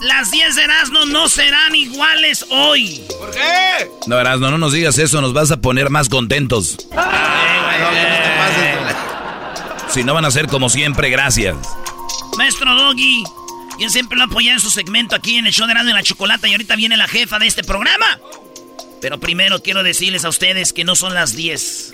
las 0.00 0.30
10 0.30 0.56
de 0.56 0.62
Erasmo 0.62 1.04
no 1.06 1.28
serán 1.28 1.74
iguales 1.74 2.46
hoy. 2.50 3.02
¿Por 3.18 3.30
qué? 3.30 3.90
No, 4.06 4.18
Erasmo, 4.18 4.50
no 4.50 4.58
nos 4.58 4.72
digas 4.72 4.98
eso, 4.98 5.20
nos 5.20 5.32
vas 5.32 5.50
a 5.50 5.60
poner 5.60 5.90
más 5.90 6.08
contentos. 6.08 6.76
Si 9.88 10.04
no 10.04 10.14
van 10.14 10.24
a 10.24 10.30
ser 10.30 10.46
como 10.46 10.68
siempre, 10.68 11.10
gracias. 11.10 11.56
Maestro 12.36 12.74
Doggy, 12.74 13.24
yo 13.78 13.90
siempre 13.90 14.16
lo 14.16 14.24
apoyé 14.24 14.52
en 14.52 14.60
su 14.60 14.70
segmento 14.70 15.16
aquí 15.16 15.36
en 15.36 15.46
el 15.46 15.52
show 15.52 15.66
de 15.66 15.72
Erasmo 15.72 15.90
y 15.90 15.94
la 15.94 16.02
Chocolata 16.02 16.48
y 16.48 16.52
ahorita 16.52 16.76
viene 16.76 16.96
la 16.96 17.08
jefa 17.08 17.38
de 17.38 17.46
este 17.46 17.64
programa. 17.64 18.18
Pero 19.00 19.18
primero 19.18 19.62
quiero 19.62 19.82
decirles 19.82 20.24
a 20.24 20.28
ustedes 20.28 20.72
que 20.72 20.84
no 20.84 20.94
son 20.94 21.14
las 21.14 21.34
10. 21.34 21.92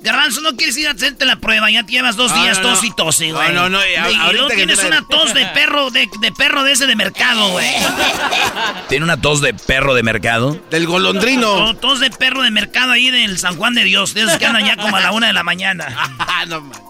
Garbanzo, 0.00 0.40
no 0.42 0.54
quieres 0.56 0.76
ir 0.76 0.86
a 0.86 0.92
hacerte 0.92 1.24
la 1.24 1.36
prueba, 1.36 1.70
ya 1.70 1.84
te 1.84 1.92
llevas 1.92 2.14
dos 2.16 2.30
No, 2.32 2.42
días 2.42 2.58
no, 2.58 2.68
no. 2.68 2.74
tos 2.74 2.84
y 2.84 2.90
tose, 2.92 3.32
güey. 3.32 3.52
No, 3.52 3.68
no, 3.68 3.78
no, 3.78 3.80
y 3.84 3.90
Y 4.30 4.32
luego 4.32 4.48
tienes 4.48 4.82
una 4.84 5.02
tos 5.08 5.34
de 5.34 5.44
perro, 5.46 5.90
de, 5.90 6.08
de 6.20 6.32
perro 6.32 6.62
de 6.62 6.72
ese 6.72 6.86
de 6.86 6.94
mercado, 6.94 7.48
güey. 7.50 7.68
¿Tiene 8.88 9.04
una 9.04 9.20
tos 9.20 9.40
de 9.40 9.54
perro 9.54 9.94
de 9.94 10.02
mercado? 10.04 10.58
Del 10.70 10.86
golondrino. 10.86 11.52
O 11.52 11.74
tos 11.74 11.98
de 12.00 12.10
perro 12.10 12.42
de 12.42 12.50
mercado 12.50 12.92
ahí 12.92 13.10
del 13.10 13.38
San 13.38 13.56
Juan 13.56 13.74
de 13.74 13.84
Dios, 13.84 14.14
de 14.14 14.22
esos 14.22 14.38
que 14.38 14.46
andan 14.46 14.64
ya 14.64 14.76
como 14.76 14.96
a 14.96 15.00
la 15.00 15.10
una 15.12 15.26
de 15.26 15.32
la 15.32 15.42
mañana. 15.42 15.86
Ah, 16.20 16.44
no, 16.46 16.60
man. 16.60 16.80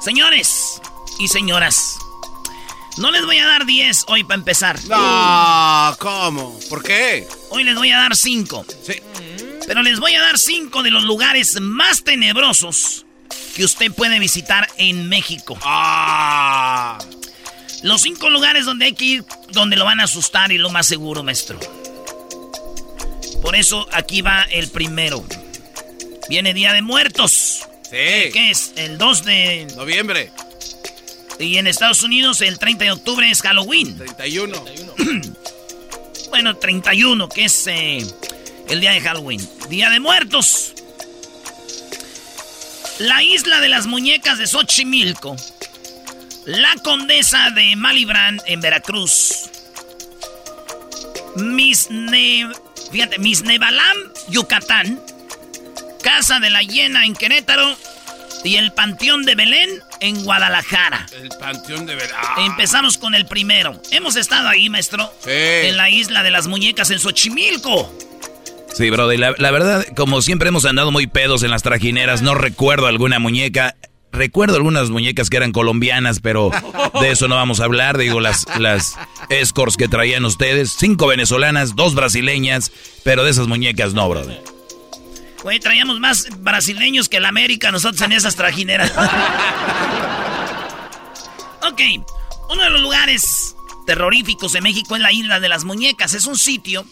Señores 0.00 0.80
y 1.18 1.28
señoras, 1.28 1.98
no 2.98 3.10
les 3.10 3.24
voy 3.24 3.38
a 3.38 3.46
dar 3.46 3.66
10 3.66 4.04
hoy 4.08 4.24
para 4.24 4.36
empezar. 4.36 4.78
No, 4.84 5.96
¿cómo? 5.98 6.58
¿Por 6.68 6.82
qué? 6.82 7.26
Hoy 7.50 7.64
les 7.64 7.74
voy 7.74 7.90
a 7.90 7.98
dar 7.98 8.14
5. 8.14 8.66
Sí. 8.86 8.94
Pero 9.66 9.82
les 9.82 9.98
voy 9.98 10.14
a 10.14 10.20
dar 10.20 10.38
5 10.38 10.82
de 10.82 10.90
los 10.90 11.04
lugares 11.04 11.60
más 11.60 12.04
tenebrosos 12.04 13.06
que 13.56 13.64
usted 13.64 13.92
puede 13.92 14.18
visitar 14.18 14.68
en 14.76 15.08
México. 15.08 15.58
Ah. 15.62 16.98
Los 17.82 18.02
5 18.02 18.30
lugares 18.30 18.64
donde 18.64 18.86
hay 18.86 18.94
que 18.94 19.04
ir, 19.04 19.24
donde 19.50 19.76
lo 19.76 19.84
van 19.84 20.00
a 20.00 20.04
asustar 20.04 20.52
y 20.52 20.58
lo 20.58 20.70
más 20.70 20.86
seguro, 20.86 21.22
maestro. 21.22 21.58
Por 23.42 23.56
eso 23.56 23.86
aquí 23.92 24.22
va 24.22 24.42
el 24.44 24.70
primero. 24.70 25.24
Viene 26.28 26.54
Día 26.54 26.72
de 26.72 26.82
Muertos. 26.82 27.66
Sí. 27.82 28.30
¿Qué 28.32 28.50
es? 28.50 28.72
El 28.76 28.98
2 28.98 29.24
de... 29.24 29.66
Noviembre. 29.76 30.30
Y 31.38 31.58
en 31.58 31.66
Estados 31.66 32.02
Unidos 32.02 32.40
el 32.40 32.58
30 32.58 32.84
de 32.84 32.92
octubre 32.92 33.30
es 33.30 33.42
Halloween. 33.42 33.96
31. 33.96 34.64
Bueno, 36.30 36.56
31, 36.56 37.28
que 37.28 37.44
es 37.44 37.66
eh, 37.68 38.04
el 38.68 38.80
día 38.80 38.90
de 38.90 39.00
Halloween. 39.00 39.48
Día 39.68 39.88
de 39.88 40.00
Muertos. 40.00 40.72
La 42.98 43.22
isla 43.22 43.60
de 43.60 43.68
las 43.68 43.86
muñecas 43.86 44.38
de 44.38 44.48
Xochimilco. 44.48 45.36
La 46.44 46.74
condesa 46.82 47.50
de 47.50 47.76
Malibran 47.76 48.40
en 48.46 48.60
Veracruz. 48.60 49.48
Misne... 51.36 52.48
Fíjate, 52.90 53.18
Misnebalam, 53.18 53.96
Yucatán. 54.28 55.00
Casa 56.02 56.40
de 56.40 56.50
la 56.50 56.62
Hiena 56.62 57.06
en 57.06 57.14
Querétaro. 57.14 57.76
Y 58.44 58.56
el 58.56 58.72
Panteón 58.72 59.24
de 59.24 59.34
Belén 59.34 59.70
en 60.00 60.22
Guadalajara. 60.22 61.06
El 61.20 61.30
panteón 61.40 61.86
de 61.86 61.94
verdad. 61.94 62.18
Empezamos 62.38 62.98
con 62.98 63.14
el 63.14 63.24
primero. 63.24 63.80
Hemos 63.90 64.16
estado 64.16 64.48
ahí, 64.48 64.68
maestro. 64.68 65.10
Sí. 65.24 65.30
En 65.30 65.78
la 65.78 65.88
isla 65.88 66.22
de 66.22 66.30
las 66.30 66.46
muñecas 66.46 66.90
en 66.90 66.98
Xochimilco. 66.98 67.90
Sí, 68.74 68.90
brother, 68.90 69.18
la, 69.18 69.34
la 69.38 69.50
verdad, 69.50 69.86
como 69.96 70.20
siempre 70.20 70.48
hemos 70.48 70.66
andado 70.66 70.90
muy 70.90 71.06
pedos 71.06 71.42
en 71.42 71.50
las 71.50 71.62
trajineras, 71.62 72.20
no 72.22 72.34
recuerdo 72.34 72.86
alguna 72.86 73.18
muñeca. 73.18 73.76
Recuerdo 74.12 74.56
algunas 74.56 74.90
muñecas 74.90 75.28
que 75.28 75.38
eran 75.38 75.50
colombianas, 75.50 76.20
pero 76.20 76.52
de 77.00 77.10
eso 77.10 77.26
no 77.26 77.34
vamos 77.34 77.58
a 77.58 77.64
hablar. 77.64 77.98
Digo, 77.98 78.20
las, 78.20 78.46
las 78.60 78.96
escorts 79.28 79.76
que 79.76 79.88
traían 79.88 80.24
ustedes, 80.24 80.76
cinco 80.78 81.08
venezolanas, 81.08 81.74
dos 81.74 81.96
brasileñas, 81.96 82.70
pero 83.02 83.24
de 83.24 83.32
esas 83.32 83.48
muñecas 83.48 83.92
no, 83.92 84.08
brother. 84.08 84.40
Güey, 85.44 85.60
traíamos 85.60 86.00
más 86.00 86.26
brasileños 86.38 87.10
que 87.10 87.18
el 87.18 87.26
América 87.26 87.70
nosotros 87.70 88.00
en 88.00 88.12
esas 88.12 88.34
trajineras. 88.34 88.90
ok, 91.62 91.80
uno 92.48 92.62
de 92.64 92.70
los 92.70 92.80
lugares 92.80 93.54
terroríficos 93.86 94.54
de 94.54 94.62
México 94.62 94.96
es 94.96 95.02
la 95.02 95.12
isla 95.12 95.40
de 95.40 95.50
las 95.50 95.64
muñecas. 95.64 96.14
Es 96.14 96.24
un 96.24 96.38
sitio 96.38 96.86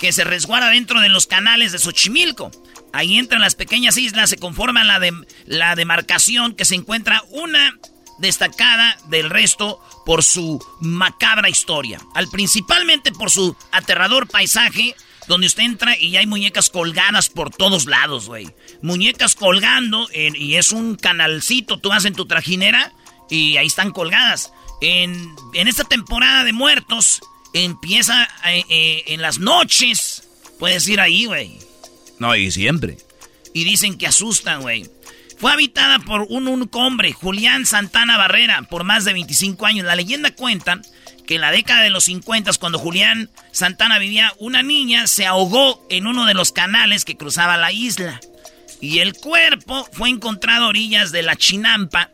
que 0.00 0.12
se 0.12 0.22
resguarda 0.22 0.68
dentro 0.68 1.00
de 1.00 1.08
los 1.08 1.26
canales 1.26 1.72
de 1.72 1.78
Xochimilco. 1.78 2.50
Ahí 2.92 3.16
entran 3.16 3.40
las 3.40 3.54
pequeñas 3.54 3.96
islas, 3.96 4.28
se 4.28 4.36
conforman 4.36 4.86
la, 4.86 5.00
de, 5.00 5.14
la 5.46 5.74
demarcación 5.74 6.54
que 6.54 6.66
se 6.66 6.74
encuentra 6.74 7.22
una 7.30 7.78
destacada 8.18 8.98
del 9.08 9.30
resto 9.30 9.80
por 10.04 10.22
su 10.22 10.62
macabra 10.78 11.48
historia. 11.48 12.02
Al 12.14 12.28
principalmente 12.28 13.12
por 13.12 13.30
su 13.30 13.56
aterrador 13.72 14.28
paisaje, 14.28 14.94
donde 15.28 15.46
usted 15.46 15.62
entra 15.62 15.96
y 15.98 16.16
hay 16.16 16.26
muñecas 16.26 16.70
colgadas 16.70 17.28
por 17.28 17.50
todos 17.50 17.86
lados, 17.86 18.26
güey. 18.26 18.48
Muñecas 18.82 19.34
colgando 19.34 20.08
en- 20.12 20.36
y 20.36 20.56
es 20.56 20.72
un 20.72 20.96
canalcito, 20.96 21.78
tú 21.78 21.88
vas 21.90 22.04
en 22.04 22.14
tu 22.14 22.26
trajinera 22.26 22.92
y 23.30 23.56
ahí 23.56 23.66
están 23.66 23.90
colgadas. 23.90 24.52
En, 24.80 25.28
en 25.54 25.68
esta 25.68 25.84
temporada 25.84 26.44
de 26.44 26.52
muertos 26.52 27.20
empieza 27.54 28.24
eh, 28.46 28.64
eh, 28.68 29.04
en 29.08 29.22
las 29.22 29.38
noches, 29.38 30.24
puedes 30.58 30.86
ir 30.88 31.00
ahí, 31.00 31.24
güey. 31.26 31.58
No, 32.18 32.34
y 32.36 32.50
siempre. 32.50 32.98
Y 33.52 33.64
dicen 33.64 33.96
que 33.96 34.06
asustan, 34.06 34.60
güey. 34.62 34.88
Fue 35.38 35.52
habitada 35.52 35.98
por 36.00 36.26
un 36.28 36.48
único 36.48 36.78
hombre, 36.80 37.12
Julián 37.12 37.66
Santana 37.66 38.16
Barrera, 38.16 38.62
por 38.70 38.84
más 38.84 39.04
de 39.04 39.12
25 39.12 39.66
años. 39.66 39.84
La 39.86 39.96
leyenda 39.96 40.34
cuenta 40.34 40.80
que 41.26 41.36
en 41.36 41.40
la 41.40 41.50
década 41.50 41.82
de 41.82 41.90
los 41.90 42.04
50, 42.04 42.50
cuando 42.58 42.78
Julián 42.78 43.30
Santana 43.52 43.98
vivía, 43.98 44.32
una 44.38 44.62
niña 44.62 45.06
se 45.06 45.26
ahogó 45.26 45.84
en 45.90 46.06
uno 46.06 46.26
de 46.26 46.34
los 46.34 46.52
canales 46.52 47.04
que 47.04 47.16
cruzaba 47.16 47.56
la 47.56 47.72
isla. 47.72 48.20
Y 48.80 48.98
el 48.98 49.14
cuerpo 49.14 49.88
fue 49.92 50.10
encontrado 50.10 50.66
a 50.66 50.68
orillas 50.68 51.12
de 51.12 51.22
la 51.22 51.36
chinampa 51.36 52.10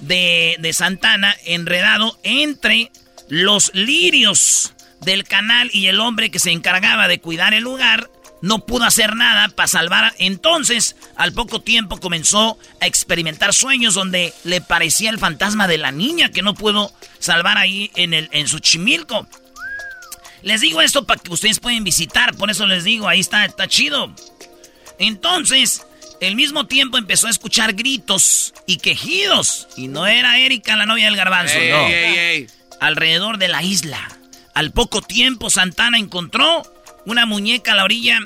de, 0.00 0.56
de 0.58 0.72
Santana, 0.72 1.36
enredado 1.44 2.18
entre 2.22 2.90
los 3.28 3.70
lirios 3.74 4.74
del 5.00 5.24
canal 5.24 5.70
y 5.72 5.86
el 5.86 6.00
hombre 6.00 6.30
que 6.30 6.38
se 6.38 6.50
encargaba 6.50 7.08
de 7.08 7.20
cuidar 7.20 7.54
el 7.54 7.64
lugar 7.64 8.10
no 8.42 8.60
pudo 8.60 8.84
hacer 8.84 9.16
nada 9.16 9.48
para 9.48 9.66
salvar. 9.66 10.14
Entonces, 10.18 10.96
al 11.16 11.32
poco 11.32 11.60
tiempo 11.60 11.98
comenzó 11.98 12.58
a 12.80 12.86
experimentar 12.86 13.52
sueños 13.54 13.94
donde 13.94 14.32
le 14.44 14.60
parecía 14.60 15.10
el 15.10 15.18
fantasma 15.18 15.66
de 15.68 15.78
la 15.78 15.90
niña 15.92 16.30
que 16.30 16.42
no 16.42 16.54
pudo 16.54 16.92
salvar 17.18 17.58
ahí 17.58 17.90
en, 17.96 18.14
el, 18.14 18.28
en 18.32 18.48
su 18.48 18.58
chimilco. 18.60 19.26
Les 20.42 20.60
digo 20.60 20.80
esto 20.80 21.04
para 21.04 21.20
que 21.20 21.32
ustedes 21.32 21.58
pueden 21.58 21.82
visitar, 21.82 22.36
por 22.36 22.48
eso 22.50 22.64
les 22.66 22.84
digo, 22.84 23.08
ahí 23.08 23.18
está, 23.20 23.44
está 23.44 23.66
chido. 23.66 24.14
Entonces, 24.98 25.82
al 26.22 26.34
mismo 26.34 26.66
tiempo 26.66 26.98
empezó 26.98 27.26
a 27.26 27.30
escuchar 27.30 27.74
gritos 27.74 28.54
y 28.66 28.78
quejidos. 28.78 29.68
Y 29.76 29.88
no 29.88 30.06
era 30.06 30.38
Erika, 30.38 30.76
la 30.76 30.86
novia 30.86 31.06
del 31.06 31.16
garbanzo, 31.16 31.54
Ey, 31.58 31.70
no. 31.70 31.86
ey, 31.86 32.18
ey. 32.18 32.46
Alrededor 32.80 33.38
de 33.38 33.48
la 33.48 33.62
isla. 33.62 33.98
Al 34.54 34.72
poco 34.72 35.02
tiempo, 35.02 35.50
Santana 35.50 35.98
encontró 35.98 36.62
una 37.08 37.26
muñeca 37.26 37.72
a 37.72 37.76
la 37.76 37.84
orilla 37.84 38.20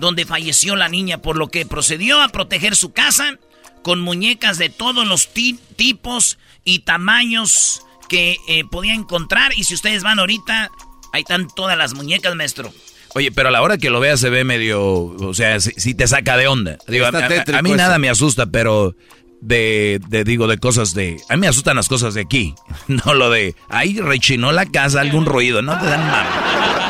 donde 0.00 0.24
falleció 0.24 0.74
la 0.74 0.88
niña, 0.88 1.18
por 1.18 1.36
lo 1.36 1.48
que 1.48 1.66
procedió 1.66 2.20
a 2.22 2.28
proteger 2.28 2.74
su 2.76 2.92
casa 2.92 3.38
con 3.82 4.00
muñecas 4.00 4.58
de 4.58 4.70
todos 4.70 5.06
los 5.06 5.28
ti- 5.32 5.58
tipos 5.76 6.38
y 6.64 6.80
tamaños 6.80 7.82
que 8.08 8.38
eh, 8.48 8.64
podía 8.70 8.94
encontrar. 8.94 9.52
Y 9.56 9.64
si 9.64 9.74
ustedes 9.74 10.02
van 10.02 10.18
ahorita, 10.18 10.70
ahí 11.12 11.22
están 11.22 11.48
todas 11.54 11.76
las 11.76 11.94
muñecas, 11.94 12.34
maestro. 12.34 12.72
Oye, 13.14 13.30
pero 13.30 13.48
a 13.48 13.52
la 13.52 13.60
hora 13.60 13.76
que 13.76 13.90
lo 13.90 14.00
veas 14.00 14.20
se 14.20 14.30
ve 14.30 14.44
medio, 14.44 14.82
o 14.82 15.34
sea, 15.34 15.60
si, 15.60 15.94
te 15.94 16.06
saca 16.08 16.36
de 16.38 16.48
onda. 16.48 16.78
Digo, 16.88 17.04
a, 17.06 17.62
mí 17.62 17.72
nada 17.72 17.98
me 17.98 18.08
asusta, 18.08 18.46
pero 18.46 18.96
de, 19.42 20.00
de, 20.08 20.24
digo, 20.24 20.46
de 20.46 20.56
cosas 20.56 20.94
de... 20.94 21.20
A 21.28 21.34
mí 21.36 21.42
me 21.42 21.48
asustan 21.48 21.76
las 21.76 21.88
cosas 21.88 22.14
de 22.14 22.22
aquí, 22.22 22.54
no 22.88 23.12
lo 23.12 23.28
de... 23.28 23.54
Ahí 23.68 24.00
rechinó 24.00 24.52
la 24.52 24.64
casa, 24.64 25.02
algún 25.02 25.26
ruido, 25.26 25.60
no 25.60 25.78
te 25.78 25.84
dan 25.84 26.06
mal. 26.10 26.81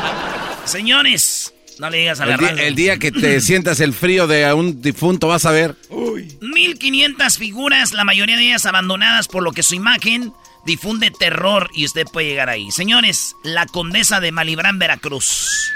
Señores, 0.65 1.53
no 1.79 1.89
le 1.89 1.97
digas 1.99 2.19
a 2.19 2.25
la 2.25 2.35
el, 2.35 2.59
el 2.59 2.75
día 2.75 2.97
que 2.97 3.11
te 3.11 3.41
sientas 3.41 3.79
el 3.79 3.93
frío 3.93 4.27
de 4.27 4.51
un 4.53 4.81
difunto 4.81 5.27
vas 5.27 5.45
a 5.45 5.51
ver. 5.51 5.75
Uy. 5.89 6.37
1500 6.41 7.37
figuras, 7.37 7.93
la 7.93 8.03
mayoría 8.05 8.37
de 8.37 8.43
ellas 8.43 8.65
abandonadas 8.65 9.27
por 9.27 9.43
lo 9.43 9.51
que 9.51 9.63
su 9.63 9.75
imagen 9.75 10.33
difunde 10.65 11.11
terror 11.11 11.69
y 11.73 11.85
usted 11.85 12.05
puede 12.05 12.27
llegar 12.27 12.49
ahí. 12.49 12.71
Señores, 12.71 13.35
la 13.43 13.65
condesa 13.65 14.19
de 14.19 14.31
Malibrán, 14.31 14.79
Veracruz. 14.79 15.71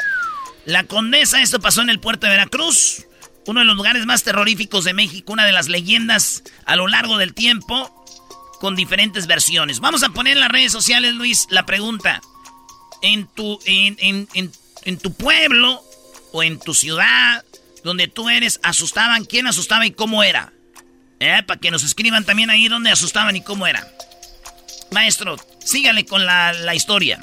La 0.65 0.83
condesa, 0.83 1.41
esto 1.41 1.59
pasó 1.59 1.81
en 1.81 1.89
el 1.89 1.99
puerto 1.99 2.25
de 2.27 2.31
Veracruz, 2.31 3.05
uno 3.45 3.61
de 3.61 3.65
los 3.65 3.75
lugares 3.75 4.05
más 4.05 4.23
terroríficos 4.23 4.83
de 4.83 4.93
México, 4.93 5.33
una 5.33 5.45
de 5.45 5.53
las 5.53 5.69
leyendas 5.69 6.43
a 6.65 6.75
lo 6.75 6.87
largo 6.87 7.17
del 7.17 7.33
tiempo, 7.33 7.93
con 8.59 8.75
diferentes 8.75 9.27
versiones. 9.27 9.79
Vamos 9.79 10.03
a 10.03 10.09
poner 10.09 10.33
en 10.33 10.41
las 10.41 10.51
redes 10.51 10.71
sociales, 10.71 11.13
Luis, 11.13 11.47
la 11.49 11.65
pregunta. 11.65 12.21
En 13.01 13.27
tu, 13.27 13.59
en, 13.65 14.27
en 14.33 14.51
tu 14.95 15.11
pueblo 15.11 15.83
o 16.31 16.43
en 16.43 16.57
tu 16.59 16.73
ciudad 16.73 17.43
donde 17.83 18.07
tú 18.07 18.29
eres, 18.29 18.59
asustaban, 18.63 19.25
quién 19.25 19.47
asustaba 19.47 19.85
y 19.85 19.91
cómo 19.91 20.23
era. 20.23 20.53
Eh, 21.19 21.41
para 21.45 21.59
que 21.59 21.71
nos 21.71 21.83
escriban 21.83 22.25
también 22.25 22.49
ahí 22.49 22.67
dónde 22.67 22.91
asustaban 22.91 23.35
y 23.35 23.41
cómo 23.41 23.67
era. 23.67 23.85
Maestro, 24.91 25.35
sígale 25.63 26.05
con 26.05 26.25
la, 26.25 26.53
la 26.53 26.75
historia. 26.75 27.19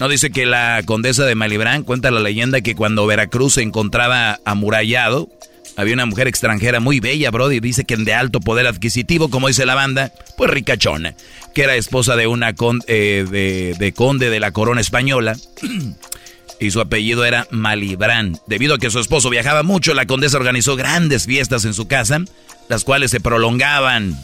No, 0.00 0.08
dice 0.08 0.30
que 0.30 0.46
la 0.46 0.82
condesa 0.84 1.24
de 1.24 1.34
Malibrán 1.34 1.82
cuenta 1.82 2.10
la 2.10 2.20
leyenda 2.20 2.60
que 2.60 2.74
cuando 2.74 3.06
Veracruz 3.06 3.54
se 3.54 3.62
encontraba 3.62 4.40
amurallado, 4.44 5.28
había 5.76 5.94
una 5.94 6.06
mujer 6.06 6.28
extranjera 6.28 6.80
muy 6.80 7.00
bella, 7.00 7.30
Brody, 7.30 7.60
dice 7.60 7.84
que 7.84 7.96
de 7.96 8.14
alto 8.14 8.40
poder 8.40 8.66
adquisitivo, 8.66 9.30
como 9.30 9.48
dice 9.48 9.66
la 9.66 9.74
banda, 9.74 10.12
pues 10.36 10.50
ricachona, 10.50 11.14
que 11.54 11.62
era 11.62 11.74
esposa 11.74 12.16
de 12.16 12.26
una 12.26 12.54
eh, 12.86 13.26
de, 13.28 13.74
de 13.78 13.92
conde 13.92 14.30
de 14.30 14.40
la 14.40 14.52
corona 14.52 14.80
española. 14.80 15.36
y 16.60 16.70
su 16.70 16.80
apellido 16.80 17.24
era 17.24 17.46
Malibrán. 17.50 18.38
Debido 18.46 18.74
a 18.74 18.78
que 18.78 18.90
su 18.90 18.98
esposo 18.98 19.30
viajaba 19.30 19.62
mucho, 19.62 19.94
la 19.94 20.06
condesa 20.06 20.36
organizó 20.38 20.76
grandes 20.76 21.26
fiestas 21.26 21.64
en 21.64 21.74
su 21.74 21.86
casa, 21.86 22.20
las 22.68 22.84
cuales 22.84 23.10
se 23.10 23.20
prolongaban 23.20 24.18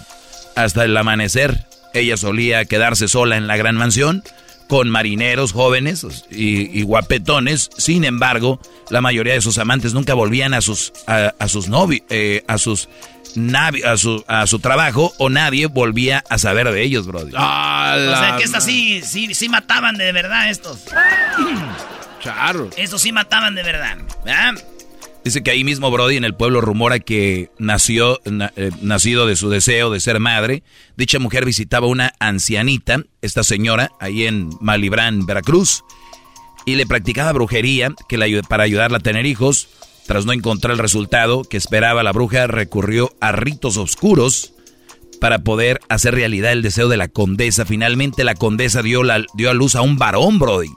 hasta 0.56 0.84
el 0.84 0.96
amanecer. 0.96 1.66
Ella 1.94 2.16
solía 2.16 2.64
quedarse 2.64 3.08
sola 3.08 3.36
en 3.36 3.46
la 3.46 3.56
gran 3.56 3.76
mansión 3.76 4.22
con 4.68 4.88
marineros 4.88 5.52
jóvenes 5.52 6.06
y, 6.30 6.82
guapetones. 6.82 7.68
Sin 7.76 8.04
embargo, 8.04 8.58
la 8.88 9.02
mayoría 9.02 9.34
de 9.34 9.42
sus 9.42 9.58
amantes 9.58 9.92
nunca 9.92 10.14
volvían 10.14 10.54
a 10.54 10.62
sus 10.62 10.92
a, 11.06 11.48
sus 11.48 11.68
novios, 11.68 12.02
eh, 12.08 12.42
a 12.48 12.56
sus 12.56 12.88
a 13.84 13.96
su, 13.96 14.24
a 14.26 14.46
su 14.46 14.58
trabajo 14.58 15.12
o 15.18 15.28
nadie 15.30 15.66
volvía 15.66 16.24
a 16.28 16.38
saber 16.38 16.70
de 16.70 16.82
ellos, 16.82 17.06
brother. 17.06 17.34
o 17.34 17.38
sea 17.38 18.34
que 18.38 18.44
estas 18.44 18.64
sí, 18.64 19.02
sí, 19.02 19.34
sí 19.34 19.48
mataban 19.48 19.96
de 19.96 20.10
verdad 20.12 20.50
estos. 20.50 20.78
Claro. 22.22 22.70
Estos 22.76 23.02
sí 23.02 23.12
mataban 23.12 23.54
de 23.54 23.62
verdad. 23.62 23.98
Dice 25.24 25.42
que 25.42 25.50
ahí 25.50 25.62
mismo 25.62 25.90
Brody 25.90 26.16
en 26.16 26.24
el 26.24 26.34
pueblo 26.34 26.60
rumora 26.60 26.98
que 26.98 27.50
nació, 27.58 28.20
eh, 28.24 28.70
nacido 28.80 29.26
de 29.26 29.36
su 29.36 29.50
deseo 29.50 29.90
de 29.90 30.00
ser 30.00 30.18
madre. 30.18 30.62
Dicha 30.96 31.18
mujer 31.18 31.44
visitaba 31.44 31.86
una 31.86 32.12
ancianita, 32.18 33.02
esta 33.22 33.44
señora, 33.44 33.92
ahí 34.00 34.26
en 34.26 34.50
Malibrán, 34.60 35.26
Veracruz, 35.26 35.84
y 36.64 36.74
le 36.74 36.86
practicaba 36.86 37.32
brujería 37.32 37.92
que 38.08 38.18
la, 38.18 38.26
para 38.48 38.64
ayudarla 38.64 38.98
a 38.98 39.02
tener 39.02 39.26
hijos. 39.26 39.68
Tras 40.06 40.26
no 40.26 40.32
encontrar 40.32 40.72
el 40.72 40.78
resultado 40.78 41.44
que 41.44 41.56
esperaba, 41.56 42.02
la 42.02 42.10
bruja 42.10 42.48
recurrió 42.48 43.14
a 43.20 43.30
ritos 43.30 43.76
oscuros 43.76 44.52
para 45.20 45.38
poder 45.44 45.78
hacer 45.88 46.16
realidad 46.16 46.50
el 46.50 46.62
deseo 46.62 46.88
de 46.88 46.96
la 46.96 47.06
condesa. 47.06 47.64
Finalmente 47.64 48.24
la 48.24 48.34
condesa 48.34 48.82
dio, 48.82 49.04
la, 49.04 49.24
dio 49.34 49.50
a 49.50 49.54
luz 49.54 49.76
a 49.76 49.82
un 49.82 49.98
varón, 49.98 50.40
Brody 50.40 50.72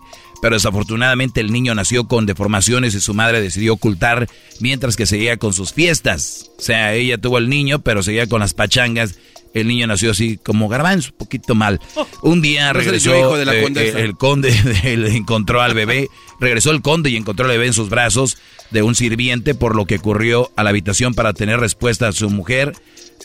pero 0.45 0.57
desafortunadamente 0.57 1.42
el 1.42 1.51
niño 1.51 1.74
nació 1.74 2.07
con 2.07 2.27
deformaciones 2.27 2.94
y 2.94 3.00
su 3.00 3.15
madre 3.15 3.42
decidió 3.42 3.74
ocultar 3.74 4.30
mientras 4.59 4.95
que 4.95 5.07
seguía 5.07 5.38
con 5.38 5.53
sus 5.53 5.74
fiestas. 5.74 6.51
O 6.59 6.62
sea, 6.62 6.94
ella 6.94 7.18
tuvo 7.18 7.39
el 7.39 7.50
niño, 7.50 7.80
pero 7.80 8.03
seguía 8.03 8.27
con 8.27 8.42
las 8.42 8.53
pachangas. 8.53 9.15
El 9.56 9.68
niño 9.68 9.88
nació 9.88 10.12
así 10.12 10.38
como 10.38 10.69
garbanzo, 10.69 11.09
un 11.13 11.18
poquito 11.18 11.56
mal. 11.56 11.81
Oh. 11.95 12.06
Un 12.21 12.44
día 12.44 12.74
regresó 12.74 13.36
de 13.38 13.45
la 13.45 13.56
eh, 13.56 13.65
eh, 13.75 13.94
el 13.95 14.15
conde, 14.18 14.53
encontró 15.15 15.63
al 15.63 15.74
bebé, 15.74 16.09
regresó 16.39 16.69
el 16.69 16.83
conde 16.83 17.09
y 17.09 17.15
encontró 17.15 17.45
al 17.45 17.51
bebé 17.51 17.65
en 17.65 17.74
sus 17.74 17.89
brazos 17.89 18.38
de 18.69 18.83
un 18.83 18.94
sirviente, 18.94 19.56
por 19.56 19.75
lo 19.75 19.86
que 19.86 19.97
corrió 19.97 20.51
a 20.56 20.63
la 20.63 20.69
habitación 20.69 21.15
para 21.15 21.33
tener 21.33 21.59
respuesta 21.59 22.07
a 22.07 22.12
su 22.12 22.30
mujer. 22.30 22.74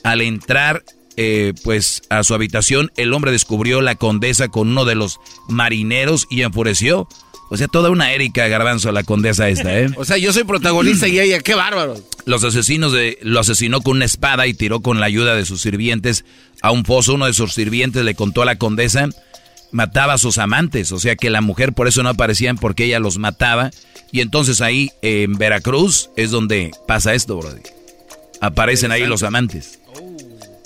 Al 0.04 0.22
entrar 0.22 0.84
eh, 1.22 1.52
pues 1.64 2.00
a 2.08 2.24
su 2.24 2.32
habitación, 2.32 2.92
el 2.96 3.12
hombre 3.12 3.30
descubrió 3.30 3.82
la 3.82 3.94
condesa 3.94 4.48
con 4.48 4.68
uno 4.68 4.86
de 4.86 4.94
los 4.94 5.20
marineros 5.48 6.26
y 6.30 6.40
enfureció. 6.40 7.06
O 7.50 7.58
sea, 7.58 7.68
toda 7.68 7.90
una 7.90 8.14
Erika 8.14 8.48
Garbanzo, 8.48 8.90
la 8.90 9.02
condesa 9.02 9.50
esta, 9.50 9.78
¿eh? 9.78 9.90
O 9.98 10.06
sea, 10.06 10.16
yo 10.16 10.32
soy 10.32 10.44
protagonista 10.44 11.08
y 11.08 11.20
ella, 11.20 11.40
qué 11.40 11.54
bárbaro. 11.54 12.00
Los 12.24 12.42
asesinos 12.42 12.94
de, 12.94 13.18
lo 13.20 13.40
asesinó 13.40 13.82
con 13.82 13.96
una 13.96 14.06
espada 14.06 14.46
y 14.46 14.54
tiró 14.54 14.80
con 14.80 14.98
la 14.98 15.04
ayuda 15.04 15.34
de 15.34 15.44
sus 15.44 15.60
sirvientes 15.60 16.24
a 16.62 16.70
un 16.70 16.86
foso. 16.86 17.12
Uno 17.12 17.26
de 17.26 17.34
sus 17.34 17.52
sirvientes 17.52 18.02
le 18.02 18.14
contó 18.14 18.40
a 18.40 18.46
la 18.46 18.56
condesa, 18.56 19.06
mataba 19.72 20.14
a 20.14 20.18
sus 20.18 20.38
amantes. 20.38 20.90
O 20.90 20.98
sea 20.98 21.16
que 21.16 21.28
la 21.28 21.42
mujer 21.42 21.74
por 21.74 21.86
eso 21.86 22.02
no 22.02 22.08
aparecían 22.08 22.56
porque 22.56 22.86
ella 22.86 22.98
los 22.98 23.18
mataba. 23.18 23.72
Y 24.10 24.22
entonces 24.22 24.62
ahí 24.62 24.90
en 25.02 25.34
Veracruz 25.34 26.08
es 26.16 26.30
donde 26.30 26.70
pasa 26.88 27.12
esto, 27.12 27.36
Brody. 27.36 27.60
Aparecen 28.40 28.90
ahí 28.90 29.04
los 29.04 29.22
amantes. 29.22 29.79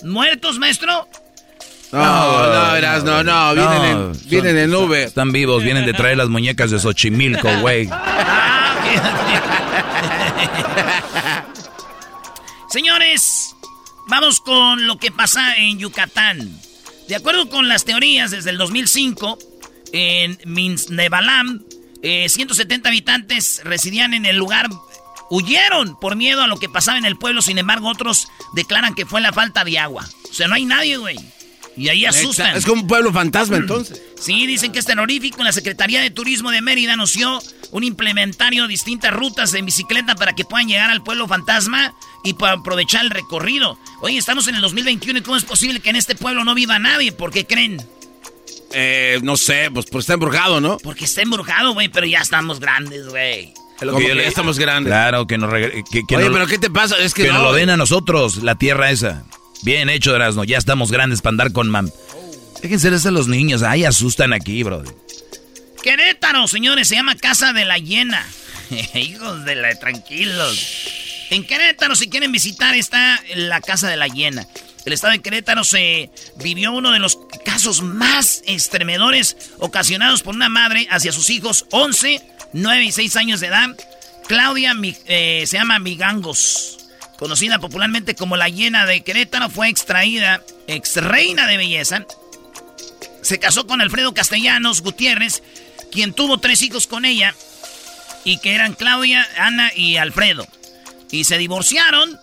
¿Muertos, 0.05 0.59
maestro? 0.59 1.09
No, 1.91 2.53
no, 2.53 2.73
verás, 2.73 3.05
no, 3.05 3.23
no, 3.23 3.55
vienen, 3.55 3.85
en, 3.85 4.29
vienen 4.29 4.59
en 4.59 4.71
nube. 4.71 5.05
Están 5.05 5.33
vivos, 5.33 5.63
vienen 5.63 5.87
de 5.87 5.93
traer 5.93 6.17
las 6.17 6.29
muñecas 6.29 6.71
de 6.71 6.79
Xochimilco, 6.79 7.49
güey. 7.61 7.89
Señores, 12.69 13.55
vamos 14.09 14.41
con 14.41 14.87
lo 14.87 14.99
que 14.99 15.13
pasa 15.13 15.57
en 15.57 15.79
Yucatán. 15.79 16.61
De 17.09 17.15
acuerdo 17.17 17.49
con 17.49 17.69
las 17.69 17.85
teorías, 17.85 18.31
desde 18.31 18.51
el 18.51 18.59
2005, 18.59 19.39
en 19.93 20.39
Minznebalam, 20.45 21.63
170 22.03 22.89
eh, 22.89 22.91
habitantes 22.91 23.63
residían 23.65 24.13
en 24.13 24.27
el 24.27 24.37
lugar 24.37 24.69
Huyeron 25.31 25.99
por 25.99 26.17
miedo 26.17 26.43
a 26.43 26.47
lo 26.47 26.59
que 26.59 26.69
pasaba 26.69 26.99
en 26.99 27.05
el 27.05 27.17
pueblo, 27.17 27.43
sin 27.43 27.59
embargo 27.59 27.89
otros 27.89 28.29
declaran 28.53 28.95
que 28.95 29.07
fue 29.07 29.21
la 29.21 29.33
falta 29.33 29.65
de 29.65 29.79
agua. 29.79 30.09
O 30.31 30.35
sea, 30.35 30.49
no 30.49 30.55
hay 30.55 30.65
nadie, 30.65 30.97
güey. 30.97 31.17
Y 31.77 31.89
ahí 31.89 32.05
asustan. 32.05 32.57
Es 32.57 32.65
como 32.65 32.83
un 32.83 32.87
pueblo 32.87 33.13
fantasma 33.13 33.57
entonces. 33.57 34.01
Sí, 34.21 34.47
dicen 34.47 34.71
que 34.71 34.79
es 34.79 34.85
terrorífico. 34.85 35.43
La 35.43 35.53
Secretaría 35.53 36.01
de 36.01 36.11
Turismo 36.11 36.51
de 36.51 36.61
Mérida 36.61 36.93
anunció 36.93 37.43
un 37.73 37.83
implementario, 37.83 38.69
distintas 38.69 39.13
rutas 39.13 39.53
en 39.55 39.67
bicicleta 39.67 40.15
para 40.15 40.35
que 40.35 40.45
puedan 40.45 40.69
llegar 40.69 40.91
al 40.91 41.03
pueblo 41.03 41.27
fantasma 41.27 41.95
y 42.23 42.35
para 42.35 42.53
aprovechar 42.55 43.05
el 43.05 43.11
recorrido. 43.11 43.79
Oye, 44.01 44.19
estamos 44.19 44.47
en 44.47 44.55
el 44.55 44.61
2021 44.61 45.19
y 45.19 45.23
¿cómo 45.23 45.37
es 45.37 45.45
posible 45.45 45.81
que 45.81 45.91
en 45.91 45.97
este 45.97 46.15
pueblo 46.15 46.45
no 46.45 46.55
viva 46.55 46.79
nadie? 46.79 47.11
¿Por 47.11 47.33
qué 47.33 47.45
creen? 47.45 47.85
Eh, 48.73 49.19
no 49.23 49.37
sé, 49.37 49.71
pues 49.73 49.87
porque 49.87 50.01
está 50.01 50.15
embrujado, 50.15 50.61
¿no? 50.61 50.79
Porque 50.79 51.05
está 51.05 51.23
embrujado, 51.23 51.73
güey, 51.75 51.89
pero 51.89 52.07
ya 52.07 52.21
estamos 52.21 52.61
grandes, 52.61 53.09
güey. 53.09 53.53
Que 53.79 54.17
ya 54.17 54.23
estamos 54.23 54.59
grandes. 54.59 54.91
Claro, 54.91 55.27
que 55.27 55.37
nos 55.37 55.53
Oye, 55.53 55.85
pero 56.09 56.47
¿qué 56.47 56.59
te 56.59 56.71
pasa? 56.71 56.97
Es 56.99 57.13
que, 57.13 57.29
nos 57.29 57.43
lo 57.43 57.53
den 57.53 57.71
a 57.71 57.77
nosotros, 57.77 58.43
la 58.43 58.55
tierra 58.55 58.91
esa. 58.91 59.25
Bien 59.63 59.89
hecho, 59.89 60.15
Erasmo. 60.15 60.45
Ya 60.45 60.59
estamos 60.59 60.93
grandes 60.93 61.23
para 61.23 61.33
andar 61.33 61.53
con 61.53 61.69
mam. 61.71 61.91
Déjense 62.63 62.91
de 62.91 63.11
los 63.11 63.29
niños. 63.29 63.63
Ay, 63.63 63.85
asustan 63.85 64.33
aquí, 64.33 64.63
bro. 64.63 64.85
Querétaro, 65.83 66.49
señores, 66.49 66.89
se 66.89 66.95
llama 66.95 67.15
Casa 67.17 67.53
de 67.53 67.65
la 67.65 67.79
Hiena. 67.79 68.27
Hijos 68.95 69.45
de 69.45 69.55
la... 69.55 69.75
Tranquilos. 69.79 70.89
En 71.31 71.45
Querétaro, 71.47 71.95
si 71.97 72.09
quieren 72.09 72.33
visitar, 72.33 72.75
está 72.75 73.23
la 73.35 73.61
Casa 73.61 73.89
de 73.89 73.97
la 73.97 74.07
Hiena. 74.09 74.47
El 74.85 74.93
estado 74.93 75.13
de 75.13 75.21
Querétaro 75.21 75.65
se 75.65 76.11
vivió 76.37 76.73
uno 76.73 76.93
de 76.93 76.99
los 76.99 77.19
casos 77.45 77.83
más 77.83 78.43
estremedores 78.47 79.37
ocasionados 79.59 80.23
por 80.23 80.35
una 80.35 80.49
madre 80.49 80.87
hacia 80.91 81.13
sus 81.13 81.31
hijos, 81.31 81.67
11 81.71 82.21
9 82.55 82.85
y 82.85 82.93
6 82.93 83.17
años 83.17 83.41
de 83.41 83.49
edad. 83.49 83.69
Claudia 84.27 84.75
eh, 85.07 85.45
se 85.47 85.59
llama 85.59 85.79
Migangos. 85.79 86.79
Conocida 87.19 87.59
popularmente 87.59 88.15
como 88.15 88.37
la 88.37 88.49
llena 88.49 88.87
de 88.87 89.03
Querétaro, 89.03 89.51
fue 89.51 89.69
extraída, 89.69 90.43
ex 90.67 90.97
reina 90.97 91.47
de 91.47 91.57
belleza. 91.57 92.07
Se 93.23 93.39
casó 93.39 93.67
con 93.67 93.81
Alfredo 93.81 94.15
Castellanos 94.15 94.83
Gutiérrez, 94.83 95.43
quien 95.93 96.13
tuvo 96.13 96.39
tres 96.39 96.63
hijos 96.63 96.87
con 96.87 97.05
ella, 97.05 97.35
y 98.25 98.39
que 98.39 98.55
eran 98.55 98.75
Claudia, 98.75 99.27
Ana 99.39 99.71
y 99.75 99.97
Alfredo. 99.97 100.47
Y 101.11 101.25
se 101.25 101.39
divorciaron, 101.39 102.19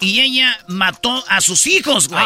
y 0.00 0.20
ella 0.20 0.58
mató 0.66 1.24
a 1.28 1.40
sus 1.40 1.66
hijos, 1.66 2.08
güey. 2.08 2.22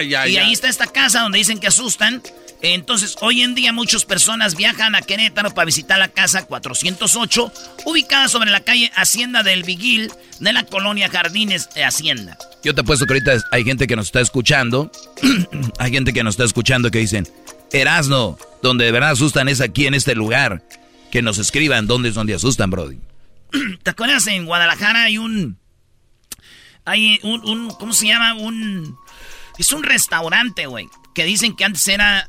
y 0.00 0.14
ahí 0.14 0.52
está 0.52 0.68
esta 0.68 0.86
casa 0.86 1.20
donde 1.20 1.38
dicen 1.38 1.60
que 1.60 1.66
asustan. 1.66 2.22
Entonces, 2.62 3.16
hoy 3.20 3.42
en 3.42 3.54
día 3.54 3.72
muchas 3.72 4.04
personas 4.04 4.54
viajan 4.54 4.94
a 4.94 5.02
Querétaro 5.02 5.52
para 5.52 5.66
visitar 5.66 5.98
la 5.98 6.08
casa 6.08 6.44
408, 6.46 7.52
ubicada 7.86 8.28
sobre 8.28 8.50
la 8.50 8.60
calle 8.60 8.90
Hacienda 8.94 9.42
del 9.42 9.62
Viguil 9.62 10.12
de 10.40 10.52
la 10.52 10.64
colonia 10.64 11.08
Jardines 11.08 11.70
de 11.74 11.84
Hacienda. 11.84 12.36
Yo 12.62 12.74
te 12.74 12.82
apuesto 12.82 13.06
que 13.06 13.14
ahorita 13.14 13.38
hay 13.50 13.64
gente 13.64 13.86
que 13.86 13.96
nos 13.96 14.06
está 14.06 14.20
escuchando, 14.20 14.90
hay 15.78 15.90
gente 15.90 16.12
que 16.12 16.22
nos 16.22 16.34
está 16.34 16.44
escuchando 16.44 16.90
que 16.90 16.98
dicen, 16.98 17.26
Erasno, 17.72 18.38
donde 18.62 18.84
de 18.84 18.92
verdad 18.92 19.10
asustan 19.10 19.48
es 19.48 19.60
aquí 19.60 19.86
en 19.86 19.94
este 19.94 20.14
lugar. 20.14 20.62
Que 21.10 21.22
nos 21.22 21.38
escriban 21.38 21.88
dónde 21.88 22.10
es 22.10 22.14
donde 22.14 22.34
asustan, 22.34 22.70
Brody. 22.70 22.98
¿Te 23.82 23.90
acuerdas? 23.90 24.26
En 24.26 24.46
Guadalajara 24.46 25.04
hay 25.04 25.18
un... 25.18 25.58
Hay 26.84 27.18
un, 27.22 27.44
un 27.44 27.70
¿cómo 27.70 27.92
se 27.92 28.06
llama? 28.06 28.34
Un... 28.34 28.96
Es 29.58 29.72
un 29.72 29.82
restaurante, 29.82 30.66
güey. 30.66 30.88
Que 31.14 31.24
dicen 31.24 31.56
que 31.56 31.64
antes 31.64 31.86
era 31.88 32.28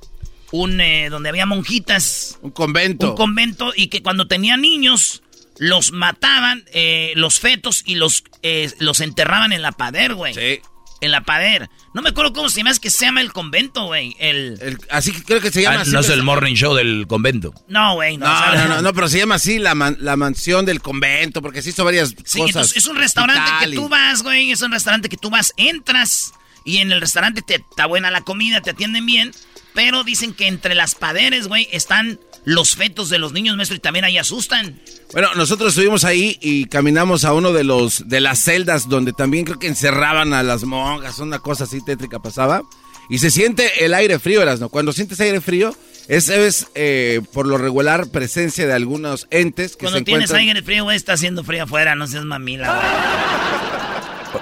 un 0.51 0.79
eh, 0.81 1.09
donde 1.09 1.29
había 1.29 1.45
monjitas. 1.45 2.37
Un 2.41 2.51
convento. 2.51 3.11
Un 3.11 3.17
convento 3.17 3.73
y 3.75 3.87
que 3.87 4.03
cuando 4.03 4.27
tenían 4.27 4.61
niños 4.61 5.23
los 5.57 5.91
mataban, 5.91 6.65
eh, 6.73 7.13
los 7.15 7.39
fetos 7.39 7.83
y 7.85 7.95
los, 7.95 8.23
eh, 8.41 8.71
los 8.79 8.99
enterraban 8.99 9.53
en 9.53 9.61
la 9.61 9.71
pader, 9.71 10.15
güey. 10.15 10.33
Sí. 10.33 10.59
En 11.01 11.11
la 11.11 11.21
pader. 11.21 11.67
No 11.93 12.01
me 12.01 12.09
acuerdo 12.09 12.31
cómo 12.31 12.49
se 12.49 12.57
llama, 12.57 12.69
es 12.69 12.79
que 12.79 12.91
se 12.91 13.05
llama 13.05 13.21
el 13.21 13.33
convento, 13.33 13.85
güey. 13.85 14.15
El... 14.19 14.77
así 14.89 15.11
que 15.11 15.23
creo 15.23 15.41
que 15.41 15.51
se 15.51 15.63
llama 15.63 15.79
ah, 15.79 15.81
así. 15.81 15.91
No 15.91 16.01
es 16.01 16.09
el 16.09 16.21
morning 16.21 16.53
show 16.53 16.75
del 16.75 17.05
convento. 17.07 17.53
No, 17.67 17.95
güey. 17.95 18.17
No, 18.17 18.55
no, 18.55 18.67
no, 18.67 18.81
no, 18.81 18.93
pero 18.93 19.07
se 19.07 19.17
llama 19.17 19.35
así 19.35 19.57
la, 19.57 19.73
la 19.99 20.15
mansión 20.15 20.65
del 20.65 20.79
convento, 20.79 21.41
porque 21.41 21.63
se 21.63 21.71
hizo 21.71 21.83
varias 21.83 22.13
sí, 22.23 22.39
cosas. 22.39 22.75
es 22.75 22.85
un 22.85 22.97
restaurante 22.97 23.51
que 23.61 23.75
tú 23.75 23.89
vas, 23.89 24.21
güey. 24.21 24.51
Es 24.51 24.61
un 24.61 24.71
restaurante 24.71 25.09
que 25.09 25.17
tú 25.17 25.31
vas, 25.31 25.53
entras 25.57 26.33
y 26.63 26.77
en 26.77 26.91
el 26.91 27.01
restaurante 27.01 27.41
te 27.41 27.55
está 27.55 27.85
buena 27.85 28.11
la 28.11 28.21
comida, 28.21 28.61
te 28.61 28.71
atienden 28.71 29.05
bien. 29.05 29.31
Pero 29.73 30.03
dicen 30.03 30.33
que 30.33 30.47
entre 30.47 30.75
las 30.75 30.95
paderes, 30.95 31.47
güey, 31.47 31.67
están 31.71 32.19
los 32.43 32.75
fetos 32.75 33.09
de 33.09 33.19
los 33.19 33.31
niños, 33.31 33.55
maestro, 33.55 33.77
y 33.77 33.79
también 33.79 34.03
ahí 34.03 34.17
asustan. 34.17 34.81
Bueno, 35.13 35.29
nosotros 35.35 35.69
estuvimos 35.69 36.03
ahí 36.03 36.37
y 36.41 36.65
caminamos 36.65 37.23
a 37.23 37.33
uno 37.33 37.53
de 37.53 37.63
los 37.63 38.07
de 38.09 38.19
las 38.19 38.39
celdas 38.39 38.89
donde 38.89 39.13
también 39.13 39.45
creo 39.45 39.59
que 39.59 39.67
encerraban 39.67 40.33
a 40.33 40.43
las 40.43 40.63
monjas, 40.63 41.19
una 41.19 41.39
cosa 41.39 41.63
así 41.65 41.83
tétrica 41.83 42.19
pasaba. 42.19 42.63
Y 43.09 43.19
se 43.19 43.29
siente 43.29 43.85
el 43.85 43.93
aire 43.93 44.19
frío, 44.19 44.43
¿no? 44.57 44.69
Cuando 44.69 44.93
sientes 44.93 45.19
aire 45.19 45.41
frío, 45.41 45.75
es, 46.07 46.29
es 46.29 46.67
eh, 46.75 47.21
por 47.33 47.45
lo 47.45 47.57
regular 47.57 48.07
presencia 48.09 48.65
de 48.65 48.73
algunos 48.73 49.27
entes 49.31 49.75
que 49.75 49.85
Cuando 49.85 50.03
tienes 50.03 50.31
aire 50.31 50.61
frío, 50.61 50.85
güey, 50.85 50.95
está 50.95 51.13
haciendo 51.13 51.43
frío 51.43 51.63
afuera, 51.63 51.95
no 51.95 52.07
seas 52.07 52.23
mamila, 52.23 52.73
güey. 52.73 53.81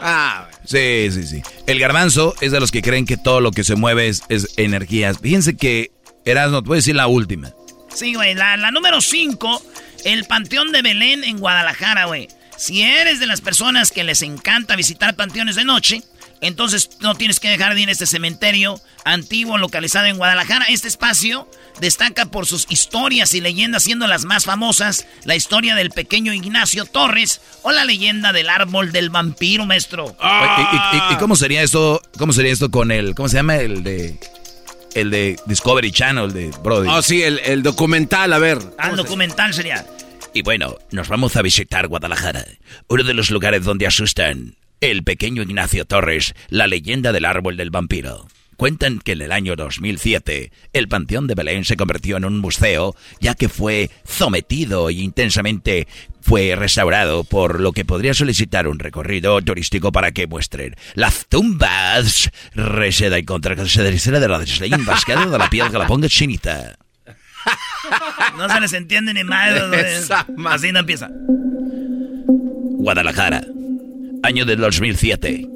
Ah, 0.02 0.48
Sí, 0.66 1.10
sí, 1.12 1.24
sí. 1.26 1.42
El 1.66 1.80
garbanzo 1.80 2.36
es 2.42 2.52
de 2.52 2.60
los 2.60 2.72
que 2.72 2.84
creen 2.84 3.06
que 3.08 3.18
todo 3.18 3.42
lo 3.42 3.52
que 3.52 3.64
se 3.64 3.76
mueve 3.76 4.08
es, 4.08 4.22
es 4.30 4.50
energías. 4.58 5.18
Fíjense 5.20 5.58
que, 5.58 5.92
Erasmo, 6.26 6.62
te 6.62 6.68
voy 6.68 6.76
a 6.76 6.82
decir 6.82 6.96
la 6.96 7.08
última. 7.08 7.52
Sí, 7.94 8.14
güey, 8.14 8.36
la, 8.36 8.56
la 8.56 8.70
número 8.70 9.02
5, 9.02 9.64
el 10.06 10.26
Panteón 10.26 10.72
de 10.72 10.84
Belén 10.84 11.24
en 11.24 11.40
Guadalajara, 11.40 12.06
güey. 12.06 12.28
Si 12.56 12.84
eres 12.84 13.20
de 13.20 13.26
las 13.26 13.42
personas 13.42 13.90
que 13.90 14.04
les 14.04 14.22
encanta 14.22 14.76
visitar 14.76 15.16
panteones 15.16 15.56
de 15.56 15.66
noche, 15.66 16.04
entonces 16.42 16.90
no 17.02 17.16
tienes 17.16 17.40
que 17.40 17.50
dejar 17.50 17.76
de 17.76 17.82
ir 17.82 17.90
a 17.90 17.92
este 17.92 18.06
cementerio 18.06 18.80
antiguo 19.04 19.58
localizado 19.58 20.06
en 20.06 20.18
Guadalajara. 20.18 20.66
Este 20.70 20.88
espacio 20.88 21.50
destaca 21.82 22.26
por 22.26 22.46
sus 22.46 22.66
historias 22.70 23.34
y 23.34 23.42
leyendas, 23.42 23.84
siendo 23.84 24.08
las 24.08 24.26
más 24.26 24.46
famosas 24.46 25.06
la 25.26 25.36
historia 25.36 25.76
del 25.76 25.92
pequeño 25.92 26.34
Ignacio 26.34 26.86
Torres 26.86 27.42
o 27.64 27.72
la 27.72 27.86
leyenda 27.86 28.32
del 28.32 28.50
árbol 28.50 28.92
del 28.92 29.10
vampiro, 29.10 29.66
maestro. 29.66 30.16
¿Y, 31.12 31.16
cómo 31.16 31.36
sería 31.36 31.62
esto? 31.62 32.02
¿Cómo 32.18 32.34
sería 32.34 32.52
esto 32.52 32.72
con 32.72 32.92
el, 32.92 33.16
cómo 33.16 33.28
se 33.28 33.38
llama 33.38 33.58
el 33.58 33.84
de 33.84 34.20
el 34.96 35.12
de 35.12 35.40
Discovery 35.46 35.92
Channel 35.92 36.34
de 36.34 36.52
Brody? 36.64 36.90
Oh, 36.90 37.02
sí, 37.02 37.22
el, 37.22 37.64
documental, 37.64 38.34
a 38.34 38.40
ver. 38.40 38.60
Ah, 38.78 38.90
el 38.90 38.96
documental 38.96 39.54
sería. 39.54 39.86
Y 40.34 40.42
bueno, 40.42 40.78
nos 40.92 41.08
vamos 41.10 41.36
a 41.36 41.42
visitar 41.42 41.88
Guadalajara, 41.88 42.46
uno 42.88 43.04
de 43.04 43.14
los 43.14 43.30
lugares 43.30 43.64
donde 43.64 43.88
asustan 43.88 44.56
el 44.82 45.04
pequeño 45.04 45.44
Ignacio 45.44 45.86
Torres, 45.86 46.34
la 46.50 46.68
leyenda 46.68 47.12
del 47.12 47.26
árbol 47.26 47.58
del 47.58 47.70
vampiro. 47.70 48.28
Cuentan 48.56 49.00
que 49.00 49.14
en 49.14 49.22
el 49.22 49.32
año 49.32 49.56
2007 49.56 50.52
el 50.74 50.88
Panteón 50.90 51.28
de 51.28 51.36
Belén 51.36 51.64
se 51.64 51.78
convirtió 51.78 52.18
en 52.18 52.26
un 52.26 52.40
museo 52.40 52.94
ya 53.22 53.34
que 53.34 53.48
fue 53.48 53.90
sometido 54.04 54.90
y 54.90 55.00
intensamente 55.00 55.88
fue 56.22 56.56
restaurado 56.58 57.24
por 57.24 57.62
lo 57.62 57.72
que 57.72 57.86
podría 57.86 58.14
solicitar 58.14 58.68
un 58.68 58.80
recorrido 58.80 59.42
turístico 59.42 59.94
para 59.94 60.12
que 60.12 60.28
muestren 60.28 60.76
las 60.96 61.26
tumbas 61.28 62.30
reseda 62.54 63.18
y 63.18 63.24
contra 63.24 63.56
que 63.56 63.66
se 63.66 63.82
de 63.82 64.28
las 64.28 64.60
leyendas 64.60 65.06
que 65.06 65.16
de 65.16 65.38
la 65.38 65.50
piel 65.50 65.72
que 65.72 65.78
la 65.78 65.88
ponga 65.88 66.10
chinita. 66.10 66.78
No 68.38 68.50
se 68.50 68.60
les 68.60 68.74
entiende 68.74 69.14
ni 69.14 69.24
mal. 69.24 69.74
Así 70.48 70.72
no 70.74 70.80
empieza. 70.80 71.10
Guadalajara, 72.78 73.44
año 74.24 74.46
del 74.46 74.60
2007. 74.60 75.48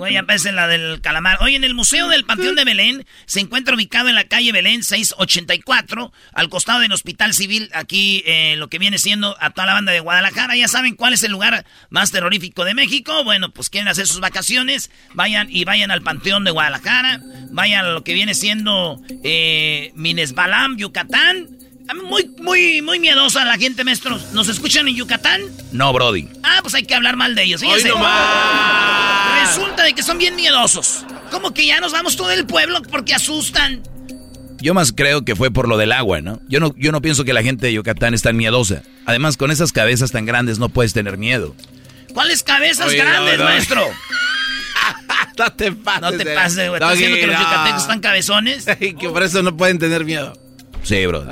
Oye, 0.00 0.16
aparece 0.16 0.50
la 0.50 0.66
del 0.66 1.02
calamar. 1.02 1.38
Hoy 1.42 1.56
en 1.56 1.64
el 1.64 1.74
Museo 1.74 2.08
del 2.08 2.24
Panteón 2.24 2.54
de 2.54 2.64
Belén 2.64 3.04
se 3.26 3.40
encuentra 3.40 3.74
ubicado 3.74 4.08
en 4.08 4.14
la 4.14 4.24
calle 4.24 4.50
Belén 4.50 4.82
684, 4.82 6.10
al 6.32 6.48
costado 6.48 6.80
del 6.80 6.92
Hospital 6.92 7.34
Civil, 7.34 7.68
aquí 7.74 8.22
eh, 8.24 8.54
lo 8.56 8.68
que 8.68 8.78
viene 8.78 8.96
siendo 8.96 9.36
a 9.40 9.50
toda 9.50 9.66
la 9.66 9.74
banda 9.74 9.92
de 9.92 10.00
Guadalajara. 10.00 10.56
Ya 10.56 10.68
saben 10.68 10.96
cuál 10.96 11.12
es 11.12 11.22
el 11.22 11.32
lugar 11.32 11.66
más 11.90 12.12
terrorífico 12.12 12.64
de 12.64 12.72
México. 12.72 13.24
Bueno, 13.24 13.50
pues 13.50 13.68
quieren 13.68 13.88
hacer 13.88 14.06
sus 14.06 14.20
vacaciones, 14.20 14.90
vayan 15.12 15.48
y 15.50 15.64
vayan 15.64 15.90
al 15.90 16.00
Panteón 16.00 16.44
de 16.44 16.50
Guadalajara, 16.50 17.20
vayan 17.50 17.84
a 17.84 17.90
lo 17.90 18.02
que 18.02 18.14
viene 18.14 18.34
siendo 18.34 19.02
eh, 19.22 19.92
Minesbalam, 19.94 20.78
Yucatán. 20.78 21.59
Muy, 21.94 22.30
muy, 22.38 22.82
muy 22.82 22.98
miedosa 22.98 23.44
la 23.44 23.58
gente, 23.58 23.84
maestros. 23.84 24.32
¿Nos 24.32 24.48
escuchan 24.48 24.88
en 24.88 24.96
Yucatán? 24.96 25.42
No, 25.72 25.92
Brody. 25.92 26.28
Ah, 26.42 26.58
pues 26.62 26.74
hay 26.74 26.84
que 26.84 26.94
hablar 26.94 27.16
mal 27.16 27.34
de 27.34 27.44
ellos. 27.44 27.60
Fíjense. 27.60 27.90
Resulta 29.44 29.82
de 29.82 29.94
que 29.94 30.02
son 30.02 30.18
bien 30.18 30.36
miedosos. 30.36 31.04
Como 31.30 31.52
que 31.52 31.66
ya 31.66 31.80
nos 31.80 31.92
vamos 31.92 32.16
todo 32.16 32.30
el 32.30 32.46
pueblo 32.46 32.82
porque 32.90 33.14
asustan. 33.14 33.82
Yo 34.60 34.74
más 34.74 34.92
creo 34.92 35.24
que 35.24 35.34
fue 35.34 35.50
por 35.50 35.68
lo 35.68 35.78
del 35.78 35.92
agua, 35.92 36.20
¿no? 36.20 36.40
Yo 36.48 36.60
no, 36.60 36.74
yo 36.76 36.92
no 36.92 37.00
pienso 37.00 37.24
que 37.24 37.32
la 37.32 37.42
gente 37.42 37.66
de 37.66 37.72
Yucatán 37.72 38.12
es 38.12 38.22
tan 38.22 38.36
miedosa. 38.36 38.82
Además, 39.06 39.36
con 39.36 39.50
esas 39.50 39.72
cabezas 39.72 40.12
tan 40.12 40.26
grandes 40.26 40.58
no 40.58 40.68
puedes 40.68 40.92
tener 40.92 41.16
miedo. 41.16 41.56
¿Cuáles 42.12 42.42
cabezas 42.42 42.92
grandes, 42.92 43.38
maestro? 43.38 43.82
no 45.38 45.52
te 45.52 45.72
pases. 45.72 46.02
No 46.02 46.12
te 46.12 46.26
pases, 46.26 46.68
güey. 46.68 46.74
¿Estás 46.74 46.92
diciendo 46.92 47.16
que 47.16 47.26
los 47.26 47.38
yucatecos 47.38 47.82
están 47.82 48.00
cabezones? 48.00 48.66
y 48.80 48.94
que 48.94 49.08
por 49.08 49.22
eso 49.22 49.42
no 49.42 49.56
pueden 49.56 49.78
tener 49.78 50.04
miedo. 50.04 50.34
Sí, 50.82 51.06
bro. 51.06 51.26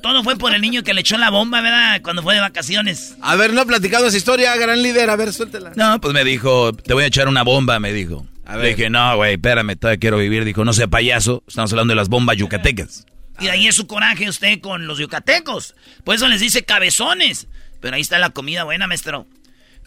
Todo, 0.00 0.22
fue 0.22 0.36
por 0.36 0.54
el 0.54 0.60
niño 0.60 0.82
que 0.82 0.94
le 0.94 1.00
echó 1.00 1.16
la 1.18 1.30
bomba, 1.30 1.60
¿verdad? 1.60 2.00
Cuando 2.02 2.22
fue 2.22 2.34
de 2.34 2.40
vacaciones. 2.40 3.16
A 3.20 3.36
ver, 3.36 3.52
no 3.52 3.60
ha 3.60 3.64
platicado 3.64 4.06
esa 4.06 4.16
historia, 4.16 4.56
gran 4.56 4.82
líder. 4.82 5.10
A 5.10 5.16
ver, 5.16 5.32
suéltela. 5.32 5.72
No, 5.76 6.00
pues 6.00 6.14
me 6.14 6.24
dijo, 6.24 6.72
te 6.72 6.94
voy 6.94 7.04
a 7.04 7.06
echar 7.06 7.28
una 7.28 7.42
bomba, 7.42 7.78
me 7.80 7.92
dijo. 7.92 8.26
A 8.44 8.56
ver. 8.56 8.64
Le 8.64 8.74
dije, 8.74 8.90
no, 8.90 9.16
güey, 9.16 9.34
espérame, 9.34 9.76
todavía 9.76 9.98
quiero 9.98 10.18
vivir. 10.18 10.44
Dijo, 10.44 10.64
no 10.64 10.72
sea 10.72 10.88
payaso, 10.88 11.42
estamos 11.46 11.72
hablando 11.72 11.92
de 11.92 11.96
las 11.96 12.08
bombas 12.08 12.36
yucatecas. 12.36 13.06
Y 13.40 13.48
ahí 13.48 13.66
es 13.66 13.74
su 13.74 13.86
coraje 13.86 14.28
usted 14.28 14.60
con 14.60 14.86
los 14.86 14.98
yucatecos. 14.98 15.74
Por 16.04 16.14
eso 16.14 16.28
les 16.28 16.40
dice 16.40 16.64
cabezones. 16.64 17.48
Pero 17.80 17.96
ahí 17.96 18.02
está 18.02 18.18
la 18.18 18.30
comida 18.30 18.64
buena, 18.64 18.86
maestro. 18.86 19.26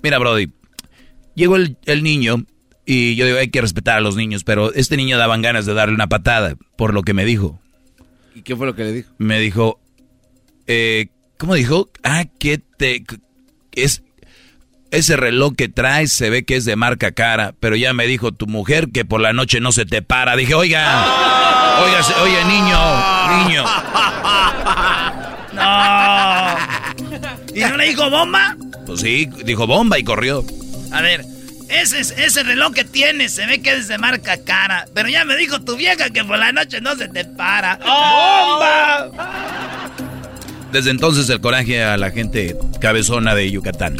Mira, 0.04 0.20
Brody, 0.20 0.52
llegó 1.36 1.56
el, 1.56 1.78
el 1.86 2.04
niño 2.04 2.46
y 2.86 3.16
yo 3.16 3.26
digo, 3.26 3.38
hay 3.38 3.50
que 3.50 3.62
respetar 3.62 3.98
a 3.98 4.02
los 4.02 4.16
niños, 4.16 4.44
pero 4.44 4.74
este 4.74 4.98
niño 4.98 5.18
daban 5.18 5.42
ganas 5.42 5.66
de 5.66 5.74
darle 5.74 5.96
una 5.96 6.08
patada 6.08 6.56
por 6.76 6.94
lo 6.94 7.04
que 7.04 7.14
me 7.14 7.26
dijo. 7.26 7.60
¿Y 8.36 8.42
qué 8.42 8.56
fue 8.56 8.68
lo 8.68 8.76
que 8.76 8.84
le 8.84 8.94
dijo? 8.94 9.10
Me 9.18 9.40
dijo, 9.40 9.80
eh, 10.68 11.08
¿cómo 11.38 11.56
dijo? 11.56 11.90
Ah, 12.04 12.26
que 12.40 12.58
te... 12.58 13.04
Es, 13.72 14.04
ese 14.92 15.18
reloj 15.18 15.54
que 15.56 15.70
traes 15.70 16.12
se 16.12 16.30
ve 16.30 16.44
que 16.44 16.56
es 16.56 16.66
de 16.66 16.76
marca 16.76 17.12
cara, 17.12 17.54
pero 17.60 17.76
ya 17.76 17.94
me 17.94 18.08
dijo 18.08 18.32
tu 18.32 18.48
mujer 18.48 18.90
que 18.92 19.06
por 19.06 19.22
la 19.22 19.34
noche 19.34 19.60
no 19.60 19.72
se 19.72 19.86
te 19.86 20.02
para. 20.02 20.36
Dije, 20.36 20.56
oiga, 20.56 21.06
oiga, 21.84 22.02
oye, 22.24 22.46
niño, 22.46 23.46
niño. 23.46 23.66
No. 25.52 26.56
¿Y 27.54 27.60
no 27.60 27.76
le 27.76 27.90
dijo 27.90 28.10
bomba? 28.10 28.56
Pues 28.86 29.02
sí, 29.02 29.30
dijo 29.44 29.68
bomba 29.68 30.00
y 30.00 30.04
corrió. 30.06 30.46
A 30.94 31.02
ver, 31.02 31.26
ese, 31.70 32.00
ese 32.02 32.44
reloj 32.44 32.74
que 32.74 32.84
tienes 32.84 33.34
se 33.34 33.46
ve 33.46 33.62
que 33.62 33.74
es 33.74 33.88
de 33.88 33.98
marca 33.98 34.38
cara. 34.44 34.86
Pero 34.94 35.10
ya 35.10 35.24
me 35.26 35.36
dijo 35.36 35.62
tu 35.62 35.76
vieja 35.76 36.10
que 36.10 36.24
por 36.24 36.38
la 36.38 36.52
noche 36.52 36.82
no 36.82 36.96
se 36.96 37.08
te 37.08 37.26
para. 37.26 37.78
¡Bomba! 37.78 39.12
Desde 40.72 40.92
entonces 40.92 41.30
el 41.30 41.42
coraje 41.42 41.84
a 41.84 41.98
la 41.98 42.12
gente 42.12 42.56
cabezona 42.80 43.34
de 43.34 43.50
Yucatán. 43.50 43.96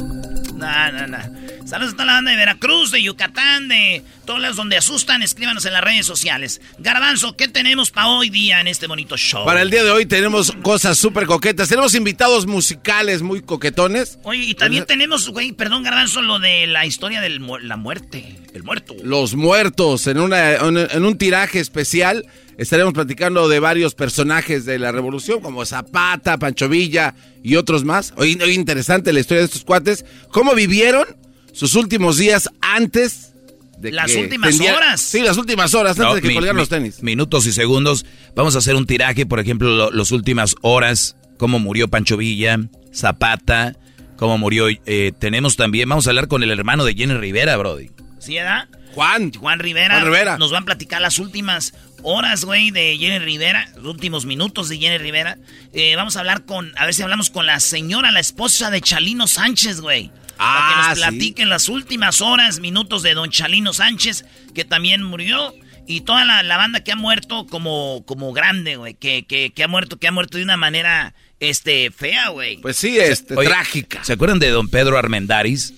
No, 0.56 0.92
no, 0.92 1.08
no. 1.08 1.39
Saludos 1.70 1.94
a 1.94 1.98
toda 1.98 2.06
la 2.08 2.14
banda 2.14 2.32
de 2.32 2.38
Veracruz, 2.38 2.90
de 2.90 3.04
Yucatán, 3.04 3.68
de 3.68 4.02
todos 4.26 4.40
los 4.40 4.56
donde 4.56 4.76
asustan. 4.76 5.22
Escríbanos 5.22 5.66
en 5.66 5.74
las 5.74 5.84
redes 5.84 6.04
sociales. 6.04 6.62
Garbanzo, 6.80 7.38
¿qué 7.38 7.48
tenemos 7.48 7.92
para 7.92 8.08
hoy 8.08 8.32
día 8.32 8.60
en 8.60 8.68
este 8.68 8.88
bonito 8.88 9.16
show? 9.18 9.46
Para 9.46 9.62
el 9.62 9.70
día 9.70 9.84
de 9.84 9.92
hoy 9.92 10.08
tenemos 10.08 10.52
cosas 10.64 10.98
súper 10.98 11.28
coquetas. 11.28 11.70
Tenemos 11.70 11.94
invitados 11.94 12.48
musicales 12.48 13.22
muy 13.22 13.44
coquetones. 13.44 14.18
Oye, 14.24 14.46
y 14.46 14.56
también 14.56 14.88
tenemos, 14.88 15.30
güey, 15.30 15.52
perdón, 15.52 15.84
Garbanzo, 15.84 16.24
lo 16.24 16.40
de 16.40 16.66
la 16.66 16.88
historia 16.88 17.22
de 17.22 17.30
la 17.38 17.78
muerte. 17.78 18.40
El 18.52 18.64
muerto. 18.64 18.96
Los 19.04 19.36
muertos, 19.36 20.08
en, 20.08 20.20
una, 20.20 20.56
en 20.56 21.06
un 21.06 21.18
tiraje 21.20 21.60
especial. 21.60 22.26
Estaremos 22.58 22.94
platicando 22.94 23.48
de 23.48 23.60
varios 23.60 23.94
personajes 23.94 24.66
de 24.66 24.80
la 24.80 24.92
revolución, 24.92 25.40
como 25.40 25.64
Zapata, 25.68 26.40
Pancho 26.40 26.68
Villa 26.68 27.14
y 27.44 27.58
otros 27.58 27.86
más. 27.86 28.12
Hoy, 28.18 28.40
hoy 28.42 28.56
interesante 28.56 29.14
la 29.14 29.20
historia 29.20 29.42
de 29.42 29.46
estos 29.46 29.64
cuates. 29.64 30.04
¿Cómo 30.32 30.56
vivieron? 30.56 31.06
Sus 31.52 31.76
últimos 31.76 32.18
días 32.18 32.50
antes 32.62 33.34
de 33.78 33.92
las 33.92 34.14
últimas 34.16 34.60
horas. 34.60 35.02
Sí, 35.02 35.22
las 35.22 35.38
últimas 35.38 35.74
horas 35.74 36.00
antes 36.00 36.16
de 36.16 36.22
que 36.22 36.34
colgaran 36.34 36.58
los 36.58 36.70
tenis. 36.70 37.02
Minutos 37.02 37.46
y 37.46 37.54
segundos. 37.54 38.06
Vamos 38.36 38.56
a 38.56 38.60
hacer 38.60 38.76
un 38.76 38.86
tiraje, 38.86 39.26
por 39.26 39.40
ejemplo, 39.40 39.92
las 39.92 40.12
últimas 40.12 40.56
horas, 40.62 41.16
cómo 41.38 41.60
murió 41.60 41.88
Pancho 41.88 42.18
Villa, 42.18 42.60
Zapata, 42.94 43.76
cómo 44.18 44.38
murió. 44.38 44.68
Eh, 44.70 45.12
tenemos 45.18 45.56
también, 45.56 45.88
vamos 45.88 46.08
a 46.08 46.12
hablar 46.12 46.28
con 46.28 46.44
el 46.44 46.52
hermano 46.52 46.86
de 46.86 46.94
Jenny 46.94 47.14
Rivera, 47.14 47.56
Brody. 47.58 47.90
¿Sí, 48.20 48.38
edad? 48.38 48.68
Juan. 48.94 49.32
Juan 49.34 49.60
Rivera. 49.60 49.96
Juan 49.96 50.06
Rivera. 50.06 50.38
Nos 50.38 50.52
van 50.52 50.64
a 50.64 50.66
platicar 50.66 51.02
las 51.02 51.20
últimas 51.20 51.74
horas, 52.04 52.44
güey, 52.44 52.72
de 52.72 52.98
Jenny 52.98 53.20
Rivera, 53.20 53.70
los 53.76 53.86
últimos 53.86 54.26
minutos 54.26 54.68
de 54.68 54.78
Jenny 54.78 54.98
Rivera. 54.98 55.38
Eh, 55.74 55.96
vamos 55.96 56.18
a 56.18 56.20
hablar 56.20 56.44
con, 56.46 56.74
a 56.78 56.86
ver 56.86 56.94
si 56.94 57.02
hablamos 57.02 57.30
con 57.30 57.46
la 57.46 57.60
señora, 57.60 58.12
la 58.12 58.20
esposa 58.20 58.70
de 58.72 58.82
Chalino 58.82 59.28
Sánchez, 59.28 59.80
güey. 59.82 60.12
Para 60.40 60.70
que 60.70 60.76
nos 60.78 60.88
ah, 60.88 60.94
platiquen 60.96 61.50
las 61.50 61.68
últimas 61.68 62.22
horas, 62.22 62.62
minutos 62.62 63.04
de 63.04 63.14
Don 63.14 63.30
Chalino 63.30 63.74
Sánchez, 63.74 64.24
que 64.56 64.64
también 64.64 65.04
murió. 65.04 65.54
Y 65.86 66.02
toda 66.02 66.24
la, 66.24 66.58
banda 66.58 66.84
que 66.84 66.92
ha 66.92 66.96
muerto 66.96 67.46
como, 67.48 68.04
como 68.06 68.32
grande, 68.32 68.78
güey. 68.78 68.94
Que, 68.94 69.26
que, 69.26 69.52
que, 69.52 69.64
ha 69.64 69.68
muerto, 69.68 69.98
que 69.98 70.08
ha 70.08 70.12
muerto 70.12 70.38
de 70.38 70.44
una 70.44 70.56
manera 70.56 71.14
este, 71.40 71.92
fea, 71.92 72.30
güey. 72.30 72.58
Pues 72.62 72.78
sí, 72.78 72.98
este, 72.98 73.36
trágica. 73.36 74.04
¿Se 74.04 74.14
acuerdan 74.14 74.40
de 74.40 74.50
Don 74.50 74.70
Pedro 74.70 74.98
Armendaris? 74.98 75.74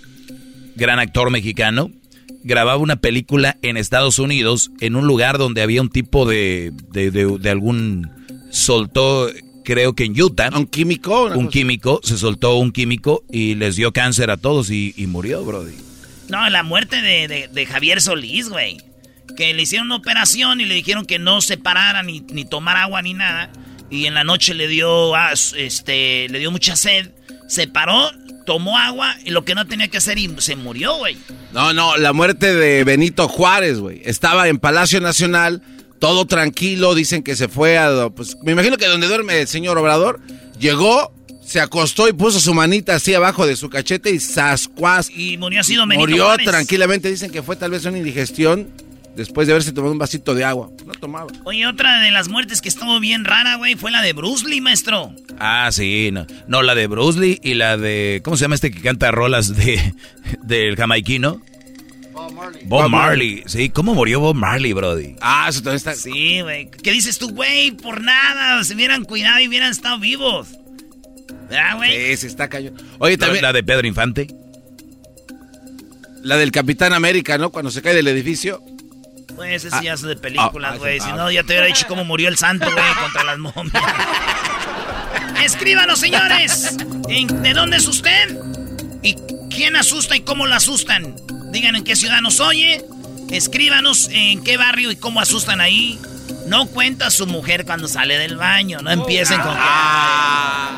Gran 0.75 0.99
actor 0.99 1.31
mexicano. 1.31 1.89
Grababa 2.43 2.77
una 2.77 2.97
película 2.97 3.57
en 3.61 3.77
Estados 3.77 4.19
Unidos, 4.19 4.69
en 4.79 4.95
un 4.95 5.07
lugar 5.07 5.37
donde 5.37 5.61
había 5.61 5.81
un 5.81 5.89
tipo 5.89 6.25
de, 6.27 6.71
de, 6.89 7.09
de 7.09 7.49
algún... 7.49 8.11
Soltó 8.51 9.29
creo 9.63 9.93
que 9.93 10.05
en 10.05 10.19
Utah. 10.19 10.49
¿Un 10.55 10.67
químico? 10.67 11.25
Un 11.25 11.49
químico, 11.49 12.01
se 12.03 12.17
soltó 12.17 12.55
un 12.55 12.71
químico 12.71 13.23
y 13.31 13.55
les 13.55 13.75
dio 13.75 13.91
cáncer 13.91 14.29
a 14.29 14.37
todos 14.37 14.69
y, 14.69 14.93
murió, 15.07 15.43
Brody. 15.43 15.75
No, 16.29 16.49
la 16.49 16.63
muerte 16.63 17.01
de, 17.01 17.65
Javier 17.65 18.01
Solís, 18.01 18.49
güey. 18.49 18.77
Que 19.37 19.53
le 19.53 19.61
hicieron 19.61 19.87
una 19.87 19.95
operación 19.95 20.59
y 20.59 20.65
le 20.65 20.75
dijeron 20.75 21.05
que 21.05 21.17
no 21.17 21.41
se 21.41 21.57
parara 21.57 22.03
ni, 22.03 22.19
ni 22.19 22.43
tomar 22.45 22.77
agua 22.77 23.01
ni 23.01 23.13
nada. 23.13 23.49
Y 23.89 24.05
en 24.05 24.13
la 24.13 24.23
noche 24.23 24.53
le 24.53 24.67
dio, 24.67 25.15
ah, 25.15 25.31
este, 25.33 26.27
le 26.29 26.39
dio 26.39 26.51
mucha 26.51 26.75
sed. 26.75 27.11
Se 27.47 27.67
paró, 27.67 28.11
tomó 28.45 28.77
agua 28.77 29.15
y 29.25 29.31
lo 29.31 29.43
que 29.43 29.55
no 29.55 29.67
tenía 29.67 29.87
que 29.89 29.97
hacer 29.97 30.17
y 30.17 30.33
se 30.39 30.55
murió, 30.55 30.95
güey. 30.97 31.17
No, 31.53 31.73
no, 31.73 31.97
la 31.97 32.13
muerte 32.13 32.53
de 32.53 32.83
Benito 32.83 33.27
Juárez, 33.27 33.79
güey. 33.79 34.01
Estaba 34.05 34.47
en 34.47 34.59
Palacio 34.59 35.01
Nacional 35.01 35.61
todo 36.01 36.25
tranquilo, 36.25 36.95
dicen 36.95 37.21
que 37.21 37.35
se 37.35 37.47
fue 37.47 37.77
a... 37.77 38.09
Pues 38.09 38.35
me 38.41 38.53
imagino 38.53 38.75
que 38.75 38.87
donde 38.87 39.07
duerme 39.07 39.39
el 39.39 39.47
señor 39.47 39.77
Obrador, 39.77 40.19
llegó, 40.59 41.13
se 41.45 41.61
acostó 41.61 42.09
y 42.09 42.13
puso 42.13 42.39
su 42.39 42.55
manita 42.55 42.95
así 42.95 43.13
abajo 43.13 43.45
de 43.45 43.55
su 43.55 43.69
cachete 43.69 44.09
y 44.09 44.19
sascuas. 44.19 45.11
Y 45.11 45.37
murió 45.37 45.61
así 45.61 45.77
Murió 45.77 46.35
tranquilamente, 46.43 47.07
dicen 47.07 47.29
que 47.29 47.43
fue 47.43 47.55
tal 47.55 47.69
vez 47.69 47.85
una 47.85 47.99
indigestión 47.99 48.69
después 49.15 49.45
de 49.45 49.53
haberse 49.53 49.73
tomado 49.73 49.91
un 49.91 49.99
vasito 49.99 50.33
de 50.33 50.43
agua. 50.43 50.71
No 50.87 50.93
tomaba. 50.93 51.27
Oye, 51.43 51.67
otra 51.67 51.99
de 51.99 52.09
las 52.09 52.29
muertes 52.29 52.61
que 52.61 52.69
estuvo 52.69 52.99
bien 52.99 53.23
rara, 53.23 53.57
güey, 53.57 53.75
fue 53.75 53.91
la 53.91 54.01
de 54.01 54.13
Bruce 54.13 54.47
Lee, 54.47 54.59
maestro. 54.59 55.13
Ah, 55.37 55.69
sí, 55.71 56.09
no. 56.11 56.25
No, 56.47 56.63
la 56.63 56.73
de 56.73 56.87
Bruce 56.87 57.19
Lee 57.19 57.39
y 57.43 57.53
la 57.53 57.77
de... 57.77 58.21
¿Cómo 58.23 58.37
se 58.37 58.45
llama 58.45 58.55
este 58.55 58.71
que 58.71 58.81
canta 58.81 59.11
rolas 59.11 59.55
de 59.55 59.93
del 60.41 60.75
jamaiquino? 60.75 61.43
Bob 62.65 62.89
Marley. 62.89 63.43
Sí, 63.45 63.69
¿cómo 63.69 63.93
murió 63.93 64.19
Bob 64.19 64.35
Marley, 64.35 64.73
Brody? 64.73 65.15
Ah, 65.21 65.47
eso 65.49 65.61
también 65.61 65.77
está. 65.77 65.95
Sí, 65.95 66.41
güey. 66.41 66.69
¿Qué 66.69 66.91
dices 66.91 67.17
tú, 67.17 67.29
güey? 67.29 67.71
Por 67.71 68.01
nada. 68.01 68.63
Se 68.63 68.75
hubieran 68.75 69.03
cuidado 69.05 69.39
y 69.39 69.47
hubieran 69.47 69.71
estado 69.71 69.99
vivos. 69.99 70.49
¿Verdad, 71.49 71.77
güey? 71.77 71.91
Sí, 71.91 72.17
se 72.17 72.27
está 72.27 72.49
cayendo. 72.49 72.81
Oye, 72.99 73.17
también. 73.17 73.43
La 73.43 73.53
de 73.53 73.63
Pedro 73.63 73.87
Infante. 73.87 74.27
La 76.23 76.37
del 76.37 76.51
Capitán 76.51 76.93
América, 76.93 77.37
¿no? 77.37 77.51
Cuando 77.51 77.71
se 77.71 77.81
cae 77.81 77.95
del 77.95 78.07
edificio. 78.07 78.63
Pues 79.35 79.65
ese 79.65 79.83
ya 79.83 79.93
es 79.93 80.01
de 80.01 80.15
películas, 80.15 80.73
ah, 80.75 80.77
güey. 80.77 80.99
si 80.99 81.11
no, 81.13 81.31
ya 81.31 81.41
te 81.41 81.53
hubiera 81.53 81.65
dicho 81.65 81.85
cómo 81.87 82.03
murió 82.03 82.27
el 82.27 82.37
santo, 82.37 82.69
güey, 82.71 82.93
contra 83.01 83.23
las 83.23 83.39
momias. 83.39 83.83
Escríbanos, 85.43 85.99
señores. 85.99 86.77
¿De 86.77 87.53
dónde 87.53 87.77
es 87.77 87.87
usted? 87.87 88.37
¿Y 89.01 89.15
quién 89.49 89.75
asusta 89.75 90.15
y 90.15 90.21
cómo 90.21 90.45
lo 90.45 90.53
asustan? 90.53 91.15
Digan 91.51 91.75
en 91.75 91.83
qué 91.83 91.95
ciudad 91.95 92.21
nos 92.21 92.39
oye. 92.39 92.83
Escríbanos 93.29 94.09
en 94.11 94.43
qué 94.43 94.57
barrio 94.57 94.91
y 94.91 94.95
cómo 94.95 95.19
asustan 95.19 95.61
ahí. 95.61 95.99
No 96.47 96.67
cuenta 96.67 97.11
su 97.11 97.27
mujer 97.27 97.65
cuando 97.65 97.87
sale 97.87 98.17
del 98.17 98.37
baño. 98.37 98.79
No 98.81 98.91
empiecen 98.91 99.39
con. 99.41 99.53
Ah, 99.55 100.71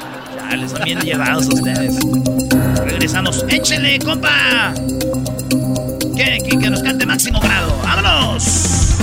ya 0.50 0.56
les 0.58 0.74
han 0.74 0.84
bien 0.84 1.00
llevados 1.02 1.48
ustedes. 1.48 1.96
Regresamos. 2.86 3.46
Échenle, 3.50 4.00
compa. 4.00 4.74
Que, 6.16 6.40
que, 6.48 6.60
que 6.60 6.70
nos 6.70 6.84
cante 6.84 7.06
máximo 7.06 7.40
grado. 7.40 7.76
¡Vámonos! 7.84 9.03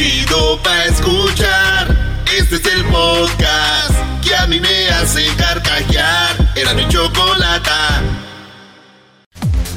chido 0.00 0.58
pa' 0.62 0.84
escuchar. 0.84 2.24
Este 2.38 2.54
es 2.56 2.64
el 2.64 2.84
podcast 2.86 3.92
que 4.24 4.34
a 4.34 4.46
mí 4.46 4.58
me 4.58 4.88
hace 4.88 5.26
carcajear. 5.36 6.52
Era 6.56 6.72
mi 6.72 6.88
chocolata. 6.88 8.00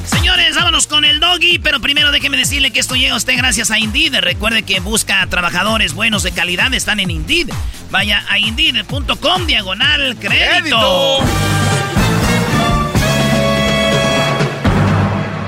Señores, 0.06 0.56
vámonos 0.56 0.86
con 0.86 1.04
el 1.04 1.20
doggy, 1.20 1.58
pero 1.58 1.78
primero 1.80 2.10
déjeme 2.10 2.38
decirle 2.38 2.70
que 2.70 2.80
esto 2.80 2.94
llega 2.94 3.12
a 3.12 3.16
usted 3.18 3.36
gracias 3.36 3.70
a 3.70 3.78
Indeed. 3.78 4.14
Recuerde 4.20 4.62
que 4.62 4.80
busca 4.80 5.26
trabajadores 5.26 5.92
buenos 5.92 6.22
de 6.22 6.32
calidad, 6.32 6.72
están 6.72 7.00
en 7.00 7.10
Indeed. 7.10 7.50
Vaya 7.90 8.24
a 8.30 8.38
indeed.com 8.38 9.46
diagonal 9.46 10.16
crédito. 10.16 11.18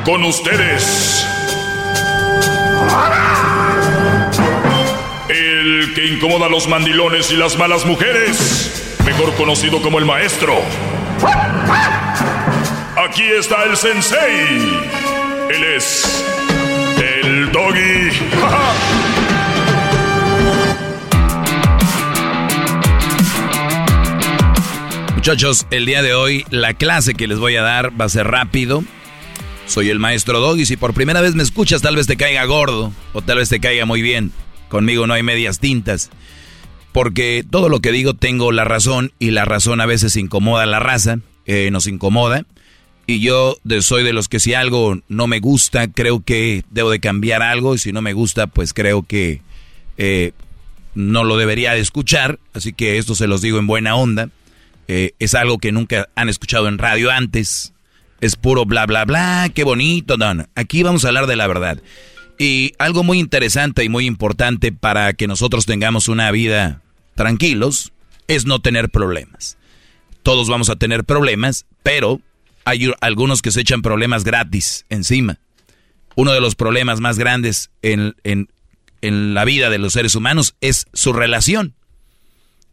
Con 0.04 0.22
ustedes 0.24 1.26
que 5.96 6.06
incomoda 6.06 6.44
a 6.44 6.50
los 6.50 6.68
mandilones 6.68 7.32
y 7.32 7.36
las 7.36 7.56
malas 7.56 7.86
mujeres, 7.86 8.98
mejor 9.06 9.34
conocido 9.34 9.80
como 9.80 9.98
el 9.98 10.04
maestro. 10.04 10.60
Aquí 12.98 13.22
está 13.22 13.64
el 13.64 13.78
sensei. 13.78 14.58
Él 15.48 15.64
es 15.74 16.22
el 16.98 17.50
doggy. 17.50 18.10
Muchachos, 25.14 25.66
el 25.70 25.86
día 25.86 26.02
de 26.02 26.12
hoy 26.12 26.44
la 26.50 26.74
clase 26.74 27.14
que 27.14 27.26
les 27.26 27.38
voy 27.38 27.56
a 27.56 27.62
dar 27.62 27.98
va 27.98 28.04
a 28.04 28.10
ser 28.10 28.26
rápido. 28.26 28.84
Soy 29.66 29.88
el 29.88 29.98
maestro 29.98 30.40
Doggy. 30.40 30.66
Si 30.66 30.76
por 30.76 30.92
primera 30.92 31.22
vez 31.22 31.34
me 31.34 31.42
escuchas, 31.42 31.80
tal 31.80 31.96
vez 31.96 32.06
te 32.06 32.18
caiga 32.18 32.44
gordo 32.44 32.92
o 33.14 33.22
tal 33.22 33.38
vez 33.38 33.48
te 33.48 33.60
caiga 33.60 33.86
muy 33.86 34.02
bien. 34.02 34.30
Conmigo 34.68 35.06
no 35.06 35.14
hay 35.14 35.22
medias 35.22 35.58
tintas. 35.58 36.10
Porque 36.92 37.44
todo 37.48 37.68
lo 37.68 37.80
que 37.80 37.92
digo 37.92 38.14
tengo 38.14 38.52
la 38.52 38.64
razón 38.64 39.12
y 39.18 39.30
la 39.30 39.44
razón 39.44 39.80
a 39.80 39.86
veces 39.86 40.16
incomoda 40.16 40.62
a 40.62 40.66
la 40.66 40.80
raza, 40.80 41.18
eh, 41.44 41.70
nos 41.70 41.86
incomoda. 41.86 42.46
Y 43.06 43.20
yo 43.20 43.56
soy 43.80 44.02
de 44.02 44.12
los 44.12 44.28
que 44.28 44.40
si 44.40 44.54
algo 44.54 44.98
no 45.08 45.26
me 45.26 45.38
gusta, 45.38 45.88
creo 45.88 46.24
que 46.24 46.64
debo 46.70 46.90
de 46.90 46.98
cambiar 46.98 47.42
algo. 47.42 47.74
Y 47.74 47.78
si 47.78 47.92
no 47.92 48.02
me 48.02 48.14
gusta, 48.14 48.46
pues 48.46 48.72
creo 48.72 49.02
que 49.02 49.42
eh, 49.98 50.32
no 50.94 51.22
lo 51.22 51.36
debería 51.36 51.72
de 51.72 51.80
escuchar, 51.80 52.38
así 52.54 52.72
que 52.72 52.96
esto 52.98 53.14
se 53.14 53.26
los 53.26 53.42
digo 53.42 53.58
en 53.58 53.66
buena 53.66 53.94
onda. 53.94 54.30
Eh, 54.88 55.12
es 55.18 55.34
algo 55.34 55.58
que 55.58 55.72
nunca 55.72 56.08
han 56.16 56.28
escuchado 56.28 56.68
en 56.68 56.78
radio 56.78 57.10
antes. 57.10 57.72
Es 58.20 58.34
puro 58.36 58.64
bla, 58.64 58.86
bla, 58.86 59.04
bla, 59.04 59.50
qué 59.54 59.62
bonito. 59.62 60.16
No, 60.16 60.46
Aquí 60.54 60.82
vamos 60.82 61.04
a 61.04 61.08
hablar 61.08 61.26
de 61.26 61.36
la 61.36 61.46
verdad. 61.46 61.82
Y 62.38 62.72
algo 62.78 63.02
muy 63.02 63.18
interesante 63.18 63.84
y 63.84 63.88
muy 63.88 64.06
importante 64.06 64.72
para 64.72 65.14
que 65.14 65.26
nosotros 65.26 65.64
tengamos 65.64 66.08
una 66.08 66.30
vida 66.30 66.82
tranquilos 67.14 67.92
es 68.28 68.44
no 68.44 68.60
tener 68.60 68.90
problemas. 68.90 69.56
Todos 70.22 70.48
vamos 70.48 70.68
a 70.68 70.76
tener 70.76 71.04
problemas, 71.04 71.66
pero 71.82 72.20
hay 72.64 72.90
algunos 73.00 73.42
que 73.42 73.52
se 73.52 73.60
echan 73.60 73.80
problemas 73.80 74.24
gratis 74.24 74.84
encima. 74.88 75.38
Uno 76.14 76.32
de 76.32 76.40
los 76.40 76.56
problemas 76.56 77.00
más 77.00 77.18
grandes 77.18 77.70
en, 77.82 78.14
en, 78.24 78.48
en 79.02 79.34
la 79.34 79.44
vida 79.44 79.70
de 79.70 79.78
los 79.78 79.92
seres 79.92 80.14
humanos 80.14 80.56
es 80.60 80.86
su 80.92 81.12
relación. 81.12 81.74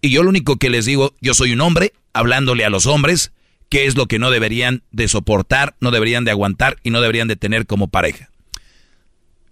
Y 0.02 0.10
yo 0.10 0.23
lo 0.23 0.30
único 0.30 0.58
que 0.58 0.69
les 0.69 0.86
digo, 0.86 1.13
yo 1.21 1.34
soy 1.34 1.54
un 1.54 1.62
hombre 1.62 1.93
hablándole 2.12 2.65
a 2.65 2.69
los 2.69 2.86
hombres 2.86 3.32
qué 3.69 3.86
es 3.86 3.95
lo 3.95 4.08
que 4.08 4.19
no 4.19 4.32
deberían 4.32 4.84
de 4.91 5.08
soportar, 5.08 5.76
no 5.80 5.91
deberían 5.91 6.26
de 6.26 6.32
aguantar 6.32 6.78
y 6.84 6.89
no 6.89 6.99
deberían 6.99 7.28
de 7.28 7.36
tener 7.36 7.65
como 7.65 7.88
pareja. 7.88 8.30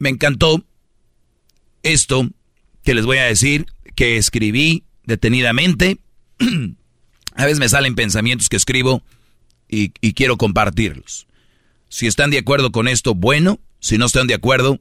Me 0.02 0.10
encantó 0.10 0.66
esto 1.84 2.28
que 2.84 2.96
les 2.96 3.06
voy 3.06 3.20
a 3.20 3.26
decir, 3.26 3.68
que 3.94 4.18
escribí 4.18 4.84
detenidamente. 5.06 6.00
a 7.36 7.46
veces 7.46 7.60
me 7.60 7.70
salen 7.70 7.94
pensamientos 7.94 8.50
que 8.50 8.58
escribo 8.58 9.04
y, 9.70 9.90
quiero 10.14 10.38
compartirlos. 10.38 11.28
Si 11.88 12.08
están 12.08 12.32
de 12.32 12.40
acuerdo 12.40 12.72
con 12.72 12.88
esto, 12.88 13.14
bueno. 13.14 13.60
Si 13.80 14.00
no 14.00 14.08
están 14.08 14.26
de 14.26 14.34
acuerdo, 14.34 14.80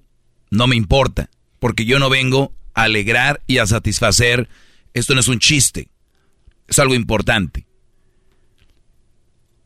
no 0.49 0.67
me 0.67 0.77
importa. 0.77 1.29
Porque 1.59 1.85
yo 1.85 1.99
no 1.99 2.09
vengo 2.09 2.55
a 2.73 2.85
alegrar 2.85 3.43
y 3.47 3.59
a 3.59 3.67
satisfacer. 3.67 4.49
Esto 4.95 5.13
no 5.13 5.21
es 5.21 5.29
un 5.29 5.39
chiste. 5.39 5.91
Es 6.67 6.79
algo 6.79 6.95
importante. 6.95 7.67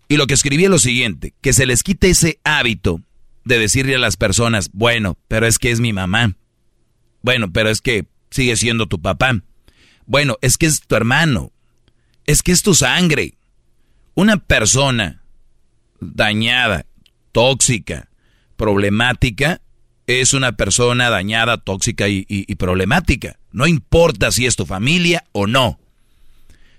Y 0.08 0.16
lo 0.16 0.26
que 0.26 0.34
escribí 0.34 0.64
es 0.64 0.70
lo 0.70 0.80
siguiente, 0.80 1.32
que 1.40 1.52
se 1.52 1.64
les 1.64 1.84
quite 1.84 2.10
ese 2.10 2.40
hábito 2.42 3.00
de 3.44 3.58
decirle 3.58 3.96
a 3.96 3.98
las 3.98 4.16
personas, 4.16 4.70
bueno, 4.72 5.18
pero 5.28 5.46
es 5.46 5.58
que 5.58 5.70
es 5.70 5.80
mi 5.80 5.92
mamá. 5.92 6.36
Bueno, 7.22 7.52
pero 7.52 7.70
es 7.70 7.80
que 7.80 8.06
sigue 8.30 8.56
siendo 8.56 8.86
tu 8.86 9.00
papá. 9.00 9.40
Bueno, 10.06 10.36
es 10.42 10.58
que 10.58 10.66
es 10.66 10.80
tu 10.80 10.96
hermano. 10.96 11.52
Es 12.26 12.42
que 12.42 12.52
es 12.52 12.62
tu 12.62 12.74
sangre. 12.74 13.34
Una 14.14 14.38
persona 14.38 15.22
dañada, 16.00 16.86
tóxica, 17.32 18.08
problemática, 18.56 19.60
es 20.06 20.34
una 20.34 20.52
persona 20.52 21.10
dañada, 21.10 21.58
tóxica 21.58 22.08
y, 22.08 22.26
y 22.28 22.54
problemática. 22.56 23.38
No 23.52 23.66
importa 23.66 24.30
si 24.32 24.46
es 24.46 24.56
tu 24.56 24.66
familia 24.66 25.24
o 25.32 25.46
no. 25.46 25.78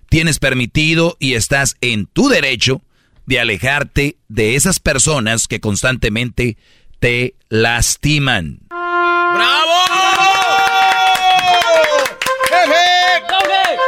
Tienes 0.10 0.40
permitido 0.40 1.18
y 1.20 1.34
estás 1.34 1.78
en 1.82 2.06
tu 2.06 2.30
derecho 2.30 2.82
de 3.26 3.40
alejarte 3.40 4.18
de 4.28 4.56
esas 4.56 4.80
personas 4.80 5.48
que 5.48 5.60
constantemente 5.60 6.58
te 7.00 7.36
lastiman. 7.50 8.60
¡Bravo! 8.70 9.76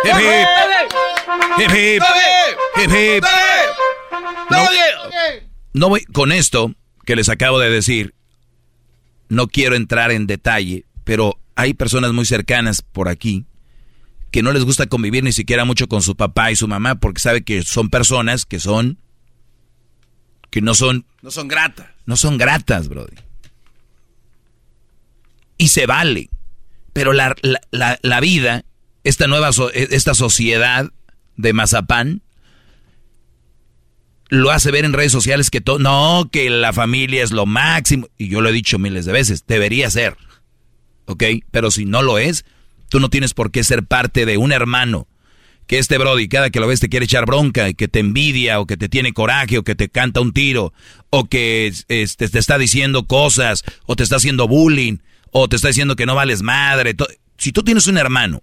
Hip 0.06 0.16
hip. 0.20 0.48
Hip 1.60 1.72
hip. 1.72 2.04
Hip 2.94 3.24
No, 5.74 5.90
voy 5.90 6.04
con 6.06 6.32
esto 6.32 6.74
que 7.06 7.16
les 7.16 7.30
acabo 7.30 7.60
de 7.60 7.70
decir. 7.70 8.14
No 9.30 9.48
quiero 9.48 9.76
entrar 9.76 10.12
en 10.12 10.26
detalle, 10.28 10.86
pero 11.04 11.40
hay 11.56 11.74
personas 11.74 12.14
muy 12.14 12.26
cercanas 12.26 12.82
por 12.82 13.10
aquí 13.10 13.46
que 14.32 14.44
no 14.44 14.52
les 14.52 14.64
gusta 14.64 14.88
convivir 14.88 15.24
ni 15.24 15.32
siquiera 15.32 15.66
mucho 15.66 15.88
con 15.88 16.02
su 16.02 16.16
papá 16.16 16.52
y 16.52 16.56
su 16.56 16.68
mamá 16.68 16.96
porque 16.96 17.22
sabe 17.22 17.44
que 17.44 17.64
son 17.64 17.90
personas 17.90 18.46
que 18.46 18.60
son 18.60 19.00
que 20.50 20.62
no 20.62 20.74
son... 20.74 21.06
No 21.22 21.32
son 21.32 21.48
gratas. 21.48 21.88
No 22.06 22.16
son 22.16 22.38
gratas, 22.38 22.88
Brody. 22.88 23.16
Y 25.58 25.70
se 25.70 25.86
vale. 25.86 26.30
Pero 26.94 27.14
la, 27.14 27.36
la, 27.72 28.20
vida, 28.20 28.66
esta 29.04 29.28
nueva, 29.28 29.52
esta 29.74 30.14
sociedad 30.14 30.92
de 31.36 31.54
Mazapán, 31.54 32.22
lo 34.30 34.52
hace 34.52 34.72
ver 34.72 34.86
en 34.86 34.94
redes 34.94 35.12
sociales 35.12 35.50
que 35.50 35.62
todo, 35.62 35.80
no, 35.80 36.30
que 36.32 36.50
la 36.50 36.74
familia 36.74 37.24
es 37.24 37.32
lo 37.32 37.46
máximo. 37.46 38.08
Y 38.18 38.30
yo 38.30 38.42
lo 38.42 38.50
he 38.50 38.54
dicho 38.54 38.80
miles 38.80 39.06
de 39.06 39.14
veces, 39.14 39.46
debería 39.48 39.90
ser. 39.90 40.18
¿Ok? 41.06 41.24
Pero 41.52 41.72
si 41.72 41.86
no 41.86 42.02
lo 42.02 42.18
es, 42.18 42.46
tú 42.90 43.00
no 43.00 43.10
tienes 43.10 43.34
por 43.34 43.52
qué 43.52 43.64
ser 43.64 43.86
parte 43.86 44.26
de 44.26 44.38
un 44.38 44.52
hermano 44.52 45.08
que 45.68 45.78
este 45.78 45.98
Brody 45.98 46.30
cada 46.30 46.50
que 46.50 46.60
lo 46.60 46.68
ves 46.68 46.80
te 46.80 46.90
quiere 46.90 47.06
echar 47.06 47.26
bronca 47.26 47.70
y 47.70 47.76
que 47.76 47.88
te 47.88 48.00
envidia 48.00 48.60
o 48.60 48.66
que 48.66 48.78
te 48.78 48.90
tiene 48.90 49.14
coraje 49.14 49.58
o 49.58 49.64
que 49.64 49.76
te 49.76 49.90
canta 49.90 50.22
un 50.22 50.34
tiro 50.34 50.74
o 51.10 51.26
que 51.26 51.72
este, 51.88 52.30
te 52.30 52.40
está 52.40 52.58
diciendo 52.58 53.06
cosas 53.06 53.64
o 53.86 53.96
te 53.96 54.04
está 54.04 54.16
haciendo 54.16 54.48
bullying 54.48 54.98
o 55.32 55.48
te 55.48 55.58
está 55.58 55.68
diciendo 55.68 55.96
que 55.96 56.06
no 56.06 56.16
vales 56.16 56.42
madre. 56.42 56.96
Si 57.38 57.52
tú 57.52 57.64
tienes 57.64 57.88
un 57.88 57.98
hermano 57.98 58.42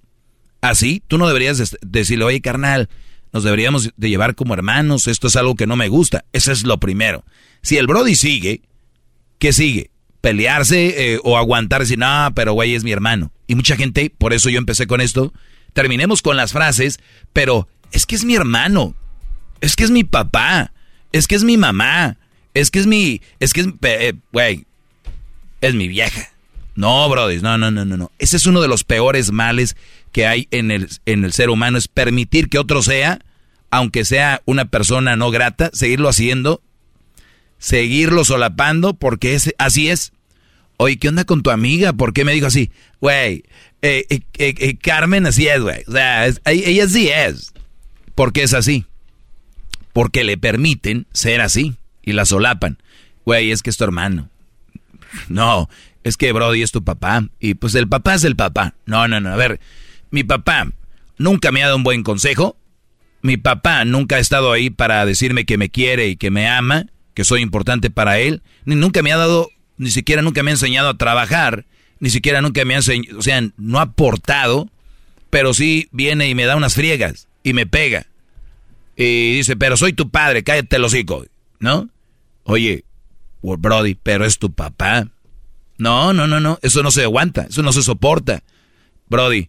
así, 0.60 1.02
tú 1.08 1.18
no 1.18 1.26
deberías 1.26 1.76
decirle, 1.80 2.24
oye 2.24 2.40
carnal, 2.40 2.88
nos 3.32 3.42
deberíamos 3.42 3.90
de 3.96 4.08
llevar 4.08 4.34
como 4.34 4.54
hermanos, 4.54 5.08
esto 5.08 5.26
es 5.26 5.36
algo 5.36 5.56
que 5.56 5.66
no 5.66 5.76
me 5.76 5.88
gusta. 5.88 6.24
Eso 6.32 6.52
es 6.52 6.62
lo 6.62 6.78
primero. 6.78 7.24
Si 7.62 7.78
el 7.78 7.86
Brody 7.86 8.14
sigue, 8.14 8.62
¿qué 9.38 9.52
sigue? 9.52 9.90
Pelearse 10.20 11.14
eh, 11.14 11.20
o 11.24 11.36
aguantar 11.36 11.80
y 11.80 11.84
decir, 11.84 11.98
no, 11.98 12.30
pero 12.34 12.52
güey 12.52 12.74
es 12.74 12.84
mi 12.84 12.92
hermano. 12.92 13.32
Y 13.46 13.56
mucha 13.56 13.76
gente, 13.76 14.12
por 14.16 14.32
eso 14.32 14.50
yo 14.50 14.58
empecé 14.58 14.86
con 14.86 15.00
esto, 15.00 15.32
terminemos 15.74 16.22
con 16.22 16.38
las 16.38 16.52
frases, 16.52 16.98
pero 17.34 17.68
es 17.92 18.06
que 18.06 18.14
es 18.14 18.24
mi 18.24 18.34
hermano, 18.34 18.94
es 19.60 19.76
que 19.76 19.84
es 19.84 19.90
mi 19.90 20.04
papá, 20.04 20.72
es 21.12 21.26
que 21.26 21.34
es 21.34 21.44
mi 21.44 21.58
mamá, 21.58 22.16
es 22.54 22.70
que 22.70 22.78
es 22.78 22.86
mi, 22.86 23.20
es 23.40 23.52
que 23.52 23.60
es, 23.60 23.68
eh, 23.82 24.14
güey, 24.32 24.64
es 25.60 25.74
mi 25.74 25.88
vieja. 25.88 26.30
No, 26.76 27.08
brother, 27.08 27.42
no, 27.42 27.56
no, 27.58 27.70
no, 27.70 27.84
no, 27.84 27.96
no. 27.96 28.10
Ese 28.18 28.36
es 28.36 28.46
uno 28.46 28.60
de 28.60 28.68
los 28.68 28.82
peores 28.84 29.30
males 29.30 29.76
que 30.12 30.26
hay 30.26 30.48
en 30.50 30.70
el, 30.70 30.88
en 31.06 31.24
el 31.24 31.32
ser 31.32 31.50
humano, 31.50 31.78
es 31.78 31.88
permitir 31.88 32.48
que 32.48 32.58
otro 32.58 32.82
sea, 32.82 33.20
aunque 33.70 34.04
sea 34.04 34.42
una 34.44 34.64
persona 34.64 35.16
no 35.16 35.30
grata, 35.30 35.70
seguirlo 35.72 36.08
haciendo, 36.08 36.62
seguirlo 37.58 38.24
solapando, 38.24 38.94
porque 38.94 39.34
es, 39.34 39.54
así 39.58 39.88
es. 39.88 40.12
Oye, 40.76 40.96
¿qué 40.98 41.08
onda 41.08 41.24
con 41.24 41.42
tu 41.42 41.50
amiga? 41.50 41.92
¿Por 41.92 42.12
qué 42.12 42.24
me 42.24 42.32
dijo 42.32 42.46
así? 42.46 42.70
Güey, 43.00 43.44
eh, 43.86 44.06
eh, 44.08 44.22
eh, 44.38 44.78
Carmen 44.78 45.26
así 45.26 45.46
es, 45.46 45.60
güey. 45.60 45.82
O 45.86 45.92
sea, 45.92 46.26
ella 46.46 46.88
sí 46.88 47.10
es. 47.10 47.52
¿Por 48.14 48.32
qué 48.32 48.42
es 48.42 48.54
así? 48.54 48.86
Porque 49.92 50.24
le 50.24 50.38
permiten 50.38 51.06
ser 51.12 51.42
así 51.42 51.74
y 52.02 52.14
la 52.14 52.24
solapan. 52.24 52.78
Güey, 53.26 53.50
es 53.50 53.62
que 53.62 53.68
es 53.68 53.76
tu 53.76 53.84
hermano. 53.84 54.30
No, 55.28 55.68
es 56.02 56.16
que 56.16 56.32
Brody 56.32 56.62
es 56.62 56.72
tu 56.72 56.82
papá. 56.82 57.28
Y 57.40 57.54
pues 57.54 57.74
el 57.74 57.86
papá 57.86 58.14
es 58.14 58.24
el 58.24 58.36
papá. 58.36 58.74
No, 58.86 59.06
no, 59.06 59.20
no. 59.20 59.30
A 59.30 59.36
ver, 59.36 59.60
mi 60.10 60.24
papá 60.24 60.72
nunca 61.18 61.52
me 61.52 61.62
ha 61.62 61.66
dado 61.66 61.76
un 61.76 61.84
buen 61.84 62.02
consejo. 62.04 62.56
Mi 63.20 63.36
papá 63.36 63.84
nunca 63.84 64.16
ha 64.16 64.20
estado 64.20 64.50
ahí 64.52 64.70
para 64.70 65.04
decirme 65.04 65.44
que 65.44 65.58
me 65.58 65.68
quiere 65.68 66.08
y 66.08 66.16
que 66.16 66.30
me 66.30 66.48
ama, 66.48 66.86
que 67.12 67.24
soy 67.24 67.42
importante 67.42 67.90
para 67.90 68.18
él. 68.18 68.42
Ni 68.64 68.76
nunca 68.76 69.02
me 69.02 69.12
ha 69.12 69.18
dado, 69.18 69.50
ni 69.76 69.90
siquiera 69.90 70.22
nunca 70.22 70.42
me 70.42 70.52
ha 70.52 70.54
enseñado 70.54 70.88
a 70.88 70.96
trabajar 70.96 71.66
ni 72.04 72.10
siquiera 72.10 72.42
nunca 72.42 72.62
me 72.66 72.74
ha 72.74 72.76
enseñado, 72.76 73.18
o 73.18 73.22
sea, 73.22 73.40
no 73.56 73.78
ha 73.78 73.84
aportado, 73.84 74.68
pero 75.30 75.54
sí 75.54 75.88
viene 75.90 76.28
y 76.28 76.34
me 76.34 76.44
da 76.44 76.54
unas 76.54 76.74
friegas 76.74 77.28
y 77.42 77.54
me 77.54 77.64
pega. 77.64 78.04
Y 78.94 79.36
dice, 79.36 79.56
pero 79.56 79.78
soy 79.78 79.94
tu 79.94 80.10
padre, 80.10 80.44
cállate 80.44 80.76
el 80.76 80.84
hocico, 80.84 81.24
¿no? 81.60 81.88
Oye, 82.42 82.84
Brody, 83.40 83.94
pero 83.94 84.26
es 84.26 84.38
tu 84.38 84.52
papá. 84.52 85.08
No, 85.78 86.12
no, 86.12 86.26
no, 86.26 86.40
no, 86.40 86.58
eso 86.60 86.82
no 86.82 86.90
se 86.90 87.04
aguanta, 87.04 87.46
eso 87.48 87.62
no 87.62 87.72
se 87.72 87.82
soporta. 87.82 88.42
Brody, 89.08 89.48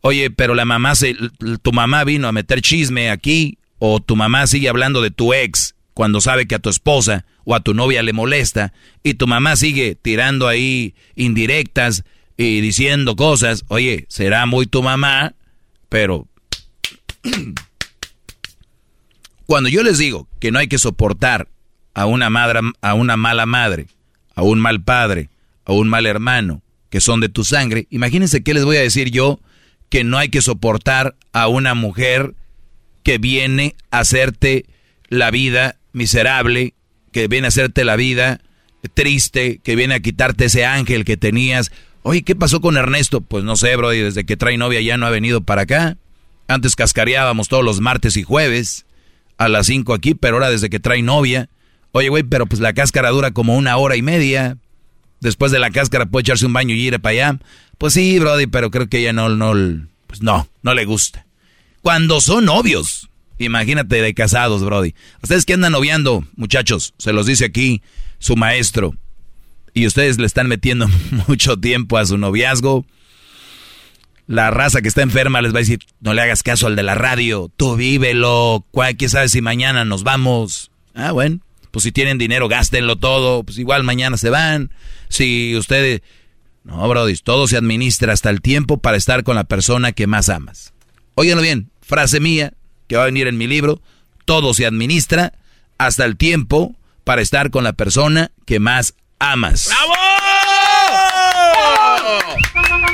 oye, 0.00 0.30
pero 0.30 0.54
la 0.54 0.64
mamá 0.64 0.94
se, 0.94 1.14
tu 1.60 1.70
mamá 1.70 2.04
vino 2.04 2.28
a 2.28 2.32
meter 2.32 2.62
chisme 2.62 3.10
aquí, 3.10 3.58
o 3.78 4.00
tu 4.00 4.16
mamá 4.16 4.46
sigue 4.46 4.70
hablando 4.70 5.02
de 5.02 5.10
tu 5.10 5.34
ex 5.34 5.74
cuando 6.00 6.22
sabe 6.22 6.46
que 6.46 6.54
a 6.54 6.58
tu 6.58 6.70
esposa 6.70 7.26
o 7.44 7.54
a 7.54 7.60
tu 7.60 7.74
novia 7.74 8.02
le 8.02 8.14
molesta 8.14 8.72
y 9.02 9.12
tu 9.12 9.26
mamá 9.26 9.54
sigue 9.54 9.98
tirando 10.00 10.48
ahí 10.48 10.94
indirectas 11.14 12.04
y 12.38 12.62
diciendo 12.62 13.16
cosas, 13.16 13.66
oye, 13.68 14.06
será 14.08 14.46
muy 14.46 14.64
tu 14.64 14.82
mamá, 14.82 15.34
pero 15.90 16.26
cuando 19.44 19.68
yo 19.68 19.82
les 19.82 19.98
digo 19.98 20.26
que 20.38 20.50
no 20.50 20.58
hay 20.58 20.68
que 20.68 20.78
soportar 20.78 21.48
a 21.92 22.06
una 22.06 22.30
madre, 22.30 22.60
a 22.80 22.94
una 22.94 23.18
mala 23.18 23.44
madre, 23.44 23.86
a 24.34 24.42
un 24.42 24.58
mal 24.58 24.82
padre, 24.82 25.28
a 25.66 25.74
un 25.74 25.86
mal 25.90 26.06
hermano, 26.06 26.62
que 26.88 27.02
son 27.02 27.20
de 27.20 27.28
tu 27.28 27.44
sangre, 27.44 27.88
imagínense 27.90 28.42
qué 28.42 28.54
les 28.54 28.64
voy 28.64 28.78
a 28.78 28.80
decir 28.80 29.10
yo 29.10 29.38
que 29.90 30.02
no 30.02 30.16
hay 30.16 30.30
que 30.30 30.40
soportar 30.40 31.14
a 31.34 31.48
una 31.48 31.74
mujer 31.74 32.36
que 33.02 33.18
viene 33.18 33.76
a 33.90 33.98
hacerte 33.98 34.64
la 35.10 35.30
vida 35.30 35.76
miserable 35.92 36.74
que 37.12 37.28
viene 37.28 37.46
a 37.46 37.48
hacerte 37.48 37.84
la 37.84 37.96
vida 37.96 38.40
triste, 38.94 39.60
que 39.62 39.76
viene 39.76 39.94
a 39.94 40.00
quitarte 40.00 40.46
ese 40.46 40.64
ángel 40.64 41.04
que 41.04 41.16
tenías, 41.16 41.70
Oye, 42.02 42.22
¿qué 42.22 42.34
pasó 42.34 42.60
con 42.60 42.76
Ernesto? 42.76 43.20
Pues 43.20 43.44
no 43.44 43.56
sé, 43.56 43.76
bro, 43.76 43.92
y 43.92 44.00
desde 44.00 44.24
que 44.24 44.36
trae 44.36 44.56
novia 44.56 44.80
ya 44.80 44.96
no 44.96 45.06
ha 45.06 45.10
venido 45.10 45.42
para 45.42 45.62
acá. 45.62 45.98
Antes 46.48 46.74
cascareábamos 46.74 47.48
todos 47.48 47.64
los 47.64 47.80
martes 47.80 48.16
y 48.16 48.22
jueves 48.22 48.86
a 49.36 49.48
las 49.48 49.66
5 49.66 49.92
aquí, 49.92 50.14
pero 50.14 50.36
ahora 50.36 50.50
desde 50.50 50.70
que 50.70 50.80
trae 50.80 51.02
novia. 51.02 51.50
Oye, 51.92 52.08
güey, 52.08 52.22
pero 52.22 52.46
pues 52.46 52.60
la 52.60 52.72
cáscara 52.72 53.10
dura 53.10 53.32
como 53.32 53.56
una 53.56 53.76
hora 53.76 53.96
y 53.96 54.02
media. 54.02 54.56
Después 55.20 55.52
de 55.52 55.58
la 55.58 55.70
cáscara 55.70 56.06
puede 56.06 56.22
echarse 56.22 56.46
un 56.46 56.54
baño 56.54 56.74
y 56.74 56.86
ir 56.86 56.98
para 57.00 57.12
allá. 57.12 57.38
Pues 57.76 57.92
sí, 57.92 58.18
Brody, 58.18 58.46
pero 58.46 58.70
creo 58.70 58.88
que 58.88 59.00
ella 59.00 59.12
no, 59.12 59.28
no, 59.28 59.52
pues 60.06 60.22
no, 60.22 60.48
no 60.62 60.74
le 60.74 60.86
gusta. 60.86 61.26
Cuando 61.82 62.22
son 62.22 62.46
novios, 62.46 63.09
imagínate 63.44 64.00
de 64.00 64.14
casados, 64.14 64.64
Brody. 64.64 64.94
Ustedes 65.22 65.44
que 65.44 65.54
andan 65.54 65.72
noviando, 65.72 66.24
muchachos, 66.36 66.94
se 66.98 67.12
los 67.12 67.26
dice 67.26 67.46
aquí 67.46 67.82
su 68.18 68.36
maestro. 68.36 68.94
Y 69.72 69.86
ustedes 69.86 70.18
le 70.18 70.26
están 70.26 70.48
metiendo 70.48 70.88
mucho 71.28 71.58
tiempo 71.58 71.98
a 71.98 72.06
su 72.06 72.18
noviazgo. 72.18 72.84
La 74.26 74.50
raza 74.50 74.80
que 74.80 74.88
está 74.88 75.02
enferma 75.02 75.42
les 75.42 75.52
va 75.52 75.58
a 75.58 75.62
decir, 75.62 75.80
no 76.00 76.14
le 76.14 76.22
hagas 76.22 76.42
caso 76.42 76.68
al 76.68 76.76
de 76.76 76.84
la 76.84 76.94
radio, 76.94 77.50
tú 77.56 77.74
vívelo, 77.74 78.64
quién 78.96 79.10
sabe 79.10 79.28
si 79.28 79.40
mañana 79.40 79.84
nos 79.84 80.04
vamos. 80.04 80.70
Ah, 80.94 81.10
bueno, 81.10 81.40
pues 81.72 81.82
si 81.82 81.90
tienen 81.90 82.18
dinero, 82.18 82.46
gástenlo 82.46 82.96
todo, 82.96 83.42
pues 83.42 83.58
igual 83.58 83.82
mañana 83.82 84.16
se 84.16 84.30
van. 84.30 84.70
Si 85.08 85.56
ustedes... 85.56 86.02
No, 86.62 86.86
Brody, 86.88 87.16
todo 87.16 87.48
se 87.48 87.56
administra 87.56 88.12
hasta 88.12 88.30
el 88.30 88.40
tiempo 88.42 88.76
para 88.76 88.98
estar 88.98 89.24
con 89.24 89.34
la 89.34 89.44
persona 89.44 89.92
que 89.92 90.06
más 90.06 90.28
amas. 90.28 90.74
Óiganlo 91.14 91.42
bien, 91.42 91.70
frase 91.80 92.20
mía, 92.20 92.52
que 92.90 92.96
va 92.96 93.04
a 93.04 93.06
venir 93.06 93.28
en 93.28 93.38
mi 93.38 93.46
libro, 93.46 93.80
todo 94.24 94.52
se 94.52 94.66
administra 94.66 95.32
hasta 95.78 96.04
el 96.04 96.16
tiempo 96.16 96.74
para 97.04 97.22
estar 97.22 97.52
con 97.52 97.62
la 97.62 97.72
persona 97.72 98.32
que 98.46 98.58
más 98.58 98.94
amas. 99.20 99.68
¡Bravo! 99.68 99.92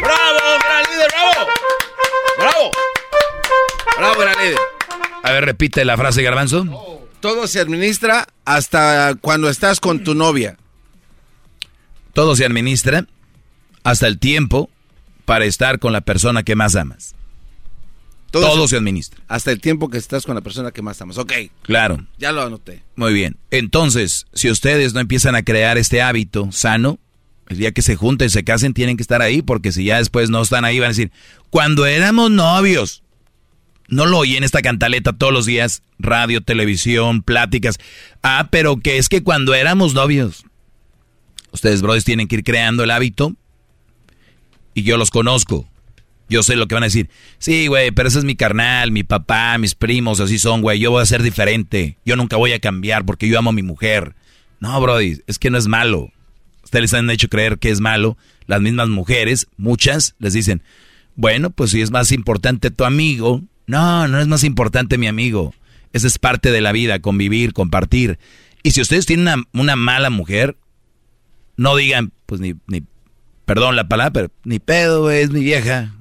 ¡Bravo, 0.02 0.38
gran 0.62 0.82
líder, 0.92 1.08
bravo! 1.08 1.48
¡Bravo! 2.38 2.70
¡Bravo, 3.96 4.20
gran 4.20 4.36
líder! 4.38 4.58
A 5.22 5.32
ver, 5.32 5.46
repite 5.46 5.82
la 5.86 5.96
frase, 5.96 6.22
Garbanzo. 6.22 7.08
Todo 7.20 7.46
se 7.46 7.60
administra 7.60 8.26
hasta 8.44 9.14
cuando 9.18 9.48
estás 9.48 9.80
con 9.80 10.04
tu 10.04 10.14
novia. 10.14 10.58
Todo 12.12 12.36
se 12.36 12.44
administra 12.44 13.06
hasta 13.82 14.06
el 14.06 14.18
tiempo 14.18 14.68
para 15.24 15.46
estar 15.46 15.78
con 15.78 15.94
la 15.94 16.02
persona 16.02 16.42
que 16.42 16.54
más 16.54 16.76
amas. 16.76 17.15
Todo, 18.40 18.68
se, 18.68 18.76
administra. 18.76 19.20
Hasta 19.28 19.52
el 19.52 19.60
tiempo 19.60 19.90
que 19.90 19.98
estás 19.98 20.24
con 20.24 20.34
la 20.34 20.40
persona 20.40 20.70
que 20.70 20.82
más 20.82 21.00
amas. 21.00 21.18
Ok. 21.18 21.32
Claro. 21.62 22.06
Ya 22.18 22.32
lo 22.32 22.42
anoté. 22.42 22.82
Muy 22.94 23.12
bien. 23.12 23.36
Entonces, 23.50 24.26
si 24.32 24.50
ustedes 24.50 24.94
no 24.94 25.00
empiezan 25.00 25.34
a 25.34 25.42
crear 25.42 25.78
este 25.78 26.02
hábito 26.02 26.48
sano, 26.52 26.98
el 27.48 27.58
día 27.58 27.72
que 27.72 27.82
se 27.82 27.96
junten, 27.96 28.30
se 28.30 28.44
casen, 28.44 28.74
tienen 28.74 28.96
que 28.96 29.02
estar 29.02 29.22
ahí, 29.22 29.42
porque 29.42 29.72
si 29.72 29.84
ya 29.84 29.98
después 29.98 30.30
no 30.30 30.42
están 30.42 30.64
ahí, 30.64 30.78
van 30.78 30.86
a 30.86 30.88
decir, 30.88 31.12
cuando 31.50 31.86
éramos 31.86 32.30
novios. 32.30 33.02
No 33.88 34.04
lo 34.04 34.18
oí 34.18 34.36
en 34.36 34.42
esta 34.42 34.62
cantaleta 34.62 35.12
todos 35.12 35.32
los 35.32 35.46
días, 35.46 35.84
radio, 35.98 36.40
televisión, 36.40 37.22
pláticas. 37.22 37.78
Ah, 38.20 38.48
pero 38.50 38.78
que 38.78 38.98
es 38.98 39.08
que 39.08 39.22
cuando 39.22 39.54
éramos 39.54 39.94
novios. 39.94 40.44
Ustedes, 41.52 41.82
brothers, 41.82 42.04
tienen 42.04 42.26
que 42.26 42.36
ir 42.36 42.44
creando 42.44 42.82
el 42.82 42.90
hábito 42.90 43.36
y 44.74 44.82
yo 44.82 44.96
los 44.96 45.10
conozco. 45.10 45.68
Yo 46.28 46.42
sé 46.42 46.56
lo 46.56 46.66
que 46.66 46.74
van 46.74 46.82
a 46.82 46.86
decir. 46.86 47.08
Sí, 47.38 47.68
güey, 47.68 47.92
pero 47.92 48.08
ese 48.08 48.18
es 48.18 48.24
mi 48.24 48.34
carnal, 48.34 48.90
mi 48.90 49.04
papá, 49.04 49.56
mis 49.58 49.74
primos, 49.74 50.20
así 50.20 50.38
son, 50.38 50.60
güey. 50.60 50.80
Yo 50.80 50.90
voy 50.90 51.02
a 51.02 51.06
ser 51.06 51.22
diferente. 51.22 51.98
Yo 52.04 52.16
nunca 52.16 52.36
voy 52.36 52.52
a 52.52 52.58
cambiar 52.58 53.04
porque 53.04 53.28
yo 53.28 53.38
amo 53.38 53.50
a 53.50 53.52
mi 53.52 53.62
mujer. 53.62 54.14
No, 54.60 54.80
Brody, 54.80 55.20
es 55.26 55.38
que 55.38 55.50
no 55.50 55.58
es 55.58 55.68
malo. 55.68 56.10
Ustedes 56.64 56.82
les 56.82 56.94
han 56.94 57.10
hecho 57.10 57.28
creer 57.28 57.58
que 57.58 57.70
es 57.70 57.80
malo. 57.80 58.16
Las 58.46 58.60
mismas 58.60 58.88
mujeres, 58.88 59.46
muchas, 59.56 60.14
les 60.18 60.32
dicen, 60.32 60.62
bueno, 61.14 61.50
pues 61.50 61.70
si 61.70 61.80
es 61.80 61.90
más 61.90 62.10
importante 62.12 62.70
tu 62.70 62.84
amigo. 62.84 63.42
No, 63.66 64.08
no 64.08 64.20
es 64.20 64.26
más 64.26 64.44
importante 64.44 64.98
mi 64.98 65.06
amigo. 65.06 65.54
Esa 65.92 66.06
es 66.06 66.18
parte 66.18 66.50
de 66.50 66.60
la 66.60 66.72
vida, 66.72 67.00
convivir, 67.00 67.52
compartir. 67.52 68.18
Y 68.62 68.72
si 68.72 68.80
ustedes 68.80 69.06
tienen 69.06 69.28
una, 69.28 69.44
una 69.52 69.76
mala 69.76 70.10
mujer, 70.10 70.56
no 71.56 71.76
digan, 71.76 72.12
pues 72.26 72.40
ni, 72.40 72.54
ni 72.66 72.82
perdón 73.44 73.76
la 73.76 73.88
palabra, 73.88 74.12
pero 74.12 74.30
ni 74.44 74.58
pedo, 74.58 75.10
es 75.10 75.30
mi 75.30 75.40
vieja. 75.40 75.95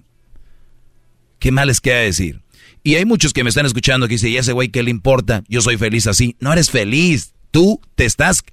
¿Qué 1.46 1.52
mal 1.52 1.68
les 1.68 1.80
queda 1.80 1.98
decir? 1.98 2.42
Y 2.82 2.96
hay 2.96 3.06
muchos 3.06 3.32
que 3.32 3.44
me 3.44 3.50
están 3.50 3.68
escuchando 3.68 4.08
que 4.08 4.16
dicen, 4.16 4.32
¿y 4.32 4.38
ese 4.38 4.52
güey 4.52 4.70
qué 4.70 4.82
le 4.82 4.90
importa? 4.90 5.44
Yo 5.48 5.62
soy 5.62 5.78
feliz 5.78 6.08
así. 6.08 6.36
No 6.40 6.52
eres 6.52 6.72
feliz. 6.72 7.34
Tú 7.52 7.80
te 7.94 8.06
estás 8.06 8.44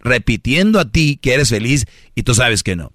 repitiendo 0.00 0.80
a 0.80 0.84
ti 0.84 1.18
que 1.22 1.32
eres 1.32 1.48
feliz 1.48 1.86
y 2.14 2.24
tú 2.24 2.34
sabes 2.34 2.62
que 2.62 2.76
no. 2.76 2.92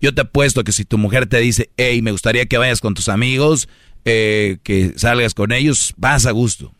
Yo 0.00 0.14
te 0.14 0.22
apuesto 0.22 0.64
que 0.64 0.72
si 0.72 0.86
tu 0.86 0.96
mujer 0.96 1.26
te 1.26 1.38
dice, 1.38 1.68
hey, 1.76 2.00
me 2.00 2.12
gustaría 2.12 2.46
que 2.46 2.56
vayas 2.56 2.80
con 2.80 2.94
tus 2.94 3.10
amigos, 3.10 3.68
eh, 4.06 4.56
que 4.62 4.94
salgas 4.96 5.34
con 5.34 5.52
ellos, 5.52 5.92
vas 5.98 6.24
a 6.24 6.30
gusto. 6.30 6.74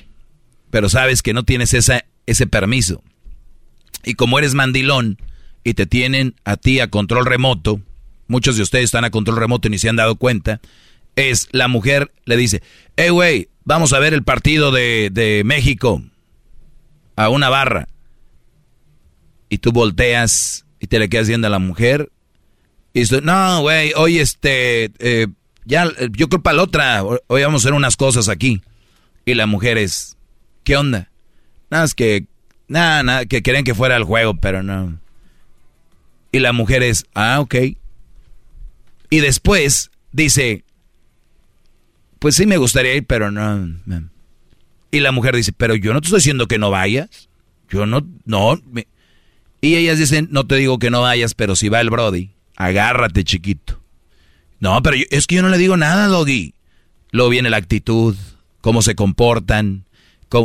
Pero 0.71 0.89
sabes 0.89 1.21
que 1.21 1.35
no 1.35 1.43
tienes 1.43 1.75
ese 1.75 2.47
permiso. 2.47 3.03
Y 4.03 4.15
como 4.15 4.39
eres 4.39 4.55
mandilón, 4.55 5.19
y 5.62 5.75
te 5.75 5.85
tienen 5.85 6.37
a 6.47 6.57
ti 6.57 6.81
a 6.81 6.89
control 6.89 7.27
remoto, 7.27 7.83
muchos 8.29 8.57
de 8.57 8.62
ustedes 8.62 8.87
están 8.87 9.05
a 9.05 9.11
control 9.11 9.37
remoto 9.37 9.69
y 9.69 9.73
ni 9.73 9.79
se 9.79 9.91
han 9.91 9.97
dado 9.97 10.17
cuenta, 10.17 10.62
es 11.17 11.49
la 11.53 11.69
mujer 11.69 12.13
le 12.25 12.37
dice, 12.37 12.63
hey 12.97 13.09
güey, 13.09 13.49
vamos 13.65 13.93
a 13.93 13.99
ver 13.99 14.15
el 14.15 14.23
partido 14.23 14.71
de, 14.71 15.11
de 15.11 15.43
México 15.45 16.03
a 17.17 17.29
una 17.31 17.49
barra. 17.49 17.89
Y 19.49 19.59
tú 19.59 19.73
volteas 19.73 20.67
y 20.79 20.87
te 20.87 20.99
le 20.99 21.09
quedas 21.09 21.29
viendo 21.29 21.47
a 21.47 21.51
la 21.51 21.59
mujer. 21.59 22.11
Y 22.93 23.01
dices, 23.01 23.23
no, 23.23 23.61
güey, 23.63 23.93
hoy 23.97 24.19
este, 24.19 24.91
eh, 24.99 25.27
ya, 25.65 25.87
yo 26.13 26.29
creo 26.29 26.43
para 26.43 26.57
la 26.57 26.63
otra, 26.63 27.05
hoy 27.05 27.43
vamos 27.43 27.63
a 27.63 27.63
hacer 27.65 27.75
unas 27.75 27.97
cosas 27.97 28.29
aquí. 28.29 28.63
Y 29.25 29.35
la 29.35 29.47
mujer 29.47 29.79
es, 29.79 30.17
¿qué 30.65 30.77
onda? 30.77 31.11
Nada, 31.71 31.85
es 31.85 31.95
que, 31.95 32.27
nada, 32.69 33.03
nada, 33.03 33.27
que 33.27 33.43
querían 33.43 33.65
que 33.65 33.75
fuera 33.75 33.97
el 33.97 34.05
juego, 34.05 34.35
pero 34.37 34.63
no. 34.63 34.99
Y 36.33 36.39
la 36.39 36.53
mujer 36.53 36.83
es, 36.83 37.05
ah, 37.15 37.41
ok. 37.41 37.55
Y 39.11 39.19
después 39.21 39.91
dice, 40.13 40.65
pues 42.19 42.37
sí 42.37 42.47
me 42.47 42.57
gustaría 42.57 42.95
ir, 42.95 43.07
pero 43.07 43.31
no. 43.31 43.69
Y 44.91 45.01
la 45.01 45.13
mujer 45.13 45.37
dice, 45.37 45.53
pero 45.53 45.75
yo 45.75 45.93
no 45.93 46.01
te 46.01 46.07
estoy 46.07 46.19
diciendo 46.19 46.49
que 46.49 46.59
no 46.59 46.71
vayas. 46.71 47.29
Yo 47.69 47.87
no, 47.87 48.07
no. 48.25 48.61
Y 49.61 49.77
ellas 49.77 49.99
dicen, 49.99 50.29
no 50.31 50.47
te 50.47 50.57
digo 50.57 50.79
que 50.79 50.91
no 50.91 51.03
vayas, 51.03 51.35
pero 51.35 51.57
si 51.57 51.69
va 51.69 51.81
el 51.81 51.91
Brody, 51.91 52.31
agárrate 52.57 53.25
chiquito. 53.25 53.81
No, 54.61 54.83
pero 54.83 54.97
es 55.11 55.27
que 55.27 55.37
yo 55.37 55.43
no 55.43 55.49
le 55.49 55.59
digo 55.59 55.77
nada, 55.77 56.07
Doggy. 56.07 56.55
Luego 57.11 57.31
viene 57.31 57.51
la 57.51 57.57
actitud, 57.57 58.17
cómo 58.61 58.83
se 58.83 58.95
comportan. 58.95 59.85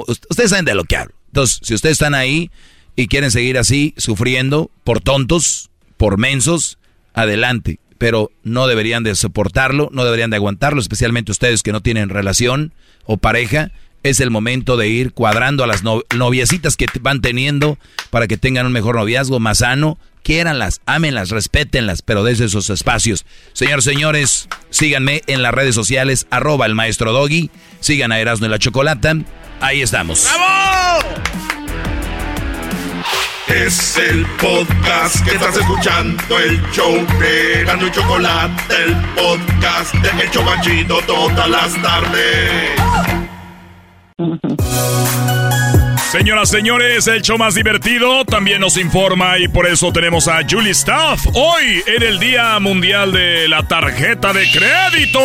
ustedes 0.07 0.49
saben 0.49 0.65
de 0.65 0.75
lo 0.75 0.83
que 0.83 0.97
hablo. 0.97 1.15
Entonces, 1.27 1.59
si 1.63 1.73
ustedes 1.73 1.93
están 1.93 2.13
ahí 2.13 2.51
y 2.95 3.07
quieren 3.07 3.31
seguir 3.31 3.57
así, 3.57 3.93
sufriendo 3.97 4.69
por 4.83 4.99
tontos, 4.99 5.69
por 5.97 6.17
mensos, 6.17 6.77
adelante. 7.13 7.79
Pero 8.01 8.31
no 8.41 8.65
deberían 8.65 9.03
de 9.03 9.13
soportarlo, 9.13 9.89
no 9.93 10.03
deberían 10.03 10.31
de 10.31 10.37
aguantarlo, 10.37 10.81
especialmente 10.81 11.31
ustedes 11.31 11.61
que 11.61 11.71
no 11.71 11.81
tienen 11.81 12.09
relación 12.09 12.73
o 13.05 13.17
pareja. 13.17 13.69
Es 14.01 14.19
el 14.21 14.31
momento 14.31 14.75
de 14.75 14.87
ir 14.87 15.13
cuadrando 15.13 15.63
a 15.63 15.67
las 15.67 15.83
noviecitas 15.83 16.77
que 16.77 16.87
van 16.99 17.21
teniendo 17.21 17.77
para 18.09 18.25
que 18.25 18.37
tengan 18.37 18.65
un 18.65 18.71
mejor 18.71 18.95
noviazgo, 18.95 19.39
más 19.39 19.59
sano. 19.59 19.99
Quiéranlas, 20.23 20.81
ámenlas, 20.87 21.29
respétenlas, 21.29 22.01
pero 22.01 22.23
desde 22.23 22.45
esos 22.45 22.71
espacios. 22.71 23.23
Señores, 23.53 23.85
señores, 23.85 24.47
síganme 24.71 25.21
en 25.27 25.43
las 25.43 25.53
redes 25.53 25.75
sociales, 25.75 26.25
arroba 26.31 26.65
el 26.65 26.73
maestro 26.73 27.13
Doggy. 27.13 27.51
Sigan 27.81 28.11
a 28.11 28.19
Erasmo 28.19 28.47
y 28.47 28.49
la 28.49 28.57
Chocolata. 28.57 29.15
Ahí 29.59 29.83
estamos. 29.83 30.27
¡Bravo! 30.33 31.60
Es 33.53 33.97
el 33.97 34.25
podcast 34.39 35.25
que 35.25 35.31
estás 35.31 35.57
escuchando, 35.57 36.39
el 36.39 36.61
show 36.71 37.05
de 37.19 37.65
Gano 37.65 37.85
y 37.85 37.91
Chocolate, 37.91 38.75
el 38.85 38.95
podcast 39.15 39.93
de 39.95 40.23
El 40.23 40.31
Chocachito 40.31 41.01
todas 41.05 41.49
las 41.49 41.81
tardes. 41.81 42.71
Señoras, 46.11 46.49
señores, 46.49 47.07
el 47.07 47.21
show 47.21 47.37
más 47.37 47.55
divertido 47.55 48.23
también 48.23 48.61
nos 48.61 48.77
informa 48.77 49.37
y 49.37 49.49
por 49.49 49.67
eso 49.67 49.91
tenemos 49.91 50.29
a 50.29 50.39
Julie 50.49 50.71
Staff 50.71 51.25
hoy 51.33 51.83
en 51.87 52.03
el 52.03 52.19
Día 52.19 52.57
Mundial 52.59 53.11
de 53.11 53.49
la 53.49 53.67
Tarjeta 53.67 54.31
de 54.31 54.45
Crédito. 54.51 55.19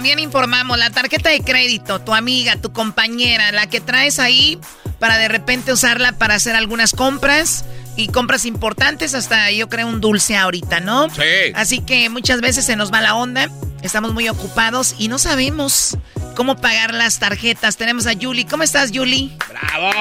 También 0.00 0.18
informamos, 0.18 0.78
la 0.78 0.88
tarjeta 0.88 1.28
de 1.28 1.42
crédito, 1.42 2.00
tu 2.00 2.14
amiga, 2.14 2.56
tu 2.56 2.72
compañera, 2.72 3.52
la 3.52 3.66
que 3.66 3.82
traes 3.82 4.18
ahí 4.18 4.58
para 4.98 5.18
de 5.18 5.28
repente 5.28 5.74
usarla 5.74 6.12
para 6.12 6.36
hacer 6.36 6.56
algunas 6.56 6.94
compras 6.94 7.66
y 7.96 8.08
compras 8.08 8.46
importantes, 8.46 9.12
hasta 9.12 9.50
yo 9.50 9.68
creo 9.68 9.86
un 9.88 10.00
dulce 10.00 10.38
ahorita, 10.38 10.80
¿no? 10.80 11.10
Sí. 11.10 11.52
Así 11.54 11.80
que 11.80 12.08
muchas 12.08 12.40
veces 12.40 12.64
se 12.64 12.76
nos 12.76 12.90
va 12.90 13.02
la 13.02 13.14
onda, 13.14 13.50
estamos 13.82 14.14
muy 14.14 14.26
ocupados 14.30 14.94
y 14.98 15.08
no 15.08 15.18
sabemos 15.18 15.98
cómo 16.34 16.56
pagar 16.56 16.94
las 16.94 17.18
tarjetas. 17.18 17.76
Tenemos 17.76 18.06
a 18.06 18.12
Julie. 18.18 18.46
¿Cómo 18.46 18.62
estás, 18.62 18.92
Julie? 18.94 19.36
¡Bravo! 19.50 19.92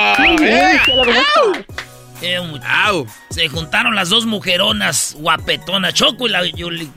Se 3.32 3.50
juntaron 3.50 3.96
las 3.96 4.08
dos 4.08 4.26
mujeronas 4.26 5.18
guapetonas, 5.20 5.94
Choco 5.94 6.26
y 6.26 6.30
la 6.30 6.46
Yuli. 6.46 6.90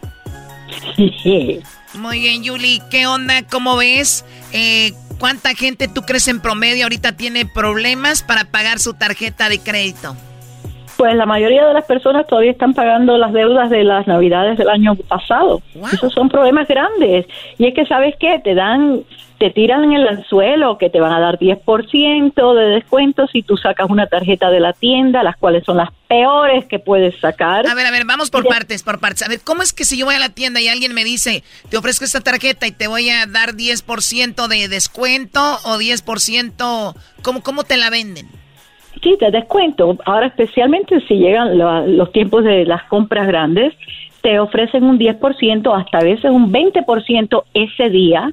Muy 1.95 2.21
bien, 2.21 2.43
Yuli. 2.43 2.83
¿Qué 2.91 3.07
onda? 3.07 3.43
¿Cómo 3.43 3.77
ves? 3.77 4.25
Eh, 4.53 4.93
¿Cuánta 5.19 5.55
gente 5.55 5.89
tú 5.89 6.03
crees 6.03 6.27
en 6.29 6.41
promedio 6.41 6.85
ahorita 6.85 7.13
tiene 7.17 7.47
problemas 7.47 8.23
para 8.23 8.45
pagar 8.45 8.79
su 8.81 8.95
tarjeta 8.95 9.49
de 9.49 9.59
crédito? 9.59 10.17
Pues 11.03 11.17
la 11.17 11.27
mayoría 11.27 11.67
de 11.67 11.75
las 11.75 11.85
personas 11.85 12.29
todavía 12.29 12.53
están 12.53 12.75
pagando 12.75 13.19
las 13.19 13.33
deudas 13.33 13.71
de 13.71 13.83
las 13.83 14.07
navidades 14.07 14.57
del 14.57 14.69
año 14.69 14.95
pasado. 14.95 15.61
Esos 15.93 16.13
son 16.13 16.29
problemas 16.29 16.69
grandes. 16.69 17.27
Y 17.59 17.67
es 17.67 17.75
que, 17.75 17.85
¿sabes 17.87 18.15
qué? 18.21 18.39
Te 18.39 18.55
dan 18.55 19.03
te 19.41 19.51
tiran 19.51 19.83
en 19.83 19.95
el 19.95 20.07
anzuelo 20.07 20.79
que 20.79 20.91
te 20.91 21.01
van 21.01 21.13
a 21.13 21.19
dar 21.19 21.41
10% 21.41 22.55
de 22.55 22.65
descuento 22.67 23.27
si 23.27 23.43
tú 23.43 23.57
sacas 23.57 23.91
una 23.91 24.07
tarjeta 24.07 24.49
de 24.51 24.61
la 24.61 24.75
tienda, 24.75 25.25
las 25.25 25.37
cuales 25.37 25.65
son 25.65 25.79
las 25.79 25.89
peores 26.07 26.67
que 26.67 26.79
puedes 26.79 27.19
sacar. 27.19 27.67
A 27.67 27.75
ver, 27.75 27.87
a 27.87 27.91
ver, 27.91 28.05
vamos 28.05 28.31
por 28.31 28.47
partes, 28.47 28.85
por 28.85 29.01
partes. 29.01 29.23
A 29.25 29.29
ver, 29.29 29.41
¿cómo 29.43 29.63
es 29.63 29.73
que 29.73 29.85
si 29.85 29.99
yo 29.99 30.07
voy 30.07 30.15
a 30.15 30.21
la 30.21 30.29
tienda 30.29 30.61
y 30.61 30.69
alguien 30.69 30.95
me 30.95 31.03
dice, 31.03 31.43
te 31.69 31.77
ofrezco 31.77 32.05
esta 32.05 32.21
tarjeta 32.21 32.69
y 32.69 32.71
te 32.71 32.87
voy 32.87 33.11
a 33.11 33.27
dar 33.27 33.55
10% 33.55 34.47
de 34.47 34.69
descuento 34.69 35.59
o 35.65 35.79
10%, 35.79 36.95
¿cómo, 37.23 37.43
cómo 37.43 37.65
te 37.65 37.77
la 37.77 37.91
venden? 37.91 38.29
Sí, 39.01 39.17
te 39.19 39.31
descuento. 39.31 39.97
Ahora, 40.05 40.27
especialmente 40.27 41.01
si 41.09 41.15
llegan 41.15 41.59
los 41.97 42.13
tiempos 42.13 42.45
de 42.45 42.65
las 42.67 42.85
compras 42.85 43.27
grandes, 43.27 43.75
te 44.21 44.39
ofrecen 44.39 44.85
un 44.85 44.99
10%, 44.99 45.77
hasta 45.77 45.99
a 45.99 46.03
veces 46.03 46.31
un 46.31 46.53
20% 46.53 47.45
ese 47.55 47.91
día 47.91 48.33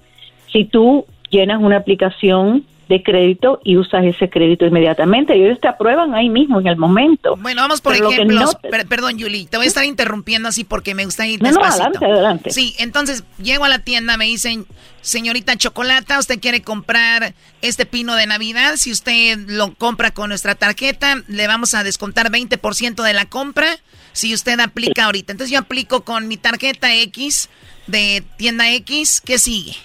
si 0.52 0.65
tú 0.65 1.06
llenas 1.30 1.62
una 1.62 1.78
aplicación 1.78 2.65
de 2.89 3.04
crédito 3.04 3.62
y 3.63 3.78
usas 3.78 4.04
ese 4.04 4.30
crédito 4.30 4.65
inmediatamente. 4.65 5.38
Y 5.38 5.43
ellos 5.43 5.60
te 5.62 5.67
aprueban 5.67 6.15
ahí 6.15 6.28
mismo, 6.28 6.60
en 6.60 6.67
el 6.67 6.75
momento. 6.75 7.36
Bueno, 7.38 7.62
vamos 7.62 7.82
por 7.82 7.95
ejemplo. 7.95 8.52
perdón, 8.89 9.19
Yuli, 9.19 9.45
te 9.45 9.58
voy 9.58 9.67
a 9.67 9.69
estar 9.69 9.86
interrumpiendo 9.86 10.49
así 10.49 10.63
porque 10.63 10.95
me 10.95 11.06
gusta 11.06 11.28
ir 11.28 11.39
despacito. 11.39 11.84
No, 11.84 11.86
adelante, 11.86 12.06
adelante. 12.06 12.49
Sí, 12.49 12.75
entonces 12.80 13.23
llego 13.41 13.63
a 13.63 13.69
la 13.69 13.80
tienda, 13.80 14.17
me 14.17 14.25
dicen, 14.25 14.65
señorita 15.02 15.56
Chocolata, 15.56 16.17
usted 16.17 16.39
quiere 16.39 16.63
comprar 16.63 17.36
este 17.62 17.86
pino 17.86 18.15
de 18.15 18.25
Navidad. 18.25 18.73
Si 18.78 18.91
usted 18.91 19.38
lo 19.47 19.75
compra 19.75 20.10
con 20.10 20.30
nuestra 20.30 20.56
tarjeta, 20.56 21.21
le 21.28 21.45
vamos 21.45 21.75
a 21.75 21.84
descontar 21.84 22.32
20% 22.32 23.04
de 23.04 23.13
la 23.13 23.25
compra 23.25 23.67
si 24.13 24.34
usted 24.34 24.60
aplica 24.60 25.06
ahorita. 25.06 25.32
Entonces 25.32 25.54
yo 25.54 25.60
aplico 25.60 26.02
con 26.02 26.28
mi 26.28 26.38
tarjeta 26.38 26.95
X 26.95 27.49
de 27.86 28.23
tienda 28.38 28.71
X. 28.71 29.21
¿Qué 29.23 29.38
sigue? 29.38 29.75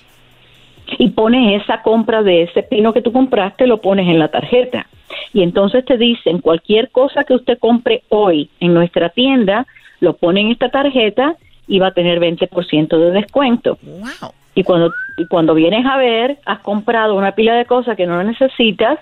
Y 0.99 1.11
pones 1.11 1.63
esa 1.63 1.83
compra 1.83 2.23
de 2.23 2.43
ese 2.43 2.63
pino 2.63 2.93
que 2.93 3.03
tú 3.03 3.13
compraste, 3.13 3.67
lo 3.67 3.79
pones 3.81 4.09
en 4.09 4.19
la 4.19 4.29
tarjeta. 4.29 4.87
Y 5.33 5.43
entonces 5.43 5.85
te 5.85 5.97
dicen, 5.97 6.41
cualquier 6.41 6.91
cosa 6.91 7.25
que 7.25 7.35
usted 7.35 7.59
compre 7.59 8.03
hoy 8.09 8.51
en 8.61 8.75
nuestra 8.75 9.09
tienda, 9.11 9.67
lo 10.01 10.15
pone 10.15 10.41
en 10.41 10.51
esta 10.51 10.69
tarjeta 10.69 11.37
y 11.67 11.79
va 11.79 11.89
a 11.89 11.95
tener 11.95 12.21
20% 12.21 12.99
de 12.99 13.11
descuento. 13.11 13.79
Y 14.55 14.63
cuando, 14.63 14.93
y 15.17 15.27
cuando 15.27 15.55
vienes 15.55 15.85
a 15.87 15.97
ver, 15.97 16.39
has 16.47 16.61
comprado 16.61 17.15
una 17.15 17.33
pila 17.33 17.55
de 17.55 17.65
cosas 17.65 17.97
que 17.97 18.07
no 18.07 18.23
necesitas 18.23 18.99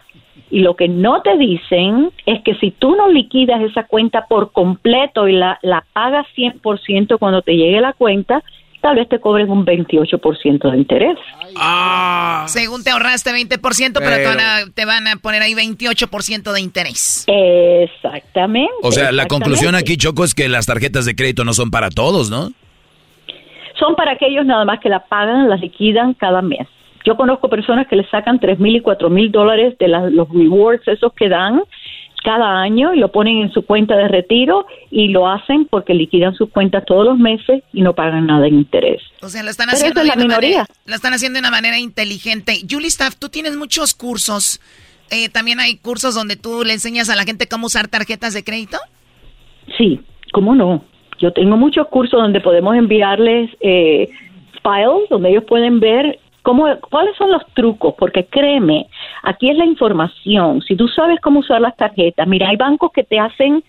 y 0.51 0.61
lo 0.61 0.77
que 0.77 0.89
no 0.89 1.23
te 1.23 1.37
dicen 1.37 2.11
es 2.27 2.43
que 2.43 2.55
si 2.57 2.71
tú 2.71 2.95
no 2.95 3.09
liquidas 3.09 3.61
esa 3.63 3.85
cuenta 3.85 4.27
por 4.27 4.53
completo 4.53 5.29
y 5.29 5.33
la, 5.33 5.59
la 5.63 5.85
pagas 5.93 6.27
100% 6.37 7.19
cuando 7.19 7.43
te 7.43 7.57
llegue 7.57 7.81
la 7.81 7.93
cuenta, 7.93 8.43
tal 8.83 8.97
vez 8.97 9.09
te 9.09 9.21
cobren 9.21 9.49
un 9.49 9.65
28% 9.65 10.71
de 10.71 10.77
interés. 10.77 11.17
Ah. 11.57 12.45
Según 12.49 12.85
te 12.85 12.91
ahorraste 12.91 13.31
20%, 13.31 13.93
pero, 13.95 14.17
te, 14.17 14.27
van 14.27 14.41
a, 14.41 14.71
te, 14.75 14.85
van 14.85 15.07
a, 15.07 15.17
poner 15.17 15.41
ahí 15.41 15.55
28% 15.55 16.53
de 16.53 16.61
interés. 16.61 17.25
Exactamente. 17.29 18.73
O 18.83 18.91
sea, 18.93 19.13
la 19.13 19.27
conclusión 19.27 19.75
aquí, 19.75 19.97
Choco, 19.97 20.25
es 20.25 20.35
que 20.35 20.49
las 20.49 20.67
tarjetas 20.67 21.07
de 21.07 21.15
crédito 21.15 21.45
no 21.45 21.55
son 21.55 21.71
para 21.71 21.89
todos, 21.89 22.31
¿no? 22.31 22.51
Son 23.79 23.95
para 23.95 24.13
aquellos 24.13 24.45
nada 24.45 24.65
más 24.65 24.81
que 24.81 24.89
la 24.89 25.07
pagan, 25.07 25.49
las 25.49 25.61
liquidan 25.61 26.15
cada 26.15 26.43
mes. 26.43 26.67
Yo 27.05 27.17
conozco 27.17 27.49
personas 27.49 27.87
que 27.89 27.97
le 27.97 28.07
sacan 28.09 28.39
tres 28.39 28.59
mil 28.59 28.77
y 28.77 28.81
cuatro 28.81 29.11
mil 29.11 29.31
dólares 29.33 29.77
de 29.79 29.89
los 29.89 30.29
rewards 30.29 30.87
esos 30.87 31.13
que 31.15 31.29
dan 31.29 31.63
cada 32.23 32.61
año 32.61 32.95
y 32.95 32.99
lo 32.99 33.11
ponen 33.11 33.39
en 33.39 33.53
su 33.53 33.63
cuenta 33.63 33.97
de 33.97 34.09
retiro 34.09 34.67
y 34.91 35.09
lo 35.09 35.29
hacen 35.29 35.67
porque 35.67 35.95
liquidan 35.95 36.35
sus 36.35 36.51
cuentas 36.51 36.85
todos 36.87 37.05
los 37.05 37.19
meses 37.19 37.63
y 37.73 37.83
no 37.83 37.95
pagan 37.95 38.27
nada 38.27 38.47
en 38.47 38.55
interés. 38.55 39.03
O 39.21 39.29
sea, 39.29 39.43
lo 39.43 39.51
están 39.51 39.69
haciendo 39.71 40.01
de 40.01 40.07
la 40.07 40.17
minoría. 40.17 40.67
lo 40.87 40.95
están 40.95 41.13
haciendo 41.13 41.37
de 41.37 41.41
una 41.41 41.51
manera 41.51 41.79
inteligente. 41.79 42.61
Julie 42.69 42.89
Staff, 42.89 43.17
tú 43.17 43.29
tienes 43.29 43.57
muchos 43.57 43.95
cursos. 43.95 44.61
Eh, 45.11 45.29
También 45.29 45.61
hay 45.61 45.77
cursos 45.77 46.15
donde 46.15 46.37
tú 46.37 46.65
le 46.65 46.73
enseñas 46.73 47.11
a 47.11 47.17
la 47.17 47.25
gente 47.25 47.49
cómo 47.49 47.67
usar 47.67 47.89
tarjetas 47.89 48.35
de 48.35 48.45
crédito. 48.45 48.79
Sí, 49.77 50.01
cómo 50.33 50.55
no. 50.55 50.85
Yo 51.21 51.33
tengo 51.33 51.57
muchos 51.57 51.87
cursos 51.89 52.21
donde 52.21 52.41
podemos 52.41 52.75
enviarles 52.77 53.51
eh, 53.61 54.09
files 54.63 55.09
donde 55.11 55.31
ellos 55.31 55.45
pueden 55.45 55.81
ver 55.81 56.19
¿Cómo, 56.43 56.67
¿Cuáles 56.91 57.17
son 57.17 57.31
los 57.31 57.47
trucos? 57.55 57.95
Porque 57.97 58.27
créeme, 58.27 58.87
aquí 59.23 59.49
es 59.49 59.57
la 59.57 59.65
información. 59.65 60.61
Si 60.63 60.77
tú 60.77 60.89
sabes 60.89 61.21
cómo 61.21 61.41
usar 61.41 61.61
las 61.61 61.77
tarjetas, 61.77 62.27
mira, 62.27 62.49
hay 62.49 62.57
bancos 62.57 62.91
que 62.93 63.05
te 63.05 63.19
hacen, 63.19 63.63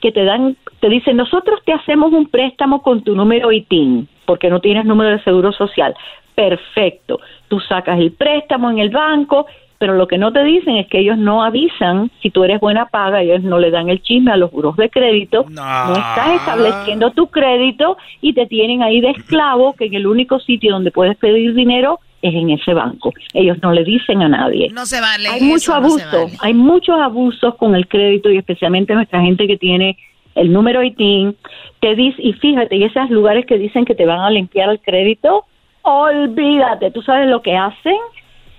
que 0.00 0.12
te 0.12 0.24
dan, 0.24 0.56
te 0.80 0.88
dicen, 0.88 1.16
nosotros 1.16 1.60
te 1.64 1.72
hacemos 1.72 2.12
un 2.12 2.28
préstamo 2.28 2.82
con 2.82 3.02
tu 3.02 3.14
número 3.14 3.50
ITIN, 3.50 4.08
porque 4.26 4.50
no 4.50 4.60
tienes 4.60 4.84
número 4.84 5.10
de 5.10 5.22
seguro 5.24 5.52
social. 5.52 5.94
Perfecto. 6.34 7.18
Tú 7.48 7.60
sacas 7.60 7.98
el 7.98 8.12
préstamo 8.12 8.70
en 8.70 8.78
el 8.78 8.90
banco 8.90 9.46
pero 9.78 9.94
lo 9.94 10.08
que 10.08 10.18
no 10.18 10.32
te 10.32 10.42
dicen 10.42 10.76
es 10.76 10.88
que 10.88 10.98
ellos 10.98 11.16
no 11.16 11.44
avisan 11.44 12.10
si 12.20 12.30
tú 12.30 12.42
eres 12.42 12.60
buena 12.60 12.86
paga, 12.86 13.22
ellos 13.22 13.42
no 13.42 13.58
le 13.58 13.70
dan 13.70 13.88
el 13.88 14.02
chisme 14.02 14.32
a 14.32 14.36
los 14.36 14.50
buros 14.50 14.76
de 14.76 14.90
crédito, 14.90 15.44
no, 15.48 15.92
estás 15.92 16.34
estableciendo 16.34 17.12
tu 17.12 17.28
crédito 17.28 17.96
y 18.20 18.32
te 18.32 18.46
tienen 18.46 18.82
ahí 18.82 19.00
de 19.00 19.10
esclavo 19.10 19.74
que 19.74 19.86
en 19.86 19.94
el 19.94 20.06
único 20.06 20.40
sitio 20.40 20.72
donde 20.72 20.90
puedes 20.90 21.16
pedir 21.16 21.54
dinero 21.54 22.00
es 22.22 22.34
en 22.34 22.50
ese 22.50 22.74
banco. 22.74 23.12
Ellos 23.32 23.58
no 23.62 23.72
le 23.72 23.84
dicen 23.84 24.22
a 24.22 24.28
nadie. 24.28 24.70
No 24.72 24.86
se 24.86 25.00
vale. 25.00 25.28
Hay 25.28 25.42
mucho 25.42 25.74
abuso, 25.74 26.26
hay 26.40 26.54
muchos 26.54 26.98
abusos 26.98 27.54
con 27.56 27.74
el 27.74 27.86
crédito 27.86 28.30
y 28.30 28.38
especialmente 28.38 28.94
nuestra 28.94 29.20
gente 29.20 29.46
que 29.46 29.56
tiene 29.56 29.96
el 30.34 30.52
número 30.52 30.82
ITIN, 30.82 31.36
te 31.80 31.94
dice, 31.96 32.20
y 32.22 32.32
fíjate, 32.32 32.76
y 32.76 32.84
esos 32.84 33.10
lugares 33.10 33.44
que 33.44 33.58
dicen 33.58 33.84
que 33.84 33.94
te 33.94 34.06
van 34.06 34.20
a 34.20 34.30
limpiar 34.30 34.70
el 34.70 34.80
crédito, 34.80 35.44
olvídate, 35.82 36.90
tú 36.92 37.02
sabes 37.02 37.28
lo 37.28 37.42
que 37.42 37.56
hacen, 37.56 37.96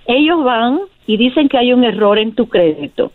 ellos 0.06 0.43
van 0.43 0.80
y 1.08 1.17
dicen 1.17 1.48
que 1.48 1.58
hay 1.58 1.72
un 1.72 1.84
error 1.84 2.19
en 2.19 2.34
tu 2.36 2.50
crédito. 2.50 3.12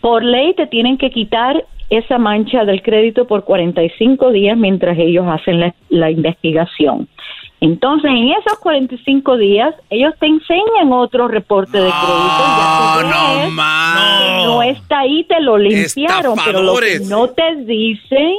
Por 0.00 0.22
ley 0.22 0.54
te 0.54 0.66
tienen 0.66 0.98
que 0.98 1.10
quitar 1.10 1.64
esa 1.90 2.18
mancha 2.18 2.64
del 2.64 2.82
crédito 2.82 3.26
por 3.26 3.44
45 3.44 4.30
días 4.30 4.56
mientras 4.56 4.96
ellos 4.98 5.26
hacen 5.28 5.72
la, 5.88 6.10
investigación. 6.10 7.08
Entonces, 7.60 8.10
en 8.10 8.30
esos 8.30 8.58
45 8.60 9.36
días, 9.36 9.74
ellos 9.90 10.14
te 10.18 10.26
enseñan 10.26 10.92
otro 10.92 11.28
reporte 11.28 11.76
de 11.76 11.90
crédito. 11.90 13.02
No, 13.02 13.02
no, 13.02 13.50
no, 13.50 14.46
no 14.46 14.62
está 14.62 15.00
ahí, 15.00 15.24
te 15.24 15.40
lo 15.40 15.58
limpiaron. 15.58 16.38
Pero 16.44 16.62
lo 16.62 16.74
que 16.76 17.00
no 17.00 17.28
te 17.28 17.56
dicen 17.66 18.34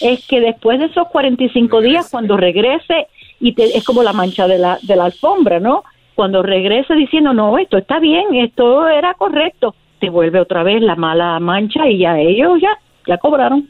es 0.00 0.24
que 0.26 0.40
después 0.40 0.78
de 0.78 0.86
esos 0.86 1.08
45 1.08 1.80
días, 1.80 2.08
cuando 2.10 2.36
regrese, 2.36 3.08
y 3.40 3.52
te, 3.54 3.76
es 3.76 3.82
como 3.82 4.04
la 4.04 4.12
mancha 4.12 4.46
de 4.46 4.58
la, 4.58 4.78
de 4.82 4.94
la 4.94 5.06
alfombra, 5.06 5.58
¿no? 5.58 5.82
cuando 6.14 6.42
regrese 6.42 6.94
diciendo, 6.94 7.32
no, 7.32 7.58
esto 7.58 7.78
está 7.78 7.98
bien, 7.98 8.34
esto 8.34 8.88
era 8.88 9.14
correcto, 9.14 9.74
te 10.00 10.10
vuelve 10.10 10.40
otra 10.40 10.62
vez 10.62 10.82
la 10.82 10.96
mala 10.96 11.38
mancha 11.40 11.88
y 11.88 11.98
ya 11.98 12.18
ellos 12.18 12.60
ya, 12.60 12.78
ya 13.06 13.18
cobraron. 13.18 13.68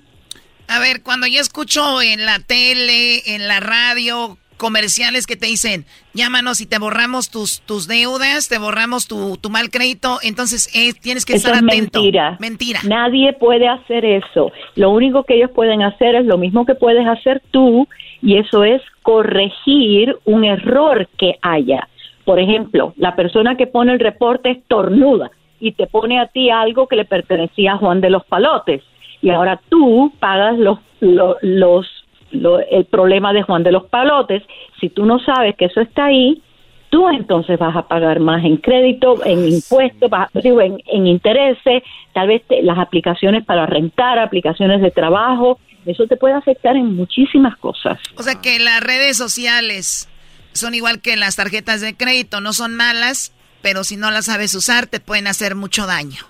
A 0.68 0.78
ver, 0.78 1.02
cuando 1.02 1.26
yo 1.26 1.40
escucho 1.40 2.00
en 2.02 2.24
la 2.24 2.38
tele, 2.40 3.34
en 3.34 3.46
la 3.48 3.60
radio, 3.60 4.38
comerciales 4.62 5.26
que 5.26 5.34
te 5.34 5.46
dicen, 5.46 5.86
llámanos 6.14 6.60
y 6.60 6.66
te 6.66 6.78
borramos 6.78 7.30
tus, 7.30 7.62
tus 7.62 7.88
deudas, 7.88 8.48
te 8.48 8.58
borramos 8.58 9.08
tu, 9.08 9.36
tu 9.38 9.50
mal 9.50 9.70
crédito, 9.70 10.20
entonces 10.22 10.70
eh, 10.72 10.92
tienes 10.92 11.26
que 11.26 11.34
estar 11.34 11.54
atento. 11.54 12.00
Mentira. 12.00 12.36
Mentira. 12.38 12.78
Nadie 12.84 13.32
puede 13.32 13.66
hacer 13.66 14.04
eso. 14.04 14.52
Lo 14.76 14.90
único 14.90 15.24
que 15.24 15.34
ellos 15.34 15.50
pueden 15.50 15.82
hacer 15.82 16.14
es 16.14 16.26
lo 16.26 16.38
mismo 16.38 16.64
que 16.64 16.76
puedes 16.76 17.04
hacer 17.08 17.42
tú, 17.50 17.88
y 18.22 18.36
eso 18.36 18.62
es 18.62 18.80
corregir 19.02 20.16
un 20.24 20.44
error 20.44 21.08
que 21.18 21.34
haya. 21.42 21.88
Por 22.24 22.38
ejemplo, 22.38 22.94
la 22.96 23.16
persona 23.16 23.56
que 23.56 23.66
pone 23.66 23.94
el 23.94 23.98
reporte 23.98 24.52
es 24.52 24.58
tornuda 24.68 25.32
y 25.58 25.72
te 25.72 25.88
pone 25.88 26.20
a 26.20 26.28
ti 26.28 26.50
algo 26.50 26.86
que 26.86 26.94
le 26.94 27.04
pertenecía 27.04 27.72
a 27.72 27.78
Juan 27.78 28.00
de 28.00 28.10
los 28.10 28.24
Palotes 28.26 28.82
y 29.22 29.30
ahora 29.30 29.60
tú 29.68 30.12
pagas 30.20 30.56
los, 30.56 30.78
los, 31.00 31.86
el 32.32 32.84
problema 32.86 33.32
de 33.32 33.42
Juan 33.42 33.62
de 33.62 33.72
los 33.72 33.84
Palotes. 33.86 34.42
Si 34.80 34.88
tú 34.88 35.04
no 35.04 35.18
sabes 35.18 35.56
que 35.56 35.66
eso 35.66 35.80
está 35.80 36.06
ahí, 36.06 36.42
tú 36.90 37.08
entonces 37.08 37.58
vas 37.58 37.74
a 37.76 37.88
pagar 37.88 38.20
más 38.20 38.44
en 38.44 38.58
crédito, 38.58 39.24
en 39.24 39.48
impuestos, 39.48 40.10
digo, 40.34 40.60
en, 40.60 40.78
en, 40.86 41.06
intereses, 41.06 41.82
tal 42.12 42.28
vez 42.28 42.42
las 42.62 42.78
aplicaciones 42.78 43.44
para 43.44 43.66
rentar, 43.66 44.18
aplicaciones 44.18 44.82
de 44.82 44.90
trabajo, 44.90 45.58
eso 45.86 46.06
te 46.06 46.16
puede 46.16 46.34
afectar 46.34 46.76
en 46.76 46.94
muchísimas 46.94 47.56
cosas. 47.56 47.98
O 48.16 48.22
sea 48.22 48.40
que 48.40 48.58
las 48.58 48.82
redes 48.82 49.16
sociales 49.16 50.08
son 50.52 50.74
igual 50.74 51.00
que 51.00 51.16
las 51.16 51.36
tarjetas 51.36 51.80
de 51.80 51.96
crédito, 51.96 52.40
no 52.40 52.52
son 52.52 52.74
malas, 52.74 53.34
pero 53.62 53.84
si 53.84 53.96
no 53.96 54.10
las 54.10 54.26
sabes 54.26 54.54
usar 54.54 54.86
te 54.86 55.00
pueden 55.00 55.26
hacer 55.26 55.54
mucho 55.54 55.86
daño. 55.86 56.20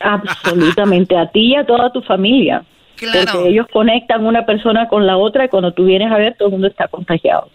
Absolutamente, 0.00 1.16
a 1.16 1.30
ti 1.30 1.52
y 1.52 1.56
a 1.56 1.64
toda 1.64 1.92
tu 1.92 2.02
familia. 2.02 2.64
Claro. 2.96 3.32
Porque 3.32 3.48
ellos 3.50 3.66
conectan 3.72 4.24
una 4.24 4.46
persona 4.46 4.88
con 4.88 5.06
la 5.06 5.16
otra 5.16 5.44
y 5.44 5.48
cuando 5.48 5.72
tú 5.72 5.84
vienes 5.84 6.10
a 6.10 6.16
ver, 6.16 6.34
todo 6.36 6.48
el 6.48 6.52
mundo 6.52 6.66
está 6.68 6.88
contagiado. 6.88 7.48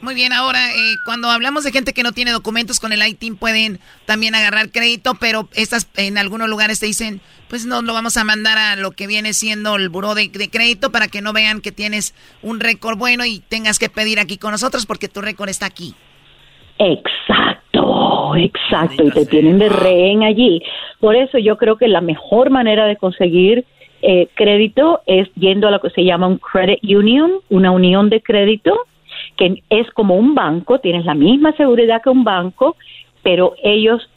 Muy 0.00 0.14
bien, 0.14 0.32
ahora, 0.32 0.70
eh, 0.70 0.94
cuando 1.06 1.30
hablamos 1.30 1.64
de 1.64 1.72
gente 1.72 1.94
que 1.94 2.02
no 2.02 2.12
tiene 2.12 2.30
documentos 2.30 2.80
con 2.80 2.92
el 2.92 3.06
ITIN, 3.06 3.36
pueden 3.36 3.80
también 4.04 4.34
agarrar 4.34 4.70
crédito, 4.70 5.14
pero 5.18 5.48
estas 5.54 5.90
en 5.96 6.18
algunos 6.18 6.48
lugares 6.48 6.78
te 6.78 6.86
dicen, 6.86 7.20
pues 7.48 7.64
no 7.64 7.80
lo 7.80 7.94
vamos 7.94 8.16
a 8.18 8.24
mandar 8.24 8.58
a 8.58 8.76
lo 8.76 8.90
que 8.90 9.06
viene 9.06 9.32
siendo 9.32 9.76
el 9.76 9.88
buró 9.88 10.14
de, 10.14 10.28
de 10.28 10.50
crédito 10.50 10.92
para 10.92 11.08
que 11.08 11.22
no 11.22 11.32
vean 11.32 11.60
que 11.60 11.72
tienes 11.72 12.14
un 12.42 12.60
récord 12.60 12.98
bueno 12.98 13.24
y 13.24 13.40
tengas 13.40 13.78
que 13.78 13.88
pedir 13.88 14.20
aquí 14.20 14.36
con 14.36 14.52
nosotros 14.52 14.84
porque 14.84 15.08
tu 15.08 15.22
récord 15.22 15.48
está 15.48 15.66
aquí. 15.66 15.94
Exacto, 16.78 18.36
exacto, 18.36 19.02
y 19.02 19.10
te 19.10 19.24
tienen 19.24 19.58
de 19.58 19.70
rehén 19.70 20.22
allí. 20.24 20.60
Por 21.00 21.16
eso 21.16 21.38
yo 21.38 21.56
creo 21.56 21.78
que 21.78 21.88
la 21.88 22.02
mejor 22.02 22.50
manera 22.50 22.86
de 22.86 22.96
conseguir 22.96 23.64
eh, 24.08 24.28
crédito 24.34 25.00
es 25.06 25.28
yendo 25.34 25.66
a 25.66 25.72
lo 25.72 25.80
que 25.80 25.90
se 25.90 26.04
llama 26.04 26.28
un 26.28 26.38
credit 26.38 26.78
union, 26.84 27.40
una 27.50 27.72
unión 27.72 28.08
de 28.08 28.22
crédito, 28.22 28.78
que 29.36 29.64
es 29.68 29.90
como 29.90 30.14
un 30.14 30.32
banco, 30.32 30.78
tienes 30.78 31.04
la 31.04 31.14
misma 31.14 31.50
seguridad 31.56 32.00
que 32.02 32.10
un 32.10 32.22
banco, 32.22 32.76
pero 33.24 33.54
ellos 33.64 34.08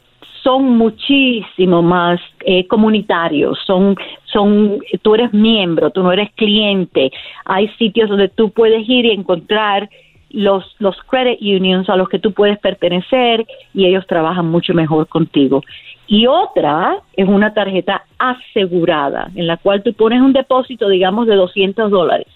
son 0.44 0.78
muchísimo 0.78 1.82
más 1.82 2.20
eh, 2.46 2.68
comunitarios, 2.68 3.58
son, 3.66 3.96
son, 4.26 4.78
tú 5.02 5.16
eres 5.16 5.32
miembro, 5.34 5.90
tú 5.90 6.04
no 6.04 6.12
eres 6.12 6.30
cliente. 6.36 7.10
Hay 7.44 7.66
sitios 7.70 8.08
donde 8.08 8.28
tú 8.28 8.50
puedes 8.50 8.88
ir 8.88 9.06
y 9.06 9.10
encontrar 9.10 9.90
los, 10.30 10.64
los 10.78 10.96
credit 11.08 11.40
unions 11.42 11.90
a 11.90 11.96
los 11.96 12.08
que 12.08 12.20
tú 12.20 12.32
puedes 12.32 12.60
pertenecer 12.60 13.44
y 13.74 13.86
ellos 13.86 14.06
trabajan 14.06 14.46
mucho 14.46 14.72
mejor 14.72 15.08
contigo. 15.08 15.62
Y 16.10 16.26
otra 16.26 16.98
es 17.16 17.28
una 17.28 17.54
tarjeta 17.54 18.02
asegurada, 18.18 19.30
en 19.36 19.46
la 19.46 19.58
cual 19.58 19.84
tú 19.84 19.94
pones 19.94 20.20
un 20.20 20.32
depósito, 20.32 20.88
digamos, 20.88 21.28
de 21.28 21.36
200 21.36 21.88
dólares 21.88 22.26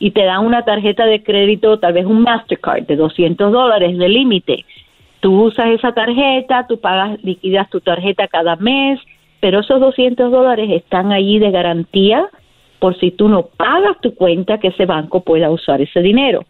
y 0.00 0.10
te 0.10 0.24
dan 0.24 0.44
una 0.44 0.64
tarjeta 0.64 1.06
de 1.06 1.22
crédito, 1.22 1.78
tal 1.78 1.92
vez 1.92 2.04
un 2.04 2.22
Mastercard 2.22 2.82
de 2.82 2.96
200 2.96 3.52
dólares 3.52 3.96
de 3.96 4.08
límite. 4.08 4.64
Tú 5.20 5.44
usas 5.44 5.68
esa 5.68 5.92
tarjeta, 5.92 6.66
tú 6.68 6.80
pagas, 6.80 7.22
liquidas 7.22 7.70
tu 7.70 7.80
tarjeta 7.80 8.26
cada 8.26 8.56
mes, 8.56 8.98
pero 9.38 9.60
esos 9.60 9.80
200 9.80 10.32
dólares 10.32 10.68
están 10.72 11.12
allí 11.12 11.38
de 11.38 11.52
garantía 11.52 12.28
por 12.80 12.98
si 12.98 13.12
tú 13.12 13.28
no 13.28 13.46
pagas 13.56 14.00
tu 14.02 14.16
cuenta 14.16 14.58
que 14.58 14.68
ese 14.68 14.84
banco 14.84 15.20
pueda 15.20 15.48
usar 15.48 15.80
ese 15.80 16.00
dinero. 16.00 16.44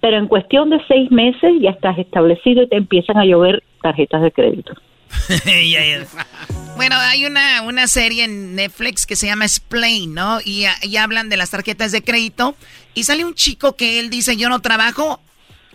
Pero 0.00 0.16
en 0.16 0.26
cuestión 0.26 0.70
de 0.70 0.80
seis 0.88 1.08
meses 1.12 1.52
ya 1.60 1.70
estás 1.70 1.98
establecido 1.98 2.64
y 2.64 2.68
te 2.68 2.76
empiezan 2.76 3.16
a 3.16 3.24
llover 3.24 3.62
tarjetas 3.80 4.22
de 4.22 4.32
crédito. 4.32 4.72
bueno, 6.76 6.96
hay 6.96 7.26
una, 7.26 7.62
una 7.62 7.86
serie 7.86 8.24
en 8.24 8.54
Netflix 8.54 9.06
que 9.06 9.16
se 9.16 9.26
llama 9.26 9.44
Explain, 9.44 10.14
¿no? 10.14 10.40
Y, 10.44 10.64
y 10.82 10.96
hablan 10.96 11.28
de 11.28 11.36
las 11.36 11.50
tarjetas 11.50 11.92
de 11.92 12.02
crédito. 12.02 12.54
Y 12.94 13.04
sale 13.04 13.24
un 13.24 13.34
chico 13.34 13.76
que 13.76 14.00
él 14.00 14.10
dice, 14.10 14.36
yo 14.36 14.48
no 14.48 14.60
trabajo 14.60 15.20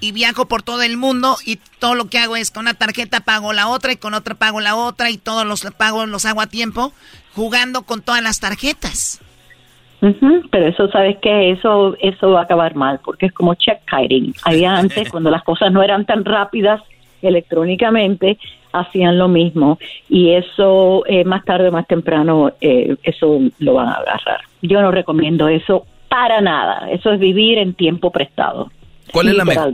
y 0.02 0.12
viajo 0.12 0.48
por 0.48 0.62
todo 0.62 0.82
el 0.82 0.98
mundo 0.98 1.36
y 1.46 1.58
todo 1.80 1.96
lo 1.96 2.10
que 2.10 2.20
hago 2.20 2.36
es 2.36 2.52
con 2.52 2.64
una 2.64 2.74
tarjeta 2.74 3.22
pago 3.22 3.54
la 3.54 3.68
otra 3.68 3.94
y 3.94 3.98
con 3.98 4.14
otra 4.14 4.36
pago 4.36 4.60
la 4.60 4.76
otra 4.76 5.10
y 5.10 5.18
todos 5.18 5.46
los 5.46 5.64
pagos 5.78 6.08
los 6.10 6.26
hago 6.26 6.42
a 6.42 6.48
tiempo 6.48 6.92
jugando 7.34 7.84
con 7.84 8.02
todas 8.02 8.22
las 8.22 8.40
tarjetas. 8.40 9.22
pero 10.00 10.68
eso, 10.68 10.90
¿sabes 10.90 11.18
qué? 11.22 11.52
Eso, 11.52 11.96
eso 12.00 12.32
va 12.32 12.42
a 12.42 12.44
acabar 12.44 12.76
mal 12.76 13.00
porque 13.04 13.28
es 13.28 13.34
como 13.34 13.56
check 13.56 13.80
kiting. 13.90 14.34
Había 14.44 14.76
antes, 14.76 15.10
cuando 15.12 15.30
las 15.30 15.44
cosas 15.44 15.72
no 15.72 15.82
eran 15.82 16.06
tan 16.06 16.26
rápidas 16.26 16.82
electrónicamente, 17.22 18.38
hacían 18.80 19.18
lo 19.18 19.28
mismo 19.28 19.80
y 20.10 20.32
eso 20.32 21.04
eh, 21.08 21.24
más 21.24 21.44
tarde 21.46 21.70
o 21.70 21.72
más 21.72 21.88
temprano 21.88 22.52
eh, 22.62 22.96
eso 23.04 23.40
lo 23.60 23.74
van 23.74 23.88
a 23.88 23.94
agarrar. 23.94 24.42
Yo 24.62 24.82
no 24.82 24.92
recomiendo 24.92 25.48
eso 25.48 25.86
para 26.10 26.42
nada. 26.42 26.90
Eso 26.92 27.12
es 27.12 27.20
vivir 27.20 27.58
en 27.58 27.74
tiempo 27.74 28.12
prestado. 28.12 28.72
¿Cuál 29.12 29.30
es 29.30 29.36
la 29.36 29.46
mejor? 29.46 29.74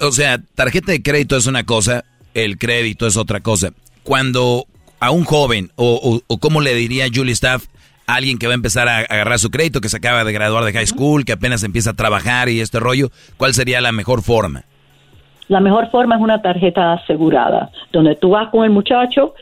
O 0.00 0.12
sea, 0.12 0.38
tarjeta 0.54 0.92
de 0.92 1.02
crédito 1.02 1.36
es 1.36 1.46
una 1.46 1.64
cosa, 1.64 2.04
el 2.34 2.58
crédito 2.58 3.06
es 3.06 3.16
otra 3.16 3.40
cosa. 3.40 3.70
Cuando 4.02 4.66
a 5.00 5.10
un 5.10 5.24
joven, 5.24 5.70
o, 5.76 6.20
o, 6.26 6.38
como 6.38 6.60
le 6.60 6.74
diría 6.74 7.06
Julie 7.12 7.32
Staff, 7.32 7.66
a 8.06 8.14
alguien 8.14 8.38
que 8.38 8.46
va 8.46 8.52
a 8.52 8.56
empezar 8.56 8.88
a 8.88 8.98
agarrar 8.98 9.38
su 9.38 9.50
crédito, 9.50 9.80
que 9.80 9.88
se 9.88 9.96
acaba 9.96 10.24
de 10.24 10.32
graduar 10.32 10.64
de 10.64 10.72
high 10.72 10.86
school, 10.86 11.24
que 11.24 11.32
apenas 11.32 11.62
empieza 11.62 11.90
a 11.90 11.94
trabajar 11.94 12.48
y 12.48 12.60
este 12.60 12.80
rollo, 12.80 13.10
¿cuál 13.36 13.54
sería 13.54 13.80
la 13.80 13.92
mejor 13.92 14.22
forma? 14.22 14.64
La 15.48 15.60
mejor 15.60 15.90
forma 15.90 16.16
es 16.16 16.22
una 16.22 16.40
tarjeta 16.40 16.94
asegurada, 16.94 17.70
donde 17.92 18.16
tú 18.16 18.30
vas 18.30 18.48
con 18.48 18.64
el 18.64 18.70
muchacho, 18.70 19.34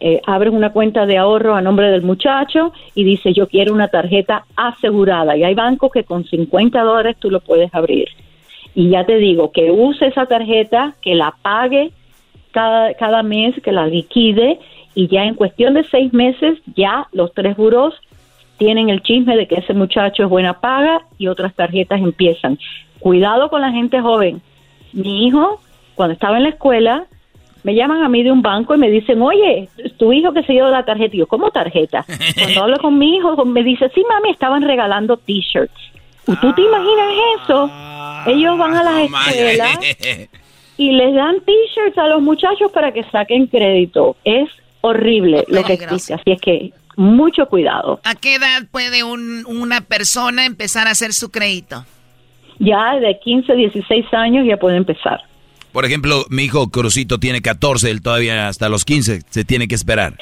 eh, 0.00 0.20
abres 0.26 0.52
una 0.52 0.70
cuenta 0.70 1.06
de 1.06 1.18
ahorro 1.18 1.56
a 1.56 1.60
nombre 1.60 1.90
del 1.90 2.02
muchacho 2.02 2.72
y 2.94 3.02
dice 3.02 3.32
yo 3.32 3.48
quiero 3.48 3.74
una 3.74 3.88
tarjeta 3.88 4.44
asegurada. 4.54 5.36
Y 5.36 5.42
hay 5.42 5.54
bancos 5.54 5.90
que 5.92 6.04
con 6.04 6.24
50 6.24 6.80
dólares 6.82 7.16
tú 7.18 7.30
lo 7.30 7.40
puedes 7.40 7.74
abrir. 7.74 8.08
Y 8.74 8.90
ya 8.90 9.04
te 9.04 9.16
digo, 9.16 9.50
que 9.50 9.72
use 9.72 10.06
esa 10.06 10.26
tarjeta, 10.26 10.94
que 11.02 11.16
la 11.16 11.34
pague 11.42 11.90
cada, 12.52 12.94
cada 12.94 13.24
mes, 13.24 13.60
que 13.60 13.72
la 13.72 13.88
liquide 13.88 14.60
y 14.94 15.08
ya 15.08 15.24
en 15.24 15.34
cuestión 15.34 15.74
de 15.74 15.82
seis 15.84 16.12
meses 16.12 16.58
ya 16.76 17.08
los 17.12 17.34
tres 17.34 17.56
buros 17.56 17.94
tienen 18.58 18.90
el 18.90 19.02
chisme 19.02 19.36
de 19.36 19.48
que 19.48 19.56
ese 19.56 19.74
muchacho 19.74 20.24
es 20.24 20.28
buena 20.28 20.60
paga 20.60 21.02
y 21.18 21.26
otras 21.26 21.54
tarjetas 21.54 22.00
empiezan. 22.00 22.58
Cuidado 23.00 23.48
con 23.50 23.60
la 23.60 23.72
gente 23.72 24.00
joven 24.00 24.40
mi 24.92 25.26
hijo, 25.26 25.60
cuando 25.94 26.14
estaba 26.14 26.36
en 26.36 26.44
la 26.44 26.48
escuela, 26.50 27.06
me 27.64 27.74
llaman 27.74 28.02
a 28.02 28.08
mí 28.08 28.22
de 28.22 28.30
un 28.30 28.42
banco 28.42 28.74
y 28.74 28.78
me 28.78 28.90
dicen, 28.90 29.20
oye, 29.20 29.68
tu 29.98 30.12
hijo 30.12 30.32
que 30.32 30.42
se 30.44 30.52
dio 30.52 30.68
la 30.68 30.84
tarjeta. 30.84 31.16
Y 31.16 31.18
yo, 31.18 31.26
¿cómo 31.26 31.50
tarjeta? 31.50 32.04
Cuando 32.36 32.62
hablo 32.62 32.78
con 32.78 32.98
mi 32.98 33.16
hijo, 33.16 33.44
me 33.44 33.62
dice, 33.62 33.90
sí, 33.94 34.02
mami, 34.08 34.30
estaban 34.30 34.62
regalando 34.62 35.16
t-shirts. 35.16 35.80
¿Tú 36.40 36.52
te 36.52 36.62
imaginas 36.62 37.12
eso? 37.42 37.70
Ellos 38.26 38.58
van 38.58 38.76
a 38.76 38.82
las 38.82 39.04
escuelas 39.04 39.78
y 40.76 40.92
les 40.92 41.14
dan 41.14 41.40
t-shirts 41.40 41.98
a 41.98 42.06
los 42.06 42.22
muchachos 42.22 42.70
para 42.70 42.92
que 42.92 43.02
saquen 43.04 43.46
crédito. 43.46 44.16
Es 44.24 44.48
horrible 44.82 45.44
lo 45.48 45.64
que 45.64 45.74
existe, 45.74 46.14
así 46.14 46.30
es 46.30 46.40
que 46.40 46.72
mucho 46.96 47.46
cuidado. 47.48 48.00
¿A 48.04 48.14
qué 48.14 48.34
edad 48.34 48.66
puede 48.70 49.04
un, 49.04 49.46
una 49.46 49.80
persona 49.80 50.44
empezar 50.44 50.86
a 50.86 50.90
hacer 50.90 51.12
su 51.12 51.30
crédito? 51.30 51.84
Ya 52.58 52.98
de 52.98 53.18
15, 53.18 53.54
16 53.54 54.06
años 54.12 54.46
ya 54.46 54.56
puede 54.56 54.76
empezar. 54.76 55.20
Por 55.72 55.84
ejemplo, 55.84 56.24
mi 56.30 56.44
hijo 56.44 56.70
Crucito 56.70 57.18
tiene 57.18 57.40
14, 57.40 57.90
él 57.90 58.02
todavía 58.02 58.48
hasta 58.48 58.68
los 58.68 58.84
15 58.84 59.22
se 59.28 59.44
tiene 59.44 59.68
que 59.68 59.74
esperar. 59.74 60.14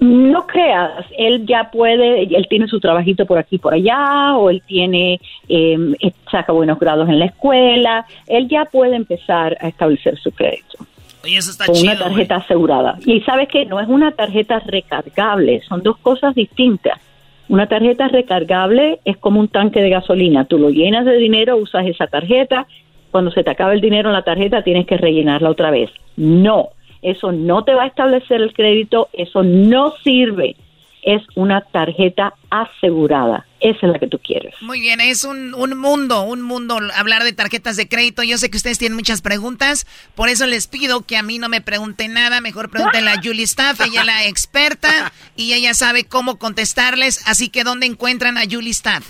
No 0.00 0.46
creas, 0.46 1.06
él 1.16 1.46
ya 1.46 1.70
puede, 1.70 2.22
él 2.22 2.46
tiene 2.48 2.66
su 2.66 2.80
trabajito 2.80 3.26
por 3.26 3.38
aquí, 3.38 3.58
por 3.58 3.74
allá, 3.74 4.36
o 4.36 4.50
él 4.50 4.62
tiene, 4.66 5.20
em, 5.48 5.94
eh, 6.00 6.12
saca 6.30 6.52
buenos 6.52 6.78
grados 6.78 7.08
en 7.08 7.18
la 7.18 7.26
escuela, 7.26 8.04
él 8.26 8.48
ya 8.48 8.64
puede 8.64 8.96
empezar 8.96 9.56
a 9.60 9.68
establecer 9.68 10.18
su 10.18 10.30
crédito. 10.32 10.84
Oye, 11.22 11.38
eso 11.38 11.52
está 11.52 11.66
con 11.66 11.76
una 11.78 11.96
tarjeta 11.96 12.36
asegurada. 12.36 12.98
Y 13.06 13.20
sabes 13.20 13.48
que 13.48 13.64
no 13.64 13.80
es 13.80 13.88
una 13.88 14.10
tarjeta 14.12 14.58
recargable, 14.60 15.62
son 15.66 15.82
dos 15.82 15.96
cosas 15.98 16.34
distintas. 16.34 17.00
Una 17.48 17.66
tarjeta 17.66 18.08
recargable 18.08 19.00
es 19.04 19.16
como 19.18 19.40
un 19.40 19.48
tanque 19.48 19.82
de 19.82 19.90
gasolina. 19.90 20.46
Tú 20.46 20.58
lo 20.58 20.70
llenas 20.70 21.04
de 21.04 21.16
dinero, 21.16 21.56
usas 21.56 21.86
esa 21.86 22.06
tarjeta. 22.06 22.66
Cuando 23.10 23.30
se 23.30 23.44
te 23.44 23.50
acaba 23.50 23.74
el 23.74 23.80
dinero 23.80 24.08
en 24.08 24.14
la 24.14 24.22
tarjeta, 24.22 24.62
tienes 24.62 24.86
que 24.86 24.96
rellenarla 24.96 25.50
otra 25.50 25.70
vez. 25.70 25.90
No, 26.16 26.70
eso 27.02 27.32
no 27.32 27.64
te 27.64 27.74
va 27.74 27.84
a 27.84 27.88
establecer 27.88 28.40
el 28.40 28.54
crédito, 28.54 29.08
eso 29.12 29.42
no 29.42 29.92
sirve 30.02 30.56
es 31.04 31.22
una 31.34 31.60
tarjeta 31.60 32.34
asegurada. 32.50 33.46
Esa 33.60 33.86
es 33.86 33.92
la 33.92 33.98
que 33.98 34.08
tú 34.08 34.18
quieres. 34.18 34.54
Muy 34.60 34.80
bien, 34.80 35.00
es 35.00 35.24
un, 35.24 35.54
un, 35.54 35.78
mundo, 35.78 36.22
un 36.22 36.42
mundo 36.42 36.78
hablar 36.96 37.22
de 37.22 37.32
tarjetas 37.32 37.76
de 37.76 37.88
crédito. 37.88 38.22
Yo 38.22 38.36
sé 38.36 38.50
que 38.50 38.56
ustedes 38.56 38.78
tienen 38.78 38.96
muchas 38.96 39.22
preguntas, 39.22 39.86
por 40.14 40.28
eso 40.28 40.46
les 40.46 40.66
pido 40.66 41.02
que 41.02 41.16
a 41.16 41.22
mí 41.22 41.38
no 41.38 41.48
me 41.48 41.60
pregunten 41.60 42.12
nada. 42.12 42.40
Mejor 42.40 42.70
pregúntenle 42.70 43.10
a 43.10 43.20
Julie 43.22 43.44
Staff, 43.44 43.80
ella 43.80 44.00
es 44.00 44.06
la 44.06 44.26
experta 44.26 45.12
y 45.36 45.54
ella 45.54 45.74
sabe 45.74 46.04
cómo 46.04 46.38
contestarles. 46.38 47.26
Así 47.28 47.48
que, 47.48 47.64
¿dónde 47.64 47.86
encuentran 47.86 48.36
a 48.38 48.42
Julie 48.50 48.70
Staff? 48.70 49.04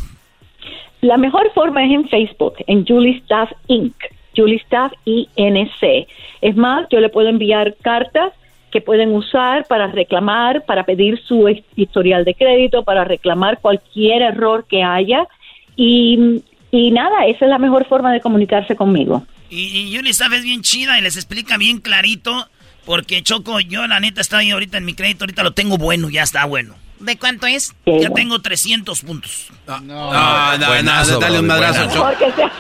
La 1.01 1.17
mejor 1.17 1.51
forma 1.55 1.85
es 1.85 1.93
en 1.93 2.09
Facebook, 2.09 2.55
en 2.67 2.87
Julie 2.87 3.19
Staff 3.19 3.51
Inc. 3.69 3.95
Julie 4.37 4.57
Staff 4.57 4.93
INC. 5.05 6.09
Es 6.41 6.57
más, 6.57 6.87
yo 6.91 7.01
le 7.01 7.09
puedo 7.09 7.29
enviar 7.29 7.77
cartas 7.83 8.33
que 8.75 8.81
pueden 8.81 9.13
usar 9.15 9.67
para 9.69 9.87
reclamar, 9.87 10.65
para 10.67 10.85
pedir 10.85 11.23
su 11.29 11.49
historial 11.77 12.25
de 12.25 12.35
crédito, 12.35 12.83
para 12.83 13.05
reclamar 13.05 13.61
cualquier 13.61 14.21
error 14.23 14.67
que 14.69 14.83
haya. 14.83 15.29
Y, 15.77 16.43
nada, 16.73 17.25
esa 17.27 17.45
es 17.45 17.51
la 17.53 17.59
mejor 17.59 17.87
forma 17.87 18.13
de 18.13 18.21
comunicarse 18.21 18.75
conmigo. 18.75 19.25
Y, 19.49 19.93
y 19.93 19.97
Unicef 19.97 20.33
es 20.33 20.43
bien 20.43 20.63
chida 20.63 20.99
y 20.99 21.03
les 21.03 21.15
explica 21.15 21.57
bien 21.57 21.79
clarito, 21.79 22.49
porque 22.85 23.23
Choco, 23.23 23.61
yo 23.61 23.87
la 23.87 24.01
neta 24.01 24.21
estaba 24.21 24.41
ahí 24.41 24.51
ahorita 24.51 24.79
en 24.79 24.87
mi 24.87 24.95
crédito, 24.95 25.23
ahorita 25.23 25.45
lo 25.45 25.53
tengo 25.53 25.79
bueno, 25.79 26.11
ya 26.11 26.25
está 26.25 26.45
bueno. 26.45 26.75
¿De 26.99 27.17
cuánto 27.17 27.47
es? 27.47 27.77
ya 27.87 28.11
tengo 28.11 28.41
300 28.41 29.01
puntos. 29.03 29.53
No, 29.69 29.81
no, 29.83 30.11
no, 30.11 31.19
dale 31.21 31.39
un 31.39 31.47
madrazo, 31.47 31.89
Choco. 31.93 32.11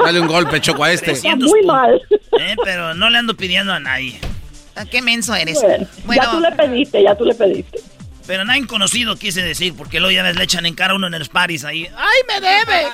Dale 0.04 0.20
un 0.20 0.28
golpe, 0.28 0.60
Choco, 0.60 0.84
a 0.84 0.92
este. 0.92 1.18
muy 1.38 1.62
mal. 1.64 2.00
Eh, 2.38 2.54
pero 2.62 2.94
no 2.94 3.10
le 3.10 3.18
ando 3.18 3.36
pidiendo 3.36 3.72
a 3.72 3.80
nadie. 3.80 4.20
¿A 4.76 4.84
qué 4.84 5.02
menso 5.02 5.34
eres? 5.34 5.58
Bueno, 6.04 6.22
ya 6.22 6.30
tú 6.30 6.40
le 6.40 6.52
pediste, 6.52 7.02
ya 7.02 7.16
tú 7.16 7.24
le 7.24 7.34
pediste. 7.34 7.80
Pero 8.26 8.44
nadie 8.44 8.66
conocido 8.66 9.16
quise 9.16 9.42
decir, 9.42 9.74
porque 9.76 10.00
luego 10.00 10.12
ya 10.12 10.22
ves, 10.22 10.36
le 10.36 10.44
echan 10.44 10.66
en 10.66 10.74
cara 10.74 10.92
a 10.94 10.96
uno 10.96 11.06
en 11.06 11.18
los 11.18 11.28
paris 11.28 11.64
ahí. 11.64 11.86
¡Ay, 11.96 12.20
me 12.26 12.40
debe! 12.40 12.86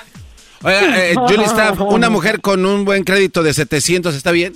Oiga, 0.63 1.05
eh, 1.05 1.15
Julie 1.27 1.45
Staff, 1.45 1.79
una 1.79 2.09
mujer 2.09 2.41
con 2.41 2.65
un 2.65 2.85
buen 2.85 3.03
crédito 3.03 3.41
de 3.41 3.53
700, 3.53 4.13
¿está 4.13 4.31
bien? 4.31 4.53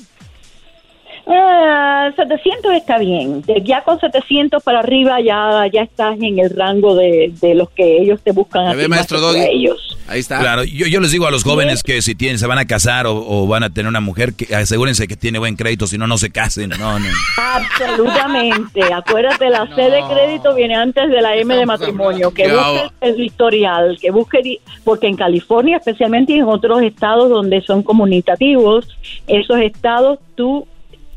Ah, 1.27 2.11
700 2.15 2.73
está 2.73 2.97
bien. 2.99 3.43
Ya 3.63 3.83
con 3.83 3.99
700 3.99 4.61
para 4.63 4.79
arriba 4.79 5.19
ya, 5.21 5.65
ya 5.71 5.81
estás 5.81 6.17
en 6.21 6.39
el 6.39 6.49
rango 6.55 6.95
de, 6.95 7.33
de 7.41 7.55
los 7.55 7.69
que 7.71 7.97
ellos 7.99 8.21
te 8.23 8.31
buscan 8.31 8.65
¿Ya 8.65 8.71
a 8.71 8.75
ve, 8.75 8.83
ti 8.83 8.89
maestro 8.89 9.19
Doggy? 9.19 9.39
ellos. 9.39 9.97
Ahí 10.07 10.19
está. 10.19 10.39
Claro, 10.39 10.63
yo, 10.63 10.85
yo 10.85 10.99
les 10.99 11.11
digo 11.11 11.25
a 11.25 11.31
los 11.31 11.43
jóvenes 11.43 11.81
que 11.81 12.03
si 12.03 12.13
tienen, 12.13 12.37
se 12.37 12.45
van 12.45 12.59
a 12.59 12.65
casar 12.65 13.07
o, 13.07 13.15
o 13.15 13.47
van 13.47 13.63
a 13.63 13.71
tener 13.71 13.89
una 13.89 14.01
mujer, 14.01 14.35
que 14.35 14.53
asegúrense 14.55 15.07
que 15.07 15.15
tiene 15.15 15.39
buen 15.39 15.55
crédito, 15.55 15.87
si 15.87 15.97
no, 15.97 16.05
no 16.05 16.19
se 16.19 16.29
casen. 16.29 16.69
No, 16.69 16.99
no. 16.99 17.07
Absolutamente. 17.37 18.81
Acuérdate, 18.93 19.49
la 19.49 19.67
C 19.75 19.81
de 19.81 20.03
crédito 20.07 20.53
viene 20.53 20.75
antes 20.75 21.09
de 21.09 21.21
la 21.21 21.35
M 21.35 21.55
de 21.55 21.65
matrimonio. 21.65 22.31
Que 22.31 22.47
busque 22.49 22.91
el 23.01 23.19
historial, 23.19 23.97
que 23.99 24.11
busque, 24.11 24.59
porque 24.83 25.07
en 25.07 25.15
California, 25.15 25.77
especialmente 25.77 26.33
y 26.33 26.37
en 26.37 26.45
otros 26.45 26.83
estados 26.83 27.29
donde 27.29 27.61
son 27.61 27.81
comunitativos, 27.81 28.87
esos 29.27 29.57
estados 29.59 30.19
tú 30.35 30.67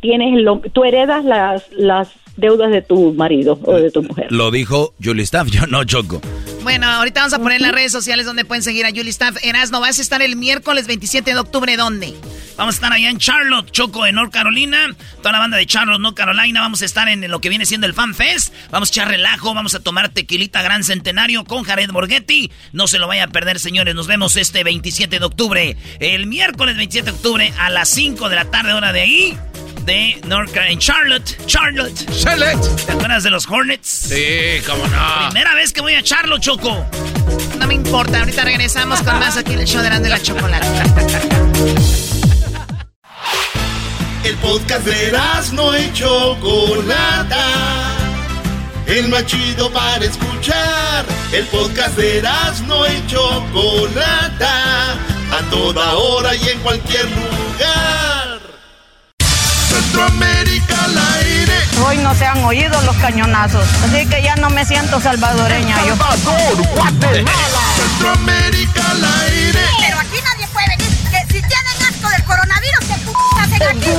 tienes, 0.00 0.40
lo, 0.42 0.60
tú 0.60 0.84
heredas 0.84 1.24
las, 1.24 1.64
las 1.72 2.10
deudas 2.36 2.70
de 2.70 2.82
tu 2.82 3.12
marido 3.12 3.58
o 3.64 3.74
de 3.74 3.90
tu 3.90 4.02
mujer. 4.02 4.30
Lo 4.30 4.50
dijo 4.50 4.94
Julie 5.02 5.24
Staff, 5.24 5.48
yo 5.50 5.66
no 5.66 5.84
choco. 5.84 6.20
Bueno, 6.68 6.86
ahorita 6.86 7.20
vamos 7.20 7.32
a 7.32 7.38
poner 7.38 7.62
las 7.62 7.72
redes 7.72 7.90
sociales 7.90 8.26
donde 8.26 8.44
pueden 8.44 8.62
seguir 8.62 8.84
a 8.84 8.90
Julie 8.90 9.08
Staff. 9.08 9.38
Erasno, 9.42 9.80
vas 9.80 9.98
a 9.98 10.02
estar 10.02 10.20
el 10.20 10.36
miércoles 10.36 10.86
27 10.86 11.32
de 11.32 11.38
octubre, 11.40 11.74
¿dónde? 11.78 12.12
Vamos 12.58 12.74
a 12.74 12.76
estar 12.76 12.92
allá 12.92 13.08
en 13.08 13.16
Charlotte, 13.16 13.70
Choco, 13.70 14.04
en 14.04 14.16
North 14.16 14.34
Carolina. 14.34 14.94
Toda 15.22 15.32
la 15.32 15.38
banda 15.38 15.56
de 15.56 15.64
Charlotte, 15.64 15.98
North 15.98 16.14
Carolina. 16.14 16.60
Vamos 16.60 16.82
a 16.82 16.84
estar 16.84 17.08
en 17.08 17.26
lo 17.30 17.40
que 17.40 17.48
viene 17.48 17.64
siendo 17.64 17.86
el 17.86 17.94
Fan 17.94 18.14
Fest. 18.14 18.52
Vamos 18.70 18.90
a 18.90 18.92
echar 18.92 19.08
relajo, 19.08 19.54
vamos 19.54 19.74
a 19.74 19.80
tomar 19.80 20.10
tequilita 20.10 20.60
Gran 20.60 20.84
Centenario 20.84 21.44
con 21.44 21.64
Jared 21.64 21.90
Borghetti. 21.90 22.52
No 22.72 22.86
se 22.86 22.98
lo 22.98 23.08
vaya 23.08 23.24
a 23.24 23.28
perder, 23.28 23.60
señores. 23.60 23.94
Nos 23.94 24.06
vemos 24.06 24.36
este 24.36 24.62
27 24.62 25.20
de 25.20 25.24
octubre. 25.24 25.74
El 26.00 26.26
miércoles 26.26 26.76
27 26.76 27.12
de 27.12 27.16
octubre 27.16 27.54
a 27.58 27.70
las 27.70 27.88
5 27.88 28.28
de 28.28 28.36
la 28.36 28.44
tarde, 28.44 28.74
hora 28.74 28.92
de 28.92 29.00
ahí. 29.00 29.38
De 29.86 30.20
North 30.26 30.54
en 30.54 30.78
Charlotte, 30.78 31.38
Charlotte. 31.46 32.06
Charlotte. 32.22 32.84
¿Te 32.84 32.92
acuerdas 32.92 33.22
de 33.22 33.30
los 33.30 33.48
Hornets? 33.48 33.88
Sí, 33.88 34.60
cómo 34.66 34.86
no. 34.86 35.28
Primera 35.30 35.54
vez 35.54 35.72
que 35.72 35.80
voy 35.80 35.94
a 35.94 36.02
Charlotte, 36.02 36.42
Choco. 36.42 36.57
No 36.60 37.66
me 37.66 37.74
importa, 37.74 38.18
ahorita 38.18 38.42
regresamos 38.42 39.00
con 39.02 39.18
más 39.18 39.36
aquí 39.36 39.52
el 39.52 39.64
show 39.64 39.80
de 39.80 40.08
la 40.08 40.20
Chocolate. 40.20 40.66
El 44.24 44.36
podcast 44.36 44.84
de 44.84 45.12
no 45.52 45.78
y 45.78 45.92
Chocolata. 45.92 47.44
El 48.86 49.08
más 49.08 49.24
chido 49.26 49.70
para 49.70 50.04
escuchar. 50.04 51.04
El 51.32 51.44
podcast 51.46 51.96
de 51.96 52.22
no 52.66 52.86
y 52.86 53.06
Chocolata. 53.06 54.94
A 55.30 55.50
toda 55.50 55.94
hora 55.94 56.34
y 56.34 56.48
en 56.48 56.58
cualquier 56.60 57.04
lugar. 57.04 58.17
Centroamérica 59.98 60.84
al 60.84 60.96
aire. 60.96 61.54
Hoy 61.84 61.96
no 61.98 62.14
se 62.14 62.24
han 62.24 62.44
oído 62.44 62.80
los 62.82 62.94
cañonazos, 62.98 63.66
así 63.82 64.06
que 64.06 64.22
ya 64.22 64.36
no 64.36 64.48
me 64.48 64.64
siento 64.64 65.00
salvadoreña 65.00 65.76
yo. 65.86 65.96
Centroamérica 67.76 68.90
al 68.92 69.04
aire. 69.22 69.58
Pero 69.80 69.98
aquí 69.98 70.20
nadie 70.22 70.46
puede 70.52 70.68
venir, 70.68 70.88
que 71.10 71.20
si 71.32 71.42
tienen 71.42 71.82
asco 71.88 72.08
del 72.10 72.22
coronavirus, 72.22 72.84
que 72.86 72.94
p 72.94 73.10
hacen 73.40 73.62
aquí. 73.76 73.90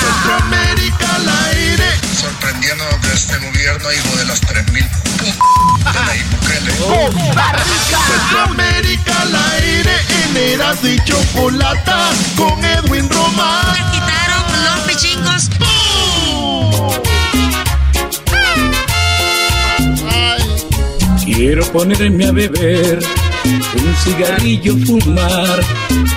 Centroamérica 0.00 1.14
al 1.16 1.28
aire. 1.50 1.90
sorprendiendo 2.18 2.84
de 3.02 3.12
este 3.12 3.36
gobierno, 3.36 3.92
hijo 3.92 4.16
de 4.16 4.24
las 4.24 4.40
3000 4.40 4.82
de 4.82 5.34
la. 5.34 6.14
Centroamérica 8.06 9.20
al 9.20 9.36
aire. 9.52 9.92
En 10.24 10.36
Eras 10.36 10.78
y 10.84 10.98
Chocolata. 11.04 11.98
Con 12.36 12.64
Edwin 12.64 13.10
Román. 13.10 14.05
Los 14.64 14.80
pichingos. 14.86 15.50
Quiero 21.24 21.64
ponerme 21.72 22.26
a 22.26 22.32
beber, 22.32 22.98
un 23.44 23.96
cigarrillo 24.04 24.76
fumar, 24.86 25.60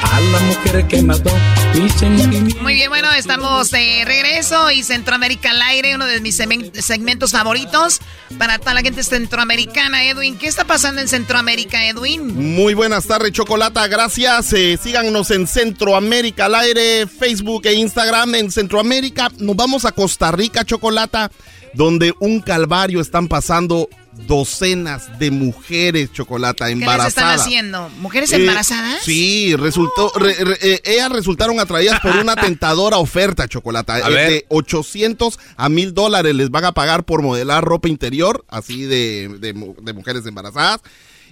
a 0.04 0.20
la 0.20 0.40
mujer 0.40 0.88
que 0.88 1.02
mató 1.02 1.32
mi 1.74 1.90
sentimiento. 1.90 2.62
Muy 2.62 2.74
bien, 2.74 2.90
bueno, 2.90 3.12
estamos 3.14 3.72
de 3.72 4.04
regreso 4.06 4.72
y 4.72 4.84
Centroamérica 4.84 5.52
al 5.52 5.62
aire, 5.62 5.96
uno 5.96 6.06
de 6.06 6.20
mis 6.20 6.36
segmentos 6.36 7.32
favoritos 7.32 8.00
para 8.38 8.60
toda 8.60 8.74
la 8.74 8.82
gente 8.82 9.04
centroamericana. 9.04 10.04
Edwin, 10.04 10.38
¿qué 10.38 10.48
está 10.48 10.66
pasando 10.66 11.02
en 11.02 11.08
Centroamérica, 11.08 11.86
Edwin? 11.86 12.56
Muy 12.56 12.74
buenas 12.74 13.06
tardes, 13.06 13.32
Chocolata. 13.32 13.88
Gracias. 13.88 14.52
Eh, 14.54 14.78
síganos 14.82 15.32
en 15.32 15.48
Centroamérica 15.48 16.46
al 16.46 16.56
aire, 16.56 17.08
Facebook 17.08 17.66
e 17.66 17.74
Instagram. 17.74 18.36
En 18.36 18.52
Centroamérica 18.52 19.32
nos 19.38 19.56
vamos 19.56 19.86
a 19.86 19.92
Costa 19.92 20.32
Rica, 20.32 20.66
Chocolata, 20.66 21.32
donde 21.74 22.14
un 22.20 22.42
calvario 22.42 23.00
están 23.00 23.28
pasando 23.28 23.88
docenas 24.28 25.18
de 25.20 25.32
mujeres, 25.32 26.12
Chocolata, 26.12 26.66
¿Qué 26.66 26.76
les 26.76 26.82
están 26.82 26.94
embarazadas. 26.96 27.42
haciendo? 27.42 27.90
¿Mujeres 28.00 28.32
Eh, 28.32 28.38
embarazadas? 28.38 29.02
sí, 29.04 29.56
resultó, 29.56 30.12
re- 30.16 30.36
re- 30.44 30.58
eh, 30.62 30.82
ellas 30.86 31.12
resultaron 31.12 31.60
atraídas 31.60 32.00
por 32.00 32.16
una 32.16 32.36
tentadora 32.36 32.98
oferta, 32.98 33.48
Chocolata. 33.48 33.96
A 33.96 34.00
eh, 34.10 34.14
ver. 34.14 34.30
De 34.30 34.46
800 34.50 35.40
a 35.58 35.70
1000 35.70 35.94
dólares 35.94 36.36
les 36.36 36.50
van 36.50 36.66
a 36.66 36.72
pagar 36.74 37.04
por 37.06 37.22
modelar 37.22 37.64
ropa 37.64 37.88
interior, 37.90 38.46
así 38.50 38.84
de, 38.84 39.28
de 39.40 39.94
mujeres 39.94 40.26
embarazadas. 40.26 40.82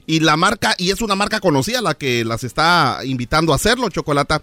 Y 0.10 0.22
la 0.22 0.38
marca, 0.38 0.74
y 0.78 0.92
es 0.92 1.02
una 1.02 1.16
marca 1.16 1.42
conocida 1.42 1.82
la 1.82 1.94
que 1.94 2.24
las 2.24 2.46
está 2.46 3.02
invitando 3.04 3.52
a 3.52 3.58
hacerlo, 3.58 3.90
Chocolata. 3.90 4.42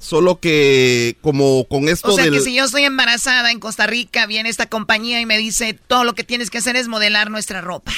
Solo 0.00 0.40
que 0.40 1.16
como 1.22 1.66
con 1.68 1.88
esto 1.88 2.08
O 2.12 2.16
sea 2.16 2.24
del... 2.24 2.34
que 2.34 2.40
si 2.40 2.54
yo 2.54 2.64
estoy 2.64 2.82
embarazada 2.82 3.52
en 3.52 3.60
Costa 3.60 3.86
Rica, 3.86 4.26
viene 4.26 4.48
esta 4.48 4.66
compañía 4.66 5.20
y 5.20 5.26
me 5.26 5.38
dice, 5.38 5.78
todo 5.86 6.02
lo 6.02 6.14
que 6.14 6.24
tienes 6.24 6.50
que 6.50 6.58
hacer 6.58 6.74
es 6.74 6.88
modelar 6.88 7.30
nuestra 7.30 7.60
ropa. 7.60 7.92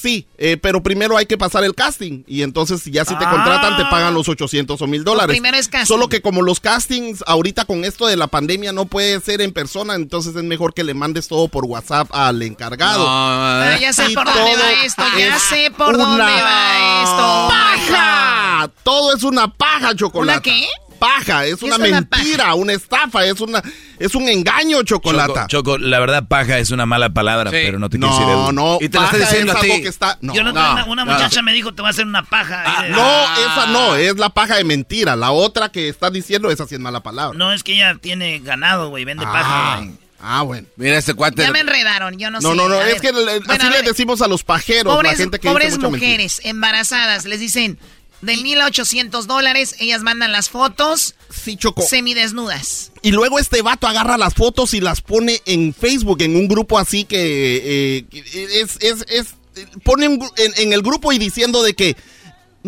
Sí, 0.00 0.28
eh, 0.38 0.56
pero 0.56 0.80
primero 0.80 1.16
hay 1.16 1.26
que 1.26 1.36
pasar 1.36 1.64
el 1.64 1.74
casting 1.74 2.22
y 2.28 2.42
entonces 2.42 2.84
ya 2.84 3.04
si 3.04 3.16
te 3.18 3.24
Ah. 3.24 3.30
contratan 3.30 3.76
te 3.76 3.84
pagan 3.86 4.14
los 4.14 4.28
800 4.28 4.80
o 4.80 4.86
1000 4.86 5.02
dólares. 5.02 5.34
primero 5.34 5.56
es 5.56 5.66
casting. 5.68 5.86
Solo 5.92 6.08
que 6.08 6.22
como 6.22 6.42
los 6.42 6.60
castings 6.60 7.24
ahorita 7.26 7.64
con 7.64 7.84
esto 7.84 8.06
de 8.06 8.16
la 8.16 8.28
pandemia 8.28 8.72
no 8.72 8.84
puede 8.84 9.20
ser 9.20 9.40
en 9.40 9.52
persona, 9.52 9.94
entonces 9.96 10.36
es 10.36 10.44
mejor 10.44 10.72
que 10.72 10.84
le 10.84 10.94
mandes 10.94 11.26
todo 11.26 11.48
por 11.48 11.64
WhatsApp 11.64 12.08
al 12.12 12.40
encargado. 12.42 13.04
Ah, 13.08 13.76
ya 13.80 13.92
sé 13.92 14.10
Y 14.10 14.14
por 14.14 14.24
dónde 14.26 14.40
va 14.56 14.84
esto, 14.84 15.02
ya 15.18 15.36
es 15.36 15.42
sé 15.42 15.70
por 15.76 15.96
dónde 15.98 16.22
va 16.22 17.02
esto. 17.02 17.48
¡Paja! 17.48 18.70
Todo 18.84 19.16
es 19.16 19.22
una 19.24 19.48
paja, 19.52 19.94
chocolate. 19.96 20.48
¿Una 20.50 20.58
qué? 20.60 20.68
Paja, 20.98 21.46
es 21.46 21.56
¿Qué 21.56 21.64
una 21.66 21.78
mentira, 21.78 22.54
una 22.54 22.72
estafa, 22.72 23.24
es 23.24 23.40
una 23.40 23.62
es 23.98 24.14
un 24.14 24.28
engaño, 24.28 24.82
chocolata. 24.82 25.46
Choco, 25.46 25.76
Choco, 25.76 25.78
la 25.78 25.98
verdad, 26.00 26.26
paja 26.28 26.58
es 26.58 26.70
una 26.70 26.86
mala 26.86 27.10
palabra, 27.10 27.50
pero 27.50 27.78
no 27.78 27.88
te 27.88 27.98
quiero 27.98 28.12
decir 28.12 28.26
No, 28.26 28.52
no, 28.52 28.78
Y 28.80 28.88
te 28.88 28.98
lo 28.98 29.04
paja 29.04 29.16
diciendo 29.18 29.52
es 29.52 29.58
a 29.58 29.60
ti. 29.60 29.82
que 29.82 29.88
está 29.88 30.18
no, 30.20 30.34
Yo 30.34 30.42
no, 30.42 30.52
no, 30.52 30.72
una, 30.72 30.84
una 30.86 31.04
no. 31.04 31.12
muchacha 31.12 31.42
me 31.42 31.52
dijo, 31.52 31.72
te 31.74 31.82
va 31.82 31.88
a 31.88 31.90
hacer 31.90 32.06
una 32.06 32.22
paja. 32.24 32.86
Eh, 32.86 32.90
No, 32.90 33.22
esa 33.34 33.66
no, 33.68 33.94
es 33.96 34.16
la 34.18 34.30
paja 34.30 34.56
de 34.56 34.64
mentira. 34.64 35.16
La 35.16 35.30
otra 35.32 35.70
que 35.70 35.88
estás 35.88 36.12
diciendo, 36.12 36.50
esa 36.50 36.66
sí 36.66 36.74
es 36.76 36.80
mala 36.80 37.00
palabra. 37.02 37.36
No, 37.38 37.52
es 37.52 37.62
que 37.62 37.74
ella 37.74 37.96
tiene 38.00 38.38
ganado, 38.40 38.88
güey, 38.90 39.04
vende 39.04 39.24
Ah, 39.26 39.32
paja, 39.32 39.86
ah, 40.20 40.42
bueno. 40.42 40.66
Mira 40.76 40.98
este 40.98 41.14
cuate. 41.14 41.42
Ya 41.42 41.50
me 41.52 41.60
enredaron, 41.60 42.18
yo 42.18 42.30
no, 42.30 42.40
No, 42.40 42.50
sé. 42.50 42.56
no, 42.56 42.68
no, 42.68 42.74
A 42.76 42.86
es 42.88 42.94
ver. 42.94 43.00
que 43.00 43.12
le- 43.12 43.40
Bueno, 43.40 43.44
así 43.64 43.68
le 43.70 43.82
decimos 43.82 44.20
a 44.22 44.28
los 44.28 44.42
pajeros, 44.44 44.94
pobres, 44.94 45.12
la 45.12 45.18
gente 45.18 45.38
que 45.40 45.48
pobres 45.48 45.68
dice 45.68 45.78
mucha 45.78 45.90
mentira. 45.90 46.08
mujeres 46.12 46.40
embarazadas, 46.44 47.24
les 47.24 47.40
dicen, 47.40 47.78
de 48.20 48.36
1800 48.36 49.26
dólares, 49.26 49.76
ellas 49.78 50.02
mandan 50.02 50.32
las 50.32 50.48
fotos 50.50 51.14
Sí, 51.30 51.56
Choco. 51.56 51.82
semidesnudas. 51.82 52.90
Y 53.02 53.12
luego 53.12 53.38
este 53.38 53.62
vato 53.62 53.86
agarra 53.86 54.18
las 54.18 54.34
fotos 54.34 54.74
y 54.74 54.80
las 54.80 55.00
pone 55.00 55.40
en 55.46 55.72
Facebook, 55.72 56.22
en 56.22 56.36
un 56.36 56.48
grupo 56.48 56.78
así 56.78 57.04
que 57.04 58.00
eh, 58.00 58.04
es, 58.62 58.76
es, 58.80 59.04
es, 59.08 59.26
pone 59.84 60.06
en 60.06 60.72
el 60.72 60.82
grupo 60.82 61.12
y 61.12 61.18
diciendo 61.18 61.62
de 61.62 61.74
que 61.74 61.96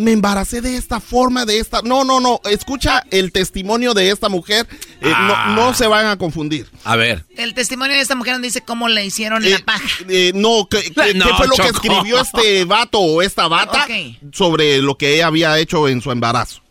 me 0.00 0.12
embaracé 0.12 0.60
de 0.62 0.76
esta 0.76 0.98
forma, 0.98 1.44
de 1.44 1.58
esta... 1.58 1.82
No, 1.82 2.04
no, 2.04 2.20
no, 2.20 2.40
escucha 2.50 3.04
el 3.10 3.32
testimonio 3.32 3.92
de 3.92 4.10
esta 4.10 4.28
mujer, 4.28 4.66
eh, 5.02 5.12
Ah. 5.14 5.52
no, 5.54 5.66
no 5.66 5.74
se 5.74 5.86
van 5.86 6.06
a 6.06 6.16
confundir. 6.16 6.66
A 6.84 6.96
ver. 6.96 7.24
El 7.36 7.52
testimonio 7.54 7.94
de 7.96 8.02
esta 8.02 8.14
mujer 8.14 8.32
nos 8.34 8.42
dice 8.42 8.62
cómo 8.62 8.88
le 8.88 9.04
hicieron 9.04 9.44
Eh, 9.44 9.50
la 9.50 9.58
paja. 9.58 9.88
eh, 10.08 10.32
no, 10.34 10.66
¿qué, 10.70 10.82
qué- 10.82 11.14
No, 11.14 11.26
qué 11.26 11.34
fue 11.34 11.46
lo 11.48 11.54
que 11.56 11.68
escribió 11.68 12.20
este 12.20 12.64
vato 12.64 12.98
o 12.98 13.20
esta 13.22 13.46
bata 13.48 13.86
sobre 14.32 14.78
lo 14.80 14.96
que 14.96 15.14
ella 15.16 15.26
había 15.26 15.58
hecho 15.58 15.86
en 15.88 16.00
su 16.00 16.10
embarazo? 16.10 16.62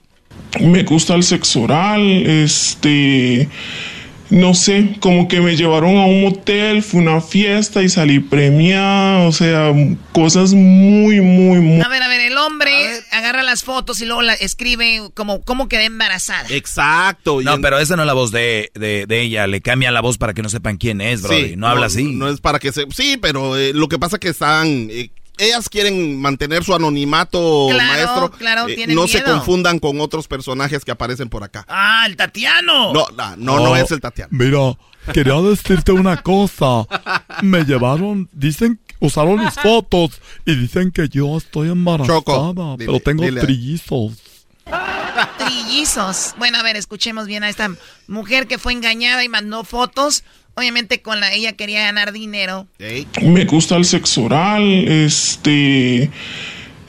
Me 0.59 0.83
gusta 0.83 1.13
el 1.15 1.23
sexo 1.23 1.61
oral, 1.61 2.01
este, 2.25 3.47
no 4.29 4.53
sé, 4.53 4.95
como 4.99 5.27
que 5.27 5.41
me 5.41 5.55
llevaron 5.55 5.97
a 5.97 6.05
un 6.05 6.21
motel, 6.21 6.83
fue 6.83 7.01
una 7.01 7.19
fiesta 7.19 7.81
y 7.81 7.89
salí 7.89 8.19
premiada, 8.19 9.27
o 9.27 9.31
sea, 9.31 9.73
cosas 10.11 10.53
muy, 10.53 11.19
muy, 11.21 11.59
muy... 11.59 11.81
A 11.81 11.87
ver, 11.87 12.03
a 12.03 12.07
ver, 12.07 12.21
el 12.21 12.37
hombre 12.37 12.71
agarra 13.11 13.43
las 13.43 13.63
fotos 13.63 14.01
y 14.01 14.05
luego 14.05 14.21
la 14.21 14.33
escribe 14.33 15.01
como 15.13 15.41
cómo 15.41 15.67
quedé 15.67 15.85
embarazada. 15.85 16.47
Exacto. 16.49 17.41
No, 17.41 17.59
pero 17.59 17.79
esa 17.79 17.95
no 17.95 18.03
es 18.03 18.07
la 18.07 18.13
voz 18.13 18.31
de, 18.31 18.71
de, 18.75 19.05
de 19.07 19.21
ella. 19.21 19.47
Le 19.47 19.61
cambia 19.61 19.91
la 19.91 20.01
voz 20.01 20.17
para 20.17 20.33
que 20.33 20.41
no 20.41 20.49
sepan 20.49 20.77
quién 20.77 21.01
es, 21.01 21.21
bro. 21.23 21.35
Sí, 21.35 21.55
no, 21.57 21.67
habla 21.67 21.87
así. 21.87 22.13
No 22.13 22.29
es 22.29 22.39
para 22.39 22.59
que 22.59 22.71
se... 22.71 22.85
Sí, 22.91 23.17
pero 23.21 23.57
eh, 23.57 23.73
lo 23.73 23.87
que 23.89 23.97
pasa 23.97 24.17
es 24.17 24.19
que 24.19 24.29
están... 24.29 24.89
eh, 24.91 25.11
ellas 25.39 25.69
quieren 25.69 26.19
mantener 26.21 26.63
su 26.63 26.75
anonimato, 26.75 27.67
Claro, 27.71 27.87
maestro. 27.93 28.31
claro, 28.37 28.67
Eh, 28.67 28.85
no 28.87 29.07
se 29.07 29.23
confundan 29.23 29.79
con 29.79 29.99
otros 30.01 30.27
personajes 30.27 30.85
que 30.85 30.91
aparecen 30.91 31.29
por 31.29 31.43
acá. 31.43 31.65
Ah, 31.67 32.03
el 32.05 32.15
Tatiano. 32.15 32.93
No, 32.93 33.05
no, 33.15 33.35
no, 33.37 33.59
no 33.59 33.75
es 33.75 33.89
el 33.91 34.01
Tatiano. 34.01 34.29
Mira, 34.31 34.77
quería 35.13 35.35
decirte 35.41 35.91
una 35.91 36.21
cosa. 36.21 36.85
Me 37.41 37.63
llevaron, 37.63 38.29
dicen, 38.33 38.79
usaron 38.99 39.43
mis 39.43 39.53
fotos 39.55 40.21
y 40.45 40.55
dicen 40.55 40.91
que 40.91 41.07
yo 41.09 41.37
estoy 41.37 41.69
embarazada, 41.69 42.19
Choco, 42.19 42.53
dile, 42.77 42.91
pero 42.91 42.99
tengo 42.99 43.23
dile. 43.23 43.41
trillizos. 43.41 44.13
Trillizos. 45.37 46.35
Bueno, 46.37 46.59
a 46.59 46.63
ver, 46.63 46.75
escuchemos 46.75 47.27
bien 47.27 47.43
a 47.43 47.49
esta 47.49 47.69
mujer 48.07 48.47
que 48.47 48.57
fue 48.57 48.73
engañada 48.73 49.23
y 49.23 49.29
mandó 49.29 49.63
fotos. 49.63 50.23
Obviamente 50.59 51.01
con 51.01 51.21
la 51.21 51.33
ella 51.33 51.53
quería 51.53 51.83
ganar 51.83 52.11
dinero. 52.11 52.67
Me 53.21 53.45
gusta 53.45 53.77
el 53.77 53.85
sexo 53.85 54.23
oral, 54.23 54.61
este, 54.89 56.09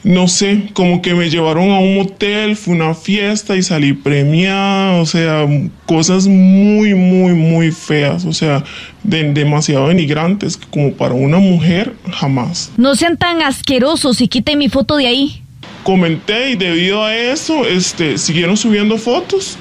no 0.03 0.27
sé, 0.27 0.63
como 0.73 1.01
que 1.01 1.13
me 1.13 1.29
llevaron 1.29 1.69
a 1.71 1.79
un 1.79 1.95
motel, 1.95 2.57
fue 2.57 2.73
una 2.73 2.93
fiesta 2.93 3.55
y 3.55 3.63
salí 3.63 3.93
premiada, 3.93 4.99
o 4.99 5.05
sea, 5.05 5.47
cosas 5.85 6.27
muy, 6.27 6.95
muy, 6.95 7.31
muy 7.33 7.71
feas, 7.71 8.25
o 8.25 8.33
sea, 8.33 8.61
de- 9.03 9.31
demasiado 9.31 9.87
denigrantes, 9.87 10.57
como 10.57 10.91
para 10.91 11.13
una 11.13 11.37
mujer, 11.39 11.93
jamás. 12.11 12.71
No 12.75 12.95
sean 12.95 13.15
tan 13.15 13.41
asquerosos 13.41 14.19
y 14.19 14.27
quiten 14.27 14.57
mi 14.57 14.67
foto 14.67 14.97
de 14.97 15.07
ahí. 15.07 15.41
Comenté 15.83 16.49
y 16.51 16.55
debido 16.57 17.05
a 17.05 17.15
eso, 17.15 17.65
este, 17.65 18.17
siguieron 18.17 18.57
subiendo 18.57 18.97
fotos 18.97 19.57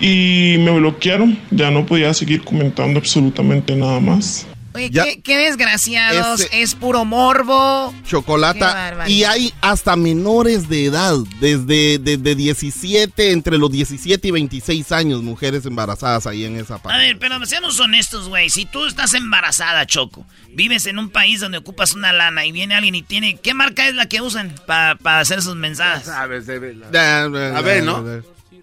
y 0.00 0.56
me 0.58 0.70
bloquearon, 0.78 1.38
ya 1.50 1.70
no 1.70 1.86
podía 1.86 2.12
seguir 2.14 2.42
comentando 2.44 2.98
absolutamente 2.98 3.74
nada 3.76 4.00
más. 4.00 4.46
Oye, 4.74 4.90
qué, 4.90 5.22
qué 5.22 5.38
desgraciados. 5.38 6.48
Es 6.50 6.74
puro 6.74 7.04
morbo. 7.04 7.94
Chocolata. 8.04 9.04
Y 9.06 9.22
hay 9.22 9.52
hasta 9.60 9.94
menores 9.94 10.68
de 10.68 10.86
edad, 10.86 11.14
desde, 11.38 11.98
desde 12.00 12.34
17, 12.34 13.30
entre 13.30 13.56
los 13.56 13.70
17 13.70 14.26
y 14.26 14.30
26 14.32 14.90
años, 14.90 15.22
mujeres 15.22 15.64
embarazadas 15.64 16.26
ahí 16.26 16.44
en 16.44 16.56
esa 16.56 16.74
A 16.74 16.78
parte. 16.82 16.98
ver, 16.98 17.18
pero 17.20 17.46
seamos 17.46 17.78
honestos, 17.78 18.28
güey. 18.28 18.50
Si 18.50 18.64
tú 18.66 18.84
estás 18.86 19.14
embarazada, 19.14 19.86
Choco, 19.86 20.26
vives 20.50 20.86
en 20.86 20.98
un 20.98 21.08
país 21.08 21.38
donde 21.38 21.58
ocupas 21.58 21.94
una 21.94 22.12
lana 22.12 22.44
y 22.44 22.50
viene 22.50 22.74
alguien 22.74 22.96
y 22.96 23.02
tiene... 23.02 23.36
¿Qué 23.36 23.54
marca 23.54 23.86
es 23.86 23.94
la 23.94 24.06
que 24.06 24.22
usan 24.22 24.56
para 24.66 24.98
hacer 25.20 25.40
sus 25.40 25.54
mensajes? 25.54 26.08
A 26.08 26.22
A 26.22 26.26
ver, 26.26 27.84
¿no? 27.84 28.04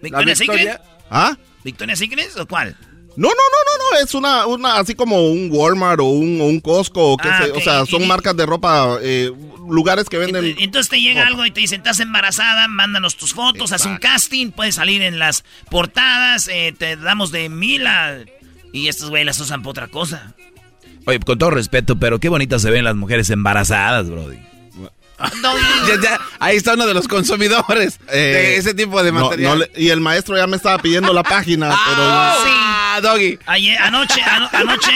¿Victoria 0.02 0.36
Secret? 0.36 0.80
¿Ah? 1.14 1.36
¿Victoria 1.62 1.94
Secret 1.94 2.30
o 2.38 2.46
cuál? 2.46 2.74
No, 3.14 3.28
no, 3.28 3.34
no, 3.34 3.34
no, 3.34 3.90
no, 3.98 4.02
es 4.04 4.14
una, 4.14 4.46
una 4.46 4.78
así 4.78 4.94
como 4.94 5.28
un 5.30 5.50
Walmart 5.52 6.00
o 6.00 6.04
un, 6.04 6.40
o 6.40 6.44
un 6.46 6.60
Costco, 6.60 7.12
o 7.12 7.16
qué 7.18 7.28
Ah, 7.28 7.42
sé, 7.44 7.50
o 7.52 7.60
sea, 7.60 7.84
son 7.84 8.02
Y- 8.04 8.06
marcas 8.06 8.34
de 8.34 8.46
ropa, 8.46 8.96
eh, 9.02 9.30
lugares 9.68 10.08
que 10.08 10.16
venden... 10.16 10.56
Entonces 10.58 10.88
te 10.88 10.98
llega 11.02 11.26
algo 11.26 11.44
y 11.44 11.50
te 11.50 11.60
dicen, 11.60 11.80
estás 11.82 12.00
embarazada, 12.00 12.68
mándanos 12.68 13.18
tus 13.18 13.34
fotos, 13.34 13.72
haz 13.72 13.84
un 13.84 13.98
casting, 13.98 14.50
puedes 14.50 14.76
salir 14.76 15.02
en 15.02 15.18
las 15.18 15.44
portadas, 15.70 16.48
eh, 16.48 16.74
te 16.76 16.96
damos 16.96 17.30
de 17.32 17.50
mil 17.50 17.86
a... 17.86 18.16
Y 18.72 18.88
estos 18.88 19.10
güey 19.10 19.24
las 19.24 19.38
usan 19.38 19.60
para 19.60 19.70
otra 19.72 19.88
cosa. 19.88 20.34
Oye, 21.04 21.20
con 21.20 21.36
todo 21.36 21.50
respeto, 21.50 21.98
pero 21.98 22.18
qué 22.18 22.30
bonitas 22.30 22.62
se 22.62 22.70
ven 22.70 22.84
las 22.84 22.94
mujeres 22.96 23.28
embarazadas, 23.28 24.08
brody. 24.08 24.38
Ya, 25.88 26.00
ya, 26.00 26.20
ahí 26.40 26.56
está 26.56 26.74
uno 26.74 26.86
de 26.86 26.94
los 26.94 27.08
consumidores 27.08 27.98
de 28.06 28.54
Eh, 28.54 28.56
ese 28.56 28.72
tipo 28.74 29.02
de 29.02 29.12
material. 29.12 29.50
no 29.50 29.56
le- 29.56 29.70
y 29.76 29.88
el 29.90 30.00
maestro 30.00 30.36
ya 30.36 30.46
me 30.46 30.56
estaba 30.56 30.78
pidiendo 30.78 31.12
la 31.12 31.22
página, 31.22 31.70
Ah, 31.74 32.98
Doggy. 33.02 33.38
Ayer, 33.46 33.78
anoche, 33.80 34.20
ano- 34.22 34.48
anoche, 34.52 34.92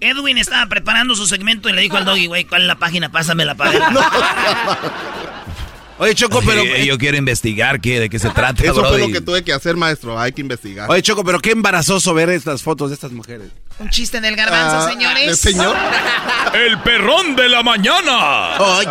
Edwin 0.00 0.36
estaba 0.38 0.66
preparando 0.66 1.14
su 1.14 1.26
segmento 1.26 1.68
y 1.68 1.72
le 1.72 1.82
dijo 1.82 1.96
al 1.96 2.04
doggy, 2.04 2.26
güey, 2.26 2.44
¿cuál 2.44 2.62
es 2.62 2.66
la 2.68 2.76
página? 2.76 3.10
Pásamela 3.10 3.54
para 3.54 3.70
ver. 3.70 3.82
Oye, 6.00 6.14
Choco, 6.14 6.40
pero... 6.44 6.62
Eh, 6.62 6.86
yo 6.86 6.96
quiero 6.98 7.16
investigar 7.18 7.80
qué, 7.80 8.00
de 8.00 8.08
qué 8.08 8.18
se 8.18 8.30
trata, 8.34 8.62
Eso 8.64 8.74
fue 8.74 8.82
brody. 8.96 9.00
lo 9.02 9.08
que 9.12 9.20
tuve 9.20 9.44
que 9.44 9.52
hacer, 9.52 9.76
maestro, 9.76 10.18
hay 10.18 10.32
que 10.32 10.40
investigar. 10.40 10.90
Oye, 10.90 11.02
Choco, 11.02 11.22
pero 11.24 11.38
qué 11.40 11.50
embarazoso 11.50 12.14
ver 12.14 12.30
estas 12.30 12.62
fotos 12.62 12.88
de 12.90 12.94
estas 12.94 13.12
mujeres. 13.12 13.48
Un 13.78 13.88
chiste 13.90 14.20
del 14.20 14.34
garbanzo, 14.34 14.76
Ah, 14.78 14.90
señores. 14.90 15.38
señor. 15.38 15.76
El 16.54 16.78
perrón 16.80 17.36
de 17.36 17.48
la 17.48 17.62
mañana. 17.62 18.58
Oye, 18.58 18.88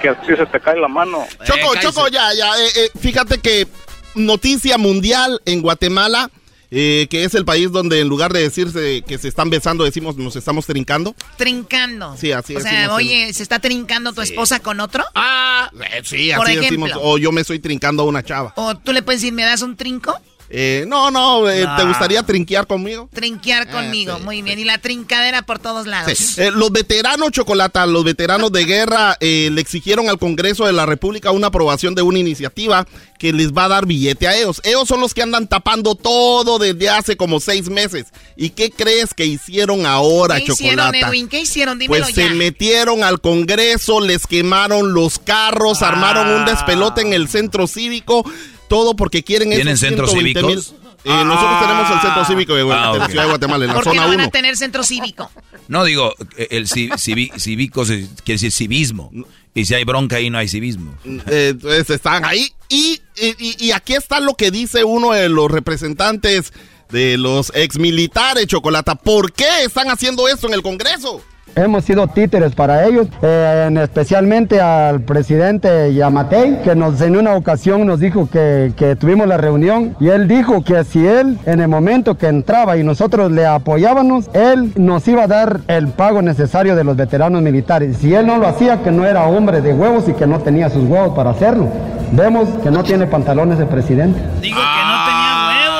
que 0.00 0.08
así 0.08 0.36
se 0.36 0.46
te 0.46 0.60
cae 0.60 0.78
la 0.80 0.88
mano. 0.88 1.26
Choco, 1.44 1.74
Eh, 1.74 1.78
Choco, 1.82 2.08
ya, 2.08 2.32
ya. 2.34 2.50
eh, 2.58 2.68
eh, 2.76 2.90
fíjate 3.00 3.38
que 3.38 3.66
noticia 4.14 4.78
mundial 4.78 5.40
en 5.44 5.60
Guatemala, 5.60 6.30
eh, 6.70 7.06
que 7.08 7.24
es 7.24 7.34
el 7.34 7.44
país 7.44 7.72
donde 7.72 8.00
en 8.00 8.08
lugar 8.08 8.32
de 8.32 8.40
decirse 8.42 9.02
que 9.06 9.18
se 9.18 9.28
están 9.28 9.50
besando, 9.50 9.84
decimos 9.84 10.16
nos 10.16 10.36
estamos 10.36 10.66
trincando. 10.66 11.14
Trincando. 11.36 12.16
Sí, 12.16 12.32
así 12.32 12.56
O 12.56 12.60
sea, 12.60 12.92
oye, 12.94 13.32
¿se 13.32 13.42
está 13.42 13.58
trincando 13.58 14.12
tu 14.12 14.20
esposa 14.20 14.60
con 14.60 14.80
otro? 14.80 15.04
Ah, 15.14 15.70
sí, 16.02 16.30
Por 16.36 16.46
así 16.46 16.58
ejemplo. 16.58 16.86
decimos. 16.86 16.90
O 17.02 17.18
yo 17.18 17.32
me 17.32 17.40
estoy 17.40 17.58
trincando 17.58 18.02
a 18.02 18.06
una 18.06 18.22
chava. 18.22 18.52
¿O 18.56 18.76
tú 18.76 18.92
le 18.92 19.02
puedes 19.02 19.20
decir, 19.20 19.32
me 19.32 19.44
das 19.44 19.62
un 19.62 19.76
trinco? 19.76 20.14
Eh, 20.50 20.84
no, 20.88 21.10
no, 21.10 21.48
eh, 21.48 21.64
No. 21.64 21.76
¿te 21.76 21.84
gustaría 21.84 22.22
trinquear 22.22 22.66
conmigo? 22.66 23.08
Trinquear 23.12 23.70
conmigo, 23.70 24.16
sí, 24.16 24.22
muy 24.22 24.42
bien. 24.42 24.58
Y 24.58 24.64
la 24.64 24.78
trincadera 24.78 25.42
por 25.42 25.58
todos 25.58 25.86
lados. 25.86 26.16
Sí. 26.16 26.40
Eh, 26.40 26.50
los 26.50 26.72
veteranos 26.72 27.30
Chocolata, 27.32 27.84
los 27.86 28.02
veteranos 28.04 28.50
de 28.52 28.64
guerra, 28.64 29.16
eh, 29.20 29.50
le 29.52 29.60
exigieron 29.60 30.08
al 30.08 30.18
Congreso 30.18 30.64
de 30.66 30.72
la 30.72 30.86
República 30.86 31.30
una 31.32 31.48
aprobación 31.48 31.94
de 31.94 32.02
una 32.02 32.18
iniciativa 32.18 32.86
que 33.18 33.32
les 33.32 33.52
va 33.52 33.64
a 33.64 33.68
dar 33.68 33.86
billete 33.86 34.26
a 34.28 34.36
ellos. 34.36 34.60
Ellos 34.64 34.88
son 34.88 35.00
los 35.00 35.12
que 35.12 35.22
andan 35.22 35.48
tapando 35.48 35.94
todo 35.96 36.58
desde 36.58 36.88
hace 36.88 37.16
como 37.16 37.40
seis 37.40 37.68
meses. 37.68 38.06
¿Y 38.36 38.50
qué 38.50 38.70
crees 38.70 39.12
que 39.12 39.26
hicieron 39.26 39.84
ahora, 39.86 40.36
¿Qué 40.36 40.52
hicieron, 40.52 40.86
Chocolata? 40.86 41.08
Edwin? 41.08 41.28
¿Qué 41.28 41.40
hicieron? 41.40 41.78
Dímelo 41.78 42.04
Pues 42.04 42.14
ya. 42.14 42.28
se 42.28 42.34
metieron 42.34 43.02
al 43.02 43.20
Congreso, 43.20 44.00
les 44.00 44.26
quemaron 44.26 44.94
los 44.94 45.18
carros, 45.18 45.82
armaron 45.82 46.28
un 46.30 46.44
despelote 46.44 47.00
en 47.02 47.12
el 47.12 47.28
centro 47.28 47.66
cívico, 47.66 48.24
todo 48.68 48.94
porque 48.96 49.24
quieren 49.24 49.50
¿Tienen 49.50 49.68
esos 49.68 49.80
centros 49.80 50.10
120 50.12 50.42
mil- 50.46 50.62
cívicos? 50.62 50.84
Eh, 51.04 51.24
nosotros 51.24 51.60
tenemos 51.60 51.90
el 51.90 52.00
centro 52.00 52.24
cívico 52.24 52.54
de, 52.54 52.62
Ah, 52.74 52.92
la 52.98 53.06
ciudad 53.08 53.22
de 53.22 53.28
Guatemala, 53.28 53.64
en 53.64 53.68
la 53.68 53.74
¿Por 53.74 53.84
qué 53.84 53.90
zona 53.90 54.02
no 54.02 54.08
van 54.08 54.16
1. 54.16 54.24
a 54.24 54.30
tener 54.30 54.56
centro 54.56 54.82
cívico? 54.82 55.30
No, 55.68 55.84
digo, 55.84 56.12
el 56.36 56.66
cívico 56.68 57.84
quiere 57.84 58.08
decir 58.26 58.52
civismo. 58.52 59.10
Y 59.54 59.64
si 59.64 59.74
hay 59.74 59.84
bronca 59.84 60.16
ahí, 60.16 60.28
no 60.30 60.38
hay 60.38 60.48
civismo. 60.48 60.94
Eh, 61.04 61.48
entonces 61.50 61.90
están 61.90 62.24
ahí. 62.24 62.52
Y, 62.68 63.00
y- 63.16 63.66
y 63.66 63.70
aquí 63.72 63.94
está 63.94 64.20
lo 64.20 64.34
que 64.34 64.50
dice 64.50 64.84
uno 64.84 65.12
de 65.12 65.28
los 65.28 65.50
representantes 65.50 66.52
de 66.90 67.16
los 67.18 67.52
exmilitares, 67.54 68.46
Chocolata. 68.46 68.94
¿Por 68.94 69.32
qué 69.32 69.64
están 69.64 69.90
haciendo 69.90 70.28
esto 70.28 70.46
en 70.48 70.54
el 70.54 70.62
Congreso? 70.62 71.22
Hemos 71.56 71.84
sido 71.84 72.06
títeres 72.06 72.54
para 72.54 72.86
ellos, 72.86 73.08
eh, 73.22 73.66
en 73.68 73.76
especialmente 73.78 74.60
al 74.60 75.00
presidente 75.00 75.92
Yamatei, 75.92 76.62
que 76.62 76.74
nos 76.74 77.00
en 77.00 77.16
una 77.16 77.34
ocasión 77.34 77.86
nos 77.86 78.00
dijo 78.00 78.28
que, 78.30 78.72
que 78.76 78.96
tuvimos 78.96 79.26
la 79.26 79.36
reunión 79.36 79.96
y 80.00 80.08
él 80.08 80.28
dijo 80.28 80.62
que 80.62 80.84
si 80.84 81.06
él 81.06 81.38
en 81.46 81.60
el 81.60 81.68
momento 81.68 82.16
que 82.16 82.28
entraba 82.28 82.76
y 82.76 82.84
nosotros 82.84 83.32
le 83.32 83.46
apoyábamos, 83.46 84.30
él 84.32 84.72
nos 84.76 85.06
iba 85.08 85.24
a 85.24 85.26
dar 85.26 85.60
el 85.68 85.88
pago 85.88 86.22
necesario 86.22 86.76
de 86.76 86.84
los 86.84 86.96
veteranos 86.96 87.42
militares. 87.42 87.96
Si 87.98 88.14
él 88.14 88.26
no 88.26 88.38
lo 88.38 88.46
hacía, 88.46 88.82
que 88.82 88.90
no 88.90 89.04
era 89.04 89.26
hombre 89.26 89.60
de 89.60 89.72
huevos 89.72 90.08
y 90.08 90.12
que 90.12 90.26
no 90.26 90.40
tenía 90.40 90.70
sus 90.70 90.84
huevos 90.84 91.14
para 91.14 91.30
hacerlo. 91.30 91.68
Vemos 92.12 92.48
que 92.62 92.70
no 92.70 92.82
tiene 92.82 93.06
pantalones 93.06 93.58
de 93.58 93.66
presidente. 93.66 94.18
Digo 94.40 94.58
que 94.58 94.92
no. 94.92 94.97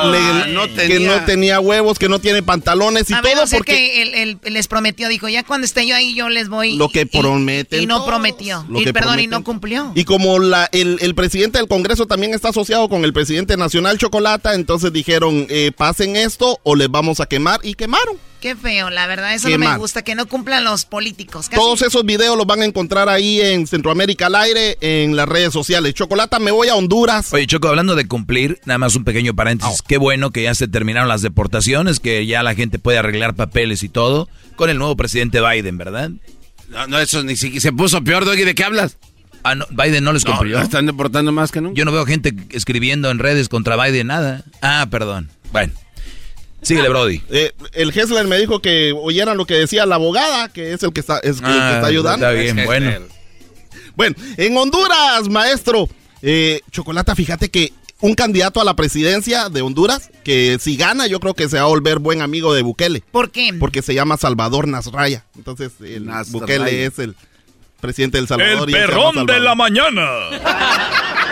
Le- 0.05 0.53
no 0.53 0.63
Que 0.67 0.73
tenía- 0.87 1.19
no 1.19 1.25
tenía 1.25 1.59
huevos, 1.59 1.99
que 1.99 2.09
no 2.09 2.19
tiene 2.19 2.41
pantalones 2.43 3.09
y 3.09 3.13
A 3.13 3.21
ver, 3.21 3.33
todo 3.33 3.43
o 3.43 3.47
sea 3.47 3.57
porque... 3.59 3.73
que 3.73 4.01
él, 4.01 4.37
él 4.43 4.53
les 4.53 4.67
prometió, 4.67 5.07
dijo, 5.09 5.27
ya 5.29 5.43
cuando 5.43 5.65
esté 5.65 5.85
yo 5.87 5.95
ahí 5.95 6.13
yo 6.15 6.29
les 6.29 6.49
voy. 6.49 6.75
Lo 6.75 6.89
que 6.89 7.01
y- 7.01 7.05
prometen 7.05 7.81
Y 7.83 7.85
no 7.85 7.97
todos, 7.97 8.09
prometió. 8.09 8.65
lo 8.69 8.81
Y, 8.81 8.85
que 8.85 8.93
perdón, 8.93 9.19
y 9.19 9.27
no 9.27 9.43
cumplió. 9.43 9.91
Y 9.95 10.03
como 10.05 10.39
la, 10.39 10.69
el, 10.71 10.97
el 11.01 11.15
presidente 11.15 11.57
del 11.57 11.67
Congreso 11.67 12.05
también 12.05 12.33
está 12.33 12.49
asociado 12.49 12.89
con 12.89 13.03
el 13.05 13.13
presidente 13.13 13.57
nacional 13.57 13.97
Chocolata, 13.97 14.53
entonces 14.55 14.91
dijeron, 14.93 15.47
eh, 15.49 15.71
pasen 15.75 16.15
esto 16.15 16.59
o 16.63 16.75
les 16.75 16.89
vamos 16.89 17.19
a 17.19 17.25
quemar 17.25 17.59
y 17.63 17.73
quemaron. 17.73 18.17
Qué 18.41 18.55
feo, 18.55 18.89
la 18.89 19.05
verdad, 19.05 19.33
eso 19.33 19.47
Qué 19.49 19.57
no 19.57 19.69
me 19.69 19.77
gusta, 19.77 20.01
que 20.01 20.15
no 20.15 20.25
cumplan 20.25 20.63
los 20.63 20.85
políticos. 20.85 21.49
Casi- 21.49 21.59
Todos 21.61 21.81
esos 21.81 22.05
videos 22.05 22.37
los 22.37 22.47
van 22.47 22.61
a 22.61 22.65
encontrar 22.65 23.09
ahí 23.09 23.41
en 23.41 23.67
Centroamérica 23.67 24.27
al 24.27 24.35
aire, 24.35 24.77
en 24.79 25.15
las 25.17 25.27
redes 25.27 25.51
sociales. 25.51 25.93
Chocolata, 25.93 26.39
me 26.39 26.51
voy 26.51 26.69
a 26.69 26.75
Honduras. 26.75 27.33
Oye, 27.33 27.45
Choco, 27.47 27.67
hablando 27.67 27.95
de 27.95 28.07
cumplir, 28.07 28.59
nada 28.65 28.77
más 28.77 28.95
un 28.95 29.03
pequeño 29.03 29.33
paréntesis. 29.35 29.81
Qué 29.81 29.97
bueno 29.97 30.31
que 30.31 30.43
ya 30.43 30.55
se 30.55 30.67
terminaron 30.69 31.09
las 31.09 31.21
deportaciones, 31.21 31.99
que 31.99 32.25
ya 32.25 32.41
la 32.43 32.55
gente 32.55 32.79
puede 32.79 32.97
arreglar 32.97 33.35
papeles 33.35 33.83
y 33.83 33.89
todo 33.89 34.29
con 34.55 34.69
el 34.69 34.77
nuevo 34.77 34.95
presidente 34.95 35.41
Biden, 35.41 35.77
¿verdad? 35.77 36.11
No, 36.69 36.87
no, 36.87 36.99
eso 36.99 37.23
ni 37.23 37.35
siquiera 37.35 37.61
se 37.61 37.73
puso 37.73 38.03
peor, 38.03 38.23
Doggy. 38.25 38.43
¿De 38.43 38.55
qué 38.55 38.63
hablas? 38.63 38.97
Ah, 39.43 39.55
no, 39.55 39.65
Biden 39.69 40.03
no 40.03 40.13
les 40.13 40.23
cumplió. 40.23 40.59
están 40.61 40.85
deportando 40.85 41.31
más 41.31 41.51
que 41.51 41.61
nunca. 41.61 41.77
Yo 41.77 41.83
no 41.85 41.91
veo 41.91 42.05
gente 42.05 42.33
escribiendo 42.51 43.09
en 43.09 43.19
redes 43.19 43.49
contra 43.49 43.75
Biden 43.83 44.07
nada. 44.07 44.43
Ah, 44.61 44.87
perdón. 44.89 45.29
Bueno. 45.51 45.73
Síguele, 46.61 46.89
Brody. 46.89 47.21
Eh, 47.29 47.51
el 47.73 47.89
Hessler 47.97 48.27
me 48.27 48.37
dijo 48.37 48.61
que 48.61 48.93
oyeran 48.95 49.37
lo 49.37 49.45
que 49.45 49.55
decía 49.55 49.85
la 49.85 49.95
abogada, 49.95 50.49
que 50.49 50.73
es 50.73 50.83
el 50.83 50.91
que 50.93 50.99
está, 50.99 51.19
es 51.19 51.37
el 51.37 51.41
que 51.43 51.45
Ah, 51.47 51.73
está 51.75 51.87
ayudando. 51.87 52.29
está 52.29 52.41
bien, 52.41 52.65
bueno. 52.65 52.91
Bueno, 53.95 54.15
en 54.37 54.57
Honduras, 54.57 55.27
maestro, 55.29 55.89
eh, 56.21 56.61
Chocolata, 56.71 57.15
fíjate 57.15 57.49
que 57.49 57.73
un 58.01 58.13
candidato 58.13 58.61
a 58.61 58.63
la 58.63 58.75
presidencia 58.75 59.49
de 59.49 59.61
Honduras, 59.61 60.09
que 60.23 60.57
si 60.59 60.77
gana, 60.77 61.07
yo 61.07 61.19
creo 61.19 61.33
que 61.33 61.49
se 61.49 61.57
va 61.57 61.63
a 61.63 61.67
volver 61.67 61.99
buen 61.99 62.21
amigo 62.21 62.53
de 62.53 62.61
Bukele. 62.61 63.03
¿Por 63.11 63.29
qué? 63.31 63.53
Porque 63.59 63.81
se 63.81 63.93
llama 63.93 64.15
Salvador 64.17 64.67
Nasraya. 64.69 65.25
Entonces, 65.35 65.73
el. 65.81 66.09
Bukele 66.29 66.85
es 66.85 66.97
el 66.99 67.15
presidente 67.81 68.17
del 68.17 68.23
El 68.23 68.27
Salvador. 68.29 68.69
y 68.69 68.73
se 68.73 68.79
llama 68.79 68.87
perrón 68.93 69.25
de 69.25 69.39
la 69.41 69.55
mañana. 69.55 70.03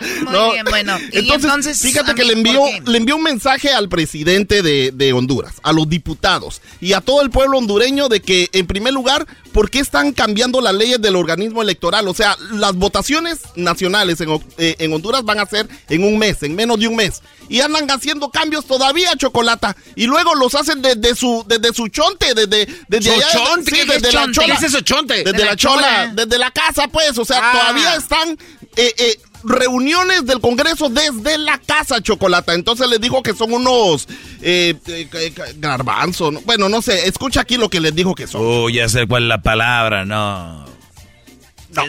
Muy 0.00 0.32
No, 0.32 0.52
bien, 0.52 0.64
bueno. 0.68 0.98
Y 1.12 1.18
Entonces, 1.18 1.44
entonces, 1.44 1.80
fíjate 1.80 2.14
que 2.14 2.22
mí, 2.22 2.28
le 2.28 2.32
envió, 2.34 2.62
le 2.86 2.96
envió 2.98 3.16
un 3.16 3.22
mensaje 3.22 3.70
al 3.70 3.88
presidente 3.88 4.62
de, 4.62 4.90
de 4.92 5.12
Honduras, 5.12 5.54
a 5.62 5.72
los 5.72 5.88
diputados 5.88 6.60
y 6.80 6.92
a 6.94 7.00
todo 7.00 7.22
el 7.22 7.30
pueblo 7.30 7.58
hondureño 7.58 8.08
de 8.08 8.20
que, 8.20 8.48
en 8.52 8.66
primer 8.66 8.92
lugar, 8.92 9.26
¿por 9.52 9.70
qué 9.70 9.80
están 9.80 10.12
cambiando 10.12 10.60
las 10.60 10.74
leyes 10.74 11.00
del 11.00 11.16
organismo 11.16 11.62
electoral? 11.62 12.08
O 12.08 12.14
sea, 12.14 12.36
las 12.52 12.74
votaciones 12.74 13.40
nacionales 13.56 14.20
en, 14.20 14.30
eh, 14.58 14.76
en 14.78 14.92
Honduras 14.92 15.24
van 15.24 15.38
a 15.40 15.46
ser 15.46 15.68
en 15.88 16.04
un 16.04 16.18
mes, 16.18 16.42
en 16.42 16.54
menos 16.54 16.78
de 16.80 16.88
un 16.88 16.96
mes. 16.96 17.22
Y 17.48 17.60
andan 17.60 17.90
haciendo 17.90 18.30
cambios 18.30 18.64
todavía, 18.64 19.16
Chocolata. 19.16 19.76
Y 19.96 20.06
luego 20.06 20.36
los 20.36 20.54
hacen 20.54 20.80
desde 20.82 21.16
su, 21.16 21.44
desde 21.48 21.74
su 21.74 21.88
chonte, 21.88 22.32
desde, 22.32 22.66
desde 22.86 23.10
¿Su 23.10 23.16
allá. 23.16 23.26
chonte? 23.32 23.72
¿Qué 23.72 23.80
es 23.82 23.88
desde 23.88 24.12
la 24.12 24.22
chonte? 24.22 24.32
chola. 24.40 24.46
¿Qué 24.46 24.66
es 24.66 24.72
eso, 24.72 24.80
chonte? 24.82 25.14
Desde 25.24 25.32
De 25.32 25.38
la, 25.40 25.44
la 25.46 25.56
chola, 25.56 25.82
chola. 25.82 26.12
desde 26.14 26.38
la 26.38 26.50
casa, 26.52 26.86
pues. 26.86 27.18
O 27.18 27.24
sea, 27.24 27.40
Ah. 27.42 27.52
todavía 27.58 27.94
están 27.96 28.38
eh, 28.76 28.94
eh, 28.98 29.18
reuniones 29.44 30.26
del 30.26 30.40
Congreso 30.40 30.88
desde 30.88 31.38
la 31.38 31.58
casa, 31.58 32.00
Chocolata. 32.00 32.54
Entonces 32.54 32.88
les 32.88 33.00
dijo 33.00 33.22
que 33.22 33.34
son 33.34 33.52
unos 33.52 34.08
eh, 34.42 34.74
eh, 34.86 35.08
eh, 35.12 35.32
garbanzos. 35.56 36.32
¿no? 36.32 36.40
Bueno, 36.42 36.68
no 36.68 36.82
sé. 36.82 37.08
Escucha 37.08 37.42
aquí 37.42 37.56
lo 37.56 37.68
que 37.68 37.80
les 37.80 37.94
dijo 37.94 38.14
que 38.14 38.26
son. 38.26 38.42
Oh, 38.44 38.68
ya 38.68 38.88
sé 38.88 39.06
cuál 39.06 39.24
es 39.24 39.28
la 39.28 39.42
palabra, 39.42 40.04
no. 40.04 40.64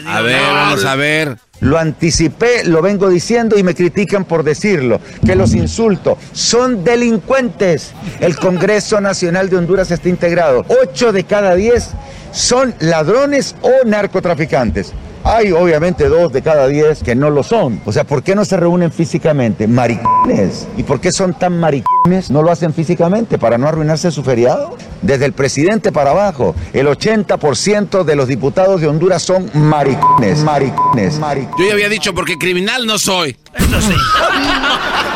A 0.06 0.20
ver, 0.20 0.40
vamos 0.40 0.84
a 0.84 0.94
ver. 0.94 1.38
Lo 1.60 1.78
anticipé, 1.78 2.64
lo 2.64 2.82
vengo 2.82 3.08
diciendo 3.08 3.56
y 3.56 3.62
me 3.62 3.74
critican 3.74 4.24
por 4.24 4.42
decirlo, 4.42 5.00
que 5.24 5.36
los 5.36 5.54
insulto. 5.54 6.18
Son 6.32 6.82
delincuentes. 6.82 7.92
El 8.20 8.36
Congreso 8.36 9.00
Nacional 9.00 9.48
de 9.48 9.56
Honduras 9.56 9.90
está 9.90 10.08
integrado. 10.08 10.64
Ocho 10.82 11.12
de 11.12 11.24
cada 11.24 11.54
diez 11.54 11.90
son 12.32 12.74
ladrones 12.80 13.54
o 13.62 13.86
narcotraficantes. 13.86 14.92
Hay 15.24 15.52
obviamente 15.52 16.08
dos 16.08 16.32
de 16.32 16.42
cada 16.42 16.66
diez 16.66 17.02
que 17.02 17.14
no 17.14 17.30
lo 17.30 17.42
son. 17.42 17.80
O 17.84 17.92
sea, 17.92 18.04
¿por 18.04 18.22
qué 18.22 18.34
no 18.34 18.44
se 18.44 18.56
reúnen 18.56 18.90
físicamente? 18.90 19.68
Maricones. 19.68 20.66
¿Y 20.76 20.82
por 20.82 21.00
qué 21.00 21.12
son 21.12 21.34
tan 21.34 21.60
maricones? 21.60 22.30
No 22.30 22.42
lo 22.42 22.50
hacen 22.50 22.74
físicamente 22.74 23.38
para 23.38 23.56
no 23.56 23.68
arruinarse 23.68 24.10
su 24.10 24.24
feriado. 24.24 24.76
Desde 25.00 25.24
el 25.24 25.32
presidente 25.32 25.92
para 25.92 26.10
abajo, 26.10 26.54
el 26.72 26.86
80% 26.86 28.04
de 28.04 28.16
los 28.16 28.26
diputados 28.26 28.80
de 28.80 28.88
Honduras 28.88 29.22
son 29.22 29.50
maricones. 29.54 30.40
Maricones. 30.40 31.18
maricones. 31.18 31.56
Yo 31.58 31.66
ya 31.66 31.72
había 31.72 31.88
dicho 31.88 32.14
porque 32.14 32.36
criminal 32.36 32.86
no 32.86 32.98
soy. 32.98 33.36
Eso 33.54 33.80
sí. 33.80 33.94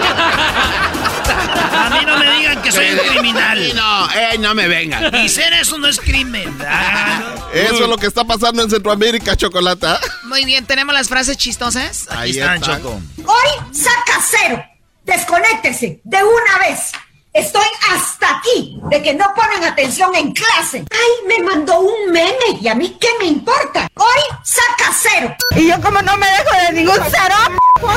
soy 2.77 2.91
un 2.93 2.99
criminal. 2.99 3.59
Sí, 3.59 3.73
no, 3.75 4.11
eh, 4.11 4.39
no 4.39 4.55
me 4.55 4.69
vengan. 4.69 5.15
Y 5.17 5.29
ser 5.29 5.53
eso 5.55 5.79
no 5.79 5.89
es 5.89 5.99
crimen. 5.99 6.57
Ah, 6.67 7.35
no. 7.37 7.51
Eso 7.53 7.85
es 7.85 7.89
lo 7.89 7.97
que 7.97 8.07
está 8.07 8.25
pasando 8.25 8.63
en 8.63 8.71
Centroamérica, 8.71 9.37
Chocolata. 9.37 9.99
Muy 10.25 10.45
bien, 10.45 10.67
tenemos 10.67 10.95
las 10.95 11.09
frases 11.09 11.37
chistosas. 11.37 12.07
Aquí 12.11 12.19
Ahí 12.19 12.31
están, 12.31 12.57
están. 12.57 12.83
Choco. 12.83 13.01
Hoy 13.25 13.67
saca 13.73 14.21
cero. 14.31 14.65
Desconéctese 15.05 16.01
de 16.05 16.17
una 16.19 16.59
vez. 16.69 16.93
Estoy 17.37 17.67
hasta 17.93 18.39
aquí 18.39 18.79
de 18.85 19.03
que 19.03 19.13
no 19.13 19.27
ponen 19.35 19.63
atención 19.63 20.15
en 20.15 20.33
clase. 20.33 20.83
Ay, 20.91 21.27
me 21.29 21.45
mandó 21.45 21.81
un 21.81 22.11
meme 22.11 22.59
y 22.63 22.67
a 22.67 22.75
mí 22.75 22.97
qué 22.99 23.09
me 23.21 23.27
importa. 23.27 23.89
Hoy 23.95 24.39
saca 24.43 24.91
cero. 24.99 25.37
Y 25.55 25.69
yo 25.69 25.79
como 25.83 26.01
no 26.01 26.17
me 26.17 26.27
dejo 26.27 26.67
de 26.67 26.73
ningún 26.73 26.99
cero, 27.11 27.35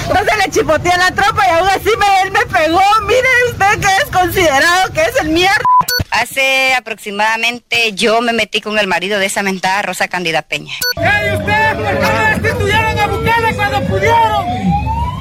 entonces 0.08 0.38
le 0.44 0.52
chipoteé 0.52 0.92
a 0.92 0.98
la 0.98 1.12
tropa 1.12 1.48
y 1.48 1.52
aún 1.52 1.70
así 1.70 1.90
me, 1.98 2.22
él 2.24 2.32
me 2.32 2.46
pegó. 2.48 2.82
Mire 3.04 3.30
usted 3.50 3.80
que 3.80 4.04
es 4.04 4.12
considerado 4.12 4.94
que 4.94 5.04
es 5.04 5.16
el 5.22 5.30
mierda. 5.30 5.64
Hace 6.12 6.76
aproximadamente 6.76 7.94
yo 7.94 8.20
me 8.20 8.34
metí 8.34 8.60
con 8.60 8.78
el 8.78 8.88
marido 8.88 9.20
de 9.20 9.28
esa 9.28 9.42
mentada 9.42 9.84
Rosa 9.84 10.10
Cándida 10.10 10.42
Peña. 10.42 10.74
¡Ey, 10.98 11.38
ustedes 11.38 11.76
por 11.76 11.86
qué 11.86 12.02
no 12.02 12.42
destituyeron 12.42 13.00
a 13.00 13.08
Bukele 13.08 13.56
cuando 13.56 13.88
pudieron! 13.88 14.46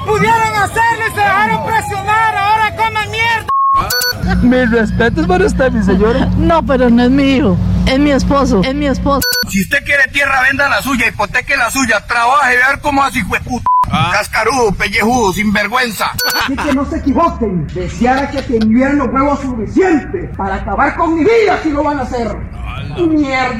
¡Pudieron 0.05 0.55
hacerlo 0.55 1.07
y 1.07 1.11
se 1.11 1.21
dejaron 1.21 1.65
presionar! 1.65 2.35
¡Ahora 2.35 2.75
coman 2.75 3.11
mierda! 3.11 3.49
Mis 4.41 4.71
respetos 4.71 5.27
para 5.27 5.45
usted, 5.45 5.71
mi 5.71 5.83
señora. 5.83 6.25
No, 6.37 6.65
pero 6.65 6.89
no 6.89 7.03
es 7.03 7.09
mi 7.09 7.35
hijo. 7.35 7.57
Es 7.85 7.99
mi 7.99 8.11
esposo. 8.11 8.61
Es 8.63 8.75
mi 8.75 8.85
esposo. 8.85 9.21
Si 9.49 9.61
usted 9.61 9.83
quiere 9.83 10.03
tierra, 10.11 10.41
venda 10.41 10.69
la 10.69 10.81
suya, 10.81 11.07
hipoteque 11.07 11.57
la 11.57 11.71
suya, 11.71 12.05
trabaje, 12.05 12.61
a 12.63 12.69
ver 12.69 12.79
cómo 12.81 13.03
así, 13.03 13.23
puta. 13.23 13.65
Cascarudo, 13.89 14.71
pellejudo, 14.73 15.33
sinvergüenza. 15.33 16.11
Así 16.43 16.55
que 16.55 16.73
no 16.73 16.85
se 16.85 16.97
equivoquen. 16.97 17.67
Deseara 17.67 18.29
que 18.29 18.41
tendrían 18.43 18.97
los 18.97 19.07
huevos 19.07 19.39
suficientes 19.41 20.29
para 20.37 20.55
acabar 20.55 20.95
con 20.95 21.15
mi 21.15 21.21
vida 21.21 21.59
si 21.63 21.71
lo 21.71 21.83
van 21.83 21.99
a 21.99 22.03
hacer. 22.03 22.27
Mierda. 22.97 23.57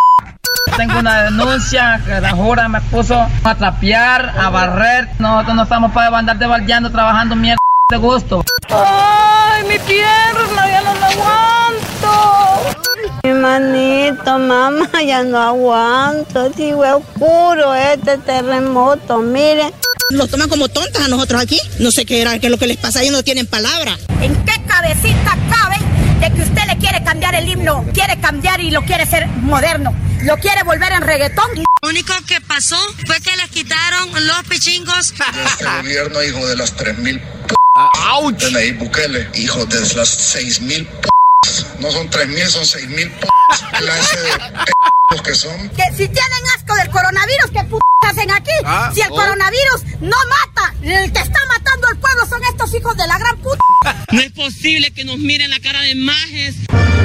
Tengo 0.77 0.99
una 0.99 1.23
denuncia 1.23 1.99
que 2.05 2.21
la 2.21 2.31
jura 2.31 2.69
me 2.69 2.79
puso 2.81 3.27
a 3.43 3.55
trapear, 3.55 4.33
a 4.39 4.49
barrer. 4.49 5.09
Nosotros 5.17 5.55
no 5.55 5.63
estamos 5.63 5.91
para 5.91 6.15
andar 6.17 6.37
debaldeando, 6.37 6.91
trabajando 6.91 7.35
mierda 7.35 7.59
de 7.89 7.97
gusto. 7.97 8.43
¡Ay, 8.69 9.63
mi 9.63 9.79
pierna! 9.79 10.69
¡Ya 10.69 10.81
no 10.81 10.93
la 10.93 11.07
aguanto! 11.07 12.77
Mi 13.23 13.31
manito, 13.31 14.37
mamá, 14.37 14.87
ya 15.05 15.23
no 15.23 15.39
aguanto. 15.39 16.53
Sí, 16.55 16.71
fue 16.75 16.91
oscuro 16.93 17.73
este 17.73 18.19
terremoto, 18.19 19.17
miren. 19.19 19.73
Nos 20.11 20.29
toman 20.29 20.49
como 20.49 20.69
tontas 20.69 21.03
a 21.03 21.07
nosotros 21.07 21.41
aquí. 21.41 21.59
No 21.79 21.89
sé 21.89 22.05
qué 22.05 22.21
era, 22.21 22.37
qué 22.37 22.47
es 22.47 22.51
lo 22.51 22.59
que 22.59 22.67
les 22.67 22.77
pasa, 22.77 23.01
ellos 23.01 23.13
no 23.13 23.23
tienen 23.23 23.47
palabra. 23.47 23.97
¿En 24.21 24.35
qué 24.45 24.53
cabecita 24.67 25.35
cabe 25.49 25.77
de 26.19 26.31
que 26.35 26.43
usted 26.43 26.65
le 26.67 26.77
quiere 26.77 27.03
cambiar 27.03 27.33
el 27.33 27.49
himno? 27.49 27.85
Quiere 27.91 28.19
cambiar 28.19 28.61
y 28.61 28.69
lo 28.69 28.83
quiere 28.83 29.03
hacer 29.03 29.25
moderno. 29.27 29.95
Lo 30.21 30.37
quiere 30.37 30.61
volver 30.63 30.91
en 30.91 31.01
reggaetón. 31.01 31.49
Lo 31.81 31.89
único 31.89 32.13
que 32.27 32.39
pasó 32.41 32.77
fue 33.07 33.19
que 33.21 33.35
les 33.37 33.49
quitaron 33.49 34.09
los 34.27 34.43
pichingos. 34.47 35.13
Este 35.45 35.65
gobierno, 35.81 36.21
hijo 36.21 36.45
de 36.45 36.55
las 36.55 36.75
3.000 36.77 37.19
p 37.47 37.58
de 38.33 38.51
Nayib 38.51 38.77
Bukele, 38.77 39.29
hijo 39.35 39.65
de 39.65 39.79
las 39.95 40.35
6.000 40.35 40.85
p. 40.85 41.09
No 41.79 41.89
son 41.91 42.09
3.000, 42.09 42.47
son 42.47 42.63
6.000 42.63 43.11
p. 43.11 43.27
Clase 43.77 44.19
de 44.19 44.31
p 44.65 44.98
que 45.17 45.33
son. 45.33 45.69
Que 45.69 45.83
si 45.91 46.07
tienen 46.07 46.43
asco 46.55 46.75
del 46.75 46.89
coronavirus, 46.89 47.51
¿qué 47.51 47.63
p 47.63 47.77
hacen 48.07 48.31
aquí? 48.31 48.51
Ah, 48.63 48.91
si 48.93 49.01
el 49.01 49.11
oh. 49.11 49.15
coronavirus 49.15 49.83
no 50.01 50.17
mata, 50.29 50.73
el 50.81 51.11
que 51.11 51.19
está 51.19 51.39
matando 51.47 51.87
al 51.87 51.97
pueblo 51.97 52.25
son 52.27 52.41
estos 52.43 52.73
hijos 52.73 52.95
de 52.95 53.07
la 53.07 53.17
gran 53.17 53.37
puta. 53.37 53.59
No 54.11 54.21
es 54.21 54.31
posible 54.31 54.91
que 54.91 55.03
nos 55.03 55.17
miren 55.17 55.49
la 55.49 55.59
cara 55.59 55.81
de 55.81 55.95
majes. 55.95 56.55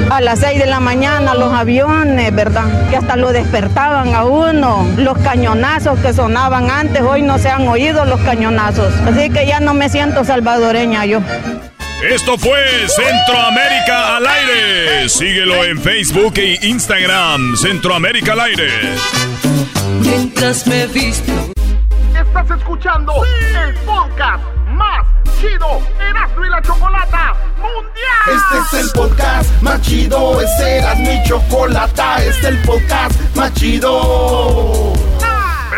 A 0.09 0.21
las 0.21 0.39
6 0.39 0.59
de 0.59 0.65
la 0.67 0.79
mañana 0.79 1.33
los 1.33 1.51
aviones, 1.51 2.33
¿verdad? 2.33 2.89
Que 2.89 2.97
hasta 2.97 3.15
lo 3.15 3.31
despertaban 3.31 4.13
a 4.13 4.23
uno. 4.23 4.87
Los 4.97 5.17
cañonazos 5.19 5.99
que 5.99 6.13
sonaban 6.13 6.69
antes, 6.69 7.01
hoy 7.01 7.23
no 7.23 7.39
se 7.39 7.49
han 7.49 7.67
oído 7.67 8.05
los 8.05 8.21
cañonazos. 8.21 8.93
Así 9.07 9.29
que 9.31 9.47
ya 9.47 9.59
no 9.59 9.73
me 9.73 9.89
siento 9.89 10.23
salvadoreña 10.23 11.05
yo. 11.05 11.21
Esto 12.03 12.37
fue 12.37 12.59
Centroamérica 12.87 14.17
al 14.17 14.27
aire. 14.27 15.09
Síguelo 15.09 15.63
en 15.63 15.81
Facebook 15.81 16.33
e 16.37 16.59
Instagram. 16.61 17.55
Centroamérica 17.55 18.33
al 18.33 18.41
aire. 18.41 18.69
Mientras 20.01 20.67
me 20.67 20.87
visto. 20.87 21.31
Estás 22.13 22.59
escuchando 22.59 23.13
el 23.23 23.73
podcast 23.85 24.43
más 24.67 25.05
chido 25.39 25.81
Erasmo 25.99 26.45
y 26.45 26.49
la 26.49 26.61
Chocolata 26.61 27.33
Mundial. 27.57 28.27
Este 28.27 28.77
es 28.77 28.85
el 28.85 28.91
podcast 28.91 29.61
más 29.61 29.81
chido, 29.81 30.41
este 30.41 30.77
era 30.77 30.95
mi 30.95 31.23
chocolata, 31.23 32.17
este 32.17 32.29
es 32.29 32.45
el 32.45 32.57
podcast 32.59 33.19
más 33.35 33.53
chido. 33.53 34.93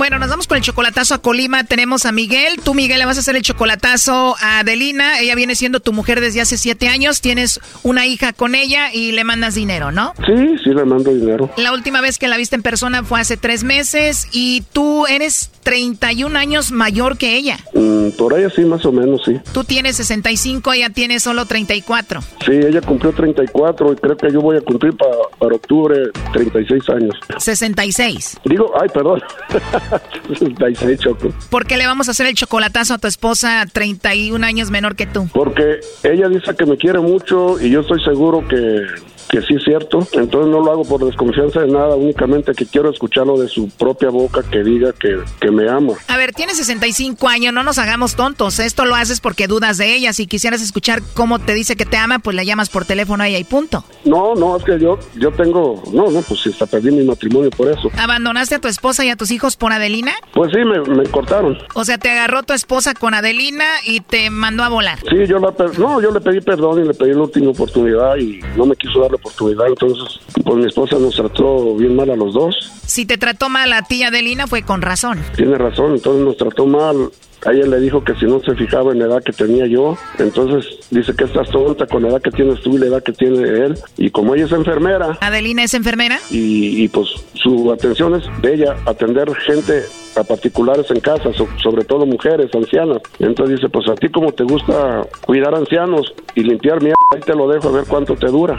Bueno, 0.00 0.18
nos 0.18 0.30
vamos 0.30 0.46
con 0.46 0.56
el 0.56 0.62
chocolatazo 0.62 1.12
a 1.12 1.18
Colima. 1.18 1.64
Tenemos 1.64 2.06
a 2.06 2.12
Miguel. 2.12 2.58
Tú, 2.64 2.72
Miguel, 2.72 3.00
le 3.00 3.04
vas 3.04 3.18
a 3.18 3.20
hacer 3.20 3.36
el 3.36 3.42
chocolatazo 3.42 4.34
a 4.40 4.60
Adelina. 4.60 5.20
Ella 5.20 5.34
viene 5.34 5.54
siendo 5.54 5.80
tu 5.80 5.92
mujer 5.92 6.22
desde 6.22 6.40
hace 6.40 6.56
siete 6.56 6.88
años. 6.88 7.20
Tienes 7.20 7.60
una 7.82 8.06
hija 8.06 8.32
con 8.32 8.54
ella 8.54 8.94
y 8.94 9.12
le 9.12 9.24
mandas 9.24 9.56
dinero, 9.56 9.92
¿no? 9.92 10.14
Sí, 10.24 10.56
sí, 10.64 10.70
le 10.70 10.86
mando 10.86 11.12
dinero. 11.12 11.50
La 11.58 11.74
última 11.74 12.00
vez 12.00 12.16
que 12.16 12.28
la 12.28 12.38
viste 12.38 12.56
en 12.56 12.62
persona 12.62 13.04
fue 13.04 13.20
hace 13.20 13.36
tres 13.36 13.62
meses 13.62 14.26
y 14.32 14.62
tú 14.72 15.06
eres 15.06 15.50
31 15.64 16.38
años 16.38 16.72
mayor 16.72 17.18
que 17.18 17.36
ella. 17.36 17.58
Mm, 17.74 18.16
por 18.16 18.32
ahí 18.32 18.44
sí, 18.56 18.62
más 18.64 18.86
o 18.86 18.92
menos, 18.92 19.20
sí. 19.26 19.38
Tú 19.52 19.64
tienes 19.64 19.96
65, 19.96 20.72
ella 20.72 20.88
tiene 20.88 21.20
solo 21.20 21.44
34. 21.44 22.22
Sí, 22.46 22.52
ella 22.52 22.80
cumplió 22.80 23.12
34 23.12 23.92
y 23.92 23.96
creo 23.96 24.16
que 24.16 24.32
yo 24.32 24.40
voy 24.40 24.56
a 24.56 24.62
cumplir 24.62 24.96
para, 24.96 25.12
para 25.38 25.54
octubre 25.56 26.10
36 26.32 26.88
años. 26.88 27.14
66. 27.36 28.38
Digo, 28.46 28.72
ay, 28.80 28.88
perdón. 28.94 29.20
66, 30.28 31.00
Choco. 31.00 31.32
¿Por 31.50 31.66
qué 31.66 31.76
le 31.76 31.86
vamos 31.86 32.08
a 32.08 32.12
hacer 32.12 32.26
el 32.26 32.34
chocolatazo 32.34 32.94
a 32.94 32.98
tu 32.98 33.08
esposa 33.08 33.66
31 33.72 34.44
años 34.44 34.70
menor 34.70 34.96
que 34.96 35.06
tú? 35.06 35.28
Porque 35.32 35.80
ella 36.02 36.28
dice 36.28 36.54
que 36.54 36.66
me 36.66 36.76
quiere 36.76 37.00
mucho 37.00 37.60
y 37.60 37.70
yo 37.70 37.80
estoy 37.80 38.02
seguro 38.02 38.46
que 38.46 38.86
que 39.28 39.40
sí 39.42 39.54
es 39.54 39.64
cierto. 39.64 40.06
Entonces 40.12 40.50
no 40.50 40.60
lo 40.60 40.72
hago 40.72 40.84
por 40.84 41.04
desconfianza 41.04 41.60
de 41.60 41.68
nada, 41.68 41.94
únicamente 41.94 42.52
que 42.52 42.66
quiero 42.66 42.90
escucharlo 42.90 43.38
de 43.38 43.48
su 43.48 43.68
propia 43.70 44.10
boca 44.10 44.42
que 44.42 44.62
diga 44.62 44.92
que, 44.92 45.18
que 45.40 45.50
me 45.50 45.68
ama. 45.68 45.94
A 46.08 46.16
ver, 46.16 46.32
tienes 46.32 46.56
65 46.56 47.28
años, 47.28 47.52
no 47.52 47.62
nos 47.62 47.78
hagamos 47.78 48.16
tontos. 48.16 48.58
Esto 48.58 48.84
lo 48.84 48.94
haces 48.94 49.20
porque 49.20 49.46
dudas 49.46 49.78
de 49.78 49.94
ella. 49.94 50.12
Si 50.12 50.26
quisieras 50.26 50.62
escuchar 50.62 51.02
cómo 51.14 51.38
te 51.38 51.54
dice 51.54 51.76
que 51.76 51.86
te 51.86 51.96
ama, 51.96 52.18
pues 52.18 52.36
le 52.36 52.44
llamas 52.44 52.68
por 52.68 52.84
teléfono 52.84 53.22
a 53.22 53.28
ella 53.28 53.38
y 53.38 53.44
punto. 53.44 53.84
No, 54.04 54.34
no, 54.34 54.56
es 54.56 54.64
que 54.64 54.78
yo, 54.78 54.98
yo 55.16 55.30
tengo, 55.32 55.82
no, 55.92 56.10
no, 56.10 56.22
pues 56.22 56.46
hasta 56.46 56.66
perdí 56.66 56.90
mi 56.90 57.04
matrimonio 57.04 57.50
por 57.50 57.68
eso. 57.68 57.90
¿Abandonaste 57.98 58.56
a 58.56 58.58
tu 58.60 58.68
esposa 58.68 59.04
y 59.04 59.10
a 59.10 59.16
tus 59.16 59.30
hijos 59.30 59.56
por 59.56 59.72
Adelina? 59.72 60.12
Pues 60.32 60.50
sí, 60.52 60.58
me, 60.64 60.80
me 60.80 61.04
cortaron. 61.04 61.58
O 61.74 61.84
sea, 61.84 61.98
te 61.98 62.10
agarró 62.10 62.42
tu 62.42 62.52
esposa 62.52 62.94
con 62.94 63.14
Adelina 63.14 63.64
y 63.84 64.00
te 64.00 64.30
mandó 64.30 64.62
a 64.62 64.68
volar. 64.68 64.98
Sí, 65.08 65.26
yo 65.26 65.38
la, 65.38 65.54
no, 65.78 66.00
yo 66.00 66.10
le 66.10 66.20
pedí 66.20 66.40
perdón 66.40 66.82
y 66.82 66.88
le 66.88 66.94
pedí 66.94 67.12
la 67.12 67.22
última 67.22 67.50
oportunidad 67.50 68.16
y 68.16 68.40
no 68.56 68.66
me 68.66 68.76
quiso 68.76 69.00
dar 69.00 69.10
la 69.12 69.18
oportunidad. 69.20 69.68
Entonces, 69.68 70.20
pues 70.44 70.56
mi 70.56 70.66
esposa 70.66 70.98
nos 70.98 71.14
trató 71.14 71.76
bien 71.76 71.96
mal 71.96 72.10
a 72.10 72.16
los 72.16 72.34
dos. 72.34 72.54
Si 72.86 73.06
te 73.06 73.18
trató 73.18 73.48
mal 73.48 73.72
a 73.72 73.82
ti, 73.82 74.02
Adelina, 74.02 74.46
fue 74.46 74.62
con 74.62 74.82
razón. 74.82 75.20
Tiene 75.36 75.56
razón, 75.56 75.92
entonces 75.92 76.24
nos 76.24 76.36
trató 76.36 76.66
mal. 76.66 77.10
A 77.46 77.52
ella 77.52 77.66
le 77.66 77.80
dijo 77.80 78.04
que 78.04 78.14
si 78.16 78.26
no 78.26 78.40
se 78.40 78.54
fijaba 78.54 78.92
en 78.92 78.98
la 78.98 79.06
edad 79.06 79.22
que 79.22 79.32
tenía 79.32 79.66
yo, 79.66 79.96
entonces 80.18 80.78
dice 80.90 81.14
que 81.14 81.24
estás 81.24 81.48
tonta 81.50 81.86
con 81.86 82.02
la 82.02 82.08
edad 82.10 82.20
que 82.22 82.30
tienes 82.30 82.60
tú 82.60 82.74
y 82.74 82.78
la 82.78 82.86
edad 82.86 83.02
que 83.02 83.12
tiene 83.12 83.38
él. 83.42 83.78
Y 83.96 84.10
como 84.10 84.34
ella 84.34 84.44
es 84.44 84.52
enfermera. 84.52 85.16
¿Adelina 85.20 85.64
es 85.64 85.72
enfermera? 85.74 86.18
Y, 86.30 86.84
y 86.84 86.88
pues 86.88 87.08
su 87.34 87.72
atención 87.72 88.14
es 88.16 88.24
de 88.42 88.54
ella, 88.54 88.76
atender 88.84 89.34
gente 89.36 89.82
a 90.16 90.24
particulares 90.24 90.90
en 90.90 91.00
casa, 91.00 91.32
so- 91.32 91.48
sobre 91.62 91.84
todo 91.84 92.04
mujeres, 92.04 92.50
ancianas. 92.54 92.98
Entonces 93.18 93.56
dice, 93.56 93.68
pues 93.70 93.88
a 93.88 93.94
ti 93.94 94.08
como 94.10 94.32
te 94.32 94.44
gusta 94.44 95.06
cuidar 95.24 95.54
ancianos 95.54 96.12
y 96.34 96.42
limpiar 96.42 96.80
mierda, 96.82 96.96
ahí 97.14 97.20
te 97.20 97.34
lo 97.34 97.48
dejo 97.48 97.68
a 97.68 97.72
ver 97.72 97.84
cuánto 97.88 98.14
te 98.16 98.26
dura. 98.26 98.58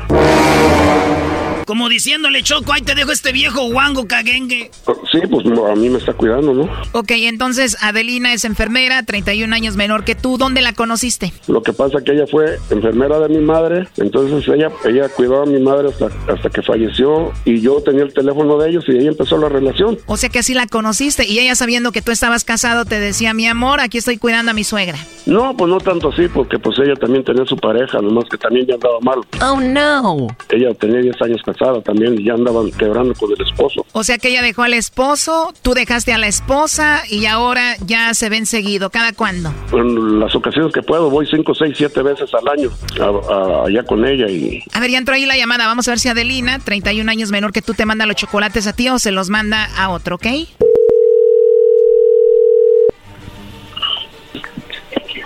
Como 1.65 1.89
diciéndole, 1.89 2.43
Choco, 2.43 2.73
ahí 2.73 2.81
te 2.81 2.95
dejo 2.95 3.11
este 3.11 3.31
viejo 3.31 3.71
guango 3.71 4.07
caguengue. 4.07 4.71
Sí, 5.11 5.19
pues 5.29 5.45
no, 5.45 5.67
a 5.67 5.75
mí 5.75 5.89
me 5.89 5.97
está 5.97 6.13
cuidando, 6.13 6.53
¿no? 6.53 6.69
Ok, 6.93 7.11
entonces 7.11 7.77
Adelina 7.81 8.33
es 8.33 8.45
enfermera, 8.45 9.03
31 9.03 9.53
años 9.53 9.75
menor 9.75 10.03
que 10.03 10.15
tú. 10.15 10.37
¿Dónde 10.37 10.61
la 10.61 10.73
conociste? 10.73 11.33
Lo 11.47 11.61
que 11.61 11.73
pasa 11.73 11.99
que 12.03 12.13
ella 12.13 12.25
fue 12.29 12.57
enfermera 12.69 13.19
de 13.19 13.29
mi 13.29 13.39
madre, 13.39 13.87
entonces 13.97 14.47
ella 14.47 14.69
ella 14.85 15.09
cuidó 15.09 15.43
a 15.43 15.45
mi 15.45 15.59
madre 15.59 15.89
hasta, 15.89 16.09
hasta 16.31 16.49
que 16.49 16.61
falleció 16.61 17.31
y 17.45 17.61
yo 17.61 17.81
tenía 17.81 18.03
el 18.03 18.13
teléfono 18.13 18.57
de 18.57 18.69
ellos 18.69 18.85
y 18.87 18.97
ahí 18.97 19.07
empezó 19.07 19.37
la 19.37 19.49
relación. 19.49 19.97
O 20.05 20.17
sea 20.17 20.29
que 20.29 20.39
así 20.39 20.53
la 20.53 20.67
conociste 20.67 21.27
y 21.27 21.39
ella 21.39 21.55
sabiendo 21.55 21.91
que 21.91 22.01
tú 22.01 22.11
estabas 22.11 22.43
casado 22.43 22.85
te 22.85 22.99
decía, 22.99 23.33
mi 23.33 23.47
amor, 23.47 23.79
aquí 23.79 23.97
estoy 23.97 24.17
cuidando 24.17 24.51
a 24.51 24.53
mi 24.53 24.63
suegra. 24.63 24.97
No, 25.25 25.55
pues 25.55 25.69
no 25.69 25.79
tanto 25.79 26.09
así, 26.09 26.27
porque 26.27 26.57
pues 26.59 26.77
ella 26.79 26.95
también 26.95 27.23
tenía 27.23 27.45
su 27.45 27.55
pareja, 27.57 28.01
nomás 28.01 28.25
que 28.29 28.37
también 28.37 28.65
ya 28.65 28.75
andaba 28.75 28.99
mal. 29.01 29.19
Oh, 29.41 29.59
no. 29.59 30.27
Ella 30.49 30.73
tenía 30.73 30.99
10 31.01 31.21
años 31.21 31.41
casada 31.53 31.81
también 31.81 32.19
y 32.19 32.25
ya 32.25 32.33
andaban 32.33 32.71
quebrando 32.71 33.13
con 33.15 33.31
el 33.31 33.41
esposo. 33.47 33.85
O 33.93 34.03
sea 34.03 34.17
que 34.17 34.29
ella 34.29 34.41
dejó 34.41 34.63
al 34.63 34.73
esposo, 34.73 35.53
tú 35.61 35.73
dejaste 35.73 36.13
a 36.13 36.17
la 36.17 36.27
esposa 36.27 37.03
y 37.09 37.25
ahora 37.25 37.75
ya 37.85 38.13
se 38.13 38.29
ven 38.29 38.45
seguido. 38.45 38.89
¿Cada 38.89 39.13
cuándo? 39.13 39.53
En 39.73 40.19
las 40.19 40.33
ocasiones 40.35 40.73
que 40.73 40.81
puedo 40.81 41.09
voy 41.09 41.27
5, 41.27 41.53
6, 41.55 41.73
7 41.77 42.01
veces 42.03 42.29
al 42.33 42.47
año 42.47 42.69
a- 42.99 43.33
a- 43.33 43.65
allá 43.67 43.83
con 43.83 44.05
ella 44.05 44.27
y 44.29 44.63
A 44.73 44.79
ver, 44.79 44.89
ya 44.91 44.97
entró 44.97 45.15
ahí 45.15 45.25
la 45.25 45.37
llamada. 45.37 45.67
Vamos 45.67 45.87
a 45.87 45.91
ver 45.91 45.99
si 45.99 46.09
Adelina, 46.09 46.59
31 46.59 47.09
años 47.09 47.31
menor 47.31 47.51
que 47.51 47.61
tú, 47.61 47.73
te 47.73 47.85
manda 47.85 48.05
los 48.05 48.15
chocolates 48.15 48.67
a 48.67 48.73
ti 48.73 48.89
o 48.89 48.99
se 48.99 49.11
los 49.11 49.29
manda 49.29 49.69
a 49.77 49.89
otro, 49.89 50.15
¿ok? 50.15 50.27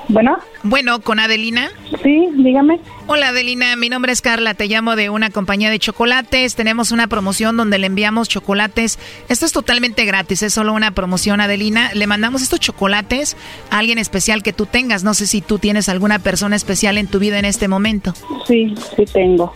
Bueno. 0.08 0.38
Bueno, 0.64 0.99
con 1.01 1.20
Adelina. 1.20 1.70
Sí, 2.03 2.28
dígame. 2.34 2.80
Hola 3.08 3.30
Adelina, 3.30 3.76
mi 3.76 3.89
nombre 3.89 4.12
es 4.12 4.22
Carla, 4.22 4.53
te 4.53 4.68
llamo 4.68 4.95
de 4.95 5.10
una 5.10 5.30
compañía 5.30 5.70
de 5.70 5.80
chocolates. 5.80 6.56
Tenemos 6.56 6.91
una 6.91 7.08
promoción 7.08 7.58
donde 7.58 7.78
le 7.78 7.88
enviamos 7.88 8.30
chocolates. 8.30 8.99
Esto 9.30 9.45
es 9.45 9.51
totalmente 9.51 10.06
gratis, 10.06 10.41
es 10.43 10.53
solo 10.53 10.74
una 10.74 10.91
promoción 10.91 11.41
Adelina. 11.41 11.91
Le 11.93 12.08
mandamos 12.08 12.41
estos 12.41 12.60
chocolates 12.60 13.38
a 13.70 13.80
alguien 13.80 13.97
especial 13.97 14.43
que 14.43 14.53
tú 14.53 14.66
tengas. 14.66 15.03
No 15.03 15.14
sé 15.14 15.28
si 15.28 15.41
tú 15.41 15.60
tienes 15.60 15.89
alguna 15.89 16.20
persona 16.20 16.56
especial 16.56 16.97
en 16.97 17.08
tu 17.08 17.20
vida 17.20 17.39
en 17.39 17.45
este 17.45 17.68
momento. 17.68 18.14
Sí, 18.47 18.74
sí 18.95 19.06
tengo. 19.06 19.53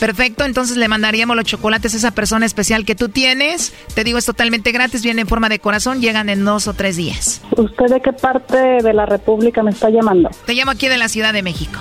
Perfecto, 0.00 0.44
entonces 0.44 0.76
le 0.76 0.88
mandaríamos 0.88 1.36
los 1.36 1.44
chocolates 1.44 1.94
a 1.94 1.96
esa 1.96 2.10
persona 2.12 2.46
especial 2.46 2.84
que 2.84 2.94
tú 2.94 3.08
tienes. 3.08 3.72
Te 3.94 4.04
digo, 4.04 4.18
es 4.18 4.24
totalmente 4.24 4.72
gratis, 4.72 5.02
viene 5.02 5.22
en 5.22 5.28
forma 5.28 5.48
de 5.48 5.58
corazón, 5.58 6.00
llegan 6.00 6.28
en 6.28 6.44
dos 6.44 6.68
o 6.68 6.74
tres 6.74 6.96
días. 6.96 7.42
¿Usted 7.56 7.86
de 7.86 8.00
qué 8.00 8.12
parte 8.12 8.56
de 8.56 8.92
la 8.92 9.06
República 9.06 9.62
me 9.62 9.70
está 9.70 9.90
llamando? 9.90 10.30
Te 10.46 10.54
llamo 10.54 10.70
aquí 10.70 10.88
de 10.88 10.98
la 10.98 11.08
Ciudad 11.08 11.32
de 11.32 11.42
México. 11.42 11.80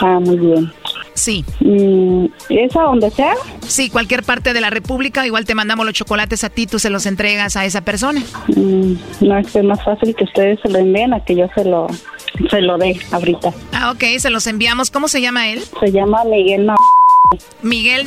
Ah, 0.00 0.18
muy 0.20 0.38
bien. 0.38 0.72
Sí. 1.14 1.44
Mm, 1.60 2.26
¿Es 2.50 2.76
a 2.76 2.82
donde 2.82 3.10
sea? 3.10 3.34
Sí, 3.66 3.88
cualquier 3.88 4.22
parte 4.22 4.52
de 4.52 4.60
la 4.60 4.68
República, 4.70 5.26
igual 5.26 5.46
te 5.46 5.54
mandamos 5.54 5.86
los 5.86 5.94
chocolates 5.94 6.44
a 6.44 6.50
ti, 6.50 6.66
tú 6.66 6.78
se 6.78 6.90
los 6.90 7.06
entregas 7.06 7.56
a 7.56 7.64
esa 7.64 7.80
persona. 7.80 8.22
Mm, 8.48 8.92
no, 9.22 9.38
es 9.38 9.50
que 9.50 9.60
es 9.60 9.64
más 9.64 9.82
fácil 9.82 10.14
que 10.14 10.24
ustedes 10.24 10.60
se 10.60 10.68
lo 10.68 10.78
envíen 10.78 11.14
a 11.14 11.24
que 11.24 11.34
yo 11.34 11.48
se 11.54 11.64
lo, 11.64 11.86
se 12.50 12.60
lo 12.60 12.76
dé 12.76 13.00
ahorita. 13.12 13.52
Ah, 13.72 13.92
ok, 13.92 14.18
se 14.18 14.30
los 14.30 14.46
enviamos. 14.46 14.90
¿Cómo 14.90 15.08
se 15.08 15.22
llama 15.22 15.48
él? 15.48 15.62
Se 15.80 15.90
llama 15.90 16.22
Miguel 16.24 16.66
Miguel. 17.62 18.06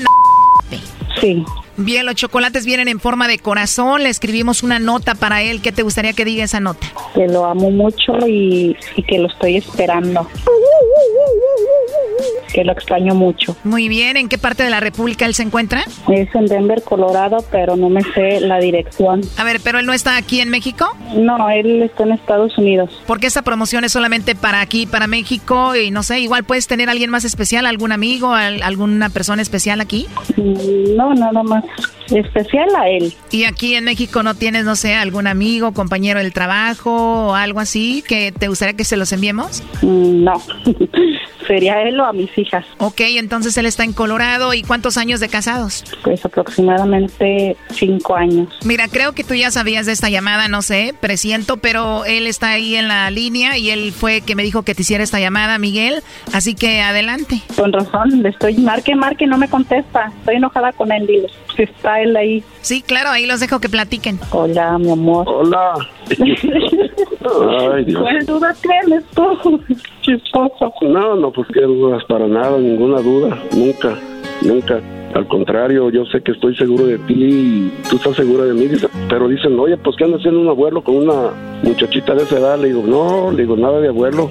Sí. 1.20 1.44
Bien, 1.78 2.06
los 2.06 2.16
chocolates 2.16 2.66
vienen 2.66 2.90
en 2.90 3.00
forma 3.00 3.28
de 3.28 3.40
corazón. 3.40 4.04
Le 4.04 4.10
escribimos 4.10 4.64
una 4.64 4.80
nota 4.80 5.16
para 5.16 5.42
él. 5.42 5.62
¿Qué 5.62 5.72
te 5.72 5.82
gustaría 5.82 6.14
que 6.14 6.26
diga 6.26 6.44
esa 6.44 6.60
nota? 6.60 6.88
Que 7.16 7.28
lo 7.28 7.46
amo 7.46 7.72
mucho 7.72 8.18
y, 8.28 8.76
y 8.96 9.04
que 9.04 9.18
lo 9.18 9.28
estoy 9.28 9.58
esperando. 9.58 10.28
Que 12.54 12.64
lo 12.64 12.72
extraño 12.72 13.14
mucho. 13.16 13.56
Muy 13.64 13.88
bien, 13.90 14.18
¿en 14.18 14.28
qué 14.30 14.38
parte 14.38 14.64
de 14.64 14.70
la 14.70 14.80
República 14.80 15.26
él 15.26 15.34
se 15.36 15.44
encuentra? 15.44 15.84
Es 16.12 16.34
en 16.36 16.46
Denver, 16.48 16.82
Colorado, 16.84 17.38
pero 17.52 17.76
no 17.76 17.90
me 17.90 18.02
sé 18.14 18.40
la 18.42 18.60
dirección. 18.60 19.22
A 19.38 19.44
ver, 19.44 19.60
¿pero 19.64 19.80
él 19.80 19.86
no 19.86 19.94
está 19.94 20.18
aquí 20.18 20.42
en 20.42 20.50
México? 20.50 20.88
No, 21.16 21.50
él 21.50 21.84
está 21.84 22.04
en 22.04 22.14
Estados 22.14 22.58
Unidos. 22.58 22.90
Porque 23.08 23.28
esta 23.28 23.42
promoción 23.44 23.84
es 23.84 23.92
solamente 23.92 24.36
para 24.36 24.62
aquí, 24.62 24.86
para 24.86 25.08
México, 25.08 25.76
y 25.76 25.92
no 25.92 26.04
sé, 26.04 26.20
igual 26.20 26.44
puedes 26.44 26.68
tener 26.68 26.90
a 26.90 26.92
alguien 26.92 27.10
más 27.12 27.26
especial, 27.26 27.66
algún 27.66 27.92
amigo, 27.92 28.34
al- 28.34 28.64
alguna 28.64 29.10
persona 29.10 29.42
especial 29.42 29.82
aquí. 29.82 30.08
Mm, 30.38 30.96
No, 30.96 31.14
nada 31.14 31.44
más 31.44 31.64
especial 32.12 32.68
a 32.76 32.90
él. 32.90 33.14
Y 33.32 33.44
aquí 33.46 33.76
en 33.76 33.84
México 33.86 34.24
no 34.24 34.34
tienes, 34.36 34.66
no 34.66 34.76
sé, 34.76 34.96
algún 34.96 35.28
amigo, 35.28 35.72
compañero 35.74 36.20
del 36.20 36.34
trabajo 36.34 37.28
o 37.30 37.36
algo 37.36 37.60
así 37.60 38.04
que 38.08 38.32
te 38.32 38.48
gustaría 38.48 38.74
que 38.76 38.84
se 38.84 38.98
los 38.98 39.12
enviemos? 39.14 39.62
Mm, 39.82 40.24
No, 40.24 40.34
sería 41.48 41.82
él 41.84 42.00
o 42.00 42.06
a 42.10 42.14
mis 42.14 42.36
hijas. 42.38 42.66
Ok, 42.78 43.02
entonces 43.02 43.58
él 43.58 43.66
está 43.66 43.84
en 43.84 43.94
Colorado. 43.94 44.54
¿Y 44.54 44.64
cuántos 44.64 44.98
años 44.98 45.20
de 45.20 45.30
casados? 45.30 45.84
Pues 46.04 46.24
aproximadamente 46.26 47.56
cinco 47.72 48.16
años. 48.16 48.48
Mira, 48.64 48.88
creo 48.88 49.14
que 49.14 49.24
tú 49.24 49.34
ya 49.34 49.52
sabías 49.52 49.86
de 49.86 49.92
esta 49.92 50.10
llamada, 50.10 50.48
no 50.48 50.62
sé, 50.62 50.94
presiento, 51.00 51.58
pero 51.58 52.06
él 52.06 52.28
está 52.28 52.52
ahí 52.52 52.76
en 52.76 52.88
la 52.88 53.10
línea 53.12 53.58
y 53.58 53.70
él 53.70 53.92
fue 53.92 54.22
que 54.22 54.36
me 54.36 54.44
dijo 54.44 54.64
que 54.64 54.76
te 54.76 54.82
hiciera 54.82 55.04
esta 55.04 55.20
llamada, 55.20 55.58
Miguel. 55.58 56.02
Así 56.34 56.56
que 56.56 56.82
adelante. 56.82 57.42
Con 57.56 57.74
razón, 57.74 58.22
le 58.22 58.30
estoy 58.30 58.58
marque, 58.58 58.96
marque, 58.96 59.28
no 59.28 59.38
me 59.38 59.48
contesta. 59.48 60.12
Estoy 60.20 60.36
enojada 60.36 60.72
con 60.74 60.92
él, 60.92 61.08
dile. 61.08 61.28
Está 61.64 62.02
él 62.02 62.16
ahí. 62.16 62.44
Sí, 62.62 62.82
claro, 62.82 63.10
ahí 63.10 63.26
los 63.26 63.40
dejo 63.40 63.60
que 63.60 63.70
platiquen. 63.70 64.20
Hola, 64.32 64.78
mi 64.78 64.92
amor. 64.92 65.28
Hola. 65.28 65.74
Ay, 66.10 67.86
Dios. 67.86 68.02
¿Cuál 68.02 68.26
duda 68.26 68.56
tienes 68.62 69.04
tú? 69.14 69.62
Chistoso. 70.02 70.74
No, 70.82 71.16
no, 71.16 71.32
pues 71.32 71.48
qué 71.54 71.62
dudas, 71.62 72.04
para 72.06 72.28
nada, 72.28 72.58
ninguna 72.58 73.02
duda, 73.02 73.38
nunca, 73.56 73.98
nunca. 74.42 74.82
Al 75.14 75.28
contrario, 75.28 75.90
yo 75.90 76.06
sé 76.06 76.22
que 76.22 76.34
estoy 76.34 76.56
seguro 76.56 76.86
de 76.86 77.00
ti 77.00 77.14
y 77.16 77.74
tú 77.90 77.96
estás 77.96 78.16
segura 78.16 78.46
de 78.46 78.54
mí, 78.54 78.68
dice, 78.68 78.88
pero 79.10 79.28
dicen, 79.28 79.60
oye, 79.60 79.76
pues 79.78 79.96
¿qué 79.98 80.04
anda 80.04 80.18
haciendo 80.18 80.40
un 80.40 80.50
abuelo 80.50 80.84
con 80.84 80.98
una 80.98 81.32
muchachita 81.64 82.14
de 82.14 82.24
esa 82.24 82.38
edad? 82.38 82.60
Le 82.60 82.68
digo, 82.68 82.84
no, 82.86 83.32
le 83.32 83.42
digo, 83.42 83.58
nada 83.58 83.80
de 83.80 83.88
abuelo. 83.88 84.30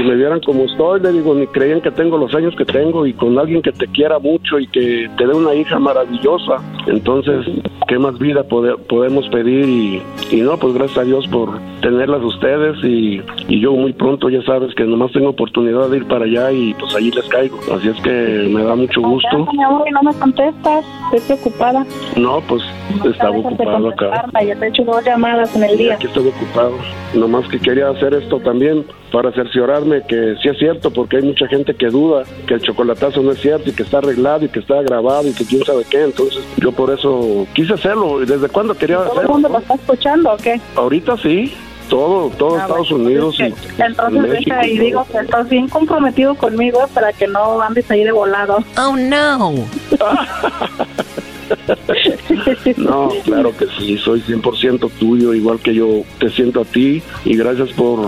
Si 0.00 0.06
me 0.06 0.14
vieran 0.14 0.40
como 0.40 0.64
estoy, 0.64 0.98
le 1.00 1.12
digo, 1.12 1.34
ni 1.34 1.46
creían 1.48 1.82
que 1.82 1.90
tengo 1.90 2.16
los 2.16 2.34
años 2.34 2.54
que 2.56 2.64
tengo 2.64 3.04
y 3.04 3.12
con 3.12 3.38
alguien 3.38 3.60
que 3.60 3.70
te 3.70 3.86
quiera 3.86 4.18
mucho 4.18 4.58
y 4.58 4.66
que 4.66 5.10
te 5.18 5.26
dé 5.26 5.34
una 5.34 5.54
hija 5.54 5.78
maravillosa. 5.78 6.56
Entonces, 6.86 7.46
¿qué 7.86 7.98
más 7.98 8.18
vida 8.18 8.42
pode- 8.48 8.78
podemos 8.88 9.28
pedir? 9.28 9.68
Y, 9.68 10.02
y 10.30 10.40
no, 10.40 10.56
pues 10.56 10.72
gracias 10.72 10.96
a 10.98 11.04
Dios 11.04 11.26
por 11.28 11.50
tenerlas 11.82 12.22
ustedes 12.22 12.82
y, 12.82 13.20
y 13.48 13.60
yo 13.60 13.72
muy 13.72 13.92
pronto 13.92 14.30
ya 14.30 14.40
sabes 14.42 14.74
que 14.74 14.84
nomás 14.84 15.12
tengo 15.12 15.28
oportunidad 15.28 15.90
de 15.90 15.98
ir 15.98 16.06
para 16.06 16.24
allá 16.24 16.50
y 16.50 16.72
pues 16.74 16.94
allí 16.96 17.10
les 17.10 17.28
caigo. 17.28 17.58
Así 17.70 17.88
es 17.88 18.00
que 18.00 18.48
me 18.50 18.64
da 18.64 18.74
mucho 18.76 19.02
gusto. 19.02 19.48
Mi 19.52 19.62
amor, 19.62 19.86
y 19.86 19.90
no 19.92 20.02
me 20.02 20.14
contestas. 20.14 20.82
Estoy 21.12 21.36
preocupada. 21.36 21.84
No, 22.16 22.40
pues 22.48 22.62
estaba 23.04 23.36
Dejas 23.36 23.58
de 23.58 23.64
ocupado 23.64 23.88
acá. 23.90 24.24
Ya 24.46 24.56
te 24.56 24.64
he 24.64 24.68
hecho 24.70 24.82
dos 24.84 25.04
llamadas 25.04 25.54
en 25.56 25.64
el 25.64 25.76
día. 25.76 25.94
Aquí 25.96 26.06
estoy 26.06 26.28
ocupado. 26.28 26.72
Nomás 27.14 27.46
que 27.48 27.58
quería 27.58 27.90
hacer 27.90 28.14
esto 28.14 28.38
también 28.38 28.84
para 29.12 29.32
cerciorarme 29.32 29.89
que 30.06 30.34
sí 30.42 30.48
es 30.48 30.58
cierto, 30.58 30.90
porque 30.90 31.16
hay 31.18 31.22
mucha 31.22 31.46
gente 31.48 31.74
que 31.74 31.86
duda 31.88 32.22
que 32.46 32.54
el 32.54 32.62
chocolatazo 32.62 33.22
no 33.22 33.32
es 33.32 33.40
cierto 33.40 33.70
y 33.70 33.72
que 33.72 33.82
está 33.82 33.98
arreglado 33.98 34.44
y 34.44 34.48
que 34.48 34.60
está 34.60 34.80
grabado 34.82 35.28
y 35.28 35.32
que 35.32 35.44
quién 35.44 35.64
sabe 35.64 35.84
qué. 35.90 36.02
Entonces 36.04 36.42
yo 36.58 36.72
por 36.72 36.90
eso 36.90 37.46
quise 37.54 37.74
hacerlo. 37.74 38.22
¿Y 38.22 38.26
desde 38.26 38.48
cuándo 38.48 38.74
quería 38.74 38.96
¿Todo 38.98 39.04
el 39.06 39.10
hacerlo? 39.18 39.32
mundo 39.32 39.48
lo 39.48 39.58
está 39.58 39.74
escuchando 39.74 40.32
o 40.32 40.36
qué? 40.36 40.60
Ahorita 40.76 41.16
sí. 41.18 41.52
Todo, 41.88 42.30
todo 42.38 42.54
Ah, 42.56 42.60
Estados 42.62 42.90
bueno, 42.90 43.04
Unidos 43.06 43.34
y 43.40 43.42
Entonces 43.82 44.22
México. 44.22 44.50
deja 44.54 44.66
y 44.68 44.78
digo 44.78 45.04
que 45.10 45.18
estás 45.18 45.48
bien 45.48 45.68
comprometido 45.68 46.36
conmigo 46.36 46.86
para 46.94 47.12
que 47.12 47.26
no 47.26 47.60
andes 47.60 47.90
ahí 47.90 48.04
de 48.04 48.12
volado. 48.12 48.58
Oh, 48.78 48.94
no. 48.96 49.54
No, 52.76 53.10
claro 53.24 53.52
que 53.56 53.66
sí, 53.78 53.96
soy 53.98 54.20
100% 54.20 54.90
tuyo, 54.98 55.34
igual 55.34 55.60
que 55.60 55.74
yo 55.74 56.02
te 56.18 56.30
siento 56.30 56.60
a 56.60 56.64
ti 56.64 57.02
y 57.24 57.36
gracias 57.36 57.70
por 57.72 58.00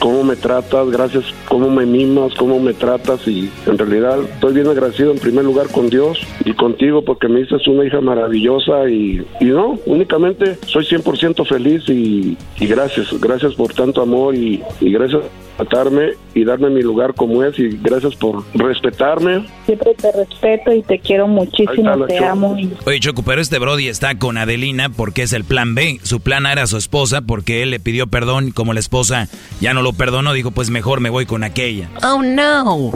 cómo 0.00 0.24
me 0.24 0.36
tratas, 0.36 0.90
gracias 0.90 1.24
cómo 1.48 1.70
me 1.70 1.86
mimas, 1.86 2.34
cómo 2.34 2.58
me 2.60 2.74
tratas 2.74 3.26
y 3.26 3.50
en 3.66 3.78
realidad 3.78 4.20
estoy 4.22 4.54
bien 4.54 4.68
agradecido 4.68 5.12
en 5.12 5.18
primer 5.18 5.44
lugar 5.44 5.68
con 5.68 5.88
Dios 5.88 6.18
y 6.44 6.52
contigo 6.54 7.02
porque 7.02 7.28
me 7.28 7.40
dices 7.40 7.66
una 7.66 7.84
hija 7.84 8.00
maravillosa 8.00 8.88
y, 8.88 9.26
y 9.40 9.44
no, 9.46 9.78
únicamente 9.86 10.58
soy 10.66 10.84
100% 10.84 11.46
feliz 11.46 11.88
y, 11.88 12.36
y 12.58 12.66
gracias, 12.66 13.18
gracias 13.20 13.54
por 13.54 13.72
tanto 13.72 14.02
amor 14.02 14.34
y, 14.34 14.62
y 14.80 14.92
gracias 14.92 15.22
por 15.56 15.66
tratarme 15.66 16.12
y 16.34 16.44
darme 16.44 16.70
mi 16.70 16.82
lugar 16.82 17.14
como 17.14 17.42
es 17.42 17.58
y 17.58 17.68
gracias 17.82 18.14
por 18.16 18.44
respetarme. 18.54 19.44
Siempre 19.66 19.94
te 19.94 20.12
respeto 20.12 20.72
y 20.72 20.82
te 20.82 20.98
quiero 21.00 21.26
muchísimo, 21.26 22.06
te 22.06 22.18
amo. 22.18 22.56
Y 22.58 22.70
Oye, 22.88 23.00
Choco, 23.00 23.22
pero 23.22 23.42
este 23.42 23.58
Brody 23.58 23.86
está 23.86 24.14
con 24.14 24.38
Adelina 24.38 24.88
porque 24.88 25.20
es 25.20 25.34
el 25.34 25.44
plan 25.44 25.74
B. 25.74 26.00
Su 26.04 26.20
plan 26.20 26.46
A 26.46 26.52
era 26.52 26.66
su 26.66 26.78
esposa 26.78 27.20
porque 27.20 27.62
él 27.62 27.70
le 27.70 27.80
pidió 27.80 28.06
perdón 28.06 28.50
como 28.50 28.72
la 28.72 28.80
esposa 28.80 29.28
ya 29.60 29.74
no 29.74 29.82
lo 29.82 29.92
perdonó, 29.92 30.32
dijo, 30.32 30.52
pues 30.52 30.70
mejor 30.70 31.00
me 31.00 31.10
voy 31.10 31.26
con 31.26 31.44
aquella. 31.44 31.90
Oh, 32.02 32.22
no. 32.22 32.90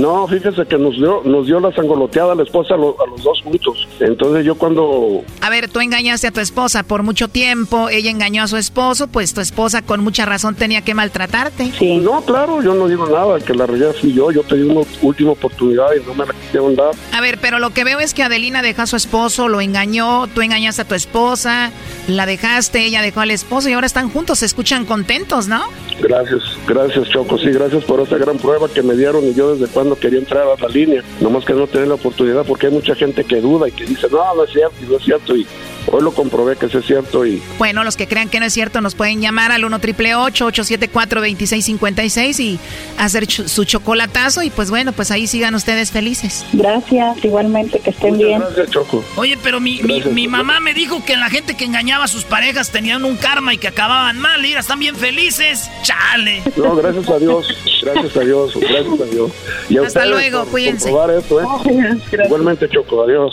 No, 0.00 0.26
fíjese 0.28 0.66
que 0.66 0.78
nos 0.78 0.94
dio, 0.96 1.22
nos 1.24 1.46
dio 1.46 1.58
la 1.60 1.72
sangoloteada 1.72 2.32
a 2.32 2.34
la 2.34 2.42
esposa 2.42 2.74
a, 2.74 2.76
lo- 2.76 2.96
a 3.02 3.06
los 3.10 3.22
dos 3.22 3.40
juntos. 3.42 3.88
Entonces 4.00 4.44
yo 4.44 4.54
cuando 4.56 5.22
A 5.40 5.50
ver, 5.50 5.68
tú 5.68 5.80
engañaste 5.80 6.26
a 6.26 6.30
tu 6.30 6.40
esposa 6.40 6.82
por 6.82 7.02
mucho 7.02 7.28
tiempo, 7.28 7.88
ella 7.88 8.10
engañó 8.10 8.42
a 8.42 8.48
su 8.48 8.56
esposo, 8.56 9.06
pues 9.08 9.32
tu 9.34 9.40
esposa 9.40 9.82
con 9.82 10.02
mucha 10.02 10.24
razón 10.26 10.54
tenía 10.54 10.82
que 10.82 10.94
maltratarte. 10.94 11.72
Sí. 11.78 11.96
No, 11.96 12.20
claro, 12.22 12.62
yo 12.62 12.74
no 12.74 12.88
digo 12.88 13.06
nada, 13.06 13.38
que 13.40 13.54
la 13.54 13.66
realidad 13.66 13.92
fui 14.00 14.12
yo, 14.12 14.30
yo 14.30 14.42
pedí 14.42 14.62
una 14.62 14.82
última 15.02 15.30
oportunidad 15.32 15.86
y 16.00 16.06
no 16.06 16.14
me 16.14 16.26
la 16.26 16.32
quisieron 16.34 16.74
dar. 16.76 16.90
A 17.12 17.20
ver, 17.20 17.38
pero 17.40 17.58
lo 17.58 17.70
que 17.70 17.84
veo 17.84 17.98
es 18.00 18.12
que 18.14 18.22
Adelina 18.22 18.62
dejó 18.62 18.82
a 18.82 18.86
su 18.86 18.96
esposo, 18.96 19.48
lo 19.48 19.60
engañó, 19.60 20.26
tú 20.28 20.42
engañaste 20.42 20.82
a 20.82 20.84
tu 20.84 20.94
esposa, 20.94 21.70
la 22.08 22.26
dejaste, 22.26 22.84
ella 22.84 23.02
dejó 23.02 23.20
al 23.20 23.30
esposo 23.30 23.68
y 23.68 23.72
ahora 23.72 23.86
están 23.86 24.10
juntos, 24.10 24.40
se 24.40 24.46
escuchan 24.46 24.84
contentos, 24.84 25.48
¿no? 25.48 25.62
Gracias, 26.00 26.42
gracias 26.66 27.08
Choco, 27.08 27.38
sí, 27.38 27.46
gracias 27.50 27.82
por 27.84 28.00
esa 28.00 28.18
gran 28.18 28.36
prueba 28.36 28.68
que 28.68 28.82
me 28.82 28.94
dieron 28.94 29.24
y 29.24 29.32
yo 29.34 29.54
desde 29.54 29.72
cuando 29.72 29.85
quería 29.94 30.18
entrar 30.18 30.42
a 30.42 30.60
la 30.60 30.68
línea, 30.68 31.04
nomás 31.20 31.44
que 31.44 31.52
no 31.52 31.68
tenía 31.68 31.86
la 31.86 31.94
oportunidad 31.94 32.44
porque 32.44 32.66
hay 32.66 32.72
mucha 32.72 32.94
gente 32.96 33.22
que 33.22 33.40
duda 33.40 33.68
y 33.68 33.72
que 33.72 33.84
dice, 33.84 34.08
no, 34.10 34.34
no 34.34 34.42
es 34.42 34.50
cierto, 34.50 34.74
no 34.88 34.96
es 34.96 35.04
cierto, 35.04 35.36
y 35.36 35.46
hoy 35.92 36.02
lo 36.02 36.12
comprobé 36.12 36.56
que 36.56 36.68
sí 36.68 36.78
es 36.78 36.86
cierto 36.86 37.24
y 37.26 37.42
Bueno, 37.58 37.84
los 37.84 37.96
que 37.96 38.06
crean 38.06 38.28
que 38.28 38.40
no 38.40 38.46
es 38.46 38.52
cierto 38.52 38.80
nos 38.80 38.94
pueden 38.94 39.20
llamar 39.20 39.52
al 39.52 39.64
1 39.64 39.78
triple 39.80 40.14
874 40.14 41.20
2656 41.20 42.40
y 42.40 42.58
hacer 42.98 43.26
ch- 43.26 43.46
su 43.48 43.64
chocolatazo 43.64 44.42
y 44.42 44.50
pues 44.50 44.70
bueno, 44.70 44.92
pues 44.92 45.10
ahí 45.10 45.26
sigan 45.26 45.54
ustedes 45.54 45.90
felices. 45.92 46.44
gracias, 46.52 47.24
igualmente, 47.24 47.78
que 47.80 47.90
estén 47.90 48.14
muchas 48.14 48.26
bien. 48.26 48.40
gracias 48.40 48.70
Choco. 48.70 49.04
Oye, 49.16 49.38
pero 49.42 49.60
mi, 49.60 49.80
mi, 49.82 49.94
Gracias. 49.96 50.14
mi 50.14 50.28
mamá 50.28 50.60
me 50.60 50.74
dijo 50.74 51.04
que 51.04 51.16
la 51.16 51.30
gente 51.30 51.56
que 51.56 51.64
engañaba 51.64 52.04
a 52.04 52.08
sus 52.08 52.24
parejas 52.24 52.70
tenían 52.70 53.04
un 53.04 53.16
karma 53.16 53.54
y 53.54 53.58
que 53.58 53.68
acababan 53.68 54.18
mal. 54.18 54.40
Mira, 54.42 54.60
están 54.60 54.78
bien 54.78 54.96
felices. 54.96 55.70
Chale. 55.82 56.42
No, 56.56 56.74
gracias 56.76 57.08
a 57.08 57.18
Dios, 57.18 57.46
gracias 57.82 58.16
a 58.16 58.20
Dios, 58.20 58.52
gracias 58.54 59.00
a 59.00 59.04
Dios. 59.04 59.30
Y 59.68 59.78
a 59.78 59.82
Hasta 59.82 60.00
ustedes 60.00 60.08
luego, 60.10 60.40
por 60.42 60.50
cuídense. 60.50 60.90
esto, 61.18 61.40
¿eh? 61.40 61.44
Igualmente 62.26 62.68
Choco, 62.68 63.02
adiós. 63.02 63.32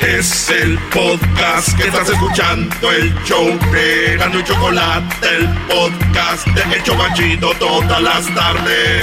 Es 0.00 0.50
el 0.50 0.78
podcast 0.92 1.74
que 1.76 1.88
estás 1.88 2.10
escuchando, 2.10 2.92
el 2.92 3.14
show 3.24 3.46
de 3.72 4.16
Gano 4.18 4.40
y 4.40 4.44
Chocolate, 4.44 5.26
el 5.26 5.48
podcast 5.66 6.46
de 6.48 6.76
El 6.76 6.82
Chocachito 6.82 7.52
todas 7.58 8.02
las 8.02 8.34
tardes. 8.34 9.02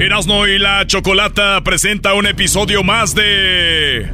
Erasno 0.00 0.48
y 0.48 0.58
la 0.58 0.84
chocolata 0.88 1.62
presenta 1.62 2.14
un 2.14 2.26
episodio 2.26 2.82
más 2.82 3.14
de. 3.14 4.10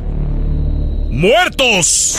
¡Muertos! 1.08 2.18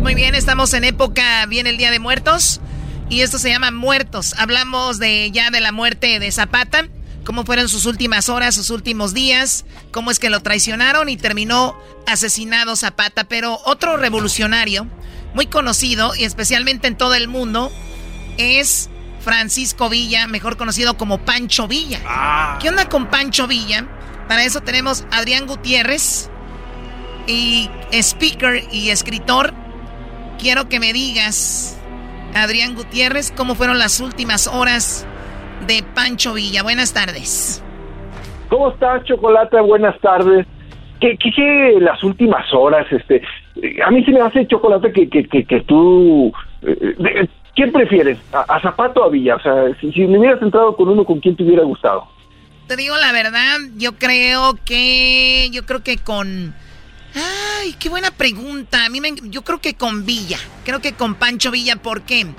Muy 0.00 0.16
bien, 0.16 0.34
estamos 0.34 0.74
en 0.74 0.82
época, 0.82 1.46
viene 1.46 1.70
el 1.70 1.76
Día 1.76 1.92
de 1.92 2.00
Muertos 2.00 2.60
y 3.08 3.20
esto 3.20 3.38
se 3.38 3.50
llama 3.50 3.70
Muertos. 3.70 4.34
Hablamos 4.36 4.98
de 4.98 5.30
ya 5.30 5.50
de 5.50 5.60
la 5.60 5.70
muerte 5.70 6.18
de 6.18 6.32
Zapata, 6.32 6.88
cómo 7.26 7.44
fueron 7.44 7.68
sus 7.68 7.84
últimas 7.84 8.28
horas, 8.28 8.54
sus 8.54 8.70
últimos 8.70 9.12
días, 9.12 9.66
cómo 9.90 10.10
es 10.10 10.18
que 10.18 10.30
lo 10.30 10.40
traicionaron 10.40 11.08
y 11.08 11.16
terminó 11.16 11.76
asesinado 12.06 12.76
Zapata. 12.76 13.24
Pero 13.24 13.60
otro 13.64 13.96
revolucionario, 13.96 14.86
muy 15.34 15.46
conocido 15.46 16.14
y 16.14 16.24
especialmente 16.24 16.86
en 16.86 16.96
todo 16.96 17.14
el 17.14 17.26
mundo, 17.26 17.72
es 18.38 18.88
Francisco 19.20 19.90
Villa, 19.90 20.28
mejor 20.28 20.56
conocido 20.56 20.96
como 20.96 21.18
Pancho 21.18 21.66
Villa. 21.66 22.58
¿Qué 22.60 22.68
onda 22.68 22.88
con 22.88 23.10
Pancho 23.10 23.48
Villa? 23.48 23.88
Para 24.28 24.44
eso 24.44 24.60
tenemos 24.60 25.04
a 25.10 25.18
Adrián 25.18 25.46
Gutiérrez 25.46 26.30
y 27.26 27.68
speaker 27.90 28.68
y 28.70 28.90
escritor. 28.90 29.52
Quiero 30.38 30.68
que 30.68 30.78
me 30.78 30.92
digas, 30.92 31.76
Adrián 32.34 32.76
Gutiérrez, 32.76 33.32
cómo 33.36 33.56
fueron 33.56 33.78
las 33.78 33.98
últimas 33.98 34.46
horas 34.46 35.06
de 35.66 35.82
Pancho 35.94 36.34
Villa. 36.34 36.62
Buenas 36.62 36.92
tardes. 36.92 37.62
¿Cómo 38.48 38.70
estás, 38.70 39.04
Chocolate? 39.04 39.60
Buenas 39.60 39.98
tardes. 40.00 40.46
¿Qué, 41.00 41.16
qué, 41.18 41.30
qué 41.34 41.76
las 41.80 42.02
últimas 42.04 42.46
horas? 42.54 42.86
Este, 42.90 43.22
eh, 43.56 43.76
a 43.84 43.90
mí 43.90 44.04
se 44.04 44.12
me 44.12 44.20
hace, 44.20 44.46
Chocolate, 44.46 44.92
que, 44.92 45.08
que, 45.08 45.24
que, 45.28 45.44
que 45.44 45.60
tú... 45.62 46.32
eh, 46.62 46.94
de- 46.98 47.28
¿Quién 47.54 47.72
prefieres? 47.72 48.18
¿A, 48.34 48.40
a 48.54 48.60
Zapato 48.60 49.00
o 49.00 49.04
a 49.04 49.08
Villa? 49.08 49.36
O 49.36 49.40
sea, 49.40 49.54
si, 49.80 49.90
si 49.92 50.00
me 50.06 50.18
hubieras 50.18 50.42
entrado 50.42 50.76
con 50.76 50.88
uno, 50.90 51.04
¿con 51.06 51.20
quién 51.20 51.34
te 51.36 51.42
hubiera 51.42 51.64
gustado? 51.64 52.06
Te 52.66 52.76
digo 52.76 52.94
la 52.98 53.12
verdad, 53.12 53.56
yo 53.76 53.92
creo 53.92 54.58
que. 54.64 55.48
Yo 55.52 55.64
creo 55.64 55.82
que 55.82 55.96
con. 55.96 56.54
Ay, 57.14 57.74
qué 57.78 57.88
buena 57.88 58.10
pregunta. 58.10 58.84
A 58.84 58.90
mí 58.90 59.00
me, 59.00 59.08
yo 59.30 59.40
creo 59.42 59.58
que 59.58 59.72
con 59.74 60.04
Villa. 60.04 60.36
Creo 60.66 60.80
que 60.80 60.92
con 60.92 61.14
Pancho 61.14 61.50
Villa. 61.50 61.76
¿Por 61.76 62.02
qué? 62.02 62.26
Porque 62.26 62.36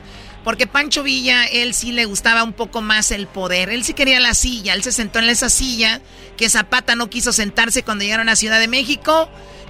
Pancho 0.72 1.04
Villa, 1.04 1.44
él 1.52 1.74
sí 1.74 1.92
le 1.92 2.06
gustaba 2.06 2.44
un 2.44 2.54
poco 2.54 2.82
más 2.82 3.12
el 3.12 3.28
poder. 3.28 3.70
Él 3.70 3.84
sí 3.84 3.94
quería 3.94 4.20
la 4.20 4.34
silla. 4.34 4.74
Él 4.74 4.84
se 4.84 4.94
sentó 4.94 5.20
en 5.20 5.26
esa 5.26 5.50
silla 5.50 6.00
que 6.38 6.48
Zapata 6.48 6.96
no 6.96 7.10
quiso 7.10 7.34
sentarse 7.34 7.84
cuando 7.84 8.06
llegaron 8.06 8.30
a 8.30 8.36
Ciudad 8.36 8.60
de 8.60 8.68
México. 8.68 9.28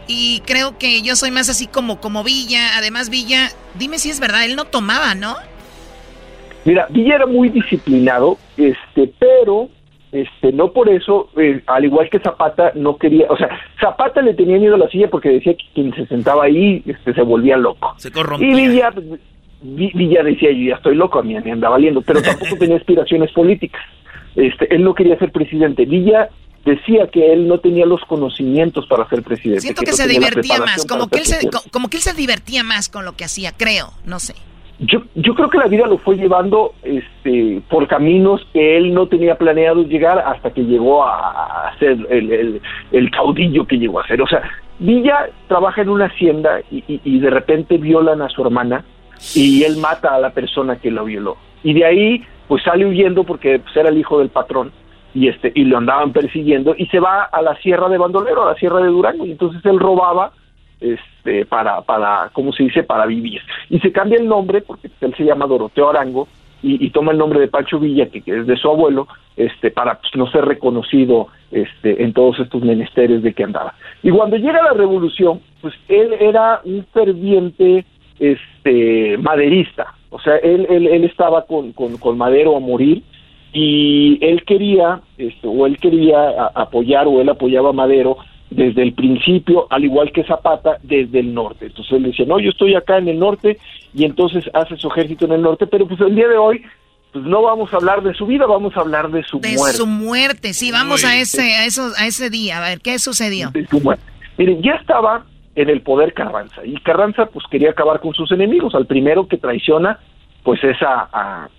Y 0.08 0.42
creo 0.46 0.78
que 0.78 1.02
yo 1.02 1.16
soy 1.16 1.32
más 1.32 1.50
así 1.50 1.66
como, 1.66 2.00
como 2.00 2.24
Villa. 2.24 2.78
Además, 2.78 3.10
Villa, 3.10 3.50
dime 3.80 3.98
si 3.98 4.10
es 4.10 4.20
verdad, 4.20 4.46
él 4.46 4.56
no 4.56 4.66
tomaba, 4.66 5.16
¿no? 5.16 5.36
Mira, 6.64 6.86
Villa 6.90 7.16
era 7.16 7.26
muy 7.26 7.50
disciplinado, 7.50 8.38
este, 8.58 9.12
pero 9.18 9.70
este, 10.12 10.52
no 10.52 10.72
por 10.72 10.90
eso, 10.90 11.30
eh, 11.38 11.62
al 11.66 11.86
igual 11.86 12.10
que 12.10 12.20
Zapata, 12.20 12.72
no 12.76 12.98
quería, 12.98 13.28
o 13.30 13.38
sea, 13.38 13.50
Zapata 13.80 14.22
le 14.22 14.34
tenía 14.34 14.58
miedo 14.58 14.76
a 14.76 14.78
la 14.78 14.90
silla 14.90 15.10
porque 15.10 15.30
decía 15.30 15.54
que 15.54 15.66
quien 15.74 15.94
se 15.96 16.06
sentaba 16.08 16.46
ahí 16.46 16.84
este, 16.86 17.14
se 17.14 17.22
volvía 17.22 17.58
loco. 17.58 17.94
Se 17.98 18.12
corrompía. 18.12 18.50
Y 18.50 18.54
Villa, 18.54 18.94
Villa 19.62 20.24
decía, 20.24 20.52
yo 20.52 20.70
ya 20.70 20.76
estoy 20.76 20.96
loco, 20.96 21.20
a 21.20 21.24
mí 21.24 21.36
me 21.44 21.52
anda 21.52 21.70
valiendo, 21.70 22.02
pero 22.02 22.22
tampoco 22.22 22.56
tenía 22.60 22.78
aspiraciones 22.78 23.32
políticas. 23.32 23.82
Este, 24.36 24.74
él 24.74 24.84
no 24.84 24.94
quería 24.94 25.18
ser 25.18 25.32
presidente. 25.32 25.86
Villa 25.86 26.30
decía 26.64 27.08
que 27.08 27.34
él 27.34 27.48
no 27.48 27.60
tenía 27.60 27.86
los 27.86 28.02
conocimientos 28.02 28.86
para 28.88 29.08
ser 29.10 29.24
presidente. 29.24 29.62
Siento 29.62 29.82
que, 29.82 29.94
se 29.94 30.08
divertía 30.08 30.60
más, 30.60 30.86
como 30.86 31.08
que, 31.08 31.20
él 31.20 31.26
se, 31.26 31.50
como 31.72 31.90
que 31.90 31.98
él 31.98 32.04
se 32.04 32.14
divertía 32.14 32.64
más 32.64 32.90
con 32.90 33.06
lo 33.06 33.14
que 33.14 33.24
hacía, 33.24 33.52
creo, 33.56 33.94
no 34.06 34.20
sé. 34.20 34.36
Yo, 34.80 35.02
yo 35.16 35.34
creo 35.34 35.50
que 35.50 35.58
la 35.58 35.66
vida 35.66 35.88
lo 35.88 35.98
fue 35.98 36.18
llevando 36.18 36.76
este, 36.84 37.62
por 37.68 37.88
caminos 37.88 38.46
que 38.54 38.78
él 38.78 38.94
no 38.94 39.08
tenía 39.08 39.36
planeado 39.36 39.82
llegar 39.82 40.20
hasta 40.20 40.52
que 40.52 40.62
llegó 40.62 41.04
a, 41.04 41.74
ser 41.80 41.98
el, 42.12 42.62
el, 42.92 43.12
caudillo 43.12 43.66
que 43.66 43.78
llegó 43.78 44.02
a 44.02 44.08
ser. 44.08 44.22
O 44.22 44.28
sea, 44.28 44.44
Villa 44.78 45.30
trabaja 45.48 45.82
en 45.82 45.90
una 45.90 46.06
hacienda 46.06 46.60
y, 46.70 46.84
y, 46.88 47.20
de 47.20 47.30
repente 47.32 47.80
violan 47.80 48.22
a 48.22 48.30
su 48.30 48.44
hermana 48.44 48.86
y 49.36 49.64
él 49.64 49.78
mata 49.78 50.16
a 50.16 50.20
la 50.20 50.32
persona 50.32 50.78
que 50.78 50.92
lo 50.92 51.06
violó. 51.06 51.38
Y 51.64 51.74
de 51.74 51.86
ahí 51.86 52.24
pues 52.48 52.64
sale 52.64 52.86
huyendo 52.86 53.24
porque 53.24 53.60
pues, 53.60 53.76
era 53.76 53.90
el 53.90 53.98
hijo 53.98 54.20
del 54.20 54.30
patrón 54.30 54.72
y 55.14 55.28
este 55.28 55.52
y 55.56 55.64
lo 55.66 55.78
andaban 55.78 56.14
persiguiendo 56.14 56.76
y 56.78 56.86
se 56.88 57.00
va 57.00 57.24
a 57.24 57.42
la 57.42 57.56
sierra 57.58 57.90
de 57.90 57.98
Bandolero, 57.98 58.44
a 58.44 58.54
la 58.54 58.60
sierra 58.60 58.80
de 58.80 58.88
Durango 58.88 59.26
y 59.26 59.32
entonces 59.32 59.64
él 59.66 59.80
robaba 59.80 60.32
este 60.80 61.46
para 61.46 61.82
para 61.82 62.30
cómo 62.34 62.54
se 62.54 62.64
dice 62.64 62.84
para 62.84 63.06
vivir. 63.06 63.42
Y 63.70 63.80
se 63.80 63.92
cambia 63.92 64.20
el 64.20 64.28
nombre 64.28 64.62
porque 64.62 64.90
él 65.02 65.16
se 65.16 65.24
llama 65.24 65.48
Doroteo 65.48 65.90
Arango 65.90 66.28
y, 66.64 66.90
toma 66.90 67.12
el 67.12 67.20
nombre 67.20 67.40
de 67.40 67.48
Pancho 67.48 67.80
Villa 67.80 68.08
que, 68.10 68.24
es 68.26 68.48
de 68.48 68.58
su 68.58 68.68
abuelo 68.68 69.08
este 69.36 69.70
para 69.70 70.00
pues, 70.00 70.12
no 70.16 70.30
ser 70.32 70.44
reconocido 70.44 71.28
este 71.52 72.04
en 72.04 72.14
todos 72.14 72.40
estos 72.40 72.64
menesteres 72.64 73.22
de 73.22 73.34
que 73.34 73.44
andaba. 73.44 73.74
Y 74.04 74.10
cuando 74.10 74.38
llega 74.38 74.64
la 74.64 74.74
revolución 74.74 75.40
pues 75.62 75.74
él 75.88 76.14
era 76.20 76.62
un 76.64 76.86
ferviente 76.94 77.86
este 78.20 79.18
maderista 79.18 79.94
o 80.10 80.20
sea 80.20 80.38
él 80.38 80.68
él, 80.70 80.88
él 80.88 81.04
estaba 81.04 81.46
con, 81.46 81.74
con, 81.74 81.98
con 81.98 82.18
Madero 82.18 82.56
a 82.56 82.60
morir 82.60 83.04
y 83.54 84.20
él 84.22 84.44
quería, 84.46 85.02
este, 85.18 85.48
o 85.48 85.66
él 85.66 85.78
quería 85.80 86.48
apoyar, 86.54 87.08
o 87.08 87.22
él 87.22 87.30
apoyaba 87.30 87.70
a 87.70 87.74
Madero 87.74 88.18
desde 88.50 88.84
el 88.84 88.94
principio, 88.94 89.68
al 89.70 89.84
igual 89.84 90.12
que 90.12 90.24
Zapata, 90.24 90.78
desde 90.84 91.20
el 91.20 91.34
norte. 91.34 91.66
Entonces 91.66 91.92
él 91.94 92.04
decía, 92.04 92.26
no, 92.28 92.40
yo 92.40 92.52
estoy 92.52 92.76
acá 92.76 92.98
en 92.98 93.08
el 93.08 93.20
norte, 93.20 93.58
y 93.94 94.06
entonces 94.06 94.44
hace 94.54 94.78
su 94.78 94.88
ejército 94.90 95.26
en 95.26 95.34
el 95.34 95.42
norte, 95.42 95.68
pero 95.68 95.88
pues 95.88 96.00
el 96.02 96.16
día 96.16 96.28
de 96.28 96.38
hoy, 96.38 96.64
pues 97.12 97.26
no 97.26 97.42
vamos 97.42 97.74
a 97.74 97.78
hablar 97.78 98.04
de 98.04 98.14
su 98.14 98.26
vida, 98.26 98.46
vamos 98.46 98.76
a 98.78 98.82
hablar 98.82 99.10
de 99.10 99.24
su 99.24 99.40
muerte. 99.40 99.50
De 99.50 99.58
su 99.58 99.88
muerte, 99.88 100.54
sí, 100.54 100.72
vamos 100.72 101.04
a 101.04 101.18
ese, 101.18 101.56
a, 101.56 101.66
eso, 101.66 101.92
a 101.98 102.06
ese 102.06 102.30
día, 102.30 102.58
a 102.58 102.70
ver, 102.70 102.80
¿qué 102.80 103.00
sucedió? 103.00 103.50
De 103.52 103.66
su 103.66 103.82
muerte. 103.82 104.04
Miren, 104.38 104.62
ya 104.62 104.74
estaba 104.74 105.26
en 105.58 105.70
el 105.70 105.82
poder 105.82 106.14
Carranza, 106.14 106.66
y 106.66 106.76
Carranza 106.80 107.26
pues 107.26 107.46
quería 107.52 107.72
acabar 107.72 108.00
con 108.00 108.14
sus 108.14 108.32
enemigos, 108.32 108.74
al 108.76 108.86
primero 108.86 109.28
que 109.28 109.38
traiciona, 109.38 110.00
pues 110.44 110.64
es 110.64 110.78
a 110.82 111.50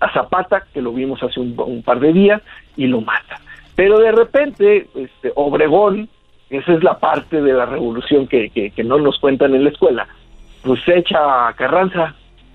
a 0.00 0.12
Zapata, 0.12 0.64
que 0.72 0.82
lo 0.82 0.92
vimos 0.92 1.22
hace 1.22 1.38
un, 1.38 1.82
par 1.84 2.00
de 2.00 2.12
días, 2.12 2.42
y 2.76 2.86
lo 2.86 3.00
mata. 3.00 3.40
Pero 3.76 3.98
de 3.98 4.12
repente, 4.12 4.88
este, 4.94 5.32
Obregón, 5.36 6.08
esa 6.48 6.72
es 6.72 6.82
la 6.82 6.98
parte 6.98 7.40
de 7.40 7.52
la 7.52 7.66
revolución 7.66 8.26
que, 8.26 8.50
que, 8.50 8.84
no 8.84 8.98
nos 8.98 9.18
cuentan 9.18 9.54
en 9.54 9.64
la 9.64 9.70
escuela, 9.70 10.08
pues 10.62 10.80
echa 10.88 11.48
a 11.48 11.52
Carranza, 11.54 12.14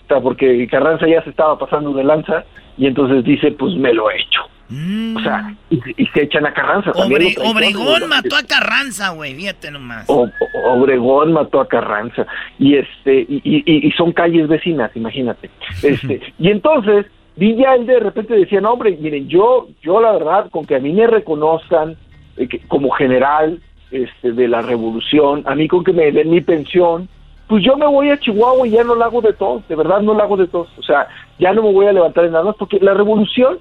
o 0.10 0.22
porque 0.22 0.68
Carranza 0.68 1.08
ya 1.08 1.24
se 1.24 1.30
estaba 1.30 1.58
pasando 1.58 1.94
de 1.94 2.04
lanza, 2.04 2.44
y 2.78 2.88
entonces 2.88 3.24
dice, 3.24 3.52
pues 3.52 3.76
me 3.76 3.94
lo 3.94 4.10
he 4.10 4.20
hecho. 4.20 4.42
O 4.68 5.20
sea, 5.22 5.54
y, 5.70 5.80
se 6.08 6.24
echan 6.24 6.46
a 6.46 6.54
Carranza. 6.54 6.92
Obregón 6.92 8.10
mató 8.10 8.36
a 8.36 8.44
Carranza, 8.44 9.10
güey, 9.10 9.36
fíjate 9.36 9.70
nomás. 9.70 10.08
Obregón 10.08 11.34
mató 11.34 11.60
a 11.60 11.68
Carranza. 11.68 12.26
Y 12.58 12.76
este, 12.76 13.22
y, 13.22 13.42
y, 13.44 13.88
y, 13.88 13.92
son 13.92 14.12
calles 14.12 14.48
vecinas, 14.48 14.92
imagínate. 14.96 15.50
Este, 15.84 16.22
y 16.40 16.50
entonces, 16.50 17.06
Villa 17.36 17.76
él 17.76 17.86
de 17.86 18.00
repente 18.00 18.34
decía, 18.34 18.62
no 18.62 18.72
hombre, 18.72 18.98
miren, 19.00 19.28
yo, 19.28 19.68
yo 19.84 20.00
la 20.00 20.14
verdad, 20.14 20.50
con 20.50 20.66
que 20.66 20.76
a 20.76 20.80
mí 20.80 20.94
me 20.94 21.06
reconozcan 21.06 21.96
eh, 22.38 22.48
como 22.68 22.90
general 22.92 23.62
este, 23.92 24.32
de 24.32 24.48
la 24.48 24.62
revolución, 24.62 25.44
a 25.46 25.54
mí 25.54 25.68
con 25.68 25.84
que 25.84 25.94
me 25.94 26.12
den 26.12 26.32
mi 26.32 26.42
pensión, 26.42 27.08
pues 27.48 27.64
yo 27.64 27.78
me 27.78 27.86
voy 27.86 28.10
a 28.10 28.20
Chihuahua 28.20 28.68
y 28.68 28.72
ya 28.72 28.84
no 28.84 28.96
la 28.96 29.06
hago 29.06 29.22
de 29.22 29.34
todo, 29.34 29.62
de 29.68 29.76
verdad 29.76 30.02
no 30.02 30.14
la 30.14 30.24
hago 30.24 30.38
de 30.38 30.48
todo, 30.48 30.68
o 30.78 30.84
sea, 30.84 31.08
ya 31.38 31.54
no 31.54 31.62
me 31.62 31.72
voy 31.72 31.86
a 31.86 31.94
levantar 31.94 32.26
en 32.26 32.32
nada 32.32 32.46
más, 32.46 32.56
porque 32.58 32.80
la 32.80 32.94
revolución, 32.94 33.60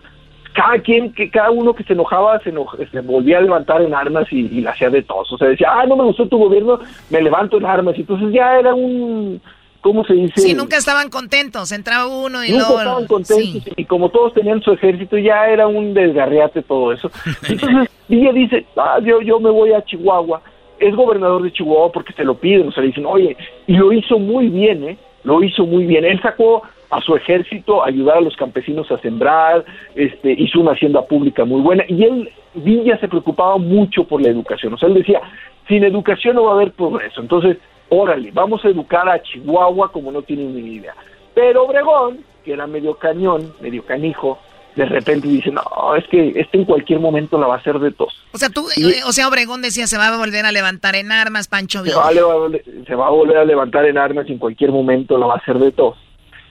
cada 0.55 0.79
quien, 0.79 1.13
que 1.13 1.31
cada 1.31 1.51
uno 1.51 1.75
que 1.75 1.85
se 1.85 1.93
enojaba, 1.93 2.41
se, 2.41 2.53
se 2.91 3.01
volvía 3.01 3.39
a 3.39 3.43
levantar 3.43 3.83
en 3.83 3.93
armas 3.93 4.27
y, 4.31 4.47
y 4.47 4.61
la 4.61 4.71
hacía 4.71 4.89
de 4.89 5.03
todos, 5.03 5.31
o 5.33 5.37
sea, 5.37 5.49
decía, 5.49 5.69
ah, 5.71 5.85
no 5.87 5.97
me 5.97 6.05
gustó 6.05 6.27
tu 6.29 6.39
gobierno, 6.39 6.79
me 7.11 7.21
levanto 7.21 7.59
en 7.59 7.67
armas, 7.67 7.97
y 7.99 8.01
entonces 8.01 8.33
ya 8.33 8.59
era 8.59 8.75
un 8.75 9.41
¿cómo 9.85 10.03
se 10.07 10.15
dice? 10.15 10.41
Sí, 10.41 10.55
nunca 10.55 10.79
estaban 10.79 11.11
contentos, 11.11 11.71
entraba 11.71 12.07
uno 12.07 12.43
y 12.43 12.53
nunca 12.53 12.69
estaban 12.69 13.07
contentos 13.07 13.73
y 13.77 13.85
como 13.85 14.09
todos 14.09 14.33
tenían 14.33 14.63
su 14.63 14.73
ejército 14.73 15.19
ya 15.19 15.47
era 15.47 15.67
un 15.67 15.93
desgarriate 15.93 16.63
todo 16.63 16.91
eso. 16.93 17.11
Entonces 17.49 17.91
Villa 18.09 18.33
dice, 18.33 18.65
ah, 18.79 18.99
yo, 19.05 19.21
yo 19.21 19.39
me 19.39 19.51
voy 19.51 19.73
a 19.73 19.85
Chihuahua, 19.85 20.41
es 20.79 20.97
gobernador 20.97 21.43
de 21.43 21.53
Chihuahua 21.53 21.93
porque 21.93 22.15
se 22.15 22.25
lo 22.25 22.35
piden, 22.35 22.69
o 22.69 22.73
sea, 22.73 22.81
le 22.81 22.89
dicen, 22.89 23.05
oye, 23.05 23.37
y 23.67 23.75
lo 23.75 23.93
hizo 23.93 24.19
muy 24.19 24.49
bien, 24.49 24.85
¿eh? 24.85 24.99
Lo 25.23 25.43
hizo 25.43 25.67
muy 25.67 25.85
bien. 25.85 26.05
Él 26.05 26.21
sacó 26.23 26.63
a 26.97 27.01
su 27.01 27.15
ejército 27.17 27.83
a 27.83 27.89
ayudar 27.89 28.19
a 28.19 28.21
los 28.21 28.37
campesinos 28.37 28.91
a 28.91 28.99
sembrar, 28.99 29.65
este, 29.95 30.33
hizo 30.33 30.61
una 30.61 30.73
hacienda 30.73 31.03
pública 31.07 31.45
muy 31.45 31.61
buena 31.61 31.85
y 31.89 32.05
él, 32.05 32.31
Villa 32.55 32.99
se 32.99 33.09
preocupaba 33.09 33.59
mucho 33.59 34.05
por 34.05 34.23
la 34.23 34.29
educación, 34.29 34.75
o 34.75 34.79
sea, 34.79 34.89
él 34.89 34.95
decía, 34.95 35.21
sin 35.69 35.85
educación 35.85 36.37
no 36.37 36.45
va 36.45 36.53
a 36.53 36.55
haber 36.55 36.73
progreso. 36.73 37.21
Entonces, 37.21 37.57
órale, 37.89 38.31
vamos 38.33 38.65
a 38.65 38.69
educar 38.69 39.09
a 39.09 39.21
Chihuahua 39.23 39.91
como 39.91 40.13
no 40.13 40.23
tienen 40.23 40.55
ni 40.55 40.75
idea. 40.75 40.95
Pero 41.35 41.65
Obregón, 41.65 42.19
que 42.45 42.53
era 42.53 42.67
medio 42.67 42.95
cañón, 42.95 43.53
medio 43.61 43.85
canijo, 43.85 44.39
de 44.77 44.85
repente 44.87 45.29
dice, 45.29 45.51
no, 45.51 45.63
es 45.97 46.07
que 46.09 46.33
este 46.35 46.59
en 46.59 46.65
cualquier 46.65 46.99
momento 46.99 47.39
la 47.39 47.47
va 47.47 47.55
a 47.55 47.59
hacer 47.59 47.79
de 47.79 47.93
tos. 47.93 48.13
O 48.33 48.39
sea, 48.39 48.49
tú, 48.49 48.67
eh, 48.77 49.03
o 49.07 49.13
sea, 49.13 49.29
Obregón 49.29 49.63
decía, 49.63 49.87
se 49.87 49.97
va 49.99 50.09
a 50.09 50.17
volver 50.17 50.45
a 50.47 50.53
levantar 50.53 50.97
en 50.97 51.13
armas, 51.13 51.47
Pancho 51.47 51.83
Villa. 51.83 51.95
Se 51.95 52.95
va, 52.95 53.07
a 53.07 53.11
volver 53.11 53.37
a 53.37 53.45
levantar 53.45 53.85
en 53.87 53.99
armas 53.99 54.29
y 54.29 54.33
en 54.33 54.39
cualquier 54.39 54.73
momento 54.73 55.17
la 55.17 55.27
va 55.27 55.35
a 55.35 55.39
hacer 55.39 55.59
de 55.59 55.71
tos. 55.71 55.97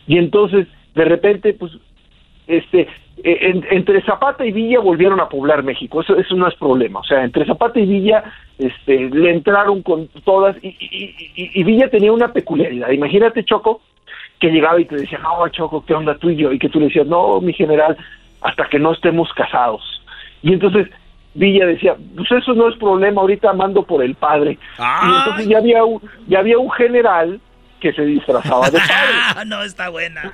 Y 0.07 0.17
entonces, 0.17 0.67
de 0.95 1.05
repente, 1.05 1.53
pues, 1.53 1.71
este, 2.47 2.87
eh, 3.23 3.61
entre 3.71 4.01
Zapata 4.01 4.45
y 4.45 4.51
Villa 4.51 4.79
volvieron 4.79 5.19
a 5.19 5.29
poblar 5.29 5.63
México, 5.63 6.01
eso, 6.01 6.15
eso 6.17 6.35
no 6.35 6.47
es 6.47 6.55
problema, 6.55 6.99
o 6.99 7.03
sea, 7.03 7.23
entre 7.23 7.45
Zapata 7.45 7.79
y 7.79 7.85
Villa 7.85 8.23
este, 8.57 9.09
le 9.09 9.31
entraron 9.31 9.81
con 9.81 10.07
todas 10.25 10.57
y, 10.61 10.75
y, 11.35 11.63
Villa 11.63 11.89
tenía 11.89 12.11
una 12.11 12.33
peculiaridad, 12.33 12.89
imagínate 12.89 13.45
Choco, 13.45 13.81
que 14.39 14.49
llegaba 14.49 14.81
y 14.81 14.85
te 14.85 14.95
decía, 14.95 15.19
no 15.19 15.47
Choco, 15.49 15.85
¿qué 15.85 15.93
onda 15.93 16.17
tú 16.17 16.31
y 16.31 16.35
yo? 16.35 16.51
Y 16.51 16.59
que 16.59 16.69
tú 16.69 16.79
le 16.79 16.87
decías, 16.87 17.07
no, 17.07 17.39
mi 17.39 17.53
general, 17.53 17.95
hasta 18.41 18.65
que 18.65 18.79
no 18.79 18.91
estemos 18.91 19.31
casados. 19.33 19.81
Y 20.41 20.51
entonces 20.51 20.89
Villa 21.33 21.65
decía, 21.65 21.95
pues 22.15 22.31
eso 22.31 22.53
no 22.53 22.67
es 22.67 22.77
problema, 22.77 23.21
ahorita 23.21 23.53
mando 23.53 23.83
por 23.83 24.03
el 24.03 24.15
padre. 24.15 24.57
Y 24.77 25.17
entonces 25.19 25.47
ya 25.47 25.59
había 25.59 25.85
un, 25.85 26.01
ya 26.27 26.39
había 26.39 26.57
un 26.57 26.69
general 26.71 27.39
que 27.83 27.91
se 27.91 28.05
disfrazaba 28.05 28.69
de 28.69 28.79
padre. 28.79 29.45
no, 29.45 29.61
está 29.61 29.89
buena. 29.89 30.31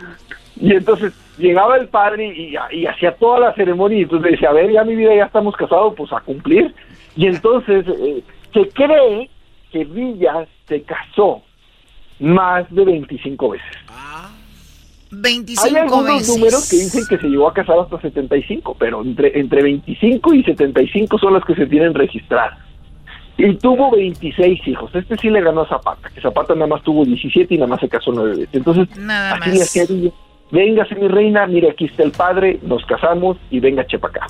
Y 0.62 0.72
entonces 0.74 1.14
llegaba 1.40 1.78
el 1.78 1.88
padre 1.88 2.28
y, 2.28 2.86
hacía 2.86 3.16
toda 3.16 3.40
la 3.40 3.54
ceremonia 3.56 3.98
y 3.98 4.02
entonces 4.04 4.34
decía, 4.34 4.50
a 4.50 4.54
ver, 4.54 4.72
ya 4.72 4.84
mi 4.84 4.96
vida 4.96 5.16
ya 5.16 5.26
estamos 5.26 5.56
casados, 5.56 5.96
pues 5.98 6.14
a 6.14 6.20
cumplir. 6.20 6.76
Y 7.16 7.26
entonces 7.26 7.86
eh, 7.88 8.24
se 8.54 8.70
cree 8.70 9.32
que 9.72 9.84
Villa 9.84 10.46
se 10.68 10.84
casó 10.84 11.42
más 12.20 12.70
de 12.70 12.86
25 12.86 13.50
veces. 13.50 13.68
Ah, 13.90 14.30
25 15.10 15.68
Hay 15.68 15.76
algunos 15.82 16.28
números 16.28 16.70
que 16.70 16.76
dicen 16.76 17.04
que 17.10 17.18
se 17.18 17.28
llegó 17.28 17.48
a 17.48 17.54
casar 17.54 17.80
hasta 17.80 18.00
75, 18.00 18.76
pero 18.78 19.02
entre, 19.02 19.40
entre 19.40 19.64
25 19.64 20.36
y 20.36 20.44
75 20.44 21.18
son 21.18 21.34
las 21.34 21.44
que 21.46 21.56
se 21.56 21.66
tienen 21.66 21.96
registradas. 21.96 22.60
Y 23.40 23.56
tuvo 23.56 23.90
26 23.92 24.68
hijos. 24.68 24.94
Este 24.94 25.16
sí 25.18 25.30
le 25.30 25.40
ganó 25.40 25.62
a 25.62 25.70
Zapata, 25.70 26.10
que 26.14 26.20
Zapata 26.20 26.54
nada 26.56 26.68
más 26.68 26.84
tuvo 26.84 27.06
17 27.06 27.54
y 27.54 27.58
nada 27.58 27.70
más 27.70 27.80
se 27.80 27.88
casó 27.88 28.12
nueve 28.12 28.32
veces. 28.32 28.54
Entonces, 28.54 28.98
nada 28.98 29.36
así 29.36 29.52
le 29.52 29.62
hacía 29.62 29.86
véngase 30.52 30.96
mi 30.96 31.08
reina, 31.08 31.46
mire 31.48 31.70
aquí 31.70 31.86
está 31.86 32.04
el 32.04 32.12
padre, 32.12 32.60
nos 32.64 32.86
casamos 32.86 33.38
y 33.50 33.62
venga 33.62 33.88
chepa 33.88 34.10
acá. 34.10 34.28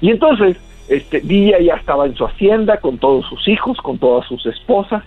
Y 0.00 0.10
entonces, 0.10 0.56
este, 0.88 1.20
Villa 1.20 1.60
ya 1.60 1.74
estaba 1.74 2.06
en 2.06 2.16
su 2.16 2.24
hacienda 2.24 2.78
con 2.78 2.98
todos 2.98 3.26
sus 3.28 3.46
hijos, 3.46 3.76
con 3.78 3.98
todas 3.98 4.26
sus 4.26 4.44
esposas, 4.46 5.04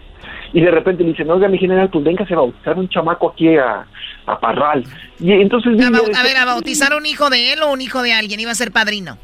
y 0.54 0.62
de 0.62 0.72
repente 0.72 1.04
le 1.04 1.10
dicen, 1.10 1.30
oiga 1.30 1.50
mi 1.50 1.58
general, 1.58 1.90
pues 1.90 2.06
véngase 2.06 2.34
a 2.34 2.38
bautizar 2.38 2.78
un 2.78 2.88
chamaco 2.88 3.32
aquí 3.32 3.58
a, 3.58 3.86
Parral. 4.40 4.86
Y 5.20 5.34
entonces... 5.34 5.74
a, 5.84 6.24
ver, 6.24 6.38
¿a 6.38 6.46
bautizar 6.46 6.96
un 6.96 7.06
hijo 7.06 7.30
de 7.30 7.52
él 7.52 7.64
o 7.64 7.72
un 7.72 7.82
hijo 7.82 8.02
de 8.02 8.14
alguien? 8.14 8.40
Iba 8.40 8.52
a 8.52 8.56
ser 8.56 8.72
padrino. 8.72 9.18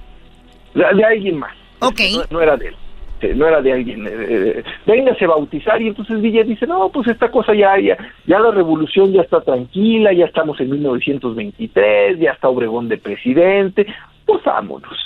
De, 0.73 0.83
alguien 0.85 1.37
más. 1.37 1.53
Ok. 1.79 2.01
No, 2.29 2.41
era 2.41 2.57
de 2.57 2.69
él. 2.69 2.75
Eh, 3.21 3.33
no 3.35 3.47
era 3.47 3.61
de 3.61 3.73
alguien, 3.73 4.05
eh, 4.07 4.11
eh, 4.11 4.63
véngase 4.85 5.25
a 5.25 5.29
bautizar 5.29 5.81
y 5.81 5.87
entonces 5.87 6.21
Villa 6.21 6.43
dice, 6.43 6.67
no, 6.67 6.89
pues 6.89 7.07
esta 7.07 7.29
cosa 7.31 7.53
ya, 7.53 7.79
ya, 7.79 7.97
ya 8.25 8.39
la 8.39 8.51
revolución 8.51 9.11
ya 9.11 9.21
está 9.21 9.41
tranquila, 9.41 10.13
ya 10.13 10.25
estamos 10.25 10.59
en 10.59 10.69
1923, 10.71 12.19
ya 12.19 12.31
está 12.31 12.49
Obregón 12.49 12.87
de 12.89 12.97
presidente, 12.97 13.85
pues 14.25 14.43
vámonos. 14.43 14.97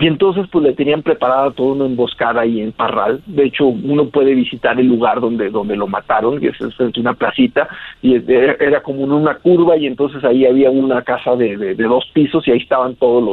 Y 0.00 0.06
entonces 0.06 0.46
pues 0.52 0.62
le 0.64 0.74
tenían 0.74 1.02
preparada 1.02 1.50
toda 1.50 1.72
una 1.72 1.86
emboscada 1.86 2.42
ahí 2.42 2.60
en 2.60 2.70
Parral. 2.70 3.20
De 3.26 3.46
hecho, 3.46 3.66
uno 3.66 4.08
puede 4.10 4.32
visitar 4.32 4.78
el 4.78 4.86
lugar 4.86 5.20
donde, 5.20 5.50
donde 5.50 5.74
lo 5.74 5.88
mataron, 5.88 6.38
que 6.38 6.50
es 6.50 6.74
frente 6.76 7.00
una 7.00 7.14
placita, 7.14 7.68
y 8.00 8.14
era, 8.14 8.80
como 8.80 9.02
una 9.02 9.34
curva 9.38 9.76
y 9.76 9.86
entonces 9.88 10.22
ahí 10.22 10.46
había 10.46 10.70
una 10.70 11.02
casa 11.02 11.34
de, 11.34 11.56
de- 11.56 11.74
de 11.74 11.84
dos 11.84 12.08
pisos 12.14 12.46
y 12.46 12.52
ahí 12.52 12.58
estaban 12.58 12.94
todos 12.94 13.24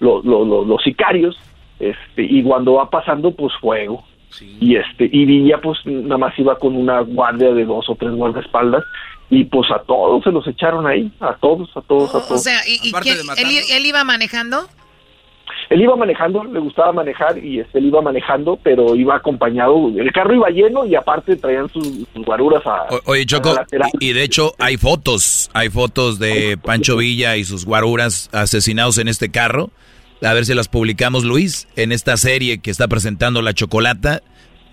los, 0.00 0.24
los- 0.24 0.66
los 0.66 0.82
sicarios. 0.82 1.38
Este, 1.80 2.22
y 2.24 2.42
cuando 2.42 2.74
va 2.74 2.90
pasando, 2.90 3.30
pues 3.32 3.52
fuego. 3.60 4.04
Y 4.60 4.76
este, 4.76 5.08
y 5.10 5.24
Villa 5.24 5.58
pues 5.62 5.78
nada 5.86 6.18
más 6.18 6.38
iba 6.38 6.58
con 6.58 6.76
una 6.76 7.00
guardia 7.00 7.52
de 7.54 7.64
dos 7.64 7.88
o 7.88 7.94
tres 7.94 8.12
guardaespaldas 8.12 8.84
y 9.30 9.44
pues 9.44 9.70
a 9.70 9.78
todos 9.80 10.22
se 10.22 10.30
los 10.30 10.46
echaron 10.46 10.86
ahí, 10.86 11.10
a 11.20 11.34
todos, 11.36 11.68
a 11.76 11.80
todos, 11.80 12.10
a 12.10 12.12
todos. 12.20 12.30
O 12.32 12.38
sea, 12.38 12.60
¿y, 12.66 12.74
y 12.88 12.92
quién- 12.92 13.16
él, 13.38 13.46
él 13.72 13.86
iba 13.86 14.04
manejando? 14.04 14.68
Él 15.70 15.82
iba 15.82 15.96
manejando, 15.96 16.44
le 16.44 16.60
gustaba 16.60 16.92
manejar 16.92 17.42
y 17.42 17.60
este, 17.60 17.78
él 17.78 17.86
iba 17.86 18.00
manejando, 18.02 18.58
pero 18.62 18.94
iba 18.94 19.16
acompañado, 19.16 19.88
el 19.98 20.12
carro 20.12 20.34
iba 20.34 20.48
lleno 20.50 20.86
y 20.86 20.94
aparte 20.94 21.36
traían 21.36 21.68
sus, 21.70 21.86
sus 22.14 22.24
guaruras 22.24 22.62
a... 22.66 22.84
O- 22.94 23.00
Oye, 23.12 23.26
Choco, 23.26 23.50
a 23.50 23.66
y 24.00 24.12
de 24.12 24.22
hecho 24.22 24.54
hay 24.58 24.76
fotos, 24.78 25.50
hay 25.54 25.68
fotos 25.70 26.18
de 26.18 26.58
Pancho 26.62 26.96
Villa 26.96 27.36
y 27.36 27.44
sus 27.44 27.64
guaruras 27.66 28.28
asesinados 28.32 28.98
en 28.98 29.08
este 29.08 29.30
carro. 29.30 29.70
A 30.22 30.32
ver 30.34 30.44
si 30.44 30.54
las 30.54 30.68
publicamos, 30.68 31.24
Luis, 31.24 31.68
en 31.76 31.92
esta 31.92 32.16
serie 32.16 32.58
que 32.58 32.70
está 32.70 32.88
presentando 32.88 33.40
La 33.42 33.52
Chocolata, 33.54 34.20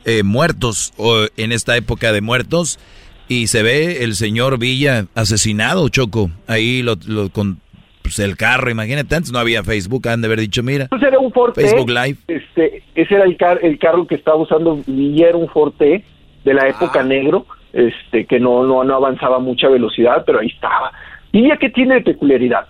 eh, 0.05 0.23
muertos, 0.23 0.91
o 0.97 1.25
en 1.37 1.51
esta 1.51 1.77
época 1.77 2.11
de 2.11 2.21
muertos, 2.21 2.79
y 3.27 3.47
se 3.47 3.61
ve 3.63 4.03
el 4.03 4.15
señor 4.15 4.57
Villa 4.59 5.05
asesinado, 5.15 5.87
Choco, 5.89 6.31
ahí 6.47 6.81
lo, 6.81 6.95
lo- 7.07 7.29
con 7.29 7.59
pues, 8.01 8.19
el 8.19 8.37
carro, 8.37 8.69
imagínate, 8.71 9.15
antes 9.15 9.31
no 9.31 9.39
había 9.39 9.63
Facebook, 9.63 10.07
han 10.07 10.21
de 10.21 10.27
haber 10.27 10.39
dicho, 10.39 10.61
mira, 10.63 10.87
era 11.01 11.19
un 11.19 11.31
Forte. 11.31 11.61
Facebook 11.61 11.89
Live. 11.89 12.17
Este, 12.27 12.83
ese 12.95 13.15
era 13.15 13.25
el, 13.25 13.37
car- 13.37 13.59
el 13.63 13.77
carro 13.79 14.05
que 14.07 14.15
estaba 14.15 14.37
usando 14.37 14.79
Villa, 14.87 15.29
era 15.29 15.37
un 15.37 15.49
Forte 15.49 16.03
de 16.43 16.53
la 16.53 16.67
época 16.67 17.01
negro, 17.03 17.45
este, 17.73 18.25
que 18.25 18.39
no, 18.39 18.63
no, 18.63 18.83
no 18.83 18.95
avanzaba 18.95 19.37
a 19.37 19.39
mucha 19.39 19.67
velocidad, 19.69 20.23
pero 20.25 20.39
ahí 20.39 20.47
estaba. 20.47 20.91
Villa, 21.33 21.57
¿qué 21.59 21.69
tiene 21.69 21.95
de 21.95 22.01
peculiaridad? 22.01 22.67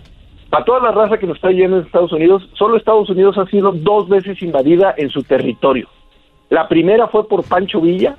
Para 0.50 0.64
toda 0.66 0.80
la 0.80 0.92
raza 0.92 1.18
que 1.18 1.28
nos 1.28 1.36
está 1.38 1.52
yendo 1.52 1.78
en 1.80 1.86
Estados 1.86 2.12
Unidos, 2.14 2.48
solo 2.54 2.78
Estados 2.78 3.10
Unidos 3.10 3.38
ha 3.38 3.46
sido 3.48 3.72
dos 3.72 4.08
veces 4.08 4.42
invadida 4.42 4.94
en 4.98 5.10
su 5.10 5.24
territorio. 5.24 5.88
La 6.50 6.68
primera 6.68 7.08
fue 7.08 7.28
por 7.28 7.44
Pancho 7.44 7.82
Villa, 7.82 8.16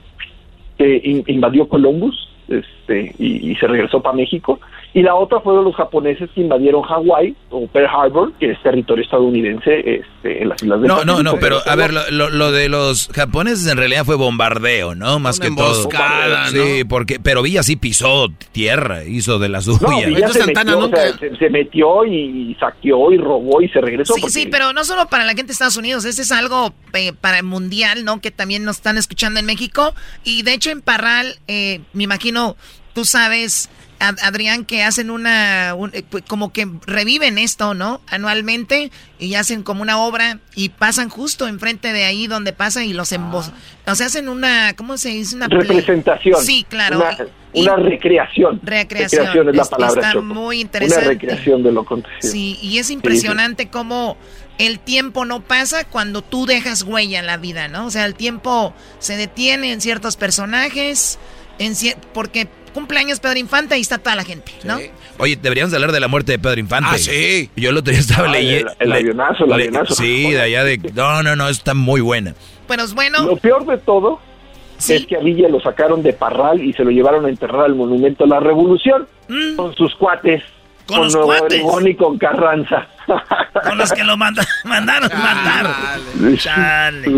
que 0.77 1.01
in- 1.03 1.25
invadió 1.29 1.69
Columbus 1.69 2.29
este, 2.49 3.15
y, 3.19 3.51
y 3.51 3.55
se 3.57 3.67
regresó 3.67 4.03
para 4.03 4.17
México. 4.17 4.59
Y 4.99 5.03
la 5.03 5.15
otra 5.15 5.41
fueron 5.41 5.65
los 5.67 5.77
japoneses 5.77 6.31
que 6.35 6.41
invadieron 6.41 6.81
Hawái 6.81 7.37
o 7.51 7.67
Pearl 7.67 7.87
Harbor, 7.87 8.33
que 8.41 8.53
es 8.53 8.63
territorio 8.63 9.05
estadounidense 9.05 9.79
este, 9.81 10.41
en 10.43 10.49
las 10.49 10.63
islas 10.63 10.81
del 10.81 10.89
No, 10.89 11.05
no, 11.05 11.23
no, 11.23 11.33
Pacífico. 11.33 11.39
pero 11.41 11.59
a 11.71 11.77
ver, 11.77 11.93
lo, 11.93 12.31
lo- 12.31 12.51
de 12.51 12.71
los 12.71 13.09
japoneses 13.15 13.67
en 13.67 13.77
realidad 13.77 14.07
fue 14.07 14.17
bombardeo, 14.17 14.95
¿no? 14.95 15.19
Más 15.19 15.39
que 15.39 15.49
todo. 15.51 15.67
emboscada, 15.67 16.49
Sí, 16.49 16.85
porque, 16.89 17.21
pero 17.21 17.43
Villa 17.43 17.63
sí 17.63 17.77
pisó 17.77 18.29
tierra, 18.53 19.05
hizo 19.05 19.39
de 19.39 19.51
la 19.51 19.61
suya. 19.61 19.81
No, 19.83 19.99
Villa 20.09 20.29
se 20.29 20.47
metió, 20.47 20.79
o 20.79 20.89
sea, 20.89 21.13
se, 21.19 21.37
se 21.37 21.51
metió 21.51 22.05
y, 22.07 22.57
saqueó 22.59 23.13
y 23.13 23.19
robó 23.19 23.61
y 23.61 23.69
se 23.69 23.83
regresó. 23.83 24.15
Sí, 24.15 24.23
porque- 24.23 24.33
sí, 24.33 24.49
pero 24.51 24.73
no 24.73 24.83
solo 24.85 25.09
para 25.11 25.25
la 25.25 25.33
gente 25.33 25.49
de 25.49 25.53
Estados 25.53 25.77
Unidos, 25.77 26.07
este 26.07 26.23
es 26.23 26.33
algo 26.33 26.73
eh, 26.95 27.13
para 27.13 27.37
el 27.41 27.45
mundial, 27.45 28.03
¿no? 28.07 28.23
Que 28.23 28.31
también 28.31 28.65
nos 28.65 28.77
están 28.77 28.97
escuchando 28.97 29.39
en 29.41 29.45
México. 29.45 29.95
Y 30.25 30.41
de 30.43 30.55
hecho 30.55 30.71
en 30.71 30.81
Parral, 30.81 31.37
eh, 31.49 31.81
me 31.93 32.05
imagino, 32.05 32.57
tú 32.95 33.05
sabes, 33.05 33.69
Adrián, 33.99 34.65
que 34.65 34.83
hacen 34.83 35.11
una, 35.11 35.75
un- 35.77 35.91
eh, 35.95 36.03
pues, 36.09 36.23
como 36.27 36.53
que 36.53 36.69
reviven 36.87 37.39
esto, 37.39 37.75
¿no? 37.75 38.01
Anualmente 38.09 38.91
y 39.19 39.35
hacen 39.35 39.63
como 39.63 39.83
una 39.83 39.99
obra 39.99 40.39
y 40.55 40.69
pasan 40.71 41.09
justo 41.09 41.49
enfrente 41.49 41.93
de 41.93 42.05
ahí 42.05 42.27
donde 42.27 42.53
pasa 42.53 42.85
y 42.85 42.93
los 42.93 43.13
embos... 43.13 43.51
O 43.87 43.95
sea, 43.95 44.07
hacen 44.07 44.29
una, 44.29 44.75
¿cómo 44.75 44.99
se 44.99 45.11
dice? 45.11 45.37
Una 45.37 45.47
representación. 45.49 46.43
Sí, 46.45 46.67
claro. 46.69 46.99
Una, 46.99 47.17
Y- 47.53 47.63
una 47.63 47.77
recreación. 47.77 48.61
Recreación. 48.63 49.49
es 49.49 49.57
la 49.57 49.65
palabra. 49.65 50.01
está 50.01 50.13
Choco. 50.13 50.25
muy 50.25 50.61
interesante. 50.61 51.05
Una 51.05 51.13
recreación 51.13 51.63
de 51.63 51.73
lo 51.73 51.83
acontecido. 51.83 52.33
Sí, 52.33 52.59
y 52.61 52.79
es 52.79 52.91
impresionante 52.91 53.69
cómo 53.69 54.17
el 54.59 54.81
tiempo 54.81 55.25
no 55.25 55.41
pasa 55.41 55.85
cuando 55.85 56.23
tú 56.23 56.47
dejas 56.47 56.83
huella 56.83 57.21
en 57.21 57.27
la 57.27 57.37
vida, 57.37 57.69
¿no? 57.69 57.87
O 57.87 57.91
sea, 57.91 58.07
el 58.07 58.15
tiempo 58.17 58.75
se 58.99 59.17
detiene 59.17 59.73
en 59.73 59.81
ciertos 59.81 60.17
personajes, 60.17 61.19
en 61.59 61.73
cier- 61.75 61.97
porque 62.13 62.49
cumpleaños 62.77 63.19
Pedro 63.19 63.39
Infante 63.39 63.77
y 63.77 63.81
está 63.81 63.99
toda 63.99 64.15
la 64.15 64.23
gente, 64.25 64.53
¿no? 64.65 64.79
Oye, 65.19 65.37
deberíamos 65.41 65.73
hablar 65.75 65.91
de 65.93 65.99
la 66.01 66.09
muerte 66.09 66.33
de 66.33 66.39
Pedro 66.39 66.61
Infante. 66.61 66.91
Ah, 66.93 66.99
sí. 66.99 67.51
Yo 67.57 67.71
el 67.71 67.77
otro 67.79 67.91
día 67.91 68.01
estaba 68.01 68.29
Ah, 68.29 68.33
leyendo. 68.33 68.71
el- 68.79 68.87
el 68.87 68.93
avionazo, 68.93 69.45
el 69.47 69.53
avionazo. 69.53 69.95
Sí, 69.95 70.31
de 70.31 70.41
allá 70.43 70.63
de. 70.63 70.79
No, 70.95 71.23
no, 71.23 71.35
no, 71.35 71.49
está 71.49 71.75
muy 71.75 72.01
buena. 72.01 72.35
Pero 72.69 72.83
es 72.85 72.95
bueno. 72.95 73.25
Lo 73.25 73.37
peor 73.37 73.65
de 73.67 73.79
todo 73.79 74.21
es 74.89 75.07
que 75.07 75.17
a 75.17 75.21
Villa 75.21 75.49
lo 75.49 75.59
sacaron 75.61 76.03
de 76.03 76.13
Parral 76.13 76.63
y 76.63 76.73
se 76.75 76.85
lo 76.85 76.91
llevaron 76.91 77.25
a 77.27 77.29
enterrar 77.31 77.65
al 77.65 77.75
Monumento 77.75 78.25
a 78.25 78.27
la 78.29 78.41
Revolución 78.41 79.09
con 79.57 79.75
sus 79.75 79.95
cuates. 79.97 80.43
Mm. 80.87 80.93
Con 80.95 81.03
los 81.03 81.13
Nuevo 81.15 81.27
cuates. 81.29 81.63
Y 81.87 81.95
con 81.97 82.19
Carranza. 82.19 82.87
Con 83.65 83.79
los 83.79 83.93
que 83.93 84.05
lo 84.05 84.17
manda- 84.17 84.47
mandaron 84.65 85.09
matar. 85.17 85.75
Chale. 86.37 87.09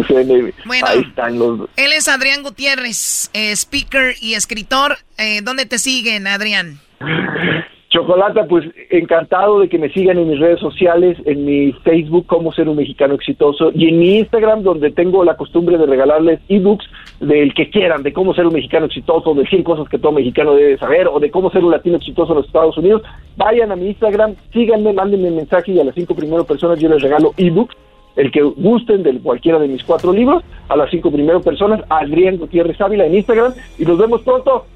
Bueno. 0.65 0.87
Ahí 0.87 1.01
están 1.01 1.39
los 1.39 1.61
Él 1.77 1.93
es 1.93 2.09
Adrián 2.09 2.43
Gutiérrez, 2.43 3.31
eh, 3.33 3.53
speaker 3.53 4.15
y 4.21 4.35
escritor. 4.35 4.99
Eh, 5.17 5.41
¿Dónde 5.43 5.67
te 5.67 5.79
siguen, 5.79 6.27
Adrián? 6.27 6.79
Chocolata, 7.91 8.47
pues 8.47 8.67
encantado 8.91 9.61
de 9.61 9.69
que 9.71 9.79
me 9.79 9.89
sigan 9.89 10.19
en 10.19 10.29
mis 10.29 10.39
redes 10.39 10.61
sociales, 10.61 11.17
en 11.25 11.47
mi 11.47 11.73
Facebook 11.73 12.27
como 12.27 12.53
ser 12.53 12.69
un 12.69 12.77
mexicano 12.77 13.15
exitoso 13.15 13.71
y 13.75 13.89
en 13.89 13.99
mi 13.99 14.19
Instagram 14.19 14.63
donde 14.63 14.91
tengo 14.91 15.25
la 15.25 15.39
costumbre 15.39 15.79
de 15.79 15.87
regalarles 15.87 16.39
ebooks 16.51 16.85
del 17.21 17.55
que 17.55 17.71
quieran, 17.71 18.03
de 18.03 18.13
cómo 18.13 18.35
ser 18.35 18.47
un 18.47 18.53
mexicano 18.53 18.87
exitoso, 18.87 19.33
de 19.33 19.47
100 19.47 19.63
cosas 19.63 19.89
que 19.89 19.99
todo 19.99 20.13
mexicano 20.13 20.55
debe 20.55 20.77
saber 20.77 21.09
o 21.09 21.19
de 21.19 21.31
cómo 21.31 21.51
ser 21.51 21.65
un 21.65 21.71
latino 21.71 21.97
exitoso 21.97 22.33
en 22.33 22.39
los 22.39 22.47
Estados 22.47 22.77
Unidos. 22.77 23.01
Vayan 23.39 23.73
a 23.73 23.77
mi 23.77 23.87
Instagram, 23.87 24.35
síganme, 24.53 24.93
mándenme 24.93 25.31
mensaje 25.31 25.73
y 25.73 25.81
a 25.81 25.85
las 25.85 25.95
cinco 25.95 26.15
primeras 26.15 26.45
personas 26.45 26.79
yo 26.79 26.91
les 26.91 27.01
regalo 27.01 27.33
ebooks. 27.39 27.75
El 28.17 28.31
que 28.33 28.43
gusten 28.43 29.03
de 29.03 29.19
cualquiera 29.21 29.59
de 29.61 29.69
mis 29.69 29.83
cuatro 29.85 30.13
libros, 30.13 30.43
a 30.69 30.77
las 30.77 30.91
cinco 30.91 31.11
primeras 31.11 31.43
personas, 31.43 31.81
Adrián 31.89 32.37
Gutiérrez 32.37 32.79
Ávila 32.81 33.07
en 33.07 33.15
Instagram 33.15 33.55
y 33.79 33.85
nos 33.87 33.97
vemos 33.97 34.21
pronto. 34.23 34.67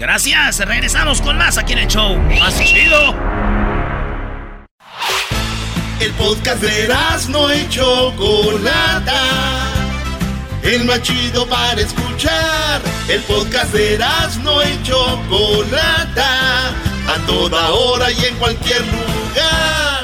Gracias, 0.00 0.58
regresamos 0.60 1.20
con 1.20 1.36
más 1.36 1.58
aquí 1.58 1.74
en 1.74 1.80
el 1.80 1.86
show. 1.86 2.16
Más 2.16 2.58
chido. 2.58 3.14
El 6.00 6.10
podcast 6.12 6.62
de 6.62 6.88
no 7.28 7.54
y 7.54 7.68
Chocolata. 7.68 9.22
El 10.62 10.86
más 10.86 11.02
chido 11.02 11.46
para 11.46 11.82
escuchar. 11.82 12.80
El 13.08 13.20
podcast 13.24 13.74
de 13.74 13.98
no 14.42 14.62
y 14.62 14.82
Chocolata. 14.84 16.68
A 17.06 17.26
toda 17.26 17.68
hora 17.68 18.10
y 18.10 18.24
en 18.24 18.36
cualquier 18.36 18.80
lugar. 18.80 19.99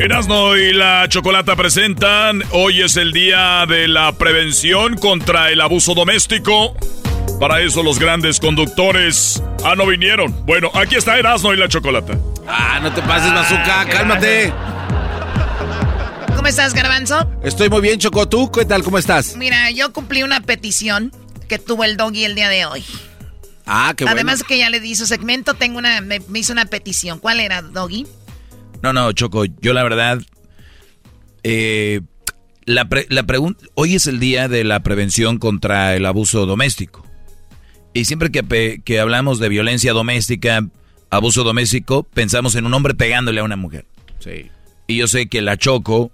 Erasno 0.00 0.56
y 0.56 0.72
la 0.72 1.06
Chocolata 1.10 1.56
presentan, 1.56 2.42
hoy 2.52 2.80
es 2.80 2.96
el 2.96 3.12
día 3.12 3.66
de 3.68 3.86
la 3.86 4.12
prevención 4.12 4.96
contra 4.96 5.50
el 5.50 5.60
abuso 5.60 5.92
doméstico. 5.92 6.74
Para 7.38 7.60
eso 7.60 7.82
los 7.82 7.98
grandes 7.98 8.40
conductores, 8.40 9.42
ah, 9.62 9.74
no 9.76 9.84
vinieron. 9.86 10.34
Bueno, 10.46 10.70
aquí 10.72 10.94
está 10.94 11.18
Erasno 11.18 11.52
y 11.52 11.58
la 11.58 11.68
Chocolata. 11.68 12.18
Ah, 12.48 12.80
no 12.82 12.90
te 12.94 13.02
pases, 13.02 13.30
Bazooka, 13.30 13.86
cálmate. 13.90 14.50
¿Cómo 16.34 16.48
estás, 16.48 16.72
Garbanzo? 16.72 17.30
Estoy 17.44 17.68
muy 17.68 17.82
bien, 17.82 17.98
Choco. 17.98 18.26
¿Tú 18.26 18.50
qué 18.50 18.64
tal? 18.64 18.82
¿Cómo 18.82 18.96
estás? 18.96 19.36
Mira, 19.36 19.70
yo 19.70 19.92
cumplí 19.92 20.22
una 20.22 20.40
petición 20.40 21.12
que 21.46 21.58
tuvo 21.58 21.84
el 21.84 21.98
doggy 21.98 22.24
el 22.24 22.34
día 22.34 22.48
de 22.48 22.64
hoy. 22.64 22.86
Ah, 23.66 23.92
qué 23.94 24.04
bueno. 24.04 24.16
Además 24.16 24.44
que 24.44 24.56
ya 24.56 24.70
le 24.70 24.80
di 24.80 24.96
su 24.96 25.06
segmento, 25.06 25.52
tengo 25.52 25.76
una, 25.76 26.00
me, 26.00 26.20
me 26.20 26.38
hizo 26.38 26.54
una 26.54 26.64
petición. 26.64 27.18
¿Cuál 27.18 27.38
era, 27.40 27.60
doggy? 27.60 28.06
No, 28.82 28.92
no, 28.92 29.12
Choco, 29.12 29.44
yo 29.44 29.72
la 29.72 29.82
verdad. 29.82 30.20
eh, 31.42 32.00
la, 32.64 32.88
pre- 32.88 33.06
la 33.08 33.24
pregunta. 33.24 33.64
Hoy 33.74 33.94
es 33.94 34.06
el 34.06 34.20
día 34.20 34.48
de 34.48 34.64
la 34.64 34.80
prevención 34.82 35.38
contra 35.38 35.94
el 35.96 36.06
abuso 36.06 36.46
doméstico. 36.46 37.04
Y 37.92 38.04
siempre 38.04 38.30
que, 38.30 38.80
que 38.84 39.00
hablamos 39.00 39.38
de 39.40 39.48
violencia 39.48 39.92
doméstica, 39.92 40.66
abuso 41.10 41.42
doméstico, 41.42 42.04
pensamos 42.04 42.54
en 42.54 42.66
un 42.66 42.74
hombre 42.74 42.94
pegándole 42.94 43.40
a 43.40 43.44
una 43.44 43.56
mujer. 43.56 43.86
Sí. 44.20 44.46
Y 44.86 44.96
yo 44.96 45.08
sé 45.08 45.26
que 45.28 45.42
la 45.42 45.56
Choco 45.56 46.12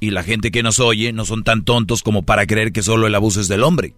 y 0.00 0.10
la 0.10 0.22
gente 0.22 0.50
que 0.50 0.62
nos 0.62 0.78
oye 0.80 1.12
no 1.12 1.24
son 1.24 1.44
tan 1.44 1.64
tontos 1.64 2.02
como 2.02 2.22
para 2.24 2.46
creer 2.46 2.72
que 2.72 2.82
solo 2.82 3.06
el 3.06 3.14
abuso 3.14 3.40
es 3.40 3.48
del 3.48 3.62
hombre. 3.64 3.94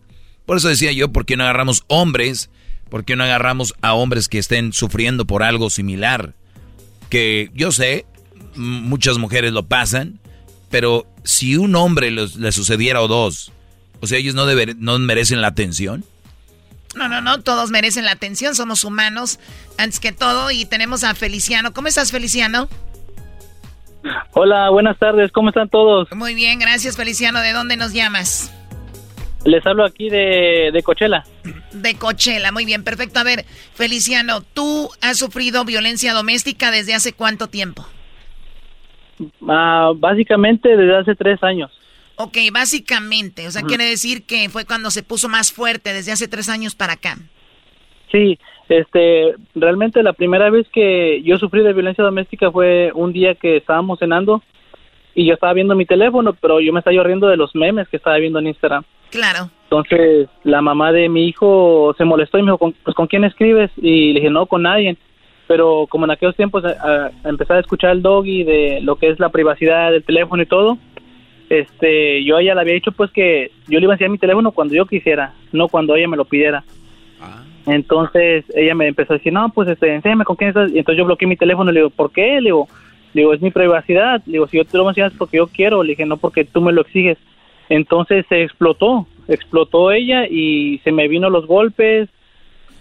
Por 0.46 0.56
eso 0.56 0.68
decía 0.68 0.92
yo, 0.92 1.12
¿por 1.12 1.26
qué 1.26 1.36
no 1.36 1.42
agarramos 1.44 1.84
hombres? 1.88 2.50
¿Por 2.88 3.04
qué 3.04 3.16
no 3.16 3.24
agarramos 3.24 3.74
a 3.82 3.94
hombres 3.94 4.28
que 4.28 4.38
estén 4.38 4.72
sufriendo 4.72 5.26
por 5.26 5.42
algo 5.42 5.68
similar? 5.70 6.34
Que 7.10 7.50
yo 7.52 7.72
sé, 7.72 8.06
muchas 8.54 9.18
mujeres 9.18 9.52
lo 9.52 9.66
pasan, 9.66 10.18
pero 10.70 11.06
si 11.24 11.56
un 11.56 11.74
hombre 11.76 12.10
le 12.10 12.52
sucediera 12.52 13.02
o 13.02 13.08
dos, 13.08 13.52
o 14.00 14.06
sea, 14.06 14.18
ellos 14.18 14.34
no, 14.34 14.46
no 14.78 14.98
merecen 14.98 15.40
la 15.40 15.48
atención. 15.48 16.04
No, 16.94 17.08
no, 17.08 17.20
no, 17.20 17.40
todos 17.40 17.70
merecen 17.70 18.04
la 18.04 18.12
atención, 18.12 18.54
somos 18.54 18.84
humanos 18.84 19.38
antes 19.78 20.00
que 20.00 20.12
todo 20.12 20.50
y 20.50 20.64
tenemos 20.64 21.04
a 21.04 21.14
Feliciano. 21.14 21.72
¿Cómo 21.72 21.88
estás, 21.88 22.10
Feliciano? 22.10 22.68
Hola, 24.32 24.70
buenas 24.70 24.98
tardes, 24.98 25.30
¿cómo 25.30 25.50
están 25.50 25.68
todos? 25.68 26.08
Muy 26.12 26.34
bien, 26.34 26.58
gracias, 26.58 26.96
Feliciano. 26.96 27.40
¿De 27.40 27.52
dónde 27.52 27.76
nos 27.76 27.92
llamas? 27.92 28.50
Les 29.44 29.66
hablo 29.66 29.84
aquí 29.84 30.10
de, 30.10 30.70
de 30.72 30.82
Cochela. 30.82 31.24
De 31.72 31.94
Cochela, 31.94 32.52
muy 32.52 32.64
bien, 32.66 32.84
perfecto. 32.84 33.20
A 33.20 33.24
ver, 33.24 33.44
Feliciano, 33.74 34.42
¿tú 34.42 34.90
has 35.00 35.18
sufrido 35.18 35.64
violencia 35.64 36.12
doméstica 36.12 36.70
desde 36.70 36.94
hace 36.94 37.14
cuánto 37.14 37.46
tiempo? 37.46 37.86
Ah, 39.48 39.92
básicamente 39.96 40.76
desde 40.76 40.96
hace 40.96 41.14
tres 41.14 41.42
años. 41.42 41.70
Ok, 42.16 42.36
básicamente, 42.52 43.46
o 43.46 43.50
sea, 43.50 43.62
quiere 43.62 43.84
decir 43.84 44.26
que 44.26 44.50
fue 44.50 44.66
cuando 44.66 44.90
se 44.90 45.02
puso 45.02 45.30
más 45.30 45.52
fuerte 45.52 45.94
desde 45.94 46.12
hace 46.12 46.28
tres 46.28 46.50
años 46.50 46.74
para 46.74 46.92
acá. 46.92 47.16
Sí, 48.12 48.38
este, 48.68 49.34
realmente 49.54 50.02
la 50.02 50.12
primera 50.12 50.50
vez 50.50 50.66
que 50.70 51.22
yo 51.22 51.38
sufrí 51.38 51.62
de 51.62 51.72
violencia 51.72 52.04
doméstica 52.04 52.50
fue 52.50 52.92
un 52.94 53.14
día 53.14 53.36
que 53.36 53.56
estábamos 53.56 53.98
cenando 54.00 54.42
y 55.14 55.26
yo 55.26 55.32
estaba 55.32 55.54
viendo 55.54 55.74
mi 55.74 55.86
teléfono, 55.86 56.34
pero 56.34 56.60
yo 56.60 56.74
me 56.74 56.80
estaba 56.80 57.02
riendo 57.02 57.26
de 57.26 57.38
los 57.38 57.54
memes 57.54 57.88
que 57.88 57.96
estaba 57.96 58.18
viendo 58.18 58.38
en 58.38 58.48
Instagram. 58.48 58.84
Claro. 59.10 59.50
Entonces, 59.64 60.28
la 60.42 60.60
mamá 60.62 60.92
de 60.92 61.08
mi 61.08 61.26
hijo 61.26 61.94
se 61.96 62.04
molestó 62.04 62.38
y 62.38 62.42
me 62.42 62.52
dijo, 62.52 62.72
pues, 62.82 62.96
¿con 62.96 63.06
quién 63.06 63.24
escribes? 63.24 63.70
Y 63.76 64.12
le 64.12 64.20
dije, 64.20 64.30
no, 64.30 64.46
con 64.46 64.62
nadie. 64.62 64.96
Pero 65.46 65.86
como 65.88 66.04
en 66.04 66.12
aquellos 66.12 66.36
tiempos 66.36 66.64
a, 66.64 67.10
a 67.24 67.28
empezar 67.28 67.56
a 67.56 67.60
escuchar 67.60 67.90
el 67.90 68.02
doggy 68.02 68.44
de 68.44 68.80
lo 68.82 68.96
que 68.96 69.08
es 69.08 69.18
la 69.18 69.30
privacidad 69.30 69.90
del 69.90 70.04
teléfono 70.04 70.42
y 70.42 70.46
todo, 70.46 70.78
este, 71.50 72.22
yo 72.24 72.36
a 72.36 72.42
ella 72.42 72.54
le 72.54 72.60
había 72.60 72.74
dicho 72.74 72.92
pues 72.92 73.10
que 73.10 73.50
yo 73.66 73.80
le 73.80 73.84
iba 73.84 73.92
a 73.92 73.96
enseñar 73.96 74.12
mi 74.12 74.18
teléfono 74.18 74.52
cuando 74.52 74.72
yo 74.72 74.86
quisiera, 74.86 75.34
no 75.50 75.66
cuando 75.66 75.96
ella 75.96 76.06
me 76.06 76.16
lo 76.16 76.24
pidiera. 76.24 76.62
Ah. 77.20 77.42
Entonces 77.66 78.44
ella 78.54 78.74
me 78.76 78.86
empezó 78.86 79.12
a 79.12 79.16
decir, 79.16 79.32
no, 79.32 79.48
pues 79.50 79.68
este, 79.68 79.92
enséñame 79.92 80.24
con 80.24 80.36
quién 80.36 80.50
estás. 80.50 80.70
Y 80.70 80.78
entonces 80.78 80.98
yo 80.98 81.04
bloqueé 81.04 81.26
mi 81.26 81.36
teléfono 81.36 81.70
y 81.70 81.74
le 81.74 81.80
digo, 81.80 81.90
¿por 81.90 82.12
qué? 82.12 82.40
Le 82.40 82.48
digo, 82.48 82.68
le 83.12 83.22
digo, 83.22 83.34
es 83.34 83.42
mi 83.42 83.50
privacidad. 83.50 84.22
Le 84.26 84.34
digo, 84.34 84.46
si 84.46 84.58
yo 84.58 84.64
te 84.64 84.76
lo 84.76 84.84
voy 84.84 84.90
a 84.90 84.92
enseñar 84.92 85.10
es 85.10 85.18
porque 85.18 85.38
yo 85.38 85.48
quiero. 85.48 85.82
Le 85.82 85.90
dije, 85.90 86.06
no 86.06 86.16
porque 86.16 86.44
tú 86.44 86.60
me 86.60 86.72
lo 86.72 86.82
exiges. 86.82 87.18
Entonces 87.70 88.26
se 88.28 88.42
explotó, 88.42 89.06
explotó 89.28 89.92
ella 89.92 90.26
y 90.26 90.80
se 90.84 90.90
me 90.90 91.08
vino 91.08 91.30
los 91.30 91.46
golpes, 91.46 92.08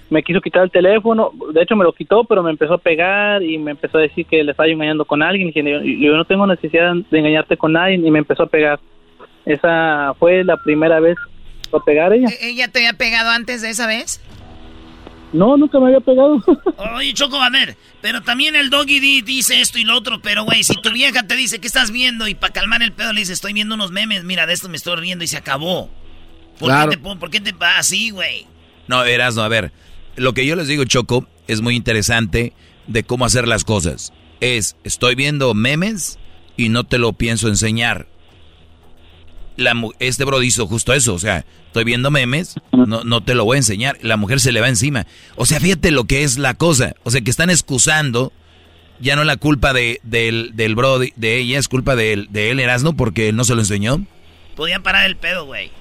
me 0.09 0.23
quiso 0.23 0.41
quitar 0.41 0.63
el 0.63 0.71
teléfono, 0.71 1.31
de 1.53 1.61
hecho 1.61 1.75
me 1.75 1.83
lo 1.83 1.93
quitó, 1.93 2.23
pero 2.23 2.41
me 2.41 2.49
empezó 2.49 2.73
a 2.73 2.77
pegar 2.79 3.43
y 3.43 3.59
me 3.59 3.71
empezó 3.71 3.99
a 3.99 4.01
decir 4.01 4.25
que 4.25 4.43
le 4.43 4.51
estaba 4.51 4.67
engañando 4.67 5.05
con 5.05 5.21
alguien. 5.21 5.51
Y 5.55 6.03
yo, 6.03 6.17
no 6.17 6.25
tengo 6.25 6.47
necesidad 6.47 6.95
de 6.95 7.19
engañarte 7.19 7.55
con 7.55 7.73
nadie 7.73 7.95
y 7.95 8.11
me 8.11 8.17
empezó 8.17 8.43
a 8.43 8.47
pegar. 8.47 8.79
Esa 9.45 10.15
fue 10.17 10.43
la 10.43 10.57
primera 10.57 10.99
vez 10.99 11.17
que 11.69 11.77
a 11.77 11.79
pegar 11.79 12.11
ella. 12.11 12.27
¿E-, 12.29 12.49
¿Ella 12.49 12.67
te 12.67 12.79
había 12.79 12.93
pegado 12.93 13.29
antes 13.29 13.61
de 13.61 13.69
esa 13.69 13.85
vez? 13.85 14.19
No, 15.31 15.57
nunca 15.57 15.80
me 15.80 15.88
había 15.88 15.99
pegado. 15.99 16.43
Oye, 16.95 17.14
Choco, 17.14 17.41
a 17.41 17.49
ver, 17.49 17.77
pero 18.01 18.22
también 18.22 18.56
el 18.56 18.69
doggy 18.69 19.22
dice 19.22 19.61
esto 19.61 19.77
y 19.77 19.84
lo 19.84 19.97
otro, 19.97 20.22
pero 20.22 20.43
güey, 20.43 20.64
si 20.64 20.76
tu 20.81 20.91
vieja 20.91 21.23
te 21.23 21.35
dice 21.35 21.60
que 21.60 21.68
estás 21.68 21.91
viendo 21.91 22.27
y 22.27 22.35
para 22.35 22.53
calmar 22.53 22.81
el 22.81 22.93
pedo 22.93 23.14
le 23.14 23.22
dice, 23.22 23.34
estoy 23.34 23.53
viendo 23.53 23.76
unos 23.76 23.91
memes, 23.91 24.23
mira, 24.23 24.47
de 24.47 24.53
esto 24.53 24.69
me 24.69 24.77
estoy 24.77 24.95
riendo 24.95 25.23
y 25.23 25.27
se 25.27 25.38
acabó. 25.38 25.89
¿Por 26.57 26.72
qué 26.89 26.97
te, 26.97 26.97
¿por 26.97 27.30
qué 27.30 27.39
te 27.39 27.51
va 27.53 27.77
así, 27.77 28.10
güey? 28.10 28.45
No, 28.88 29.01
verás, 29.03 29.35
no, 29.35 29.43
a 29.43 29.47
ver 29.47 29.72
lo 30.19 30.34
que 30.34 30.45
yo 30.45 30.56
les 30.56 30.68
digo, 30.68 30.84
Choco, 30.85 31.27
es 31.47 31.61
muy 31.61 31.76
interesante 31.76 32.53
de 32.88 33.03
cómo 33.03 33.26
hacer 33.26 33.47
las 33.47 33.64
cosas. 33.64 34.14
Es, 34.41 34.76
estoy 34.84 35.15
viendo 35.15 35.53
memes 35.53 36.19
y 36.57 36.69
no 36.69 36.84
te 36.84 36.97
lo 36.97 37.14
pienso 37.14 37.47
enseñar. 37.47 38.07
La, 39.60 39.73
este 39.99 40.23
bro 40.26 40.41
hizo 40.41 40.68
justo 40.68 40.94
eso, 40.94 41.14
o 41.14 41.19
sea, 41.19 41.45
estoy 41.68 41.84
viendo 41.84 42.11
memes, 42.11 42.56
no, 42.72 43.03
no 43.03 43.23
te 43.23 43.36
lo 43.36 43.45
voy 43.45 43.56
a 43.56 43.60
enseñar. 43.60 43.98
La 44.02 44.18
mujer 44.18 44.40
se 44.40 44.52
le 44.52 44.61
va 44.61 44.69
encima. 44.69 45.06
O 45.36 45.45
sea, 45.45 45.60
fíjate 45.60 45.91
lo 45.91 46.06
que 46.06 46.23
es 46.23 46.38
la 46.38 46.53
cosa. 46.53 46.95
O 47.03 47.11
sea, 47.11 47.22
que 47.22 47.30
están 47.30 47.49
excusando, 47.49 48.31
ya 48.99 49.15
no 49.15 49.23
la 49.23 49.38
culpa 49.38 49.73
de, 49.73 49.99
del, 50.03 50.52
del 50.56 50.76
bro 50.76 50.99
de, 50.99 51.38
ella, 51.38 51.60
es 51.60 51.68
culpa 51.68 51.95
de, 51.95 52.26
de 52.30 52.52
él, 52.52 52.60
Erasno, 52.60 52.95
porque 52.95 53.31
no 53.34 53.44
se 53.44 53.56
lo 53.56 53.61
enseñó. 53.61 54.06
Podía 54.56 54.80
parar 54.80 55.06
el 55.06 55.15
pedo, 55.15 55.45
güey. 55.45 55.72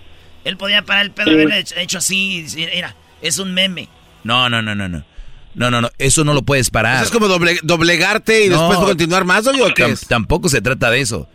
Él 0.45 0.57
podía 0.57 0.83
parar 0.83 1.05
el 1.05 1.11
pedo, 1.11 1.31
haberle 1.31 1.65
hecho 1.77 1.99
así, 1.99 2.47
mira, 2.55 2.95
es 3.21 3.39
un 3.39 3.53
meme. 3.55 3.89
No, 4.25 4.49
no, 4.49 4.63
no, 4.63 4.75
no, 4.75 4.89
no. 4.89 5.05
No, 5.55 5.71
no, 5.71 5.81
no, 5.81 5.91
eso 5.99 6.25
no 6.25 6.35
lo 6.35 6.43
puedes 6.43 6.71
parar. 6.71 6.97
¿Eso 6.97 7.07
es 7.07 7.11
como 7.11 7.27
doblegarte 7.27 8.45
y 8.45 8.49
después 8.49 8.79
continuar 8.79 9.25
más, 9.25 9.47
o 9.47 9.53
qué 9.75 9.95
Tampoco 10.09 10.49
se 10.49 10.61
trata 10.61 10.91
de 10.91 11.01
eso. 11.01 11.29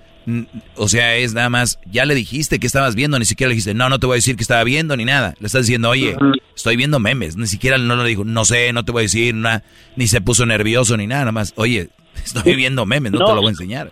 O 0.75 0.87
sea, 0.87 1.15
es 1.15 1.33
nada 1.33 1.49
más, 1.49 1.79
ya 1.91 2.05
le 2.05 2.15
dijiste 2.15 2.59
que 2.59 2.67
estabas 2.67 2.95
viendo, 2.95 3.19
ni 3.19 3.25
siquiera 3.25 3.49
le 3.49 3.55
dijiste, 3.55 3.73
no, 3.73 3.89
no 3.89 3.99
te 3.99 4.05
voy 4.05 4.15
a 4.15 4.17
decir 4.17 4.35
que 4.35 4.43
estaba 4.43 4.63
viendo 4.63 4.95
ni 4.95 5.05
nada. 5.05 5.33
Le 5.39 5.47
estás 5.47 5.63
diciendo, 5.63 5.89
oye, 5.89 6.15
estoy 6.55 6.75
viendo 6.75 6.99
memes. 6.99 7.37
Ni 7.37 7.47
siquiera 7.47 7.77
no 7.77 7.95
le 7.95 8.07
dijo, 8.07 8.23
no 8.23 8.45
sé, 8.45 8.71
no 8.73 8.83
te 8.83 8.91
voy 8.91 9.01
a 9.01 9.03
decir 9.03 9.35
nada, 9.35 9.63
ni 9.95 10.07
se 10.07 10.21
puso 10.21 10.45
nervioso 10.45 10.95
ni 10.97 11.07
nada, 11.07 11.21
nada 11.21 11.31
más, 11.33 11.53
oye, 11.57 11.89
estoy 12.15 12.55
viendo 12.55 12.85
memes, 12.85 13.11
no, 13.11 13.25
te 13.25 13.33
lo 13.33 13.41
voy 13.41 13.47
a 13.47 13.49
enseñar. 13.49 13.91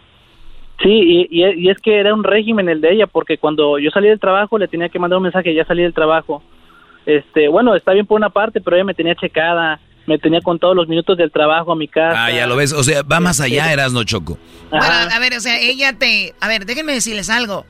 Sí, 0.82 0.90
y, 0.90 1.28
y, 1.30 1.70
es 1.70 1.78
que 1.78 2.00
era 2.00 2.12
un 2.12 2.24
régimen 2.24 2.68
el 2.68 2.82
de 2.82 2.94
ella, 2.94 3.06
porque 3.06 3.38
cuando 3.38 3.78
yo 3.78 3.92
salí 3.92 4.08
del 4.08 4.20
trabajo 4.20 4.58
le 4.58 4.68
tenía 4.68 4.90
que 4.90 4.98
mandar 4.98 5.18
un 5.18 5.24
mensaje, 5.24 5.54
ya 5.54 5.64
salí 5.64 5.84
del 5.84 5.94
trabajo 5.94 6.42
este, 7.06 7.48
bueno, 7.48 7.76
está 7.76 7.94
bien 7.94 8.06
por 8.06 8.18
una 8.18 8.30
parte, 8.30 8.62
pero 8.62 8.76
ella 8.76 8.86
me 8.86 8.94
tenía 8.94 9.16
checada, 9.16 9.80
me 10.08 10.18
tenía 10.18 10.42
con 10.42 10.60
todos 10.60 10.76
los 10.76 10.88
minutos 10.88 11.18
del 11.18 11.32
trabajo 11.32 11.72
a 11.72 11.76
mi 11.76 11.88
casa. 11.88 12.26
Ah, 12.26 12.32
ya 12.32 12.48
lo 12.48 12.56
ves, 12.56 12.74
o 12.74 12.84
sea, 12.84 13.04
va 13.04 13.20
más 13.20 13.40
allá, 13.40 13.72
eras 13.72 13.94
no 13.94 14.04
choco. 14.04 14.38
Bueno, 14.70 14.86
a 14.86 15.20
ver, 15.20 15.36
o 15.36 15.40
sea, 15.40 15.60
ella 15.60 15.94
te, 15.94 16.34
a 16.40 16.48
ver, 16.48 16.66
déjenme 16.66 16.94
decirles 16.94 17.30
algo. 17.30 17.66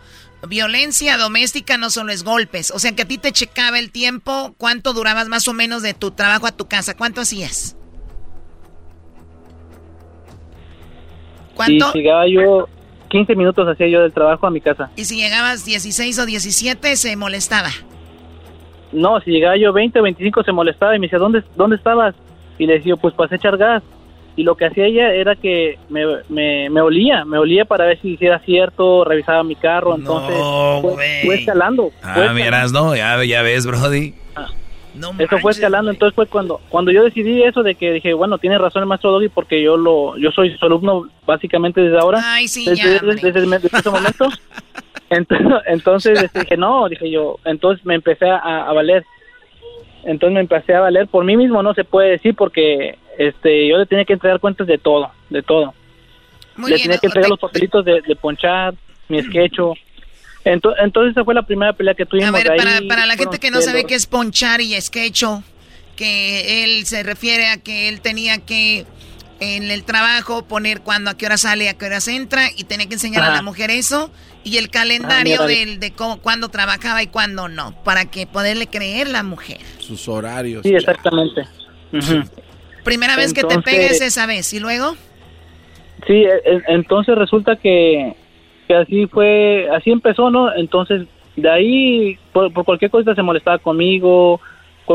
Violencia 0.48 1.18
doméstica 1.18 1.78
no 1.78 1.90
solo 1.90 2.12
es 2.12 2.24
golpes, 2.24 2.72
o 2.72 2.80
sea, 2.80 2.95
que 2.95 3.03
a 3.03 3.08
ti 3.08 3.18
te 3.18 3.32
checaba 3.32 3.78
el 3.78 3.91
tiempo, 3.91 4.56
¿cuánto 4.58 4.94
durabas 4.94 5.28
más 5.28 5.48
o 5.48 5.53
menos 5.53 5.84
de 5.84 5.94
tu 5.94 6.12
trabajo 6.12 6.48
a 6.48 6.52
tu 6.52 6.68
casa? 6.68 6.98
¿Cuánto 6.98 7.22
hacías? 7.22 7.78
¿Cuánto? 11.53 11.91
Si 11.91 11.99
llegaba 11.99 12.26
yo 12.28 12.68
15 13.12 13.36
minutos 13.36 13.68
hacía 13.68 13.88
yo 13.90 14.02
del 14.02 14.14
trabajo 14.14 14.48
a 14.48 14.52
mi 14.52 14.62
casa. 14.62 14.90
Y 14.95 15.06
si 15.06 15.18
llegabas 15.18 15.66
16 15.66 16.18
o 16.18 16.26
17 16.26 16.95
se 16.95 17.16
molestaba. 17.18 17.70
No, 18.91 19.19
si 19.22 19.31
llegaba 19.31 19.57
yo 19.57 19.73
20 19.73 19.99
o 19.99 20.03
25 20.03 20.43
se 20.43 20.51
molestaba 20.51 20.95
y 20.95 20.99
me 20.99 21.07
decía, 21.07 21.19
¿dónde, 21.19 21.43
dónde 21.55 21.76
estabas? 21.76 22.15
Y 22.57 22.65
le 22.65 22.73
decía, 22.73 22.95
pues 22.95 23.13
pasé 23.13 23.35
a 23.35 23.38
echar 23.38 23.57
gas. 23.57 23.84
Y 24.35 24.43
lo 24.43 24.55
que 24.55 24.65
hacía 24.65 24.85
ella 24.85 25.13
era 25.13 25.35
que 25.35 25.77
me, 25.89 26.05
me, 26.30 26.69
me 26.69 26.81
olía, 26.81 27.26
me 27.26 27.38
olía 27.38 27.65
para 27.65 27.85
ver 27.85 27.99
si 28.01 28.13
hiciera 28.13 28.39
cierto, 28.39 29.03
revisaba 29.03 29.43
mi 29.43 29.55
carro, 29.55 29.95
entonces 29.95 30.38
fue, 30.81 31.35
escalando. 31.35 31.91
ah, 32.01 32.31
miras, 32.34 32.72
no, 32.72 32.95
ya, 32.95 33.22
ya 33.26 33.41
ves, 33.41 33.65
Brody. 33.65 34.13
Ah, 34.35 34.47
eso 35.19 35.38
fue 35.39 35.51
escalando, 35.51 35.91
entonces 35.91 36.15
fue 36.15 36.27
cuando 36.27 36.61
cuando 36.69 36.91
yo 36.91 37.03
decidí 37.03 37.43
eso 37.43 37.63
de 37.63 37.76
que 37.76 37.91
dije, 37.93 38.13
bueno, 38.13 38.38
tiene 38.38 38.57
razón 38.57 38.84
el 38.84 38.88
maestro 38.88 39.11
Doggy 39.11 39.30
porque 39.30 39.61
yo 39.61 39.77
lo 39.77 40.18
yo 40.18 40.31
soy 40.31 40.57
su 40.57 40.65
alumno 40.65 41.07
básicamente 41.26 41.81
desde 41.81 41.97
ahora, 41.99 42.22
Ay, 42.23 42.47
sí, 42.47 42.65
desde, 42.65 42.99
desde, 42.99 43.68
ese 43.68 43.89
momento. 43.89 44.27
Entonces, 45.65 46.31
dije, 46.33 46.57
no, 46.57 46.88
dije 46.88 47.09
yo, 47.09 47.39
entonces 47.45 47.85
me 47.85 47.95
empecé 47.95 48.29
a, 48.29 48.71
valer. 48.73 49.03
Entonces 50.03 50.33
me 50.33 50.39
empecé 50.39 50.73
a 50.73 50.79
valer 50.79 51.07
por 51.07 51.23
mí 51.23 51.38
mismo, 51.38 51.61
no 51.61 51.73
se 51.73 51.83
puede 51.83 52.11
decir, 52.11 52.35
porque 52.35 52.97
este 53.17 53.67
yo 53.67 53.77
le 53.77 53.85
tenía 53.85 54.05
que 54.05 54.13
entregar 54.13 54.39
cuentas 54.39 54.65
de 54.65 54.77
todo, 54.77 55.11
de 55.29 55.43
todo. 55.43 55.73
le 56.57 56.79
tenía 56.79 56.97
que 56.97 57.07
entregar 57.07 57.29
los 57.29 57.39
papelitos 57.39 57.85
de, 57.85 58.01
ponchar, 58.19 58.73
mi 59.09 59.21
sketcho. 59.21 59.73
Entonces, 60.43 60.83
entonces 60.83 61.11
esa 61.11 61.23
fue 61.23 61.35
la 61.35 61.43
primera 61.43 61.73
pelea 61.73 61.93
que 61.93 62.05
tuvimos. 62.05 62.29
A 62.29 62.31
ver, 62.31 62.47
para, 62.57 62.79
para 62.88 63.05
la 63.05 63.15
gente 63.15 63.38
que 63.38 63.51
no 63.51 63.61
sabe 63.61 63.83
qué 63.83 63.93
es 63.93 64.07
ponchar 64.07 64.59
y 64.61 64.79
sketcho, 64.81 65.43
que 65.95 66.63
él 66.63 66.85
se 66.88 67.03
refiere 67.03 67.47
a 67.47 67.57
que 67.57 67.89
él 67.89 68.01
tenía 68.01 68.39
que 68.39 68.85
en 69.41 69.72
el 69.72 69.84
trabajo 69.84 70.45
poner 70.45 70.81
cuándo, 70.81 71.09
a 71.09 71.18
qué 71.18 71.26
hora 71.26 71.35
sale, 71.35 71.68
a 71.68 71.73
qué 71.73 71.88
horas 71.88 72.07
entra 72.07 72.43
y 72.55 72.63
tenía 72.63 72.88
que 72.88 72.93
enseñar 72.93 73.23
a 73.23 73.34
la 73.34 73.41
mujer 73.41 73.72
eso 73.72 74.11
y 74.43 74.57
el 74.57 74.69
calendario 74.69 75.41
ah, 75.41 75.47
del, 75.47 75.80
de 75.80 75.91
cómo, 75.91 76.22
cuándo 76.22 76.49
trabajaba 76.49 77.01
y 77.01 77.07
cuándo 77.07 77.49
no, 77.49 77.73
para 77.84 78.05
que 78.05 78.27
poderle 78.27 78.68
creer 78.68 79.09
la 79.09 79.23
mujer. 79.23 79.57
Sus 79.80 80.07
horarios. 80.07 80.61
Sí, 80.61 80.76
exactamente. 80.76 81.41
Primera 82.84 83.15
vez 83.15 83.34
que 83.34 83.43
te 83.43 83.59
pegues 83.61 83.99
esa 84.01 84.27
vez 84.27 84.53
y 84.53 84.59
luego. 84.59 84.95
Sí, 86.05 86.13
e, 86.13 86.34
e, 86.45 86.61
entonces 86.68 87.15
resulta 87.15 87.55
que, 87.55 88.15
que 88.68 88.76
así 88.76 89.07
fue, 89.07 89.68
así 89.76 89.89
empezó, 89.89 90.30
¿no? 90.30 90.53
Entonces 90.55 91.07
de 91.35 91.49
ahí 91.49 92.19
por, 92.31 92.53
por 92.53 92.63
cualquier 92.63 92.91
cosa 92.91 93.15
se 93.15 93.23
molestaba 93.23 93.57
conmigo 93.57 94.39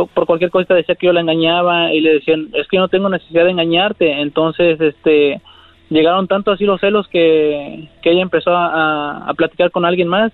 por 0.05 0.27
cualquier 0.27 0.51
cosa 0.51 0.75
decía 0.75 0.95
que 0.95 1.07
yo 1.07 1.13
la 1.13 1.21
engañaba 1.21 1.93
y 1.93 2.01
le 2.01 2.15
decían, 2.15 2.51
es 2.53 2.69
que 2.69 2.77
yo 2.77 2.83
no 2.83 2.89
tengo 2.89 3.09
necesidad 3.09 3.45
de 3.45 3.53
engañarte. 3.53 4.21
Entonces, 4.21 4.79
este, 4.81 5.41
llegaron 5.89 6.29
tanto 6.29 6.51
así 6.53 6.65
los 6.65 6.81
celos 6.81 7.09
que, 7.09 7.89
que 8.03 8.11
ella 8.11 8.23
empezó 8.23 8.51
a, 8.51 9.29
a, 9.29 9.35
platicar 9.35 9.71
con 9.71 9.85
alguien 9.85 10.09
más 10.09 10.33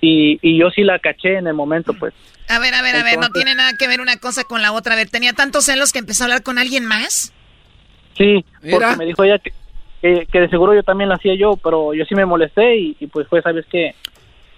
y, 0.00 0.38
y, 0.42 0.58
yo 0.58 0.70
sí 0.70 0.82
la 0.82 0.98
caché 0.98 1.36
en 1.38 1.46
el 1.46 1.54
momento, 1.54 1.92
pues. 1.94 2.14
A 2.48 2.58
ver, 2.58 2.74
a 2.74 2.82
ver, 2.82 2.96
a 2.96 3.02
ver, 3.02 3.18
no 3.18 3.30
tiene 3.30 3.54
nada 3.54 3.72
que 3.78 3.88
ver 3.88 4.00
una 4.00 4.16
cosa 4.16 4.44
con 4.44 4.62
la 4.62 4.72
otra. 4.72 4.94
A 4.94 4.96
ver, 4.96 5.08
¿tenía 5.08 5.32
tantos 5.32 5.64
celos 5.64 5.92
que 5.92 6.00
empezó 6.00 6.24
a 6.24 6.26
hablar 6.26 6.42
con 6.42 6.58
alguien 6.58 6.84
más? 6.84 7.32
Sí, 8.16 8.44
porque 8.70 8.96
me 8.96 9.06
dijo 9.06 9.24
ella 9.24 9.38
que 9.38 9.52
que, 10.02 10.26
que 10.26 10.40
de 10.40 10.48
seguro 10.48 10.74
yo 10.74 10.82
también 10.82 11.08
la 11.08 11.14
hacía 11.14 11.34
yo, 11.36 11.56
pero 11.56 11.94
yo 11.94 12.04
sí 12.04 12.14
me 12.16 12.26
molesté 12.26 12.76
y, 12.76 12.96
y 12.98 13.06
pues 13.06 13.28
fue, 13.28 13.40
¿sabes 13.40 13.64
qué? 13.70 13.94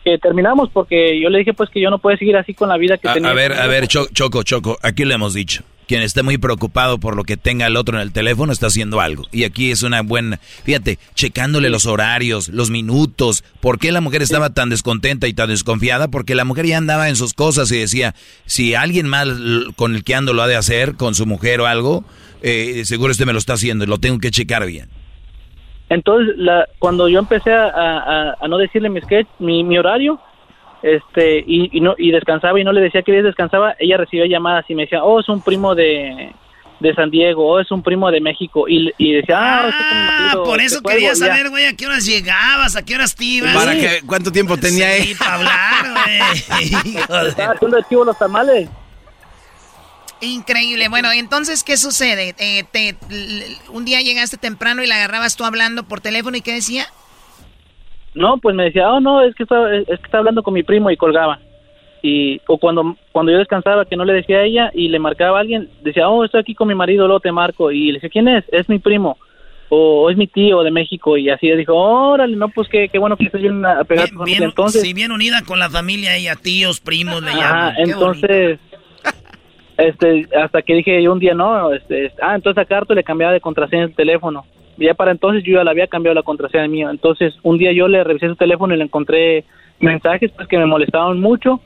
Que 0.05 0.19
terminamos 0.19 0.69
porque 0.73 1.19
yo 1.21 1.31
le 1.31 1.39
dije 1.39 1.55
pues 1.55 1.71
que 1.71 1.81
yo 1.81 1.89
no 1.91 1.99
puedo 1.99 2.17
seguir 2.19 2.37
así 2.37 2.53
con 2.53 2.69
la 2.69 2.77
vida 2.77 2.99
que 2.99 3.09
A, 3.09 3.15
tenía. 3.15 3.31
a 3.31 3.33
ver, 3.35 3.53
a 3.55 3.67
ver, 3.67 3.87
Cho- 3.89 4.09
Choco, 4.13 4.43
Choco, 4.43 4.79
aquí 4.83 5.05
lo 5.05 5.15
hemos 5.15 5.33
dicho. 5.35 5.63
Quien 5.89 6.01
esté 6.03 6.23
muy 6.23 6.39
preocupado 6.39 6.99
por 6.99 7.15
lo 7.15 7.25
que 7.25 7.37
tenga 7.37 7.67
el 7.67 7.77
otro 7.77 7.97
en 7.97 8.03
el 8.03 8.11
teléfono 8.13 8.53
está 8.53 8.69
haciendo 8.69 9.01
algo. 9.03 9.25
Y 9.33 9.45
aquí 9.45 9.71
es 9.71 9.83
una 9.83 10.01
buena, 10.01 10.41
fíjate, 10.65 10.99
checándole 11.15 11.69
los 11.69 11.85
horarios, 11.85 12.49
los 12.49 12.71
minutos. 12.71 13.45
¿Por 13.61 13.79
qué 13.79 13.93
la 13.93 14.01
mujer 14.01 14.23
estaba 14.23 14.55
tan 14.55 14.71
descontenta 14.71 15.27
y 15.29 15.35
tan 15.35 15.51
desconfiada? 15.51 16.09
Porque 16.09 16.35
la 16.35 16.45
mujer 16.47 16.65
ya 16.67 16.79
andaba 16.79 17.11
en 17.11 17.17
sus 17.17 17.35
cosas 17.35 17.71
y 17.71 17.77
decía, 17.79 18.15
si 18.47 18.75
alguien 18.75 19.07
mal 19.09 19.73
con 19.77 19.95
el 19.95 20.05
que 20.05 20.15
ando 20.15 20.33
lo 20.33 20.43
ha 20.43 20.49
de 20.49 20.57
hacer, 20.57 20.95
con 20.95 21.15
su 21.15 21.27
mujer 21.27 21.61
o 21.61 21.67
algo, 21.67 22.03
eh, 22.43 22.83
seguro 22.87 23.13
este 23.13 23.27
me 23.27 23.33
lo 23.35 23.39
está 23.39 23.53
haciendo 23.55 23.85
y 23.85 23.87
lo 23.87 23.99
tengo 23.99 24.19
que 24.21 24.31
checar 24.31 24.65
bien. 24.67 24.89
Entonces, 25.89 26.35
la, 26.39 26.67
cuando 26.79 27.09
yo 27.09 27.19
empecé 27.19 27.53
a, 27.53 27.67
a- 27.69 28.37
a 28.41 28.49
no 28.49 28.57
decirle 28.59 28.89
mi 28.89 29.01
sketch, 29.01 29.27
mi, 29.39 29.63
mi 29.65 29.77
horario, 29.79 30.19
este, 30.83 31.39
y, 31.47 31.77
y 31.77 31.81
no, 31.81 31.95
y 31.99 32.11
descansaba 32.11 32.59
y 32.61 32.65
no 32.65 32.73
le 32.73 32.81
decía 32.81 33.03
que 33.03 33.13
días 33.13 33.25
descansaba, 33.25 33.75
ella 33.79 33.97
recibía 33.97 34.27
llamadas 34.27 34.65
y 34.69 34.75
me 34.75 34.83
decía, 34.83 35.03
oh, 35.05 35.21
es 35.21 35.29
un 35.29 35.41
primo 35.43 35.75
de, 35.75 36.33
de 36.81 36.95
San 36.95 37.11
Diego, 37.11 37.47
oh, 37.47 37.61
es 37.61 37.71
un 37.71 37.83
primo 37.83 38.11
de 38.11 38.21
México, 38.21 38.67
y, 38.69 38.93
y 38.99 39.13
decía, 39.13 39.37
ah, 39.39 39.69
este 39.69 39.95
marido, 39.95 40.45
Por 40.45 40.61
eso 40.61 40.83
cuelgo", 40.83 40.99
quería 41.01 41.15
saber, 41.15 41.49
güey, 41.51 41.67
a 41.67 41.75
qué 41.77 41.87
horas 41.87 42.05
llegabas, 42.05 42.77
a 42.77 42.85
qué 42.85 42.95
horas 42.97 43.15
te 43.15 43.25
ibas. 43.25 43.55
¿Para 43.55 43.73
qué? 43.75 44.01
¿Cuánto 44.07 44.31
tiempo 44.33 44.57
tenía 44.57 44.91
Sí, 44.99 45.13
él? 45.13 45.17
para 45.19 45.35
hablar, 45.35 46.05
güey. 46.05 46.95
Estaba 47.29 47.53
haciendo 47.53 47.77
el 47.79 47.85
chivo 47.85 48.05
los 48.05 48.19
tamales. 48.19 48.69
Increíble. 50.25 50.89
Bueno, 50.89 51.11
entonces, 51.13 51.63
¿qué 51.65 51.77
sucede? 51.77 52.35
Eh, 52.39 52.65
te, 52.71 52.97
un 53.73 53.85
día 53.85 54.01
llegaste 54.01 54.37
temprano 54.37 54.83
y 54.83 54.87
la 54.87 54.97
agarrabas 54.97 55.37
tú 55.37 55.45
hablando 55.45 55.85
por 55.85 56.01
teléfono 56.01 56.37
y 56.37 56.41
¿qué 56.41 56.53
decía? 56.53 56.85
No, 58.15 58.39
pues 58.39 58.55
me 58.55 58.65
decía, 58.65 58.91
oh, 58.91 59.01
no, 59.01 59.23
es 59.23 59.35
que 59.35 59.43
está, 59.43 59.75
es 59.75 59.87
que 59.87 60.07
está 60.07 60.19
hablando 60.19 60.43
con 60.43 60.55
mi 60.55 60.63
primo 60.63 60.91
y 60.91 60.97
colgaba. 60.97 61.41
Y, 62.01 62.41
o 62.47 62.59
cuando, 62.59 62.97
cuando 63.13 63.33
yo 63.33 63.39
descansaba, 63.39 63.87
que 63.87 63.97
no 63.97 64.05
le 64.05 64.13
decía 64.13 64.39
a 64.39 64.45
ella 64.45 64.71
y 64.75 64.89
le 64.89 64.99
marcaba 64.99 65.39
a 65.39 65.41
alguien, 65.41 65.71
decía, 65.83 66.09
oh, 66.09 66.25
estoy 66.25 66.41
aquí 66.41 66.55
con 66.55 66.69
mi 66.69 66.75
marido, 66.75 67.07
luego 67.07 67.21
te 67.21 67.33
marco. 67.33 67.73
Y 67.73 67.87
le 67.87 67.95
decía, 67.95 68.11
¿quién 68.11 68.29
es? 68.29 68.45
Es 68.53 68.69
mi 68.69 68.79
primo. 68.79 69.17
O, 69.71 70.11
es 70.11 70.17
mi 70.17 70.27
tío 70.27 70.63
de 70.63 70.71
México. 70.71 71.17
Y 71.17 71.31
así 71.31 71.51
dijo, 71.51 71.75
órale, 71.75 72.37
no, 72.37 72.51
pues 72.51 72.69
qué, 72.69 72.89
qué 72.89 72.99
bueno 72.99 73.17
que 73.17 73.25
estés 73.25 73.41
bien 73.41 73.65
apegado. 73.65 74.09
con 74.15 74.27
Bien, 74.27 74.43
entonces, 74.43 74.83
sí, 74.83 74.93
bien 74.93 75.13
unida 75.13 75.43
con 75.47 75.59
la 75.59 75.71
familia, 75.71 76.15
ella, 76.15 76.37
tíos, 76.37 76.79
primos, 76.79 77.23
le 77.23 77.33
llaman. 77.33 77.75
Qué 77.75 77.83
entonces, 77.83 78.61
este, 79.77 80.27
hasta 80.41 80.63
que 80.63 80.75
dije 80.75 81.03
yo 81.03 81.13
un 81.13 81.19
día, 81.19 81.35
no, 81.35 81.73
este, 81.73 82.13
ah, 82.23 82.35
entonces 82.35 82.63
a 82.63 82.67
Carto 82.67 82.95
le 82.95 83.05
cambiaba 83.05 83.33
de 83.33 83.41
contraseña 83.41 83.85
el 83.85 83.95
teléfono. 83.95 84.45
Ya 84.77 84.95
para 84.95 85.13
entonces 85.13 85.45
yo 85.45 85.55
ya 85.55 85.65
le 85.65 85.71
había 85.71 85.87
cambiado 85.87 86.15
la 86.15 86.23
contraseña 86.23 86.67
mío. 86.67 86.91
Entonces, 86.91 87.35
un 87.43 87.59
día 87.59 87.73
yo 87.73 87.87
le 87.87 88.03
revisé 88.03 88.29
su 88.29 88.37
teléfono 88.37 88.75
y 88.75 88.79
le 88.79 88.85
encontré 88.85 89.45
mensajes 89.79 90.33
pues 90.33 90.49
que 90.49 90.59
me 90.59 90.67
molestaban 90.67 91.21
mucho 91.21 91.61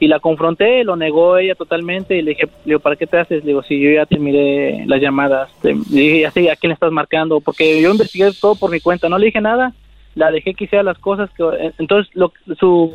y 0.00 0.08
la 0.08 0.18
confronté, 0.20 0.84
lo 0.84 0.96
negó 0.96 1.38
ella 1.38 1.54
totalmente 1.54 2.16
y 2.16 2.22
le 2.22 2.30
dije, 2.32 2.46
le 2.46 2.52
digo, 2.64 2.80
¿para 2.80 2.96
qué 2.96 3.06
te 3.06 3.18
haces? 3.18 3.44
Le 3.44 3.48
digo, 3.48 3.62
si 3.62 3.80
yo 3.80 3.90
ya 3.90 4.06
te 4.06 4.18
miré 4.18 4.84
las 4.86 5.00
llamadas, 5.00 5.50
le 5.62 5.74
dije, 5.90 6.20
ya 6.20 6.30
sé 6.30 6.50
a 6.50 6.56
quién 6.56 6.70
le 6.70 6.74
estás 6.74 6.92
marcando, 6.92 7.40
porque 7.40 7.80
yo 7.80 7.90
investigué 7.90 8.30
todo 8.40 8.54
por 8.54 8.70
mi 8.70 8.80
cuenta, 8.80 9.08
no 9.08 9.18
le 9.18 9.26
dije 9.26 9.40
nada, 9.40 9.72
la 10.14 10.30
dejé 10.30 10.54
que 10.54 10.64
hiciera 10.64 10.82
las 10.82 10.98
cosas 10.98 11.30
que, 11.30 11.72
entonces 11.78 12.14
lo, 12.14 12.32
su, 12.58 12.94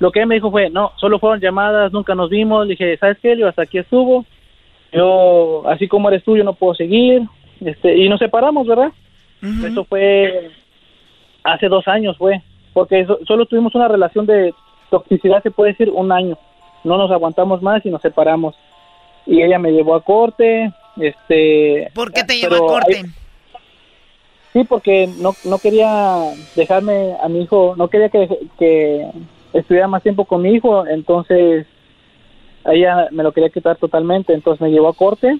lo 0.00 0.10
que 0.10 0.18
ella 0.18 0.26
me 0.26 0.34
dijo 0.34 0.50
fue, 0.50 0.68
no, 0.70 0.92
solo 0.96 1.18
fueron 1.20 1.40
llamadas, 1.40 1.92
nunca 1.92 2.14
nos 2.14 2.28
vimos, 2.30 2.66
le 2.66 2.72
dije, 2.72 2.96
¿sabes 2.96 3.18
qué? 3.22 3.28
Le 3.28 3.36
digo, 3.36 3.48
hasta 3.48 3.62
aquí 3.62 3.78
estuvo, 3.78 4.24
yo, 4.92 5.62
así 5.68 5.86
como 5.86 6.08
eres 6.08 6.24
tú, 6.24 6.36
yo 6.36 6.42
no 6.42 6.54
puedo 6.54 6.74
seguir, 6.74 7.22
este, 7.64 7.96
y 7.96 8.08
nos 8.08 8.18
separamos, 8.18 8.66
¿verdad? 8.66 8.92
Eso 9.64 9.84
fue 9.84 10.50
hace 11.44 11.68
dos 11.68 11.86
años, 11.88 12.16
fue, 12.18 12.42
porque 12.72 13.06
so- 13.06 13.18
solo 13.26 13.46
tuvimos 13.46 13.74
una 13.74 13.88
relación 13.88 14.26
de 14.26 14.52
toxicidad, 14.90 15.42
se 15.42 15.50
puede 15.50 15.70
decir, 15.72 15.90
un 15.90 16.10
año. 16.12 16.36
No 16.82 16.96
nos 16.98 17.10
aguantamos 17.10 17.62
más 17.62 17.84
y 17.86 17.90
nos 17.90 18.02
separamos. 18.02 18.54
Y 19.26 19.42
ella 19.42 19.58
me 19.58 19.70
llevó 19.70 19.94
a 19.94 20.02
corte, 20.02 20.72
este... 20.98 21.90
¿Por 21.94 22.10
qué 22.12 22.24
te 22.24 22.36
llevó 22.36 22.54
a 22.56 22.58
corte? 22.58 22.96
hay- 22.96 23.04
sí, 24.52 24.64
porque 24.64 25.06
no, 25.18 25.34
no 25.44 25.58
quería 25.58 26.16
dejarme 26.56 27.14
a 27.22 27.28
mi 27.28 27.42
hijo, 27.42 27.74
no 27.76 27.88
quería 27.88 28.08
que, 28.08 28.28
que 28.58 29.06
estuviera 29.52 29.88
más 29.88 30.02
tiempo 30.02 30.24
con 30.24 30.42
mi 30.42 30.52
hijo, 30.54 30.86
entonces 30.86 31.66
ella 32.64 33.08
me 33.10 33.22
lo 33.22 33.32
quería 33.32 33.50
quitar 33.50 33.76
totalmente, 33.76 34.32
entonces 34.32 34.60
me 34.60 34.70
llevó 34.70 34.88
a 34.88 34.94
corte 34.94 35.38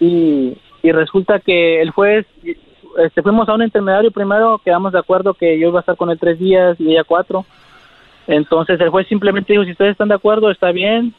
y, 0.00 0.56
y 0.82 0.92
resulta 0.92 1.38
que 1.38 1.80
el 1.80 1.90
juez, 1.90 2.26
este, 2.98 3.22
fuimos 3.22 3.48
a 3.48 3.54
un 3.54 3.62
intermediario 3.62 4.10
primero, 4.10 4.60
quedamos 4.64 4.92
de 4.92 4.98
acuerdo 4.98 5.34
que 5.34 5.58
yo 5.58 5.68
iba 5.68 5.78
a 5.78 5.80
estar 5.80 5.96
con 5.96 6.10
él 6.10 6.18
tres 6.18 6.38
días 6.38 6.78
y 6.80 6.92
ella 6.92 7.04
cuatro, 7.04 7.44
entonces 8.26 8.80
el 8.80 8.90
juez 8.90 9.06
simplemente 9.08 9.52
dijo, 9.52 9.64
si 9.64 9.72
ustedes 9.72 9.92
están 9.92 10.08
de 10.08 10.14
acuerdo, 10.14 10.50
está 10.50 10.72
bien, 10.72 11.14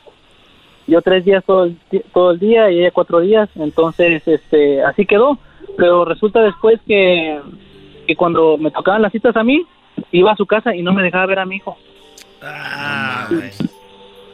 yo 0.88 1.02
tres 1.02 1.24
días 1.24 1.44
todo 1.45 1.65
el, 1.65 1.78
todo 2.14 2.32
el 2.32 2.40
día 2.40 2.70
y 2.72 2.80
ella 2.80 2.91
cuatro 2.91 3.20
días, 3.20 3.49
entonces 3.56 4.28
este 4.28 4.84
así 4.84 5.06
quedó, 5.06 5.38
pero 5.78 6.06
resulta 6.06 6.41
después 6.41 6.80
que, 6.86 7.40
que 8.07 8.15
cuando 8.15 8.57
me 8.57 8.72
tocaban 8.72 9.02
las 9.02 9.11
citas 9.11 9.36
a 9.36 9.44
mí, 9.44 9.65
iba 10.11 10.32
a 10.32 10.36
su 10.36 10.45
casa 10.45 10.76
y 10.76 10.82
no 10.82 10.94
me 10.94 11.03
dejaba 11.03 11.26
ver 11.26 11.40
a 11.40 11.45
mi 11.45 11.57
hijo. 11.57 11.78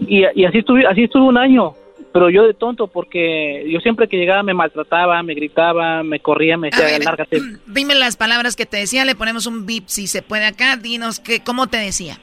Y, 0.07 0.23
y 0.35 0.45
así 0.45 0.59
estuve, 0.59 0.85
así 0.87 1.03
estuve 1.03 1.23
un 1.23 1.37
año, 1.37 1.73
pero 2.11 2.29
yo 2.29 2.43
de 2.43 2.53
tonto 2.53 2.87
porque 2.87 3.65
yo 3.69 3.79
siempre 3.79 4.07
que 4.07 4.17
llegaba 4.17 4.43
me 4.43 4.53
maltrataba, 4.53 5.21
me 5.23 5.33
gritaba, 5.33 6.03
me 6.03 6.19
corría, 6.19 6.57
me 6.57 6.69
decía, 6.69 6.99
lárgate. 6.99 7.39
Dime 7.67 7.95
las 7.95 8.17
palabras 8.17 8.55
que 8.55 8.65
te 8.65 8.77
decía, 8.77 9.05
le 9.05 9.15
ponemos 9.15 9.45
un 9.45 9.65
bip 9.65 9.85
si 9.87 10.07
se 10.07 10.21
puede 10.21 10.45
acá, 10.45 10.77
dinos 10.77 11.19
que, 11.19 11.41
cómo 11.43 11.67
te 11.67 11.77
decía. 11.77 12.17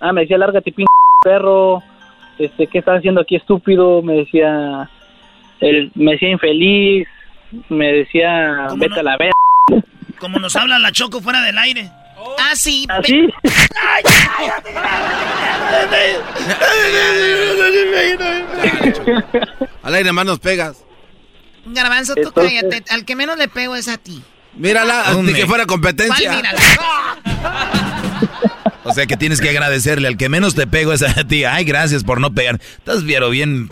Ah, 0.00 0.12
me 0.12 0.22
decía, 0.22 0.38
lárgate, 0.38 0.72
p 0.72 0.84
perro, 1.22 1.82
este, 2.38 2.66
¿qué 2.66 2.78
estás 2.78 2.98
haciendo 2.98 3.20
aquí, 3.20 3.36
estúpido? 3.36 4.02
Me 4.02 4.14
decía, 4.14 4.90
el, 5.60 5.92
me 5.94 6.12
decía 6.12 6.30
infeliz, 6.30 7.06
me 7.68 7.92
decía, 7.92 8.66
vete 8.76 9.00
a 9.00 9.02
la 9.02 9.16
verga. 9.16 9.32
Como 10.18 10.38
nos 10.38 10.56
habla 10.56 10.78
la 10.78 10.92
Choco 10.92 11.20
fuera 11.20 11.40
del 11.42 11.58
aire. 11.58 11.90
Ah, 12.38 12.52
sí. 12.54 12.86
¿Así? 12.88 13.28
Al 19.82 19.94
aire 19.94 20.12
más 20.12 20.24
nos 20.24 20.38
pegas. 20.38 20.76
Garbanzo, 21.66 22.14
tú 22.14 22.22
Entonces- 22.28 22.52
cállate. 22.62 22.84
Al 22.92 23.04
que 23.04 23.16
menos 23.16 23.36
le 23.38 23.48
pego 23.48 23.76
es 23.76 23.88
a 23.88 23.96
ti. 23.98 24.22
Mírala, 24.54 25.14
ni 25.22 25.32
que 25.32 25.46
fuera 25.46 25.64
competencia. 25.66 26.30
¿Cuál 26.30 26.36
mírala? 26.36 26.60
O 28.84 28.92
sea 28.92 29.06
que 29.06 29.16
tienes 29.16 29.40
que 29.40 29.48
agradecerle. 29.48 30.08
Al 30.08 30.16
que 30.16 30.28
menos 30.28 30.54
te 30.54 30.66
pego 30.66 30.92
es 30.92 31.02
a 31.02 31.24
ti. 31.26 31.44
Ay, 31.44 31.64
gracias 31.64 32.04
por 32.04 32.20
no 32.20 32.34
pegar. 32.34 32.60
Estás 32.78 33.04
viero 33.04 33.30
bien. 33.30 33.68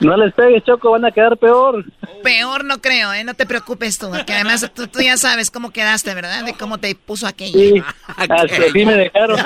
No 0.00 0.16
les 0.16 0.32
pegues, 0.32 0.62
Choco, 0.64 0.92
van 0.92 1.04
a 1.04 1.10
quedar 1.10 1.36
peor. 1.36 1.84
Peor 2.22 2.64
no 2.64 2.80
creo, 2.80 3.12
¿eh? 3.12 3.24
No 3.24 3.34
te 3.34 3.46
preocupes 3.46 3.98
tú. 3.98 4.10
Que 4.26 4.32
además 4.32 4.70
tú, 4.74 4.86
tú 4.86 5.00
ya 5.00 5.16
sabes 5.16 5.50
cómo 5.50 5.70
quedaste, 5.70 6.14
¿verdad? 6.14 6.44
De 6.44 6.54
cómo 6.54 6.78
te 6.78 6.94
puso 6.94 7.26
aquella. 7.26 7.52
Sí, 7.52 7.82
así 8.16 8.54
así 8.54 8.86
me 8.86 8.94
dejaron. 8.94 9.38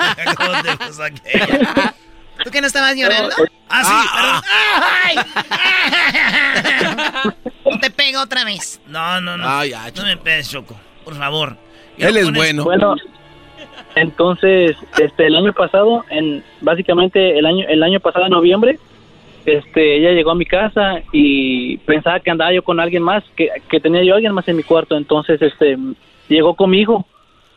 ¿Tú 2.43 2.51
que 2.51 2.61
no 2.61 2.67
estabas 2.67 2.95
llorando? 2.95 3.35
Ah, 3.69 4.41
sí, 5.13 5.19
No 7.65 7.79
te 7.81 7.89
pego 7.89 8.21
otra 8.21 8.43
vez. 8.43 8.79
No, 8.87 9.21
no, 9.21 9.37
no. 9.37 9.47
Ay, 9.47 9.71
ya, 9.71 9.89
no 9.95 10.03
me 10.03 10.17
pegues, 10.17 10.51
Choco. 10.51 10.79
Por 11.03 11.15
favor. 11.15 11.57
Él 11.97 12.17
es 12.17 12.31
bueno. 12.31 12.63
Bueno, 12.63 12.95
entonces, 13.95 14.75
este, 14.97 15.27
el 15.27 15.35
año 15.35 15.53
pasado, 15.53 16.03
en 16.09 16.43
básicamente 16.61 17.37
el 17.37 17.45
año, 17.45 17.65
el 17.67 17.83
año 17.83 17.99
pasado 17.99 18.25
en 18.25 18.31
noviembre, 18.31 18.79
este, 19.45 19.97
ella 19.97 20.11
llegó 20.11 20.31
a 20.31 20.35
mi 20.35 20.45
casa 20.45 21.01
y 21.11 21.77
pensaba 21.79 22.19
que 22.19 22.31
andaba 22.31 22.53
yo 22.53 22.63
con 22.63 22.79
alguien 22.79 23.03
más, 23.03 23.23
que, 23.35 23.49
que 23.69 23.79
tenía 23.79 24.03
yo 24.03 24.15
alguien 24.15 24.33
más 24.33 24.47
en 24.47 24.57
mi 24.57 24.63
cuarto, 24.63 24.97
entonces, 24.97 25.41
este, 25.41 25.77
llegó 26.29 26.55
con 26.55 26.69
mi 26.69 26.79
hijo. 26.79 27.05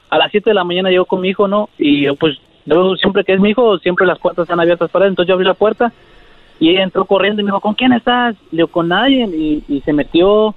A 0.08 0.18
las 0.18 0.30
7 0.30 0.50
de 0.50 0.54
la 0.54 0.64
mañana 0.64 0.90
llegó 0.90 1.04
con 1.04 1.20
mi 1.20 1.28
hijo, 1.28 1.48
¿no? 1.48 1.68
Y 1.78 2.02
yo, 2.02 2.14
pues, 2.16 2.38
yo 2.64 2.96
siempre 2.96 3.24
que 3.24 3.32
es 3.32 3.40
mi 3.40 3.50
hijo, 3.50 3.78
siempre 3.78 4.06
las 4.06 4.18
puertas 4.18 4.44
están 4.44 4.60
abiertas 4.60 4.90
para 4.90 5.04
él, 5.04 5.10
entonces 5.10 5.28
yo 5.28 5.34
abrí 5.34 5.46
la 5.46 5.54
puerta 5.54 5.92
y 6.58 6.70
ella 6.70 6.82
entró 6.82 7.04
corriendo 7.04 7.40
y 7.40 7.44
me 7.44 7.48
dijo, 7.48 7.60
¿con 7.60 7.74
quién 7.74 7.92
estás? 7.92 8.34
Le 8.50 8.58
digo, 8.58 8.68
con 8.68 8.88
nadie, 8.88 9.26
y, 9.26 9.64
y 9.68 9.80
se 9.82 9.92
metió 9.92 10.54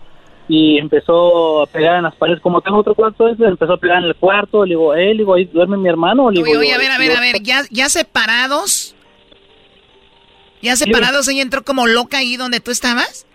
y 0.50 0.80
empezó 0.80 1.62
a 1.62 1.68
pegar 1.68 1.98
en 1.98 2.04
las 2.04 2.16
paredes, 2.16 2.42
como 2.42 2.60
tengo 2.62 2.80
otro 2.80 2.96
cuarto, 2.96 3.28
ese, 3.28 3.46
empezó 3.46 3.74
a 3.74 3.78
pegar 3.78 4.00
en 4.00 4.06
el 4.06 4.16
cuarto, 4.16 4.66
le 4.66 4.72
digo, 4.72 4.96
eh, 4.96 5.14
le 5.14 5.20
digo, 5.20 5.36
ahí 5.36 5.46
duerme 5.46 5.78
mi 5.78 5.88
hermano, 5.88 6.32
le 6.32 6.42
digo, 6.42 6.50
Oye, 6.50 6.58
oye, 6.58 6.74
a 6.74 6.78
ver, 6.80 6.92
a 6.92 6.98
ver, 6.98 7.16
a 7.16 7.22
ver. 7.22 7.44
¿Ya, 7.44 7.62
ya 7.70 7.88
separados? 7.88 8.89
¿Ya 10.62 10.76
separados? 10.76 11.28
Ella 11.28 11.42
entró 11.42 11.64
como 11.64 11.88
loca 11.88 12.18
ahí 12.20 12.36
donde 12.38 12.60
tú 12.60 12.72
estabas. 12.72 13.26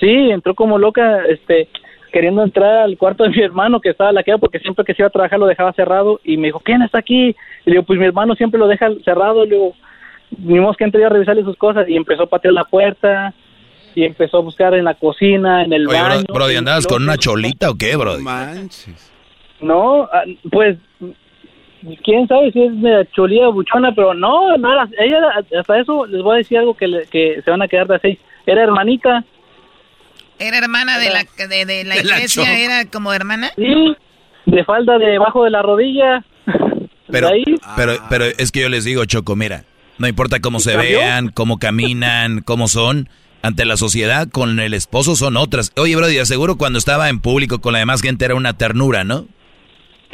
Sí, 0.00 0.08
entró 0.30 0.54
como 0.54 0.78
loca, 0.78 1.22
este, 1.28 1.68
queriendo 2.12 2.42
entrar 2.42 2.78
al 2.82 2.96
cuarto 2.98 3.24
de 3.24 3.30
mi 3.30 3.40
hermano 3.42 3.80
que 3.80 3.90
estaba 3.90 4.12
laqueado 4.12 4.38
porque 4.40 4.58
siempre 4.60 4.84
que 4.84 4.94
se 4.94 5.02
iba 5.02 5.08
a 5.08 5.10
trabajar 5.10 5.38
lo 5.38 5.46
dejaba 5.46 5.72
cerrado 5.72 6.20
y 6.24 6.36
me 6.36 6.48
dijo, 6.48 6.60
¿quién 6.60 6.82
está 6.82 6.98
aquí? 6.98 7.28
Y 7.30 7.34
le 7.66 7.72
digo, 7.72 7.82
pues 7.84 7.98
mi 7.98 8.04
hermano 8.06 8.34
siempre 8.34 8.58
lo 8.60 8.68
deja 8.68 8.88
cerrado, 9.04 9.44
le 9.44 9.52
digo, 9.54 9.74
ni 10.38 10.58
modo 10.60 10.74
que 10.74 10.84
entre 10.84 11.00
yo 11.00 11.06
a 11.06 11.10
revisarle 11.10 11.42
sus 11.44 11.56
cosas 11.56 11.88
y 11.88 11.96
empezó 11.96 12.24
a 12.24 12.26
patear 12.28 12.54
la 12.54 12.64
puerta 12.64 13.34
y 13.94 14.04
empezó 14.04 14.38
a 14.38 14.40
buscar 14.40 14.74
en 14.74 14.84
la 14.84 14.94
cocina, 14.94 15.62
en 15.62 15.72
el 15.72 15.86
Oye, 15.88 15.98
bro- 15.98 16.08
baño. 16.08 16.24
Brody, 16.32 16.52
en 16.52 16.58
¿andabas 16.58 16.86
con 16.86 17.02
una 17.04 17.16
cholita 17.16 17.70
o 17.70 17.74
qué, 17.76 17.94
Brody? 17.96 18.22
No, 19.60 20.02
ah, 20.12 20.24
pues 20.50 20.76
quién 22.02 22.26
sabe 22.28 22.50
si 22.52 22.62
es 22.62 22.80
de 22.82 23.08
cholía 23.14 23.48
o 23.48 23.52
buchona, 23.52 23.94
pero 23.94 24.14
no, 24.14 24.56
no 24.56 24.72
era, 24.72 24.88
ella 24.98 25.18
hasta 25.58 25.78
eso 25.80 26.06
les 26.06 26.22
voy 26.22 26.34
a 26.34 26.38
decir 26.38 26.58
algo 26.58 26.74
que, 26.74 26.86
le- 26.88 27.06
que 27.06 27.40
se 27.44 27.50
van 27.50 27.62
a 27.62 27.68
quedar 27.68 27.86
de 27.86 27.96
así. 27.96 28.18
Era 28.46 28.62
hermanita. 28.62 29.24
¿Era 30.38 30.58
hermana 30.58 30.98
de 30.98 31.10
la, 31.10 31.24
de, 31.48 31.64
de 31.64 31.84
la 31.84 31.94
De 31.96 32.04
la 32.04 32.16
iglesia? 32.16 32.58
¿Era 32.58 32.84
como 32.90 33.12
hermana? 33.12 33.50
Sí, 33.56 33.96
de 34.46 34.64
falda 34.64 34.98
debajo 34.98 35.44
de 35.44 35.50
la 35.50 35.62
rodilla. 35.62 36.24
Pero, 37.08 37.28
ahí. 37.28 37.44
pero, 37.76 37.92
pero 38.08 38.24
es 38.24 38.50
que 38.50 38.60
yo 38.62 38.68
les 38.68 38.84
digo, 38.84 39.04
Choco, 39.04 39.36
mira, 39.36 39.64
no 39.98 40.08
importa 40.08 40.40
cómo 40.40 40.58
se 40.58 40.72
cambió? 40.72 40.98
vean, 40.98 41.28
cómo 41.28 41.58
caminan, 41.58 42.40
cómo 42.40 42.66
son, 42.66 43.08
ante 43.42 43.64
la 43.64 43.76
sociedad, 43.76 44.28
con 44.28 44.58
el 44.58 44.74
esposo 44.74 45.14
son 45.14 45.36
otras. 45.36 45.70
Oye, 45.76 45.94
Brody, 45.94 46.18
aseguro 46.18 46.56
cuando 46.56 46.78
estaba 46.78 47.08
en 47.10 47.20
público 47.20 47.60
con 47.60 47.72
la 47.74 47.78
demás 47.78 48.00
gente 48.00 48.24
era 48.24 48.34
una 48.34 48.54
ternura, 48.54 49.04
¿no? 49.04 49.26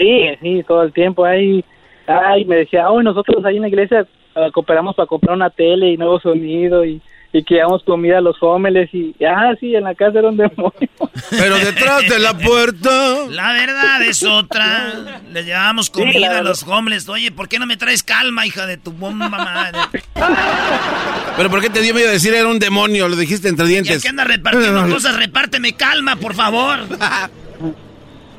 Sí, 0.00 0.22
sí, 0.40 0.62
todo 0.66 0.82
el 0.84 0.92
tiempo 0.94 1.24
ahí. 1.26 1.62
Ay, 2.06 2.44
me 2.46 2.56
decía, 2.56 2.90
hoy 2.90 3.04
nosotros 3.04 3.44
ahí 3.44 3.56
en 3.56 3.62
la 3.62 3.68
iglesia 3.68 4.06
ah, 4.34 4.48
cooperamos 4.52 4.96
para 4.96 5.06
comprar 5.06 5.36
una 5.36 5.50
tele 5.50 5.92
y 5.92 5.96
nuevo 5.98 6.18
sonido 6.18 6.84
y, 6.84 7.00
y 7.32 7.44
que 7.44 7.56
llevamos 7.56 7.84
comida 7.84 8.18
a 8.18 8.20
los 8.20 8.36
homeless 8.40 8.88
y, 8.94 9.14
ah, 9.24 9.52
sí, 9.60 9.76
en 9.76 9.84
la 9.84 9.94
casa 9.94 10.18
era 10.18 10.28
un 10.28 10.36
demonio. 10.38 10.72
Pero 11.30 11.58
detrás 11.58 12.08
de 12.08 12.18
la 12.18 12.36
puerta. 12.36 13.26
La 13.28 13.52
verdad 13.52 14.02
es 14.02 14.24
otra. 14.24 15.20
Les 15.30 15.44
Sí, 15.44 15.50
la 15.50 15.82
comida 15.92 16.38
a 16.38 16.42
los 16.42 16.62
homeless. 16.64 17.08
Oye, 17.08 17.30
¿por 17.30 17.48
qué 17.48 17.58
no 17.58 17.66
me 17.66 17.76
traes 17.76 18.02
calma, 18.02 18.46
hija 18.46 18.66
de 18.66 18.78
tu 18.78 18.92
bomba 18.92 19.28
madre? 19.28 19.78
¿Pero 21.36 21.50
por 21.50 21.60
qué 21.60 21.70
te 21.70 21.80
dio 21.80 21.94
miedo 21.94 22.10
decir 22.10 22.34
era 22.34 22.48
un 22.48 22.58
demonio? 22.58 23.06
Lo 23.08 23.16
dijiste 23.16 23.48
entre 23.48 23.66
Ya 23.66 23.70
dientes. 23.70 24.02
que 24.02 24.08
andas 24.08 24.26
repartiendo 24.26 24.88
cosas, 24.92 25.16
repárteme 25.16 25.74
calma, 25.74 26.16
por 26.16 26.34
favor. 26.34 26.78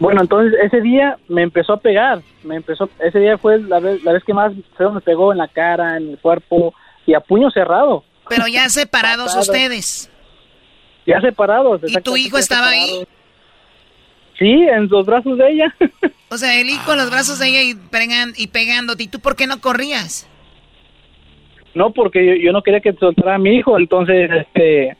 Bueno, 0.01 0.21
entonces 0.21 0.59
ese 0.63 0.81
día 0.81 1.17
me 1.27 1.43
empezó 1.43 1.73
a 1.73 1.79
pegar, 1.79 2.21
me 2.43 2.55
empezó, 2.55 2.89
ese 2.99 3.19
día 3.19 3.37
fue 3.37 3.59
la 3.61 3.79
vez, 3.79 4.03
la 4.03 4.13
vez 4.13 4.23
que 4.23 4.33
más 4.33 4.51
feo 4.75 4.91
me 4.91 4.99
pegó 4.99 5.31
en 5.31 5.37
la 5.37 5.47
cara, 5.47 5.95
en 5.97 6.09
el 6.09 6.17
cuerpo 6.17 6.73
y 7.05 7.13
a 7.13 7.19
puño 7.19 7.51
cerrado. 7.51 8.03
Pero 8.27 8.47
ya 8.47 8.67
separados 8.69 9.35
ustedes. 9.35 10.09
Ya 11.05 11.21
separados. 11.21 11.81
¿Y 11.85 11.93
tu 12.01 12.17
hijo 12.17 12.39
estaba 12.39 12.69
ahí? 12.69 13.05
Sí, 14.39 14.49
en 14.49 14.87
los 14.87 15.05
brazos 15.05 15.37
de 15.37 15.51
ella. 15.51 15.75
O 16.33 16.37
sea, 16.37 16.57
el 16.61 16.69
hijo 16.69 16.93
en 16.93 16.97
los 16.97 17.11
brazos 17.11 17.39
de 17.39 17.49
ella 17.49 17.61
y, 17.61 17.73
pegan- 17.75 18.33
y 18.37 18.47
pegándote. 18.47 19.03
¿Y 19.03 19.07
tú 19.09 19.19
por 19.19 19.35
qué 19.35 19.47
no 19.47 19.59
corrías? 19.59 20.29
No, 21.75 21.91
porque 21.91 22.25
yo, 22.25 22.33
yo 22.35 22.51
no 22.53 22.61
quería 22.63 22.79
que 22.79 22.93
soltara 22.93 23.35
a 23.35 23.37
mi 23.37 23.57
hijo, 23.57 23.77
entonces, 23.77 24.31
este, 24.31 24.95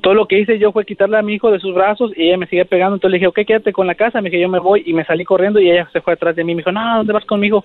todo 0.00 0.14
lo 0.14 0.26
que 0.26 0.38
hice 0.38 0.58
yo 0.58 0.72
fue 0.72 0.84
quitarle 0.84 1.18
a 1.18 1.22
mi 1.22 1.34
hijo 1.34 1.50
de 1.50 1.60
sus 1.60 1.74
brazos 1.74 2.12
y 2.16 2.28
ella 2.28 2.38
me 2.38 2.46
sigue 2.46 2.64
pegando, 2.64 2.96
entonces 2.96 3.12
le 3.12 3.18
dije, 3.18 3.26
ok, 3.28 3.46
quédate 3.46 3.72
con 3.72 3.86
la 3.86 3.94
casa, 3.94 4.20
me 4.20 4.30
dije, 4.30 4.42
yo 4.42 4.48
me 4.48 4.58
voy. 4.58 4.82
Y 4.86 4.92
me 4.92 5.04
salí 5.04 5.24
corriendo 5.24 5.60
y 5.60 5.70
ella 5.70 5.88
se 5.92 6.00
fue 6.00 6.14
atrás 6.14 6.36
de 6.36 6.44
mí, 6.44 6.54
me 6.54 6.60
dijo, 6.60 6.72
no, 6.72 6.96
¿dónde 6.98 7.12
vas 7.12 7.24
conmigo? 7.24 7.64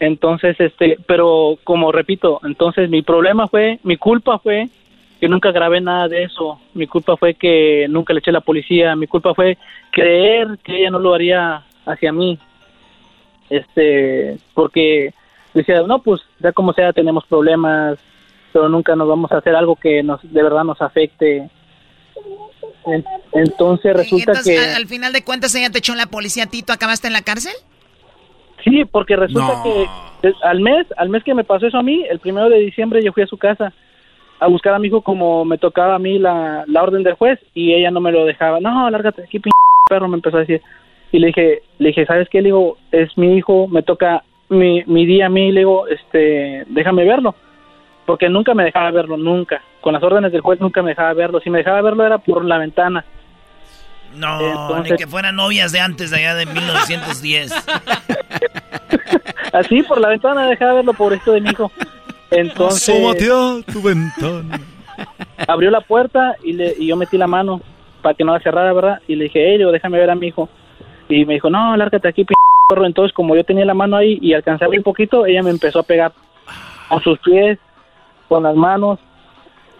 Entonces, 0.00 0.58
este, 0.58 0.98
pero 1.06 1.58
como 1.64 1.92
repito, 1.92 2.40
entonces 2.44 2.90
mi 2.90 3.02
problema 3.02 3.46
fue, 3.48 3.78
mi 3.84 3.96
culpa 3.96 4.38
fue 4.38 4.68
que 5.20 5.28
nunca 5.28 5.52
grabé 5.52 5.80
nada 5.80 6.08
de 6.08 6.24
eso, 6.24 6.60
mi 6.74 6.88
culpa 6.88 7.16
fue 7.16 7.34
que 7.34 7.86
nunca 7.88 8.12
le 8.12 8.18
eché 8.18 8.30
a 8.30 8.32
la 8.32 8.40
policía, 8.40 8.96
mi 8.96 9.06
culpa 9.06 9.34
fue 9.34 9.56
creer 9.92 10.58
que 10.64 10.80
ella 10.80 10.90
no 10.90 10.98
lo 10.98 11.14
haría 11.14 11.62
hacia 11.86 12.12
mí, 12.12 12.36
este, 13.48 14.38
porque 14.54 15.14
decía, 15.54 15.82
no, 15.82 16.00
pues 16.00 16.20
ya 16.40 16.50
como 16.50 16.72
sea 16.72 16.92
tenemos 16.92 17.24
problemas, 17.26 18.00
pero 18.52 18.68
nunca 18.68 18.94
nos 18.96 19.08
vamos 19.08 19.30
a 19.32 19.38
hacer 19.38 19.54
algo 19.54 19.76
que 19.76 20.02
nos 20.02 20.20
de 20.22 20.42
verdad 20.42 20.64
nos 20.64 20.80
afecte. 20.82 21.48
En- 22.86 23.04
Entonces 23.32 23.94
resulta 23.94 24.32
Entonces, 24.32 24.60
que 24.60 24.74
al 24.74 24.86
final 24.86 25.12
de 25.12 25.22
cuentas, 25.24 25.54
ella 25.54 25.70
te 25.70 25.78
echó 25.78 25.92
en 25.92 25.98
la 25.98 26.06
policía, 26.06 26.46
Tito, 26.46 26.72
¿acabaste 26.72 27.06
en 27.06 27.12
la 27.12 27.22
cárcel? 27.22 27.52
sí, 28.64 28.84
porque 28.84 29.16
resulta 29.16 29.56
No. 29.56 29.62
que 29.64 30.32
al 30.44 30.60
mes, 30.60 30.86
al 30.96 31.08
mes 31.08 31.24
que 31.24 31.34
me 31.34 31.42
pasó 31.42 31.66
eso 31.66 31.78
a 31.78 31.82
mí, 31.82 32.04
el 32.08 32.20
primero 32.20 32.48
de 32.48 32.58
diciembre 32.60 33.02
yo 33.02 33.12
fui 33.12 33.24
a 33.24 33.26
su 33.26 33.36
casa 33.36 33.72
a 34.38 34.46
buscar 34.46 34.72
a 34.74 34.78
mi 34.78 34.86
hijo 34.88 35.00
como 35.02 35.44
me 35.44 35.58
tocaba 35.58 35.96
a 35.96 35.98
mí 35.98 36.18
la, 36.18 36.62
la 36.68 36.82
orden 36.82 37.02
del 37.02 37.14
juez 37.14 37.40
y 37.54 37.72
ella 37.74 37.90
no 37.90 38.00
me 38.00 38.12
lo 38.12 38.24
dejaba. 38.24 38.60
No, 38.60 38.88
lárgate 38.90 39.24
aquí, 39.24 39.40
p 39.40 39.50
perro, 39.88 40.06
me 40.08 40.16
empezó 40.16 40.36
a 40.36 40.40
decir. 40.40 40.62
Y 41.10 41.18
le 41.18 41.28
dije, 41.28 41.62
le 41.78 41.88
dije, 41.88 42.06
¿sabes 42.06 42.28
qué? 42.28 42.38
Le 42.40 42.48
digo, 42.48 42.76
es 42.92 43.16
mi 43.18 43.36
hijo, 43.36 43.66
me 43.68 43.82
toca 43.82 44.22
mi, 44.48 44.82
mi 44.86 45.06
día 45.06 45.26
a 45.26 45.28
mí, 45.28 45.50
le 45.52 45.60
digo, 45.60 45.86
este, 45.88 46.64
déjame 46.68 47.04
verlo. 47.04 47.34
Porque 48.06 48.28
nunca 48.28 48.54
me 48.54 48.64
dejaba 48.64 48.90
verlo, 48.90 49.16
nunca. 49.16 49.62
Con 49.80 49.94
las 49.94 50.02
órdenes 50.02 50.32
del 50.32 50.40
juez 50.40 50.60
nunca 50.60 50.82
me 50.82 50.90
dejaba 50.90 51.12
verlo. 51.14 51.40
Si 51.40 51.50
me 51.50 51.58
dejaba 51.58 51.82
verlo 51.82 52.04
era 52.04 52.18
por 52.18 52.44
la 52.44 52.58
ventana. 52.58 53.04
No, 54.16 54.40
Entonces- 54.40 54.92
ni 54.92 54.98
que 54.98 55.06
fueran 55.06 55.36
novias 55.36 55.72
de 55.72 55.80
antes 55.80 56.10
de 56.10 56.18
allá 56.18 56.34
de 56.34 56.46
1910. 56.46 57.52
Así, 59.52 59.82
por 59.82 60.00
la 60.00 60.08
ventana 60.08 60.46
dejaba 60.46 60.74
verlo, 60.74 60.92
pobrecito 60.94 61.32
de 61.32 61.40
mi 61.40 61.50
hijo. 61.50 61.70
Entonces... 62.30 62.94
tu 63.72 63.82
ventana. 63.82 64.60
abrió 65.46 65.70
la 65.70 65.80
puerta 65.80 66.36
y, 66.42 66.52
le, 66.52 66.74
y 66.78 66.88
yo 66.88 66.96
metí 66.96 67.18
la 67.18 67.26
mano 67.26 67.60
para 68.00 68.14
que 68.14 68.24
no 68.24 68.32
la 68.32 68.40
cerrara, 68.40 68.72
¿verdad? 68.72 69.00
Y 69.06 69.16
le 69.16 69.24
dije, 69.24 69.44
hey, 69.46 69.58
déjame 69.72 69.98
ver 69.98 70.10
a 70.10 70.14
mi 70.14 70.28
hijo. 70.28 70.48
Y 71.08 71.24
me 71.24 71.34
dijo, 71.34 71.50
no, 71.50 71.76
lárgate 71.76 72.08
aquí, 72.08 72.24
p 72.24 72.34
perro. 72.68 72.86
Entonces, 72.86 73.14
como 73.14 73.36
yo 73.36 73.44
tenía 73.44 73.64
la 73.64 73.74
mano 73.74 73.96
ahí 73.96 74.18
y 74.20 74.34
alcancé 74.34 74.64
a 74.64 74.66
abrir 74.66 74.80
un 74.80 74.84
poquito, 74.84 75.26
ella 75.26 75.42
me 75.42 75.50
empezó 75.50 75.80
a 75.80 75.84
pegar 75.84 76.12
con 76.88 77.02
sus 77.02 77.18
pies, 77.20 77.58
con 78.32 78.44
las 78.44 78.56
manos. 78.56 78.98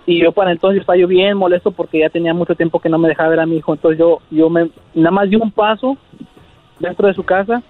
Y 0.04 0.22
yo 0.22 0.32
para 0.32 0.52
entonces 0.52 0.82
estaba 0.82 0.98
yo 0.98 1.08
bien 1.08 1.38
molesto 1.38 1.70
porque 1.70 2.00
ya 2.00 2.10
tenía 2.10 2.34
mucho 2.34 2.54
tiempo 2.54 2.80
que 2.80 2.90
no 2.90 2.98
me 2.98 3.08
dejaba 3.08 3.30
ver 3.30 3.40
a 3.40 3.46
mi 3.46 3.56
hijo. 3.56 3.72
Entonces 3.72 3.98
yo, 3.98 4.20
yo 4.30 4.50
me, 4.50 4.68
nada 4.92 5.10
más 5.10 5.30
di 5.30 5.36
un 5.36 5.50
paso 5.50 5.96
dentro 6.78 7.08
de 7.08 7.14
su 7.14 7.22
casa 7.22 7.62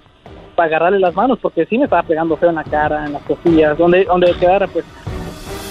para 0.57 0.67
agarrarle 0.67 0.99
las 0.99 1.15
manos 1.15 1.39
porque 1.41 1.67
sí 1.67 1.79
me 1.79 1.85
estaba 1.85 2.03
pegando 2.03 2.37
feo 2.37 2.49
en 2.49 2.57
la 2.57 2.65
cara, 2.65 3.07
en 3.07 3.13
las 3.13 3.23
costillas, 3.23 3.79
donde, 3.79 4.05
donde 4.05 4.35
quedara, 4.41 4.67
pues. 4.67 4.85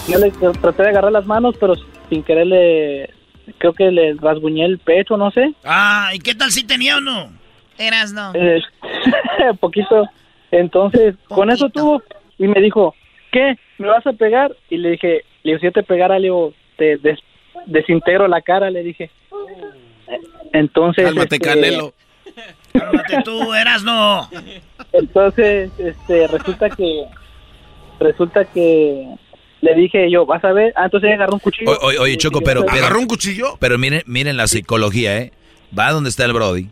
Yo 0.07 0.17
le 0.17 0.31
traté 0.31 0.83
de 0.83 0.89
agarrar 0.89 1.11
las 1.11 1.25
manos, 1.25 1.55
pero 1.59 1.73
sin 2.09 2.23
querer 2.23 2.47
le, 2.47 3.09
creo 3.57 3.73
que 3.73 3.91
le 3.91 4.13
rasguñé 4.13 4.63
el 4.63 4.79
pecho, 4.79 5.17
no 5.17 5.29
sé. 5.31 5.53
Ah, 5.65 6.11
¿y 6.13 6.19
qué 6.19 6.35
tal 6.35 6.51
si 6.51 6.65
tenía 6.65 6.97
o 6.97 7.01
no? 7.01 7.31
Eras 7.77 8.13
no. 8.13 8.31
Eh, 8.33 8.61
poquito. 9.59 10.05
Entonces, 10.51 11.15
con 11.27 11.51
eso 11.51 11.69
tuvo 11.69 12.01
y 12.37 12.47
me 12.47 12.61
dijo, 12.61 12.95
¿qué? 13.31 13.57
¿Me 13.81 13.87
vas 13.87 14.05
a 14.05 14.13
pegar? 14.13 14.55
Y 14.69 14.77
le 14.77 14.91
dije, 14.91 15.23
le 15.43 15.51
digo, 15.51 15.59
si 15.59 15.65
yo 15.65 15.71
te 15.71 15.83
pegara, 15.83 16.17
le 16.19 16.23
digo, 16.25 16.53
te 16.77 16.97
des- 16.97 17.19
desintegro 17.65 18.27
la 18.27 18.41
cara, 18.41 18.69
le 18.69 18.83
dije. 18.83 19.09
Entonces, 20.53 21.05
Cálmate, 21.05 21.35
este, 21.35 21.39
Canelo. 21.39 21.93
Cálmate 22.73 23.21
tú, 23.23 23.53
eras 23.53 23.83
no. 23.83 24.29
Entonces, 24.93 25.71
este, 25.77 26.27
resulta 26.27 26.69
que, 26.69 27.05
resulta 27.99 28.45
que 28.45 29.07
le 29.61 29.75
dije 29.75 30.09
yo, 30.11 30.25
vas 30.25 30.43
a 30.43 30.51
ver, 30.53 30.73
ah, 30.75 30.85
entonces 30.85 31.07
ella 31.07 31.15
agarró 31.15 31.33
un 31.33 31.39
cuchillo. 31.39 31.77
Oye, 31.81 31.99
oye, 31.99 32.17
Choco, 32.17 32.41
pero... 32.41 32.65
pero 32.65 32.77
¿Agarró 32.77 32.99
un 32.99 33.07
cuchillo? 33.07 33.57
Pero 33.59 33.77
miren, 33.77 34.01
miren 34.05 34.37
la 34.37 34.47
psicología, 34.47 35.17
¿eh? 35.17 35.31
Va 35.77 35.91
donde 35.91 36.09
está 36.09 36.25
el 36.25 36.33
Brody. 36.33 36.67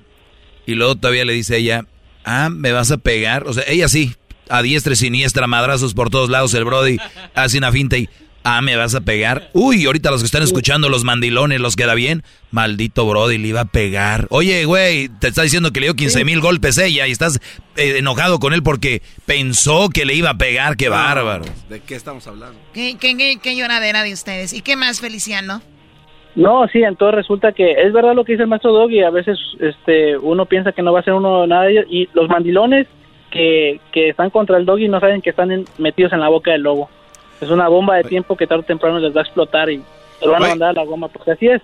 Y 0.66 0.76
luego 0.76 0.96
todavía 0.96 1.26
le 1.26 1.34
dice 1.34 1.58
ella, 1.58 1.86
ah, 2.26 2.50
¿me 2.52 2.72
vas 2.72 2.92
a 2.92 2.98
pegar? 2.98 3.44
O 3.48 3.54
sea, 3.54 3.64
ella 3.68 3.88
sí, 3.88 4.14
a 4.50 4.62
diestra 4.62 4.94
y 4.94 4.96
siniestra, 4.96 5.48
madrazos 5.48 5.94
por 5.94 6.10
todos 6.10 6.30
lados. 6.30 6.54
El 6.54 6.66
Brody 6.66 6.98
hace 7.36 7.58
una 7.58 7.72
finta 7.72 7.98
y, 7.98 8.10
ah, 8.44 8.62
¿me 8.62 8.76
vas 8.76 8.96
a 8.96 9.02
pegar? 9.02 9.50
Uy, 9.54 9.86
ahorita 9.86 10.12
los 10.12 10.22
que 10.22 10.26
están 10.26 10.44
escuchando, 10.44 10.90
los 10.90 11.04
mandilones, 11.04 11.60
los 11.62 11.76
queda 11.76 11.94
bien. 11.94 12.24
Maldito 12.52 13.08
Brody, 13.08 13.38
le 13.38 13.50
iba 13.50 13.62
a 13.62 13.66
pegar. 13.66 14.28
Oye, 14.30 14.66
güey, 14.66 15.10
te 15.20 15.28
está 15.28 15.44
diciendo 15.44 15.72
que 15.72 15.80
le 15.80 15.88
dio 15.88 15.96
15 15.96 16.26
mil 16.26 16.42
golpes 16.42 16.78
ella 16.78 17.08
y 17.08 17.12
estás 17.12 17.40
eh, 17.76 17.98
enojado 17.98 18.40
con 18.40 18.54
él 18.54 18.64
porque 18.64 19.02
pensó 19.26 19.90
que 19.90 20.06
le 20.06 20.16
iba 20.16 20.32
a 20.32 20.38
pegar. 20.38 20.78
¡Qué 20.78 20.90
bárbaro! 20.90 21.46
¿De 21.70 21.80
qué 21.82 21.96
estamos 21.96 22.26
hablando? 22.28 22.60
¿Qué, 22.74 22.98
qué, 23.00 23.16
qué, 23.16 23.38
qué 23.42 23.56
lloradera 23.56 24.04
de 24.04 24.14
ustedes? 24.14 24.54
¿Y 24.54 24.62
qué 24.62 24.76
más, 24.76 25.00
Feliciano? 25.00 25.62
No, 26.36 26.68
sí, 26.72 26.82
entonces 26.84 27.16
resulta 27.16 27.52
que 27.52 27.72
es 27.72 27.92
verdad 27.92 28.14
lo 28.16 28.24
que 28.24 28.34
dice 28.34 28.44
el 28.44 28.50
maestro 28.50 28.72
Doggy, 28.72 29.02
a 29.04 29.10
veces 29.10 29.38
este 29.60 30.18
uno 30.18 30.46
piensa 30.46 30.72
que 30.72 30.82
no 30.82 30.94
va 30.94 31.00
a 31.00 31.04
ser 31.04 31.14
uno 31.14 31.46
nada 31.48 31.64
de 31.64 31.72
ellos, 31.72 31.86
y 31.90 32.08
los 32.14 32.30
mandilones 32.30 32.88
que, 33.32 33.80
que 33.92 34.10
están 34.10 34.30
contra 34.30 34.58
el 34.58 34.66
Doggy 34.66 34.88
no 34.88 35.00
saben 35.00 35.22
que 35.22 35.30
están 35.30 35.52
en- 35.52 35.66
metidos 35.78 36.14
en 36.14 36.20
la 36.20 36.30
boca 36.30 36.52
del 36.52 36.62
lobo. 36.64 36.90
Es 37.42 37.50
una 37.50 37.68
bomba 37.68 37.96
de 37.96 38.04
tiempo 38.04 38.36
que 38.36 38.48
tarde 38.48 38.62
o 38.62 38.66
temprano 38.66 39.00
les 39.00 39.16
va 39.16 39.22
a 39.22 39.24
explotar 39.24 39.70
y 39.70 39.82
se 40.20 40.26
lo 40.26 40.32
van 40.34 40.44
a 40.44 40.48
mandar 40.50 40.70
a 40.70 40.74
la 40.74 40.84
goma, 40.84 41.08
porque 41.08 41.32
así 41.32 41.48
es. 41.48 41.62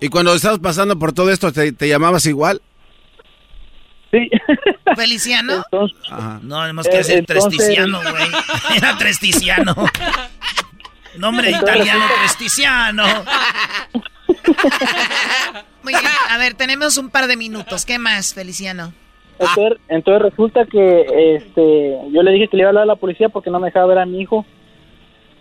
¿Y 0.00 0.08
cuando 0.08 0.34
estabas 0.34 0.58
pasando 0.60 0.98
por 0.98 1.12
todo 1.12 1.30
esto, 1.30 1.52
te, 1.52 1.72
te 1.72 1.88
llamabas 1.88 2.26
igual? 2.26 2.60
Sí. 4.12 4.30
¿Feliciano? 4.94 5.64
No, 6.42 6.60
además 6.60 6.86
que 6.88 7.02
ser 7.02 7.18
entonces- 7.18 7.44
tresticiano, 7.56 8.00
güey. 8.02 8.28
Era 8.76 8.96
tresticiano. 8.98 9.74
Nombre 11.18 11.50
italiano, 11.50 12.04
tresticiano. 12.20 13.04
Muy 15.82 15.92
bien, 15.92 16.04
a 16.30 16.38
ver, 16.38 16.54
tenemos 16.54 16.96
un 16.98 17.10
par 17.10 17.26
de 17.26 17.36
minutos. 17.36 17.84
¿Qué 17.86 17.98
más, 17.98 18.34
Feliciano? 18.34 18.92
Entonces, 19.38 19.78
entonces 19.88 20.22
resulta 20.22 20.64
que 20.64 21.36
este 21.36 21.98
yo 22.10 22.22
le 22.22 22.32
dije 22.32 22.48
que 22.48 22.56
le 22.56 22.62
iba 22.62 22.68
a 22.68 22.70
hablar 22.70 22.82
a 22.84 22.86
la 22.86 22.96
policía 22.96 23.28
porque 23.28 23.50
no 23.50 23.60
me 23.60 23.68
dejaba 23.68 23.86
ver 23.86 23.98
a 23.98 24.06
mi 24.06 24.20
hijo. 24.20 24.44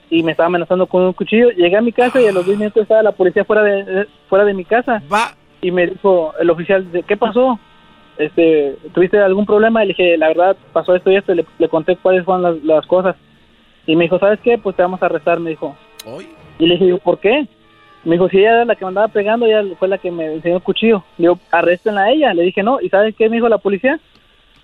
y 0.10 0.22
me 0.22 0.32
estaba 0.32 0.48
amenazando 0.48 0.86
con 0.86 1.02
un 1.04 1.14
cuchillo. 1.14 1.50
Llegué 1.52 1.78
a 1.78 1.82
mi 1.82 1.92
casa 1.92 2.22
y 2.22 2.28
a 2.28 2.32
los 2.32 2.46
10 2.46 2.60
minutos 2.60 2.84
estaba 2.84 3.02
la 3.02 3.14
policía 3.14 3.44
fuera 3.44 3.64
de, 3.64 4.08
fuera 4.30 4.46
de 4.46 4.54
mi 4.54 4.66
casa. 4.66 5.02
Y 5.62 5.72
me 5.72 5.88
dijo 5.88 6.34
el 6.40 6.50
oficial, 6.50 6.86
¿qué 7.08 7.18
pasó? 7.18 7.60
Este, 8.18 8.78
¿Tuviste 8.94 9.18
algún 9.20 9.46
problema? 9.46 9.84
Y 9.84 9.88
le 9.88 9.94
dije, 9.94 10.18
la 10.18 10.28
verdad, 10.28 10.58
pasó 10.74 10.96
esto 10.96 11.10
y 11.12 11.16
esto. 11.16 11.34
Y 11.34 11.44
le, 11.58 11.70
conté 11.70 11.96
cuáles 11.98 12.24
fueron 12.24 12.44
las, 12.44 12.64
las, 12.64 12.86
cosas. 12.86 13.16
Y 13.88 13.96
me 13.96 14.04
dijo, 14.04 14.20
¿sabes 14.20 14.40
qué? 14.42 14.58
Pues 14.58 14.76
te 14.76 14.84
vamos 14.84 15.02
a 15.02 15.08
arrestar, 15.08 15.40
me 15.40 15.50
dijo. 15.50 15.76
Y 16.60 16.68
le 16.68 16.78
dije, 16.78 16.98
¿por 16.98 17.20
qué? 17.20 17.48
Me 18.06 18.14
dijo, 18.14 18.30
si 18.30 18.38
ella 18.38 18.52
era 18.52 18.66
la 18.66 18.76
que 18.76 18.86
me 18.86 18.90
andaba 18.90 19.08
pegando, 19.08 19.48
ella 19.48 19.64
fue 19.80 19.88
la 19.88 19.98
que 19.98 20.12
me 20.12 20.36
enseñó 20.36 20.58
el 20.58 20.62
cuchillo. 20.62 21.04
Le 21.18 21.24
digo, 21.24 21.40
arresten 21.52 21.98
a 21.98 22.12
ella. 22.12 22.34
Le 22.36 22.44
dije, 22.44 22.62
no. 22.62 22.80
¿Y 22.80 22.90
sabes 22.90 23.16
qué 23.18 23.28
me 23.28 23.38
dijo 23.38 23.50
la 23.50 23.58
policía? 23.58 24.00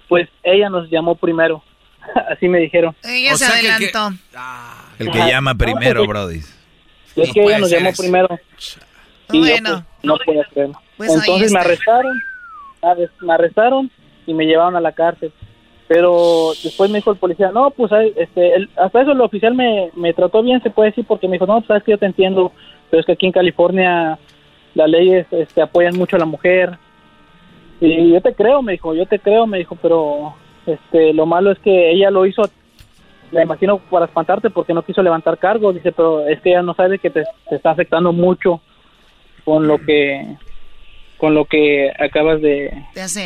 Pues 0.08 0.30
ella 0.44 0.70
nos 0.70 0.90
llamó 0.92 1.16
primero. 1.16 1.64
Así 2.30 2.48
me 2.48 2.60
dijeron. 2.60 2.96
Ella 3.04 3.36
se 3.36 3.46
adelantó. 3.46 4.12
El 5.00 5.10
que, 5.10 5.18
llama 5.18 5.56
primero, 5.56 6.06
Brody. 6.06 6.42
Es 7.16 7.34
que 7.34 7.44
ella 7.44 7.58
nos 7.58 7.72
llamó 7.72 7.92
primero. 7.98 8.40
Y 9.32 9.40
bueno. 9.40 9.86
Pues, 10.02 10.04
no 10.04 10.18
podía 10.24 10.44
creerlo. 10.54 10.80
Pues 10.98 11.12
Entonces 11.12 11.52
me 11.52 11.60
arrestaron. 11.60 12.22
Me 13.22 13.34
arrestaron 13.34 13.92
y 14.28 14.34
me 14.36 14.46
llevaron 14.46 14.76
a 14.76 14.82
la 14.82 14.92
cárcel. 14.92 15.34
Pero 15.88 16.52
después 16.64 16.90
me 16.90 17.00
dijo 17.00 17.12
el 17.12 17.18
policía, 17.18 17.52
no, 17.52 17.72
pues 17.72 17.92
este, 18.16 18.70
hasta 18.78 19.02
eso 19.02 19.12
el 19.12 19.20
oficial 19.20 19.54
me, 19.54 19.90
me 19.96 20.14
trató 20.14 20.42
bien, 20.42 20.64
se 20.64 20.70
puede 20.70 20.92
decir, 20.92 21.06
porque 21.06 21.28
me 21.28 21.34
dijo, 21.34 21.46
no, 21.46 21.56
pues, 21.56 21.68
sabes 21.68 21.84
que 21.84 21.92
yo 21.92 21.98
te 21.98 22.06
entiendo, 22.06 22.54
pero 22.92 23.00
es 23.00 23.06
que 23.06 23.14
aquí 23.14 23.26
en 23.26 23.32
California 23.32 24.20
las 24.76 24.90
leyes 24.90 25.26
este, 25.32 25.62
apoyan 25.62 25.98
mucho 25.98 26.18
a 26.18 26.20
la 26.20 26.26
mujer. 26.26 26.78
Y 27.80 28.12
yo 28.12 28.22
te 28.22 28.36
creo, 28.36 28.62
me 28.62 28.74
dijo, 28.74 28.94
yo 28.94 29.06
te 29.06 29.18
creo, 29.18 29.48
me 29.48 29.58
dijo, 29.58 29.76
pero 29.82 30.36
este, 30.66 31.14
lo 31.14 31.26
malo 31.26 31.52
es 31.52 31.60
que 31.60 31.92
ella 31.92 32.12
lo 32.12 32.26
hizo, 32.26 32.44
me 33.32 33.44
imagino, 33.44 33.80
para 33.80 34.06
espantarte 34.06 34.50
porque 34.50 34.74
no 34.74 34.84
quiso 34.84 35.02
levantar 35.02 35.38
cargos. 35.38 35.74
Dice, 35.74 35.92
pero 35.92 36.28
es 36.28 36.40
que 36.42 36.50
ella 36.50 36.62
no 36.62 36.76
sabe 36.76 37.00
que 37.00 37.10
te, 37.10 37.24
está 37.50 37.72
afectando 37.72 38.12
mucho 38.12 38.62
con 39.46 39.68
lo 39.68 39.80
que 39.80 40.36
con 41.22 41.36
lo 41.36 41.46
que 41.46 41.92
acabas 42.00 42.42
de, 42.42 42.72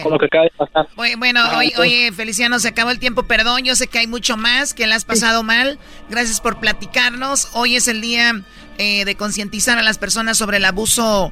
con 0.04 0.12
lo 0.12 0.20
que 0.20 0.26
acaba 0.26 0.44
de 0.44 0.52
pasar. 0.58 0.90
Bueno, 1.18 1.40
ah, 1.42 1.62
oye, 1.78 2.12
Feliciano, 2.12 2.60
se 2.60 2.68
acabó 2.68 2.92
el 2.92 3.00
tiempo, 3.00 3.24
perdón, 3.24 3.64
yo 3.64 3.74
sé 3.74 3.88
que 3.88 4.00
hay 4.00 4.06
mucho 4.06 4.36
más, 4.36 4.74
que 4.74 4.86
le 4.86 4.94
has 4.96 5.06
pasado 5.06 5.44
mal. 5.44 5.80
Gracias 6.10 6.42
por 6.42 6.60
platicarnos. 6.60 7.52
Hoy 7.54 7.78
es 7.78 7.88
el 7.88 8.02
día 8.02 8.34
eh, 8.80 9.06
de 9.06 9.16
concientizar 9.16 9.78
a 9.78 9.82
las 9.82 9.98
personas 9.98 10.38
sobre 10.38 10.58
el 10.58 10.66
abuso, 10.66 11.32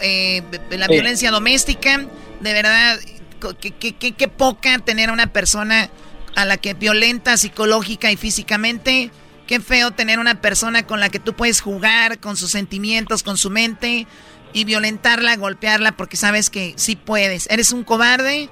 eh, 0.00 0.42
la 0.70 0.86
violencia 0.86 1.32
doméstica. 1.32 2.06
De 2.38 2.52
verdad, 2.52 3.00
qué 3.58 4.28
poca 4.28 4.78
tener 4.78 5.10
a 5.10 5.12
una 5.12 5.32
persona 5.32 5.90
a 6.36 6.44
la 6.44 6.56
que 6.56 6.74
violenta 6.74 7.36
psicológica 7.36 8.12
y 8.12 8.16
físicamente. 8.16 9.10
Qué 9.48 9.58
feo 9.58 9.90
tener 9.90 10.20
una 10.20 10.40
persona 10.40 10.86
con 10.86 11.00
la 11.00 11.08
que 11.08 11.18
tú 11.18 11.34
puedes 11.34 11.60
jugar 11.60 12.20
con 12.20 12.36
sus 12.36 12.52
sentimientos, 12.52 13.24
con 13.24 13.36
su 13.36 13.50
mente 13.50 14.06
y 14.52 14.64
violentarla, 14.64 15.36
golpearla 15.36 15.92
porque 15.92 16.16
sabes 16.16 16.50
que 16.50 16.72
sí 16.76 16.96
puedes. 16.96 17.48
¿Eres 17.50 17.72
un 17.72 17.84
cobarde 17.84 18.48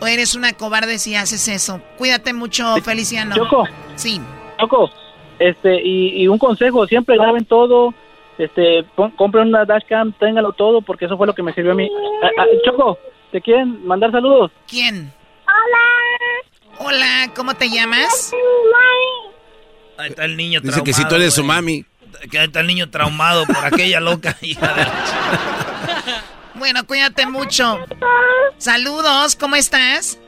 o 0.00 0.06
eres 0.06 0.34
una 0.34 0.52
cobarde 0.52 0.98
si 0.98 1.14
haces 1.14 1.48
eso? 1.48 1.80
Cuídate 1.98 2.32
mucho, 2.32 2.76
Feliciano. 2.82 3.34
Choco. 3.34 3.64
Sí. 3.94 4.20
Choco, 4.58 4.90
este, 5.38 5.80
y, 5.82 6.26
un 6.28 6.38
consejo, 6.38 6.86
siempre 6.86 7.16
graben 7.16 7.44
todo, 7.44 7.92
este, 8.38 8.84
compren 9.16 9.48
una 9.48 9.64
dashcam, 9.64 10.12
ténganlo 10.12 10.52
todo, 10.52 10.80
porque 10.80 11.04
eso 11.04 11.16
fue 11.16 11.26
lo 11.26 11.34
que 11.34 11.42
me 11.42 11.52
sirvió 11.52 11.72
a 11.72 11.74
mí. 11.74 11.90
Ah, 12.22 12.30
ah, 12.38 12.44
Choco, 12.64 12.98
¿te 13.32 13.40
quieren 13.40 13.86
mandar 13.86 14.12
saludos? 14.12 14.50
¿Quién? 14.66 15.12
Hola. 15.46 16.88
Hola, 16.88 17.32
¿cómo 17.34 17.54
te 17.54 17.68
llamas? 17.68 18.32
Ahí 19.98 20.10
está 20.10 20.26
el 20.26 20.36
niño 20.36 20.60
Dice 20.60 20.82
que 20.82 20.92
si 20.92 21.06
tú 21.08 21.14
eres 21.14 21.34
su 21.34 21.42
mami. 21.42 21.84
Que 22.30 22.44
está 22.44 22.60
el 22.60 22.66
niño 22.66 22.90
traumado 22.90 23.46
por 23.46 23.64
aquella 23.64 24.00
loca 24.00 24.36
hija 24.42 24.74
de... 24.74 24.86
Bueno, 26.54 26.86
cuídate 26.86 27.26
mucho. 27.26 27.78
Saludos, 28.58 29.36
¿cómo 29.36 29.56
estás? 29.56 30.18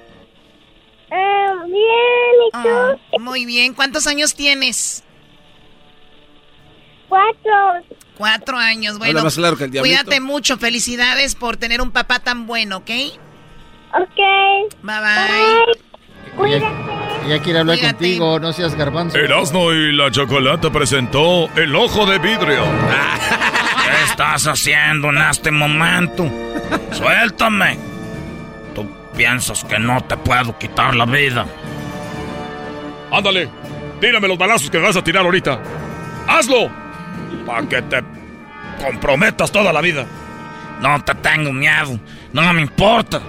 Eh, 1.11 1.47
bien, 1.65 2.47
¿y 2.47 2.51
tú? 2.63 2.69
Ah, 2.69 2.97
muy 3.19 3.47
bien. 3.47 3.73
¿Cuántos 3.73 4.07
años 4.07 4.35
tienes? 4.35 5.03
Cuatro. 7.09 7.97
Cuatro 8.17 8.59
años. 8.59 8.99
Bueno, 8.99 9.23
cuídate 9.81 10.21
mucho. 10.21 10.59
Felicidades 10.59 11.35
por 11.35 11.57
tener 11.57 11.81
un 11.81 11.93
papá 11.93 12.19
tan 12.19 12.47
bueno, 12.47 12.79
¿ok? 12.79 12.91
Ok. 13.95 14.83
Bye 14.83 15.01
bye. 15.01 16.37
Cuídate. 16.37 16.98
Ella 17.27 17.41
quiere 17.43 17.59
hablar 17.59 17.79
contigo, 17.79 18.41
no 18.41 18.53
seas 18.53 18.75
garbanzo. 18.75 19.19
Erasmo 19.19 19.73
y 19.73 19.93
la 19.93 20.11
Chocolata 20.11 20.71
presentó 20.71 21.49
El 21.57 21.75
Ojo 21.75 22.07
de 22.07 22.19
Vidrio. 22.19 22.65
¿Qué 22.65 24.05
estás 24.11 24.47
haciendo 24.47 25.11
en 25.11 25.19
este 25.19 25.51
momento? 25.51 26.31
Suéltame 26.93 27.89
piensas 29.19 29.65
que 29.65 29.81
no 29.81 30.01
te 30.03 30.17
puedo 30.17 30.57
quitar 30.57 30.95
la 30.95 31.05
vida. 31.05 31.45
Ándale, 33.11 33.51
tírame 34.01 34.29
los 34.29 34.39
balazos 34.39 34.71
que 34.71 34.79
vas 34.79 34.97
a 34.97 35.03
tirar 35.03 35.25
ahorita. 35.25 35.59
¡Hazlo! 36.29 36.71
Para 37.45 37.69
que 37.69 37.83
te 37.83 38.01
comprometas 38.81 39.51
toda 39.51 39.73
la 39.73 39.81
vida. 39.81 40.07
No 40.81 41.03
te 41.03 41.17
tengo 41.17 41.53
miedo, 41.53 41.99
no 42.33 42.53
me 42.53 42.63
importa. 42.63 43.21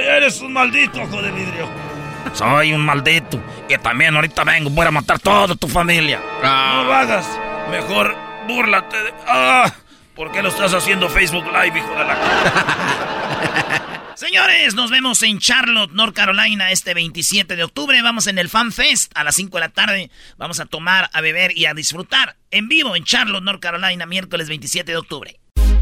Eres 0.00 0.40
un 0.40 0.52
maldito, 0.52 1.02
ojo 1.02 1.22
de 1.22 1.30
vidrio. 1.30 1.68
Soy 2.34 2.72
un 2.72 2.84
maldito. 2.84 3.40
Y 3.68 3.76
también 3.78 4.14
ahorita 4.14 4.44
vengo, 4.44 4.70
voy 4.70 4.86
a 4.86 4.90
matar 4.90 5.18
toda 5.18 5.54
tu 5.54 5.68
familia. 5.68 6.20
No 6.42 6.84
lo 6.84 6.94
hagas. 6.94 7.26
Mejor 7.70 8.16
búrlate 8.46 8.96
de... 8.96 9.14
¡Ah! 9.26 9.72
¿Por 10.14 10.32
qué 10.32 10.42
lo 10.42 10.48
estás 10.48 10.74
haciendo 10.74 11.08
Facebook 11.08 11.46
Live, 11.46 11.78
hijo 11.78 11.90
de 11.90 12.04
la... 12.04 12.16
Señores, 14.16 14.74
nos 14.74 14.90
vemos 14.90 15.22
en 15.22 15.38
Charlotte, 15.38 15.92
North 15.92 16.12
Carolina, 16.12 16.72
este 16.72 16.92
27 16.92 17.54
de 17.54 17.62
octubre. 17.62 18.02
Vamos 18.02 18.26
en 18.26 18.38
el 18.38 18.48
Fan 18.48 18.72
Fest 18.72 19.12
a 19.14 19.22
las 19.22 19.36
5 19.36 19.56
de 19.56 19.60
la 19.60 19.68
tarde. 19.68 20.10
Vamos 20.36 20.58
a 20.58 20.66
tomar, 20.66 21.08
a 21.12 21.20
beber 21.20 21.56
y 21.56 21.66
a 21.66 21.74
disfrutar 21.74 22.34
en 22.50 22.68
vivo 22.68 22.96
en 22.96 23.04
Charlotte, 23.04 23.44
North 23.44 23.60
Carolina, 23.60 24.06
miércoles 24.06 24.48
27 24.48 24.90
de 24.90 24.98
octubre. 24.98 25.38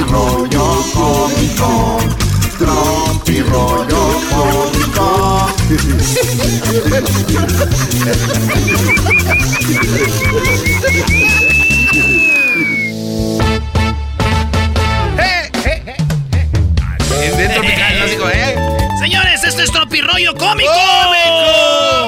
Rollo 0.00 0.84
cómico. 0.92 1.98
Tropi 2.58 3.42
rollo 3.42 4.20
cómico. 4.30 5.48
Señores, 18.98 19.44
esto 19.44 19.62
es 19.62 19.72
Tropi 19.72 20.00
rollo 20.00 20.34
cómico. 20.34 20.70
¡Cómico! 20.70 22.01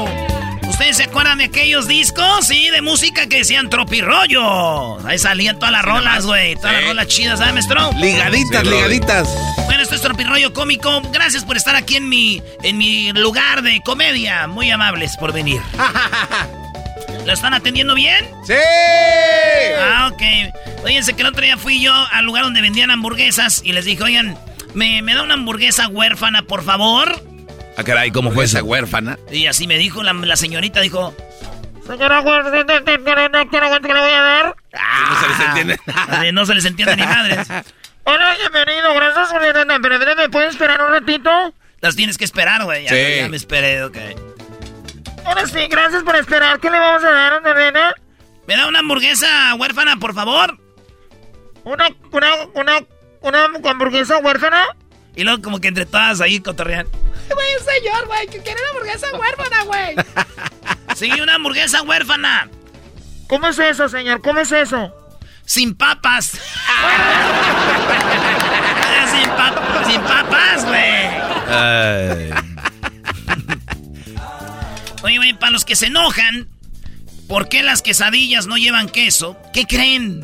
¿Ustedes 1.34 1.34
se 1.34 1.34
acuerdan 1.34 1.38
de 1.38 1.44
aquellos 1.44 1.88
discos? 1.88 2.46
Sí, 2.46 2.70
de 2.70 2.80
música 2.80 3.26
que 3.26 3.38
decían 3.38 3.68
tropirollo. 3.68 5.04
Ahí 5.06 5.18
salían 5.18 5.58
todas 5.58 5.72
las 5.72 5.84
rolas, 5.84 6.26
güey. 6.26 6.54
Todas 6.56 6.74
las 6.74 6.84
rolas 6.84 7.06
chidas, 7.08 7.38
¿sabes, 7.38 7.54
maestro? 7.54 7.90
Ligaditas, 7.98 8.64
ligaditas. 8.64 9.28
Bueno, 9.66 9.82
esto 9.82 9.96
es 9.96 10.00
tropirollo 10.00 10.52
cómico. 10.52 11.02
Gracias 11.12 11.44
por 11.44 11.56
estar 11.56 11.74
aquí 11.74 11.96
en 11.96 12.08
mi, 12.08 12.42
en 12.62 12.78
mi 12.78 13.12
lugar 13.12 13.62
de 13.62 13.80
comedia. 13.84 14.46
Muy 14.46 14.70
amables 14.70 15.16
por 15.16 15.32
venir. 15.32 15.60
¿Lo 17.26 17.32
están 17.32 17.54
atendiendo 17.54 17.94
bien? 17.94 18.24
¡Sí! 18.46 18.54
Ah, 19.80 20.10
ok. 20.12 20.22
Oiganse 20.84 21.14
que 21.14 21.22
el 21.22 21.28
otro 21.28 21.42
día 21.42 21.56
fui 21.56 21.80
yo 21.80 21.92
al 22.12 22.24
lugar 22.24 22.44
donde 22.44 22.60
vendían 22.60 22.90
hamburguesas 22.90 23.60
y 23.64 23.72
les 23.72 23.84
dije, 23.84 24.02
oigan, 24.02 24.38
¿me, 24.74 25.02
me 25.02 25.14
da 25.14 25.22
una 25.22 25.34
hamburguesa 25.34 25.88
huérfana, 25.88 26.42
por 26.42 26.62
favor? 26.62 27.33
Ah, 27.76 27.82
caray, 27.84 28.10
¿cómo 28.10 28.30
fue 28.30 28.44
esa 28.44 28.62
huérfana? 28.62 29.18
Y 29.30 29.46
así 29.46 29.66
me 29.66 29.76
dijo 29.78 30.02
la, 30.02 30.12
la 30.12 30.36
señorita, 30.36 30.80
dijo... 30.80 31.14
Señora 31.86 32.20
huérfana, 32.20 32.84
¿qué 32.84 32.98
le 33.94 34.00
voy 34.00 34.10
a 34.12 34.20
dar? 34.22 34.56
no 34.72 35.20
se 35.20 35.28
les 35.28 35.40
entiende 35.48 35.80
nada. 35.86 36.32
No 36.32 36.46
se 36.46 36.54
les 36.54 36.64
entiende 36.64 36.96
ni 36.96 37.02
madres. 37.02 37.48
Hola, 38.04 38.34
bienvenido, 38.38 38.94
gracias 38.94 39.32
por 39.32 39.40
Pero 39.40 40.16
¿me 40.16 40.28
puedes 40.28 40.50
esperar 40.50 40.80
un 40.82 40.90
ratito? 40.92 41.30
Las 41.80 41.96
tienes 41.96 42.16
que 42.16 42.24
esperar, 42.24 42.64
güey. 42.64 42.84
Ya, 42.84 42.90
Sí. 42.90 43.16
ya 43.20 43.28
me 43.28 43.36
esperé, 43.36 43.82
ok. 43.84 43.96
Ahora 45.26 45.46
sí, 45.46 45.66
gracias 45.68 46.02
por 46.02 46.16
esperar. 46.16 46.60
¿Qué 46.60 46.70
le 46.70 46.78
vamos 46.78 47.02
a 47.02 47.10
dar, 47.10 47.42
nena? 47.56 47.94
¿Me 48.46 48.56
da 48.56 48.66
una 48.66 48.80
hamburguesa 48.80 49.54
huérfana, 49.54 49.96
por 49.96 50.14
favor? 50.14 50.58
¿Una, 51.64 51.88
una, 52.12 52.28
una, 52.54 52.78
una 53.20 53.70
hamburguesa 53.70 54.18
huérfana? 54.18 54.64
Y 55.16 55.24
luego 55.24 55.42
como 55.42 55.60
que 55.60 55.68
entre 55.68 55.86
todas 55.86 56.20
ahí 56.20 56.40
cotorrean. 56.40 56.86
Güey, 57.32 57.48
señor, 57.80 58.06
güey, 58.06 58.26
que 58.28 58.38
quiere 58.40 58.60
una 58.60 58.70
hamburguesa 58.70 59.06
huérfana, 59.16 59.62
güey. 59.64 59.96
Sí, 60.96 61.10
una 61.20 61.34
hamburguesa 61.34 61.82
huérfana. 61.82 62.48
¿Cómo 63.26 63.48
es 63.48 63.58
eso, 63.58 63.88
señor? 63.88 64.20
¿Cómo 64.22 64.38
es 64.40 64.52
eso? 64.52 64.94
Sin 65.44 65.74
papas. 65.74 66.26
sin, 69.10 69.30
pap- 69.30 69.84
sin 69.90 70.00
papas, 70.02 70.64
güey. 70.64 71.10
Oye, 75.02 75.16
güey, 75.18 75.32
para 75.34 75.50
los 75.50 75.64
que 75.64 75.74
se 75.76 75.86
enojan, 75.86 76.48
¿por 77.28 77.48
qué 77.48 77.62
las 77.64 77.82
quesadillas 77.82 78.46
no 78.46 78.56
llevan 78.56 78.88
queso? 78.88 79.36
¿Qué 79.52 79.64
creen? 79.66 80.22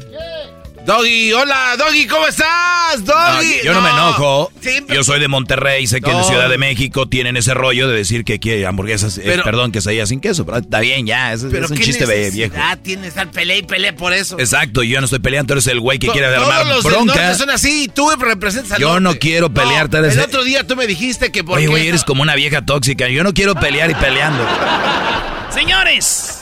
Doggy, 0.91 1.33
hola, 1.33 1.77
Doggy, 1.79 2.07
¿cómo 2.09 2.27
estás? 2.27 2.99
No, 3.07 3.15
Doggy. 3.15 3.61
yo 3.63 3.73
no, 3.75 3.81
me 3.81 3.91
enojo. 3.91 4.51
Siempre- 4.61 4.97
Yo 4.97 5.05
soy 5.05 5.21
de 5.21 5.29
Monterrey, 5.29 5.87
sé 5.87 6.01
que 6.01 6.11
en 6.11 6.17
No. 6.17 6.23
la 6.23 6.29
Ciudad 6.29 6.49
de 6.49 6.59
México 6.59 7.09
tienen 7.09 7.37
ese 7.37 7.55
rollo 7.55 7.87
de 7.89 7.97
decir 7.97 8.25
que 8.25 8.41
quiere 8.41 8.67
hamburguesas, 8.67 9.17
eh, 9.19 9.41
perdón, 9.45 9.71
quesadillas 9.71 10.09
sin 10.09 10.21
queso, 10.21 10.45
pero 10.45 10.59
está 10.59 10.81
bien 10.81 11.07
ya, 11.07 11.33
es, 11.33 11.45
Pero 11.49 11.67
es 11.67 11.71
un 11.71 11.77
qué 11.77 11.85
chiste 11.85 12.07
viejo. 12.07 12.19
necesidad 12.55 12.79
tiene 12.83 13.07
estar 13.07 13.31
pelea 13.31 13.59
y 13.59 13.63
pelea 13.63 13.95
por 13.95 14.13
eso. 14.13 14.37
Exacto, 14.41 14.83
yo 14.83 14.99
no 15.01 15.05
estoy 15.05 15.21
peleando, 15.21 15.47
tú 15.47 15.53
eres 15.55 15.69
el 15.69 15.79
güey 15.79 16.01
que 16.01 16.09
quiere 16.09 16.27
armar 16.27 16.67
los 16.67 16.83
bronca. 16.83 17.37
son 17.37 17.51
así, 17.51 17.89
tú 17.95 18.11
representas 18.19 18.73
al 18.73 18.81
Yo 18.81 18.99
no 18.99 19.15
quiero 19.15 19.49
pelear, 19.55 19.89
tú 19.89 19.99
eres 19.99 20.17
El 20.17 20.25
otro 20.25 20.43
día 20.43 20.67
tú 20.67 20.75
me 20.75 20.89
dijiste 20.89 21.31
que 21.31 21.45
por 21.45 21.57
Oye, 21.59 21.69
güey, 21.69 21.87
eres 21.87 22.01
no- 22.01 22.07
como 22.07 22.23
una 22.23 22.35
vieja 22.35 22.67
tóxica. 22.67 23.07
Yo 23.09 23.23
no 23.23 23.33
quiero 23.33 23.55
pelear 23.55 23.93
y 23.93 23.95
peleando. 23.95 24.43
Señores, 25.55 26.40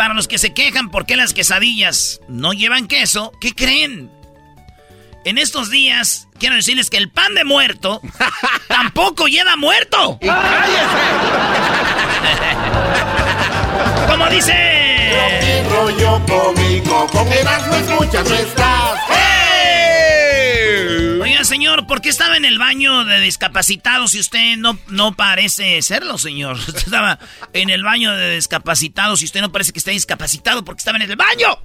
para 0.00 0.14
los 0.14 0.28
que 0.28 0.38
se 0.38 0.54
quejan 0.54 0.88
por 0.88 1.04
qué 1.04 1.14
las 1.14 1.34
quesadillas 1.34 2.22
no 2.26 2.54
llevan 2.54 2.88
queso, 2.88 3.32
¿qué 3.38 3.54
creen? 3.54 4.10
En 5.26 5.36
estos 5.36 5.70
días, 5.70 6.26
quiero 6.38 6.54
decirles 6.54 6.88
que 6.88 6.96
el 6.96 7.10
pan 7.10 7.34
de 7.34 7.44
muerto 7.44 8.00
tampoco 8.68 9.26
lleva 9.26 9.56
muerto. 9.56 10.18
Como 14.08 14.26
dice. 14.30 15.66
rollo 15.68 16.22
cómico, 16.26 17.06
con 17.08 17.30
Erasmo 17.30 17.74
escuchas 17.74 18.26
no 18.26 18.36
estás. 18.36 18.98
Oiga, 19.10 19.29
señor, 21.60 21.86
¿por 21.86 22.00
qué 22.00 22.08
estaba 22.08 22.38
en 22.38 22.46
el 22.46 22.58
baño 22.58 23.04
de 23.04 23.20
discapacitados 23.20 24.12
si 24.12 24.20
usted 24.20 24.56
no, 24.56 24.78
no 24.88 25.12
parece 25.12 25.82
serlo, 25.82 26.16
señor? 26.16 26.56
Usted 26.66 26.78
estaba 26.78 27.18
en 27.52 27.68
el 27.68 27.82
baño 27.82 28.16
de 28.16 28.36
discapacitados 28.36 29.20
y 29.20 29.26
usted 29.26 29.42
no 29.42 29.52
parece 29.52 29.70
que 29.74 29.78
esté 29.78 29.90
discapacitado 29.90 30.64
porque 30.64 30.78
estaba 30.78 30.96
en 30.96 31.02
el 31.02 31.16
baño. 31.16 31.58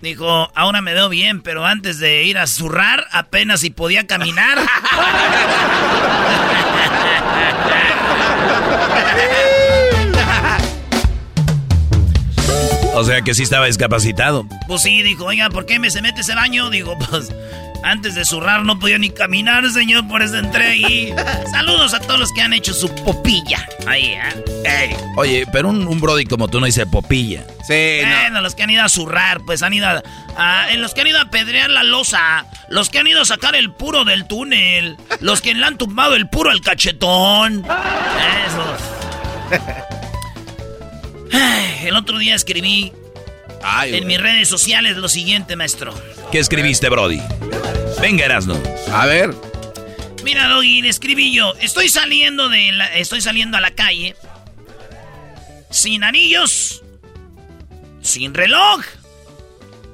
Dijo, 0.00 0.48
ahora 0.54 0.80
me 0.80 0.94
veo 0.94 1.08
bien, 1.08 1.42
pero 1.42 1.66
antes 1.66 1.98
de 1.98 2.22
ir 2.22 2.38
a 2.38 2.46
zurrar, 2.46 3.08
apenas 3.10 3.62
si 3.62 3.70
podía 3.70 4.06
caminar. 4.06 4.58
O 12.92 13.04
sea 13.04 13.22
que 13.22 13.34
sí 13.34 13.44
estaba 13.44 13.66
discapacitado. 13.66 14.46
Pues 14.66 14.82
sí, 14.82 15.02
dijo, 15.02 15.24
oiga, 15.24 15.48
¿por 15.48 15.64
qué 15.64 15.78
me 15.78 15.90
se 15.90 16.02
mete 16.02 16.20
ese 16.20 16.34
baño? 16.34 16.68
Digo, 16.70 16.98
pues 16.98 17.32
antes 17.82 18.14
de 18.14 18.24
zurrar 18.24 18.64
no 18.64 18.78
podía 18.78 18.98
ni 18.98 19.10
caminar, 19.10 19.68
señor, 19.70 20.06
por 20.08 20.22
eso 20.22 20.36
entré 20.38 20.66
ahí. 20.66 21.14
Saludos 21.52 21.94
a 21.94 22.00
todos 22.00 22.18
los 22.20 22.32
que 22.32 22.42
han 22.42 22.52
hecho 22.52 22.72
su 22.74 22.88
popilla. 22.94 23.66
Ahí, 23.86 24.06
¿eh? 24.12 24.44
Ey. 24.64 24.96
Oye, 25.16 25.46
pero 25.52 25.68
un, 25.68 25.86
un 25.88 26.00
brody 26.00 26.24
como 26.24 26.48
tú 26.48 26.60
no 26.60 26.66
dice 26.66 26.86
popilla. 26.86 27.44
Sí, 27.66 28.00
Bueno, 28.04 28.40
los 28.40 28.54
que 28.54 28.62
han 28.64 28.70
ido 28.70 28.82
a 28.84 28.88
zurrar, 28.88 29.40
pues 29.46 29.62
han 29.62 29.72
ido 29.72 29.86
a, 29.86 30.02
a- 30.36 30.70
en 30.72 30.80
los 30.82 30.92
que 30.94 31.00
han 31.02 31.06
ido 31.06 31.20
a 31.20 31.26
pedrear 31.30 31.70
la 31.70 31.82
losa, 31.84 32.46
los 32.68 32.88
que 32.90 32.98
han 32.98 33.06
ido 33.06 33.22
a 33.22 33.24
sacar 33.24 33.54
el 33.54 33.72
puro 33.72 34.04
del 34.04 34.26
túnel, 34.26 34.96
los 35.20 35.40
que 35.40 35.54
le 35.54 35.64
han 35.64 35.78
tumbado 35.78 36.14
el 36.16 36.28
puro 36.28 36.50
al 36.50 36.60
cachetón. 36.60 37.64
Esos. 38.46 38.80
El 41.82 41.96
otro 41.96 42.18
día 42.18 42.34
escribí 42.34 42.92
en 43.84 44.06
mis 44.06 44.20
redes 44.20 44.48
sociales 44.48 44.96
lo 44.96 45.08
siguiente, 45.08 45.56
maestro. 45.56 45.94
¿Qué 46.32 46.38
escribiste, 46.38 46.88
brody? 46.88 47.20
Venga, 48.00 48.24
Erasno. 48.24 48.60
A 48.92 49.06
ver. 49.06 49.34
Mira, 50.24 50.48
Doggy, 50.48 50.82
le 50.82 50.88
escribí 50.88 51.32
yo. 51.32 51.54
Estoy 51.60 51.88
saliendo 51.88 52.48
de 52.48 52.72
la, 52.72 52.86
estoy 52.96 53.20
saliendo 53.20 53.56
a 53.56 53.60
la 53.60 53.70
calle 53.72 54.16
sin 55.70 56.04
anillos, 56.04 56.82
sin 58.02 58.34
reloj 58.34 58.80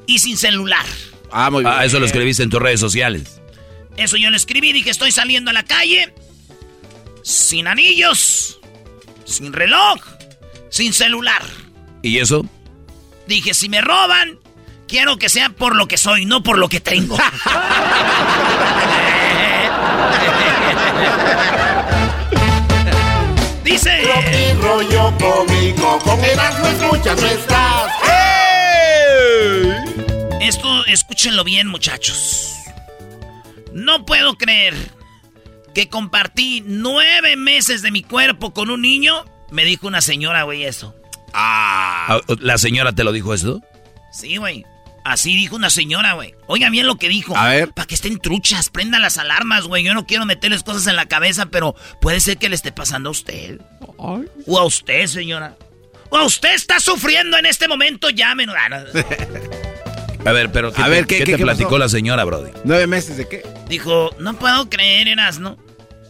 y 0.07 0.19
sin 0.19 0.37
celular. 0.37 0.85
Ah, 1.31 1.51
muy 1.51 1.63
bien. 1.63 1.75
Ah, 1.77 1.85
eso 1.85 1.99
lo 1.99 2.07
escribiste 2.07 2.43
en 2.43 2.51
tus 2.51 2.61
redes 2.61 2.81
sociales. 2.81 3.41
Eso 3.97 4.17
yo 4.17 4.31
le 4.31 4.37
escribí, 4.37 4.73
dije, 4.73 4.91
estoy 4.91 5.11
saliendo 5.11 5.51
a 5.51 5.55
la 5.55 5.65
calle 5.65 6.13
sin 7.23 7.67
anillos, 7.67 8.61
sin 9.25 9.53
reloj, 9.53 9.99
sin 10.71 10.93
celular. 10.93 11.43
¿Y 12.03 12.19
eso? 12.19 12.49
Dije, 13.27 13.55
si 13.55 13.69
me 13.69 13.81
roban, 13.81 14.39
quiero 14.87 15.19
que 15.19 15.29
sea 15.29 15.51
por 15.51 15.75
lo 15.75 15.89
que 15.89 15.97
soy, 15.99 16.27
no 16.27 16.43
por 16.43 16.59
lo 16.59 16.69
que 16.69 16.81
tengo. 16.81 17.19
Dice... 23.65 24.01
Tropi 24.03 24.53
rollo 24.61 25.13
cómico, 25.19 25.99
con 25.99 26.25
Erasmo 26.25 26.67
escuchas 26.69 27.21
no 27.21 27.27
estás. 27.27 27.93
Esto, 30.41 30.87
escúchenlo 30.87 31.43
bien, 31.43 31.67
muchachos. 31.67 32.53
No 33.73 34.07
puedo 34.07 34.37
creer 34.39 34.75
que 35.75 35.89
compartí 35.89 36.63
nueve 36.65 37.37
meses 37.37 37.83
de 37.83 37.91
mi 37.91 38.03
cuerpo 38.05 38.55
con 38.55 38.71
un 38.71 38.83
niño. 38.83 39.25
Me 39.51 39.65
dijo 39.65 39.89
una 39.89 40.01
señora, 40.01 40.45
güey, 40.45 40.65
eso. 40.65 40.95
Ah, 41.39 42.21
¿La 42.41 42.57
señora 42.59 42.93
te 42.93 43.05
lo 43.05 43.13
dijo 43.13 43.35
esto? 43.35 43.61
Sí, 44.13 44.37
güey. 44.39 44.65
Así 45.05 45.37
dijo 45.37 45.55
una 45.55 45.71
señora, 45.71 46.15
güey. 46.15 46.35
Oiga 46.49 46.69
bien 46.71 46.87
lo 46.87 46.97
que 46.97 47.09
dijo. 47.09 47.37
A 47.37 47.49
ver. 47.51 47.73
Para 47.73 47.87
que 47.87 47.95
estén 47.95 48.19
truchas, 48.19 48.71
prendan 48.71 49.03
las 49.03 49.19
alarmas, 49.19 49.65
güey. 49.67 49.85
Yo 49.85 49.95
no 49.95 50.05
quiero 50.07 50.27
meterles 50.27 50.63
cosas 50.65 50.87
en 50.89 50.97
la 50.97 51.07
cabeza, 51.07 51.47
pero 51.47 51.77
puede 52.01 52.19
ser 52.21 52.39
que 52.39 52.49
le 52.49 52.57
esté 52.57 52.73
pasando 52.73 53.11
a 53.11 53.13
usted. 53.13 53.61
O 53.99 54.59
a 54.59 54.65
usted, 54.65 55.07
señora. 55.07 55.57
O 56.11 56.17
a 56.17 56.25
usted 56.25 56.55
está 56.55 56.81
sufriendo 56.81 57.37
en 57.39 57.47
este 57.47 57.69
momento, 57.69 58.11
llámenos. 58.11 58.57
Ah. 58.59 58.85
A 60.25 60.33
ver, 60.33 60.51
pero 60.51 60.73
¿qué 60.73 60.81
A 60.83 60.85
te, 60.87 60.91
ver, 60.91 61.07
¿qué- 61.07 61.19
qué 61.19 61.25
qué- 61.25 61.33
te 61.33 61.37
qué 61.39 61.45
platicó 61.45 61.69
pasó? 61.71 61.79
la 61.79 61.89
señora, 61.89 62.25
brody? 62.25 62.51
¿Nueve 62.65 62.87
meses 62.89 63.17
de 63.17 63.29
qué? 63.29 63.45
Dijo, 63.69 64.11
no 64.19 64.35
puedo 64.37 64.69
creer, 64.69 65.07
Erasno. 65.07 65.57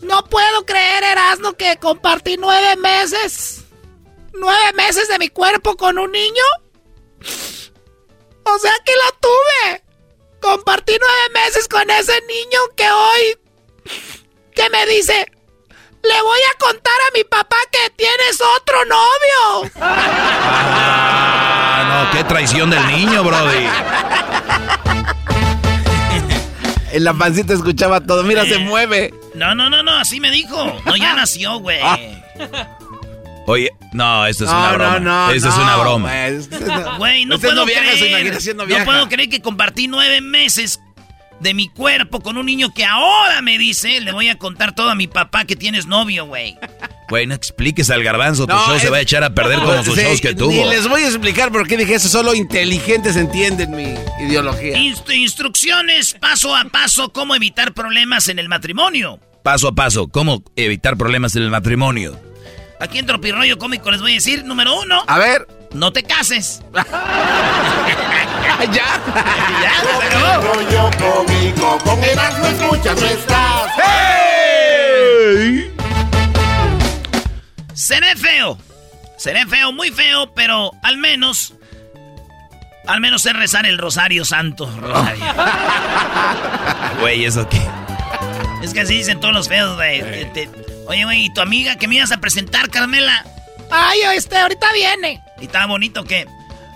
No 0.02 0.24
puedo 0.24 0.64
creer, 0.64 1.04
Erasmo, 1.04 1.52
que 1.52 1.76
compartí 1.76 2.36
nueve 2.38 2.76
meses. 2.76 3.64
¿Nueve 4.38 4.72
meses 4.74 5.08
de 5.08 5.18
mi 5.18 5.28
cuerpo 5.28 5.76
con 5.76 5.98
un 5.98 6.10
niño? 6.12 6.44
O 8.44 8.58
sea 8.58 8.72
que 8.84 8.92
lo 8.92 9.12
tuve. 9.20 9.82
Compartí 10.40 10.96
nueve 11.00 11.44
meses 11.46 11.66
con 11.68 11.88
ese 11.90 12.12
niño 12.28 12.60
que 12.76 12.88
hoy... 12.90 13.38
que 14.54 14.70
me 14.70 14.86
dice... 14.86 15.26
Le 16.02 16.22
voy 16.22 16.38
a 16.54 16.58
contar 16.58 16.94
a 17.08 17.12
mi 17.14 17.24
papá 17.24 17.56
que 17.72 17.90
tienes 17.96 18.38
otro 18.60 18.84
novio. 18.84 19.70
Ah, 19.80 21.84
no, 21.88 22.10
qué 22.16 22.22
traición 22.22 22.70
del 22.70 22.86
niño, 22.86 23.24
brody. 23.24 23.66
En 26.92 27.02
la 27.04 27.12
pancita 27.12 27.54
escuchaba 27.54 28.00
todo. 28.00 28.22
Mira, 28.22 28.44
Eh. 28.44 28.48
se 28.50 28.58
mueve. 28.58 29.12
No, 29.34 29.56
no, 29.56 29.68
no, 29.68 29.82
no, 29.82 29.98
así 29.98 30.20
me 30.20 30.30
dijo. 30.30 30.80
No, 30.84 30.94
ya 30.96 31.14
nació, 31.16 31.58
güey. 31.58 31.80
Ah. 31.82 31.98
Oye, 33.47 33.70
no, 33.93 34.27
esto 34.27 34.44
es 34.44 34.51
No, 34.51 34.56
una 34.59 34.68
no, 34.73 34.74
broma. 34.78 34.98
no, 35.01 35.31
Esta 35.31 35.48
es 35.48 35.56
no, 35.56 35.62
una 35.62 35.77
broma. 35.77 36.09
güey, 36.09 37.23
es 37.23 37.27
no- 37.27 37.31
no 37.31 37.35
Usted 37.36 37.48
puedo 37.48 37.55
no 37.60 37.66
viaja, 37.66 37.90
creer. 37.93 38.56
no 38.56 38.66
no 38.66 38.85
puedo 38.85 39.09
creer 39.09 39.28
que 39.28 39.40
compartí 39.40 39.86
nueve 39.89 40.20
meses 40.20 40.81
de 41.40 41.52
mi 41.55 41.68
cuerpo 41.68 42.20
con 42.20 42.39
un 42.39 42.47
niño 42.47 42.73
que 42.74 42.85
ahora 42.85 43.43
me 43.43 43.59
dice, 43.59 44.01
le 44.01 44.10
voy 44.12 44.28
a 44.28 44.36
contar 44.39 44.74
todo 44.74 44.89
a 44.90 44.94
mi 44.94 45.06
papá 45.06 45.44
que 45.44 45.55
tienes 45.55 45.86
novio, 45.86 46.24
güey. 46.27 46.56
Güey, 47.09 47.27
no 47.28 47.35
expliques 47.35 47.89
al 47.90 48.02
garbanzo, 48.02 48.47
tu 48.47 48.55
No, 48.55 48.66
show 48.66 48.78
se 48.81 48.86
es- 48.86 48.93
va 48.93 48.97
a 48.97 49.01
echar 49.02 49.23
a 49.23 49.32
perder 49.32 49.60
como 49.60 49.81
sus 49.85 49.94
Sí, 49.94 50.01
shows 50.01 50.20
que 50.20 50.31
Ni 50.31 50.35
tuvo. 50.35 50.68
les 50.70 50.89
voy 50.89 51.02
a 51.02 51.06
explicar 51.06 51.52
por 51.52 51.68
qué 51.68 51.77
dije 51.77 51.94
eso. 51.94 52.09
Solo 52.09 52.35
inteligentes 52.35 53.14
entienden 53.16 53.70
mi 53.77 53.94
ideología. 54.27 54.77
Inst- 54.77 55.14
instrucciones 55.14 56.14
paso 56.18 56.56
a 56.56 56.64
paso 56.64 57.12
cómo 57.12 57.36
evitar 57.36 57.74
problemas 57.74 58.28
en 58.28 58.39
el 58.40 58.48
matrimonio. 58.48 59.20
paso 59.44 59.68
a 59.68 59.74
paso, 59.77 60.09
cómo 60.09 60.43
evitar 60.56 60.97
problemas 60.97 61.36
en 61.36 61.43
el 61.44 61.51
matrimonio. 61.51 62.18
Aquí 62.80 62.98
en 62.98 63.06
Tropirroyo 63.06 63.58
Cómico 63.58 63.90
les 63.90 64.00
voy 64.00 64.12
a 64.12 64.14
decir, 64.14 64.44
número 64.44 64.78
uno. 64.80 65.02
A 65.06 65.18
ver. 65.18 65.46
No 65.72 65.92
te 65.92 66.02
cases. 66.02 66.62
ya. 66.74 68.68
ya, 68.70 69.74
Rollo 70.40 70.90
cómico, 70.98 71.78
con 71.84 72.02
Erasmo 72.04 72.46
escuchas 72.46 73.00
no 73.00 73.06
estás. 73.06 73.70
¡Hey! 73.82 75.72
Seré 77.74 78.16
feo. 78.16 78.58
Seré 79.18 79.46
feo, 79.46 79.72
muy 79.72 79.90
feo, 79.90 80.32
pero 80.34 80.70
al 80.82 80.98
menos. 80.98 81.54
Al 82.86 83.00
menos 83.00 83.22
sé 83.22 83.32
rezar 83.32 83.66
el 83.66 83.78
Rosario 83.78 84.24
Santo. 84.24 84.70
Rosario. 84.80 85.24
Güey, 87.00 87.24
¿eso 87.26 87.46
qué? 87.48 87.60
Es 88.62 88.72
que 88.72 88.80
así 88.80 88.96
dicen 88.96 89.20
todos 89.20 89.34
los 89.34 89.48
feos, 89.48 89.76
güey. 89.76 90.00
Oye, 90.88 91.04
güey, 91.04 91.24
¿y 91.26 91.30
tu 91.34 91.40
amiga 91.40 91.76
que 91.76 91.88
me 91.88 91.96
ibas 91.96 92.12
a 92.12 92.18
presentar, 92.18 92.70
Carmela? 92.70 93.24
Ay, 93.70 94.00
este, 94.14 94.36
ahorita 94.38 94.72
viene. 94.72 95.20
¿Y 95.40 95.44
está 95.46 95.66
bonito 95.66 96.04
qué? 96.04 96.26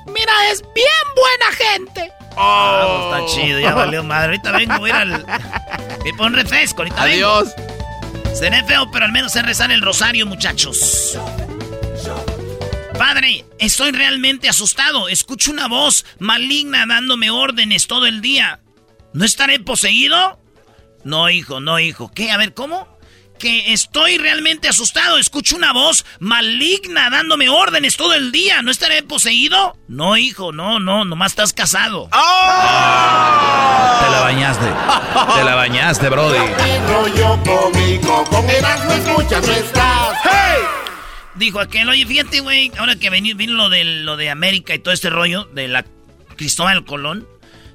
Mira, 0.07 0.51
es 0.51 0.63
bien 0.75 0.87
buena 1.15 1.53
gente. 1.57 2.13
Oh, 2.37 3.13
está 3.15 3.35
chido, 3.35 3.61
ya 3.61 3.75
valió 3.75 4.03
madre. 4.03 4.27
Ahorita 4.31 4.53
vengo, 4.57 4.79
voy 4.79 4.91
a 4.91 4.95
ir 5.05 5.13
al. 5.15 5.27
Me 6.05 6.13
pon 6.15 6.33
refresco, 6.35 6.83
ahorita 6.83 7.03
Adiós. 7.03 7.55
vengo. 7.57 8.35
Seré 8.35 8.65
feo, 8.65 8.91
pero 8.91 9.05
al 9.05 9.13
menos 9.13 9.33
sé 9.33 9.43
rezar 9.43 9.71
el 9.71 9.83
rosario, 9.83 10.27
muchachos. 10.27 11.19
Padre, 12.99 13.45
estoy 13.59 13.93
realmente 13.93 14.49
asustado. 14.49 15.09
Escucho 15.09 15.51
una 15.51 15.69
voz 15.69 16.05
maligna 16.19 16.85
dándome 16.87 17.31
órdenes 17.31 17.87
todo 17.87 18.07
el 18.07 18.21
día. 18.21 18.61
¿No 19.13 19.25
estaré 19.25 19.59
poseído? 19.59 20.39
No, 21.03 21.31
hijo, 21.31 21.61
no, 21.61 21.79
hijo. 21.79 22.11
¿Qué? 22.15 22.31
A 22.31 22.37
ver, 22.37 22.53
¿cómo? 22.55 22.87
Que 23.41 23.73
estoy 23.73 24.19
realmente 24.19 24.69
asustado. 24.69 25.19
Escucho 25.19 25.57
una 25.57 25.73
voz 25.73 26.05
maligna 26.21 27.11
dándome 27.11 27.49
órdenes 27.49 27.97
todo 27.97 28.15
el 28.15 28.31
día. 28.31 28.63
¿No 28.63 28.71
estaré 28.71 29.03
poseído? 29.03 29.77
No, 29.89 30.17
hijo, 30.17 30.53
no, 30.53 30.79
no, 30.79 31.05
nomás 31.05 31.33
estás 31.33 31.53
casado. 31.53 32.11
¡Oh! 32.13 34.01
Te 34.05 34.11
la 34.11 34.21
bañaste. 34.21 34.67
Te 35.35 35.45
la 35.45 35.55
bañaste, 35.55 36.09
Brody. 36.11 36.39
con 38.37 38.51
escuchas. 38.51 39.45
Dijo 41.35 41.59
aquel, 41.59 41.89
oye, 41.89 42.05
fíjate, 42.05 42.41
güey, 42.41 42.71
ahora 42.77 42.97
que 42.97 43.09
vino, 43.09 43.35
vino 43.35 43.55
lo, 43.55 43.71
de, 43.71 43.83
lo 43.85 44.19
de 44.19 44.29
América 44.29 44.75
y 44.75 44.79
todo 44.79 44.93
este 44.93 45.09
rollo 45.09 45.45
de 45.47 45.69
la 45.69 45.87
Cristóbal 46.37 46.85
Colón. 46.85 47.27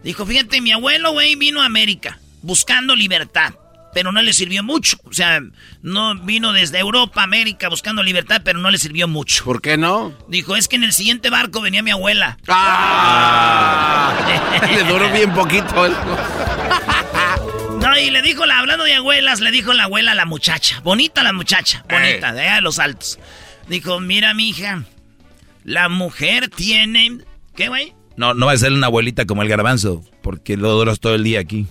Dijo, 0.04 0.24
fíjate, 0.26 0.62
mi 0.62 0.72
abuelo, 0.72 1.12
güey, 1.14 1.36
vino 1.36 1.64
a 1.64 1.66
América 1.66 2.20
buscando 2.46 2.96
libertad, 2.96 3.56
pero 3.96 4.12
no 4.12 4.22
le 4.22 4.34
sirvió 4.34 4.62
mucho. 4.62 4.98
O 5.06 5.14
sea, 5.14 5.40
no 5.82 6.16
vino 6.16 6.52
desde 6.52 6.80
Europa 6.80 7.22
a 7.22 7.24
América 7.24 7.70
buscando 7.70 8.04
libertad, 8.04 8.42
pero 8.44 8.60
no 8.60 8.70
le 8.70 8.78
sirvió 8.78 9.08
mucho. 9.08 9.46
¿Por 9.46 9.62
qué 9.62 9.78
no? 9.78 10.14
Dijo, 10.28 10.58
es 10.58 10.68
que 10.68 10.76
en 10.76 10.84
el 10.84 10.92
siguiente 10.92 11.30
barco 11.30 11.62
venía 11.62 11.82
mi 11.82 11.92
abuela. 11.92 12.38
¡Ah! 12.50 14.14
le 14.76 14.84
duró 14.84 15.10
bien 15.14 15.32
poquito. 15.32 15.74
no, 17.80 17.98
y 17.98 18.10
le 18.10 18.22
dijo, 18.22 18.44
hablando 18.44 18.84
de 18.84 18.96
abuelas, 18.96 19.40
le 19.40 19.50
dijo 19.52 19.72
la 19.72 19.86
abuela 19.86 20.12
a 20.12 20.16
la 20.16 20.26
muchacha. 20.26 20.82
Bonita 20.82 21.24
la 21.24 21.32
muchacha, 21.32 21.86
bonita, 21.90 22.34
de 22.34 22.42
allá 22.42 22.56
de 22.56 22.62
los 22.62 22.80
altos. 22.80 23.18
Dijo, 23.70 24.02
mira, 24.02 24.34
mi 24.34 24.50
hija, 24.50 24.84
la 25.64 25.88
mujer 25.88 26.50
tiene... 26.50 27.20
¿Qué, 27.56 27.70
güey? 27.70 27.94
No, 28.18 28.34
no 28.34 28.48
va 28.48 28.52
a 28.52 28.58
ser 28.58 28.74
una 28.74 28.88
abuelita 28.88 29.26
como 29.26 29.42
el 29.42 29.48
garbanzo, 29.48 30.04
porque 30.22 30.58
lo 30.58 30.74
duras 30.74 31.00
todo 31.00 31.16
el 31.16 31.24
día 31.24 31.40
aquí. 31.40 31.66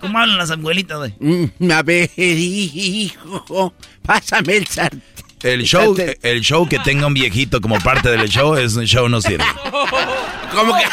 ¿Cómo 0.00 0.18
hablan 0.18 0.38
las 0.38 0.50
abuelitas, 0.50 0.98
güey? 0.98 1.14
Mm, 1.18 1.70
a 1.72 1.82
ver, 1.82 2.10
hijo, 2.16 3.74
pásame 4.02 4.56
el 4.56 4.66
sartén. 4.66 5.02
El 5.42 5.62
show, 5.62 5.96
el 6.22 6.40
show 6.40 6.68
que 6.68 6.80
tenga 6.80 7.06
un 7.06 7.14
viejito 7.14 7.60
como 7.60 7.78
parte 7.78 8.10
del 8.10 8.28
show 8.28 8.56
es 8.56 8.74
un 8.74 8.86
show 8.86 9.08
no 9.08 9.20
sirve. 9.20 9.44
¿Cómo 10.52 10.76
que? 10.76 10.84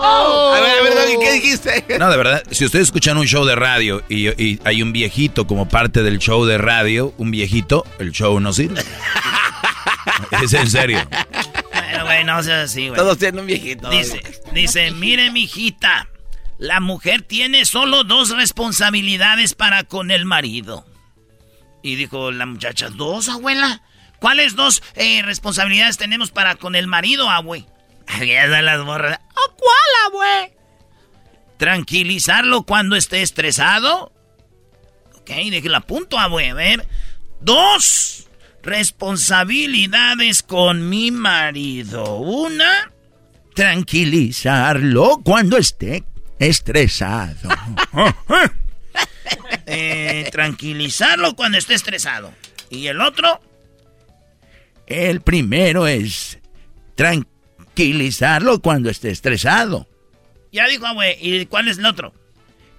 A 0.00 0.60
ver, 0.60 0.78
a 0.78 1.04
ver, 1.04 1.18
¿qué 1.20 1.32
dijiste? 1.32 1.84
No, 1.98 2.10
de 2.10 2.16
verdad, 2.16 2.42
si 2.50 2.64
ustedes 2.64 2.88
escuchan 2.88 3.16
un 3.16 3.26
show 3.26 3.44
de 3.44 3.54
radio 3.54 4.02
y, 4.08 4.28
y, 4.42 4.60
hay 4.64 4.82
un 4.82 4.92
viejito 4.92 5.46
como 5.46 5.68
parte 5.68 6.02
del 6.02 6.18
show 6.18 6.44
de 6.44 6.58
radio, 6.58 7.14
un 7.18 7.30
viejito, 7.30 7.84
el 7.98 8.12
show 8.12 8.38
no 8.40 8.52
sirve. 8.52 8.82
es 10.42 10.52
en 10.52 10.70
serio. 10.70 11.00
Bueno, 11.72 12.04
güey, 12.04 12.24
no 12.24 12.42
seas 12.42 12.70
así, 12.70 12.88
güey. 12.88 12.96
Todos 12.98 13.18
tienen 13.18 13.40
un 13.40 13.46
viejito. 13.46 13.88
Dice, 13.90 14.20
dice, 14.52 14.90
mire, 14.92 15.30
mijita, 15.30 16.08
la 16.58 16.80
mujer 16.80 17.22
tiene 17.22 17.64
solo 17.64 18.04
dos 18.04 18.30
responsabilidades 18.30 19.54
para 19.54 19.84
con 19.84 20.10
el 20.10 20.24
marido. 20.24 20.84
Y 21.82 21.94
dijo 21.94 22.32
la 22.32 22.46
muchacha, 22.46 22.90
¿dos, 22.90 23.28
abuela? 23.28 23.82
¿Cuáles 24.18 24.56
dos 24.56 24.82
eh, 24.96 25.22
responsabilidades 25.22 25.96
tenemos 25.96 26.32
para 26.32 26.56
con 26.56 26.74
el 26.74 26.88
marido, 26.88 27.30
abue? 27.30 27.64
Las 28.18 28.84
borras. 28.84 29.20
¿O 29.30 29.56
cuál, 29.56 30.06
abue? 30.06 30.56
Tranquilizarlo 31.56 32.62
cuando 32.62 32.96
esté 32.96 33.22
estresado. 33.22 34.12
Ok, 35.20 35.30
déjela 35.50 35.80
punto, 35.80 36.18
abue. 36.18 36.50
A 36.50 36.54
ver. 36.54 36.88
Dos 37.40 38.28
responsabilidades 38.62 40.42
con 40.42 40.88
mi 40.88 41.12
marido. 41.12 42.16
Una, 42.16 42.92
tranquilizarlo 43.54 45.20
cuando 45.22 45.56
esté 45.56 46.04
estresado. 46.38 47.48
eh, 49.66 50.28
tranquilizarlo 50.30 51.34
cuando 51.34 51.58
esté 51.58 51.74
estresado. 51.74 52.32
¿Y 52.70 52.86
el 52.86 53.00
otro? 53.00 53.40
El 54.86 55.20
primero 55.20 55.86
es 55.86 56.38
tranquilizarlo 56.94 58.60
cuando 58.60 58.90
esté 58.90 59.10
estresado. 59.10 59.86
Ya 60.52 60.66
dijo, 60.66 60.92
güey. 60.94 61.16
¿Y 61.20 61.46
cuál 61.46 61.68
es 61.68 61.78
el 61.78 61.86
otro? 61.86 62.14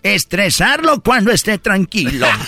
Estresarlo 0.01 1.01
cuando 1.01 1.31
esté 1.31 1.57
tranquilo. 1.57 2.27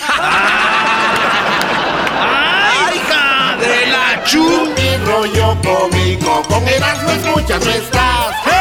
¡Ay, 2.20 2.96
hija 2.96 3.56
de 3.58 3.86
la 3.86 4.24
chupi 4.24 4.96
rollo 5.04 5.58
cómico! 5.62 6.42
Con 6.48 6.66
Erasmo 6.66 7.10
escuchas 7.10 7.64
no 7.64 7.70
estás. 7.70 8.51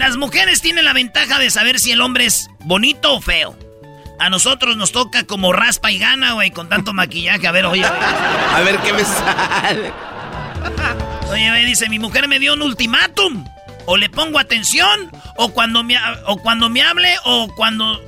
Las 0.00 0.16
mujeres 0.16 0.60
tienen 0.62 0.86
la 0.86 0.94
ventaja 0.94 1.38
de 1.38 1.50
saber 1.50 1.78
si 1.78 1.92
el 1.92 2.00
hombre 2.00 2.24
es 2.24 2.48
bonito 2.60 3.12
o 3.12 3.20
feo. 3.20 3.54
A 4.18 4.30
nosotros 4.30 4.78
nos 4.78 4.92
toca 4.92 5.24
como 5.24 5.52
raspa 5.52 5.92
y 5.92 5.98
gana, 5.98 6.32
güey, 6.32 6.50
con 6.50 6.70
tanto 6.70 6.94
maquillaje. 6.94 7.46
A 7.46 7.52
ver, 7.52 7.66
oye. 7.66 7.84
A 8.54 8.60
ver 8.64 8.78
qué 8.78 8.94
me 8.94 9.04
sale. 9.04 9.92
Oye, 11.28 11.50
güey, 11.50 11.66
dice, 11.66 11.90
mi 11.90 11.98
mujer 11.98 12.28
me 12.28 12.38
dio 12.38 12.54
un 12.54 12.62
ultimátum. 12.62 13.44
O 13.84 13.98
le 13.98 14.08
pongo 14.08 14.38
atención, 14.38 15.12
o 15.36 15.50
cuando 15.50 15.84
me, 15.84 15.98
o 16.26 16.38
cuando 16.38 16.70
me 16.70 16.82
hable, 16.82 17.14
o 17.24 17.48
cuando... 17.54 18.00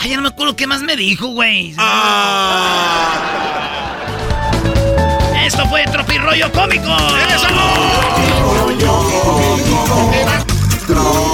Ay, 0.00 0.08
ya 0.10 0.16
no 0.16 0.22
me 0.22 0.28
acuerdo 0.28 0.56
qué 0.56 0.66
más 0.66 0.80
me 0.80 0.96
dijo, 0.96 1.26
güey. 1.26 1.74
Ah. 1.76 3.20
Esto 5.44 5.68
fue 5.68 5.84
Tropirollo 5.84 6.50
Cómico. 6.52 6.96
¡Eso! 7.28 7.48
Tropirollo 7.48 8.92
Cómico. 9.26 11.33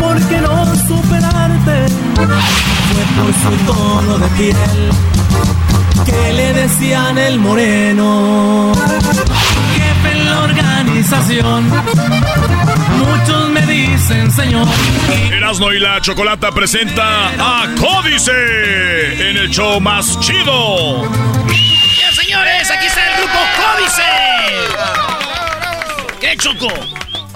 porque 0.00 0.40
no 0.40 0.74
superarte 0.76 1.86
fue 2.92 3.04
por 3.16 3.32
su 3.34 3.50
tono 3.66 4.18
de 4.18 4.28
piel 4.36 4.90
que 6.04 6.32
le 6.32 6.52
decían 6.54 7.18
el 7.18 7.38
moreno. 7.38 8.72
Jefe 9.74 10.12
en 10.12 10.24
la 10.24 10.40
organización, 10.40 11.70
muchos 12.98 13.50
me 13.50 13.60
dicen 13.66 14.30
señor. 14.32 14.66
Erasmo 15.32 15.72
y 15.72 15.80
la 15.80 16.00
Chocolata 16.00 16.50
presenta 16.52 17.28
a 17.38 17.66
Códice 17.78 19.30
en 19.30 19.36
el 19.36 19.50
show 19.50 19.80
más 19.80 20.18
chido. 20.20 21.02
Ya, 22.00 22.12
señores, 22.12 22.70
aquí 22.70 22.86
está 22.86 23.06
el 23.06 23.16
grupo 23.18 23.38
Códice. 23.56 24.02
¿Qué 26.20 26.36
choco? 26.36 26.68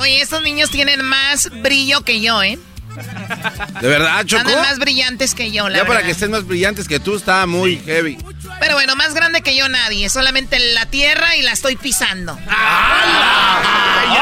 Oye, 0.02 0.20
estos 0.20 0.42
niños 0.42 0.68
tienen 0.68 1.00
más 1.04 1.48
brillo 1.62 2.00
que 2.00 2.20
yo, 2.20 2.42
¿eh? 2.42 2.58
De 3.80 3.86
verdad, 3.86 4.24
Choco. 4.26 4.40
Andan 4.48 4.62
más 4.62 4.80
brillantes 4.80 5.32
que 5.32 5.52
yo, 5.52 5.68
la 5.68 5.78
Ya 5.78 5.86
para 5.86 6.02
que 6.02 6.10
estén 6.10 6.32
más 6.32 6.44
brillantes 6.44 6.88
que 6.88 6.98
tú, 6.98 7.14
está 7.14 7.46
muy 7.46 7.78
heavy. 7.86 8.18
Pero 8.58 8.74
bueno, 8.74 8.96
más 8.96 9.14
grande 9.14 9.42
que 9.42 9.54
yo 9.56 9.68
nadie. 9.68 10.08
Solamente 10.08 10.58
la 10.58 10.86
tierra 10.86 11.36
y 11.36 11.42
la 11.42 11.52
estoy 11.52 11.76
pisando. 11.76 12.36
¡Ay, 12.48 14.18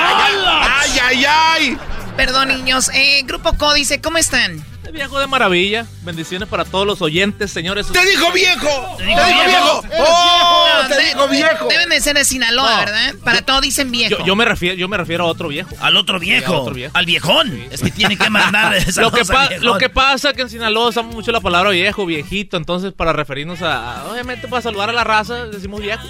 ay, 1.02 1.24
ay! 1.27 1.78
Perdón, 2.15 2.48
niños. 2.48 2.90
Eh, 2.93 3.23
Grupo 3.24 3.57
Co 3.57 3.73
dice, 3.73 4.02
¿cómo 4.02 4.19
están? 4.19 4.62
Viejo 4.93 5.19
de 5.21 5.27
maravilla. 5.27 5.87
Bendiciones 6.03 6.49
para 6.49 6.65
todos 6.65 6.87
los 6.87 7.01
oyentes, 7.03 7.51
señores. 7.51 7.87
¡Te 7.89 8.05
dijo 8.07 8.33
viejo! 8.33 8.97
¡Te 8.99 9.05
dijo 9.05 9.21
viejo! 9.47 9.85
¡Oh, 9.99 10.67
te 10.89 11.01
dijo 11.05 11.29
viejo! 11.29 11.69
Deben 11.69 11.89
de 11.91 12.01
ser 12.01 12.17
de 12.17 12.25
Sinaloa, 12.25 12.71
No. 12.73 12.79
¿verdad? 12.79 13.15
Para 13.25 13.43
todo 13.43 13.61
dicen 13.61 13.91
viejo. 13.91 14.19
Yo, 14.19 14.25
yo 14.27 14.37
me 14.37 14.45
refiero, 14.45 14.77
yo 14.77 14.89
me 14.89 14.97
refiero 14.97 15.25
a 15.25 15.27
otro 15.29 15.49
viejo. 15.49 15.71
Al 15.81 15.97
otro 15.97 16.19
viejo. 16.19 16.53
Sí, 16.53 16.59
otro 16.61 16.75
viejo. 16.75 16.97
Al 16.97 17.07
viejón. 17.07 17.62
Es 17.71 17.81
que 17.83 17.91
tiene 17.91 18.17
que 18.17 18.29
mandar 18.31 18.75
lo, 18.97 19.11
que 19.12 19.23
lo 19.61 19.79
que 19.79 19.89
pasa 19.89 20.31
es 20.31 20.37
que 20.37 20.43
en 20.43 20.51
Sinaloa 20.51 20.89
usamos 20.89 21.15
mucho 21.15 21.33
la 21.33 21.41
palabra 21.41 21.71
viejo, 21.71 22.05
viejito, 22.07 22.57
entonces 22.57 22.93
para 22.93 23.12
referirnos 23.12 23.62
a, 23.62 24.01
a- 24.03 24.05
obviamente 24.11 24.49
para 24.49 24.62
saludar 24.62 24.91
a 24.91 24.93
la 24.93 25.05
raza 25.05 25.47
decimos 25.47 25.81
viejo. 25.81 26.03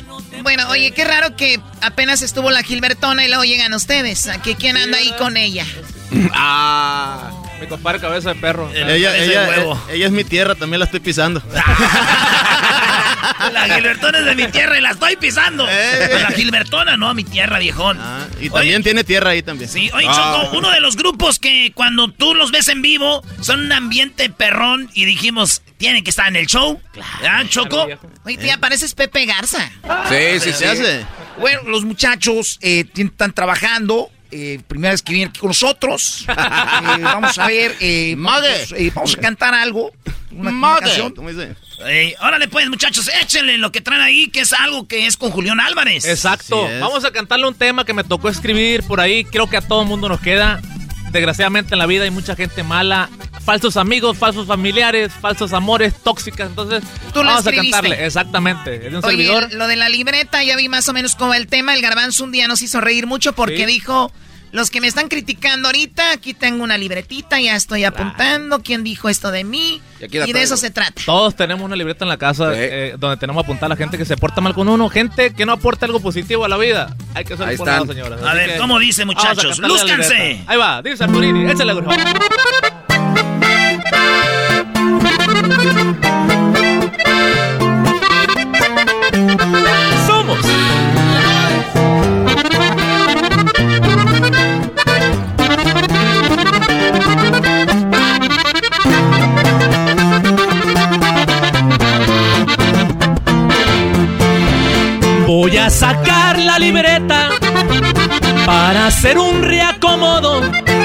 Bueno, 0.43 0.69
oye, 0.69 0.90
qué 0.93 1.05
raro 1.05 1.36
que 1.36 1.61
apenas 1.82 2.23
estuvo 2.23 2.51
la 2.51 2.62
Gilbertona 2.62 3.24
y 3.24 3.28
luego 3.28 3.44
llegan 3.44 3.74
ustedes. 3.74 4.27
¿A 4.28 4.40
qué- 4.40 4.57
¿Quién 4.57 4.77
anda 4.77 4.98
ahí 4.98 5.12
con 5.19 5.36
ella? 5.36 5.66
Ah, 6.32 7.31
mi 7.61 7.66
compadre 7.66 8.01
cabeza 8.01 8.35
de 8.35 8.41
perro. 8.41 8.70
Ella, 8.73 9.16
ella, 9.16 9.57
eh, 9.57 9.74
ella 9.93 10.07
es 10.07 10.12
mi 10.12 10.24
tierra, 10.24 10.55
también 10.55 10.78
la 10.81 10.87
estoy 10.87 11.01
pisando. 11.01 11.43
La 13.53 13.65
Gilbertona 13.74 14.19
es 14.19 14.24
de 14.27 14.35
mi 14.35 14.47
tierra 14.49 14.78
y 14.78 14.81
la 14.82 14.91
estoy 14.91 15.16
pisando. 15.16 15.66
Eh. 15.69 16.19
La 16.20 16.31
Gilbertona, 16.31 16.97
no, 16.97 17.12
mi 17.15 17.24
tierra, 17.24 17.59
viejón. 17.59 17.99
Y 18.41 18.51
también 18.51 18.82
tiene 18.82 19.03
tierra 19.03 19.31
ahí 19.31 19.43
también. 19.43 19.69
Sí, 19.70 19.91
oye, 19.95 20.07
Ah. 20.09 20.43
Choco, 20.45 20.59
uno 20.59 20.70
de 20.70 20.81
los 20.81 20.97
grupos 20.97 21.39
que 21.39 21.73
cuando 21.74 22.09
tú 22.11 22.35
los 22.35 22.51
ves 22.51 22.69
en 22.69 22.82
vivo 22.82 23.23
son 23.41 23.61
un 23.61 23.73
ambiente 23.73 24.28
perrón 24.31 24.91
y 24.95 25.05
dijimos, 25.05 25.62
tienen 25.78 26.05
que 26.05 26.11
estar 26.11 26.28
en 26.28 26.37
el 26.37 26.47
show. 26.47 26.81
¿Ah, 27.27 27.43
Choco? 27.49 27.89
Oye, 28.24 28.37
tía, 28.37 28.59
pareces 28.59 28.95
Pepe 28.95 29.24
Garza. 29.27 29.70
Sí, 30.09 30.41
sí, 30.41 30.53
sí. 30.53 30.74
Bueno, 31.39 31.62
los 31.66 31.85
muchachos 31.85 32.59
eh, 32.61 32.85
están 32.95 33.32
trabajando. 33.32 34.11
Eh, 34.32 34.61
primera 34.69 34.93
vez 34.93 35.02
que 35.02 35.12
vienen 35.12 35.31
aquí 35.31 35.40
con 35.40 35.48
nosotros. 35.48 36.24
Eh, 36.90 37.02
vamos 37.02 37.39
a 37.39 37.47
ver. 37.47 37.77
eh, 37.81 38.15
vamos, 38.16 38.73
eh, 38.77 38.90
vamos 38.94 39.15
a 39.16 39.20
cantar 39.20 39.55
algo. 39.55 39.93
Una, 40.32 40.51
una 40.51 40.78
canción. 40.78 41.15
Eh, 41.86 42.15
órale 42.20 42.48
pues, 42.48 42.69
muchachos, 42.69 43.11
échenle 43.23 43.59
lo 43.59 43.73
que 43.73 43.81
traen 43.81 44.02
ahí, 44.02 44.28
que 44.28 44.40
es 44.40 44.52
algo 44.52 44.86
que 44.86 45.07
es 45.07 45.16
con 45.16 45.31
Julián 45.31 45.61
Álvarez. 45.61 46.07
Exacto. 46.07 46.69
Vamos 46.81 47.05
a 47.05 47.11
cantarle 47.11 47.47
un 47.47 47.55
tema 47.55 47.85
que 47.85 47.93
me 47.93 48.05
tocó 48.05 48.28
escribir 48.28 48.82
por 48.85 49.01
ahí. 49.01 49.24
Creo 49.24 49.48
que 49.48 49.57
a 49.57 49.61
todo 49.61 49.85
mundo 49.85 50.09
nos 50.09 50.20
queda. 50.20 50.61
Desgraciadamente 51.11 51.74
en 51.74 51.78
la 51.81 51.86
vida 51.86 52.05
hay 52.05 52.11
mucha 52.11 52.36
gente 52.36 52.62
mala, 52.62 53.11
falsos 53.44 53.76
amigos, 53.76 54.16
falsos 54.18 54.46
familiares, 54.46 55.12
falsos 55.20 55.52
amores, 55.52 55.94
tóxicas. 56.02 56.48
Entonces, 56.48 56.82
Tú 57.12 57.22
lo 57.24 57.30
vamos 57.30 57.46
a 57.46 57.52
cantarle. 57.52 58.04
Exactamente. 58.06 58.74
Es 58.76 58.82
de 58.92 58.98
un 58.98 59.04
Oye, 59.04 59.16
servidor. 59.24 59.52
lo 59.54 59.66
de 59.66 59.76
la 59.76 59.88
libreta, 59.88 60.42
ya 60.44 60.56
vi 60.56 60.68
más 60.68 60.88
o 60.88 60.92
menos 60.92 61.16
como 61.16 61.34
el 61.34 61.46
tema. 61.46 61.74
El 61.74 61.82
garbanzo 61.82 62.24
un 62.24 62.32
día 62.32 62.46
nos 62.48 62.62
hizo 62.62 62.80
reír 62.80 63.06
mucho 63.06 63.32
porque 63.34 63.58
Sí. 63.58 63.66
dijo, 63.66 64.12
los 64.52 64.68
que 64.70 64.80
me 64.80 64.88
están 64.88 65.06
criticando 65.08 65.68
ahorita, 65.68 66.10
aquí 66.12 66.34
tengo 66.34 66.64
una 66.64 66.76
libretita, 66.76 67.40
ya 67.40 67.54
estoy 67.54 67.84
apuntando 67.84 68.62
quién 68.64 68.82
dijo 68.82 69.08
esto 69.08 69.30
de 69.30 69.44
mí. 69.44 69.80
Y 70.00 70.04
aquí 70.04 70.18
la 70.18 70.24
Y 70.24 70.26
de 70.28 70.32
traigo. 70.32 70.44
eso 70.46 70.56
se 70.56 70.70
trata. 70.70 71.02
Todos 71.06 71.36
tenemos 71.36 71.64
una 71.64 71.76
libreta 71.76 72.04
en 72.04 72.08
la 72.08 72.16
casa 72.16 72.50
eh, 72.54 72.94
donde 72.98 73.16
tenemos 73.16 73.44
apuntar 73.44 73.66
a 73.66 73.68
la 73.70 73.76
gente 73.76 73.96
que 73.96 74.04
se 74.04 74.16
porta 74.16 74.40
mal 74.40 74.52
con 74.54 74.68
uno, 74.68 74.88
gente 74.88 75.34
que 75.34 75.46
no 75.46 75.52
aporta 75.52 75.86
algo 75.86 76.00
positivo 76.00 76.44
a 76.44 76.48
la 76.48 76.56
vida. 76.56 76.96
Hay 77.14 77.24
que 77.24 77.36
ser 77.36 77.48
están. 77.50 77.86
señoras. 77.86 78.20
A 78.22 78.30
Así 78.30 78.38
ver, 78.38 78.52
que 78.54 78.58
¿cómo 78.58 78.78
dice, 78.80 79.04
muchachos? 79.04 79.58
¡Lúzcanse! 79.60 80.42
Ahí 80.48 80.56
va, 80.58 80.82
dice 80.82 81.04
Arturini, 81.04 81.48
échale, 81.50 81.72
por 81.74 81.84
favor. 81.84 82.00
Somos. 82.00 82.99
Voy 105.27 105.57
a 105.57 105.70
sacar 105.70 106.39
la 106.39 106.59
libreta 106.59 107.31
para 108.44 108.89
hacer 108.89 109.16
un 109.16 109.43
reacomodo 109.43 110.43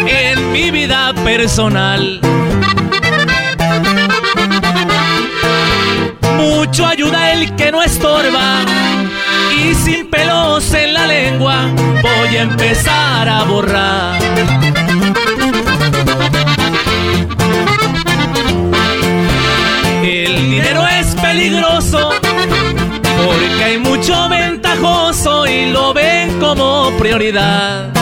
en 0.07 0.51
mi 0.51 0.71
vida 0.71 1.13
personal. 1.23 2.21
Mucho 6.65 6.87
ayuda 6.87 7.31
el 7.31 7.55
que 7.55 7.71
no 7.71 7.83
estorba 7.83 8.61
y 9.55 9.75
sin 9.75 10.07
pelos 10.07 10.73
en 10.73 10.95
la 10.95 11.05
lengua 11.05 11.67
voy 12.01 12.37
a 12.37 12.41
empezar 12.41 13.29
a 13.29 13.43
borrar. 13.43 14.19
El 20.03 20.35
dinero 20.49 20.87
es 20.87 21.15
peligroso 21.15 22.09
porque 23.23 23.63
hay 23.63 23.77
mucho 23.77 24.27
ventajoso 24.27 25.45
y 25.45 25.67
lo 25.67 25.93
ven 25.93 26.39
como 26.39 26.89
prioridad. 26.97 27.93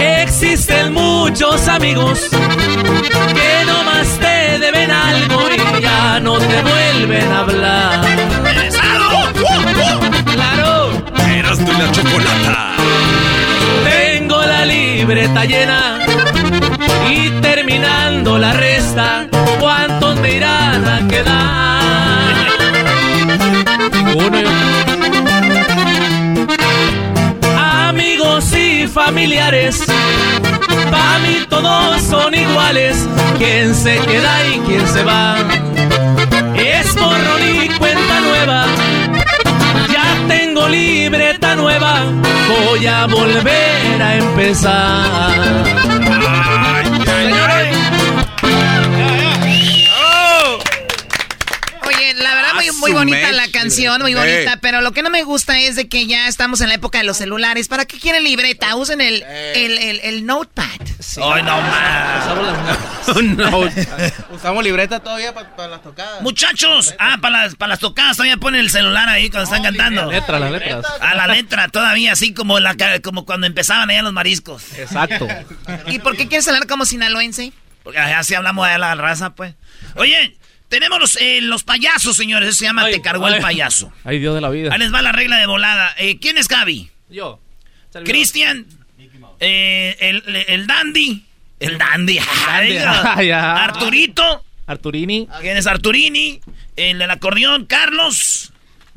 Existen 0.00 0.92
muchos 0.92 1.68
amigos 1.68 2.28
y 17.10 17.30
terminando 17.40 18.38
la 18.38 18.52
resta, 18.52 19.26
¿cuántos 19.58 20.20
me 20.20 20.34
irán 20.34 20.86
a 20.86 21.08
quedar? 21.08 22.34
Ninguno. 23.92 24.50
Amigos 27.58 28.52
y 28.52 28.86
familiares, 28.86 29.84
para 30.90 31.18
mí 31.20 31.46
todos 31.48 32.02
son 32.02 32.34
iguales. 32.34 33.08
¿Quién 33.38 33.74
se 33.74 33.98
queda 34.00 34.46
y 34.46 34.58
quién 34.66 34.86
se 34.86 35.02
va? 35.02 35.36
Voy 42.48 42.86
a 42.86 43.06
volver 43.06 44.02
a 44.02 44.16
empezar. 44.16 46.25
Muy, 52.92 53.04
bonita 53.04 53.32
la 53.32 53.48
canción, 53.48 54.00
muy 54.02 54.12
Sí. 54.12 54.18
bonita, 54.18 54.58
pero 54.60 54.80
lo 54.80 54.92
que 54.92 55.02
no 55.02 55.10
me 55.10 55.22
gusta 55.22 55.58
es 55.60 55.76
de 55.76 55.88
que 55.88 56.06
ya 56.06 56.28
estamos 56.28 56.60
en 56.60 56.68
la 56.68 56.74
época 56.74 56.98
de 56.98 57.04
los 57.04 57.16
celulares. 57.16 57.68
¿Para 57.68 57.84
qué 57.84 57.98
quieren 57.98 58.24
libreta? 58.24 58.74
Usen 58.76 59.00
el, 59.00 59.22
el, 59.22 59.78
el, 59.78 60.00
el 60.00 60.26
notepad. 60.26 60.64
Ay, 61.22 61.42
no 61.42 61.60
más. 61.60 62.26
no. 63.22 63.70
Usamos 64.34 64.64
libreta 64.64 65.00
todavía 65.00 65.32
para 65.34 65.68
las 65.68 65.82
tocadas. 65.82 66.22
Muchachos, 66.22 66.94
ah, 66.98 67.18
para 67.20 67.44
las, 67.44 67.54
para 67.54 67.70
las 67.70 67.78
tocadas 67.78 68.16
todavía 68.16 68.36
ponen 68.36 68.60
el 68.60 68.70
celular 68.70 69.08
ahí 69.08 69.30
cuando 69.30 69.44
están 69.44 69.62
cantando. 69.62 70.02
Las 70.06 70.12
letras, 70.20 70.40
las 70.40 70.50
letras. 70.50 70.86
A 71.00 71.14
la 71.14 71.26
letra 71.26 71.68
todavía, 71.68 72.12
así 72.12 72.34
como 72.34 72.58
la 72.60 72.76
como 73.02 73.24
cuando 73.24 73.46
empezaban 73.46 73.90
allá 73.90 74.02
los 74.02 74.12
mariscos. 74.12 74.62
Exacto. 74.78 75.26
¿Y 75.86 75.98
por 76.00 76.16
qué 76.16 76.28
quieres 76.28 76.46
hablar 76.48 76.66
como 76.66 76.84
sinaloense? 76.84 77.52
Porque 77.82 77.98
así 77.98 78.34
hablamos 78.34 78.68
de 78.68 78.78
la 78.78 78.94
raza, 78.96 79.34
pues. 79.34 79.54
Oye, 79.94 80.36
tenemos 80.68 80.98
los, 80.98 81.16
eh, 81.16 81.40
los 81.42 81.62
payasos, 81.64 82.16
señores. 82.16 82.48
Eso 82.50 82.58
se 82.58 82.64
llama 82.66 82.84
Te 82.90 83.00
cargó 83.02 83.28
el 83.28 83.34
ay. 83.34 83.40
payaso. 83.40 83.92
Ay, 84.04 84.18
Dios 84.18 84.34
de 84.34 84.40
la 84.40 84.48
vida. 84.50 84.70
Ahí 84.72 84.78
les 84.78 84.92
va 84.92 85.02
la 85.02 85.12
regla 85.12 85.36
de 85.38 85.46
volada. 85.46 85.94
Eh, 85.98 86.18
¿Quién 86.20 86.38
es 86.38 86.48
Gaby? 86.48 86.90
Yo. 87.10 87.40
Cristian. 88.04 88.66
eh, 89.40 89.96
el, 90.00 90.22
el 90.48 90.66
Dandy. 90.66 91.24
El 91.60 91.78
Dandy. 91.78 92.18
Ay. 92.46 93.30
Arturito. 93.32 94.44
Arturini. 94.66 95.28
¿Quién 95.40 95.56
es 95.56 95.66
Arturini? 95.66 96.40
El 96.74 96.98
del 96.98 97.10
acordeón, 97.10 97.66
Carlos. 97.66 98.52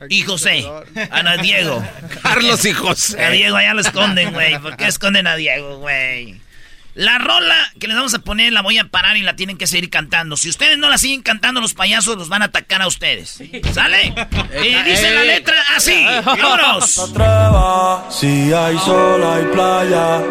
Y 0.09 0.21
José. 0.21 0.65
Ah, 1.11 1.23
no, 1.23 1.37
Diego. 1.37 1.85
Carlos 2.23 2.63
y 2.65 2.71
José. 2.73 3.23
A 3.23 3.29
Diego 3.31 3.57
allá 3.57 3.73
lo 3.73 3.81
esconden, 3.81 4.33
güey. 4.33 4.57
¿Por 4.59 4.77
qué 4.77 4.87
esconden 4.87 5.27
a 5.27 5.35
Diego, 5.35 5.77
güey? 5.79 6.39
La 6.99 7.17
rola 7.17 7.55
que 7.79 7.87
les 7.87 7.95
vamos 7.95 8.13
a 8.13 8.19
poner 8.19 8.51
la 8.51 8.61
voy 8.61 8.77
a 8.77 8.83
parar 8.83 9.15
y 9.15 9.21
la 9.21 9.37
tienen 9.37 9.57
que 9.57 9.67
seguir 9.67 9.89
cantando. 9.89 10.35
Si 10.35 10.49
ustedes 10.49 10.77
no 10.77 10.89
la 10.89 10.97
siguen 10.97 11.21
cantando, 11.21 11.61
los 11.61 11.73
payasos 11.73 12.17
los 12.17 12.27
van 12.27 12.41
a 12.41 12.45
atacar 12.45 12.81
a 12.81 12.87
ustedes. 12.87 13.41
¿Sale? 13.71 14.13
Y 14.61 14.83
dice 14.83 15.09
la 15.13 15.23
letra 15.23 15.55
así. 15.77 16.05
¡Vámonos! 16.25 17.13
Si 18.09 18.51
hay 18.51 18.77
sol, 18.79 19.23
hay 19.23 19.45
playa. 19.45 20.21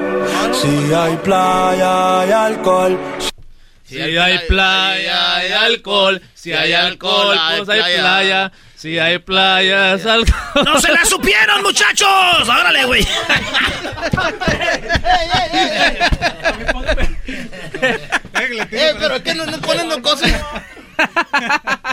Si 0.53 0.93
hay 0.93 1.17
playa, 1.25 2.21
hay 2.21 2.33
alcohol. 2.33 3.01
Si 3.85 3.99
hay 3.99 4.39
playa, 4.47 5.37
hay 5.37 5.53
alcohol. 5.53 6.21
Si 6.35 6.53
hay 6.53 6.75
alcohol, 6.75 7.39
pues 7.57 7.69
hay 7.71 7.99
playa. 7.99 8.53
Si 8.79 8.97
hay 8.97 9.19
playas, 9.19 10.07
alcohol. 10.07 10.65
¡No 10.65 10.81
se 10.81 10.93
la 10.93 11.05
supieron, 11.05 11.65
muchachos! 11.65 12.09
¡Órale, 12.49 12.85
güey! 12.85 13.05
Eh, 18.71 18.95
pero 19.01 19.23
que 19.23 19.35
no, 19.35 19.47
no 19.47 19.61
ponen 19.61 20.01
cosas. 20.01 20.31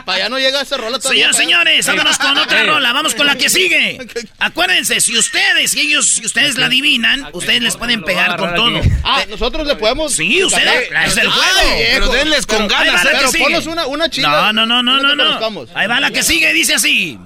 Para 0.05 0.13
allá 0.17 0.29
no 0.29 0.39
llega 0.39 0.61
esa 0.61 0.77
rola 0.77 0.97
todavía. 0.99 1.31
Señores, 1.33 1.85
señores, 1.85 1.87
vámonos 1.87 2.17
con 2.17 2.37
otra 2.37 2.63
rola, 2.63 2.93
vamos 2.93 3.13
con 3.15 3.25
la 3.27 3.35
que 3.35 3.49
sigue. 3.49 3.97
Acuérdense, 4.39 4.99
si 5.01 5.17
ustedes, 5.17 5.71
si 5.71 5.81
ellos, 5.81 6.07
si 6.07 6.25
ustedes 6.25 6.57
la 6.57 6.65
adivinan, 6.67 7.29
ustedes 7.33 7.61
les 7.61 7.75
pueden 7.77 8.03
pegar 8.03 8.37
con 8.37 8.53
todo. 8.55 8.81
Ah, 9.03 9.23
nosotros 9.29 9.65
le 9.67 9.75
podemos. 9.75 10.13
Sí, 10.13 10.43
ustedes, 10.43 10.89
es 11.05 11.17
el 11.17 11.29
juego. 11.29 11.69
Pero 11.91 12.07
denles 12.09 12.45
con 12.45 12.67
ganas, 12.67 13.03
eh, 13.05 13.09
pero 13.11 13.31
ponnos 13.31 13.65
una- 13.67 13.85
una 13.87 14.09
chila. 14.09 14.51
No, 14.53 14.65
no, 14.65 14.81
no, 14.83 14.99
no, 15.01 15.15
no. 15.15 15.65
Ahí 15.75 15.87
va 15.87 15.99
la 15.99 16.11
que 16.11 16.23
sigue, 16.23 16.51
dice 16.53 16.75
así. 16.75 17.19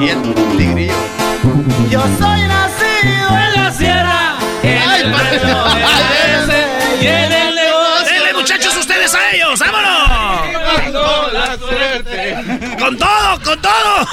Y 0.00 0.08
el 0.08 0.22
tigrillo. 0.56 0.94
Yo 1.90 2.00
soy 2.18 2.40
nacido 2.42 3.28
en 3.38 3.52
la 3.62 3.72
sierra. 3.72 4.27
Con 12.88 12.96
todo, 12.96 13.40
con 13.42 13.60
todo. 13.60 14.08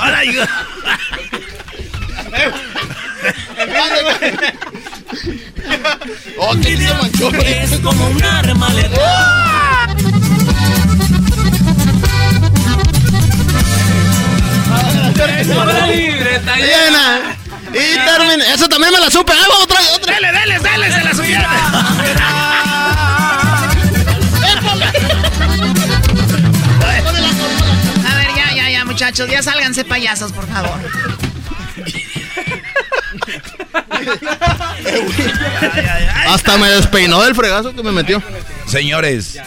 Ahora 0.00 0.24
yo. 0.24 0.42
Oh, 6.38 6.54
que 6.62 6.76
se 6.78 6.94
manchó. 6.94 7.30
Es 7.44 7.78
como 7.80 8.08
un 8.08 8.24
arma 8.24 8.72
letal. 8.72 9.02
La 15.66 15.86
libreta 15.88 16.56
llena. 16.56 17.36
Y 17.68 17.96
termina. 17.98 18.54
Eso 18.54 18.66
también 18.66 18.94
me 18.94 19.00
la 19.00 19.10
supe. 19.10 19.32
Ahí 19.32 19.38
va 19.50 19.62
otra, 19.62 19.78
otra. 19.94 20.14
Dele, 20.14 20.32
dele, 20.32 20.58
dele, 20.58 20.90
se 20.90 21.04
la 21.04 21.14
subieron. 21.14 22.75
Muchachos, 29.06 29.30
ya 29.30 29.40
sálganse 29.42 29.84
payasos, 29.84 30.32
por 30.32 30.46
favor. 30.48 30.80
Hasta 36.26 36.56
me 36.58 36.68
despeinó 36.68 37.22
del 37.22 37.34
fregazo 37.34 37.74
que 37.74 37.82
me 37.82 37.92
metió. 37.92 38.22
Señores, 38.66 39.38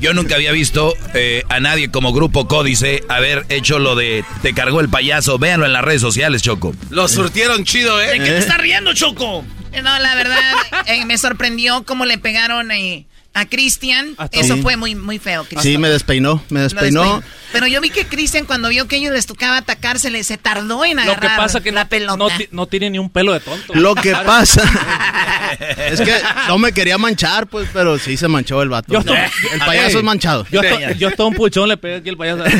yo 0.00 0.12
nunca 0.14 0.34
había 0.34 0.52
visto 0.52 0.94
eh, 1.14 1.42
a 1.48 1.60
nadie 1.60 1.90
como 1.90 2.12
Grupo 2.12 2.46
Códice 2.48 3.02
haber 3.08 3.46
hecho 3.48 3.78
lo 3.78 3.94
de 3.96 4.24
te 4.42 4.52
cargó 4.54 4.80
el 4.80 4.88
payaso. 4.88 5.38
Véanlo 5.38 5.66
en 5.66 5.72
las 5.72 5.84
redes 5.84 6.00
sociales, 6.00 6.42
Choco. 6.42 6.74
Lo 6.90 7.08
surtieron 7.08 7.64
chido, 7.64 7.96
¿De 7.98 8.16
¿eh? 8.16 8.18
qué 8.18 8.24
te 8.30 8.38
estás 8.38 8.58
riendo, 8.58 8.92
Choco? 8.94 9.44
No, 9.82 9.98
la 9.98 10.14
verdad, 10.14 10.54
eh, 10.86 11.04
me 11.04 11.18
sorprendió 11.18 11.84
cómo 11.84 12.04
le 12.04 12.18
pegaron 12.18 12.70
eh, 12.72 13.06
a 13.34 13.46
Cristian. 13.46 14.16
Eso 14.32 14.54
Sí. 14.56 14.62
fue 14.62 14.76
muy, 14.76 14.94
muy 14.94 15.18
feo, 15.18 15.42
Cristian. 15.44 15.62
Sí, 15.62 15.78
me 15.78 15.88
despeinó. 15.88 16.42
Me 16.48 16.60
despeinó. 16.60 17.22
Pero 17.52 17.66
yo 17.66 17.80
vi 17.80 17.90
que 17.90 18.06
Cristian, 18.06 18.44
cuando 18.46 18.68
vio 18.68 18.86
que 18.88 18.96
ellos 18.96 19.12
les 19.12 19.26
tocaba 19.26 19.56
atacar, 19.56 19.98
se, 19.98 20.10
le, 20.10 20.22
se 20.24 20.36
tardó 20.36 20.84
en 20.84 20.96
Lo 20.96 21.02
agarrar 21.02 21.30
que 21.30 21.36
pasa 21.36 21.60
que 21.60 21.72
la 21.72 21.84
no, 21.84 21.88
pelota. 21.88 22.16
no, 22.16 22.28
ti- 22.30 22.48
no 22.50 22.66
tiene 22.66 22.90
ni 22.90 22.98
un 22.98 23.08
pelo 23.10 23.32
de 23.32 23.40
tonto. 23.40 23.74
Lo 23.74 23.94
que 23.94 24.12
pasa 24.12 24.62
es 25.90 26.00
que 26.00 26.14
no 26.48 26.58
me 26.58 26.72
quería 26.72 26.98
manchar, 26.98 27.46
pues, 27.46 27.68
pero 27.72 27.98
sí 27.98 28.16
se 28.16 28.28
manchó 28.28 28.60
el 28.62 28.68
vato. 28.68 28.92
Yo 28.92 29.00
estoy- 29.00 29.16
el 29.52 29.60
payaso 29.60 29.98
es 29.98 30.04
manchado. 30.04 30.46
Yo 30.50 30.60
hasta, 30.60 30.92
yo 30.92 31.08
hasta 31.08 31.24
un 31.24 31.34
puchón 31.34 31.68
le 31.68 31.76
pegué 31.76 31.96
aquí 31.96 32.08
el 32.10 32.16
payaso. 32.16 32.44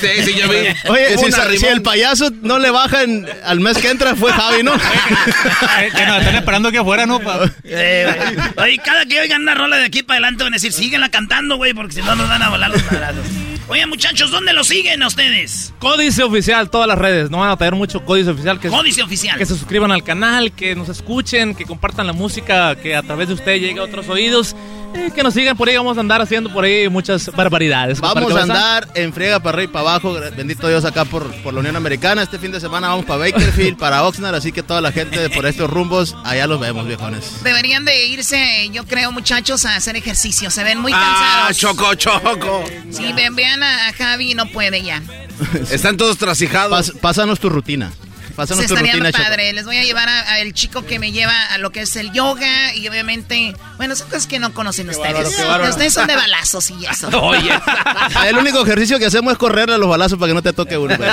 Sí, 0.00 0.08
sí, 0.24 0.34
yo 0.34 0.48
vi. 0.48 0.56
Oye, 0.88 1.16
si, 1.58 1.66
el 1.66 1.82
payaso 1.82 2.30
no 2.42 2.58
le 2.58 2.70
baja 2.70 3.02
en- 3.02 3.26
al 3.44 3.60
mes 3.60 3.78
que 3.78 3.90
entra, 3.90 4.14
fue 4.16 4.32
Javi, 4.32 4.62
¿no? 4.62 4.72
que 4.72 6.06
nos 6.06 6.18
están 6.18 6.34
esperando 6.36 6.70
que 6.72 6.78
afuera, 6.78 7.06
¿no? 7.06 7.20
Eh, 7.64 8.34
güey. 8.56 8.68
Oye, 8.68 8.78
cada 8.84 9.04
que 9.06 9.20
oigan 9.20 9.42
una 9.42 9.54
rola 9.54 9.76
de 9.76 9.84
aquí 9.86 10.02
para 10.02 10.16
adelante 10.18 10.44
van 10.44 10.52
a 10.54 10.56
decir, 10.56 10.72
síguenla 10.72 11.10
cantando, 11.10 11.56
güey, 11.56 11.74
porque 11.74 11.94
si 11.94 12.02
no 12.02 12.14
nos 12.14 12.28
van 12.28 12.42
a 12.42 12.48
volar 12.48 12.70
los 12.70 12.82
madrazos. 12.90 13.24
Oye, 13.68 13.86
muchachos, 13.86 14.30
¿dónde 14.30 14.52
lo 14.52 14.64
siguen 14.64 15.02
a 15.02 15.06
ustedes? 15.06 15.72
Códice 15.78 16.22
oficial, 16.22 16.68
todas 16.68 16.86
las 16.88 16.98
redes. 16.98 17.30
No 17.30 17.38
van 17.38 17.50
a 17.50 17.56
tener 17.56 17.74
mucho 17.74 18.04
códice 18.04 18.30
oficial. 18.30 18.60
Que, 18.60 18.68
Códice 18.68 19.02
oficial. 19.02 19.38
Que 19.38 19.46
se 19.46 19.56
suscriban 19.56 19.90
al 19.92 20.02
canal, 20.04 20.52
que 20.52 20.74
nos 20.74 20.88
escuchen, 20.88 21.54
que 21.54 21.64
compartan 21.64 22.06
la 22.06 22.12
música, 22.12 22.74
que 22.76 22.94
a 22.94 23.02
través 23.02 23.28
de 23.28 23.34
ustedes 23.34 23.60
llegue 23.62 23.80
a 23.80 23.84
otros 23.84 24.08
oídos. 24.08 24.54
eh, 24.94 25.10
que 25.14 25.22
nos 25.22 25.32
sigan 25.32 25.56
por 25.56 25.68
ahí. 25.70 25.76
Vamos 25.76 25.96
a 25.96 26.00
andar 26.00 26.20
haciendo 26.20 26.52
por 26.52 26.64
ahí 26.64 26.86
muchas 26.90 27.30
barbaridades. 27.34 27.98
Vamos 27.98 28.24
¿Para 28.30 28.40
a 28.40 28.42
andar 28.42 28.88
en 28.94 29.10
friega 29.14 29.40
para 29.40 29.56
arriba 29.56 29.70
y 29.70 29.72
para 29.72 29.88
abajo. 29.88 30.12
Bendito 30.36 30.68
Dios 30.68 30.84
acá 30.84 31.06
por, 31.06 31.32
por 31.42 31.54
la 31.54 31.60
Unión 31.60 31.76
Americana. 31.76 32.22
Este 32.22 32.38
fin 32.38 32.52
de 32.52 32.60
semana 32.60 32.88
vamos 32.88 33.06
para 33.06 33.20
Bakerfield, 33.20 33.78
para 33.78 34.02
Oxnard. 34.04 34.34
Así 34.34 34.52
que 34.52 34.62
toda 34.62 34.82
la 34.82 34.92
gente 34.92 35.30
por 35.30 35.46
estos 35.46 35.70
rumbos, 35.70 36.14
allá 36.24 36.46
los 36.46 36.60
vemos, 36.60 36.86
viejones. 36.86 37.42
Deberían 37.42 37.86
de 37.86 38.04
irse, 38.06 38.68
yo 38.70 38.84
creo, 38.84 39.12
muchachos, 39.12 39.64
a 39.64 39.76
hacer 39.76 39.96
ejercicio. 39.96 40.50
Se 40.50 40.62
ven 40.62 40.78
muy 40.78 40.92
Ah, 40.94 41.46
cansados. 41.48 41.56
choco, 41.58 41.94
choco. 41.94 42.64
Sí, 42.90 43.12
ven, 43.14 43.34
vean 43.34 43.51
a, 43.60 43.88
a 43.88 43.92
Javi, 43.92 44.34
no 44.34 44.46
puede 44.46 44.82
ya. 44.84 45.02
Están 45.72 45.96
todos 45.96 46.16
trasijados. 46.18 46.94
Pas- 46.94 47.00
pásanos 47.00 47.40
tu 47.40 47.48
rutina. 47.50 47.90
Pásanos 48.36 48.62
Se 48.62 48.68
tu 48.68 48.76
rutina, 48.76 49.12
Choco. 49.12 49.24
padre. 49.24 49.52
Les 49.52 49.66
voy 49.66 49.76
a 49.76 49.82
llevar 49.84 50.08
a- 50.08 50.34
al 50.36 50.54
chico 50.54 50.86
que 50.86 50.98
me 50.98 51.12
lleva 51.12 51.34
a 51.52 51.58
lo 51.58 51.70
que 51.70 51.82
es 51.82 51.96
el 51.96 52.12
yoga 52.12 52.74
y 52.74 52.88
obviamente, 52.88 53.54
bueno, 53.76 53.94
son 53.94 54.06
cosas 54.08 54.26
que 54.26 54.38
no 54.38 54.54
conocen 54.54 54.88
ustedes. 54.88 55.12
bárbaro, 55.36 55.48
bárbaro. 55.50 55.70
Ustedes 55.70 55.92
son 55.92 56.06
de 56.06 56.16
balazos 56.16 56.70
y 56.70 56.86
eso. 56.86 57.10
El 58.26 58.36
único 58.38 58.62
ejercicio 58.62 58.98
que 58.98 59.04
hacemos 59.06 59.32
es 59.34 59.38
correrle 59.38 59.74
a 59.74 59.78
los 59.78 59.88
balazos 59.88 60.18
para 60.18 60.30
que 60.30 60.34
no 60.34 60.40
te 60.42 60.54
toque 60.54 60.78
uno. 60.78 60.96
pues. 60.96 61.10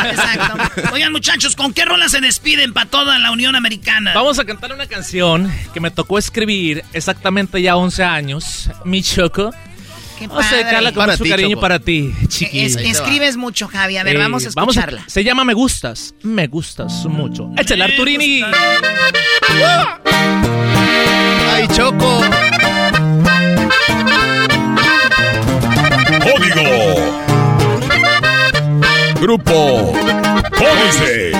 Oigan, 0.93 1.11
muchachos, 1.11 1.57
¿con 1.57 1.73
qué 1.73 1.83
rola 1.83 2.07
se 2.07 2.21
despiden 2.21 2.71
para 2.73 2.89
toda 2.89 3.19
la 3.19 3.31
Unión 3.31 3.53
Americana? 3.57 4.13
Vamos 4.13 4.39
a 4.39 4.45
cantar 4.45 4.71
una 4.71 4.87
canción 4.87 5.51
que 5.73 5.81
me 5.81 5.91
tocó 5.91 6.17
escribir 6.19 6.85
exactamente 6.93 7.61
ya 7.61 7.75
11 7.75 8.01
años. 8.03 8.69
Mi 8.85 9.03
Choco. 9.03 9.51
Qué 10.19 10.27
Vamos 10.27 10.45
a 10.45 10.49
padre. 10.49 10.63
dedicarla 10.63 10.91
con 10.91 10.99
Para 11.01 11.13
mucho 11.13 11.23
ti, 11.23 11.29
cariño 11.29 11.49
Choco. 11.51 11.61
para 11.61 11.79
ti, 11.79 12.13
chiquilla. 12.27 12.65
Es- 12.65 12.75
escribes 12.75 13.37
mucho, 13.37 13.67
Javi. 13.69 13.95
A 13.97 14.03
ver, 14.03 14.17
Eh, 14.17 14.19
vamos 14.19 14.45
a 14.45 14.49
escucharla. 14.49 15.03
se 15.07 15.23
llama 15.23 15.45
Me 15.45 15.53
Gustas. 15.53 16.13
Me 16.23 16.47
gustas 16.47 17.05
mucho. 17.05 17.49
Échale, 17.57 17.85
Arturini. 17.85 18.41
¡Ay, 21.53 21.67
Choco! 21.69 22.21
Código. 26.19 26.69
Grupo 29.21 29.93
Códice. 30.57 31.31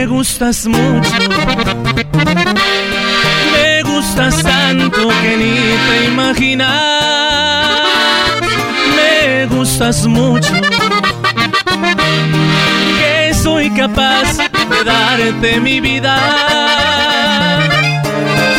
Me 0.00 0.06
gustas 0.06 0.66
mucho. 0.66 1.10
Me 3.52 3.82
gustas 3.82 4.42
tanto 4.42 5.08
que 5.20 5.36
ni 5.36 5.56
te 5.86 6.06
imaginas. 6.06 6.70
Me 8.96 9.44
gustas 9.54 10.06
mucho. 10.06 10.54
Que 12.98 13.34
soy 13.34 13.68
capaz 13.72 14.38
de 14.38 14.84
darte 14.86 15.60
mi 15.60 15.80
vida. 15.80 16.16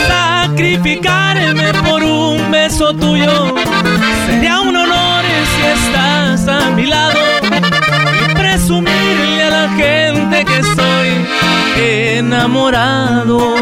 Sacrificarme 0.07 1.73
por 1.83 2.03
un 2.03 2.51
beso 2.51 2.93
tuyo. 2.93 3.55
Sería 4.27 4.59
un 4.59 4.75
honor 4.75 5.23
si 5.55 5.61
estás 5.79 6.47
a 6.47 6.69
mi 6.69 6.85
lado 6.85 7.17
y 8.29 8.35
presumirle 8.35 9.43
a 9.45 9.50
gente 9.77 10.45
que 10.45 10.57
estoy 10.59 11.09
enamorado. 12.17 13.55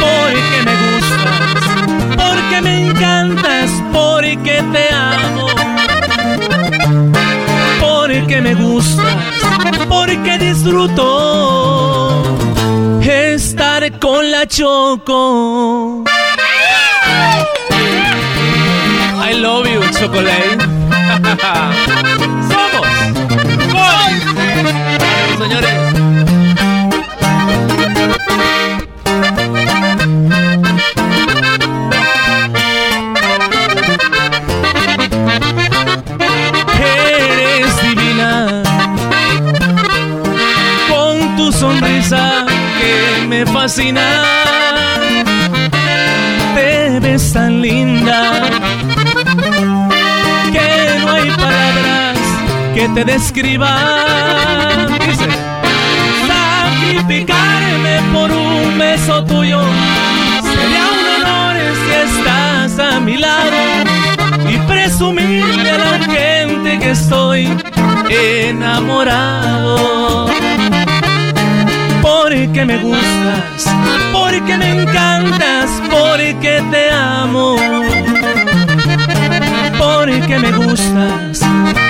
Porque 0.00 0.58
me 0.66 0.74
gustas, 0.84 1.40
porque 2.16 2.62
me 2.62 2.74
encantas, 2.88 3.70
porque 3.92 4.62
te 4.72 4.94
amo. 4.94 5.46
Porque 7.80 8.40
me 8.40 8.54
gustas, 8.54 9.16
porque 9.88 10.38
disfruto 10.38 11.60
Choco. 14.46 16.04
I 19.22 19.32
love 19.34 19.66
you, 19.66 19.80
Chocolate. 19.92 20.66
Señores. 25.40 25.70
Eres 36.78 37.82
divina 37.82 38.62
con 40.90 41.36
tu 41.36 41.50
sonrisa 41.52 42.44
que 42.78 43.26
me 43.26 43.46
fascina. 43.46 44.24
Te 46.54 47.00
ves 47.00 47.32
tan 47.32 47.62
linda 47.62 48.42
que 50.52 51.00
no 51.00 51.12
hay 51.12 51.30
palabras 51.30 52.18
que 52.74 52.88
te 52.90 53.04
describan. 53.06 54.89
Dice, 55.06 55.26
sacrificarme 56.26 58.00
por 58.12 58.30
un 58.30 58.78
beso 58.78 59.24
tuyo 59.24 59.60
sería 60.42 60.84
un 60.92 61.22
honor 61.22 61.56
si 61.84 61.90
estás 62.18 62.78
a 62.78 63.00
mi 63.00 63.16
lado 63.16 63.56
y 64.48 64.58
presumirle 64.68 65.70
a 65.70 65.78
la 65.78 65.98
gente 66.04 66.78
que 66.78 66.90
estoy 66.90 67.48
enamorado. 68.08 70.28
Porque 72.02 72.64
me 72.64 72.78
gustas, 72.78 73.74
porque 74.12 74.56
me 74.56 74.82
encantas, 74.82 75.70
porque 75.90 76.62
te 76.70 76.90
amo. 76.90 77.56
Porque 79.78 80.38
me 80.38 80.52
gustas, 80.52 81.40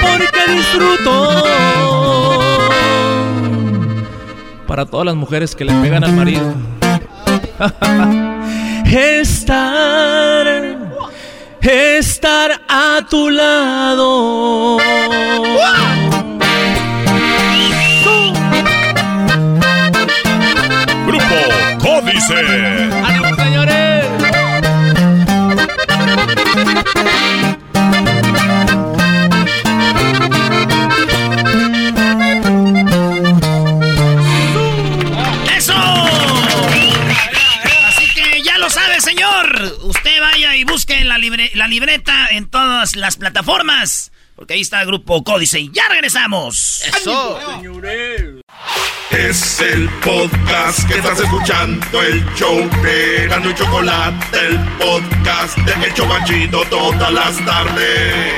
porque 0.03 0.53
disfruto. 0.53 2.00
Para 4.71 4.87
todas 4.87 5.05
las 5.05 5.17
mujeres 5.17 5.57
que 5.57 5.65
le 5.65 5.73
pegan 5.83 6.05
al 6.05 6.13
marido. 6.13 6.55
Estar, 8.87 10.47
estar 11.61 12.53
a 12.69 13.01
tu 13.11 13.31
lado. 13.31 14.79
Grupo 21.05 21.35
Códice. 21.81 22.91
¡Ánimo, 23.03 23.35
señores! 23.35 24.07
Libreta 41.71 42.29
en 42.31 42.51
todas 42.51 42.97
las 42.97 43.17
plataformas. 43.17 44.13
Porque 44.35 44.55
ahí 44.55 44.63
está 44.63 44.81
el 44.81 44.87
grupo 44.87 45.23
Códice. 45.23 45.61
Y 45.61 45.71
ya 45.71 45.89
regresamos. 45.89 46.83
Eso. 46.87 47.39
Es 49.11 49.61
el 49.61 49.89
podcast 50.01 50.89
que 50.89 50.95
estás 50.95 51.21
escuchando, 51.21 52.01
el 52.01 52.25
show 52.37 52.57
de 52.83 53.27
Gano 53.29 53.51
y 53.51 53.55
Chocolate, 53.55 54.47
el 54.47 54.59
podcast 54.79 55.59
de 55.59 55.87
El 55.87 55.95
Chobachito 55.95 56.63
todas 56.71 57.13
las 57.13 57.45
tardes. 57.45 58.35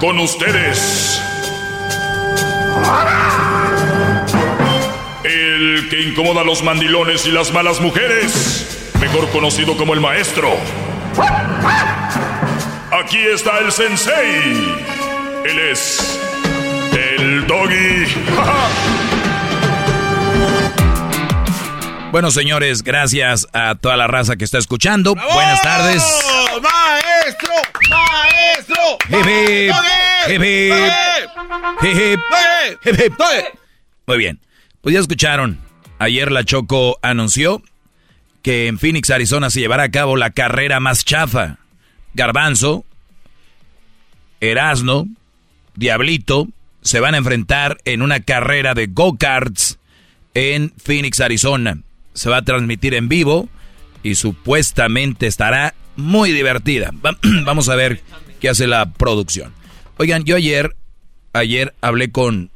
Con 0.00 0.18
ustedes. 0.18 1.20
El 5.84 5.90
que 5.90 6.00
incomoda 6.00 6.40
a 6.40 6.44
los 6.44 6.62
mandilones 6.62 7.26
y 7.26 7.30
las 7.30 7.52
malas 7.52 7.78
mujeres. 7.78 8.90
Mejor 9.00 9.28
conocido 9.28 9.76
como 9.76 9.92
el 9.92 10.00
maestro. 10.00 10.56
Aquí 12.90 13.18
está 13.18 13.58
el 13.58 13.70
sensei. 13.70 14.76
Él 15.44 15.58
es 15.58 16.18
el 16.92 17.46
doggy. 17.46 18.06
Bueno, 22.12 22.30
señores, 22.30 22.84
gracias 22.84 23.48
a 23.52 23.74
toda 23.74 23.96
la 23.96 24.06
raza 24.06 24.36
que 24.36 24.44
está 24.44 24.58
escuchando. 24.58 25.16
Buenas 25.16 25.60
tardes. 25.62 26.00
¡Maestro! 26.62 27.50
¡Maestro! 27.90 28.76
Hip, 29.08 29.26
hip, 29.26 29.74
hip, 30.28 30.42
hip, 31.82 32.20
hip, 32.84 33.00
hip, 33.00 33.00
hip. 33.00 33.14
Muy 34.06 34.16
bien. 34.16 34.40
Pues 34.80 34.94
ya 34.94 35.00
escucharon. 35.00 35.73
Ayer 35.98 36.30
la 36.32 36.44
Choco 36.44 36.98
anunció 37.02 37.62
que 38.42 38.66
en 38.66 38.78
Phoenix, 38.78 39.10
Arizona 39.10 39.48
se 39.50 39.60
llevará 39.60 39.84
a 39.84 39.90
cabo 39.90 40.16
la 40.16 40.30
carrera 40.30 40.80
más 40.80 41.04
chafa. 41.04 41.58
Garbanzo, 42.14 42.84
Erasno, 44.40 45.06
Diablito 45.74 46.48
se 46.82 47.00
van 47.00 47.14
a 47.14 47.18
enfrentar 47.18 47.78
en 47.84 48.02
una 48.02 48.20
carrera 48.20 48.74
de 48.74 48.86
go-karts 48.88 49.78
en 50.34 50.72
Phoenix, 50.76 51.20
Arizona. 51.20 51.78
Se 52.12 52.28
va 52.28 52.38
a 52.38 52.44
transmitir 52.44 52.94
en 52.94 53.08
vivo 53.08 53.48
y 54.02 54.16
supuestamente 54.16 55.26
estará 55.26 55.74
muy 55.96 56.32
divertida. 56.32 56.90
Va- 57.04 57.16
Vamos 57.44 57.68
a 57.70 57.76
ver 57.76 58.02
qué 58.40 58.50
hace 58.50 58.66
la 58.66 58.92
producción. 58.92 59.54
Oigan, 59.96 60.24
yo 60.24 60.36
ayer, 60.36 60.76
ayer 61.32 61.74
hablé 61.80 62.10
con 62.10 62.50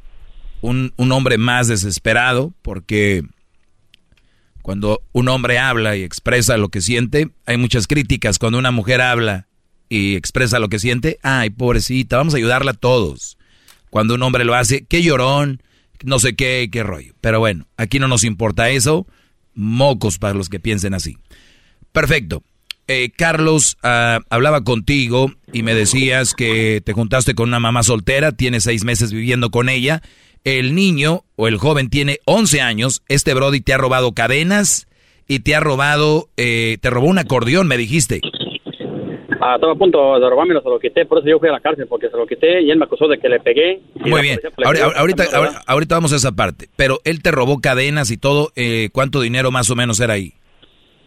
un, 0.61 0.93
un 0.97 1.11
hombre 1.11 1.37
más 1.37 1.67
desesperado 1.67 2.53
porque 2.61 3.23
cuando 4.61 5.01
un 5.13 5.29
hombre 5.29 5.57
habla 5.57 5.95
y 5.95 6.03
expresa 6.03 6.57
lo 6.57 6.69
que 6.69 6.81
siente, 6.81 7.29
hay 7.45 7.57
muchas 7.57 7.87
críticas. 7.87 8.37
Cuando 8.37 8.59
una 8.59 8.71
mujer 8.71 9.01
habla 9.01 9.47
y 9.89 10.15
expresa 10.15 10.59
lo 10.59 10.69
que 10.69 10.79
siente, 10.79 11.17
ay, 11.23 11.49
pobrecita, 11.49 12.17
vamos 12.17 12.33
a 12.33 12.37
ayudarla 12.37 12.71
a 12.71 12.75
todos. 12.75 13.37
Cuando 13.89 14.13
un 14.13 14.21
hombre 14.21 14.45
lo 14.45 14.53
hace, 14.53 14.85
qué 14.85 15.01
llorón, 15.01 15.63
no 16.03 16.19
sé 16.19 16.35
qué, 16.35 16.69
qué 16.71 16.83
rollo. 16.83 17.13
Pero 17.21 17.39
bueno, 17.39 17.67
aquí 17.77 17.99
no 17.99 18.07
nos 18.07 18.23
importa 18.23 18.69
eso. 18.69 19.07
Mocos 19.55 20.19
para 20.19 20.35
los 20.35 20.49
que 20.49 20.59
piensen 20.59 20.93
así. 20.93 21.17
Perfecto. 21.91 22.43
Eh, 22.87 23.11
Carlos, 23.15 23.77
ah, 23.83 24.19
hablaba 24.29 24.63
contigo 24.63 25.33
y 25.53 25.63
me 25.63 25.75
decías 25.75 26.33
que 26.33 26.81
te 26.83 26.93
juntaste 26.93 27.35
con 27.35 27.49
una 27.49 27.59
mamá 27.59 27.83
soltera, 27.83 28.31
tienes 28.31 28.63
seis 28.63 28.83
meses 28.83 29.11
viviendo 29.11 29.51
con 29.51 29.69
ella. 29.69 30.01
El 30.43 30.73
niño 30.75 31.23
o 31.35 31.47
el 31.47 31.57
joven 31.57 31.89
tiene 31.89 32.19
11 32.25 32.61
años. 32.61 33.01
Este 33.07 33.33
Brody 33.33 33.61
te 33.61 33.73
ha 33.73 33.77
robado 33.77 34.13
cadenas 34.13 34.87
y 35.27 35.39
te 35.39 35.55
ha 35.55 35.59
robado, 35.59 36.29
eh, 36.37 36.77
te 36.81 36.89
robó 36.89 37.07
un 37.07 37.19
acordeón, 37.19 37.67
me 37.67 37.77
dijiste. 37.77 38.21
Ah, 39.41 39.55
estaba 39.55 39.71
a 39.71 39.75
punto 39.75 40.19
de 40.19 40.29
robármelo, 40.29 40.61
se 40.61 40.67
lo 40.67 40.79
quité, 40.79 41.05
por 41.05 41.19
eso 41.19 41.29
yo 41.29 41.39
fui 41.39 41.47
a 41.47 41.53
la 41.53 41.61
cárcel, 41.61 41.85
porque 41.87 42.09
se 42.09 42.17
lo 42.17 42.27
quité 42.27 42.61
y 42.61 42.71
él 42.71 42.77
me 42.77 42.83
acusó 42.85 43.07
de 43.07 43.17
que 43.19 43.29
le 43.29 43.39
pegué. 43.39 43.79
Muy 43.95 44.21
bien. 44.21 44.37
pues, 44.53 44.67
Ahorita, 44.67 44.85
ahorita- 44.99 45.63
ahorita 45.65 45.95
vamos 45.95 46.11
a 46.11 46.17
esa 46.17 46.33
parte. 46.33 46.67
Pero 46.75 46.99
él 47.05 47.21
te 47.21 47.31
robó 47.31 47.61
cadenas 47.61 48.11
y 48.11 48.17
todo. 48.17 48.51
eh, 48.57 48.89
¿Cuánto 48.91 49.21
dinero 49.21 49.49
más 49.49 49.69
o 49.69 49.75
menos 49.77 49.99
era 50.01 50.13
ahí? 50.15 50.33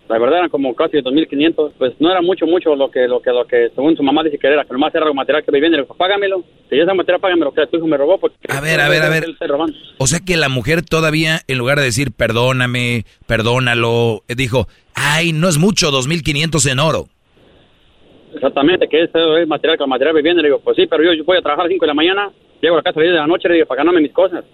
La 0.08 0.18
verdad 0.18 0.38
eran 0.38 0.50
como 0.50 0.74
casi 0.74 0.98
2.500, 0.98 1.72
pues 1.78 1.94
no 2.00 2.10
era 2.10 2.20
mucho, 2.20 2.44
mucho 2.44 2.74
lo 2.74 2.90
que, 2.90 3.06
lo 3.06 3.22
que, 3.22 3.30
lo 3.30 3.46
que 3.46 3.70
según 3.74 3.96
su 3.96 4.02
mamá 4.02 4.22
dice 4.22 4.36
que 4.36 4.48
era, 4.48 4.64
que 4.64 4.72
nomás 4.72 4.94
era 4.94 5.04
algo 5.04 5.14
material 5.14 5.44
que 5.44 5.52
me 5.52 5.60
viene, 5.60 5.76
le 5.76 5.82
dijo, 5.82 5.94
págamelo, 5.94 6.44
si 6.68 6.76
ya 6.76 6.82
esa 6.82 6.92
material, 6.92 7.20
págamelo, 7.20 7.52
que 7.52 7.66
tu 7.68 7.76
hijo 7.76 7.86
me 7.86 7.96
robó, 7.96 8.18
porque... 8.18 8.36
A 8.48 8.60
ver, 8.60 8.80
a 8.80 8.88
ver, 8.88 9.02
a 9.02 9.08
ver. 9.08 9.24
O 9.98 10.06
sea 10.06 10.20
que 10.20 10.36
la 10.36 10.48
mujer 10.48 10.82
todavía, 10.82 11.40
en 11.46 11.56
lugar 11.56 11.78
de 11.78 11.84
decir 11.84 12.12
perdóname, 12.12 13.04
perdónalo, 13.26 14.22
eh, 14.28 14.34
dijo, 14.34 14.66
ay, 14.94 15.32
no 15.32 15.48
es 15.48 15.58
mucho, 15.58 15.90
2.500 15.90 16.70
en 16.70 16.78
oro. 16.80 17.06
Exactamente, 18.34 18.88
que 18.88 19.04
ese 19.04 19.18
es 19.40 19.46
material 19.46 19.78
que 19.78 19.84
el 19.84 19.90
material 19.90 20.14
me 20.14 20.22
viene, 20.22 20.42
le 20.42 20.48
digo, 20.48 20.60
pues 20.60 20.76
sí, 20.76 20.86
pero 20.86 21.04
yo, 21.04 21.12
yo 21.12 21.24
voy 21.24 21.38
a 21.38 21.42
trabajar 21.42 21.64
a 21.64 21.68
las 21.68 21.72
5 21.72 21.84
de 21.84 21.88
la 21.88 21.94
mañana, 21.94 22.30
llego 22.60 22.74
a 22.74 22.78
la 22.78 22.82
casa 22.82 22.98
a 22.98 23.02
las 23.02 23.06
10 23.06 23.14
de 23.14 23.20
la 23.20 23.26
noche, 23.26 23.48
le 23.48 23.54
digo, 23.54 23.66
para 23.66 23.78
ganarme 23.78 24.00
mis 24.00 24.12
cosas, 24.12 24.44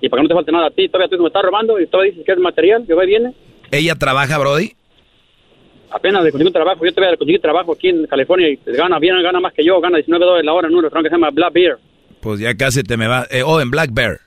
y 0.00 0.08
para 0.08 0.20
que 0.20 0.24
no 0.24 0.28
te 0.28 0.34
falte 0.34 0.52
nada 0.52 0.66
a 0.66 0.70
ti, 0.70 0.88
todavía 0.88 1.14
hijo 1.14 1.22
me 1.22 1.28
está 1.28 1.42
robando, 1.42 1.80
y 1.80 1.86
todavía 1.86 2.10
dices 2.10 2.26
que 2.26 2.32
es 2.32 2.38
material, 2.38 2.84
yo 2.86 2.96
voy 2.96 3.06
viene, 3.06 3.32
¿Ella 3.70 3.94
trabaja, 3.96 4.38
Brody? 4.38 4.72
Apenas 5.96 6.22
le 6.24 6.30
conseguí 6.30 6.46
un 6.48 6.52
trabajo, 6.52 6.84
yo 6.84 6.92
todavía 6.94 7.16
conseguí 7.16 7.38
trabajo 7.38 7.72
aquí 7.72 7.88
en 7.88 8.06
California, 8.06 8.48
y 8.48 8.58
gana 8.66 8.98
bien, 8.98 9.20
gana 9.22 9.40
más 9.40 9.52
que 9.52 9.64
yo, 9.64 9.80
gana 9.80 9.96
19 9.98 10.24
dólares 10.24 10.44
la 10.46 10.52
hora 10.52 10.68
en 10.68 10.74
un 10.74 10.82
restaurante 10.82 11.08
que 11.08 11.14
se 11.14 11.20
llama 11.20 11.30
Black 11.30 11.52
Beer, 11.52 11.76
Pues 12.20 12.40
ya 12.40 12.54
casi 12.56 12.82
te 12.82 12.96
me 12.96 13.06
va. 13.08 13.26
eh, 13.30 13.42
oh, 13.44 13.60
en 13.60 13.70
Black 13.70 13.90
Bear, 13.92 14.18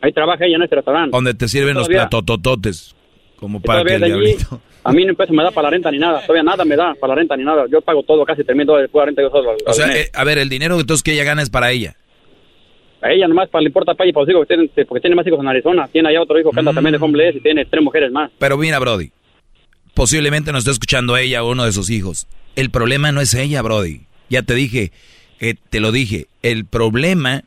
ahí 0.00 0.12
trabaja 0.12 0.44
ella 0.44 0.56
en 0.56 0.62
este 0.62 0.76
restaurante. 0.76 1.10
donde 1.16 1.34
te 1.34 1.48
sirven 1.48 1.74
los 1.74 1.86
Todavía- 1.86 2.08
platotototes. 2.08 2.94
Como 3.36 3.60
para 3.60 3.82
que 3.84 3.94
el 3.94 4.00
de 4.00 4.06
allí, 4.06 4.14
diablito. 4.24 4.60
a 4.84 4.92
mí 4.92 5.04
no 5.04 5.14
peso 5.14 5.32
me 5.32 5.42
da 5.42 5.50
para 5.50 5.64
la 5.66 5.70
renta 5.70 5.90
ni 5.90 5.98
nada, 5.98 6.20
todavía 6.22 6.44
nada 6.44 6.64
me 6.64 6.76
da 6.76 6.94
para 6.94 7.14
la 7.14 7.14
renta 7.16 7.36
ni 7.36 7.42
nada, 7.42 7.64
yo 7.68 7.80
pago 7.80 8.04
todo, 8.04 8.24
casi 8.24 8.44
3 8.44 8.56
mil 8.56 8.64
dólares 8.66 8.88
por 8.88 9.02
la 9.02 9.06
renta 9.06 9.20
yo 9.22 9.30
solo. 9.30 9.56
O 9.66 9.72
sea, 9.72 9.88
eh, 9.96 10.10
a 10.14 10.22
ver, 10.22 10.38
el 10.38 10.48
dinero 10.48 10.78
entonces 10.78 11.02
que 11.02 11.12
ella 11.12 11.24
gana 11.24 11.42
es 11.42 11.50
para 11.50 11.72
ella. 11.72 11.96
A 13.00 13.10
ella 13.10 13.26
nomás 13.26 13.48
para 13.48 13.62
le 13.62 13.66
importa 13.66 13.94
para 13.94 14.06
ella, 14.06 14.14
para 14.14 14.22
los 14.26 14.30
hijos 14.30 14.42
que 14.46 14.54
tienen, 14.54 14.70
porque 14.86 15.00
tiene 15.00 15.16
más 15.16 15.26
hijos 15.26 15.40
en 15.40 15.48
Arizona. 15.48 15.88
Tiene 15.90 16.10
allá 16.10 16.22
otro 16.22 16.38
hijo 16.38 16.52
que 16.52 16.60
anda 16.60 16.72
también 16.72 16.92
de 16.96 17.04
homeless 17.04 17.34
y 17.34 17.40
tiene 17.40 17.64
tres 17.64 17.82
mujeres 17.82 18.12
más. 18.12 18.30
Pero 18.38 18.56
mira, 18.56 18.78
Brody, 18.78 19.10
posiblemente 19.94 20.52
nos 20.52 20.60
está 20.60 20.72
escuchando 20.72 21.16
ella 21.16 21.42
o 21.42 21.50
uno 21.50 21.64
de 21.64 21.72
sus 21.72 21.90
hijos. 21.90 22.26
El 22.56 22.70
problema 22.70 23.12
no 23.12 23.20
es 23.20 23.34
ella, 23.34 23.62
Brody. 23.62 24.02
Ya 24.28 24.42
te 24.42 24.54
dije, 24.54 24.92
eh, 25.40 25.54
te 25.70 25.80
lo 25.80 25.92
dije. 25.92 26.28
El 26.42 26.64
problema 26.64 27.44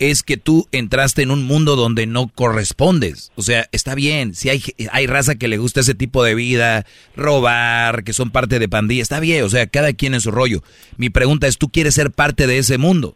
es 0.00 0.22
que 0.22 0.38
tú 0.38 0.66
entraste 0.72 1.22
en 1.22 1.30
un 1.30 1.44
mundo 1.44 1.76
donde 1.76 2.06
no 2.06 2.28
correspondes. 2.28 3.32
O 3.36 3.42
sea, 3.42 3.68
está 3.70 3.94
bien, 3.94 4.34
si 4.34 4.48
hay, 4.48 4.62
hay 4.90 5.06
raza 5.06 5.34
que 5.34 5.46
le 5.46 5.58
gusta 5.58 5.80
ese 5.80 5.94
tipo 5.94 6.24
de 6.24 6.34
vida, 6.34 6.86
robar, 7.14 8.02
que 8.02 8.14
son 8.14 8.30
parte 8.30 8.58
de 8.58 8.68
pandilla, 8.68 9.02
está 9.02 9.20
bien, 9.20 9.44
o 9.44 9.50
sea, 9.50 9.66
cada 9.66 9.92
quien 9.92 10.14
en 10.14 10.22
su 10.22 10.30
rollo. 10.30 10.62
Mi 10.96 11.10
pregunta 11.10 11.46
es, 11.46 11.58
¿tú 11.58 11.68
quieres 11.68 11.94
ser 11.94 12.10
parte 12.10 12.46
de 12.46 12.58
ese 12.58 12.78
mundo? 12.78 13.14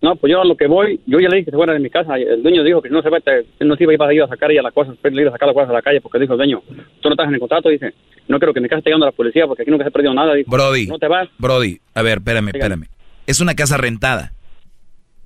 No, 0.00 0.16
pues 0.16 0.30
yo 0.30 0.40
a 0.40 0.44
lo 0.44 0.56
que 0.56 0.66
voy, 0.66 1.00
yo 1.06 1.18
ya 1.20 1.28
le 1.28 1.36
dije 1.36 1.46
que 1.46 1.50
se 1.52 1.56
fuera 1.56 1.72
de 1.72 1.78
mi 1.80 1.90
casa. 1.90 2.16
El 2.16 2.42
dueño 2.42 2.62
dijo 2.64 2.80
que 2.82 2.88
si 2.88 2.94
no 2.94 3.02
se 3.02 3.10
va, 3.10 3.20
te- 3.20 3.44
no 3.64 3.76
se 3.76 3.84
iba 3.84 4.06
a 4.06 4.12
ir 4.14 4.22
a 4.22 4.28
sacar 4.28 4.50
ella 4.50 4.62
las 4.62 4.72
cosas, 4.72 4.96
pero 5.00 5.14
le 5.14 5.22
iba 5.22 5.30
a 5.30 5.32
sacar 5.32 5.46
las 5.48 5.54
cosas 5.54 5.70
a 5.70 5.74
la 5.74 5.82
calle 5.82 6.00
porque 6.00 6.18
dijo 6.18 6.32
el 6.34 6.38
dueño, 6.38 6.62
tú 7.00 7.08
no 7.08 7.10
estás 7.12 7.28
en 7.28 7.34
el 7.34 7.40
contrato, 7.40 7.68
dice, 7.68 7.94
no 8.28 8.38
quiero 8.38 8.52
que 8.54 8.60
mi 8.60 8.68
casa 8.68 8.78
esté 8.78 8.90
llegando 8.90 9.06
a 9.06 9.10
la 9.10 9.16
policía 9.16 9.46
porque 9.46 9.62
aquí 9.62 9.70
nunca 9.70 9.84
se 9.84 9.88
ha 9.88 9.92
perdido 9.92 10.14
nada. 10.14 10.34
Dijo, 10.34 10.50
Brody, 10.50 10.86
no 10.86 10.98
te 10.98 11.08
vas, 11.08 11.28
Brody, 11.38 11.78
a 11.94 12.02
ver, 12.02 12.18
espérame, 12.18 12.48
espérame. 12.48 12.86
Es 13.26 13.40
una 13.40 13.54
casa 13.54 13.76
rentada. 13.76 14.32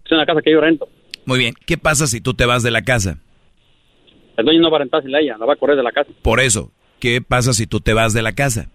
es 0.04 0.12
una 0.12 0.26
casa 0.26 0.40
que 0.42 0.50
yo 0.52 0.60
rento. 0.60 0.88
Muy 1.24 1.38
bien, 1.38 1.54
¿qué 1.66 1.76
pasa 1.78 2.06
si 2.06 2.20
tú 2.20 2.34
te 2.34 2.46
vas 2.46 2.62
de 2.62 2.70
la 2.70 2.82
casa? 2.82 3.18
El 4.36 4.44
dueño 4.44 4.60
no 4.60 4.70
va 4.70 4.76
a 4.76 4.80
rentarse 4.80 5.08
a 5.14 5.18
ella, 5.18 5.36
la 5.38 5.46
va 5.46 5.54
a 5.54 5.56
correr 5.56 5.76
de 5.76 5.82
la 5.82 5.92
casa. 5.92 6.10
Por 6.22 6.40
eso, 6.40 6.70
¿qué 7.00 7.20
pasa 7.22 7.52
si 7.52 7.66
tú 7.66 7.80
te 7.80 7.94
vas 7.94 8.12
de 8.12 8.22
la 8.22 8.32
casa? 8.32 8.68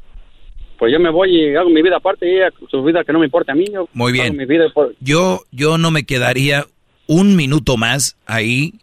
Pues 0.82 0.92
yo 0.92 1.00
me 1.00 1.12
voy 1.12 1.30
y 1.40 1.56
hago 1.56 1.70
mi 1.70 1.84
vida 1.84 1.98
aparte 1.98 2.26
y 2.28 2.38
ella 2.38 2.50
su 2.72 2.82
vida 2.84 3.04
que 3.04 3.14
no 3.14 3.20
me 3.20 3.26
importa 3.26 3.52
a 3.52 3.56
mí. 3.56 3.66
Yo 3.72 3.88
Muy 3.94 4.12
bien. 4.12 4.26
hago 4.26 4.34
mi 4.34 4.46
vida 4.48 4.66
por- 4.74 4.96
Yo, 5.00 5.42
yo 5.52 5.78
no 5.78 5.92
me 5.92 6.06
quedaría 6.06 6.66
un 7.06 7.36
minuto 7.36 7.78
más 7.78 8.18
ahí 8.26 8.74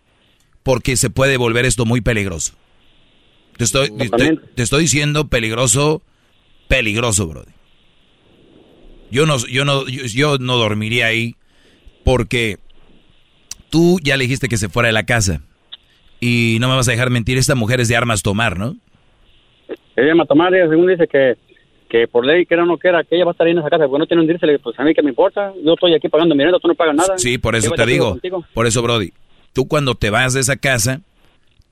porque 0.63 0.95
se 0.97 1.11
puede 1.11 1.37
volver 1.39 1.65
esto 1.65 1.87
muy 1.87 2.01
peligroso. 2.01 2.55
Te 3.57 3.65
estoy, 3.65 3.91
te, 3.91 4.37
te 4.55 4.63
estoy 4.63 4.83
diciendo 4.83 5.27
peligroso, 5.27 6.01
peligroso, 6.69 7.27
Brody. 7.27 7.51
Yo 9.11 9.27
no, 9.27 9.45
yo 9.49 9.65
no, 9.65 9.89
yo, 9.89 10.05
yo 10.05 10.39
no 10.39 10.57
dormiría 10.57 11.07
ahí 11.07 11.35
porque 12.05 12.59
tú 13.71 13.99
ya 14.05 14.17
le 14.17 14.23
dijiste 14.23 14.47
que 14.47 14.57
se 14.57 14.69
fuera 14.69 14.87
de 14.87 14.93
la 14.93 15.03
casa 15.05 15.43
y 16.21 16.59
no 16.61 16.69
me 16.69 16.77
vas 16.77 16.87
a 16.87 16.93
dejar 16.93 17.11
mentir. 17.11 17.39
Esta 17.39 17.57
mujer 17.57 17.81
es 17.81 17.89
de 17.89 17.97
armas 17.97 18.23
tomar, 18.23 18.57
¿no? 18.57 18.77
Ella 19.97 20.15
me 20.15 20.25
tomar, 20.27 20.55
ella 20.55 20.69
según 20.69 20.87
dice 20.87 21.09
que, 21.09 21.37
que 21.89 22.07
por 22.07 22.25
ley, 22.25 22.47
que 22.47 22.55
era 22.55 22.63
o 22.63 22.67
no 22.67 22.79
quiera, 22.79 23.03
que 23.05 23.17
ella 23.17 23.25
va 23.25 23.31
a 23.31 23.33
estar 23.33 23.47
ahí 23.47 23.53
en 23.53 23.59
esa 23.59 23.71
casa, 23.71 23.87
porque 23.87 23.99
no 23.99 24.07
tiene 24.07 24.23
un 24.23 24.29
dirse, 24.29 24.47
pues 24.59 24.79
a 24.79 24.85
mí 24.85 24.95
que 24.95 25.03
me 25.03 25.11
importa, 25.11 25.53
yo 25.65 25.75
estoy 25.75 25.95
aquí 25.95 26.09
pagando 26.09 26.35
mi 26.35 26.45
renta, 26.45 26.59
tú 26.59 26.69
no 26.69 26.75
pagas 26.75 26.95
nada. 26.95 27.19
Sí, 27.19 27.39
por 27.39 27.57
eso 27.57 27.71
te 27.73 27.87
digo. 27.87 28.11
contigo. 28.11 28.45
Por 28.55 28.67
eso, 28.67 28.83
Brody, 28.83 29.13
tú 29.53 29.67
cuando 29.67 29.95
te 29.95 30.11
vas 30.11 30.35
de 30.35 30.41
esa 30.41 30.57
casa, 30.57 31.01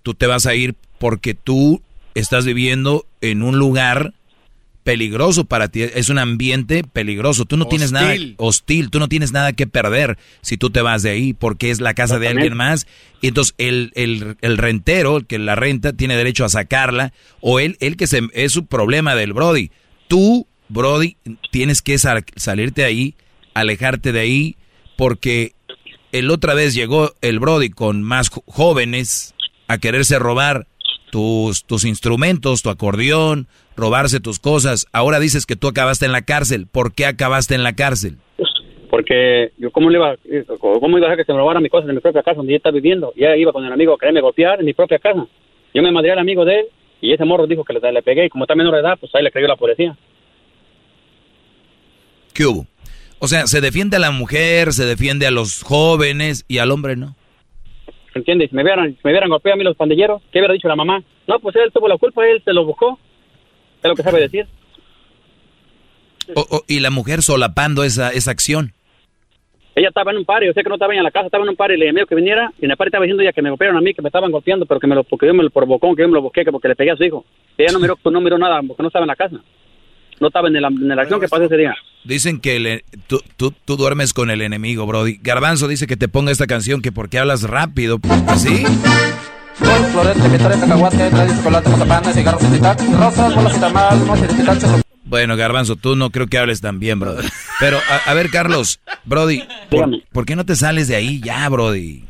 tú 0.03 0.15
te 0.15 0.27
vas 0.27 0.47
a 0.47 0.55
ir 0.55 0.75
porque 0.99 1.35
tú 1.35 1.83
estás 2.15 2.45
viviendo 2.47 3.05
en 3.21 3.43
un 3.43 3.59
lugar 3.59 4.15
peligroso 4.87 5.45
para 5.45 5.67
ti. 5.67 5.83
Es 5.83 6.11
un 6.11 6.19
ambiente 6.19 6.85
peligroso. 6.85 7.45
Tú 7.45 7.57
no 7.57 7.67
tienes 7.67 7.91
nada 7.91 8.15
Hostil. 8.37 8.89
Tú 8.89 9.01
no 9.01 9.09
tienes 9.09 9.33
nada 9.33 9.53
que 9.53 9.67
perder 9.67 10.17
si 10.43 10.57
tú 10.57 10.71
te 10.71 10.81
vas 10.81 11.03
de 11.03 11.11
ahí 11.11 11.33
porque 11.33 11.71
es 11.71 11.81
la 11.81 11.93
casa 11.93 12.21
de 12.21 12.29
alguien 12.29 12.57
más. 12.57 12.87
Y 13.21 13.29
entonces 13.29 13.57
el, 13.59 13.91
el, 13.97 14.37
el 14.43 14.57
rentero, 14.57 15.17
el 15.17 15.27
que 15.27 15.41
la 15.41 15.57
renta, 15.57 15.93
tiene 15.93 16.17
derecho 16.17 16.45
a 16.45 16.49
sacarla. 16.49 17.13
O 17.41 17.59
él, 17.59 17.77
él 17.81 17.97
que 17.97 18.07
se, 18.07 18.23
es 18.33 18.53
su 18.53 18.67
problema 18.67 19.17
del 19.17 19.33
Brody. 19.33 19.73
Tú, 20.09 20.47
Brody, 20.69 21.17
tienes 21.51 21.83
que 21.83 21.99
sal- 21.99 22.25
salirte 22.37 22.83
de 22.83 22.87
ahí, 22.89 23.15
alejarte 23.55 24.13
de 24.13 24.21
ahí, 24.21 24.57
porque 24.97 25.53
el 26.13 26.31
otra 26.31 26.55
vez 26.55 26.75
llegó 26.75 27.13
el 27.21 27.39
Brody 27.41 27.71
con 27.71 28.03
más 28.03 28.31
jóvenes 28.47 29.35
a 29.69 29.79
quererse 29.79 30.19
robar 30.19 30.67
tus, 31.11 31.65
tus 31.65 31.85
instrumentos, 31.85 32.63
tu 32.63 32.71
acordeón, 32.71 33.47
robarse 33.77 34.21
tus 34.21 34.39
cosas. 34.39 34.87
Ahora 34.93 35.19
dices 35.21 35.47
que 35.47 35.57
tú 35.57 35.69
acabaste 35.69 36.07
en 36.07 36.13
la 36.13 36.23
cárcel. 36.23 36.67
¿Por 36.71 36.93
qué 36.95 37.07
acabaste 37.07 37.55
en 37.55 37.63
la 37.63 37.75
cárcel? 37.75 38.17
Porque 38.91 39.53
yo, 39.59 39.71
¿cómo 39.73 39.91
le 39.91 39.99
iba, 39.99 40.17
cómo 40.59 40.97
iba 40.99 41.13
a 41.13 41.17
que 41.17 41.25
se 41.25 41.33
me 41.33 41.39
robaran 41.39 41.63
mis 41.63 41.73
cosas 41.73 41.89
en 41.89 41.97
mi 41.97 42.01
propia 42.01 42.23
casa 42.23 42.37
donde 42.37 42.53
ella 42.53 42.59
está 42.59 42.71
viviendo? 42.71 43.13
Y 43.17 43.25
ella 43.25 43.37
iba 43.37 43.53
con 43.53 43.65
el 43.65 43.73
amigo 43.73 43.95
a 43.95 43.99
quererme 43.99 44.21
golpear 44.21 44.61
en 44.61 44.67
mi 44.67 44.73
propia 44.75 44.99
casa. 44.99 45.27
Yo 45.75 45.83
me 45.83 45.91
madré 45.93 46.13
al 46.13 46.19
amigo 46.19 46.45
de 46.45 46.61
él 46.61 46.67
y 47.01 47.13
ese 47.13 47.25
morro 47.25 47.47
dijo 47.47 47.65
que 47.65 47.73
le, 47.75 47.93
le 47.93 48.03
pegué 48.03 48.27
y 48.27 48.29
como 48.29 48.45
está 48.45 48.55
menor 48.55 48.75
de 48.75 48.81
edad, 48.81 48.97
pues 48.99 49.15
ahí 49.15 49.23
le 49.23 49.31
creyó 49.31 49.49
la 49.49 49.57
policía. 49.57 49.97
¿Qué 52.33 52.45
hubo? 52.47 52.67
O 53.19 53.29
sea, 53.29 53.47
se 53.47 53.61
defiende 53.61 53.97
a 53.97 54.01
la 54.01 54.11
mujer, 54.11 54.73
se 54.73 54.85
defiende 54.85 55.27
a 55.27 55.31
los 55.31 55.63
jóvenes 55.63 56.45
y 56.49 56.59
al 56.59 56.71
hombre 56.71 56.97
no. 56.97 57.17
¿Entiendes? 58.15 58.51
Si 58.51 58.57
me 58.57 58.63
hubieran, 58.63 58.91
si 58.93 58.99
me 59.05 59.11
hubieran 59.11 59.29
golpeado 59.31 59.55
a 59.55 59.59
mí 59.59 59.65
los 59.65 59.77
pandilleros, 59.77 60.23
¿qué 60.33 60.39
hubiera 60.39 60.55
dicho 60.55 60.69
la 60.69 60.77
mamá? 60.77 61.03
No, 61.27 61.39
pues 61.41 61.57
él 61.57 61.71
tuvo 61.73 61.89
la 61.89 61.99
culpa, 61.99 62.27
él 62.27 62.43
se 62.45 62.53
lo 62.53 62.65
buscó. 62.65 62.99
Es 63.83 63.89
lo 63.89 63.95
que 63.95 64.03
sabe 64.03 64.21
decir. 64.21 64.47
O- 66.35 66.47
o- 66.51 66.65
y 66.67 66.81
la 66.81 66.91
mujer 66.91 67.23
solapando 67.23 67.85
esa, 67.85 68.11
esa 68.11 68.31
acción. 68.31 68.73
Ella 69.77 69.89
estaba 69.89 70.11
en 70.11 70.17
un 70.17 70.25
par, 70.25 70.43
yo 70.43 70.53
sé 70.55 70.63
que 70.63 70.69
no 70.71 70.77
estaba 70.77 70.95
en 70.95 71.03
la 71.03 71.11
casa, 71.11 71.27
estaba 71.27 71.45
en 71.45 71.51
un 71.51 71.57
par 71.57 71.71
y 71.71 71.77
le 71.77 71.85
llamé 71.87 72.07
que 72.07 72.15
viniera. 72.15 72.51
Y 72.61 72.65
en 72.65 72.71
el 72.71 72.77
par 72.79 72.89
estaba 72.89 73.05
diciendo 73.05 73.23
ella 73.23 73.33
que 73.33 73.43
me 73.43 73.51
golpearon 73.51 73.77
a 73.77 73.81
mí, 73.83 73.93
que 73.93 74.01
me 74.01 74.09
estaban 74.09 74.33
golpeando, 74.33 74.65
pero 74.65 74.81
que 74.81 74.87
me 74.87 74.95
lo, 74.95 75.05
porque 75.05 75.27
yo 75.27 75.35
me 75.35 75.43
lo 75.43 75.51
provocó, 75.51 75.95
que 75.95 76.01
yo 76.03 76.09
me 76.09 76.15
lo 76.15 76.23
busqué, 76.23 76.45
que 76.47 76.51
porque 76.51 76.69
le 76.69 76.75
pegué 76.77 76.93
a 76.93 76.97
su 76.97 77.05
hijo. 77.05 77.27
Y 77.59 77.63
ella 77.63 77.73
no 77.75 77.81
miró, 77.81 77.95
pues 77.97 78.11
no 78.13 78.21
miró 78.23 78.39
nada, 78.39 78.61
porque 78.67 78.83
no 78.83 78.89
estaba 78.89 79.05
en 79.05 79.09
la 79.09 79.17
casa. 79.17 79.37
No 80.19 80.29
estaba 80.29 80.49
en 80.49 80.55
la, 80.63 80.69
en 80.69 80.89
la 80.89 81.03
acción 81.03 81.21
que 81.21 81.29
pasó 81.29 81.45
ese 81.45 81.59
día. 81.59 81.75
Dicen 82.05 82.41
que 82.41 82.59
le- 82.59 82.85
tú, 83.07 83.21
tú, 83.37 83.53
tú 83.67 83.77
duermes 83.77 84.15
con 84.15 84.31
el 84.31 84.41
enemigo, 84.41 84.87
Brody. 84.87 85.19
Garbanzo 85.21 85.69
dice 85.69 85.87
que 85.87 85.99
te 85.99 86.09
ponga 86.09 86.33
esta 86.33 86.47
canción 86.47 86.81
que 86.81 86.91
porque 86.91 87.19
hablas 87.19 87.43
rápido. 87.43 87.99
¿Sí? 88.39 88.65
Florete, 89.93 90.39
cacahuate, 90.61 91.11
trae 91.11 91.29
chocolate, 91.29 92.13
cigarros 92.15 92.43
tic-tac, 92.43 92.81
rosas, 92.99 93.35
bolas 93.35 93.57
y 93.57 94.86
Bueno, 95.07 95.37
Garbanzo, 95.37 95.77
tú 95.77 95.95
no 95.95 96.11
creo 96.11 96.27
que 96.27 96.37
hables 96.37 96.61
tan 96.61 96.81
bien, 96.81 96.99
Brody. 96.99 97.27
Pero, 97.61 97.79
a, 97.79 98.11
a 98.11 98.15
ver, 98.15 98.29
Carlos, 98.31 98.81
Brody, 99.05 99.43
¿por, 99.71 99.89
por 100.13 100.27
qué 100.27 100.35
no 100.35 100.45
te 100.45 100.57
sales 100.57 100.89
de 100.89 100.97
ahí 100.97 101.21
ya, 101.23 101.49
Brody? 101.49 102.03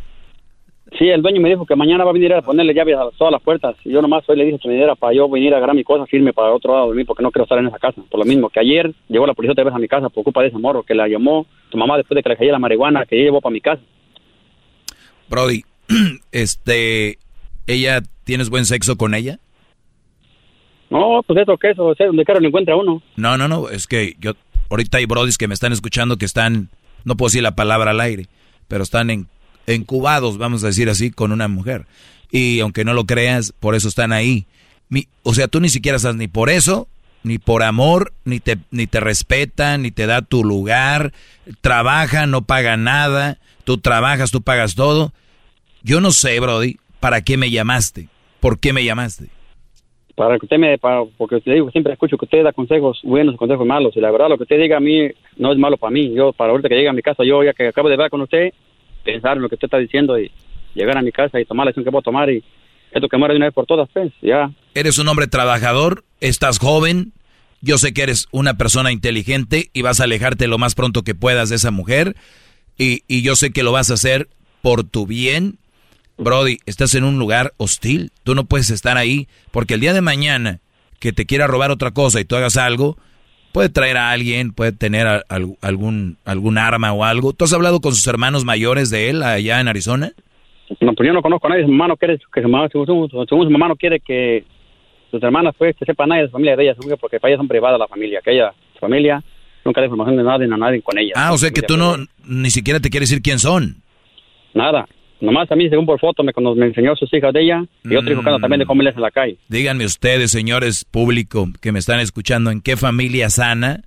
Sí, 0.99 1.09
el 1.09 1.21
dueño 1.21 1.43
me 1.43 1.51
dijo 1.51 1.67
que 1.67 1.77
mañana 1.77 2.05
va 2.05 2.11
a 2.11 2.15
venir 2.15 2.33
a 2.33 2.41
ponerle 2.41 2.73
llaves 2.73 2.97
a 2.97 3.11
todas 3.19 3.33
las 3.33 3.43
puertas. 3.43 3.77
Y 3.85 3.93
yo 3.93 4.01
nomás 4.01 4.25
hoy 4.29 4.37
le 4.39 4.47
dije 4.47 4.59
que 4.59 4.69
me 4.69 4.77
diera 4.77 4.95
para 4.95 5.13
yo 5.15 5.29
venir 5.29 5.53
a 5.53 5.59
agarrar 5.59 5.77
mi 5.77 5.85
cosa, 5.85 6.07
firme 6.07 6.33
para 6.33 6.55
otro 6.55 6.73
lado 6.73 6.91
de 6.91 6.97
mí, 6.97 7.05
porque 7.05 7.23
no 7.23 7.31
quiero 7.31 7.45
estar 7.45 7.59
en 7.59 7.67
esa 7.67 7.79
casa. 7.79 8.01
Por 8.11 8.19
lo 8.19 8.25
mismo 8.25 8.49
que 8.49 8.61
ayer 8.61 8.95
llegó 9.09 9.27
la 9.27 9.35
policía 9.35 9.53
otra 9.53 9.65
vez 9.65 9.75
a 9.75 9.79
mi 9.79 9.89
casa 9.89 10.09
por 10.09 10.25
culpa 10.25 10.41
de 10.41 10.49
ese 10.49 10.59
morro 10.59 10.83
que 10.83 10.95
la 10.95 11.07
llamó 11.07 11.47
tu 11.71 11.77
mamá 11.77 11.99
después 11.99 12.17
de 12.17 12.23
que 12.23 12.31
le 12.31 12.37
cayera 12.37 12.53
la 12.53 12.61
marihuana 12.61 13.05
que 13.05 13.17
ella 13.17 13.27
llevó 13.27 13.43
para 13.43 13.53
mi 13.53 13.61
casa. 13.61 13.83
Brody, 15.29 15.65
este, 16.33 17.19
¿ella 17.67 18.01
tienes 18.25 18.49
buen 18.49 18.65
sexo 18.65 18.97
con 18.97 19.15
ella? 19.15 19.39
No, 20.91 21.23
pues 21.27 21.41
eso 21.41 21.57
que 21.57 21.71
eso, 21.71 21.85
o 21.87 21.95
sea, 21.95 22.07
donde 22.07 22.25
quiera 22.25 22.41
lo 22.41 22.49
encuentra 22.49 22.77
uno. 22.77 23.03
No, 23.17 23.37
no, 23.37 23.49
no, 23.49 23.69
es 23.71 23.87
que 23.87 24.17
yo, 24.21 24.33
ahorita 24.71 24.99
hay 24.99 25.07
brodis 25.07 25.39
que 25.39 25.49
me 25.49 25.55
están 25.55 25.73
escuchando 25.73 26.17
que 26.17 26.25
están, 26.25 26.69
no 27.05 27.17
puedo 27.17 27.29
decir 27.29 27.43
la 27.43 27.57
palabra 27.57 27.91
al 27.91 28.01
aire, 28.01 28.27
pero 28.69 28.83
están 28.85 29.11
en, 29.11 29.27
encubados, 29.67 30.39
vamos 30.39 30.63
a 30.65 30.69
decir 30.69 30.89
así, 30.89 31.11
con 31.11 31.33
una 31.33 31.49
mujer. 31.49 31.87
Y 32.31 32.61
aunque 32.61 32.85
no 32.85 32.95
lo 32.95 33.05
creas, 33.05 33.53
por 33.59 33.75
eso 33.75 33.89
están 33.89 34.13
ahí. 34.13 34.47
Mi- 34.89 35.09
o 35.23 35.35
sea, 35.35 35.49
tú 35.49 35.61
ni 35.61 35.69
siquiera 35.69 35.97
estás 35.97 36.15
ni 36.17 36.29
por 36.29 36.51
eso, 36.51 36.89
ni 37.25 37.39
por 37.39 37.65
amor, 37.65 38.13
ni 38.25 38.39
te, 38.39 38.59
ni 38.71 38.87
te 38.87 39.01
respeta, 39.01 39.79
ni 39.79 39.91
te 39.91 40.07
da 40.07 40.23
tu 40.23 40.45
lugar, 40.45 41.13
trabaja, 41.61 42.27
no 42.27 42.43
paga 42.43 42.77
nada, 42.77 43.39
tú 43.65 43.79
trabajas, 43.79 44.31
tú 44.31 44.43
pagas 44.43 44.75
todo. 44.77 45.13
Yo 45.83 46.01
no 46.01 46.13
sé, 46.13 46.39
Brody, 46.41 46.79
¿para 47.01 47.23
qué 47.23 47.37
me 47.37 47.51
llamaste? 47.51 48.09
¿Por 48.41 48.59
qué 48.61 48.73
me 48.73 48.85
llamaste? 48.85 49.29
Para 50.17 50.39
que 50.39 50.47
usted 50.47 50.59
me, 50.59 50.79
para, 50.79 51.05
porque 51.17 51.37
usted 51.37 51.53
digo, 51.53 51.71
siempre 51.71 51.93
escucho 51.93 52.17
que 52.17 52.25
usted 52.25 52.43
da 52.43 52.53
consejos 52.53 52.99
buenos 53.05 53.37
consejos 53.37 53.67
malos. 53.67 53.97
Y 53.97 54.01
la 54.01 54.11
verdad, 54.11 54.29
lo 54.29 54.37
que 54.37 54.45
usted 54.45 54.59
diga 54.59 54.79
a 54.79 54.81
mí 54.81 55.09
no 55.37 55.53
es 55.53 55.59
malo 55.59 55.77
para 55.77 55.93
mí. 55.93 56.13
Yo, 56.13 56.33
para 56.33 56.51
ahorita 56.51 56.69
que 56.69 56.75
llegue 56.75 56.89
a 56.89 56.95
mi 56.95 57.03
casa, 57.03 57.23
yo 57.23 57.45
ya 57.45 57.53
que 57.53 57.69
acabo 57.69 57.89
de 57.89 57.95
hablar 57.95 58.11
con 58.11 58.23
usted, 58.23 58.53
pensar 59.05 59.37
en 59.37 59.43
lo 59.43 59.49
que 59.49 59.55
usted 59.57 59.67
está 59.67 59.79
diciendo 59.79 60.19
y 60.19 60.33
llegar 60.75 60.97
a 60.97 61.03
mi 61.03 61.13
casa 61.13 61.39
y 61.39 61.45
tomar 61.45 61.67
la 61.67 61.71
decisión 61.71 61.93
que 61.93 61.99
a 61.99 62.03
tomar 62.03 62.31
y 62.31 62.43
esto 62.93 63.09
que 63.09 63.17
muera 63.19 63.35
de 63.35 63.37
una 63.37 63.47
vez 63.47 63.55
por 63.55 63.67
todas, 63.67 63.89
pues, 63.93 64.13
ya. 64.23 64.51
Eres 64.75 64.99
un 64.99 65.09
hombre 65.09 65.27
trabajador, 65.27 66.05
estás 66.21 66.59
joven, 66.59 67.13
yo 67.61 67.77
sé 67.79 67.93
que 67.93 68.03
eres 68.03 68.27
una 68.31 68.57
persona 68.57 68.93
inteligente 68.93 69.71
y 69.73 69.83
vas 69.83 70.01
a 70.01 70.05
alejarte 70.05 70.47
lo 70.47 70.57
más 70.57 70.75
pronto 70.75 71.03
que 71.03 71.15
puedas 71.15 71.51
de 71.51 71.57
esa 71.57 71.71
mujer 71.71 72.17
y, 72.79 73.03
y 73.07 73.23
yo 73.23 73.37
sé 73.37 73.51
que 73.51 73.63
lo 73.63 73.73
vas 73.73 73.91
a 73.91 73.95
hacer 73.95 74.29
por 74.63 74.85
tu 74.85 75.07
bien. 75.07 75.59
Brody, 76.19 76.59
estás 76.67 76.95
en 76.95 77.05
un 77.05 77.19
lugar 77.19 77.53
hostil, 77.59 78.11
tú 78.25 78.35
no 78.35 78.45
puedes 78.45 78.71
estar 78.71 78.97
ahí 78.97 79.29
porque 79.51 79.75
el 79.75 79.81
día 79.81 79.93
de 79.93 80.01
mañana 80.01 80.61
que 80.99 81.13
te 81.13 81.27
quiera 81.27 81.47
robar 81.47 81.71
otra 81.71 81.91
cosa 81.91 82.21
y 82.21 82.25
tú 82.25 82.37
hagas 82.37 82.57
algo, 82.57 82.97
puede 83.53 83.69
traer 83.69 83.97
a 83.99 84.11
alguien, 84.13 84.53
puede 84.53 84.73
tener 84.73 85.07
a- 85.07 85.23
algún, 85.61 86.17
algún 86.25 86.57
arma 86.59 86.93
o 86.93 87.05
algo. 87.05 87.33
¿Tú 87.35 87.45
has 87.45 87.53
hablado 87.53 87.81
con 87.81 87.95
sus 87.95 88.07
hermanos 88.07 88.45
mayores 88.45 88.89
de 88.91 89.11
él 89.11 89.23
allá 89.23 89.61
en 89.61 89.69
Arizona? 89.69 90.13
No, 90.81 90.95
pues 90.95 91.07
yo 91.07 91.13
no 91.13 91.23
conozco 91.23 91.47
a 91.47 91.51
nadie. 91.51 91.65
Su 91.65 91.71
mamá 91.71 91.89
no 91.89 91.97
quiere 91.97 92.19
que 92.19 92.43
su 92.43 92.49
mamá, 92.49 92.69
según, 92.73 92.87
según- 92.87 93.27
según 93.29 93.45
su 93.45 93.51
mamá 93.51 93.69
no 93.69 93.77
quiere 93.77 94.01
que 94.01 94.45
sus 95.11 95.23
hermanas, 95.23 95.55
pues, 95.57 95.77
que 95.77 95.85
sepa 95.85 96.07
nadie 96.07 96.23
de 96.23 96.29
su 96.29 96.33
familia 96.33 96.57
de 96.57 96.65
ella, 96.65 96.75
porque 97.01 97.21
para 97.21 97.31
ella 97.33 97.39
son 97.39 97.47
privadas 97.49 97.79
la 97.79 97.87
familia, 97.89 98.21
que 98.25 98.33
ella, 98.33 98.53
su 98.73 98.81
familia, 98.81 99.23
nunca 99.65 99.81
de 99.81 99.87
información 99.87 100.17
de 100.17 100.23
nadie, 100.25 100.47
a 100.53 100.57
nadie 100.57 100.83
con 100.83 100.99
ella. 100.99 101.13
Ah, 101.15 101.33
o 101.33 101.39
sea 101.39 101.51
que 101.51 101.63
tú 101.63 101.77
no, 101.77 101.97
ni 102.25 102.51
siquiera 102.51 102.81
te 102.81 102.91
quieres 102.91 103.11
decir 103.11 103.23
quién 103.23 103.39
son. 103.39 103.77
Nada. 104.55 104.87
Nomás 105.21 105.51
a 105.51 105.57
mí, 105.57 105.69
según 105.71 105.87
por 105.87 105.99
foto, 105.99 106.23
me, 106.23 106.33
me 106.57 106.67
enseñó 106.67 106.95
sus 106.97 107.13
hijas 107.15 107.33
de 107.33 107.43
ella 107.43 107.65
y 107.85 107.97
otro 107.97 108.13
hijo 108.13 108.23
que 108.23 108.29
anda 108.29 108.41
también 108.41 108.61
de 108.61 108.67
comerles 108.67 108.95
en 108.97 109.03
la 109.03 109.11
calle. 109.11 109.39
Díganme 109.49 109.85
ustedes, 109.87 110.31
señores 110.31 110.85
público 110.85 111.49
que 111.63 111.73
me 111.73 111.79
están 111.79 112.01
escuchando, 112.01 112.51
¿en 112.51 112.61
qué 112.61 112.77
familia 112.77 113.31
sana 113.31 113.83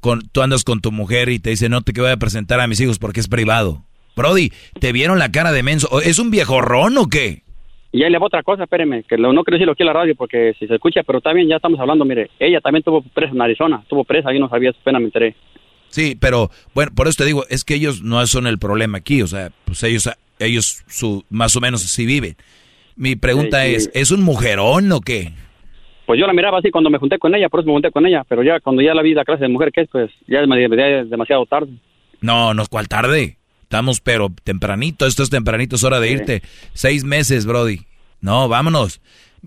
con, 0.00 0.20
tú 0.30 0.42
andas 0.42 0.64
con 0.64 0.80
tu 0.80 0.92
mujer 0.92 1.28
y 1.30 1.38
te 1.38 1.50
dice, 1.50 1.68
no 1.68 1.80
te 1.82 1.98
voy 1.98 2.10
a 2.10 2.16
presentar 2.16 2.60
a 2.60 2.66
mis 2.66 2.80
hijos 2.80 2.98
porque 2.98 3.20
es 3.20 3.28
privado? 3.28 3.84
Brody, 4.14 4.52
¿te 4.78 4.92
vieron 4.92 5.18
la 5.18 5.30
cara 5.32 5.52
de 5.52 5.62
menso? 5.62 6.00
¿Es 6.02 6.18
un 6.18 6.30
viejorrón 6.30 6.98
o 6.98 7.06
qué? 7.08 7.42
Y 7.92 8.02
ahí 8.04 8.10
le 8.10 8.18
va 8.18 8.26
otra 8.26 8.42
cosa, 8.42 8.64
espéreme, 8.64 9.04
que 9.04 9.16
lo- 9.18 9.32
no 9.32 9.44
quiero 9.44 9.56
decirlo 9.56 9.72
aquí 9.72 9.82
en 9.82 9.86
la 9.86 9.92
radio 9.92 10.14
porque 10.16 10.54
si 10.58 10.66
se 10.66 10.74
escucha, 10.74 11.02
pero 11.02 11.20
bien, 11.34 11.48
ya 11.48 11.56
estamos 11.56 11.78
hablando, 11.80 12.04
mire, 12.04 12.30
ella 12.38 12.60
también 12.60 12.82
tuvo 12.82 13.02
presa 13.02 13.32
en 13.32 13.40
Arizona, 13.42 13.80
estuvo 13.82 14.04
presa, 14.04 14.32
yo 14.32 14.38
no 14.40 14.48
sabía, 14.48 14.72
pena 14.84 14.98
me 14.98 15.06
enteré. 15.06 15.34
Sí, 15.88 16.16
pero 16.18 16.50
bueno, 16.74 16.90
por 16.94 17.06
eso 17.06 17.18
te 17.18 17.26
digo, 17.26 17.44
es 17.50 17.64
que 17.64 17.74
ellos 17.74 18.02
no 18.02 18.26
son 18.26 18.46
el 18.46 18.58
problema 18.58 18.98
aquí, 18.98 19.20
o 19.20 19.26
sea, 19.26 19.50
pues 19.66 19.82
ellos, 19.82 20.08
ellos 20.44 20.82
su, 20.88 21.24
más 21.30 21.54
o 21.56 21.60
menos 21.60 21.82
sí 21.82 22.06
viven. 22.06 22.36
Mi 22.96 23.16
pregunta 23.16 23.64
Sí, 23.64 23.70
sí. 23.70 23.74
es, 23.76 23.90
¿es 23.94 24.10
un 24.10 24.22
mujerón 24.22 24.92
o 24.92 25.00
qué? 25.00 25.32
Pues 26.06 26.18
yo 26.20 26.26
la 26.26 26.32
miraba 26.32 26.58
así 26.58 26.70
cuando 26.70 26.90
me 26.90 26.98
junté 26.98 27.18
con 27.18 27.34
ella, 27.34 27.48
por 27.48 27.60
eso 27.60 27.68
me 27.68 27.72
junté 27.74 27.90
con 27.90 28.04
ella, 28.06 28.24
pero 28.28 28.42
ya 28.42 28.60
cuando 28.60 28.82
ya 28.82 28.94
la 28.94 29.02
vi 29.02 29.14
la 29.14 29.24
clase 29.24 29.44
de 29.44 29.48
mujer 29.48 29.72
que 29.72 29.82
es, 29.82 29.88
pues 29.90 30.10
ya 30.26 30.40
es, 30.40 30.48
ya 30.48 30.86
es 31.00 31.10
demasiado 31.10 31.46
tarde. 31.46 31.72
No, 32.20 32.54
no, 32.54 32.66
¿cuál 32.66 32.88
tarde? 32.88 33.38
Estamos, 33.62 34.00
pero 34.00 34.30
tempranito, 34.44 35.06
esto 35.06 35.22
es 35.22 35.30
tempranito, 35.30 35.76
es 35.76 35.84
hora 35.84 36.00
de 36.00 36.10
irte. 36.10 36.42
Seis 36.74 37.04
meses, 37.04 37.46
Brody. 37.46 37.80
No, 38.20 38.48
vámonos. 38.48 39.00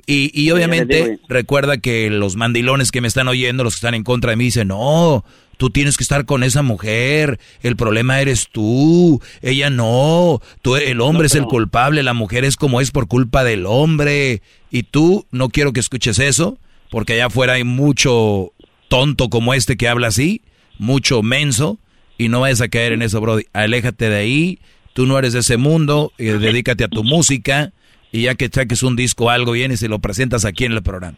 Y, 0.08 0.32
y 0.34 0.52
obviamente, 0.52 1.04
digo, 1.06 1.20
recuerda 1.30 1.78
que 1.78 2.10
los 2.10 2.36
mandilones 2.36 2.92
que 2.92 3.02
me 3.02 3.08
están 3.08 3.28
oyendo, 3.28 3.64
los 3.64 3.76
que 3.76 3.78
están 3.78 3.94
en 3.94 4.04
contra 4.04 4.32
de 4.32 4.38
mí, 4.38 4.46
dicen, 4.46 4.70
no, 4.70 5.24
tú 5.58 5.70
tienes 5.70 5.98
que 5.98 6.04
estar 6.04 6.26
con 6.26 6.44
esa 6.44 6.62
mujer, 6.62 7.40
el 7.62 7.76
problema 7.76 8.22
eres 8.22 8.50
tú, 8.52 9.22
ella 9.42 9.70
no, 9.70 10.42
tú, 10.62 10.76
el 10.76 11.02
hombre 11.02 11.28
es 11.28 11.36
el 11.36 11.46
culpable, 11.46 12.04
la 12.04 12.14
mujer 12.14 12.46
es 12.46 12.56
como 12.56 12.82
es 12.82 12.92
por 12.92 13.08
culpa 13.08 13.44
del 13.44 13.66
hombre. 13.66 14.42
Y 14.72 14.84
tú, 14.84 15.26
no 15.32 15.50
quiero 15.50 15.74
que 15.74 15.80
escuches 15.80 16.20
eso, 16.20 16.58
porque 16.90 17.14
allá 17.14 17.28
afuera 17.28 17.54
hay 17.54 17.64
mucho 17.64 18.52
tonto 18.88 19.30
como 19.30 19.54
este 19.54 19.78
que 19.78 19.88
habla 19.88 20.08
así, 20.08 20.42
mucho 20.78 21.24
menso, 21.24 21.80
y 22.18 22.30
no 22.30 22.42
vayas 22.42 22.62
a 22.62 22.68
caer 22.68 22.94
en 22.94 23.02
eso, 23.02 23.22
Brody. 23.22 23.44
Aléjate 23.54 24.10
de 24.10 24.16
ahí, 24.16 24.60
tú 24.94 25.06
no 25.06 25.18
eres 25.18 25.34
de 25.34 25.40
ese 25.40 25.58
mundo, 25.58 26.12
y 26.18 26.26
dedícate 26.26 26.84
a 26.84 26.88
tu 26.88 27.04
música, 27.04 27.72
y 28.12 28.24
ya 28.24 28.36
que 28.36 28.48
saques 28.48 28.84
un 28.84 28.96
disco 28.96 29.26
o 29.26 29.30
algo, 29.30 29.54
vienes 29.54 29.82
y 29.84 29.88
lo 29.88 30.00
presentas 30.00 30.46
aquí 30.46 30.66
en 30.66 30.74
el 30.74 30.84
programa. 30.84 31.18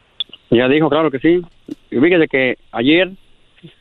Ya 0.50 0.68
dijo, 0.68 0.90
claro 0.90 1.12
que 1.12 1.20
sí. 1.20 1.42
Y 1.92 2.00
fíjese 2.00 2.28
que 2.28 2.58
ayer, 2.72 3.12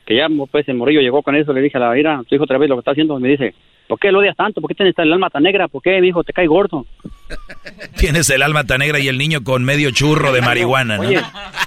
que 0.05 0.17
ya 0.17 0.27
pues 0.51 0.69
el 0.69 0.77
morrillo 0.77 1.01
llegó 1.01 1.23
con 1.23 1.35
eso, 1.37 1.53
le 1.53 1.61
dije 1.61 1.77
a 1.79 1.81
la 1.81 1.99
ira, 1.99 2.23
tu 2.29 2.35
hijo 2.35 2.45
otra 2.45 2.59
vez 2.59 2.69
lo 2.69 2.77
que 2.77 2.81
está 2.81 2.93
haciendo, 2.93 3.19
me 3.19 3.29
dice, 3.29 3.55
¿por 3.89 3.99
qué 3.99 4.11
lo 4.11 4.19
odias 4.21 4.37
tanto? 4.37 4.61
¿Por 4.61 4.69
qué 4.69 4.75
tienes 4.75 4.95
el 4.99 5.13
alma 5.13 5.31
tan 5.31 5.43
negra? 5.43 5.69
¿Por 5.69 5.83
qué, 5.83 6.01
mi 6.01 6.09
hijo, 6.09 6.25
te 6.25 6.33
cae 6.33 6.47
gordo? 6.47 6.87
Tienes 7.99 8.29
el 8.31 8.43
alma 8.43 8.65
tan 8.65 8.79
negra 8.81 8.99
y 9.01 9.09
el 9.09 9.19
niño 9.19 9.43
con 9.43 9.65
medio 9.65 9.91
churro 9.91 10.33
de 10.33 10.41
marihuana, 10.43 10.97
¿no? 10.97 11.03
Oye, 11.03 11.21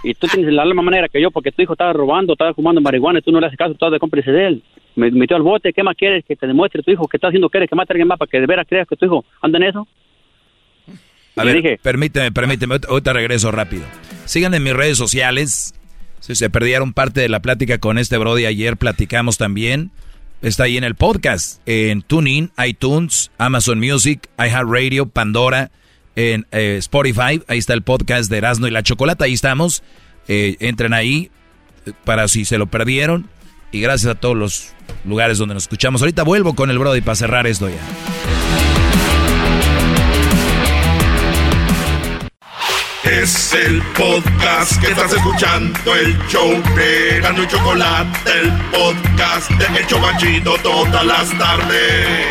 y 0.03 0.14
tú 0.14 0.27
tienes 0.27 0.48
el 0.49 0.60
alma 0.60 0.81
más 0.81 0.91
negra 0.94 1.07
que 1.10 1.22
yo 1.22 1.31
porque 1.31 1.52
tu 1.52 1.61
hijo 1.61 1.73
estaba 1.73 1.91
robando, 1.94 2.34
estaba 2.34 2.53
fumando 2.53 2.80
marihuana 2.81 3.19
y 3.19 3.22
tú 3.22 3.31
no 3.31 3.40
le 3.40 3.48
haces 3.48 3.57
caso, 3.57 3.73
estás 3.73 3.91
de 3.91 3.99
cómplice 3.99 4.31
de 4.31 4.48
él. 4.48 4.64
Me 4.95 5.11
metió 5.11 5.36
al 5.38 5.44
bote, 5.44 5.72
¿qué 5.73 5.84
más 5.84 5.95
quieres 5.95 6.23
que 6.26 6.36
te 6.36 6.48
demuestre 6.48 6.81
tu 6.84 6.91
hijo 6.91 7.07
que 7.07 7.18
está 7.18 7.27
haciendo? 7.27 7.49
¿Quieres 7.49 7.69
que 7.69 7.76
mate 7.76 7.91
a 7.91 7.95
alguien 7.95 8.07
más 8.07 8.18
para 8.19 8.30
que 8.30 8.40
de 8.40 8.45
veras 8.48 8.65
creas 8.68 8.88
que 8.88 8.95
tu 8.95 9.06
hijo 9.06 9.26
anda 9.41 9.57
en 9.57 9.64
eso? 9.65 9.88
A 11.36 11.44
ver, 11.45 11.80
permíteme, 11.81 12.31
permíteme, 12.31 12.73
ahorita- 12.73 12.88
ahorita 12.90 13.14
regreso 13.14 13.52
rápido. 13.52 13.84
Síganme 14.26 14.57
en 14.57 14.64
mis 14.64 14.73
redes 14.73 14.98
sociales. 14.98 15.73
Si 16.19 16.35
se 16.35 16.49
perdieron 16.49 16.93
parte 16.93 17.21
de 17.21 17.29
la 17.29 17.41
plática 17.41 17.77
con 17.77 17.97
este 17.97 18.17
Brody 18.17 18.45
ayer, 18.45 18.77
platicamos 18.77 19.37
también. 19.37 19.91
Está 20.41 20.63
ahí 20.63 20.77
en 20.77 20.83
el 20.83 20.95
podcast, 20.95 21.61
en 21.65 22.01
TuneIn, 22.01 22.51
iTunes, 22.65 23.31
Amazon 23.37 23.79
Music, 23.79 24.29
iHeartRadio, 24.37 25.07
Pandora, 25.07 25.71
en 26.15 26.45
eh, 26.51 26.77
Spotify. 26.79 27.41
Ahí 27.47 27.57
está 27.57 27.73
el 27.73 27.81
podcast 27.81 28.29
de 28.29 28.37
Erasmo 28.37 28.67
y 28.67 28.71
la 28.71 28.83
Chocolata. 28.83 29.25
Ahí 29.25 29.33
estamos. 29.33 29.83
Eh, 30.27 30.55
entren 30.59 30.93
ahí 30.93 31.31
eh, 31.85 31.91
para 32.05 32.27
si 32.27 32.45
se 32.45 32.57
lo 32.57 32.67
perdieron. 32.67 33.29
Y 33.71 33.81
gracias 33.81 34.11
a 34.11 34.15
todos 34.15 34.35
los 34.35 34.73
lugares 35.05 35.37
donde 35.37 35.55
nos 35.55 35.63
escuchamos. 35.63 36.01
Ahorita 36.01 36.23
vuelvo 36.23 36.55
con 36.55 36.69
el 36.71 36.79
Brody 36.79 37.01
para 37.01 37.15
cerrar 37.15 37.45
esto 37.45 37.69
ya. 37.69 38.68
Es 43.03 43.53
el 43.53 43.81
podcast 43.97 44.80
que 44.81 44.91
estás 44.91 45.13
escuchando, 45.13 45.95
el 45.95 46.17
show 46.27 46.51
de 46.76 47.21
Gano 47.21 47.43
y 47.43 47.47
Chocolate, 47.47 48.31
el 48.41 48.51
podcast 48.71 49.49
de 49.51 49.88
Chobachito 49.88 50.55
todas 50.61 51.05
las 51.05 51.38
tardes. 51.38 52.27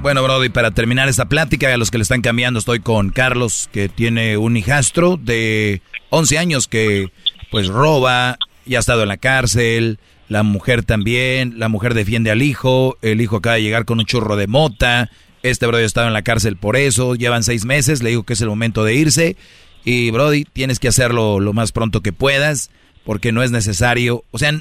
Bueno, 0.00 0.22
Brody, 0.22 0.50
para 0.50 0.70
terminar 0.70 1.08
esta 1.08 1.24
plática, 1.24 1.72
a 1.74 1.76
los 1.76 1.90
que 1.90 1.98
le 1.98 2.02
están 2.02 2.22
cambiando, 2.22 2.60
estoy 2.60 2.78
con 2.78 3.10
Carlos, 3.10 3.68
que 3.72 3.88
tiene 3.88 4.36
un 4.36 4.56
hijastro 4.56 5.16
de 5.16 5.82
11 6.10 6.38
años 6.38 6.68
que 6.68 7.10
pues 7.50 7.66
roba, 7.66 8.38
ya 8.66 8.78
ha 8.78 8.80
estado 8.80 9.02
en 9.02 9.08
la 9.08 9.16
cárcel, 9.16 9.98
la 10.28 10.44
mujer 10.44 10.84
también, 10.84 11.58
la 11.58 11.68
mujer 11.68 11.92
defiende 11.92 12.30
al 12.30 12.42
hijo, 12.42 12.98
el 13.02 13.20
hijo 13.20 13.36
acaba 13.36 13.56
de 13.56 13.62
llegar 13.62 13.84
con 13.84 13.98
un 13.98 14.06
churro 14.06 14.36
de 14.36 14.46
mota, 14.46 15.10
este 15.44 15.66
Brody 15.66 15.82
ha 15.82 15.86
estado 15.86 16.06
en 16.06 16.14
la 16.14 16.22
cárcel 16.22 16.56
por 16.56 16.76
eso, 16.76 17.14
llevan 17.14 17.44
seis 17.44 17.66
meses, 17.66 18.02
le 18.02 18.10
digo 18.10 18.22
que 18.24 18.32
es 18.32 18.40
el 18.40 18.48
momento 18.48 18.82
de 18.82 18.94
irse, 18.94 19.36
y 19.84 20.10
Brody, 20.10 20.44
tienes 20.44 20.78
que 20.78 20.88
hacerlo 20.88 21.38
lo 21.38 21.52
más 21.52 21.70
pronto 21.70 22.00
que 22.00 22.14
puedas, 22.14 22.70
porque 23.04 23.30
no 23.30 23.42
es 23.42 23.50
necesario, 23.50 24.24
o 24.30 24.38
sea, 24.38 24.58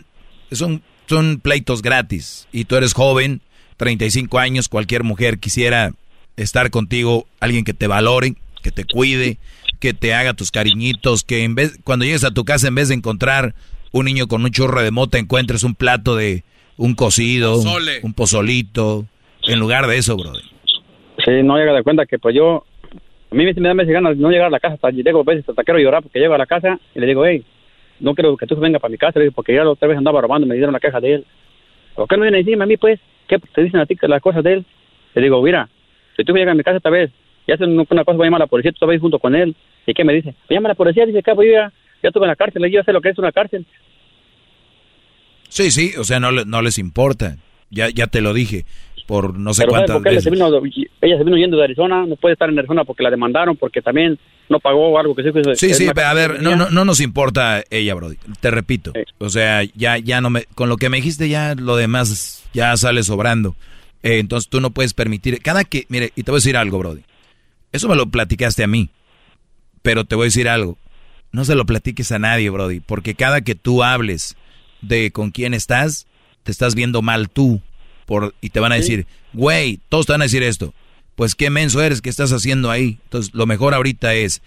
son, 0.51 0.83
son 1.07 1.39
pleitos 1.39 1.81
gratis, 1.81 2.49
y 2.51 2.65
tú 2.65 2.75
eres 2.75 2.93
joven, 2.93 3.41
35 3.77 4.39
años, 4.39 4.67
cualquier 4.67 5.03
mujer 5.05 5.39
quisiera 5.39 5.93
estar 6.35 6.69
contigo, 6.69 7.27
alguien 7.39 7.63
que 7.63 7.73
te 7.73 7.87
valore, 7.87 8.35
que 8.61 8.71
te 8.71 8.83
cuide, 8.83 9.37
que 9.79 9.93
te 9.93 10.13
haga 10.13 10.33
tus 10.33 10.51
cariñitos, 10.51 11.23
que 11.23 11.45
en 11.45 11.55
vez 11.55 11.79
cuando 11.85 12.03
llegues 12.03 12.25
a 12.25 12.31
tu 12.31 12.43
casa 12.43 12.67
en 12.67 12.75
vez 12.75 12.89
de 12.89 12.95
encontrar 12.95 13.55
un 13.91 14.05
niño 14.05 14.27
con 14.27 14.43
un 14.43 14.51
churro 14.51 14.81
de 14.81 14.91
mota 14.91 15.17
encuentres 15.17 15.63
un 15.63 15.75
plato 15.75 16.15
de 16.17 16.43
un 16.75 16.95
cocido, 16.95 17.55
Pozole. 17.55 17.99
un 18.01 18.13
pozolito, 18.13 19.07
en 19.43 19.59
lugar 19.59 19.87
de 19.87 19.97
eso, 19.97 20.17
brother. 20.17 20.52
Sí, 21.23 21.43
no 21.43 21.57
llega 21.57 21.73
de 21.73 21.83
cuenta 21.83 22.05
que 22.05 22.17
pues 22.19 22.35
yo, 22.35 22.65
a 23.31 23.35
mí 23.35 23.45
me 23.45 23.53
da 23.53 23.73
veces 23.73 23.93
ganas 23.93 24.15
de 24.17 24.21
no 24.21 24.29
llegar 24.29 24.47
a 24.47 24.51
la 24.51 24.59
casa, 24.59 24.75
hasta 24.75 24.89
llego 24.89 25.21
a 25.21 25.23
veces 25.23 25.47
hasta 25.47 25.63
quiero 25.63 25.79
llorar 25.79 26.03
porque 26.03 26.19
llego 26.19 26.33
a 26.33 26.37
la 26.37 26.45
casa 26.45 26.79
y 26.95 26.99
le 26.99 27.07
digo, 27.07 27.25
hey, 27.25 27.43
no 27.99 28.13
quiero 28.15 28.35
que 28.35 28.45
tú 28.47 28.55
venga 28.55 28.79
para 28.79 28.91
mi 28.91 28.97
casa, 28.97 29.19
le 29.19 29.25
digo, 29.25 29.35
porque 29.35 29.53
ya 29.53 29.63
la 29.63 29.71
otra 29.71 29.87
vez 29.87 29.97
andaba 29.97 30.21
robando, 30.21 30.47
me 30.47 30.55
dieron 30.55 30.73
la 30.73 30.79
caja 30.79 30.99
de 30.99 31.15
él. 31.15 31.25
¿Por 31.95 32.07
qué 32.07 32.17
no 32.17 32.23
viene 32.23 32.39
encima 32.39 32.63
a 32.63 32.67
mí, 32.67 32.77
pues? 32.77 32.99
¿Qué 33.27 33.37
te 33.39 33.63
dicen 33.63 33.79
a 33.79 33.85
ti 33.85 33.95
las 34.01 34.21
cosas 34.21 34.43
de 34.43 34.53
él? 34.53 34.65
Le 35.13 35.21
digo, 35.21 35.41
mira, 35.41 35.69
si 36.17 36.23
tú 36.23 36.33
llegas 36.33 36.51
a 36.51 36.55
mi 36.55 36.63
casa 36.63 36.77
esta 36.77 36.89
vez 36.89 37.11
y 37.45 37.51
haces 37.51 37.67
una 37.67 37.85
cosa, 37.85 38.17
voy 38.17 38.25
a 38.25 38.27
llamar 38.27 38.41
a 38.41 38.45
la 38.45 38.47
policía, 38.47 38.71
tú 38.71 38.85
estás 38.85 38.99
junto 38.99 39.19
con 39.19 39.35
él. 39.35 39.55
¿Y 39.85 39.93
qué 39.93 40.03
me 40.03 40.13
dice? 40.13 40.33
Me 40.49 40.55
llama 40.55 40.69
a 40.69 40.71
la 40.71 40.75
policía, 40.75 41.05
dice, 41.05 41.21
capo, 41.21 41.43
yo 41.43 41.51
ya, 41.51 41.71
ya 42.01 42.09
estuve 42.09 42.25
en 42.25 42.29
la 42.29 42.35
cárcel, 42.35 42.61
yo 42.63 42.67
ya 42.79 42.83
sé 42.83 42.91
lo 42.93 43.01
que 43.01 43.09
es 43.09 43.17
una 43.17 43.31
cárcel. 43.31 43.65
Sí, 45.49 45.69
sí, 45.71 45.91
o 45.97 46.03
sea, 46.03 46.19
no, 46.19 46.31
le- 46.31 46.45
no 46.45 46.61
les 46.61 46.79
importa. 46.79 47.37
Ya, 47.69 47.89
ya 47.89 48.07
te 48.07 48.21
lo 48.21 48.33
dije, 48.33 48.65
por 49.05 49.37
no 49.37 49.53
sé 49.53 49.63
Pero 49.63 49.73
¿sabes 49.73 49.87
cuántas 49.87 49.95
por 49.95 50.03
qué 50.03 50.09
ella 50.09 50.21
se, 50.21 50.29
vino, 50.29 50.47
ella 51.01 51.17
se 51.17 51.23
vino 51.23 51.37
yendo 51.37 51.57
de 51.57 51.63
Arizona? 51.63 52.05
No 52.05 52.15
puede 52.15 52.33
estar 52.33 52.49
en 52.49 52.57
Arizona 52.57 52.83
porque 52.85 53.03
la 53.03 53.09
demandaron, 53.09 53.55
porque 53.57 53.81
también 53.81 54.17
no 54.49 54.59
pagó 54.59 54.97
algo 54.97 55.15
que 55.15 55.23
sí. 55.23 55.31
que 55.31 55.55
Sí, 55.55 55.73
sí, 55.73 55.87
a 55.87 56.13
ver, 56.13 56.41
no, 56.41 56.55
no, 56.55 56.69
no 56.69 56.85
nos 56.85 56.99
importa 56.99 57.63
ella, 57.69 57.95
Brody. 57.95 58.17
Te 58.39 58.51
repito. 58.51 58.93
O 59.19 59.29
sea, 59.29 59.63
ya, 59.75 59.97
ya 59.97 60.21
no 60.21 60.29
me, 60.29 60.45
con 60.55 60.69
lo 60.69 60.77
que 60.77 60.89
me 60.89 60.97
dijiste 60.97 61.29
ya 61.29 61.55
lo 61.55 61.75
demás 61.75 62.43
ya 62.53 62.75
sale 62.77 63.03
sobrando. 63.03 63.55
Eh, 64.03 64.19
entonces 64.19 64.49
tú 64.49 64.59
no 64.59 64.71
puedes 64.71 64.93
permitir, 64.93 65.41
cada 65.41 65.63
que, 65.63 65.85
mire, 65.89 66.11
y 66.15 66.23
te 66.23 66.31
voy 66.31 66.37
a 66.37 66.41
decir 66.41 66.57
algo, 66.57 66.77
Brody. 66.77 67.03
Eso 67.71 67.87
me 67.87 67.95
lo 67.95 68.05
platicaste 68.07 68.63
a 68.63 68.67
mí, 68.67 68.89
pero 69.81 70.05
te 70.05 70.15
voy 70.15 70.25
a 70.25 70.25
decir 70.25 70.49
algo. 70.49 70.77
No 71.31 71.45
se 71.45 71.55
lo 71.55 71.65
platiques 71.65 72.11
a 72.11 72.19
nadie, 72.19 72.49
Brody, 72.49 72.79
porque 72.79 73.15
cada 73.15 73.41
que 73.41 73.55
tú 73.55 73.81
hables 73.81 74.35
de 74.81 75.11
con 75.11 75.31
quién 75.31 75.53
estás, 75.53 76.05
te 76.43 76.51
estás 76.51 76.75
viendo 76.75 77.01
mal 77.01 77.29
tú. 77.29 77.61
Por, 78.05 78.33
y 78.41 78.49
te 78.49 78.59
van 78.59 78.71
a 78.71 78.75
decir, 78.75 79.05
güey, 79.33 79.79
todos 79.89 80.05
te 80.05 80.11
van 80.13 80.21
a 80.21 80.25
decir 80.25 80.43
esto. 80.43 80.73
Pues 81.15 81.35
qué 81.35 81.49
menso 81.49 81.81
eres, 81.81 82.01
¿qué 82.01 82.09
estás 82.09 82.31
haciendo 82.33 82.71
ahí? 82.71 82.97
Entonces, 83.03 83.33
lo 83.33 83.45
mejor 83.45 83.73
ahorita 83.73 84.13
es 84.15 84.41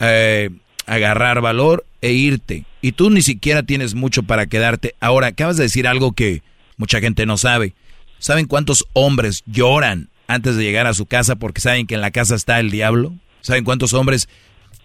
eh, 0.00 0.50
agarrar 0.86 1.40
valor 1.40 1.86
e 2.00 2.12
irte. 2.12 2.64
Y 2.80 2.92
tú 2.92 3.10
ni 3.10 3.22
siquiera 3.22 3.62
tienes 3.62 3.94
mucho 3.94 4.24
para 4.24 4.46
quedarte. 4.46 4.94
Ahora, 5.00 5.28
acabas 5.28 5.56
de 5.56 5.62
decir 5.64 5.86
algo 5.86 6.12
que 6.12 6.42
mucha 6.76 7.00
gente 7.00 7.24
no 7.26 7.36
sabe. 7.38 7.74
¿Saben 8.18 8.46
cuántos 8.46 8.84
hombres 8.92 9.42
lloran 9.46 10.08
antes 10.26 10.56
de 10.56 10.64
llegar 10.64 10.86
a 10.86 10.94
su 10.94 11.06
casa 11.06 11.36
porque 11.36 11.60
saben 11.60 11.86
que 11.86 11.94
en 11.94 12.00
la 12.00 12.10
casa 12.10 12.34
está 12.34 12.58
el 12.60 12.70
diablo? 12.70 13.14
¿Saben 13.40 13.64
cuántos 13.64 13.92
hombres 13.92 14.28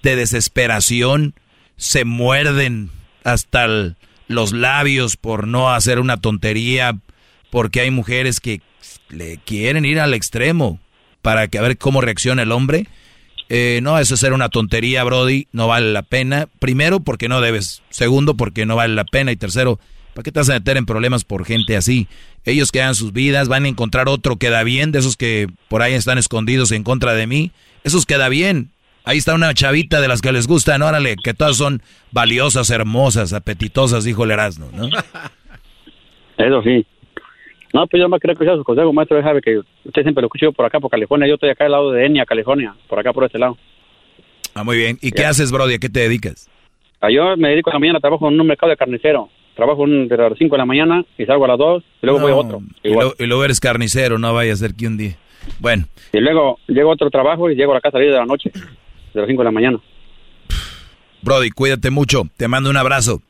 de 0.04 0.16
desesperación 0.16 1.34
se 1.78 2.06
muerden 2.06 2.90
hasta 3.24 3.66
el- 3.66 3.96
los 4.28 4.52
labios 4.52 5.18
por 5.18 5.48
no 5.48 5.72
hacer 5.74 6.00
una 6.00 6.18
tontería? 6.18 6.98
Porque 7.50 7.82
hay 7.82 7.92
mujeres 7.92 8.40
que 8.40 8.62
le 9.10 9.38
quieren 9.38 9.86
ir 9.86 10.00
al 10.00 10.14
extremo 10.14 10.80
para 11.22 11.48
que 11.48 11.58
a 11.58 11.62
ver 11.62 11.78
cómo 11.78 12.02
reacciona 12.02 12.44
el 12.44 12.52
hombre. 12.52 12.88
Eh, 13.50 13.80
no, 13.82 13.98
eso 13.98 14.16
es 14.16 14.20
ser 14.20 14.34
una 14.34 14.50
tontería, 14.50 15.04
Brody, 15.04 15.48
no 15.52 15.68
vale 15.68 15.92
la 15.92 16.04
pena. 16.04 16.48
Primero, 16.60 17.00
porque 17.00 17.30
no 17.30 17.42
debes. 17.42 17.82
Segundo, 17.90 18.36
porque 18.36 18.66
no 18.66 18.76
vale 18.76 18.94
la 18.94 19.06
pena. 19.06 19.32
Y 19.32 19.38
tercero, 19.38 19.80
¿para 20.14 20.24
qué 20.24 20.32
te 20.32 20.40
vas 20.40 20.50
a 20.50 20.54
meter 20.54 20.78
en 20.78 20.86
problemas 20.86 21.24
por 21.24 21.46
gente 21.46 21.78
así? 21.78 22.08
Ellos 22.46 22.72
que 22.72 22.82
hagan 22.82 22.96
sus 22.96 23.14
vidas, 23.14 23.48
van 23.48 23.66
a 23.66 23.68
encontrar 23.70 24.10
otro 24.10 24.38
que 24.38 24.50
da 24.50 24.64
bien, 24.64 24.92
de 24.92 25.00
esos 25.00 25.18
que 25.18 25.48
por 25.70 25.82
ahí 25.82 25.94
están 25.94 26.18
escondidos 26.18 26.72
en 26.72 26.84
contra 26.84 27.14
de 27.14 27.28
mí. 27.28 27.52
Esos 27.84 28.06
queda 28.06 28.30
bien. 28.30 28.72
Ahí 29.04 29.18
está 29.18 29.34
una 29.34 29.54
chavita 29.54 30.02
de 30.02 30.10
las 30.10 30.22
que 30.22 30.34
les 30.34 30.48
gustan, 30.48 30.82
órale, 30.82 31.16
que 31.16 31.34
todas 31.34 31.56
son 31.56 31.82
valiosas, 32.12 32.70
hermosas, 32.70 33.32
apetitosas, 33.32 34.04
dijo 34.04 34.26
el 34.26 34.32
Erasmo, 34.32 34.70
¿no? 34.74 34.88
Eso 36.38 36.62
sí. 36.62 36.86
No, 37.74 37.86
pues 37.88 38.02
yo 38.02 38.10
más 38.10 38.20
quería 38.20 38.34
escuchar 38.34 38.56
sus 38.56 38.64
consejos, 38.64 38.94
maestro. 38.94 39.18
Ya 39.20 39.24
sabe 39.26 39.42
que 39.42 39.60
usted 39.86 40.02
siempre 40.02 40.22
lo 40.22 40.28
escucho 40.28 40.52
por 40.52 40.66
acá, 40.66 40.80
por 40.80 40.90
California. 40.90 41.28
Yo 41.28 41.36
estoy 41.36 41.50
acá 41.50 41.66
al 41.66 41.72
lado 41.72 41.92
de 41.92 42.06
Enia, 42.06 42.26
California, 42.26 42.74
por 42.88 43.00
acá, 43.00 43.14
por 43.14 43.24
este 43.26 43.38
lado. 43.40 43.58
Ah, 44.54 44.64
muy 44.64 44.78
bien. 44.78 44.98
¿Y 45.02 45.12
qué 45.12 45.26
haces, 45.26 45.52
Brody? 45.52 45.76
¿A 45.76 45.78
qué 45.80 45.90
te 45.90 46.00
dedicas? 46.00 46.50
Ah, 47.02 47.12
yo 47.12 47.36
me 47.38 47.50
dedico 47.50 47.70
a 47.70 47.74
la 47.74 47.80
mañana, 47.80 48.00
trabajo 48.00 48.28
en 48.30 48.40
un 48.40 48.48
mercado 48.48 48.70
de 48.72 48.78
carnicero. 48.78 49.30
Trabajo 49.56 49.82
un- 49.84 50.08
de 50.08 50.18
las 50.18 50.34
5 50.38 50.56
de 50.56 50.60
la 50.60 50.66
mañana 50.66 51.04
y 51.18 51.26
salgo 51.26 51.46
a 51.46 51.50
las 51.50 51.58
2 51.58 51.84
y 52.02 52.06
luego 52.06 52.20
voy 52.22 52.32
a 52.32 52.36
No, 52.36 52.40
otro. 52.42 52.62
Y, 52.84 52.94
lo- 52.94 53.14
y 53.20 53.26
luego 53.26 53.44
eres 53.44 53.60
carnicero, 53.60 54.18
no 54.18 54.34
vaya 54.34 54.54
a 54.54 54.56
ser 54.56 54.74
que 54.76 54.88
un 54.88 54.98
día. 54.98 55.16
Bueno, 55.60 55.86
Y 56.14 56.20
luego 56.20 56.60
llego 56.68 56.90
a 56.90 56.94
otro 56.94 57.10
trabajo 57.10 57.50
y 57.50 57.56
llego 57.56 57.72
a 57.72 57.76
la 57.76 57.82
casa 57.82 57.98
a 57.98 58.00
las 58.02 58.06
10 58.08 58.14
de 58.14 58.20
la 58.20 58.26
noche, 58.26 58.52
de 58.54 59.20
las 59.20 59.28
5 59.28 59.42
de 59.42 59.46
la 59.46 59.52
mañana. 59.52 59.80
Brody, 61.22 61.50
cuídate 61.52 61.90
mucho. 61.90 62.24
Te 62.38 62.48
mando 62.48 62.70
un 62.70 62.78
abrazo. 62.78 63.22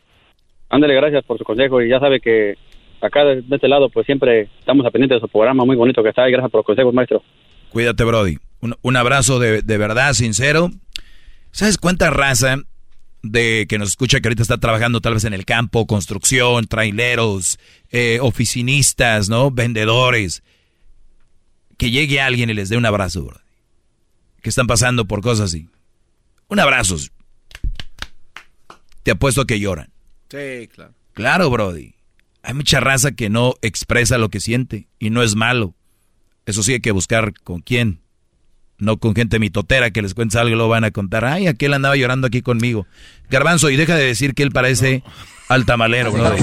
Ándale, 0.69 0.95
gracias 0.95 1.23
por 1.23 1.37
su 1.37 1.43
consejo 1.43 1.81
y 1.81 1.89
ya 1.89 1.99
sabe 1.99 2.19
que 2.19 2.55
acá 3.01 3.23
de 3.23 3.41
de 3.41 3.55
este 3.55 3.67
lado 3.67 3.89
pues 3.89 4.05
siempre 4.05 4.49
estamos 4.59 4.85
a 4.85 4.91
pendiente 4.91 5.15
de 5.15 5.21
su 5.21 5.27
programa 5.27 5.65
muy 5.65 5.75
bonito 5.75 6.03
que 6.03 6.09
está 6.09 6.27
y 6.27 6.31
gracias 6.31 6.51
por 6.51 6.59
los 6.59 6.65
consejos, 6.65 6.93
maestro. 6.93 7.23
Cuídate, 7.69 8.03
Brody. 8.03 8.37
Un, 8.61 8.75
un 8.81 8.95
abrazo 8.95 9.39
de, 9.39 9.61
de 9.61 9.77
verdad, 9.77 10.13
sincero. 10.13 10.69
¿Sabes 11.51 11.77
cuánta 11.77 12.09
raza 12.09 12.57
de 13.23 13.65
que 13.67 13.77
nos 13.77 13.89
escucha 13.89 14.19
que 14.19 14.27
ahorita 14.27 14.41
está 14.41 14.57
trabajando 14.57 15.01
tal 15.01 15.15
vez 15.15 15.25
en 15.25 15.33
el 15.33 15.45
campo, 15.45 15.85
construcción, 15.85 16.65
traileros, 16.65 17.59
eh, 17.91 18.19
oficinistas, 18.21 19.29
¿no? 19.29 19.51
Vendedores. 19.51 20.43
Que 21.77 21.91
llegue 21.91 22.21
alguien 22.21 22.49
y 22.49 22.53
les 22.53 22.69
dé 22.69 22.77
un 22.77 22.85
abrazo, 22.85 23.23
Brody. 23.23 23.43
Que 24.41 24.49
están 24.49 24.67
pasando 24.67 25.05
por 25.05 25.21
cosas 25.21 25.45
así. 25.51 25.67
Un 26.47 26.59
abrazo. 26.59 26.95
Te 29.03 29.11
apuesto 29.11 29.41
a 29.41 29.47
que 29.47 29.59
lloran. 29.59 29.91
Sí, 30.29 30.67
claro. 30.73 30.93
Claro, 31.13 31.49
Brody. 31.49 31.93
Hay 32.47 32.53
mucha 32.53 32.79
raza 32.79 33.11
que 33.11 33.29
no 33.29 33.55
expresa 33.61 34.17
lo 34.17 34.29
que 34.29 34.39
siente 34.39 34.87
y 34.99 35.09
no 35.09 35.21
es 35.21 35.35
malo. 35.35 35.75
Eso 36.45 36.63
sí 36.63 36.71
hay 36.71 36.79
que 36.79 36.91
buscar 36.93 37.33
con 37.43 37.59
quién. 37.59 37.99
No 38.77 38.95
con 38.99 39.13
gente 39.15 39.37
mitotera 39.37 39.91
que 39.91 40.01
les 40.01 40.13
cuentes 40.13 40.37
algo 40.37 40.55
y 40.55 40.57
lo 40.57 40.69
van 40.69 40.85
a 40.85 40.91
contar. 40.91 41.25
Ay, 41.25 41.47
aquel 41.47 41.73
andaba 41.73 41.97
llorando 41.97 42.25
aquí 42.25 42.41
conmigo. 42.41 42.87
Garbanzo, 43.29 43.69
y 43.69 43.75
deja 43.75 43.97
de 43.97 44.05
decir 44.05 44.33
que 44.33 44.43
él 44.43 44.51
parece 44.51 45.03
al 45.49 45.65
tamalero, 45.65 46.13
Brody. 46.13 46.39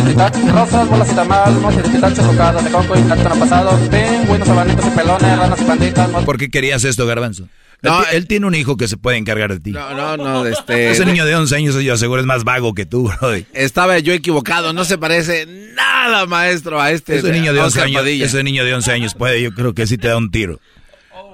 Rosas, 0.53 0.89
bolas 0.91 1.11
y 1.11 1.15
tamal, 1.15 1.55
mochi 1.63 1.77
de 1.79 1.89
pitacho, 1.89 2.23
tocado 2.23 2.61
de 2.61 2.71
coco 2.71 2.99
y 2.99 3.03
cartón 3.05 3.39
pasado, 3.39 3.79
pingüinos, 3.89 4.49
abanicos 4.51 4.87
y 4.87 4.91
pelones, 4.91 5.39
ranas 5.39 5.59
y 5.63 5.65
panditas, 5.65 6.11
¿Por 6.27 6.37
qué 6.37 6.51
querías 6.51 6.85
esto, 6.85 7.07
Garbanzo? 7.07 7.49
No, 7.83 8.01
él, 8.01 8.07
ti- 8.11 8.17
él 8.17 8.27
tiene 8.27 8.47
un 8.47 8.55
hijo 8.55 8.77
que 8.77 8.89
se 8.89 8.97
puede 8.97 9.17
encargar 9.19 9.53
de 9.53 9.61
ti. 9.61 9.71
No, 9.71 9.95
no, 9.95 10.17
no, 10.17 10.47
este... 10.47 10.91
Ese 10.93 11.05
niño 11.05 11.25
de 11.27 11.35
11 11.37 11.57
años, 11.57 11.75
yo 11.83 11.95
aseguro, 11.95 12.21
es 12.21 12.27
más 12.27 12.45
vago 12.45 12.75
que 12.75 12.87
tú, 12.87 13.11
Brody. 13.21 13.47
Estaba 13.53 13.99
yo 13.99 14.13
equivocado, 14.13 14.73
no 14.73 14.85
se 14.85 14.99
parece 14.99 15.47
nada, 15.75 16.27
maestro, 16.27 16.81
a 16.81 16.93
este. 16.93 17.17
Ese 17.17 17.33
niño 17.33 17.53
de 17.53 17.61
a 17.61 17.65
11 17.65 17.79
Oscar 17.79 17.87
años, 17.87 18.03
Padilla. 18.03 18.27
ese 18.27 18.43
niño 18.43 18.65
de 18.65 18.75
11 18.75 18.93
años 18.93 19.15
puede, 19.15 19.43
yo 19.43 19.53
creo 19.53 19.75
que 19.75 19.87
sí 19.87 19.99
te 19.99 20.09
da 20.09 20.17
un 20.17 20.31
tiro. 20.31 20.61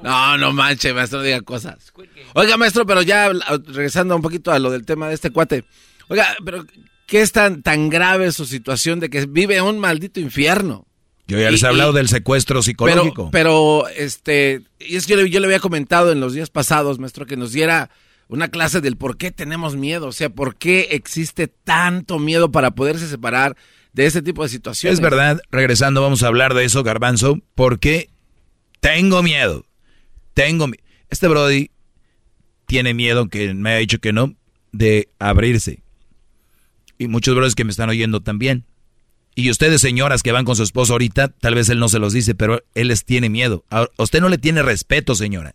No, 0.02 0.38
no 0.38 0.52
manche, 0.52 0.92
maestro, 0.94 1.18
no 1.18 1.24
diga 1.24 1.40
cosas. 1.42 1.92
Oiga, 2.34 2.56
maestro, 2.56 2.86
pero 2.86 3.02
ya 3.02 3.30
regresando 3.66 4.16
un 4.16 4.22
poquito 4.22 4.50
a 4.50 4.58
lo 4.58 4.70
del 4.70 4.84
tema 4.86 5.08
de 5.08 5.14
este 5.14 5.30
cuate. 5.30 5.64
Oiga, 6.08 6.26
pero 6.44 6.64
¿qué 7.06 7.20
es 7.20 7.32
tan, 7.32 7.62
tan 7.62 7.90
grave 7.90 8.32
su 8.32 8.46
situación 8.46 8.98
de 9.00 9.10
que 9.10 9.26
vive 9.26 9.60
un 9.60 9.78
maldito 9.78 10.18
infierno? 10.20 10.86
Yo 11.34 11.40
ya 11.40 11.50
les 11.50 11.62
he 11.62 11.66
hablado 11.66 11.92
y- 11.92 11.94
del 11.96 12.08
secuestro 12.08 12.62
psicológico. 12.62 13.30
Pero, 13.30 13.84
pero, 13.84 13.88
este, 13.96 14.62
y 14.78 14.96
es 14.96 15.06
que 15.06 15.12
yo, 15.14 15.22
le- 15.22 15.30
yo 15.30 15.40
le 15.40 15.46
había 15.46 15.60
comentado 15.60 16.12
en 16.12 16.20
los 16.20 16.32
días 16.34 16.50
pasados, 16.50 16.98
maestro, 16.98 17.26
que 17.26 17.36
nos 17.36 17.52
diera 17.52 17.90
una 18.28 18.48
clase 18.48 18.80
del 18.80 18.96
por 18.96 19.16
qué 19.16 19.30
tenemos 19.32 19.76
miedo, 19.76 20.06
o 20.08 20.12
sea, 20.12 20.30
por 20.30 20.56
qué 20.56 20.88
existe 20.92 21.48
tanto 21.48 22.18
miedo 22.18 22.52
para 22.52 22.70
poderse 22.72 23.08
separar 23.08 23.56
de 23.92 24.06
ese 24.06 24.22
tipo 24.22 24.42
de 24.44 24.48
situaciones. 24.48 24.98
Es 24.98 25.02
verdad, 25.02 25.40
regresando 25.50 26.00
vamos 26.00 26.22
a 26.22 26.28
hablar 26.28 26.54
de 26.54 26.64
eso, 26.64 26.82
Garbanzo, 26.84 27.40
porque 27.56 28.08
tengo 28.80 29.22
miedo. 29.22 29.64
Tengo 30.34 30.68
mi- 30.68 30.76
Este 31.10 31.26
Brody 31.26 31.70
tiene 32.66 32.94
miedo, 32.94 33.28
que 33.28 33.52
me 33.52 33.70
ha 33.72 33.76
dicho 33.78 33.98
que 33.98 34.12
no, 34.12 34.36
de 34.70 35.08
abrirse. 35.18 35.82
Y 36.98 37.08
muchos 37.08 37.34
brothers 37.34 37.56
que 37.56 37.64
me 37.64 37.72
están 37.72 37.88
oyendo 37.90 38.20
también. 38.20 38.64
Y 39.34 39.50
ustedes, 39.50 39.80
señoras 39.80 40.22
que 40.22 40.32
van 40.32 40.44
con 40.44 40.56
su 40.56 40.62
esposo 40.62 40.94
ahorita, 40.94 41.28
tal 41.28 41.54
vez 41.54 41.68
él 41.68 41.78
no 41.78 41.88
se 41.88 41.98
los 41.98 42.12
dice, 42.12 42.34
pero 42.34 42.62
él 42.74 42.88
les 42.88 43.04
tiene 43.04 43.28
miedo. 43.28 43.64
A 43.70 43.88
usted 43.98 44.20
no 44.20 44.28
le 44.28 44.38
tiene 44.38 44.62
respeto, 44.62 45.14
señora. 45.14 45.54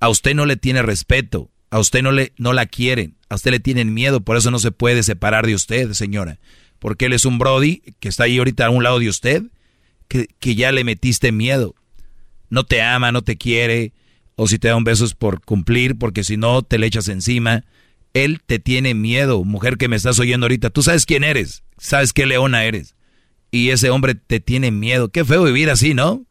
A 0.00 0.08
usted 0.08 0.34
no 0.34 0.44
le 0.44 0.56
tiene 0.56 0.82
respeto. 0.82 1.50
A 1.70 1.78
usted 1.78 2.02
no 2.02 2.12
le 2.12 2.32
no 2.36 2.52
la 2.52 2.66
quieren. 2.66 3.16
A 3.28 3.36
usted 3.36 3.52
le 3.52 3.60
tienen 3.60 3.94
miedo, 3.94 4.20
por 4.20 4.36
eso 4.36 4.50
no 4.50 4.58
se 4.58 4.72
puede 4.72 5.02
separar 5.02 5.46
de 5.46 5.54
usted, 5.54 5.92
señora. 5.92 6.38
Porque 6.78 7.06
él 7.06 7.12
es 7.12 7.24
un 7.24 7.38
Brody 7.38 7.82
que 8.00 8.08
está 8.08 8.24
ahí 8.24 8.38
ahorita 8.38 8.66
a 8.66 8.70
un 8.70 8.82
lado 8.82 8.98
de 8.98 9.08
usted, 9.08 9.42
que, 10.08 10.28
que 10.38 10.54
ya 10.54 10.72
le 10.72 10.84
metiste 10.84 11.32
miedo. 11.32 11.74
No 12.50 12.64
te 12.64 12.82
ama, 12.82 13.12
no 13.12 13.22
te 13.22 13.36
quiere, 13.36 13.92
o 14.36 14.46
si 14.46 14.58
te 14.58 14.68
da 14.68 14.76
un 14.76 14.84
beso 14.84 15.04
es 15.04 15.14
por 15.14 15.40
cumplir, 15.40 15.96
porque 15.96 16.22
si 16.22 16.36
no 16.36 16.62
te 16.62 16.78
le 16.78 16.86
echas 16.86 17.08
encima. 17.08 17.64
Él 18.14 18.40
te 18.44 18.58
tiene 18.58 18.94
miedo, 18.94 19.44
mujer 19.44 19.76
que 19.76 19.88
me 19.88 19.96
estás 19.96 20.18
oyendo 20.18 20.46
ahorita. 20.46 20.70
Tú 20.70 20.82
sabes 20.82 21.04
quién 21.04 21.24
eres, 21.24 21.62
sabes 21.78 22.12
qué 22.12 22.26
leona 22.26 22.64
eres. 22.64 22.95
Y 23.50 23.70
ese 23.70 23.90
hombre 23.90 24.14
te 24.14 24.40
tiene 24.40 24.70
miedo. 24.70 25.08
Qué 25.08 25.24
feo 25.24 25.44
vivir 25.44 25.70
así, 25.70 25.94
¿no? 25.94 26.24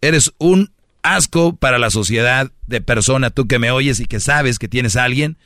Eres 0.00 0.32
un 0.38 0.72
asco 1.02 1.56
para 1.56 1.78
la 1.78 1.90
sociedad 1.90 2.52
de 2.66 2.80
persona, 2.80 3.30
tú 3.30 3.46
que 3.46 3.58
me 3.58 3.70
oyes 3.70 4.00
y 4.00 4.06
que 4.06 4.20
sabes 4.20 4.58
que 4.58 4.68
tienes 4.68 4.96
a 4.96 5.04
alguien 5.04 5.38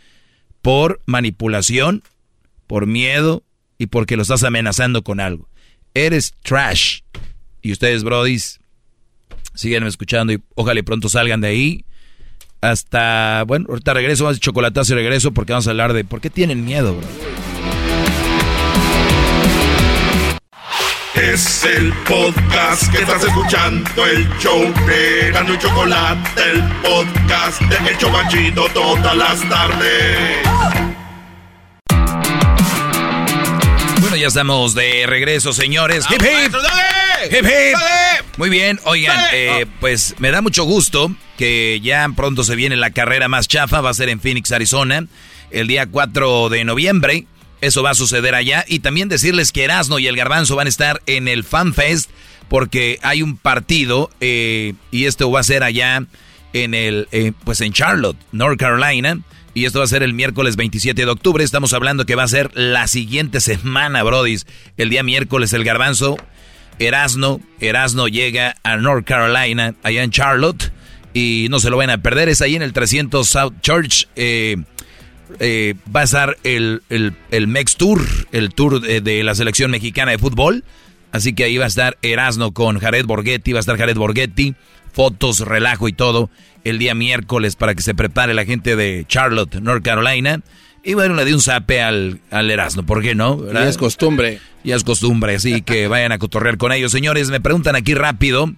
por 0.60 1.01
manipulación, 1.06 2.02
por 2.66 2.86
miedo 2.86 3.43
y 3.78 3.86
porque 3.86 4.16
lo 4.16 4.23
estás 4.23 4.44
amenazando 4.44 5.02
con 5.02 5.20
algo. 5.20 5.48
Eres 5.94 6.35
trash. 6.43 7.01
Y 7.60 7.73
ustedes, 7.73 8.02
brodis, 8.02 8.60
siguen 9.55 9.85
escuchando 9.85 10.32
y 10.32 10.43
ojalá 10.55 10.82
pronto 10.82 11.09
salgan 11.09 11.40
de 11.40 11.48
ahí. 11.48 11.85
Hasta, 12.60 13.44
bueno, 13.47 13.66
ahorita 13.69 13.93
regreso, 13.93 14.24
más 14.24 14.39
chocolatazo 14.39 14.93
y 14.93 14.97
regreso 14.97 15.32
porque 15.32 15.52
vamos 15.52 15.66
a 15.66 15.70
hablar 15.70 15.93
de 15.93 16.05
por 16.05 16.20
qué 16.20 16.31
tienen 16.31 16.64
miedo, 16.64 16.97
bro. 16.97 17.52
Es 21.14 21.64
el 21.64 21.93
podcast 22.09 22.90
que 22.90 23.02
estás 23.02 23.22
escuchando, 23.22 24.06
el 24.06 24.26
show 24.39 24.62
de 24.86 25.30
Gano 25.30 25.52
y 25.52 25.59
Chocolate, 25.59 26.43
el 26.51 26.62
podcast 26.80 27.60
de 27.60 27.90
El 27.90 27.98
Chocachito 27.98 28.66
todas 28.72 29.14
las 29.14 29.47
tardes. 29.47 30.39
Bueno, 34.01 34.16
ya 34.16 34.26
estamos 34.26 34.74
de 34.74 35.05
regreso, 35.06 35.52
señores. 35.52 36.06
Hip, 36.10 36.22
hip. 36.22 36.55
Hip, 37.30 37.44
hip. 37.44 37.78
Muy 38.39 38.48
bien, 38.48 38.80
oigan, 38.84 39.20
eh, 39.32 39.66
pues 39.80 40.14
me 40.18 40.30
da 40.30 40.40
mucho 40.40 40.64
gusto 40.64 41.14
que 41.36 41.80
ya 41.82 42.09
pronto 42.16 42.43
se 42.43 42.56
viene 42.56 42.76
la 42.76 42.90
carrera 42.90 43.28
más 43.28 43.48
chafa, 43.48 43.82
va 43.82 43.90
a 43.90 43.94
ser 43.94 44.09
en 44.09 44.18
Phoenix, 44.18 44.51
Arizona, 44.51 45.06
el 45.51 45.66
día 45.66 45.86
4 45.86 46.48
de 46.48 46.64
noviembre. 46.64 47.26
Eso 47.62 47.82
va 47.82 47.90
a 47.90 47.94
suceder 47.94 48.34
allá. 48.34 48.64
Y 48.68 48.80
también 48.80 49.09
decirles 49.09 49.52
que 49.52 49.64
Erasmo 49.64 49.98
y 49.98 50.09
el 50.09 50.16
Garbanzo 50.16 50.56
van 50.56 50.66
a 50.66 50.68
estar 50.68 51.01
en 51.06 51.28
el 51.28 51.44
Fan 51.44 51.72
Fest 51.72 52.10
porque 52.48 52.98
hay 53.02 53.22
un 53.22 53.36
partido 53.39 54.10
eh, 54.20 54.74
y 54.90 55.06
esto 55.06 55.30
va 55.30 55.40
a 55.40 55.44
ser 55.44 55.62
allá 55.62 56.05
en 56.52 56.74
el, 56.74 57.09
eh, 57.12 57.32
pues 57.44 57.60
en 57.62 57.72
Charlotte, 57.72 58.18
North 58.32 58.59
Carolina. 58.59 59.20
Y 59.55 59.64
esto 59.64 59.78
va 59.78 59.84
a 59.84 59.89
ser 59.89 60.02
el 60.02 60.12
miércoles 60.12 60.56
27 60.56 61.05
de 61.05 61.10
octubre. 61.10 61.44
Estamos 61.44 61.72
hablando 61.72 62.05
que 62.05 62.16
va 62.16 62.24
a 62.24 62.28
ser 62.28 62.51
la 62.55 62.89
siguiente 62.89 63.40
semana, 63.40 64.02
brodis. 64.02 64.44
El 64.76 64.90
día 64.90 65.05
miércoles 65.05 65.52
el 65.52 65.62
garbanzo, 65.62 66.16
Erasno, 66.80 67.40
Erasno 67.60 68.09
llega 68.09 68.56
a 68.64 68.76
North 68.76 69.06
Carolina, 69.06 69.76
allá 69.84 70.02
en 70.02 70.10
Charlotte. 70.10 70.72
Y 71.14 71.47
no 71.48 71.60
se 71.60 71.70
lo 71.70 71.76
van 71.76 71.90
a 71.90 71.98
perder, 71.98 72.28
es 72.28 72.40
ahí 72.40 72.56
en 72.56 72.62
el 72.62 72.72
300 72.72 73.28
South 73.28 73.52
Church. 73.62 74.09
eh, 74.16 74.56
eh, 75.41 75.75
va 75.95 76.01
a 76.01 76.05
estar 76.05 76.37
el, 76.45 76.83
el, 76.89 77.15
el 77.31 77.47
Mex 77.47 77.77
Tour, 77.77 78.01
el 78.33 78.55
tour 78.55 78.81
de, 78.81 79.01
de 79.01 79.23
la 79.23 79.35
selección 79.35 79.71
mexicana 79.71 80.13
de 80.13 80.19
fútbol. 80.19 80.65
Así 81.11 81.35
que 81.35 81.45
ahí 81.45 81.59
va 81.59 81.65
a 81.65 81.69
estar 81.69 81.99
Erasno 82.03 82.53
con 82.53 82.79
Jared 82.79 83.05
Borghetti, 83.05 83.53
va 83.53 83.59
a 83.59 83.61
estar 83.61 83.77
Jared 83.77 83.97
Borghetti, 83.97 84.55
fotos, 84.93 85.41
relajo 85.41 85.89
y 85.89 85.93
todo, 85.93 86.31
el 86.65 86.79
día 86.79 86.95
miércoles 86.95 87.55
para 87.55 87.75
que 87.75 87.83
se 87.83 87.95
prepare 87.95 88.33
la 88.33 88.47
gente 88.47 88.77
de 88.77 89.05
Charlotte, 89.09 89.57
North 89.57 89.85
Carolina. 89.85 90.41
Y 90.83 90.95
bueno, 90.95 91.15
le 91.15 91.25
di 91.25 91.33
un 91.33 91.41
zape 91.41 91.83
al, 91.83 92.21
al 92.31 92.51
Erasmo, 92.51 92.83
¿por 92.85 93.03
qué 93.03 93.15
no? 93.15 93.53
Ya 93.53 93.69
es 93.69 93.77
costumbre. 93.77 94.41
Ya 94.65 94.75
es 94.75 94.85
costumbre, 94.85 95.35
así 95.35 95.63
que 95.63 95.87
vayan 95.87 96.13
a 96.13 96.19
cotorrear 96.19 96.57
con 96.57 96.73
ellos. 96.73 96.93
Señores, 96.93 97.31
me 97.31 97.41
preguntan 97.41 97.77
aquí 97.77 97.95
rápido. 97.95 98.53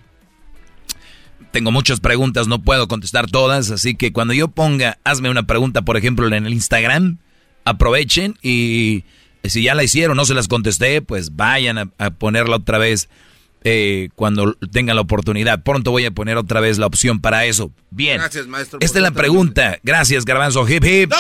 Tengo 1.55 1.71
muchas 1.71 2.01
preguntas, 2.01 2.49
no 2.49 2.63
puedo 2.63 2.89
contestar 2.89 3.31
todas, 3.31 3.71
así 3.71 3.95
que 3.95 4.13
cuando 4.13 4.35
yo 4.35 4.49
ponga, 4.49 4.99
hazme 5.05 5.31
una 5.31 5.45
pregunta, 5.45 5.83
por 5.83 5.97
ejemplo, 5.97 6.27
en 6.27 6.47
el 6.47 6.53
Instagram, 6.53 7.19
aprovechen 7.65 8.37
y 8.43 9.05
si 9.45 9.63
ya 9.63 9.77
la 9.77 9.85
hicieron, 9.85 10.17
no 10.17 10.25
se 10.25 10.35
las 10.35 10.49
contesté, 10.49 11.01
pues 11.01 11.37
vayan 11.37 11.93
a, 11.97 12.11
ponerla 12.11 12.57
otra 12.57 12.79
vez 12.79 13.09
eh, 13.63 14.09
cuando 14.17 14.55
tengan 14.73 14.97
la 14.97 15.03
oportunidad. 15.03 15.63
Pronto 15.63 15.93
voy 15.93 16.05
a 16.07 16.11
poner 16.11 16.39
otra 16.39 16.59
vez 16.59 16.79
la 16.79 16.87
opción 16.87 17.21
para 17.21 17.45
eso. 17.45 17.71
Bien. 17.91 18.19
Gracias, 18.19 18.49
maestro. 18.49 18.81
Esta 18.83 18.99
es 18.99 19.03
la 19.05 19.13
pregunta. 19.13 19.79
Gracias, 19.85 20.25
Garbanzo. 20.25 20.69
Hip, 20.69 20.85
hip. 20.85 21.13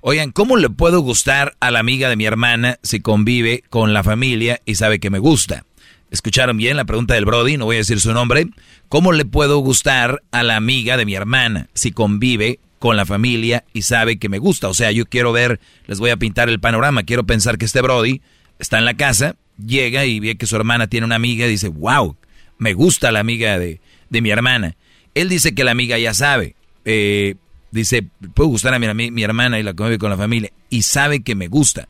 Oigan, 0.00 0.30
¿cómo 0.30 0.56
le 0.58 0.70
puedo 0.70 1.00
gustar 1.00 1.56
a 1.58 1.72
la 1.72 1.80
amiga 1.80 2.08
de 2.08 2.14
mi 2.14 2.24
hermana 2.24 2.78
si 2.84 3.00
convive 3.00 3.64
con 3.68 3.92
la 3.92 4.04
familia 4.04 4.60
y 4.64 4.76
sabe 4.76 5.00
que 5.00 5.10
me 5.10 5.18
gusta? 5.18 5.64
Escucharon 6.12 6.58
bien 6.58 6.76
la 6.76 6.84
pregunta 6.84 7.14
del 7.14 7.24
Brody, 7.24 7.56
no 7.56 7.64
voy 7.64 7.76
a 7.76 7.78
decir 7.78 7.98
su 7.98 8.12
nombre. 8.12 8.46
¿Cómo 8.90 9.12
le 9.12 9.24
puedo 9.24 9.56
gustar 9.60 10.22
a 10.30 10.42
la 10.42 10.56
amiga 10.56 10.98
de 10.98 11.06
mi 11.06 11.14
hermana 11.14 11.70
si 11.72 11.90
convive 11.90 12.60
con 12.78 12.98
la 12.98 13.06
familia 13.06 13.64
y 13.72 13.80
sabe 13.80 14.18
que 14.18 14.28
me 14.28 14.38
gusta? 14.38 14.68
O 14.68 14.74
sea, 14.74 14.92
yo 14.92 15.06
quiero 15.06 15.32
ver, 15.32 15.58
les 15.86 16.00
voy 16.00 16.10
a 16.10 16.18
pintar 16.18 16.50
el 16.50 16.60
panorama, 16.60 17.04
quiero 17.04 17.24
pensar 17.24 17.56
que 17.56 17.64
este 17.64 17.80
Brody 17.80 18.20
está 18.58 18.76
en 18.78 18.84
la 18.84 18.92
casa, 18.92 19.36
llega 19.56 20.04
y 20.04 20.20
ve 20.20 20.36
que 20.36 20.46
su 20.46 20.54
hermana 20.54 20.86
tiene 20.86 21.06
una 21.06 21.16
amiga 21.16 21.46
y 21.46 21.50
dice, 21.50 21.68
wow, 21.68 22.14
me 22.58 22.74
gusta 22.74 23.10
la 23.10 23.20
amiga 23.20 23.58
de, 23.58 23.80
mi 24.10 24.28
hermana. 24.28 24.76
Él 25.14 25.30
dice 25.30 25.54
que 25.54 25.64
la 25.64 25.70
amiga 25.70 25.96
ya 25.96 26.12
sabe, 26.12 26.56
eh, 26.84 27.36
dice, 27.70 28.06
puedo 28.34 28.50
gustar 28.50 28.74
a 28.74 28.78
mi, 28.78 29.10
mi 29.10 29.22
hermana 29.22 29.58
y 29.58 29.62
la 29.62 29.72
convive 29.72 29.96
con 29.96 30.10
la 30.10 30.18
familia 30.18 30.52
y 30.68 30.82
sabe 30.82 31.22
que 31.22 31.34
me 31.34 31.48
gusta. 31.48 31.88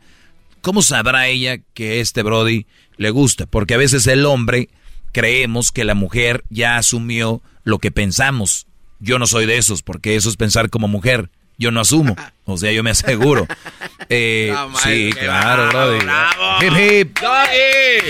¿Cómo 0.63 0.81
sabrá 0.81 1.27
ella 1.27 1.59
que 1.75 2.01
este 2.01 2.23
Brody 2.23 2.67
le 2.97 3.11
gusta? 3.11 3.47
Porque 3.47 3.75
a 3.75 3.79
veces 3.79 4.07
el 4.07 4.25
hombre 4.25 4.69
creemos 5.13 5.73
que 5.73 5.85
la 5.85 5.95
mujer 5.95 6.45
ya 6.51 6.77
asumió 6.77 7.43
lo 7.65 7.79
que 7.79 7.91
pensamos. 7.91 8.67
Yo 9.01 9.19
no 9.19 9.27
soy 9.27 9.47
de 9.47 9.59
esos, 9.59 9.83
porque 9.83 10.15
eso 10.15 10.29
es 10.29 10.37
pensar 10.37 10.71
como 10.71 10.87
mujer. 10.87 11.31
Yo 11.59 11.71
no 11.71 11.81
asumo. 11.81 12.17
O 12.45 12.59
sea, 12.59 12.73
yo 12.73 12.83
me 12.83 12.91
aseguro. 12.91 13.47
Eh, 14.09 14.53
sí, 14.83 15.13
claro, 15.13 15.69
Brody. 15.69 16.05
Hip 16.61 16.73
hip. 16.77 17.19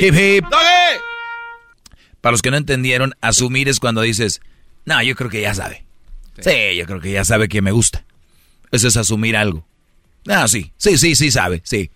Hip 0.01 0.15
hip. 0.15 0.45
Para 2.23 2.33
los 2.33 2.41
que 2.41 2.51
no 2.51 2.57
entendieron, 2.57 3.15
asumir 3.21 3.69
es 3.69 3.79
cuando 3.79 4.01
dices, 4.01 4.41
no, 4.87 5.03
yo 5.03 5.15
creo 5.15 5.29
que 5.29 5.43
ya 5.43 5.55
sabe. 5.55 5.85
Sí, 6.41 6.77
yo 6.77 6.87
creo 6.87 7.01
que 7.01 7.13
ya 7.13 7.27
sabe 7.27 7.49
que 7.49 7.61
me 7.61 7.73
gusta. 7.73 8.05
Eso 8.71 8.89
es 8.89 8.97
asumir 8.97 9.37
algo. 9.37 9.67
Ah, 10.29 10.47
sí, 10.49 10.73
sí, 10.77 10.99
sí, 10.99 11.15
sí 11.15 11.31
sabe, 11.31 11.63
sí. 11.65 11.91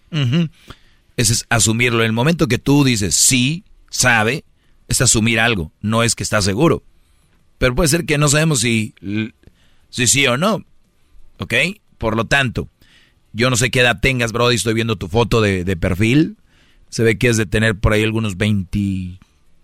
Ese 1.17 1.33
es 1.33 1.47
asumirlo. 1.49 2.01
En 2.01 2.07
el 2.07 2.13
momento 2.13 2.49
que 2.49 2.59
tú 2.59 2.85
dices 2.85 3.15
sí, 3.15 3.65
sabe, 3.91 4.45
es 4.89 5.01
asumir 5.01 5.41
algo, 5.41 5.73
no 5.81 6.03
es 6.03 6.15
que 6.15 6.23
está 6.23 6.43
seguro. 6.43 6.83
Pero 7.59 7.75
puede 7.75 7.89
ser 7.89 8.05
que 8.05 8.19
no 8.19 8.29
sabemos 8.29 8.61
si, 8.61 8.95
si 9.91 10.07
sí 10.07 10.27
o 10.27 10.37
no. 10.37 10.65
¿Ok? 11.39 11.55
Por 11.99 12.17
lo 12.17 12.27
tanto, 12.27 12.69
yo 13.33 13.51
no 13.51 13.57
sé 13.57 13.71
qué 13.71 13.81
edad 13.81 14.01
tengas, 14.01 14.33
Brody, 14.33 14.57
estoy 14.57 14.75
viendo 14.75 14.97
tu 14.97 15.09
foto 15.09 15.41
de, 15.41 15.77
perfil. 15.77 16.37
Se 16.89 17.03
ve 17.03 17.19
que 17.19 17.29
es 17.29 17.37
de 17.37 17.47
tener 17.47 17.79
por 17.79 17.93
ahí 17.93 18.03
algunos 18.03 18.37
20, 18.37 19.19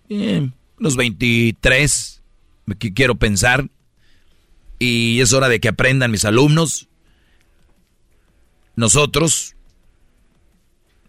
eh, 0.09 0.49
unos 0.79 0.95
23, 0.95 2.21
que 2.79 2.93
quiero 2.93 3.15
pensar. 3.15 3.69
Y 4.79 5.21
es 5.21 5.33
hora 5.33 5.49
de 5.49 5.59
que 5.59 5.69
aprendan 5.69 6.11
mis 6.11 6.25
alumnos 6.25 6.87
nosotros, 8.75 9.55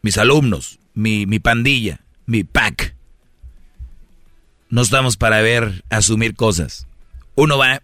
mis 0.02 0.18
alumnos, 0.18 0.78
mi, 0.94 1.26
pandilla, 1.38 2.00
mi 2.26 2.44
pack, 2.44 2.94
no 4.68 4.82
estamos 4.82 5.16
para 5.16 5.40
ver, 5.40 5.84
asumir 5.90 6.34
cosas. 6.34 6.86
Uno 7.34 7.58
va 7.58 7.82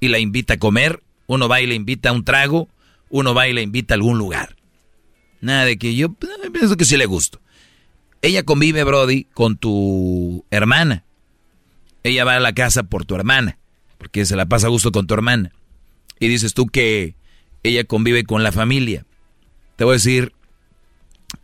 y 0.00 0.08
la 0.08 0.18
invita 0.18 0.54
a 0.54 0.58
comer, 0.58 1.02
uno 1.26 1.48
va 1.48 1.60
y 1.60 1.66
le 1.66 1.74
invita 1.74 2.10
a 2.10 2.12
un 2.12 2.24
trago, 2.24 2.68
uno 3.10 3.34
va 3.34 3.48
y 3.48 3.52
le 3.52 3.62
invita 3.62 3.94
a 3.94 3.96
algún 3.96 4.18
lugar. 4.18 4.56
Nada 5.40 5.64
de 5.64 5.76
que 5.76 5.94
yo 5.94 6.06
eh, 6.06 6.50
pienso 6.50 6.76
que 6.76 6.84
sí 6.84 6.96
le 6.96 7.06
gusto. 7.06 7.40
Ella 8.22 8.42
convive, 8.42 8.84
Brody, 8.84 9.24
con 9.34 9.58
tu 9.58 10.46
hermana. 10.50 11.04
Ella 12.02 12.24
va 12.24 12.36
a 12.36 12.40
la 12.40 12.54
casa 12.54 12.84
por 12.84 13.04
tu 13.04 13.14
hermana, 13.14 13.58
porque 13.98 14.24
se 14.24 14.36
la 14.36 14.46
pasa 14.46 14.68
a 14.68 14.70
gusto 14.70 14.92
con 14.92 15.06
tu 15.06 15.14
hermana. 15.14 15.52
Y 16.18 16.28
dices 16.28 16.54
tú 16.54 16.66
que 16.66 17.16
ella 17.64 17.84
convive 17.84 18.24
con 18.24 18.44
la 18.44 18.52
familia. 18.52 19.04
Te 19.76 19.84
voy 19.84 19.92
a 19.92 19.94
decir 19.94 20.32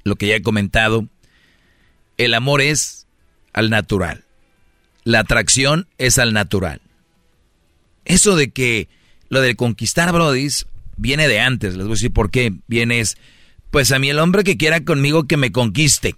lo 0.05 0.15
que 0.15 0.29
ya 0.29 0.37
he 0.37 0.43
comentado. 0.43 1.09
El 2.17 2.35
amor 2.35 2.61
es 2.61 3.09
al 3.53 3.71
natural. 3.71 4.25
La 5.03 5.21
atracción 5.21 5.89
es 5.99 6.19
al 6.19 6.33
natural. 6.33 6.81
Eso 8.05 8.37
de 8.37 8.51
que 8.51 8.89
lo 9.29 9.41
de 9.41 9.57
conquistar, 9.57 10.13
brodis, 10.13 10.67
viene 10.97 11.27
de 11.27 11.41
antes. 11.41 11.75
Les 11.75 11.87
voy 11.87 11.93
a 11.93 11.97
decir 11.97 12.13
por 12.13 12.31
qué. 12.31 12.53
Viene 12.67 13.01
es, 13.01 13.17
pues 13.71 13.91
a 13.91 13.99
mí 13.99 14.11
el 14.11 14.19
hombre 14.19 14.45
que 14.45 14.59
quiera 14.59 14.85
conmigo 14.85 15.27
que 15.27 15.39
me 15.39 15.53
conquiste. 15.53 16.17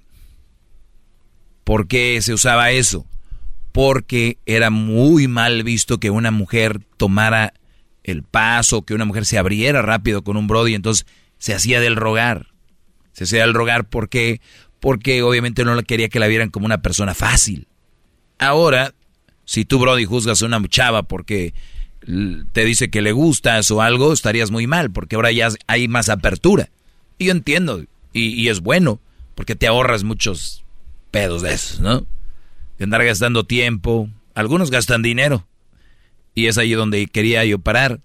¿Por 1.65 1.87
qué 1.87 2.21
se 2.23 2.35
usaba 2.35 2.73
eso? 2.73 3.07
Porque 3.71 4.39
era 4.47 4.71
muy 4.71 5.29
mal 5.29 5.63
visto 5.63 6.01
que 6.01 6.11
una 6.11 6.33
mujer 6.33 6.81
tomara 6.97 7.55
el 8.05 8.23
paso, 8.23 8.83
que 8.83 8.95
una 8.95 9.05
mujer 9.05 9.27
se 9.27 9.39
abriera 9.39 9.83
rápido 9.83 10.23
con 10.23 10.37
un 10.37 10.47
Brody, 10.47 10.75
entonces 10.75 11.07
se 11.39 11.55
hacía 11.55 11.81
del 11.81 11.97
rogar. 11.97 12.49
Se 13.13 13.25
hacía 13.25 13.43
del 13.43 13.55
rogar 13.55 13.89
porque, 13.89 14.41
porque 14.81 15.23
obviamente 15.23 15.65
no 15.65 15.81
quería 15.83 16.09
que 16.09 16.19
la 16.19 16.27
vieran 16.27 16.51
como 16.51 16.67
una 16.67 16.83
persona 16.83 17.15
fácil. 17.15 17.69
Ahora, 18.39 18.95
si 19.45 19.65
tú, 19.65 19.79
Brody, 19.79 20.05
juzgas 20.05 20.43
a 20.43 20.47
una 20.47 20.63
chava 20.69 21.03
porque 21.03 21.55
te 22.53 22.65
dice 22.65 22.91
que 22.91 23.03
le 23.03 23.13
gustas 23.13 23.71
o 23.71 23.81
algo, 23.81 24.13
estarías 24.13 24.51
muy 24.51 24.67
mal, 24.67 24.91
porque 24.91 25.17
ahora 25.17 25.31
ya 25.31 25.49
hay 25.67 25.89
más 25.89 26.09
apertura. 26.09 26.71
Y 27.19 27.27
yo 27.27 27.33
entiendo, 27.33 27.85
y, 28.13 28.29
y 28.29 28.49
es 28.49 28.61
bueno, 28.61 29.01
porque 29.35 29.55
te 29.55 29.67
ahorras 29.67 30.03
muchos 30.03 30.65
pedos 31.11 31.43
de 31.43 31.55
esos, 31.55 31.81
¿no? 31.81 32.07
De 32.79 32.85
andar 32.85 33.05
gastando 33.05 33.45
tiempo, 33.45 34.09
algunos 34.35 34.71
gastan 34.71 35.03
dinero, 35.03 35.47
y 36.35 36.47
es 36.47 36.59
ahí 36.59 36.73
donde 36.73 37.07
quería 37.07 37.45
yo 37.45 37.59
parar. 37.59 38.01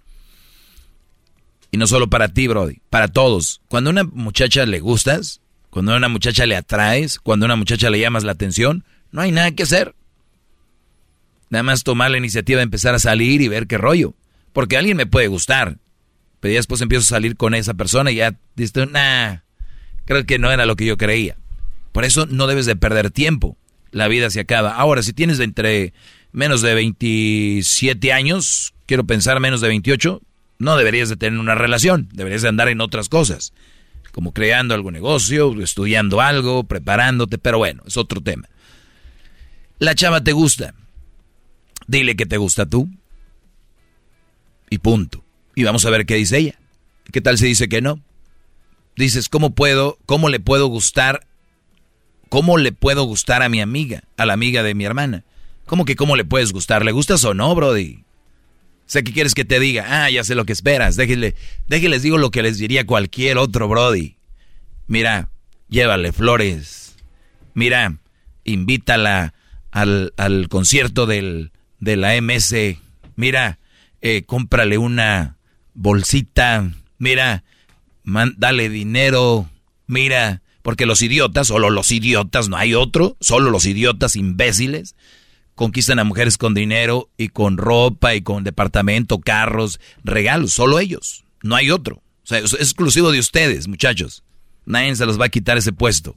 Y 1.72 1.78
no 1.78 1.88
solo 1.88 2.10
para 2.10 2.30
ti, 2.30 2.48
Brody, 2.48 2.82
para 2.90 3.08
todos. 3.08 3.62
Cuando 3.68 3.90
a 3.90 3.91
una 3.91 4.04
muchacha 4.04 4.66
le 4.66 4.80
gustas, 4.80 5.41
cuando 5.70 5.94
a 5.94 5.98
una 5.98 6.10
muchacha 6.10 6.45
le 6.45 6.56
atraes, 6.56 7.20
cuando 7.20 7.45
a 7.45 7.48
una 7.48 7.56
muchacha 7.56 7.90
le 7.90 7.99
llamas 7.99 8.24
la 8.24 8.32
atención, 8.32 8.86
no 9.12 9.22
hay 9.22 9.32
nada 9.32 9.52
que 9.52 9.64
hacer. 9.64 9.95
Nada 11.49 11.64
más 11.64 11.84
tomar 11.84 12.12
la 12.12 12.18
iniciativa 12.18 12.58
de 12.58 12.64
empezar 12.64 12.95
a 12.95 12.99
salir 12.99 13.41
y 13.41 13.48
ver 13.48 13.68
qué 13.68 13.78
rollo. 13.78 14.14
Porque 14.53 14.77
alguien 14.77 14.98
me 14.98 15.06
puede 15.06 15.27
gustar. 15.27 15.77
Pero 16.40 16.53
ya 16.53 16.60
después 16.60 16.82
empiezo 16.82 17.03
a 17.03 17.18
salir 17.18 17.35
con 17.38 17.53
esa 17.53 17.74
persona 17.74 18.11
y 18.11 18.16
ya 18.16 18.35
dices, 18.56 18.90
nah, 18.90 19.38
creo 20.06 20.26
que 20.26 20.40
no 20.40 20.51
era 20.51 20.66
lo 20.66 20.76
que 20.76 20.85
yo 20.85 20.98
creía. 20.98 21.38
Por 21.92 22.06
eso 22.06 22.26
no 22.26 22.48
debes 22.48 22.66
de 22.66 22.76
perder 22.76 23.11
tiempo. 23.11 23.58
La 23.92 24.08
vida 24.08 24.30
se 24.30 24.40
acaba. 24.40 24.76
Ahora, 24.76 25.01
si 25.03 25.14
tienes 25.14 25.40
entre 25.40 25.93
menos 26.38 26.61
de 26.61 26.75
27 26.75 28.14
años, 28.14 28.75
quiero 28.85 29.06
pensar 29.06 29.40
menos 29.40 29.59
de 29.59 29.69
28, 29.69 30.22
no 30.59 30.77
deberías 30.77 31.09
de 31.09 31.17
tener 31.17 31.40
una 31.40 31.56
relación, 31.56 32.09
deberías 32.14 32.43
de 32.43 32.49
andar 32.49 32.69
en 32.69 32.80
otras 32.80 33.09
cosas, 33.09 33.53
como 34.11 34.33
creando 34.33 34.75
algún 34.75 34.93
negocio, 34.93 35.59
estudiando 35.64 36.22
algo, 36.22 36.64
preparándote, 36.64 37.40
pero 37.40 37.57
bueno, 37.57 37.82
es 37.88 37.98
otro 37.98 38.22
tema. 38.22 38.48
La 39.80 39.95
chava 39.95 40.24
te 40.24 40.32
gusta, 40.32 40.75
dile 41.88 42.16
que 42.16 42.27
te 42.27 42.38
gusta 42.38 42.67
tú 42.67 42.88
y 44.69 44.77
punto. 44.77 45.24
Y 45.56 45.64
vamos 45.64 45.88
a 45.88 45.90
ver 45.90 46.06
qué 46.06 46.14
dice 46.14 46.38
ella. 46.38 46.59
¿Qué 47.11 47.19
tal 47.19 47.40
si 47.40 47.48
dice 47.48 47.67
que 47.67 47.82
no? 47.82 47.99
Dices, 48.95 49.27
¿cómo 49.27 49.56
puedo, 49.56 49.98
cómo 50.06 50.30
le 50.30 50.40
puedo 50.40 50.67
gustar, 50.67 51.25
cómo 52.30 52.59
le 52.59 52.74
puedo 52.74 53.06
gustar 53.06 53.41
a 53.41 53.49
mi 53.49 53.59
amiga, 53.59 54.03
a 54.17 54.27
la 54.27 54.33
amiga 54.33 54.61
de 54.61 54.75
mi 54.75 54.85
hermana? 54.85 55.24
¿Cómo 55.68 55.84
que 55.84 55.98
cómo 55.98 56.16
le 56.16 56.24
puedes 56.24 56.54
gustar? 56.54 56.84
¿Le 56.86 56.94
gustas 56.94 57.24
o 57.26 57.34
no, 57.34 57.54
Brody? 57.54 58.06
Sé 58.86 59.04
que 59.04 59.12
quieres 59.12 59.34
que 59.34 59.44
te 59.44 59.60
diga, 59.60 59.86
ah, 59.86 60.10
ya 60.10 60.24
sé 60.24 60.34
lo 60.34 60.46
que 60.46 60.54
esperas. 60.54 60.96
Déjenle, 60.96 61.36
déjenles 61.68 62.04
digo 62.04 62.18
lo 62.18 62.32
que 62.32 62.42
les 62.42 62.58
diría 62.58 62.88
cualquier 62.88 63.38
otro 63.38 63.68
Brody. 63.68 64.16
Mira, 64.88 65.30
llévale 65.68 66.14
flores. 66.14 66.96
Mira, 67.54 67.98
invítala 68.46 69.34
al, 69.72 70.14
al 70.16 70.48
concierto 70.48 71.06
del, 71.06 71.52
de 71.80 71.98
la 71.98 72.20
MS. 72.22 72.56
Mira, 73.18 73.60
eh, 74.00 74.24
cómprale 74.26 74.78
una 74.78 75.38
bolsita. 75.74 76.72
Mira, 76.98 77.44
dale 78.38 78.70
dinero. 78.70 79.50
Mira, 79.86 80.42
porque 80.62 80.86
los 80.86 81.02
idiotas, 81.02 81.48
solo 81.48 81.70
los 81.70 81.92
idiotas, 81.92 82.48
no 82.48 82.56
hay 82.56 82.74
otro, 82.74 83.18
solo 83.20 83.52
los 83.52 83.66
idiotas 83.66 84.16
imbéciles 84.16 84.96
conquistan 85.58 85.98
a 86.00 86.03
mujeres 86.06 86.38
con 86.38 86.53
dinero 86.53 87.10
y 87.18 87.30
con 87.30 87.58
ropa 87.58 88.14
y 88.14 88.22
con 88.22 88.45
departamento, 88.45 89.19
carros, 89.19 89.82
regalos, 90.03 90.53
solo 90.53 90.80
ellos, 90.80 91.26
no 91.42 91.56
hay 91.56 91.72
otro. 91.72 91.95
O 91.95 92.27
sea, 92.27 92.38
es 92.38 92.53
exclusivo 92.53 93.11
de 93.11 93.19
ustedes, 93.19 93.68
muchachos. 93.68 94.24
Nadie 94.66 94.95
se 94.95 95.06
los 95.06 95.19
va 95.19 95.26
a 95.26 95.30
quitar 95.30 95.58
ese 95.58 95.74
puesto. 95.74 96.16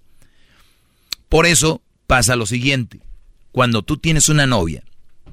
Por 1.28 1.47
eso 1.47 1.83
pasa 2.07 2.36
lo 2.36 2.44
siguiente. 2.44 3.01
Cuando 3.51 3.83
tú 3.83 3.97
tienes 3.97 4.28
una 4.28 4.47
novia 4.47 4.85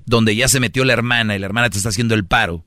donde 0.06 0.36
ya 0.36 0.48
se 0.48 0.62
metió 0.62 0.86
la 0.86 0.94
hermana 0.94 1.36
y 1.36 1.40
la 1.40 1.48
hermana 1.48 1.70
te 1.70 1.78
está 1.78 1.90
haciendo 1.90 2.16
el 2.16 2.26
paro. 2.26 2.64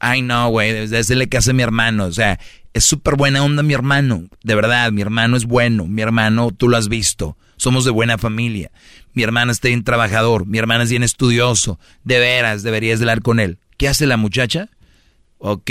Ay, 0.00 0.22
no, 0.22 0.48
güey, 0.48 0.72
debes 0.72 0.90
decirle 0.90 1.28
que 1.28 1.36
hace 1.36 1.52
mi 1.52 1.62
hermano. 1.62 2.06
O 2.06 2.12
sea, 2.12 2.40
es 2.74 2.84
súper 2.84 3.14
buena 3.14 3.44
onda 3.44 3.62
mi 3.62 3.74
hermano. 3.74 4.24
De 4.42 4.54
verdad, 4.56 4.90
mi 4.90 5.02
hermano 5.02 5.36
es 5.36 5.44
bueno. 5.44 5.86
Mi 5.86 6.02
hermano, 6.02 6.50
tú 6.50 6.68
lo 6.68 6.76
has 6.76 6.88
visto. 6.88 7.36
Somos 7.60 7.84
de 7.84 7.90
buena 7.90 8.16
familia. 8.16 8.70
Mi 9.12 9.22
hermana 9.22 9.52
está 9.52 9.68
bien 9.68 9.84
trabajador. 9.84 10.46
Mi 10.46 10.56
hermana 10.56 10.84
es 10.84 10.88
bien 10.88 11.02
estudioso. 11.02 11.78
De 12.04 12.18
veras, 12.18 12.62
deberías 12.62 13.00
de 13.00 13.02
hablar 13.02 13.20
con 13.20 13.38
él. 13.38 13.58
¿Qué 13.76 13.86
hace 13.86 14.06
la 14.06 14.16
muchacha? 14.16 14.70
Ok, 15.36 15.70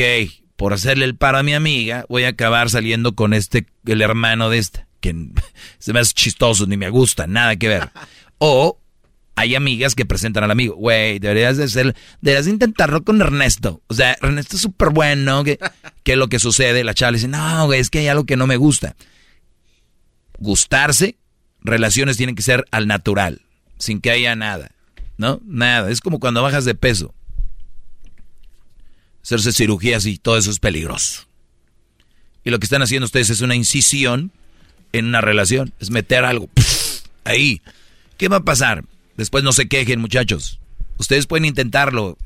por 0.55 0.73
hacerle 0.73 1.05
el 1.05 1.15
paro 1.15 1.39
a 1.39 1.43
mi 1.43 1.55
amiga, 1.55 2.05
voy 2.07 2.25
a 2.25 2.29
acabar 2.29 2.69
saliendo 2.69 3.15
con 3.15 3.33
este, 3.33 3.65
el 3.87 4.03
hermano 4.03 4.51
de 4.51 4.59
esta. 4.59 4.87
Que 4.99 5.15
se 5.79 5.91
me 5.91 5.99
hace 5.99 6.13
chistoso, 6.13 6.67
ni 6.67 6.77
me 6.77 6.91
gusta, 6.91 7.25
nada 7.25 7.55
que 7.55 7.67
ver. 7.67 7.89
O 8.37 8.79
hay 9.35 9.55
amigas 9.55 9.95
que 9.95 10.05
presentan 10.05 10.43
al 10.43 10.51
amigo, 10.51 10.75
güey, 10.75 11.17
deberías 11.17 11.57
de 11.57 11.69
ser, 11.69 11.95
deberías 12.21 12.45
de 12.45 12.51
intentarlo 12.51 13.03
con 13.03 13.19
Ernesto. 13.19 13.81
O 13.87 13.95
sea, 13.95 14.15
Ernesto 14.21 14.57
es 14.57 14.61
súper 14.61 14.91
bueno, 14.91 15.43
¿qué, 15.43 15.57
es 16.05 16.17
lo 16.17 16.27
que 16.27 16.37
sucede? 16.37 16.83
La 16.83 16.93
chava 16.93 17.13
le 17.13 17.17
dice, 17.17 17.29
no, 17.29 17.65
güey, 17.65 17.79
es 17.79 17.89
que 17.89 17.97
hay 17.97 18.09
algo 18.09 18.27
que 18.27 18.37
no 18.37 18.45
me 18.45 18.57
gusta. 18.57 18.95
Gustarse, 20.37 21.17
relaciones 21.61 22.17
tienen 22.17 22.35
que 22.35 22.41
ser 22.41 22.65
al 22.71 22.88
natural, 22.88 23.41
sin 23.77 24.01
que 24.01 24.11
haya 24.11 24.35
nada, 24.35 24.71
¿no? 25.17 25.41
Nada, 25.45 25.89
es 25.91 26.01
como 26.01 26.19
cuando 26.19 26.41
bajas 26.41 26.65
de 26.65 26.75
peso. 26.75 27.13
Hacerse 29.23 29.51
cirugías 29.51 30.05
y 30.05 30.17
todo 30.17 30.38
eso 30.38 30.49
es 30.51 30.59
peligroso. 30.59 31.23
Y 32.43 32.49
lo 32.49 32.59
que 32.59 32.65
están 32.65 32.81
haciendo 32.81 33.05
ustedes 33.05 33.29
es 33.29 33.41
una 33.41 33.55
incisión 33.55 34.31
en 34.93 35.05
una 35.05 35.21
relación, 35.21 35.73
es 35.79 35.91
meter 35.91 36.25
algo 36.25 36.49
ahí. 37.23 37.61
¿Qué 38.17 38.27
va 38.27 38.38
a 38.38 38.43
pasar? 38.43 38.83
Después 39.17 39.43
no 39.43 39.53
se 39.53 39.67
quejen, 39.67 39.99
muchachos. 39.99 40.59
Ustedes 40.97 41.27
pueden 41.27 41.45
intentarlo. 41.45 42.17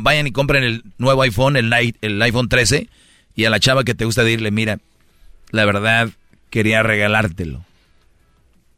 vayan 0.00 0.26
y 0.26 0.32
compren 0.32 0.64
el 0.64 0.84
nuevo 0.98 1.22
iPhone, 1.22 1.56
el, 1.56 1.72
el 2.00 2.22
iPhone 2.22 2.48
13, 2.48 2.88
y 3.36 3.44
a 3.44 3.50
la 3.50 3.60
chava 3.60 3.84
que 3.84 3.94
te 3.94 4.04
gusta 4.04 4.24
decirle, 4.24 4.50
mira, 4.50 4.78
la 5.50 5.64
verdad, 5.64 6.10
quería 6.50 6.82
regalártelo. 6.82 7.64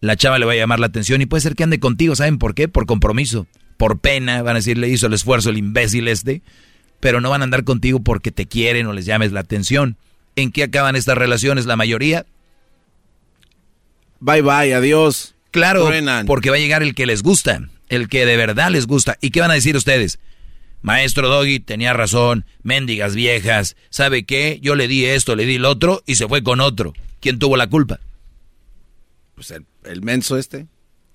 La 0.02 0.16
chava 0.16 0.40
le 0.40 0.46
va 0.46 0.52
a 0.52 0.56
llamar 0.56 0.80
la 0.80 0.86
atención 0.86 1.22
y 1.22 1.26
puede 1.26 1.42
ser 1.42 1.54
que 1.54 1.62
ande 1.62 1.78
contigo, 1.78 2.16
¿saben 2.16 2.38
por 2.38 2.56
qué? 2.56 2.66
Por 2.66 2.86
compromiso, 2.86 3.46
por 3.76 4.00
pena, 4.00 4.42
van 4.42 4.56
a 4.56 4.58
decirle, 4.58 4.88
hizo 4.88 5.06
el 5.06 5.12
esfuerzo 5.12 5.50
el 5.50 5.58
imbécil 5.58 6.08
este, 6.08 6.42
pero 6.98 7.20
no 7.20 7.30
van 7.30 7.42
a 7.42 7.44
andar 7.44 7.62
contigo 7.62 8.00
porque 8.00 8.32
te 8.32 8.46
quieren 8.46 8.88
o 8.88 8.92
les 8.92 9.06
llames 9.06 9.30
la 9.30 9.38
atención. 9.38 9.96
¿En 10.34 10.50
qué 10.50 10.64
acaban 10.64 10.96
estas 10.96 11.16
relaciones 11.16 11.66
la 11.66 11.76
mayoría? 11.76 12.26
Bye 14.18 14.42
bye, 14.42 14.74
adiós. 14.74 15.36
Claro, 15.52 15.88
porque 16.26 16.50
va 16.50 16.56
a 16.56 16.58
llegar 16.58 16.82
el 16.82 16.96
que 16.96 17.06
les 17.06 17.22
gusta, 17.22 17.68
el 17.88 18.08
que 18.08 18.26
de 18.26 18.36
verdad 18.36 18.72
les 18.72 18.88
gusta. 18.88 19.18
¿Y 19.20 19.30
qué 19.30 19.40
van 19.40 19.52
a 19.52 19.54
decir 19.54 19.76
ustedes? 19.76 20.18
Maestro 20.80 21.28
Doggy 21.28 21.60
tenía 21.60 21.92
razón, 21.92 22.44
mendigas 22.64 23.14
viejas, 23.14 23.76
¿sabe 23.88 24.24
qué? 24.24 24.58
Yo 24.60 24.74
le 24.74 24.88
di 24.88 25.04
esto, 25.04 25.36
le 25.36 25.46
di 25.46 25.54
el 25.54 25.64
otro 25.64 26.02
y 26.06 26.16
se 26.16 26.26
fue 26.26 26.42
con 26.42 26.60
otro. 26.60 26.92
¿Quién 27.20 27.38
tuvo 27.38 27.56
la 27.56 27.68
culpa? 27.68 28.00
Pues 29.42 29.50
el, 29.50 29.66
el 29.82 30.02
menso 30.02 30.38
este. 30.38 30.68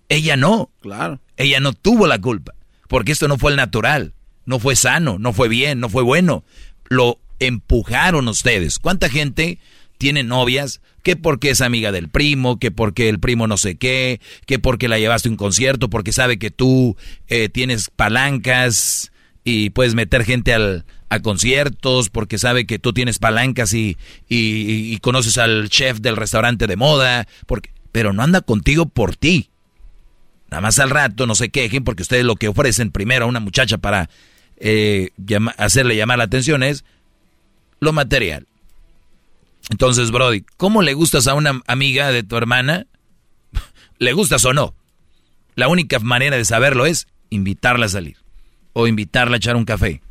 Ella 0.10 0.36
no. 0.36 0.70
Claro. 0.82 1.22
Ella 1.38 1.62
no 1.62 1.72
tuvo 1.72 2.08
la 2.08 2.20
culpa, 2.20 2.56
porque 2.90 3.14
esto 3.14 3.30
no 3.30 3.38
fue 3.38 3.52
el 3.52 3.58
natural, 3.58 4.14
no 4.46 4.60
fue 4.60 4.76
sano, 4.76 5.18
no 5.18 5.32
fue 5.32 5.48
bien, 5.48 5.80
no 5.80 5.88
fue 5.88 6.04
bueno. 6.04 6.44
Lo 6.90 7.22
empujaron 7.40 8.28
ustedes. 8.28 8.80
¿Cuánta 8.80 9.08
gente 9.08 9.60
tiene 9.98 10.24
novias 10.24 10.82
que 11.04 11.16
porque 11.16 11.52
es 11.52 11.62
amiga 11.62 11.94
del 11.94 12.10
primo, 12.10 12.60
que 12.60 12.70
porque 12.70 13.08
el 13.08 13.22
primo 13.22 13.48
no 13.48 13.56
sé 13.56 13.78
qué, 13.78 14.20
que 14.46 14.60
porque 14.60 14.90
la 14.90 15.00
llevaste 15.00 15.30
a 15.30 15.32
un 15.32 15.38
concierto, 15.38 15.90
porque 15.90 16.12
sabe 16.12 16.38
que 16.38 16.52
tú 16.52 16.98
eh, 17.30 17.48
tienes 17.48 17.90
palancas 17.90 19.14
y 19.46 19.70
puedes 19.70 19.96
meter 19.96 20.26
gente 20.26 20.54
al, 20.54 20.84
a 21.10 21.22
conciertos, 21.22 22.10
porque 22.10 22.38
sabe 22.38 22.66
que 22.66 22.80
tú 22.80 22.92
tienes 22.92 23.20
palancas 23.20 23.74
y, 23.74 23.98
y, 24.28 24.98
conoces 24.98 25.38
al 25.38 25.70
chef 25.70 26.00
del 26.00 26.18
restaurante 26.18 26.68
de 26.68 26.76
moda, 26.76 27.28
porque, 27.46 27.72
pero 27.98 28.14
no 28.14 28.22
anda 28.22 28.42
contigo 28.42 28.86
por 28.86 29.16
ti. 29.16 29.50
Nada 30.52 30.62
más 30.62 30.78
al 30.78 30.92
rato 30.92 31.26
no 31.26 31.34
se 31.34 31.50
quejen 31.50 31.84
porque 31.84 32.04
ustedes 32.04 32.26
lo 32.26 32.36
que 32.36 32.48
ofrecen 32.48 32.92
primero 32.92 33.26
a 33.26 33.28
una 33.28 33.40
muchacha 33.40 33.80
para 33.80 34.08
eh, 34.58 35.10
hacerle 35.58 35.96
llamar 35.96 36.20
la 36.20 36.26
atención 36.26 36.62
es 36.62 36.86
lo 37.80 37.94
material. 37.94 38.46
Entonces, 39.72 40.12
Brody, 40.12 40.46
¿cómo 40.58 40.84
le 40.84 40.94
gustas 40.94 41.26
a 41.26 41.34
una 41.34 41.60
amiga 41.66 42.12
de 42.12 42.22
tu 42.22 42.38
hermana? 42.38 42.86
¿Le 43.98 44.14
gustas 44.14 44.46
o 44.46 44.54
no? 44.54 44.76
La 45.56 45.68
única 45.68 45.98
manera 45.98 46.38
de 46.38 46.46
saberlo 46.46 46.86
es 46.86 47.08
invitarla 47.32 47.88
a 47.88 47.90
salir 47.90 48.18
o 48.74 48.86
invitarla 48.86 49.38
a 49.38 49.38
echar 49.38 49.56
un 49.56 49.66
café. 49.66 50.04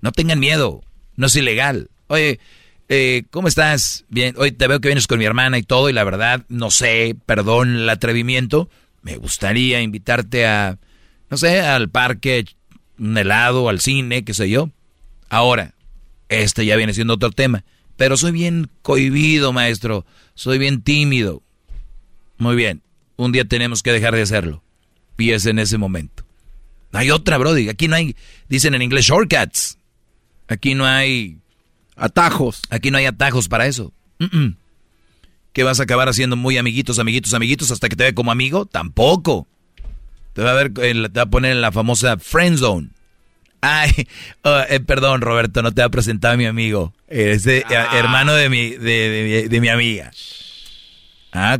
No 0.00 0.10
tengan 0.10 0.40
miedo, 0.40 0.82
no 1.14 1.28
es 1.28 1.36
ilegal. 1.36 1.88
Oye, 2.08 2.40
eh, 2.88 3.24
¿cómo 3.30 3.48
estás? 3.48 4.04
Bien, 4.08 4.34
hoy 4.38 4.52
te 4.52 4.66
veo 4.66 4.80
que 4.80 4.88
vienes 4.88 5.06
con 5.06 5.18
mi 5.18 5.24
hermana 5.24 5.58
y 5.58 5.62
todo, 5.62 5.90
y 5.90 5.92
la 5.92 6.04
verdad, 6.04 6.44
no 6.48 6.70
sé, 6.70 7.16
perdón 7.26 7.76
el 7.76 7.88
atrevimiento, 7.88 8.68
me 9.02 9.16
gustaría 9.16 9.80
invitarte 9.80 10.46
a, 10.46 10.78
no 11.30 11.36
sé, 11.36 11.60
al 11.60 11.88
parque, 11.88 12.44
un 12.98 13.16
helado, 13.16 13.68
al 13.68 13.80
cine, 13.80 14.24
qué 14.24 14.34
sé 14.34 14.48
yo. 14.50 14.70
Ahora, 15.28 15.74
este 16.28 16.66
ya 16.66 16.76
viene 16.76 16.94
siendo 16.94 17.14
otro 17.14 17.30
tema. 17.30 17.64
Pero 17.96 18.16
soy 18.16 18.32
bien 18.32 18.70
cohibido, 18.82 19.52
maestro. 19.52 20.06
Soy 20.34 20.58
bien 20.58 20.82
tímido. 20.82 21.42
Muy 22.38 22.54
bien. 22.54 22.82
Un 23.16 23.32
día 23.32 23.44
tenemos 23.44 23.82
que 23.82 23.92
dejar 23.92 24.14
de 24.14 24.22
hacerlo. 24.22 24.62
Y 25.16 25.32
en 25.32 25.58
ese 25.58 25.78
momento. 25.78 26.24
No 26.92 27.00
hay 27.00 27.10
otra, 27.10 27.38
Brody. 27.38 27.68
Aquí 27.68 27.88
no 27.88 27.96
hay, 27.96 28.14
dicen 28.48 28.74
en 28.74 28.82
inglés, 28.82 29.06
shortcuts. 29.06 29.78
Aquí 30.46 30.74
no 30.74 30.86
hay... 30.86 31.38
Atajos. 31.98 32.62
Aquí 32.70 32.90
no 32.90 32.98
hay 32.98 33.06
atajos 33.06 33.48
para 33.48 33.66
eso. 33.66 33.92
¿Qué 35.52 35.62
vas 35.64 35.80
a 35.80 35.82
acabar 35.82 36.08
haciendo 36.08 36.36
muy 36.36 36.56
amiguitos, 36.56 36.98
amiguitos, 36.98 37.34
amiguitos 37.34 37.70
hasta 37.70 37.88
que 37.88 37.96
te 37.96 38.04
vea 38.04 38.14
como 38.14 38.30
amigo? 38.30 38.64
Tampoco. 38.66 39.46
Te 40.32 40.42
va 40.42 40.52
a, 40.52 40.54
ver, 40.54 40.72
te 40.72 40.92
va 40.94 41.22
a 41.22 41.26
poner 41.26 41.52
en 41.52 41.60
la 41.60 41.72
famosa 41.72 42.16
friend 42.16 42.58
zone. 42.58 42.90
Ay, 43.60 43.90
oh, 44.42 44.60
eh, 44.68 44.80
perdón, 44.80 45.20
Roberto, 45.20 45.62
no 45.62 45.72
te 45.72 45.82
ha 45.82 45.88
presentado 45.88 46.34
a 46.34 46.36
mi 46.36 46.46
amigo. 46.46 46.94
Ese 47.08 47.64
ah. 47.68 47.98
hermano 47.98 48.34
de 48.34 48.48
mi, 48.48 48.70
de, 48.70 49.58
mi 49.60 49.68
amiga. 49.68 50.12
Ah, 51.32 51.58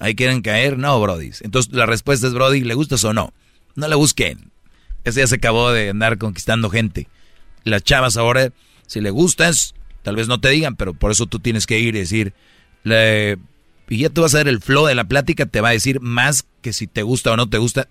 ahí 0.00 0.14
quieren 0.14 0.42
caer. 0.42 0.76
No, 0.78 1.00
Brody. 1.00 1.30
Entonces 1.40 1.72
la 1.72 1.86
respuesta 1.86 2.26
es, 2.26 2.34
Brody, 2.34 2.60
¿le 2.60 2.74
gustas 2.74 3.02
o 3.04 3.12
no? 3.12 3.32
No 3.74 3.88
la 3.88 3.96
busquen. 3.96 4.50
Ese 5.04 5.20
ya 5.20 5.26
se 5.26 5.36
acabó 5.36 5.72
de 5.72 5.90
andar 5.90 6.18
conquistando 6.18 6.70
gente. 6.70 7.08
Las 7.64 7.82
chavas 7.82 8.16
ahora, 8.16 8.52
si 8.86 9.00
le 9.00 9.10
gustas, 9.10 9.74
tal 10.02 10.16
vez 10.16 10.28
no 10.28 10.40
te 10.40 10.50
digan, 10.50 10.76
pero 10.76 10.94
por 10.94 11.10
eso 11.10 11.26
tú 11.26 11.38
tienes 11.38 11.66
que 11.66 11.78
ir 11.78 11.94
y 11.96 12.00
decir, 12.00 12.34
y 12.84 13.98
ya 13.98 14.10
tú 14.10 14.22
vas 14.22 14.34
a 14.34 14.38
ver 14.38 14.48
el 14.48 14.60
flow 14.60 14.86
de 14.86 14.94
la 14.94 15.04
plática, 15.04 15.46
te 15.46 15.60
va 15.60 15.70
a 15.70 15.72
decir 15.72 16.00
más 16.00 16.44
que 16.60 16.72
si 16.72 16.86
te 16.86 17.02
gusta 17.02 17.32
o 17.32 17.36
no 17.36 17.48
te 17.48 17.58
gusta, 17.58 17.88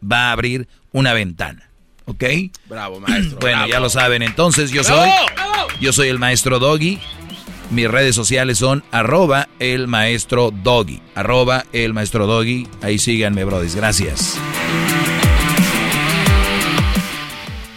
va 0.00 0.28
a 0.28 0.32
abrir 0.32 0.68
una 0.92 1.12
ventana. 1.12 1.70
¿Ok? 2.06 2.24
Bravo, 2.68 3.00
maestro. 3.00 3.38
Bueno, 3.40 3.66
ya 3.66 3.80
lo 3.80 3.90
saben. 3.90 4.22
Entonces, 4.22 4.70
yo 4.70 4.84
soy. 4.84 5.10
Yo 5.80 5.92
soy 5.92 6.08
el 6.08 6.18
maestro 6.18 6.58
Doggy. 6.58 6.98
Mis 7.70 7.90
redes 7.90 8.14
sociales 8.14 8.58
son 8.58 8.84
arroba 8.92 9.48
el 9.58 9.88
maestro 9.88 10.52
Doggy. 10.52 11.02
Arroba 11.14 11.66
el 11.72 11.92
maestro 11.94 12.26
Doggy. 12.26 12.68
Ahí 12.80 12.98
síganme, 12.98 13.44
brodis. 13.44 13.74
Gracias. 13.74 14.38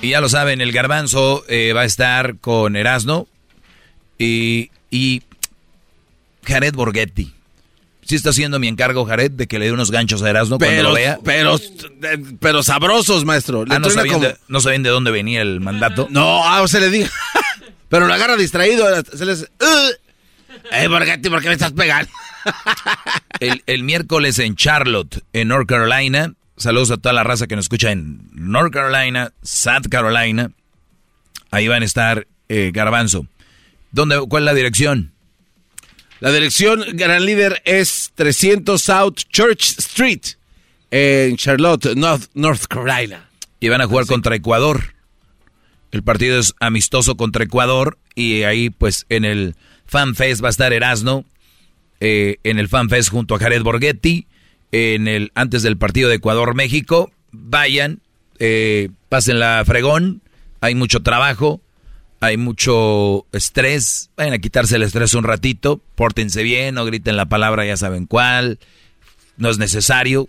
Y 0.02 0.10
ya 0.10 0.22
lo 0.22 0.30
saben, 0.30 0.61
el 0.61 0.72
garbanzo 0.72 1.44
eh, 1.48 1.74
va 1.74 1.82
a 1.82 1.86
estar 1.86 2.38
con 2.38 2.76
Erasno 2.76 3.28
y, 4.18 4.72
y 4.90 5.24
Jared 6.45 6.74
Borghetti 6.74 7.34
sí 8.10 8.16
está 8.16 8.32
haciendo 8.32 8.58
mi 8.58 8.68
encargo, 8.68 9.06
Jared, 9.06 9.32
de 9.32 9.45
que 9.45 9.60
le 9.60 9.66
dé 9.66 9.72
unos 9.72 9.92
ganchos 9.92 10.24
a 10.24 10.30
Erasmo 10.32 10.58
cuando 10.58 10.82
lo 10.82 10.94
vea. 10.94 11.19
Pero, 11.24 11.60
pero 12.40 12.64
sabrosos, 12.64 13.24
maestro. 13.24 13.66
Ah, 13.69 13.78
¿no 13.78 13.92
sabían, 13.92 14.19
de, 14.19 14.36
¿no 14.48 14.60
sabían, 14.61 14.82
de, 14.82 14.90
dónde 14.90 15.11
venía 15.11 15.44
el 15.44 15.60
mandato? 15.60 16.08
No, 16.10 16.42
ah, 16.44 16.68
se 16.68 16.80
le 16.80 16.90
dijo. 16.90 17.14
pero 17.90 18.08
lo 18.08 18.14
agarra 18.14 18.36
distraído. 18.36 18.88
Se 19.16 19.26
les... 19.26 19.44
Eh, 19.44 20.90
¿por 20.90 21.06
qué, 21.06 21.30
¿por 21.30 21.40
qué 21.40 21.50
me 21.50 21.53
estás 21.53 21.72
pegando? 21.74 22.10
el, 23.40 23.61
el 23.68 23.84
miércoles 23.84 24.40
en 24.40 24.56
Charlotte, 24.56 25.24
en 25.32 25.50
North 25.50 25.69
Carolina. 25.69 26.34
Saludos 26.59 26.91
a 26.91 26.97
toda 26.97 27.13
la 27.13 27.23
raza 27.23 27.47
que 27.47 27.55
nos 27.55 27.65
escucha 27.65 27.89
en 27.89 28.19
North 28.33 28.73
Carolina, 28.73 29.31
South 29.41 29.88
Carolina. 29.89 30.51
Ahí 31.51 31.69
van 31.69 31.83
a 31.83 31.85
estar 31.85 32.27
eh, 32.49 32.71
Garbanzo. 32.73 33.27
¿Dónde, 33.93 34.19
¿Cuál 34.27 34.43
es 34.43 34.45
la 34.45 34.53
dirección? 34.53 35.13
La 36.19 36.33
dirección, 36.33 36.83
gran 36.95 37.25
líder, 37.25 37.61
es 37.63 38.11
300 38.15 38.81
South 38.81 39.19
Church 39.31 39.79
Street 39.79 40.21
en 40.91 41.38
Charlotte, 41.38 41.95
North, 41.95 42.65
Carolina. 42.67 43.29
Y 43.61 43.69
van 43.69 43.79
a 43.79 43.88
jugar 43.88 44.05
contra 44.05 44.35
Ecuador. 44.35 44.95
El 45.93 46.03
partido 46.03 46.39
es 46.39 46.53
amistoso 46.59 47.15
contra 47.15 47.45
Ecuador 47.45 47.97
y 48.15 48.43
ahí 48.43 48.69
pues 48.69 49.05
en 49.07 49.23
el 49.23 49.55
FanFest 49.85 50.43
va 50.43 50.47
a 50.47 50.51
estar 50.51 50.73
Erasno, 50.73 51.23
eh, 52.01 52.35
en 52.43 52.59
el 52.59 52.67
FanFest 52.67 53.11
junto 53.11 53.35
a 53.35 53.39
Jared 53.39 53.63
Borghetti, 53.63 54.27
en 54.72 55.07
el, 55.07 55.31
antes 55.35 55.64
del 55.64 55.77
partido 55.77 56.09
de 56.09 56.15
Ecuador-México. 56.15 57.11
Vayan, 57.31 58.01
eh, 58.39 58.89
pásenla 59.09 59.64
fregón, 59.65 60.22
hay 60.61 60.75
mucho 60.75 61.01
trabajo, 61.01 61.61
hay 62.19 62.38
mucho 62.38 63.25
estrés, 63.31 64.09
vayan 64.17 64.33
a 64.33 64.39
quitarse 64.39 64.75
el 64.75 64.83
estrés 64.83 65.14
un 65.14 65.23
ratito, 65.23 65.81
pórtense 65.95 66.43
bien, 66.43 66.75
no 66.75 66.85
griten 66.85 67.17
la 67.17 67.27
palabra, 67.27 67.65
ya 67.65 67.77
saben 67.77 68.06
cuál, 68.06 68.59
no 69.38 69.49
es 69.49 69.57
necesario. 69.57 70.27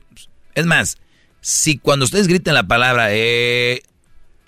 Es 0.55 0.67
más, 0.67 0.99
si 1.41 1.78
cuando 1.78 2.05
ustedes 2.05 2.28
griten 2.28 2.55
la 2.55 2.67
palabra, 2.67 3.09
eh, 3.10 3.83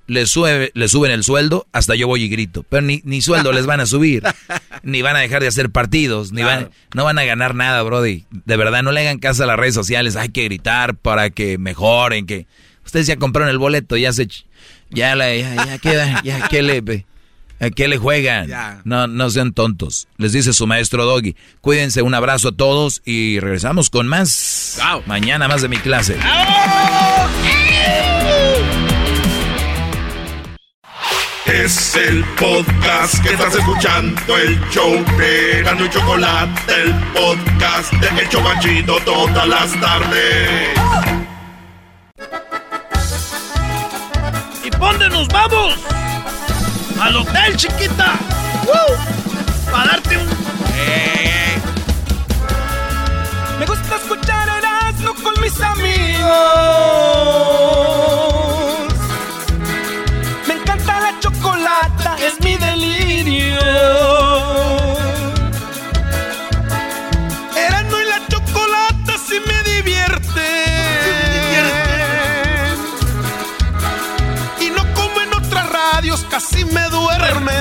les, 0.06 0.30
sube, 0.30 0.70
les 0.74 0.90
suben 0.90 1.10
el 1.10 1.24
sueldo, 1.24 1.66
hasta 1.72 1.94
yo 1.94 2.06
voy 2.06 2.24
y 2.24 2.28
grito. 2.28 2.64
Pero 2.68 2.82
ni, 2.82 3.00
ni 3.04 3.22
sueldo 3.22 3.52
les 3.52 3.66
van 3.66 3.80
a 3.80 3.86
subir, 3.86 4.22
ni 4.82 5.02
van 5.02 5.16
a 5.16 5.20
dejar 5.20 5.42
de 5.42 5.48
hacer 5.48 5.70
partidos, 5.70 6.32
ni 6.32 6.42
van, 6.42 6.70
no 6.94 7.04
van 7.04 7.18
a 7.18 7.24
ganar 7.24 7.54
nada, 7.54 7.82
Brody. 7.82 8.24
De 8.30 8.56
verdad, 8.56 8.82
no 8.82 8.92
le 8.92 9.00
hagan 9.00 9.18
caso 9.18 9.44
a 9.44 9.46
las 9.46 9.58
redes 9.58 9.74
sociales, 9.74 10.16
hay 10.16 10.30
que 10.30 10.44
gritar 10.44 10.94
para 10.94 11.30
que 11.30 11.58
mejoren, 11.58 12.26
que 12.26 12.46
ustedes 12.84 13.06
ya 13.06 13.16
compraron 13.16 13.50
el 13.50 13.58
boleto, 13.58 13.96
ya 13.96 14.12
se... 14.12 14.28
Ya, 14.90 15.14
la, 15.14 15.34
ya, 15.34 15.54
ya 15.54 15.78
queda, 15.78 16.22
ya, 16.22 16.48
¿qué 16.48 16.60
le, 16.60 17.06
¿a 17.62 17.70
qué 17.70 17.88
le 17.88 17.96
juegan? 17.96 18.50
No, 18.84 19.06
no 19.06 19.30
sean 19.30 19.54
tontos. 19.54 20.06
Les 20.18 20.32
dice 20.32 20.52
su 20.52 20.66
maestro 20.66 21.06
Doggy. 21.06 21.34
Cuídense, 21.62 22.02
un 22.02 22.12
abrazo 22.12 22.48
a 22.48 22.52
todos 22.52 23.00
y 23.06 23.40
regresamos 23.40 23.88
con 23.88 24.06
más. 24.06 24.78
Mañana 25.06 25.48
más 25.48 25.62
de 25.62 25.68
mi 25.68 25.78
clase. 25.78 26.16
Es 31.46 31.96
el 31.96 32.24
podcast 32.38 33.20
que 33.22 33.32
estás 33.32 33.54
escuchando, 33.54 34.38
el 34.38 34.60
show 34.70 34.92
de 35.18 35.62
Gano 35.64 35.84
y 35.84 35.90
Chocolate, 35.90 36.72
el 36.72 36.94
podcast 37.12 37.92
de 37.94 38.20
El 38.20 38.28
Chocachito 38.28 38.96
todas 39.04 39.48
las 39.48 39.72
tardes. 39.80 40.68
¿Y 44.64 44.70
dónde 44.70 45.08
nos 45.10 45.26
vamos? 45.28 45.74
Al 47.00 47.16
hotel, 47.16 47.56
chiquita. 47.56 48.14
Para 49.70 49.86
darte 49.92 50.16
un... 50.16 50.28
Me 53.58 53.66
gusta 53.66 53.96
escuchar 53.96 54.48
Erasmo 54.48 55.14
con 55.22 55.40
mis 55.40 55.60
amigos. 55.60 56.22
Delirio. 62.72 63.60
Erasmo 67.56 67.96
y 68.00 68.04
la 68.08 68.26
chocolata 68.28 69.14
sí 69.26 69.38
me 69.46 69.62
divierte. 69.70 70.48
Y 74.60 74.70
no 74.70 74.82
como 74.94 75.20
en 75.20 75.34
otras 75.34 75.68
radios, 75.70 76.24
casi 76.30 76.64
me 76.64 76.82
duerme. 76.88 77.52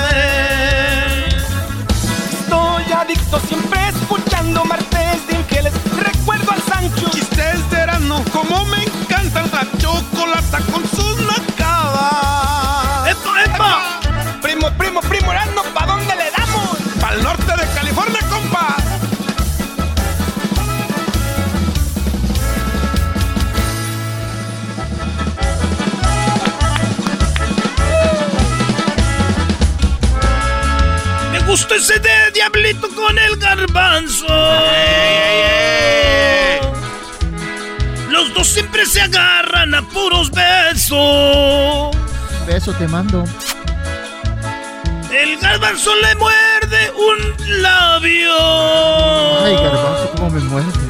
Estoy 2.32 2.92
adicto 2.92 3.40
siempre 3.40 3.80
escuchando 3.88 4.64
martes 4.64 5.26
de 5.26 5.36
Ángeles. 5.36 5.72
Recuerdo 5.98 6.52
al 6.52 6.62
Sancho. 6.62 7.10
Chistes 7.10 7.70
de 7.70 7.76
Erasmo, 7.78 8.24
como 8.32 8.64
me 8.66 8.84
encanta 8.84 9.42
la 9.42 9.66
chocolata 9.78 10.58
Me 31.62 31.68
gusta 31.68 31.94
ese 31.94 32.00
de 32.00 32.30
diablito 32.32 32.88
con 32.88 33.16
el 33.16 33.36
garbanzo. 33.36 34.26
Los 38.10 38.34
dos 38.34 38.48
siempre 38.48 38.84
se 38.84 39.00
agarran 39.00 39.72
a 39.72 39.82
puros 39.82 40.32
besos. 40.32 41.96
Beso 42.48 42.72
te 42.72 42.88
mando. 42.88 43.24
El 45.12 45.38
garbanzo 45.38 45.94
le 45.94 46.16
muerde 46.16 46.92
un 46.96 47.62
labio. 47.62 49.44
Ay, 49.44 49.54
garbanzo, 49.54 50.10
cómo 50.16 50.30
me 50.30 50.40
muerde. 50.40 50.81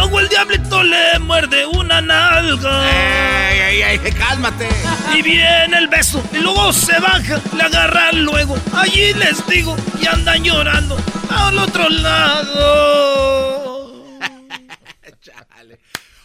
Luego 0.00 0.20
el 0.20 0.28
diablito 0.30 0.82
le 0.82 1.18
muerde 1.18 1.66
una 1.66 2.00
nalga. 2.00 3.50
¡Ey, 3.50 3.82
ey, 3.82 3.82
ey! 3.82 3.98
¡Cálmate! 4.12 4.66
Y 5.14 5.20
viene 5.20 5.76
el 5.76 5.88
beso, 5.88 6.24
y 6.32 6.38
luego 6.38 6.72
se 6.72 6.98
baja, 6.98 7.38
le 7.54 7.64
agarran 7.64 8.24
luego. 8.24 8.56
Allí 8.72 9.12
les 9.12 9.46
digo, 9.46 9.76
y 10.00 10.06
andan 10.06 10.42
llorando 10.42 10.96
al 11.28 11.58
otro 11.58 11.86
lado. 11.90 14.06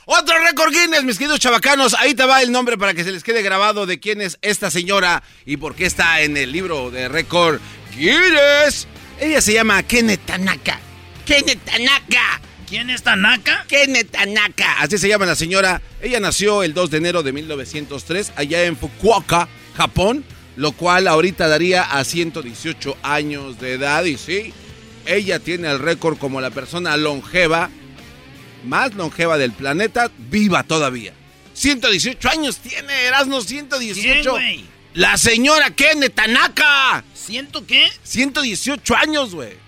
Otro 0.05 0.35
récord 0.45 0.71
Guinness, 0.71 1.03
mis 1.03 1.17
queridos 1.17 1.41
chavacanos. 1.41 1.95
Ahí 1.95 2.13
te 2.13 2.23
va 2.23 2.41
el 2.41 2.53
nombre 2.53 2.77
para 2.77 2.93
que 2.93 3.03
se 3.03 3.11
les 3.11 3.23
quede 3.23 3.41
grabado 3.41 3.85
de 3.85 3.99
quién 3.99 4.21
es 4.21 4.37
esta 4.41 4.71
señora 4.71 5.21
y 5.45 5.57
por 5.57 5.75
qué 5.75 5.85
está 5.85 6.21
en 6.21 6.37
el 6.37 6.53
libro 6.53 6.91
de 6.91 7.09
récord 7.09 7.59
Guinness. 7.93 8.87
Ella 9.19 9.41
se 9.41 9.51
llama 9.51 9.83
Kenneth 9.83 10.25
Tanaka. 10.25 10.79
Kenneth 11.25 11.65
Tanaka. 11.65 12.39
¿Quién 12.67 12.89
es 12.89 13.03
Tanaka? 13.03 13.65
Kenneth 13.67 14.11
Tanaka. 14.11 14.79
Así 14.79 14.97
se 14.97 15.07
llama 15.07 15.25
la 15.25 15.35
señora. 15.35 15.81
Ella 16.01 16.19
nació 16.19 16.63
el 16.63 16.73
2 16.73 16.89
de 16.89 16.97
enero 16.97 17.21
de 17.23 17.31
1903 17.31 18.33
allá 18.35 18.63
en 18.63 18.75
Fukuoka, 18.75 19.47
Japón, 19.77 20.25
lo 20.55 20.71
cual 20.71 21.07
ahorita 21.07 21.47
daría 21.47 21.83
a 21.83 22.03
118 22.03 22.97
años 23.03 23.59
de 23.59 23.73
edad. 23.73 24.03
Y 24.05 24.17
sí, 24.17 24.51
ella 25.05 25.39
tiene 25.39 25.69
el 25.69 25.79
récord 25.79 26.17
como 26.17 26.41
la 26.41 26.49
persona 26.49 26.97
longeva, 26.97 27.69
más 28.63 28.95
longeva 28.95 29.37
del 29.37 29.51
planeta, 29.51 30.09
viva 30.17 30.63
todavía. 30.63 31.13
118 31.53 32.29
años 32.29 32.57
tiene 32.57 33.03
Erasmo, 33.03 33.41
118. 33.41 34.35
¿Quién? 34.35 34.65
La 34.95 35.17
señora 35.17 35.69
Kenneth 35.69 36.15
Tanaka. 36.15 37.03
¿Siento 37.13 37.65
qué? 37.65 37.91
118 38.03 38.95
años, 38.95 39.35
güey. 39.35 39.64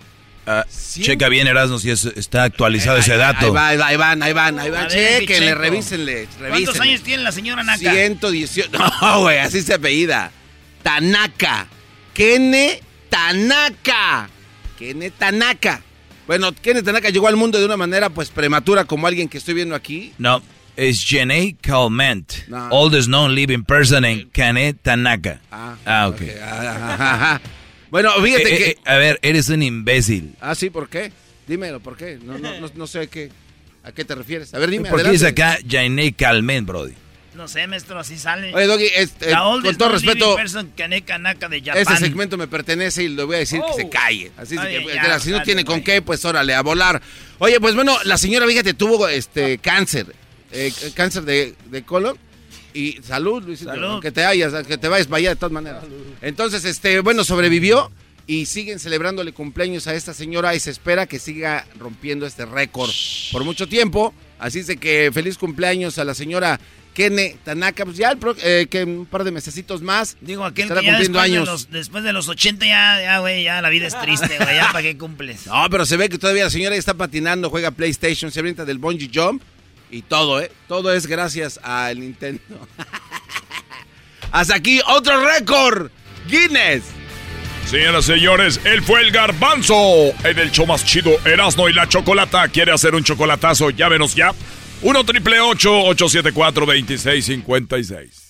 Ah, 0.50 0.66
checa 1.02 1.28
bien, 1.28 1.46
Erasmo, 1.46 1.78
si 1.78 1.90
es- 1.92 2.06
está 2.06 2.44
actualizado 2.44 2.98
ese 2.98 3.18
dato. 3.18 3.48
Ahí 3.48 3.52
va, 3.52 3.68
ahí 3.68 3.78
va, 3.78 3.88
ahí 3.88 3.98
van, 3.98 4.24
ahí 4.24 4.34
van, 4.34 4.60
ahí 4.60 4.70
van. 4.70 4.88
Chequenle, 4.88 5.54
revísenle, 5.56 6.28
¿Cuántos 6.50 6.80
años 6.80 7.02
tiene 7.04 7.22
la 7.24 7.34
señora 7.34 7.64
Naka? 7.64 7.92
118. 7.92 8.70
No, 9.02 9.20
güey, 9.22 9.40
así 9.40 9.62
se 9.62 9.74
apellida. 9.74 10.32
Tanaka. 10.84 11.68
Kene 12.14 12.82
Tanaka. 13.10 14.30
Kene 14.80 15.12
Tanaka. 15.12 15.82
Bueno, 16.28 16.54
Kene 16.54 16.82
Tanaka 16.82 17.10
llegó 17.10 17.28
al 17.28 17.36
mundo 17.36 17.60
de 17.60 17.66
una 17.66 17.78
manera 17.78 18.10
pues 18.10 18.30
prematura 18.30 18.86
como 18.86 19.06
alguien 19.08 19.28
que 19.28 19.38
estoy 19.38 19.54
viendo 19.54 19.76
aquí. 19.76 20.14
No, 20.18 20.42
es 20.78 21.06
Janae 21.08 21.56
Calment, 21.60 22.32
No. 22.48 22.70
oldest 22.70 23.08
known 23.08 23.36
living 23.36 23.64
person 23.64 24.06
en 24.06 24.30
Kane 24.30 24.74
Tanaka. 24.76 25.42
Ah, 25.52 26.08
ok. 26.08 26.22
Ajá. 26.42 27.42
Bueno, 27.90 28.12
fíjate 28.22 28.54
Eh, 28.54 28.58
que... 28.58 28.70
eh, 28.72 28.78
a 28.86 28.96
ver, 28.98 29.20
eres 29.22 29.50
un 29.50 29.64
imbécil. 29.64 30.36
Ah, 30.42 30.56
sí, 30.56 30.70
¿por 30.70 30.90
qué? 30.90 31.12
Dímelo, 31.48 31.80
¿por 31.80 31.96
qué? 31.98 32.20
No, 32.22 32.38
no, 32.38 32.60
no, 32.60 32.70
no 32.74 32.88
sé 32.88 33.00
a 33.00 33.08
qué, 33.08 33.30
a 33.84 33.92
qué 33.92 34.04
te 34.04 34.16
refieres. 34.16 34.54
A 34.54 34.60
ver, 34.60 34.70
dime, 34.70 34.90
¿Por 34.90 35.00
qué 35.02 35.08
adelante. 35.08 35.26
dice 35.26 35.28
acá 35.28 35.58
Janae 35.68 36.14
Calment, 36.14 36.68
Brody? 36.68 36.94
No 37.36 37.48
sé, 37.48 37.68
maestro, 37.68 38.00
así 38.00 38.18
sale. 38.18 38.52
Oye, 38.54 38.66
Doggy, 38.66 38.88
este, 38.96 39.28
con 39.32 39.78
todo 39.78 39.90
respeto. 39.90 40.38
Este 40.40 41.98
segmento 41.98 42.36
me 42.36 42.48
pertenece 42.48 43.04
y 43.04 43.10
le 43.10 43.24
voy 43.24 43.36
a 43.36 43.40
decir 43.40 43.62
que 43.62 43.84
se 43.84 43.90
calle. 43.90 44.32
Así 44.38 44.56
es 44.56 44.60
Ay, 44.62 44.84
que, 44.84 44.96
ya, 44.96 45.14
que 45.14 45.20
si 45.20 45.30
no 45.30 45.34
dale, 45.36 45.46
tiene 45.46 45.64
con 45.64 45.82
qué, 45.84 46.02
pues 46.02 46.26
órale, 46.26 46.56
a 46.56 46.62
volar. 46.64 47.00
Oye, 47.38 47.60
pues 47.60 47.76
bueno, 47.76 47.96
la 48.06 48.18
señora, 48.18 48.48
fíjate, 48.48 48.74
tuvo 48.74 49.08
este 49.08 49.60
cáncer. 49.60 50.08
eh, 50.52 50.74
cáncer 50.96 51.24
de, 51.24 51.54
de 51.70 51.84
colon. 51.84 52.18
Y 52.78 53.00
salud, 53.02 53.44
Luisito. 53.44 53.72
Salud. 53.72 54.02
Que 54.02 54.12
te 54.12 54.24
hayas, 54.24 54.54
que 54.68 54.78
te 54.78 54.88
vayas 54.88 55.08
para 55.08 55.18
allá 55.18 55.30
de 55.30 55.36
todas 55.36 55.52
maneras. 55.52 55.84
Entonces, 56.22 56.64
este, 56.66 57.00
bueno, 57.00 57.24
sobrevivió 57.24 57.92
y 58.28 58.46
siguen 58.46 58.78
celebrándole 58.80 59.32
cumpleaños 59.32 59.88
a 59.88 59.96
esta 59.96 60.14
señora 60.14 60.54
y 60.54 60.60
se 60.60 60.70
espera 60.70 61.08
que 61.08 61.18
siga 61.18 61.66
rompiendo 61.80 62.28
este 62.28 62.46
récord 62.46 62.92
por 63.32 63.44
mucho 63.44 63.68
tiempo. 63.68 64.14
Así 64.38 64.60
es 64.60 64.68
de 64.68 64.78
que 64.78 65.10
feliz 65.14 65.38
cumpleaños 65.38 65.98
a 65.98 66.04
la 66.04 66.14
señora 66.14 66.60
Kene 66.94 67.38
Tanaka. 67.44 67.86
Pues 67.86 67.98
ya 67.98 68.12
el 68.12 68.18
pro- 68.20 68.36
eh, 68.44 68.68
que 68.70 68.84
un 68.84 69.08
par 69.08 69.24
de 69.24 69.32
mesecitos 69.32 69.82
más. 69.82 70.16
Digo, 70.22 70.46
aquel 70.46 70.64
estará 70.66 70.82
que 70.82 70.88
ya 70.88 70.92
cumpliendo 70.94 71.18
después 71.20 71.32
de, 71.32 71.38
años. 71.38 71.48
los, 71.48 71.72
después 71.72 72.04
de 72.04 72.14
los 72.14 72.28
80 72.28 72.66
ya, 72.68 73.02
ya, 73.02 73.20
güey, 73.20 73.44
ya 73.44 73.62
la 73.62 73.70
vida 73.70 73.88
es 73.88 74.00
triste, 74.00 74.38
güey, 74.38 74.56
ya 74.56 74.68
para 74.72 74.84
qué 74.84 74.98
cumples. 74.98 75.48
No, 75.48 75.66
pero 75.72 75.86
se 75.86 75.98
ve 75.98 76.10
que 76.10 76.20
todavía 76.20 76.44
la 76.44 76.50
señora 76.52 76.76
está 76.76 76.94
patinando, 76.94 77.50
juega 77.50 77.72
PlayStation, 77.72 78.30
se 78.32 78.40
avienta 78.42 78.66
del 78.66 78.78
bungee 78.78 79.10
jump 79.12 79.42
y 79.90 80.02
todo, 80.02 80.42
¿eh? 80.42 80.52
Todo 80.68 80.94
es 80.94 81.08
gracias 81.08 81.60
al 81.64 82.00
Nintendo. 82.00 82.42
Hasta 84.32 84.56
aquí 84.56 84.82
otro 84.88 85.26
récord. 85.26 85.90
Guinness. 86.28 86.84
Señoras 87.70 88.06
y 88.06 88.14
señores, 88.14 88.62
él 88.64 88.82
fue 88.82 89.02
el 89.02 89.12
garbanzo 89.12 89.76
en 90.24 90.40
el 90.40 90.52
show 90.52 90.66
más 90.66 90.86
chido 90.86 91.12
Erasno 91.26 91.68
y 91.68 91.74
la 91.74 91.88
Chocolata. 91.88 92.48
¿Quiere 92.48 92.72
hacer 92.72 92.96
un 92.96 93.04
chocolatazo? 93.04 93.72
Llámenos 93.72 94.16
ya 94.16 94.34
1 94.82 95.04
triple 95.04 95.40
874 95.40 96.66
2656. 96.66 98.28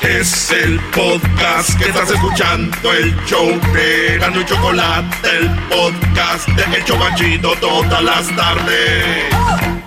Es 0.00 0.50
el 0.50 0.80
podcast 0.94 1.78
que 1.78 1.90
estás 1.90 2.10
escuchando, 2.10 2.92
el 2.92 3.14
show 3.26 3.46
de 3.74 4.16
Gano 4.18 4.40
y 4.40 4.44
Chocolate, 4.46 5.28
el 5.28 5.50
podcast 5.68 6.48
de 6.48 6.76
El 6.78 6.84
Chocachito 6.84 7.52
todas 7.60 8.02
las 8.02 8.34
tardes. 8.34 9.79